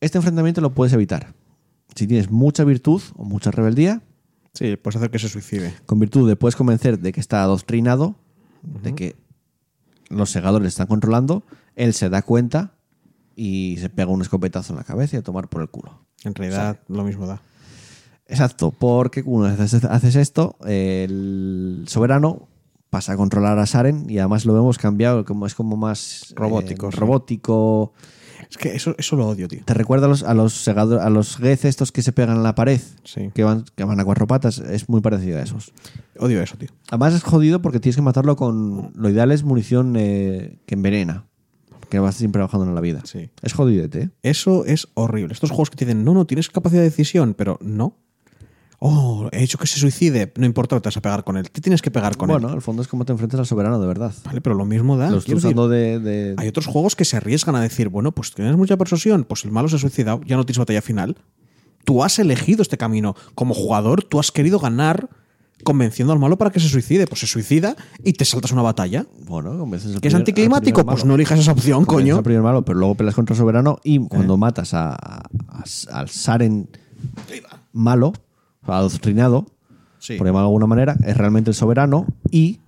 Este 0.00 0.18
enfrentamiento 0.18 0.60
lo 0.60 0.74
puedes 0.74 0.92
evitar. 0.92 1.34
Si 1.94 2.06
tienes 2.06 2.30
mucha 2.30 2.64
virtud 2.64 3.02
o 3.16 3.24
mucha 3.24 3.50
rebeldía, 3.50 4.02
Sí, 4.54 4.76
puedes 4.76 4.96
hacer 4.96 5.10
que 5.10 5.18
se 5.18 5.30
suicide. 5.30 5.72
con 5.86 5.98
virtud 5.98 6.28
le 6.28 6.36
puedes 6.36 6.56
convencer 6.56 6.98
de 6.98 7.12
que 7.12 7.20
está 7.20 7.42
adoctrinado, 7.42 8.16
de 8.82 8.94
que 8.94 9.16
los 10.10 10.28
segadores 10.30 10.62
le 10.64 10.68
están 10.68 10.88
controlando, 10.88 11.42
él 11.74 11.94
se 11.94 12.10
da 12.10 12.20
cuenta 12.20 12.74
y 13.34 13.78
se 13.78 13.88
pega 13.88 14.10
un 14.10 14.20
escopetazo 14.20 14.74
en 14.74 14.76
la 14.76 14.84
cabeza 14.84 15.16
y 15.16 15.20
a 15.20 15.22
tomar 15.22 15.48
por 15.48 15.62
el 15.62 15.70
culo. 15.70 16.04
En 16.24 16.34
realidad, 16.34 16.80
lo 16.88 17.02
mismo 17.02 17.26
da. 17.26 17.40
Exacto, 18.28 18.70
porque 18.70 19.22
vez 19.56 19.60
haces- 19.60 20.16
esto, 20.16 20.56
el 20.66 21.84
soberano 21.86 22.48
pasa 22.90 23.12
a 23.14 23.16
controlar 23.16 23.58
a 23.58 23.66
Saren 23.66 24.08
y 24.08 24.18
además 24.18 24.44
lo 24.44 24.54
vemos 24.54 24.78
cambiado, 24.78 25.24
como 25.24 25.46
es 25.46 25.54
como 25.54 25.76
más 25.76 26.32
Robótico, 26.36 26.88
eh, 26.88 26.92
sí. 26.92 26.98
robótico. 26.98 27.92
Es 28.50 28.58
que 28.58 28.74
eso, 28.74 28.94
eso 28.98 29.16
lo 29.16 29.28
odio, 29.28 29.48
tío. 29.48 29.60
Te 29.64 29.72
recuerda 29.72 30.04
a 30.06 30.08
los, 30.10 30.22
a 30.24 30.34
los 30.34 30.68
a 30.68 31.08
los 31.08 31.36
Geth 31.38 31.64
estos 31.64 31.90
que 31.90 32.02
se 32.02 32.12
pegan 32.12 32.36
en 32.36 32.42
la 32.42 32.54
pared, 32.54 32.80
Sí. 33.02 33.30
que 33.34 33.44
van, 33.44 33.64
que 33.74 33.84
van 33.84 33.98
a 33.98 34.04
cuatro 34.04 34.26
patas, 34.26 34.58
es 34.58 34.90
muy 34.90 35.00
parecido 35.00 35.38
a 35.38 35.42
esos. 35.42 35.72
Odio 36.18 36.42
eso, 36.42 36.56
tío. 36.58 36.68
Además 36.90 37.14
es 37.14 37.22
jodido 37.22 37.62
porque 37.62 37.80
tienes 37.80 37.96
que 37.96 38.02
matarlo 38.02 38.36
con. 38.36 38.92
Lo 38.94 39.08
ideal 39.08 39.32
es 39.32 39.42
munición 39.42 39.94
eh, 39.96 40.58
que 40.66 40.74
envenena. 40.74 41.24
Que 41.88 41.98
vas 41.98 42.14
siempre 42.16 42.42
bajando 42.42 42.66
en 42.66 42.74
la 42.74 42.80
vida. 42.82 43.00
Sí. 43.04 43.30
Es 43.42 43.52
jodidete, 43.54 44.00
¿eh? 44.02 44.10
Eso 44.22 44.64
es 44.66 44.88
horrible. 44.94 45.32
Estos 45.32 45.50
juegos 45.50 45.70
que 45.70 45.76
te 45.76 45.84
dicen, 45.86 46.04
no, 46.04 46.12
no, 46.14 46.26
tienes 46.26 46.48
capacidad 46.50 46.80
de 46.82 46.88
decisión, 46.90 47.32
pero 47.34 47.58
no. 47.62 47.96
Oh, 48.84 49.28
he 49.30 49.44
hecho 49.44 49.58
que 49.58 49.68
se 49.68 49.78
suicide. 49.78 50.32
No 50.36 50.44
importa, 50.44 50.80
te 50.80 50.88
vas 50.88 50.96
a 50.96 51.00
pegar 51.00 51.22
con 51.22 51.36
él. 51.36 51.48
Te 51.50 51.60
tienes 51.60 51.80
que 51.82 51.92
pegar 51.92 52.16
con 52.16 52.28
bueno, 52.28 52.48
él. 52.48 52.54
el 52.56 52.62
fondo 52.62 52.82
es 52.82 52.88
como 52.88 53.04
te 53.04 53.12
enfrentas 53.12 53.38
al 53.38 53.46
soberano, 53.46 53.78
de 53.80 53.86
verdad. 53.86 54.12
Vale, 54.24 54.40
pero 54.40 54.56
lo 54.56 54.64
mismo 54.64 54.96
da. 54.96 55.08
lo 55.08 55.18
estoy 55.18 55.34
Quiero 55.34 55.36
decir, 55.40 55.48
usando 55.50 55.68
de. 55.68 56.00
de- 56.00 56.34
Hay 56.36 56.48
otros 56.48 56.66
juegos 56.66 56.96
que 56.96 57.04
se 57.04 57.16
arriesgan 57.16 57.54
a 57.54 57.60
decir, 57.60 57.88
bueno, 57.90 58.10
pues 58.10 58.32
tienes 58.34 58.56
mucha 58.56 58.76
persuasión, 58.76 59.22
pues 59.22 59.44
el 59.44 59.52
malo 59.52 59.68
se 59.68 59.76
ha 59.76 59.78
suicidado, 59.78 60.20
ya 60.26 60.34
no 60.36 60.44
tienes 60.44 60.58
batalla 60.58 60.82
final. 60.82 61.16
Tú 61.84 62.02
has 62.02 62.18
elegido 62.18 62.62
este 62.62 62.76
camino. 62.76 63.14
Como 63.36 63.54
jugador, 63.54 64.02
tú 64.02 64.18
has 64.18 64.32
querido 64.32 64.58
ganar 64.58 65.08
convenciendo 65.62 66.12
al 66.12 66.18
malo 66.18 66.36
para 66.36 66.50
que 66.50 66.58
se 66.58 66.68
suicide. 66.68 67.06
Pues 67.06 67.20
se 67.20 67.28
suicida 67.28 67.76
y 68.02 68.14
te 68.14 68.24
saltas 68.24 68.50
una 68.50 68.62
batalla. 68.62 69.06
Bueno, 69.26 69.56
convences 69.58 69.94
al 69.94 70.00
¿Que 70.00 70.08
es 70.08 70.14
al 70.14 70.22
anticlimático? 70.22 70.84
Pues 70.84 70.98
malo. 70.98 71.06
no 71.08 71.14
elijas 71.14 71.38
esa 71.38 71.52
opción, 71.52 71.84
Convences 71.84 72.14
coño. 72.14 72.16
al 72.18 72.24
primer 72.24 72.42
malo, 72.42 72.64
pero 72.64 72.80
luego 72.80 72.96
peleas 72.96 73.14
contra 73.14 73.34
el 73.34 73.38
soberano 73.38 73.78
y 73.84 74.00
cuando 74.08 74.36
matas 74.36 74.74
a, 74.74 74.92
a- 74.94 75.22
al 75.92 76.08
Saren 76.08 76.68
malo, 77.72 78.12
adoctrinado, 78.66 79.46
Sí. 79.98 80.16
por 80.16 80.26
llamarlo 80.26 80.48
de 80.48 80.50
alguna 80.50 80.66
manera, 80.66 80.96
es 81.04 81.16
realmente 81.16 81.50
el 81.50 81.54
soberano 81.54 82.06
y 82.30 82.58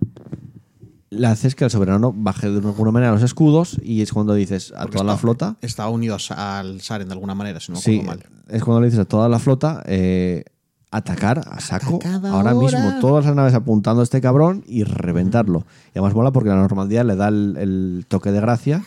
le 1.09 1.27
haces 1.27 1.55
que 1.55 1.63
el 1.65 1.69
soberano 1.71 2.13
baje 2.15 2.49
de 2.49 2.57
alguna 2.67 2.91
manera 2.91 3.11
los 3.11 3.23
escudos 3.23 3.77
y 3.83 4.01
es 4.01 4.11
cuando 4.11 4.33
dices 4.33 4.73
a 4.75 4.81
Porque 4.83 4.97
toda 4.97 5.03
la 5.05 5.17
flota. 5.17 5.55
Está 5.61 5.87
unido 5.89 6.17
al 6.35 6.81
Saren 6.81 7.07
de 7.07 7.13
alguna 7.13 7.35
manera, 7.35 7.59
si 7.59 7.71
no 7.71 7.77
me 7.77 7.81
Sí, 7.83 8.01
mal. 8.05 8.23
es 8.49 8.63
cuando 8.63 8.81
le 8.81 8.87
dices 8.87 8.99
a 9.01 9.05
toda 9.05 9.29
la 9.29 9.39
flota 9.39 9.81
eh, 9.85 10.43
atacar 10.91 11.39
a 11.49 11.59
saco 11.61 11.99
ahora 12.31 12.53
mismo 12.53 12.99
todas 13.01 13.25
las 13.25 13.35
naves 13.35 13.53
apuntando 13.53 14.01
a 14.01 14.03
este 14.03 14.19
cabrón 14.21 14.63
y 14.67 14.83
reventarlo. 14.83 15.65
Y 15.93 15.99
además 15.99 16.15
mola 16.15 16.31
porque 16.31 16.49
la 16.49 16.55
normalidad 16.55 17.05
le 17.05 17.15
da 17.15 17.27
el, 17.29 17.55
el 17.59 18.05
toque 18.07 18.31
de 18.31 18.39
gracia 18.41 18.83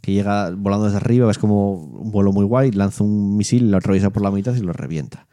que 0.00 0.12
llega 0.12 0.50
volando 0.56 0.86
desde 0.86 0.96
arriba, 0.98 1.26
ves 1.26 1.38
como 1.38 1.74
un 1.74 2.10
vuelo 2.10 2.32
muy 2.32 2.44
guay, 2.46 2.70
lanza 2.72 3.04
un 3.04 3.36
misil, 3.36 3.70
lo 3.70 3.76
atraviesa 3.76 4.08
por 4.10 4.22
la 4.22 4.30
mitad 4.30 4.54
y 4.54 4.60
lo 4.60 4.72
revienta. 4.72 5.26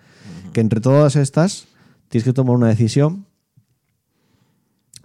Que 0.53 0.61
entre 0.61 0.79
todas 0.81 1.15
estas 1.15 1.65
tienes 2.09 2.23
que 2.25 2.33
tomar 2.33 2.55
una 2.55 2.67
decisión 2.67 3.25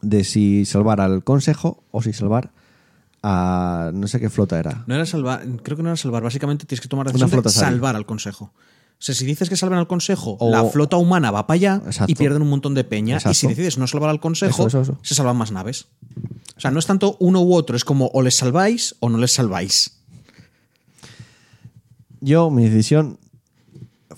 de 0.00 0.24
si 0.24 0.64
salvar 0.64 1.00
al 1.00 1.22
consejo 1.24 1.82
o 1.90 2.02
si 2.02 2.12
salvar 2.12 2.50
a 3.22 3.90
no 3.94 4.08
sé 4.08 4.18
qué 4.18 4.30
flota 4.30 4.58
era. 4.58 4.84
No 4.86 4.94
era 4.94 5.06
salvar, 5.06 5.46
creo 5.62 5.76
que 5.76 5.82
no 5.82 5.90
era 5.90 5.96
salvar. 5.96 6.22
Básicamente 6.22 6.66
tienes 6.66 6.80
que 6.80 6.88
tomar 6.88 7.06
la 7.06 7.12
Una 7.12 7.26
decisión 7.26 7.42
de 7.44 7.50
salvar 7.50 7.96
al 7.96 8.06
consejo. 8.06 8.46
O 8.54 9.04
sea, 9.04 9.14
si 9.16 9.24
dices 9.26 9.48
que 9.48 9.56
salven 9.56 9.78
al 9.78 9.88
consejo, 9.88 10.36
O- 10.38 10.50
la 10.50 10.64
flota 10.64 10.96
humana 10.96 11.30
va 11.32 11.46
para 11.46 11.54
allá 11.56 11.82
Exacto. 11.86 12.10
y 12.10 12.14
pierden 12.14 12.42
un 12.42 12.48
montón 12.50 12.72
de 12.74 12.84
peña. 12.84 13.18
Y 13.28 13.34
si 13.34 13.48
decides 13.48 13.76
no 13.78 13.86
salvar 13.88 14.10
al 14.10 14.20
consejo, 14.20 14.66
Eso, 14.66 14.80
eso, 14.80 14.92
eso. 14.92 14.98
se 15.02 15.14
salvan 15.16 15.36
más 15.36 15.50
naves. 15.50 15.86
O 16.56 16.60
sea, 16.60 16.70
no 16.70 16.78
es 16.78 16.86
tanto 16.86 17.16
uno 17.18 17.40
u 17.42 17.54
otro, 17.54 17.76
es 17.76 17.84
como 17.84 18.10
o 18.14 18.22
les 18.22 18.36
salváis 18.36 18.94
o 19.00 19.08
no 19.08 19.18
les 19.18 19.32
salváis. 19.32 19.98
Yo, 22.20 22.50
mi 22.50 22.68
decisión 22.68 23.18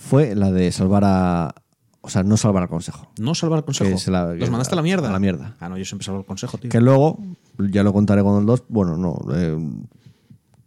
fue 0.09 0.35
la 0.35 0.51
de 0.53 0.71
salvar 0.73 1.03
a. 1.05 1.55
O 2.01 2.11
sea, 2.11 2.23
no 2.23 2.37
salvar 2.37 2.65
al 2.65 2.69
consejo. 2.69 3.11
No 3.19 3.35
salvar 3.35 3.59
al 3.59 3.65
consejo. 3.65 3.91
Que 4.05 4.11
la- 4.11 4.35
¿Los 4.35 4.51
mandaste 4.51 4.75
a 4.75 4.77
la 4.77 4.83
mierda? 4.83 5.09
a 5.09 5.13
la 5.13 5.19
mierda. 5.19 5.57
Ah, 5.59 5.69
no, 5.71 5.79
yo 5.79 5.85
siempre 5.87 6.05
salvo 6.05 6.21
al 6.21 6.27
consejo, 6.27 6.59
tío. 6.59 6.69
Que 6.71 6.81
luego, 6.81 7.19
ya 7.59 7.83
lo 7.83 7.93
contaré 7.95 8.23
con 8.23 8.39
el 8.41 8.47
2. 8.47 8.65
Bueno, 8.69 8.97
no. 8.99 9.17
eh, 9.35 9.57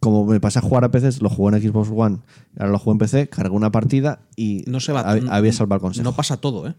como 0.00 0.24
me 0.24 0.40
pasé 0.40 0.58
a 0.58 0.62
jugar 0.62 0.84
a 0.84 0.90
PC, 0.90 1.20
lo 1.22 1.28
jugué 1.30 1.56
en 1.56 1.62
Xbox 1.70 1.90
One, 1.94 2.18
ahora 2.58 2.72
lo 2.72 2.78
jugué 2.78 2.92
en 2.94 2.98
PC, 2.98 3.28
cargué 3.28 3.54
una 3.54 3.70
partida 3.72 4.20
y 4.36 4.64
No 4.66 4.80
se 4.80 4.92
va. 4.92 5.04
hab- 5.04 5.22
no- 5.22 5.32
había 5.32 5.52
salvar 5.52 5.76
al 5.76 5.80
consejo. 5.80 6.04
No 6.04 6.12
pasa 6.14 6.36
todo, 6.36 6.66
¿eh? 6.68 6.74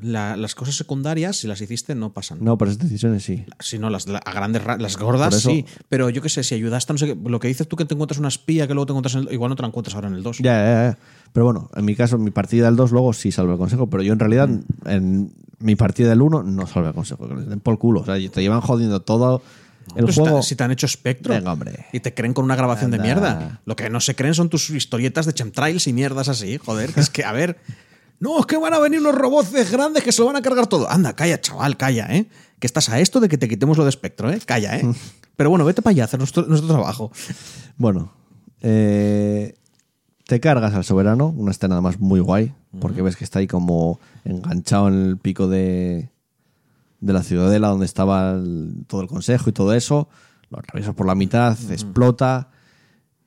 La- 0.00 0.36
las 0.36 0.54
cosas 0.54 0.76
secundarias, 0.76 1.36
si 1.38 1.48
las 1.48 1.60
hiciste, 1.60 1.94
no 1.94 2.12
pasan. 2.12 2.38
No, 2.40 2.56
pero 2.56 2.70
esas 2.70 2.82
decisiones 2.84 3.24
sí. 3.24 3.44
Si 3.58 3.78
no, 3.78 3.90
las, 3.90 4.06
la- 4.06 4.18
a 4.18 4.32
grandes 4.32 4.62
ra- 4.62 4.76
las 4.78 4.96
gordas 4.96 5.34
eso- 5.34 5.50
sí. 5.50 5.64
Pero 5.88 6.08
yo 6.10 6.22
qué 6.22 6.28
sé, 6.28 6.44
si 6.44 6.54
ayudaste, 6.54 6.92
no 6.92 6.98
sé 6.98 7.06
qué. 7.06 7.18
Lo 7.28 7.40
que 7.40 7.48
dices 7.48 7.66
tú 7.66 7.74
que 7.76 7.84
te 7.84 7.94
encuentras 7.94 8.18
una 8.18 8.28
espía 8.28 8.66
que 8.68 8.74
luego 8.74 8.86
te 8.86 8.92
encuentras 8.92 9.14
en 9.16 9.22
el- 9.28 9.32
Igual 9.34 9.50
no 9.50 9.56
te 9.56 9.62
la 9.62 9.68
encuentras 9.68 9.94
ahora 9.96 10.08
en 10.08 10.14
el 10.14 10.22
2. 10.22 10.38
Ya, 10.38 10.52
ya, 10.52 10.90
ya. 10.92 10.98
Pero 11.32 11.44
bueno, 11.46 11.68
en 11.74 11.84
mi 11.84 11.94
caso, 11.96 12.16
en 12.16 12.24
mi 12.24 12.30
partida 12.30 12.66
del 12.66 12.76
2 12.76 12.92
luego 12.92 13.12
sí 13.12 13.32
salvé 13.32 13.52
el 13.52 13.58
consejo, 13.58 13.88
pero 13.90 14.02
yo 14.04 14.12
en 14.12 14.18
realidad, 14.20 14.48
Mm. 14.48 14.62
en 14.86 15.32
mi 15.58 15.74
partida 15.74 16.08
del 16.10 16.22
1 16.22 16.42
no 16.44 16.66
salvé 16.68 16.88
el 16.88 16.94
consejo. 16.94 17.28
Que 17.28 17.34
les 17.34 17.48
den 17.48 17.58
por 17.60 17.72
el 17.72 17.78
culo. 17.78 18.00
O 18.02 18.04
sea, 18.04 18.14
te 18.14 18.40
llevan 18.40 18.60
jodiendo 18.60 19.00
todo 19.02 19.42
el 19.96 20.12
juego. 20.12 20.42
si 20.42 20.54
te 20.54 20.62
han 20.64 20.70
hecho 20.70 20.86
espectro 20.86 21.34
Venga, 21.34 21.52
hombre. 21.52 21.86
y 21.92 22.00
te 22.00 22.14
creen 22.14 22.34
con 22.34 22.44
una 22.44 22.54
grabación 22.54 22.90
de 22.92 22.98
mierda. 23.00 23.60
Lo 23.64 23.74
que 23.74 23.90
no 23.90 23.98
se 24.00 24.14
creen 24.14 24.34
son 24.34 24.48
tus 24.48 24.70
historietas 24.70 25.26
de 25.26 25.32
chemtrails 25.34 25.86
y 25.88 25.92
mierdas 25.92 26.28
así. 26.28 26.58
Joder, 26.58 26.92
que 26.92 27.00
es 27.00 27.10
que, 27.10 27.24
a 27.24 27.32
ver. 27.32 27.58
No, 28.20 28.40
es 28.40 28.46
que 28.46 28.56
van 28.56 28.74
a 28.74 28.78
venir 28.78 29.00
unos 29.00 29.14
robots 29.14 29.70
grandes 29.70 30.02
que 30.02 30.10
se 30.12 30.20
lo 30.22 30.26
van 30.26 30.36
a 30.36 30.42
cargar 30.42 30.66
todo. 30.66 30.90
Anda, 30.90 31.14
calla, 31.14 31.40
chaval, 31.40 31.76
calla, 31.76 32.06
¿eh? 32.14 32.26
Que 32.58 32.66
estás 32.66 32.88
a 32.88 32.98
esto 32.98 33.20
de 33.20 33.28
que 33.28 33.38
te 33.38 33.48
quitemos 33.48 33.76
lo 33.78 33.84
de 33.84 33.90
espectro, 33.90 34.30
¿eh? 34.30 34.40
Calla, 34.44 34.76
¿eh? 34.76 34.82
Pero 35.36 35.50
bueno, 35.50 35.64
vete 35.64 35.82
para 35.82 35.92
allá 35.92 36.02
a 36.02 36.06
hacer 36.06 36.18
nuestro, 36.18 36.42
nuestro 36.46 36.68
trabajo. 36.68 37.12
Bueno, 37.76 38.12
eh, 38.60 39.54
te 40.26 40.40
cargas 40.40 40.74
al 40.74 40.84
soberano, 40.84 41.28
una 41.28 41.52
escena 41.52 41.76
además 41.76 42.00
muy 42.00 42.18
guay, 42.20 42.52
porque 42.80 43.02
ves 43.02 43.14
que 43.16 43.22
está 43.24 43.38
ahí 43.38 43.46
como 43.46 44.00
enganchado 44.24 44.88
en 44.88 44.94
el 44.94 45.16
pico 45.16 45.46
de, 45.46 46.10
de 47.00 47.12
la 47.12 47.22
ciudadela 47.22 47.68
donde 47.68 47.86
estaba 47.86 48.32
el- 48.32 48.84
todo 48.88 49.00
el 49.00 49.06
consejo 49.08 49.48
y 49.48 49.52
todo 49.52 49.72
eso, 49.74 50.08
lo 50.50 50.58
atraviesas 50.58 50.94
por 50.96 51.06
la 51.06 51.14
mitad, 51.14 51.56
explota 51.70 52.48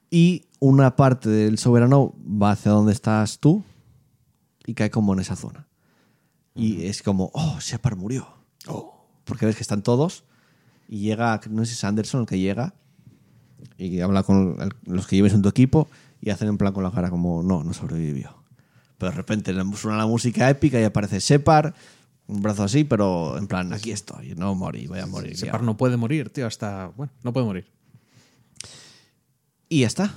y 0.10 0.44
una 0.60 0.96
parte 0.98 1.30
del 1.30 1.58
soberano 1.58 2.14
va 2.22 2.52
hacia 2.52 2.72
donde 2.74 2.92
estás 2.92 3.40
tú 3.40 3.64
y 4.66 4.74
cae 4.74 4.90
como 4.90 5.14
en 5.14 5.20
esa 5.20 5.36
zona. 5.36 5.68
Y 6.56 6.86
es 6.86 7.02
como, 7.02 7.32
oh, 7.34 7.58
Shepard 7.60 7.98
murió. 7.98 8.28
Porque 9.24 9.46
ves 9.46 9.56
que 9.56 9.62
están 9.64 9.84
todos 9.84 10.24
y 10.88 11.00
llega, 11.00 11.40
no 11.50 11.64
sé 11.64 11.68
si 11.68 11.74
es 11.74 11.84
Anderson 11.84 12.22
el 12.22 12.28
que 12.28 12.40
llega 12.40 12.74
y 13.78 14.00
habla 14.02 14.24
con 14.24 14.58
los 14.86 15.08
que 15.08 15.16
lleves 15.16 15.34
en 15.34 15.42
tu 15.42 15.50
equipo 15.50 15.88
y 16.20 16.30
hacen 16.30 16.50
en 16.50 16.58
plan 16.58 16.74
con 16.74 16.84
la 16.84 16.92
cara 16.92 17.10
como, 17.10 17.42
no, 17.44 17.64
no 17.64 17.74
sobrevivió. 17.74 18.44
Pero 18.98 19.12
de 19.12 19.18
repente 19.18 19.54
suena 19.76 19.98
la 19.98 20.06
música 20.06 20.50
épica 20.50 20.80
y 20.80 20.84
aparece 20.84 21.20
Shepard, 21.20 21.74
un 22.28 22.42
brazo 22.42 22.64
así, 22.64 22.84
pero 22.84 23.38
en 23.38 23.48
plan, 23.48 23.74
aquí 23.74 23.92
estoy, 23.92 24.36
no 24.36 24.54
morí, 24.56 24.88
voy 24.88 25.00
a 25.00 25.06
morir. 25.06 25.34
ya". 25.34 25.38
Separ 25.46 25.64
no 25.64 25.76
puede 25.78 25.98
morir, 25.98 26.30
tío, 26.30 26.46
hasta. 26.46 26.88
Bueno, 26.96 27.12
no 27.24 27.34
puede 27.34 27.46
morir. 27.46 27.68
Y 29.70 29.82
ya 29.82 29.88
está. 29.88 30.14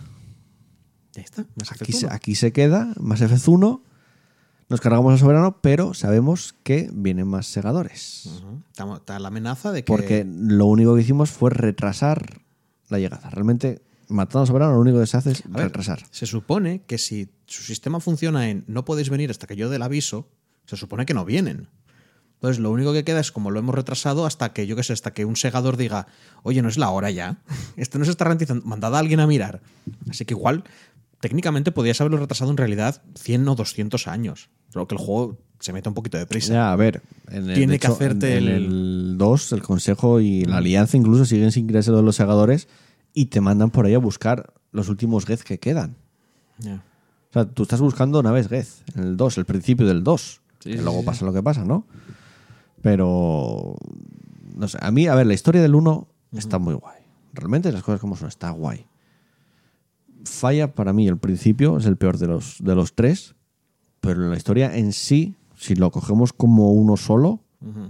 Ya 1.12 1.23
está. 1.23 1.47
Mass 1.55 1.73
Aquí 1.73 1.92
se, 1.92 2.06
1. 2.06 2.14
aquí 2.14 2.34
se 2.34 2.52
queda, 2.52 2.92
más 3.00 3.20
F1. 3.23 3.81
Nos 4.68 4.81
cargamos 4.81 5.12
al 5.12 5.18
soberano, 5.18 5.59
pero 5.60 5.94
sabemos 5.94 6.55
que 6.62 6.91
vienen 6.93 7.28
más 7.28 7.47
segadores. 7.47 8.31
Está, 8.70 9.18
la 9.18 9.28
amenaza 9.28 9.73
de 9.73 9.84
que. 9.84 9.86
Porque 9.86 10.25
lo 10.26 10.67
único 10.67 10.94
que 10.94 11.02
hicimos 11.02 11.31
fue 11.31 11.51
retrasar 11.51 12.41
la 12.89 12.99
llegada. 12.99 13.28
Realmente, 13.31 13.83
matando 14.09 14.41
al 14.41 14.47
soberano, 14.47 14.75
lo 14.75 14.81
único 14.81 15.01
que 15.01 15.07
se 15.07 15.17
hace 15.17 15.33
es 15.33 15.44
A 15.47 15.49
ver, 15.49 15.67
retrasar. 15.67 16.02
Se 16.10 16.26
supone 16.26 16.83
que 16.86 16.99
si 16.99 17.28
su 17.47 17.62
sistema 17.62 18.01
funciona 18.01 18.49
en 18.49 18.65
no 18.67 18.84
podéis 18.84 19.10
venir 19.10 19.31
hasta 19.31 19.47
que 19.47 19.57
yo 19.57 19.68
dé 19.68 19.76
el 19.76 19.83
aviso, 19.83 20.28
se 20.67 20.76
supone 20.76 21.05
que 21.05 21.15
no 21.15 21.25
vienen. 21.25 21.68
Entonces, 22.44 22.60
lo 22.60 22.70
único 22.70 22.93
que 22.93 23.05
queda 23.05 23.20
es 23.20 23.33
como 23.33 23.51
lo 23.51 23.59
hemos 23.59 23.75
retrasado 23.75 24.26
hasta 24.26 24.52
que, 24.52 24.67
yo 24.67 24.76
qué 24.76 24.83
sé, 24.83 24.93
hasta 24.93 25.15
que 25.15 25.25
un 25.25 25.34
segador 25.34 25.78
diga, 25.78 26.09
oye, 26.43 26.60
no 26.60 26.68
es 26.68 26.76
la 26.76 26.91
hora 26.91 27.10
ya. 27.10 27.39
Esto 27.76 27.99
no 27.99 28.05
se 28.05 28.10
está 28.10 28.25
ralentizando. 28.25 28.67
Mandad 28.67 28.94
a 28.94 28.99
alguien 28.99 29.20
a 29.20 29.26
mirar. 29.26 29.62
Así 30.10 30.25
que 30.25 30.34
igual, 30.34 30.65
técnicamente 31.24 31.72
podías 31.72 31.98
haberlo 32.02 32.18
retrasado 32.18 32.50
en 32.50 32.58
realidad 32.58 33.00
100 33.14 33.48
o 33.48 33.54
200 33.54 34.06
años. 34.08 34.50
Solo 34.68 34.86
que 34.86 34.94
el 34.94 35.00
juego 35.00 35.38
se 35.58 35.72
mete 35.72 35.88
un 35.88 35.94
poquito 35.94 36.18
de 36.18 36.26
prisa. 36.26 36.52
Ya, 36.52 36.70
a 36.70 36.76
ver. 36.76 37.00
en 37.30 37.48
el- 37.48 37.54
Tiene 37.54 37.78
que 37.78 37.86
hacerte 37.86 38.36
en, 38.36 38.44
en 38.46 38.48
el- 38.52 38.64
el 38.64 39.14
2, 39.18 39.52
el 39.52 39.62
Consejo 39.62 40.20
y 40.20 40.44
la 40.44 40.58
Alianza 40.58 40.98
incluso 40.98 41.24
siguen 41.24 41.50
sin 41.50 41.66
creerse 41.66 41.90
lo 41.92 41.96
de 41.96 42.02
los 42.02 42.16
segadores 42.16 42.68
y 43.14 43.26
te 43.26 43.40
mandan 43.40 43.70
por 43.70 43.86
ahí 43.86 43.94
a 43.94 43.98
buscar 43.98 44.52
los 44.70 44.90
últimos 44.90 45.24
Gez 45.24 45.44
que 45.44 45.58
quedan. 45.58 45.96
Ya. 46.58 46.84
O 47.30 47.32
sea, 47.32 47.46
tú 47.46 47.62
estás 47.62 47.80
buscando 47.80 48.22
naves 48.22 48.48
Gez 48.48 48.82
en 48.94 49.04
el 49.04 49.16
2, 49.16 49.38
el 49.38 49.46
principio 49.46 49.86
del 49.86 50.04
2. 50.04 50.42
Sí, 50.60 50.70
que 50.72 50.76
sí, 50.76 50.82
luego 50.84 51.00
sí. 51.00 51.06
pasa 51.06 51.24
lo 51.24 51.32
que 51.32 51.42
pasa, 51.42 51.64
¿no? 51.64 51.86
Pero. 52.82 53.76
No 54.56 54.68
sé, 54.68 54.76
a 54.82 54.90
mí, 54.90 55.06
a 55.06 55.14
ver, 55.14 55.26
la 55.26 55.32
historia 55.34 55.62
del 55.62 55.74
1 55.74 56.06
está 56.32 56.58
muy 56.58 56.74
guay. 56.74 56.98
Realmente 57.32 57.72
las 57.72 57.82
cosas 57.82 58.00
como 58.00 58.14
son, 58.14 58.28
está 58.28 58.50
guay. 58.50 58.86
Falla 60.24 60.74
para 60.74 60.92
mí 60.92 61.06
el 61.08 61.18
principio, 61.18 61.76
es 61.78 61.86
el 61.86 61.96
peor 61.96 62.18
de 62.18 62.26
los, 62.26 62.56
de 62.60 62.74
los 62.74 62.94
tres. 62.94 63.34
Pero 64.00 64.28
la 64.28 64.36
historia 64.36 64.76
en 64.76 64.92
sí, 64.92 65.34
si 65.56 65.74
lo 65.74 65.90
cogemos 65.90 66.32
como 66.32 66.72
uno 66.72 66.96
solo, 66.96 67.40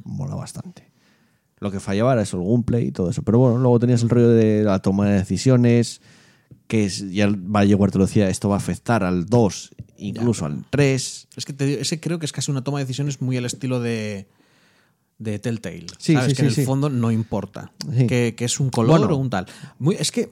mola 0.04 0.34
bastante. 0.36 0.92
Lo 1.58 1.70
que 1.70 1.80
fallaba 1.80 2.12
era 2.12 2.22
eso, 2.22 2.36
el 2.40 2.46
gameplay 2.48 2.88
y 2.88 2.92
todo 2.92 3.10
eso. 3.10 3.22
Pero 3.22 3.38
bueno, 3.38 3.58
luego 3.58 3.78
tenías 3.80 4.02
el 4.02 4.10
rollo 4.10 4.28
de 4.28 4.62
la 4.64 4.80
toma 4.80 5.08
de 5.08 5.14
decisiones, 5.18 6.00
que 6.66 6.84
es, 6.84 7.10
ya 7.10 7.28
Valle 7.36 7.74
Huerta 7.74 7.98
lo 7.98 8.06
decía, 8.06 8.28
esto 8.28 8.48
va 8.48 8.56
a 8.56 8.58
afectar 8.58 9.02
al 9.02 9.26
2, 9.26 9.74
incluso 9.98 10.46
al 10.46 10.64
3. 10.70 11.28
Es 11.36 11.44
que 11.44 11.52
te 11.52 11.66
digo, 11.66 11.80
ese 11.80 12.00
creo 12.00 12.18
que 12.18 12.26
es 12.26 12.32
casi 12.32 12.50
una 12.50 12.62
toma 12.62 12.78
de 12.78 12.84
decisiones 12.84 13.20
muy 13.20 13.36
al 13.36 13.44
estilo 13.46 13.80
de, 13.80 14.28
de 15.18 15.38
Telltale. 15.38 15.86
Sí, 15.98 16.12
¿Sabes? 16.14 16.30
sí, 16.30 16.36
que 16.36 16.42
en 16.42 16.48
el 16.48 16.66
fondo 16.66 16.90
no 16.90 17.10
importa. 17.10 17.72
Que, 18.08 18.34
que 18.36 18.44
es 18.44 18.60
un 18.60 18.70
color 18.70 19.00
Bueno. 19.00 19.14
o 19.14 19.18
un 19.18 19.30
tal. 19.30 19.46
Muy, 19.78 19.96
es 19.96 20.12
que. 20.12 20.30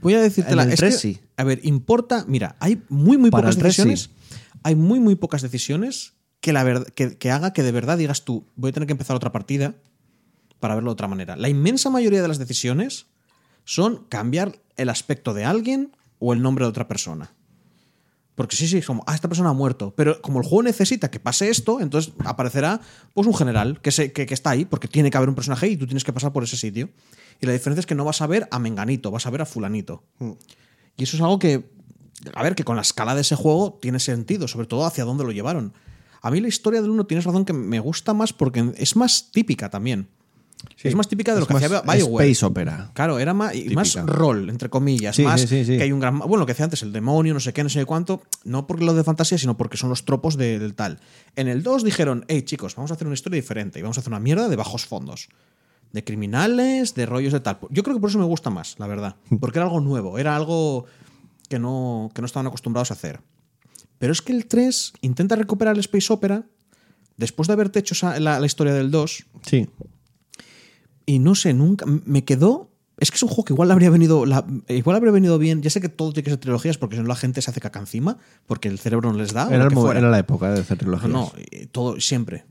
Voy 0.00 0.14
a 0.14 0.20
decirte 0.20 0.52
En 0.52 0.58
el 0.58 0.72
es 0.72 0.76
3 0.76 0.94
que, 0.94 1.00
sí. 1.00 1.20
A 1.36 1.44
ver, 1.44 1.60
importa. 1.62 2.24
Mira, 2.28 2.56
hay 2.60 2.82
muy, 2.88 3.16
muy 3.16 3.30
Para 3.30 3.42
pocas 3.42 3.56
el 3.56 3.62
3 3.62 3.76
decisiones. 3.76 4.00
sí. 4.00 4.36
Hay 4.62 4.74
muy, 4.74 5.00
muy 5.00 5.14
pocas 5.14 5.42
decisiones 5.42 6.14
que, 6.40 6.52
la 6.52 6.64
verdad, 6.64 6.86
que, 6.88 7.16
que 7.16 7.30
haga 7.30 7.52
que 7.52 7.62
de 7.62 7.72
verdad 7.72 7.98
digas 7.98 8.24
tú, 8.24 8.46
voy 8.56 8.70
a 8.70 8.72
tener 8.72 8.86
que 8.86 8.92
empezar 8.92 9.16
otra 9.16 9.32
partida 9.32 9.74
para 10.60 10.74
verlo 10.74 10.90
de 10.90 10.94
otra 10.94 11.08
manera. 11.08 11.36
La 11.36 11.48
inmensa 11.48 11.90
mayoría 11.90 12.22
de 12.22 12.28
las 12.28 12.38
decisiones 12.38 13.06
son 13.64 14.06
cambiar 14.08 14.60
el 14.76 14.88
aspecto 14.88 15.34
de 15.34 15.44
alguien 15.44 15.96
o 16.18 16.32
el 16.32 16.42
nombre 16.42 16.64
de 16.64 16.70
otra 16.70 16.88
persona. 16.88 17.34
Porque 18.34 18.54
sí, 18.54 18.68
sí, 18.68 18.78
es 18.78 18.86
como, 18.86 19.02
ah, 19.06 19.16
esta 19.16 19.26
persona 19.26 19.50
ha 19.50 19.52
muerto. 19.52 19.92
Pero 19.96 20.22
como 20.22 20.40
el 20.40 20.46
juego 20.46 20.62
necesita 20.62 21.10
que 21.10 21.18
pase 21.18 21.50
esto, 21.50 21.80
entonces 21.80 22.12
aparecerá 22.24 22.80
pues 23.12 23.26
un 23.26 23.34
general 23.34 23.80
que, 23.80 23.90
se, 23.90 24.12
que, 24.12 24.26
que 24.26 24.34
está 24.34 24.50
ahí, 24.50 24.64
porque 24.64 24.86
tiene 24.86 25.10
que 25.10 25.16
haber 25.16 25.28
un 25.28 25.34
personaje 25.34 25.66
y 25.66 25.76
tú 25.76 25.86
tienes 25.86 26.04
que 26.04 26.12
pasar 26.12 26.32
por 26.32 26.44
ese 26.44 26.56
sitio. 26.56 26.88
Y 27.40 27.46
la 27.46 27.52
diferencia 27.52 27.80
es 27.80 27.86
que 27.86 27.94
no 27.94 28.04
vas 28.04 28.20
a 28.22 28.26
ver 28.26 28.48
a 28.50 28.58
Menganito, 28.58 29.10
vas 29.10 29.26
a 29.26 29.30
ver 29.30 29.42
a 29.42 29.46
Fulanito. 29.46 30.02
Y 30.96 31.02
eso 31.04 31.16
es 31.16 31.22
algo 31.22 31.38
que, 31.38 31.70
a 32.34 32.42
ver, 32.42 32.54
que 32.54 32.64
con 32.64 32.76
la 32.76 32.82
escala 32.82 33.14
de 33.14 33.20
ese 33.20 33.36
juego 33.36 33.78
tiene 33.80 34.00
sentido, 34.00 34.48
sobre 34.48 34.66
todo 34.66 34.84
hacia 34.84 35.04
dónde 35.04 35.24
lo 35.24 35.30
llevaron. 35.32 35.72
A 36.20 36.30
mí 36.32 36.40
la 36.40 36.48
historia 36.48 36.82
del 36.82 36.90
uno 36.90 37.06
tienes 37.06 37.24
razón 37.24 37.44
que 37.44 37.52
me 37.52 37.78
gusta 37.78 38.12
más 38.14 38.32
porque 38.32 38.72
es 38.76 38.96
más 38.96 39.30
típica 39.30 39.70
también. 39.70 40.08
es 40.82 40.96
más 40.96 41.06
típica 41.06 41.32
de 41.32 41.38
lo 41.38 41.46
que 41.46 41.54
más 41.54 41.62
hacía 41.62 41.80
BioWare. 41.82 42.28
Space 42.28 42.44
Opera. 42.44 42.90
Claro, 42.92 43.20
era 43.20 43.32
más, 43.34 43.54
y 43.54 43.68
más 43.68 43.94
rol, 44.04 44.50
entre 44.50 44.68
comillas. 44.68 45.14
Sí, 45.14 45.22
más 45.22 45.42
sí, 45.42 45.64
que 45.64 45.80
hay 45.80 45.92
un 45.92 46.00
gran. 46.00 46.18
Bueno, 46.18 46.38
lo 46.38 46.46
que 46.46 46.54
decía 46.54 46.64
antes, 46.64 46.82
el 46.82 46.92
demonio, 46.92 47.34
no 47.34 47.38
sé 47.38 47.52
qué, 47.52 47.62
no 47.62 47.68
sé 47.68 47.84
cuánto. 47.84 48.22
No 48.42 48.66
porque 48.66 48.84
lo 48.84 48.94
de 48.94 49.04
fantasía, 49.04 49.38
sino 49.38 49.56
porque 49.56 49.76
son 49.76 49.88
los 49.90 50.04
tropos 50.04 50.36
de- 50.36 50.58
del 50.58 50.74
tal. 50.74 50.98
En 51.36 51.46
el 51.46 51.62
2 51.62 51.84
dijeron, 51.84 52.24
hey 52.26 52.42
chicos, 52.42 52.74
vamos 52.74 52.90
a 52.90 52.94
hacer 52.94 53.06
una 53.06 53.14
historia 53.14 53.36
diferente 53.40 53.78
y 53.78 53.82
vamos 53.82 53.96
a 53.98 54.00
hacer 54.00 54.10
una 54.12 54.18
mierda 54.18 54.48
de 54.48 54.56
bajos 54.56 54.84
fondos. 54.84 55.28
De 55.92 56.04
criminales, 56.04 56.94
de 56.94 57.06
rollos 57.06 57.32
de 57.32 57.40
tal. 57.40 57.58
Yo 57.70 57.82
creo 57.82 57.96
que 57.96 58.00
por 58.00 58.10
eso 58.10 58.18
me 58.18 58.24
gusta 58.26 58.50
más, 58.50 58.76
la 58.78 58.86
verdad. 58.86 59.16
Porque 59.40 59.58
era 59.58 59.66
algo 59.66 59.80
nuevo, 59.80 60.18
era 60.18 60.36
algo 60.36 60.84
que 61.48 61.58
no, 61.58 62.10
que 62.14 62.20
no 62.22 62.26
estaban 62.26 62.46
acostumbrados 62.46 62.90
a 62.90 62.94
hacer. 62.94 63.20
Pero 63.98 64.12
es 64.12 64.20
que 64.22 64.32
el 64.32 64.46
3 64.46 64.92
intenta 65.00 65.34
recuperar 65.34 65.74
el 65.74 65.80
Space 65.80 66.12
Opera 66.12 66.44
después 67.16 67.46
de 67.48 67.54
haberte 67.54 67.78
hecho 67.78 67.94
la, 68.20 68.38
la 68.38 68.46
historia 68.46 68.72
del 68.74 68.90
2 68.90 69.26
Sí. 69.42 69.68
y 71.06 71.18
no 71.18 71.34
sé, 71.34 71.54
nunca 71.54 71.86
me 71.86 72.24
quedó. 72.24 72.70
Es 72.98 73.10
que 73.10 73.16
es 73.16 73.22
un 73.22 73.28
juego 73.28 73.44
que 73.44 73.52
igual 73.52 73.70
habría 73.70 73.90
venido. 73.90 74.26
la- 74.26 74.44
igual 74.68 74.96
habría 74.96 75.12
venido 75.12 75.38
bien. 75.38 75.62
Ya 75.62 75.70
sé 75.70 75.80
que 75.80 75.88
todo 75.88 76.12
tiene 76.12 76.24
que 76.24 76.30
ser 76.30 76.40
trilogías 76.40 76.78
porque 76.78 76.96
si 76.96 77.02
no 77.02 77.08
la 77.08 77.14
gente 77.16 77.40
se 77.42 77.50
hace 77.50 77.60
caca 77.60 77.78
encima, 77.78 78.18
porque 78.46 78.68
el 78.68 78.78
cerebro 78.78 79.10
no 79.12 79.18
les 79.18 79.32
da. 79.32 79.46
Era, 79.48 79.58
lo 79.58 79.62
el 79.64 79.68
que 79.70 79.74
mo- 79.76 79.82
fuera. 79.82 80.00
era 80.00 80.10
la 80.10 80.18
época 80.18 80.50
de 80.52 80.60
hacer 80.60 80.78
trilogías. 80.78 81.10
No, 81.10 81.32
todo, 81.72 82.00
siempre. 82.00 82.44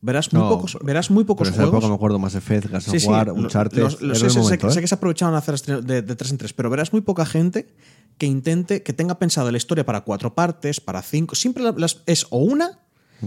Verás 0.00 0.32
muy 0.32 0.42
No, 0.42 0.48
pocos, 0.48 0.78
verás 0.82 1.10
muy 1.10 1.24
pocos 1.24 1.46
Pero 1.48 1.48
en 1.48 1.54
esa 1.54 1.62
juegos. 1.64 1.78
época 1.78 1.88
me 1.88 1.94
acuerdo 1.96 2.18
Mass 2.20 2.34
Effect, 2.36 2.66
Gas 2.70 2.84
Sí, 2.84 3.00
sí, 3.00 3.06
War, 3.08 3.32
Uncharted. 3.32 3.78
los- 3.82 4.00
los- 4.00 4.18
era 4.18 4.26
el 4.26 4.30
sé, 4.32 4.38
sé- 4.38 4.38
momento, 4.44 4.70
sé 4.70 4.78
¿eh? 4.78 4.82
que 4.82 4.86
se 4.88 4.94
aprovecharon 4.94 5.34
a 5.34 5.38
hacer 5.38 5.60
de, 5.82 6.02
de 6.02 6.16
tres 6.16 6.30
en 6.30 6.38
tres, 6.38 6.52
pero 6.52 6.70
verás 6.70 6.92
muy 6.92 7.02
poca 7.02 7.26
gente 7.26 7.74
que 8.16 8.26
intente, 8.26 8.82
que 8.84 8.92
tenga 8.92 9.18
pensado 9.18 9.50
la 9.50 9.56
historia 9.56 9.84
para 9.84 10.02
cuatro 10.02 10.34
partes, 10.36 10.80
para 10.80 11.02
cinco. 11.02 11.34
Siempre 11.34 11.64
las- 11.76 12.02
es 12.06 12.26
o 12.30 12.38
una, 12.38 12.78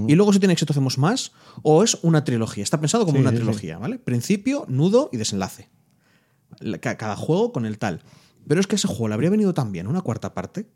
y 0.08 0.16
luego 0.16 0.32
si 0.32 0.40
tiene 0.40 0.54
éxito 0.54 0.72
hacemos 0.72 0.98
más, 0.98 1.34
o 1.64 1.84
es 1.84 1.98
una 2.04 2.24
trilogía. 2.24 2.64
Está 2.64 2.80
pensado 2.80 3.06
como 3.06 3.18
Sí, 3.18 3.22
una 3.22 3.34
trilogía, 3.34 3.78
¿vale? 3.78 4.00
Principio, 4.00 4.64
nudo 4.70 5.10
y 5.12 5.18
desenlace. 5.18 5.70
La- 6.60 6.78
ca- 6.78 6.96
Cada 6.96 7.18
juego 7.18 7.52
con 7.52 7.66
el 7.66 7.78
tal. 7.80 8.02
Pero 8.48 8.62
es 8.62 8.68
que 8.68 8.76
ese 8.78 8.88
juego 8.88 9.10
le 9.10 9.14
habría 9.16 9.30
venido 9.30 9.54
tan 9.54 9.74
bien 9.74 9.88
una 9.88 10.00
cuarta 10.02 10.34
parte 10.34 10.70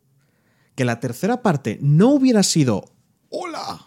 que 0.74 0.84
la 0.84 1.00
tercera 1.00 1.40
parte 1.42 1.78
no 1.80 2.10
hubiera 2.10 2.42
sido 2.42 2.84
¡Hola! 3.30 3.85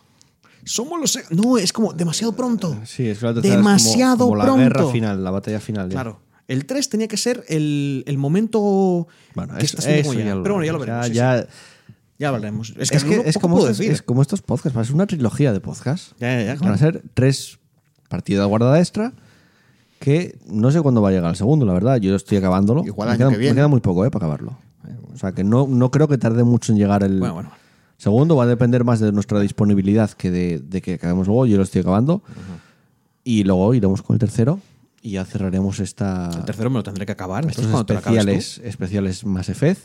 Somos 0.70 1.00
los... 1.00 1.12
se-". 1.12 1.24
No, 1.32 1.58
es 1.58 1.74
como 1.74 1.94
demasiado 1.94 2.34
pronto. 2.34 2.78
Sí, 2.86 3.08
es 3.08 3.22
la 3.22 3.30
es 3.32 3.36
como- 3.36 3.48
demasiado 3.48 4.26
como, 4.26 4.36
la 4.36 4.44
pronto. 4.46 4.62
guerra 4.62 4.86
final, 4.92 5.24
la 5.24 5.32
batalla 5.32 5.60
final. 5.60 5.90
ya. 5.90 5.94
Claro. 5.96 6.20
El 6.48 6.66
3 6.66 6.90
tenía 6.90 7.08
que 7.08 7.18
ser 7.18 7.44
el, 7.48 8.04
el 8.08 8.18
momento 8.18 9.08
Bueno, 9.36 9.56
que 9.58 9.66
eso, 9.66 9.78
está 9.78 9.92
eso 9.92 10.10
como 10.10 10.20
ya. 10.20 10.34
lo 10.36 10.42
Pero 10.44 10.56
bueno, 10.56 10.66
ya 10.66 10.72
lo 10.74 10.80
veremos. 10.80 11.08
Ya, 11.08 11.10
sí, 11.10 11.14
ya- 11.14 11.42
sí. 11.44 11.94
Ya 12.18 12.28
hablaremos. 12.30 12.74
Es 12.78 12.92
Es, 12.92 13.04
que, 13.06 13.22
es 13.26 13.38
como, 13.38 13.60
estos, 13.60 13.80
es 13.80 14.02
como 14.02 14.22
estos 14.22 14.42
podcasts, 14.42 14.78
es 14.78 14.90
una 14.94 15.08
trilogía 15.08 15.54
de 15.54 15.62
podcasts. 15.62 16.16
Ya, 16.20 16.38
ya, 16.40 16.44
ya, 16.44 16.50
Van 16.50 16.58
claro. 16.58 16.74
a 16.76 16.78
ser 16.78 17.04
tres 17.14 17.60
partidas 18.10 18.44
de 18.44 18.48
guarda 18.48 18.78
extra 18.80 19.14
que 20.00 20.38
no 20.48 20.70
sé 20.72 20.82
cuándo 20.82 21.02
va 21.02 21.10
a 21.10 21.12
llegar 21.12 21.30
el 21.30 21.36
segundo, 21.38 21.66
la 21.66 21.74
verdad. 21.74 21.98
Yo 21.98 22.16
estoy 22.16 22.38
acabándolo. 22.38 22.84
Igual 22.86 23.08
me, 23.10 23.14
año 23.14 23.20
queda, 23.20 23.30
que 23.32 23.38
viene. 23.38 23.54
me 23.54 23.56
queda 23.60 23.68
muy 23.70 23.80
poco 23.80 24.06
eh, 24.06 24.12
para 24.12 24.26
acabarlo. 24.26 24.58
O 25.14 25.18
sea 25.18 25.32
que 25.34 25.44
no, 25.44 25.68
no 25.68 25.92
creo 25.92 26.08
que 26.08 26.18
tarde 26.18 26.44
mucho 26.44 26.72
en 26.72 26.78
llegar 26.78 27.04
el 27.04 27.20
Bueno, 27.20 27.34
bueno. 27.36 27.52
Segundo. 28.00 28.36
Va 28.36 28.46
a 28.46 28.48
depender 28.48 28.84
más 28.84 29.00
de 29.00 29.12
nuestra 29.12 29.40
disponibilidad 29.40 30.10
que 30.12 30.32
de, 30.32 30.58
de 30.60 30.82
que 30.82 30.96
acabemos 30.96 31.28
luego. 31.28 31.46
Yo 31.46 31.58
lo 31.58 31.64
estoy 31.64 31.82
acabando. 31.82 32.24
Y 33.24 33.44
luego 33.44 33.74
iremos 33.76 34.02
con 34.02 34.16
el 34.16 34.20
tercero 34.20 34.60
y 35.04 35.12
ya 35.12 35.26
cerraremos 35.26 35.80
esta, 35.80 36.30
El 36.36 36.46
tercero 36.46 36.70
me 36.72 36.78
lo 36.78 36.84
tendré 36.84 37.06
que 37.06 37.12
acabar. 37.12 37.44
Entonces, 37.44 37.66
estos 37.66 37.86
te 37.86 37.94
lo 37.94 38.00
tú. 38.02 38.10
especiales, 38.10 38.62
especiales 38.64 39.26
Mass 39.26 39.50
Effect, 39.50 39.82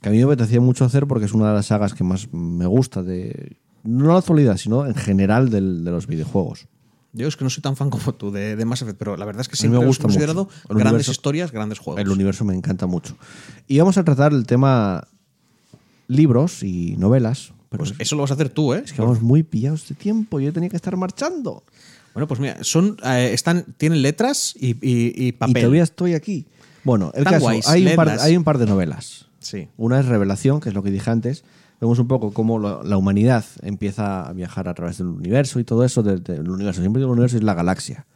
que 0.00 0.08
a 0.08 0.12
mí 0.12 0.18
me 0.18 0.24
apetecía 0.24 0.60
mucho 0.60 0.84
hacer 0.84 1.06
porque 1.06 1.26
es 1.26 1.34
una 1.34 1.48
de 1.48 1.54
las 1.54 1.66
sagas 1.66 1.92
que 1.94 2.04
más 2.04 2.32
me 2.32 2.66
gusta 2.66 3.02
de 3.02 3.56
no 3.84 4.08
la 4.12 4.18
actualidad, 4.18 4.56
sino 4.56 4.86
en 4.86 4.94
general 4.94 5.50
del- 5.50 5.84
de 5.84 5.90
los 5.90 6.06
videojuegos. 6.06 6.66
Yo 7.12 7.26
es 7.26 7.36
que 7.36 7.44
no 7.44 7.50
soy 7.50 7.62
tan 7.62 7.74
fan 7.76 7.90
como 7.90 8.12
tú 8.14 8.30
de, 8.30 8.54
de 8.56 8.64
Mass 8.64 8.82
Effect, 8.82 8.98
pero 8.98 9.16
la 9.16 9.24
verdad 9.24 9.40
es 9.42 9.48
que 9.48 9.56
siempre 9.56 9.80
me 9.80 9.86
gusta 9.86 10.04
gusta 10.04 10.14
considerado 10.18 10.44
mucho. 10.44 10.56
Grandes 10.68 10.86
universo- 10.92 11.10
historias, 11.12 11.52
grandes 11.52 11.78
juegos. 11.78 12.00
El 12.00 12.08
universo 12.10 12.44
me 12.44 12.54
encanta 12.54 12.86
mucho. 12.86 13.16
Y 13.66 13.78
vamos 13.78 13.96
a 13.98 14.04
tratar 14.04 14.32
el 14.32 14.46
tema 14.46 15.06
libros 16.08 16.62
y 16.64 16.96
novelas. 16.98 17.52
Pero 17.70 17.78
Pues 17.80 17.90
es, 17.92 17.96
eso 18.00 18.16
lo 18.16 18.22
vas 18.22 18.30
a 18.30 18.34
hacer 18.34 18.48
tú, 18.48 18.74
¿eh? 18.74 18.82
es 18.84 18.92
que 18.92 19.00
vamos 19.02 19.20
muy 19.22 19.42
pillados 19.42 19.88
de 19.88 19.94
tiempo. 19.94 20.40
Yo 20.40 20.52
tenía 20.52 20.68
que 20.70 20.76
estar 20.76 20.96
marchando. 20.96 21.62
Bueno, 22.14 22.26
pues 22.26 22.40
mira, 22.40 22.56
son, 22.62 22.96
eh, 23.04 23.30
están, 23.32 23.64
tienen 23.76 24.02
letras 24.02 24.54
y, 24.58 24.70
y- 24.70 25.12
y 25.14 25.26
Y 25.28 25.32
papel. 25.32 25.62
todavía 25.62 25.82
estoy 25.84 26.14
aquí. 26.14 26.46
Bueno, 26.82 27.12
el 27.14 27.24
Tan 27.24 27.34
caso, 27.34 27.44
guays, 27.44 27.68
hay 27.68 27.86
un, 27.86 27.94
par, 27.96 28.08
hay 28.20 28.36
un 28.36 28.44
par 28.44 28.58
de 28.58 28.66
novelas. 28.66 29.26
Sí. 29.40 29.68
Una 29.76 30.00
es 30.00 30.06
Revelación, 30.06 30.60
que 30.60 30.70
es 30.70 30.74
lo 30.74 30.82
que 30.82 30.90
dije 30.90 31.10
antes. 31.10 31.44
Vemos 31.80 31.98
un 32.00 32.08
poco 32.08 32.32
cómo 32.32 32.58
lo- 32.58 32.82
la 32.82 32.96
humanidad 32.96 33.44
empieza 33.62 34.26
a 34.26 34.32
viajar 34.32 34.68
a 34.68 34.74
través 34.74 34.98
del 34.98 35.08
universo 35.08 35.60
y 35.60 35.64
todo 35.64 35.84
eso 35.84 36.02
del, 36.02 36.22
del 36.24 36.48
universo. 36.50 36.80
Siempre 36.80 37.00
digo 37.00 37.12
el 37.12 37.18
universo 37.18 37.36
es 37.36 37.42
la 37.44 37.54
galaxia. 37.54 38.06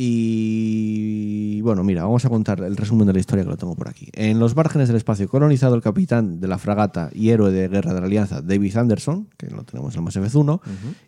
Y 0.00 1.60
bueno, 1.62 1.82
mira, 1.82 2.04
vamos 2.04 2.24
a 2.24 2.28
contar 2.28 2.60
el 2.60 2.76
resumen 2.76 3.08
de 3.08 3.14
la 3.14 3.18
historia 3.18 3.42
que 3.42 3.50
lo 3.50 3.56
tengo 3.56 3.74
por 3.74 3.88
aquí. 3.88 4.08
En 4.12 4.38
los 4.38 4.54
márgenes 4.54 4.86
del 4.86 4.96
espacio 4.96 5.28
colonizado, 5.28 5.74
el 5.74 5.82
capitán 5.82 6.38
de 6.38 6.46
la 6.46 6.56
fragata 6.56 7.10
y 7.12 7.30
héroe 7.30 7.50
de 7.50 7.66
guerra 7.66 7.92
de 7.94 8.00
la 8.00 8.06
Alianza, 8.06 8.40
David 8.40 8.76
Anderson, 8.76 9.28
que 9.36 9.48
lo 9.48 9.64
tenemos 9.64 9.96
en 9.96 10.04
Mass 10.04 10.14
Effect 10.14 10.36
1, 10.36 10.60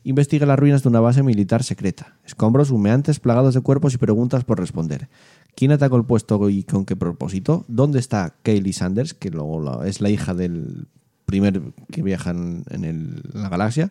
investiga 0.02 0.44
las 0.44 0.58
ruinas 0.58 0.82
de 0.82 0.88
una 0.88 0.98
base 0.98 1.22
militar 1.22 1.62
secreta. 1.62 2.16
Escombros 2.24 2.72
humeantes 2.72 3.20
plagados 3.20 3.54
de 3.54 3.60
cuerpos 3.60 3.94
y 3.94 3.98
preguntas 3.98 4.42
por 4.42 4.58
responder. 4.58 5.08
¿Quién 5.54 5.70
atacó 5.70 5.96
el 5.96 6.04
puesto 6.04 6.50
y 6.50 6.64
con 6.64 6.84
qué 6.84 6.96
propósito? 6.96 7.64
¿Dónde 7.68 8.00
está 8.00 8.34
Kaylee 8.42 8.72
Sanders, 8.72 9.14
que 9.14 9.30
luego 9.30 9.84
es 9.84 10.00
la 10.00 10.10
hija 10.10 10.34
del 10.34 10.88
primer 11.30 11.60
que 11.92 12.02
viajan 12.02 12.64
en 12.70 12.84
el- 12.84 13.22
la 13.32 13.48
galaxia. 13.48 13.90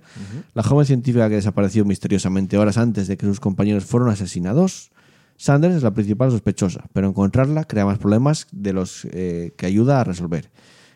La 0.54 0.64
joven 0.64 0.86
científica 0.86 1.30
que 1.30 1.36
desapareció 1.36 1.86
misteriosamente 1.86 2.58
horas 2.58 2.78
antes 2.78 3.08
de 3.08 3.16
que 3.18 3.26
sus 3.26 3.40
compañeros 3.40 3.86
fueron 3.86 4.10
asesinados. 4.10 4.92
Sanders 5.38 5.76
es 5.76 5.84
la 5.84 5.94
principal 5.94 6.32
sospechosa, 6.32 6.86
pero 6.94 7.08
encontrarla 7.08 7.64
crea 7.64 7.86
más 7.86 7.98
problemas 7.98 8.48
de 8.52 8.74
los 8.74 9.08
eh, 9.12 9.54
que 9.58 9.66
ayuda 9.66 10.02
a 10.02 10.04
resolver. 10.04 10.52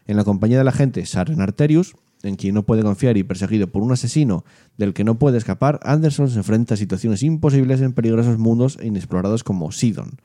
En 0.05 0.17
la 0.17 0.25
compañía 0.25 0.57
del 0.57 0.67
agente 0.67 1.05
Saren 1.05 1.39
Arterius, 1.39 1.95
en 2.23 2.35
quien 2.35 2.53
no 2.55 2.63
puede 2.63 2.83
confiar 2.83 3.15
y 3.17 3.23
perseguido 3.23 3.67
por 3.67 3.81
un 3.83 3.91
asesino 3.93 4.43
del 4.77 4.93
que 4.93 5.03
no 5.05 5.17
puede 5.17 5.37
escapar, 5.37 5.79
Anderson 5.83 6.29
se 6.29 6.37
enfrenta 6.39 6.73
a 6.73 6.77
situaciones 6.77 7.23
imposibles 7.23 7.79
en 7.81 7.93
peligrosos 7.93 8.37
mundos 8.37 8.77
inexplorados 8.83 9.43
como 9.43 9.71
Sidon. 9.71 10.19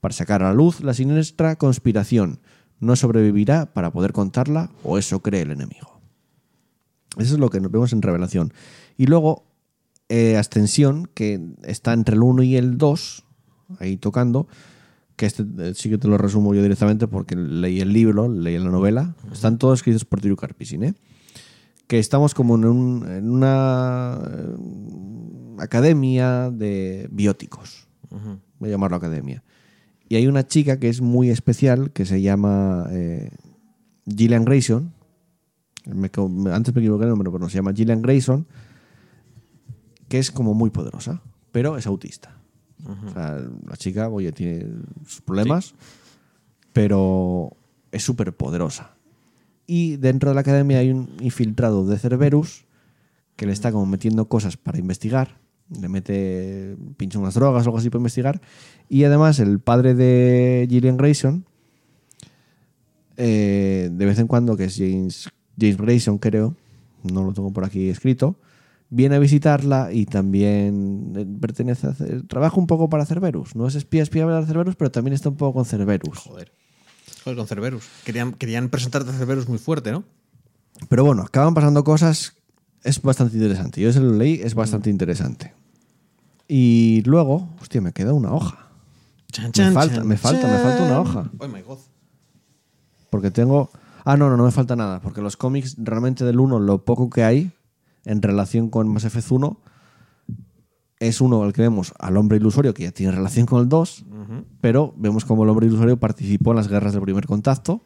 Para 0.00 0.14
sacar 0.14 0.42
a 0.42 0.48
la 0.48 0.54
luz 0.54 0.80
la 0.80 0.94
siniestra 0.94 1.56
conspiración, 1.56 2.38
no 2.80 2.96
sobrevivirá 2.96 3.66
para 3.72 3.90
poder 3.92 4.12
contarla 4.12 4.70
o 4.84 4.98
eso 4.98 5.20
cree 5.20 5.42
el 5.42 5.50
enemigo. 5.50 6.00
Eso 7.16 7.34
es 7.34 7.40
lo 7.40 7.50
que 7.50 7.60
nos 7.60 7.70
vemos 7.72 7.92
en 7.92 8.02
Revelación. 8.02 8.52
Y 8.96 9.06
luego, 9.06 9.44
eh, 10.08 10.36
Ascensión, 10.36 11.08
que 11.14 11.40
está 11.64 11.92
entre 11.92 12.14
el 12.14 12.22
1 12.22 12.42
y 12.44 12.56
el 12.56 12.78
2, 12.78 13.24
ahí 13.80 13.96
tocando, 13.96 14.46
que 15.16 15.26
este 15.26 15.44
eh, 15.58 15.72
sí 15.74 15.90
que 15.90 15.98
te 15.98 16.06
lo 16.06 16.16
resumo 16.16 16.54
yo 16.54 16.62
directamente 16.62 17.08
porque 17.08 17.34
leí 17.34 17.80
el 17.80 17.92
libro, 17.92 18.28
leí 18.28 18.56
la 18.58 18.70
novela. 18.70 19.16
Están 19.32 19.58
todos 19.58 19.80
escritos 19.80 20.04
por 20.04 20.20
Tiru 20.20 20.36
Carpisin, 20.36 20.84
¿eh? 20.84 20.94
Que 21.88 21.98
estamos 21.98 22.34
como 22.34 22.54
en, 22.54 22.64
un- 22.66 23.10
en 23.10 23.30
una 23.30 24.20
eh, 24.22 24.54
academia 25.58 26.50
de 26.50 27.08
bióticos. 27.10 27.88
Voy 28.58 28.68
a 28.68 28.72
llamarlo 28.72 28.96
academia. 28.96 29.42
Y 30.08 30.16
hay 30.16 30.26
una 30.26 30.46
chica 30.46 30.78
que 30.78 30.88
es 30.88 31.00
muy 31.00 31.30
especial 31.30 31.92
que 31.92 32.06
se 32.06 32.22
llama 32.22 32.86
eh, 32.90 33.30
Gillian 34.06 34.44
Grayson. 34.44 34.92
Me 35.84 36.10
antes 36.52 36.74
me 36.74 36.80
equivoqué 36.80 37.04
el 37.04 37.10
nombre, 37.10 37.30
pero 37.30 37.38
no, 37.38 37.48
se 37.48 37.56
llama 37.56 37.72
Gillian 37.72 38.02
Grayson, 38.02 38.46
que 40.08 40.18
es 40.18 40.30
como 40.30 40.54
muy 40.54 40.70
poderosa, 40.70 41.22
pero 41.52 41.76
es 41.76 41.86
autista. 41.86 42.34
O 42.86 43.12
sea, 43.12 43.38
la 43.66 43.76
chica, 43.76 44.08
oye, 44.08 44.32
tiene 44.32 44.66
sus 45.06 45.20
problemas, 45.20 45.74
pero 46.72 47.56
es 47.90 48.02
súper 48.02 48.34
poderosa. 48.34 48.96
Y 49.66 49.96
dentro 49.96 50.30
de 50.30 50.34
la 50.34 50.40
academia 50.40 50.78
hay 50.78 50.90
un 50.90 51.10
infiltrado 51.20 51.84
de 51.86 51.98
Cerberus 51.98 52.64
que 53.36 53.46
le 53.46 53.52
está 53.52 53.72
como 53.72 53.84
metiendo 53.84 54.28
cosas 54.28 54.56
para 54.56 54.78
investigar. 54.78 55.38
Le 55.70 55.88
mete, 55.88 56.76
pincha 56.96 57.18
unas 57.18 57.34
drogas 57.34 57.66
o 57.66 57.68
algo 57.68 57.78
así 57.78 57.90
para 57.90 58.00
investigar. 58.00 58.40
Y 58.88 59.04
además 59.04 59.38
el 59.38 59.60
padre 59.60 59.94
de 59.94 60.66
Gillian 60.70 60.96
Grayson, 60.96 61.44
eh, 63.16 63.90
de 63.92 64.06
vez 64.06 64.18
en 64.18 64.26
cuando, 64.26 64.56
que 64.56 64.64
es 64.64 64.76
James, 64.76 65.28
James 65.58 65.76
Grayson 65.76 66.18
creo, 66.18 66.56
no 67.02 67.24
lo 67.24 67.32
tengo 67.32 67.52
por 67.52 67.64
aquí 67.64 67.88
escrito, 67.88 68.36
viene 68.90 69.16
a 69.16 69.18
visitarla 69.18 69.92
y 69.92 70.06
también 70.06 71.12
eh, 71.16 71.26
pertenece 71.40 71.88
a... 71.88 71.94
Trabaja 72.26 72.56
un 72.56 72.66
poco 72.66 72.88
para 72.88 73.04
Cerberus. 73.04 73.54
No 73.54 73.66
es 73.66 73.74
espía 73.74 74.02
espía 74.02 74.26
de 74.26 74.46
Cerberus, 74.46 74.76
pero 74.76 74.90
también 74.90 75.14
está 75.14 75.28
un 75.28 75.36
poco 75.36 75.54
con 75.54 75.64
Cerberus. 75.64 76.18
Joder. 76.18 76.52
Joder, 77.24 77.36
con 77.36 77.46
Cerberus. 77.46 77.84
Querían, 78.04 78.32
querían 78.32 78.68
presentarte 78.68 79.10
a 79.10 79.12
Cerberus 79.12 79.48
muy 79.48 79.58
fuerte, 79.58 79.92
¿no? 79.92 80.04
Pero 80.88 81.04
bueno, 81.04 81.22
acaban 81.22 81.54
pasando 81.54 81.84
cosas. 81.84 82.34
Es 82.84 83.02
bastante 83.02 83.36
interesante. 83.36 83.80
Yo 83.80 83.92
se 83.92 84.00
lo 84.00 84.12
leí, 84.12 84.40
es 84.42 84.54
bastante 84.54 84.88
interesante. 84.88 85.52
Y 86.48 87.02
luego, 87.04 87.48
hostia, 87.60 87.80
me 87.80 87.92
queda 87.92 88.12
una 88.14 88.32
hoja. 88.32 88.68
Chan, 89.30 89.52
Me 89.68 89.72
falta- 89.72 90.04
me 90.04 90.16
falta- 90.16 90.48
me 90.48 90.58
falta 90.58 90.82
una 90.84 91.00
hoja. 91.00 91.30
Oh 91.38 91.48
my 91.48 91.60
god. 91.62 91.78
Porque 93.10 93.30
tengo. 93.30 93.70
Ah, 94.04 94.16
no, 94.16 94.30
no, 94.30 94.36
no 94.38 94.44
me 94.44 94.50
falta 94.50 94.74
nada. 94.74 95.00
Porque 95.00 95.20
los 95.20 95.36
cómics, 95.36 95.76
realmente 95.78 96.24
del 96.24 96.40
1, 96.40 96.58
lo 96.60 96.84
poco 96.84 97.10
que 97.10 97.24
hay 97.24 97.52
en 98.06 98.22
relación 98.22 98.70
con 98.70 98.88
Mass 98.88 99.04
Effect 99.04 99.30
1, 99.30 99.60
es 100.98 101.20
uno 101.20 101.44
el 101.44 101.52
que 101.52 101.62
vemos 101.62 101.92
al 101.98 102.16
hombre 102.16 102.38
ilusorio, 102.38 102.72
que 102.74 102.84
ya 102.84 102.90
tiene 102.90 103.12
relación 103.12 103.46
con 103.46 103.60
el 103.60 103.68
2, 103.68 104.04
pero 104.60 104.94
vemos 104.96 105.24
como 105.24 105.44
el 105.44 105.50
hombre 105.50 105.66
ilusorio 105.66 105.98
participó 106.00 106.50
en 106.50 106.56
las 106.56 106.68
guerras 106.68 106.92
del 106.94 107.02
primer 107.02 107.26
contacto. 107.26 107.82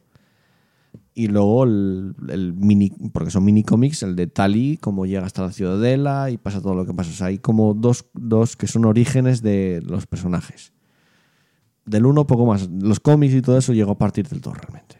Y 1.14 1.26
luego 1.28 1.64
el, 1.64 2.14
el 2.30 2.54
mini, 2.54 2.90
porque 3.12 3.30
son 3.30 3.44
mini 3.44 3.62
cómics, 3.64 4.02
el 4.02 4.16
de 4.16 4.26
Tali, 4.28 4.78
cómo 4.78 5.04
llega 5.04 5.26
hasta 5.26 5.42
la 5.42 5.52
ciudadela 5.52 6.30
y 6.30 6.38
pasa 6.38 6.62
todo 6.62 6.74
lo 6.74 6.86
que 6.86 6.94
pasa. 6.94 7.10
O 7.10 7.14
sea, 7.14 7.26
hay 7.26 7.38
como 7.38 7.74
dos, 7.74 8.06
dos 8.14 8.56
que 8.56 8.66
son 8.66 8.86
orígenes 8.86 9.42
de 9.42 9.82
los 9.84 10.06
personajes. 10.06 10.72
Del 11.84 12.06
uno 12.06 12.26
poco 12.26 12.46
más. 12.46 12.68
Los 12.70 12.98
cómics 13.00 13.34
y 13.34 13.42
todo 13.42 13.58
eso 13.58 13.72
llegó 13.74 13.90
a 13.92 13.98
partir 13.98 14.26
del 14.28 14.40
2 14.40 14.56
realmente. 14.56 14.96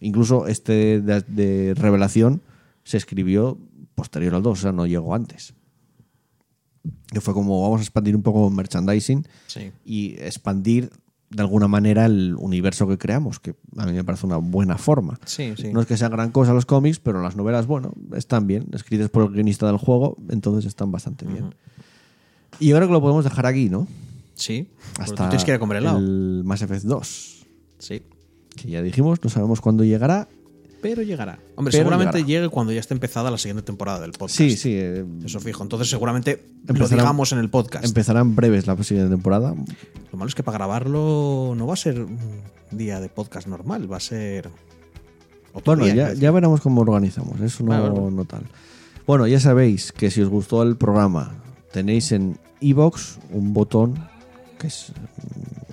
Incluso 0.00 0.46
este 0.48 1.00
de, 1.00 1.22
de 1.22 1.74
Revelación 1.74 2.42
se 2.84 2.96
escribió 2.98 3.58
posterior 3.94 4.34
al 4.34 4.42
2, 4.42 4.58
o 4.58 4.60
sea, 4.62 4.72
no 4.72 4.86
llegó 4.86 5.14
antes. 5.14 5.54
Que 7.12 7.20
fue 7.20 7.32
como 7.34 7.62
vamos 7.62 7.80
a 7.80 7.82
expandir 7.84 8.14
un 8.16 8.22
poco 8.22 8.50
merchandising 8.50 9.26
Sí. 9.46 9.72
y 9.84 10.14
expandir 10.20 10.90
de 11.30 11.42
alguna 11.42 11.68
manera 11.68 12.06
el 12.06 12.34
universo 12.38 12.88
que 12.88 12.96
creamos, 12.96 13.38
que 13.38 13.54
a 13.76 13.84
mí 13.86 13.92
me 13.92 14.02
parece 14.04 14.24
una 14.26 14.38
buena 14.38 14.78
forma. 14.78 15.18
Sí, 15.26 15.52
sí. 15.56 15.72
No 15.72 15.80
es 15.82 15.86
que 15.86 15.96
sean 15.96 16.10
gran 16.12 16.30
cosa 16.30 16.54
los 16.54 16.64
cómics, 16.66 16.98
pero 17.00 17.20
las 17.22 17.36
novelas, 17.36 17.66
bueno, 17.66 17.92
están 18.14 18.46
bien, 18.46 18.66
escritas 18.72 19.10
por 19.10 19.24
el 19.24 19.30
guionista 19.30 19.66
del 19.66 19.76
juego, 19.76 20.16
entonces 20.30 20.64
están 20.66 20.90
bastante 20.90 21.26
bien. 21.26 21.54
Y 22.60 22.68
yo 22.68 22.76
creo 22.76 22.88
que 22.88 22.92
lo 22.94 23.00
podemos 23.00 23.24
dejar 23.24 23.44
aquí, 23.46 23.68
¿no? 23.68 23.86
Sí. 24.34 24.68
Hasta 24.98 25.14
tú 25.14 25.22
tienes 25.24 25.44
que 25.44 25.50
ir 25.50 25.56
a 25.56 25.58
comer 25.58 25.78
helado. 25.78 25.98
el 25.98 26.42
Mass 26.44 26.62
Effect 26.62 26.84
2, 26.84 27.46
Sí. 27.78 28.02
que 28.56 28.68
ya 28.70 28.82
dijimos, 28.82 29.18
no 29.22 29.28
sabemos 29.30 29.60
cuándo 29.60 29.84
llegará. 29.84 30.28
Pero 30.80 31.02
llegará. 31.02 31.38
Hombre, 31.56 31.72
Pero 31.72 31.82
seguramente 31.82 32.18
llegará. 32.18 32.26
llegue 32.42 32.48
cuando 32.50 32.72
ya 32.72 32.80
esté 32.80 32.94
empezada 32.94 33.30
la 33.30 33.38
siguiente 33.38 33.62
temporada 33.62 34.00
del 34.00 34.12
podcast. 34.12 34.36
Sí, 34.36 34.56
sí, 34.56 34.74
eh, 34.76 35.04
Eso 35.24 35.40
fijo. 35.40 35.62
Entonces 35.62 35.90
seguramente 35.90 36.44
lo 36.66 36.88
digamos 36.88 37.32
en 37.32 37.38
el 37.40 37.50
podcast. 37.50 37.84
empezará 37.84 38.20
en 38.20 38.36
breves 38.36 38.66
la 38.66 38.80
siguiente 38.82 39.10
temporada. 39.10 39.54
Lo 40.12 40.18
malo 40.18 40.28
es 40.28 40.34
que 40.34 40.42
para 40.42 40.58
grabarlo 40.58 41.54
no 41.56 41.66
va 41.66 41.74
a 41.74 41.76
ser 41.76 42.00
un 42.00 42.18
día 42.70 43.00
de 43.00 43.08
podcast 43.08 43.48
normal, 43.48 43.90
va 43.90 43.96
a 43.96 44.00
ser. 44.00 44.48
otro 45.52 45.74
Bueno, 45.76 45.84
día, 45.84 45.94
ya, 45.94 46.14
ya 46.14 46.30
veremos 46.30 46.60
cómo 46.60 46.82
organizamos, 46.82 47.40
eso 47.40 47.64
no, 47.64 47.70
Vale, 47.70 47.90
vale. 47.90 48.10
no 48.12 48.24
tal. 48.24 48.42
Bueno, 49.06 49.26
ya 49.26 49.40
sabéis 49.40 49.90
que 49.90 50.10
si 50.10 50.20
os 50.22 50.28
gustó 50.28 50.62
el 50.62 50.76
programa, 50.76 51.34
tenéis 51.72 52.12
en 52.12 52.38
iBox 52.60 53.18
un 53.32 53.52
botón 53.54 53.94
que 54.58 54.66
es 54.68 54.92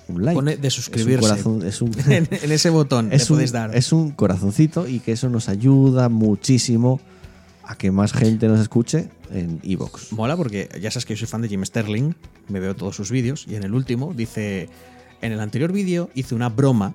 un 0.08 0.24
like. 0.24 0.34
Pone 0.34 0.56
de 0.56 0.70
suscribirse. 0.70 1.34
Es 1.34 1.44
un, 1.46 1.60
corazón- 1.60 1.66
es 1.66 1.82
un- 1.82 2.12
en, 2.42 2.52
ese 2.52 2.70
botón 2.70 3.06
es 3.12 3.22
le 3.28 3.32
un- 3.32 3.36
podéis 3.36 3.52
dar. 3.52 3.74
es 3.76 3.92
un 3.92 4.10
corazoncito 4.12 4.86
y 4.88 5.00
que 5.00 5.12
eso 5.12 5.28
nos 5.28 5.48
ayuda 5.48 6.08
muchísimo 6.08 7.00
a 7.64 7.76
que 7.76 7.90
más 7.90 8.12
gente 8.12 8.46
nos 8.46 8.60
escuche 8.60 9.08
en 9.32 9.58
iBox. 9.64 10.12
Mola 10.12 10.36
porque 10.36 10.68
ya 10.80 10.90
sabes 10.90 11.04
que 11.04 11.14
yo 11.14 11.18
soy 11.18 11.26
fan 11.28 11.42
de 11.42 11.48
Jim 11.48 11.64
Sterling, 11.64 12.12
me 12.48 12.60
veo 12.60 12.76
todos 12.76 12.94
sus 12.94 13.10
vídeos 13.10 13.44
y 13.48 13.56
en 13.56 13.64
el 13.64 13.74
último 13.74 14.14
dice, 14.14 14.68
en 15.20 15.32
el 15.32 15.40
anterior 15.40 15.72
vídeo 15.72 16.08
hice 16.14 16.36
una 16.36 16.48
broma, 16.48 16.94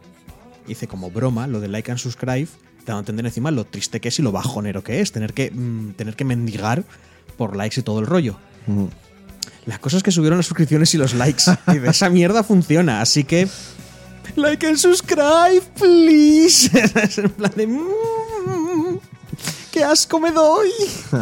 hice 0.69 0.88
como 0.88 1.11
broma 1.11 1.48
lo 1.48 1.59
de 1.59 1.67
like 1.67 1.91
and 1.91 1.99
subscribe, 1.99 2.48
dando 2.85 2.95
a 2.95 2.99
entender 2.99 3.25
encima 3.25 3.51
lo 3.51 3.65
triste 3.65 3.99
que 3.99 4.07
es 4.07 4.19
y 4.19 4.22
lo 4.22 4.31
bajonero 4.31 4.81
que 4.81 5.01
es, 5.01 5.11
tener 5.11 5.33
que, 5.33 5.51
mm, 5.51 5.91
tener 5.98 6.15
que 6.15 6.23
mendigar 6.23 6.85
por 7.38 7.57
likes 7.57 7.80
y 7.81 7.83
todo 7.83 7.99
el 7.99 8.06
rollo. 8.06 8.38
La 9.65 9.77
cosa 9.79 9.97
es 9.97 10.03
que 10.03 10.11
subieron 10.11 10.37
las 10.37 10.47
suscripciones 10.47 10.93
y 10.93 10.97
los 10.97 11.13
likes 11.13 11.43
y 11.73 11.77
de 11.79 11.89
esa 11.89 12.09
mierda 12.09 12.43
funciona, 12.43 13.01
así 13.01 13.23
que... 13.23 13.47
Like 14.35 14.65
and 14.65 14.77
subscribe, 14.77 15.61
please. 15.77 16.69
es 17.03 17.17
en 17.17 17.29
plan 17.31 17.51
de... 17.55 17.67
"Mm, 17.67 18.97
¡Qué 19.71 19.83
asco 19.83 20.19
me 20.19 20.31
doy! 20.31 20.69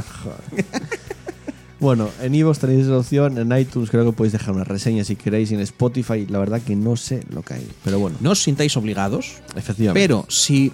Bueno, 1.79 2.09
en 2.21 2.35
iVoox 2.35 2.59
tenéis 2.59 2.87
la 2.87 2.97
opción, 2.97 3.37
en 3.37 3.57
iTunes 3.57 3.89
creo 3.89 4.03
que 4.03 4.11
podéis 4.11 4.33
dejar 4.33 4.53
una 4.53 4.65
reseña 4.65 5.05
si 5.05 5.15
queréis, 5.15 5.49
y 5.51 5.53
en 5.55 5.61
Spotify 5.61 6.25
la 6.29 6.37
verdad 6.39 6.61
que 6.61 6.75
no 6.75 6.97
sé 6.97 7.23
lo 7.29 7.41
que 7.41 7.53
hay, 7.53 7.67
pero 7.85 7.99
bueno, 7.99 8.17
No 8.19 8.31
os 8.31 8.43
sintáis 8.43 8.75
obligados, 8.75 9.35
efectivamente. 9.55 9.97
Pero 10.05 10.25
si 10.27 10.73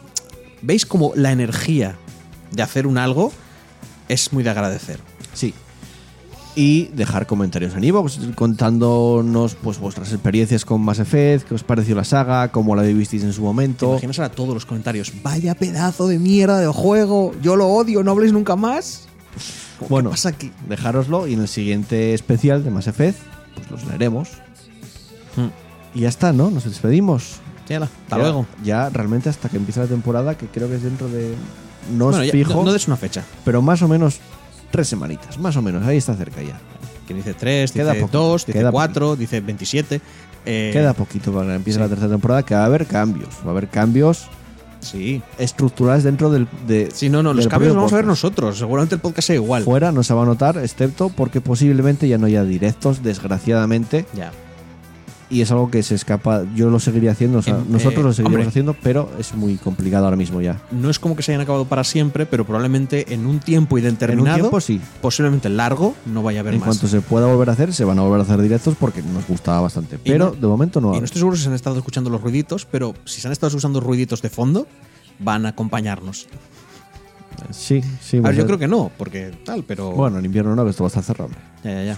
veis 0.63 0.83
como 0.87 1.13
la 1.15 1.31
energía 1.31 1.95
de 2.51 2.63
hacer 2.63 2.87
un 2.87 2.97
algo 2.97 3.31
es 4.09 4.33
muy 4.33 4.43
de 4.43 4.49
agradecer. 4.49 4.99
Sí. 5.33 5.53
Y 6.57 6.85
dejar 6.93 7.27
comentarios 7.27 7.75
en 7.75 7.83
iVoox 7.83 8.17
contándonos 8.33 9.55
pues 9.55 9.77
vuestras 9.77 10.11
experiencias 10.13 10.63
con 10.63 10.81
Mass 10.81 10.99
Effect, 10.99 11.47
qué 11.49 11.53
os 11.53 11.63
pareció 11.63 11.95
la 11.95 12.05
saga, 12.05 12.49
cómo 12.51 12.75
la 12.77 12.83
vivisteis 12.83 13.23
en 13.23 13.33
su 13.33 13.41
¿Te 13.41 13.45
momento. 13.45 13.89
imaginas 13.91 14.19
ahora 14.19 14.31
todos 14.33 14.53
los 14.53 14.65
comentarios? 14.65 15.11
Vaya 15.21 15.53
pedazo 15.55 16.07
de 16.07 16.17
mierda 16.17 16.59
de 16.59 16.67
juego, 16.67 17.33
yo 17.41 17.57
lo 17.57 17.67
odio, 17.67 18.03
no 18.03 18.11
habléis 18.11 18.31
nunca 18.31 18.55
más. 18.55 19.01
Bueno, 19.89 20.09
¿Qué 20.11 20.13
pasa 20.13 20.29
aquí? 20.29 20.51
dejároslo 20.69 21.27
y 21.27 21.33
en 21.33 21.41
el 21.41 21.49
siguiente 21.49 22.13
especial 22.13 22.63
de 22.63 22.71
Mass 22.71 22.87
Effect 22.87 23.19
pues 23.55 23.69
los 23.71 23.83
leeremos. 23.85 24.29
Y 25.93 26.01
ya 26.01 26.09
está, 26.09 26.31
¿no? 26.33 26.49
Nos 26.51 26.63
despedimos. 26.65 27.35
Yala, 27.67 27.85
hasta 27.85 28.15
Ya- 28.17 28.21
luego. 28.21 28.45
Ya 28.63 28.89
realmente 28.89 29.27
hasta 29.29 29.49
que 29.49 29.57
empiece 29.57 29.79
la 29.81 29.87
temporada, 29.87 30.37
que 30.37 30.47
creo 30.47 30.69
que 30.69 30.75
es 30.75 30.83
dentro 30.83 31.07
de... 31.09 31.33
No 31.95 32.05
Bueno, 32.05 32.21
es 32.21 32.27
ya, 32.27 32.31
fijo, 32.31 32.53
no, 32.53 32.63
no 32.63 32.73
des 32.73 32.87
una 32.87 32.97
fecha. 32.97 33.23
pero 33.43 33.61
más 33.61 33.81
o 33.81 33.87
menos 33.87 34.19
tres 34.71 34.87
semanitas, 34.87 35.37
más 35.37 35.55
o 35.57 35.61
menos, 35.61 35.85
ahí 35.85 35.97
está 35.97 36.15
cerca 36.15 36.41
ya. 36.41 36.59
Quien 37.05 37.19
dice 37.19 37.33
3, 37.35 37.71
Queda 37.71 37.91
dice 37.91 38.01
poquito, 38.01 38.17
2, 38.19 38.45
dice 38.47 38.59
queda 38.59 38.71
4, 38.71 39.15
dice 39.15 39.39
27. 39.41 40.01
eh, 40.47 40.69
Queda 40.73 40.93
poquito 40.93 41.31
para 41.31 41.47
que 41.49 41.53
empiece 41.55 41.79
la 41.79 41.87
tercera 41.87 42.09
temporada, 42.09 42.43
que 42.43 42.55
va 42.55 42.61
a 42.63 42.65
haber 42.65 42.87
cambios. 42.87 43.29
Va 43.45 43.49
a 43.49 43.51
haber 43.51 43.67
cambios 43.67 44.27
Sí. 44.79 45.21
estructurales 45.37 46.03
dentro 46.03 46.29
del. 46.31 46.47
De, 46.67 46.89
Sí, 46.93 47.09
no, 47.09 47.21
no, 47.23 47.33
los 47.33 47.47
cambios 47.47 47.69
los 47.69 47.75
vamos 47.77 47.93
a 47.93 47.97
ver 47.97 48.05
nosotros. 48.05 48.57
Seguramente 48.57 48.95
el 48.95 49.01
podcast 49.01 49.27
sea 49.27 49.35
igual. 49.35 49.63
Fuera 49.63 49.91
no 49.91 50.01
se 50.03 50.13
va 50.13 50.23
a 50.23 50.25
notar, 50.25 50.57
excepto 50.57 51.09
porque 51.09 51.41
posiblemente 51.41 52.07
ya 52.07 52.17
no 52.17 52.25
haya 52.27 52.43
directos, 52.43 53.01
desgraciadamente. 53.03 54.05
Ya. 54.15 54.31
Y 55.35 55.41
es 55.41 55.51
algo 55.51 55.69
que 55.69 55.83
se 55.83 55.95
escapa. 55.95 56.43
Yo 56.55 56.69
lo 56.69 56.79
seguiría 56.79 57.11
haciendo, 57.11 57.39
o 57.39 57.41
sea, 57.41 57.55
Em, 57.57 57.69
nosotros 57.69 57.99
eh, 57.99 58.03
lo 58.03 58.13
seguiremos 58.13 58.35
hombre. 58.37 58.47
haciendo, 58.49 58.75
pero 58.81 59.09
es 59.19 59.33
muy 59.35 59.55
complicado 59.57 60.05
ahora 60.05 60.15
mismo 60.15 60.39
ya. 60.41 60.61
No 60.71 60.89
es 60.89 60.97
como 60.97 61.15
que 61.15 61.23
se 61.23 61.31
hayan 61.33 61.41
acabado 61.41 61.65
para 61.65 61.83
siempre, 61.83 62.25
pero 62.25 62.45
probablemente 62.45 63.13
en 63.13 63.25
un 63.25 63.39
tiempo 63.39 63.77
indeterminado, 63.77 64.27
En 64.27 64.33
un 64.35 64.41
tiempo 64.49 64.61
sí. 64.61 64.79
posiblemente 65.01 65.49
largo, 65.49 65.93
no 66.05 66.23
vaya 66.23 66.39
a 66.39 66.41
haber 66.41 66.53
En 66.53 66.61
más. 66.61 66.67
cuanto 66.69 66.87
se 66.87 67.01
pueda 67.01 67.27
volver 67.27 67.49
a 67.49 67.53
hacer, 67.53 67.73
se 67.73 67.83
van 67.83 67.99
a 67.99 68.03
volver 68.03 68.21
a 68.21 68.23
hacer 68.23 68.41
directos 68.41 68.75
porque 68.79 69.01
nos 69.03 69.27
gustaba 69.27 69.59
bastante. 69.61 69.97
Pero 69.97 70.27
no- 70.27 70.31
de 70.31 70.47
momento 70.47 70.79
no. 70.79 70.95
Y 70.95 70.99
no 70.99 71.05
estoy 71.05 71.19
seguro 71.19 71.35
si 71.35 71.43
se 71.43 71.49
han 71.49 71.55
estado 71.55 71.77
escuchando 71.77 72.09
los 72.09 72.21
ruiditos, 72.21 72.65
pero 72.65 72.93
si 73.03 73.19
se 73.19 73.27
han 73.27 73.33
estado 73.33 73.49
escuchando 73.49 73.81
ruiditos 73.81 74.21
de 74.21 74.29
fondo, 74.29 74.67
van 75.19 75.45
a 75.45 75.49
acompañarnos. 75.49 76.27
Sí, 77.51 77.81
sí. 78.01 78.17
A 78.17 78.21
ver, 78.21 78.31
yo 78.35 78.37
ser- 78.41 78.45
creo 78.47 78.59
que 78.59 78.67
no, 78.67 78.91
porque 78.97 79.31
tal, 79.45 79.63
pero. 79.63 79.91
Bueno, 79.91 80.19
en 80.19 80.25
invierno 80.25 80.55
no, 80.55 80.63
que 80.63 80.71
esto 80.71 80.83
va 80.83 80.87
a 80.87 80.89
estar 80.89 81.03
cerrado. 81.03 81.25
hombre. 81.25 81.39
ya, 81.63 81.71
ya, 81.83 81.83
ya. 81.83 81.97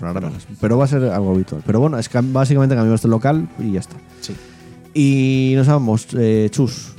Pero- 0.61 0.77
va 0.77 0.85
a 0.85 0.88
ser 0.88 1.03
algo 1.06 1.32
habitual. 1.34 1.61
Pero 1.66 1.80
bueno, 1.80 1.98
es 1.98 2.09
que 2.09 2.19
básicamente 2.22 2.76
cambiamos 2.76 3.01
de 3.01 3.08
local 3.09 3.48
y 3.59 3.72
ya 3.74 3.80
está. 3.80 3.95
sí. 4.22 4.35
Y 4.93 5.53
nos 5.56 5.67
vamos, 5.67 6.08
eh, 6.17 6.48
chus. 6.51 6.93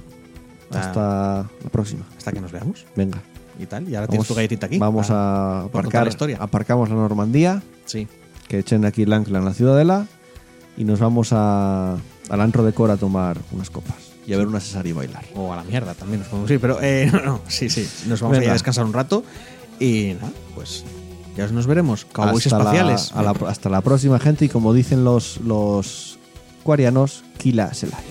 Ah. 0.70 0.78
Hasta 0.80 1.50
la 1.64 1.70
próxima. 1.70 2.04
Hasta 2.16 2.30
que 2.30 2.40
nos 2.40 2.52
veamos 2.52 2.86
Venga. 2.94 3.18
y 3.58 3.66
tal. 3.66 3.88
Y 3.88 3.94
ahora 3.96 4.06
tienes 4.06 4.28
tu 4.28 4.34
galletita 4.34 4.66
aquí. 4.66 4.78
Vamos 4.78 5.08
para- 5.08 5.20
a 5.60 5.64
aparcar. 5.64 6.02
la 6.04 6.08
historia. 6.10 6.36
Aparcamos 6.40 6.88
la 6.90 6.94
Normandía, 6.94 7.62
Sí. 7.86 8.06
que 8.46 8.58
echen 8.60 8.84
aquí 8.84 9.02
el 9.02 9.12
ancla 9.12 9.38
en 9.40 9.44
la 9.46 9.54
ciudadela. 9.54 10.06
Y 10.76 10.84
nos 10.84 11.00
vamos 11.00 11.30
a, 11.32 11.94
al 12.28 12.40
antro 12.40 12.62
de 12.64 12.72
Cora 12.72 12.94
a 12.94 12.96
tomar 12.98 13.36
unas 13.50 13.68
copas. 13.70 13.96
Y 14.28 14.34
a 14.34 14.36
ver 14.36 14.46
una 14.46 14.60
cesárea 14.60 14.90
y 14.90 14.92
bailar. 14.92 15.24
O 15.34 15.52
a 15.52 15.56
la 15.56 15.64
mierda 15.64 15.94
también 15.94 16.20
nos 16.20 16.28
podemos 16.28 16.50
ir. 16.50 16.60
Pero 16.60 16.78
eh, 16.82 17.08
no, 17.12 17.20
no, 17.24 17.40
sí, 17.48 17.70
sí. 17.70 17.88
Nos 18.06 18.20
vamos 18.20 18.34
a 18.34 18.36
ir 18.36 18.40
Venga. 18.42 18.52
a 18.52 18.54
descansar 18.54 18.84
un 18.84 18.92
rato. 18.92 19.24
Y 19.80 20.12
nada, 20.20 20.30
pues 20.54 20.84
ya 21.36 21.46
nos 21.48 21.66
veremos. 21.66 22.04
Cowboys 22.04 22.46
hasta 22.46 22.58
espaciales. 22.58 23.10
La, 23.14 23.20
a 23.20 23.22
la- 23.32 23.48
hasta 23.48 23.70
la 23.70 23.80
próxima, 23.80 24.18
gente. 24.18 24.44
Y 24.44 24.48
como 24.50 24.74
dicen 24.74 25.02
los, 25.02 25.38
los 25.38 26.18
cuarianos, 26.62 27.24
Kila 27.38 27.72
Selay. 27.72 28.04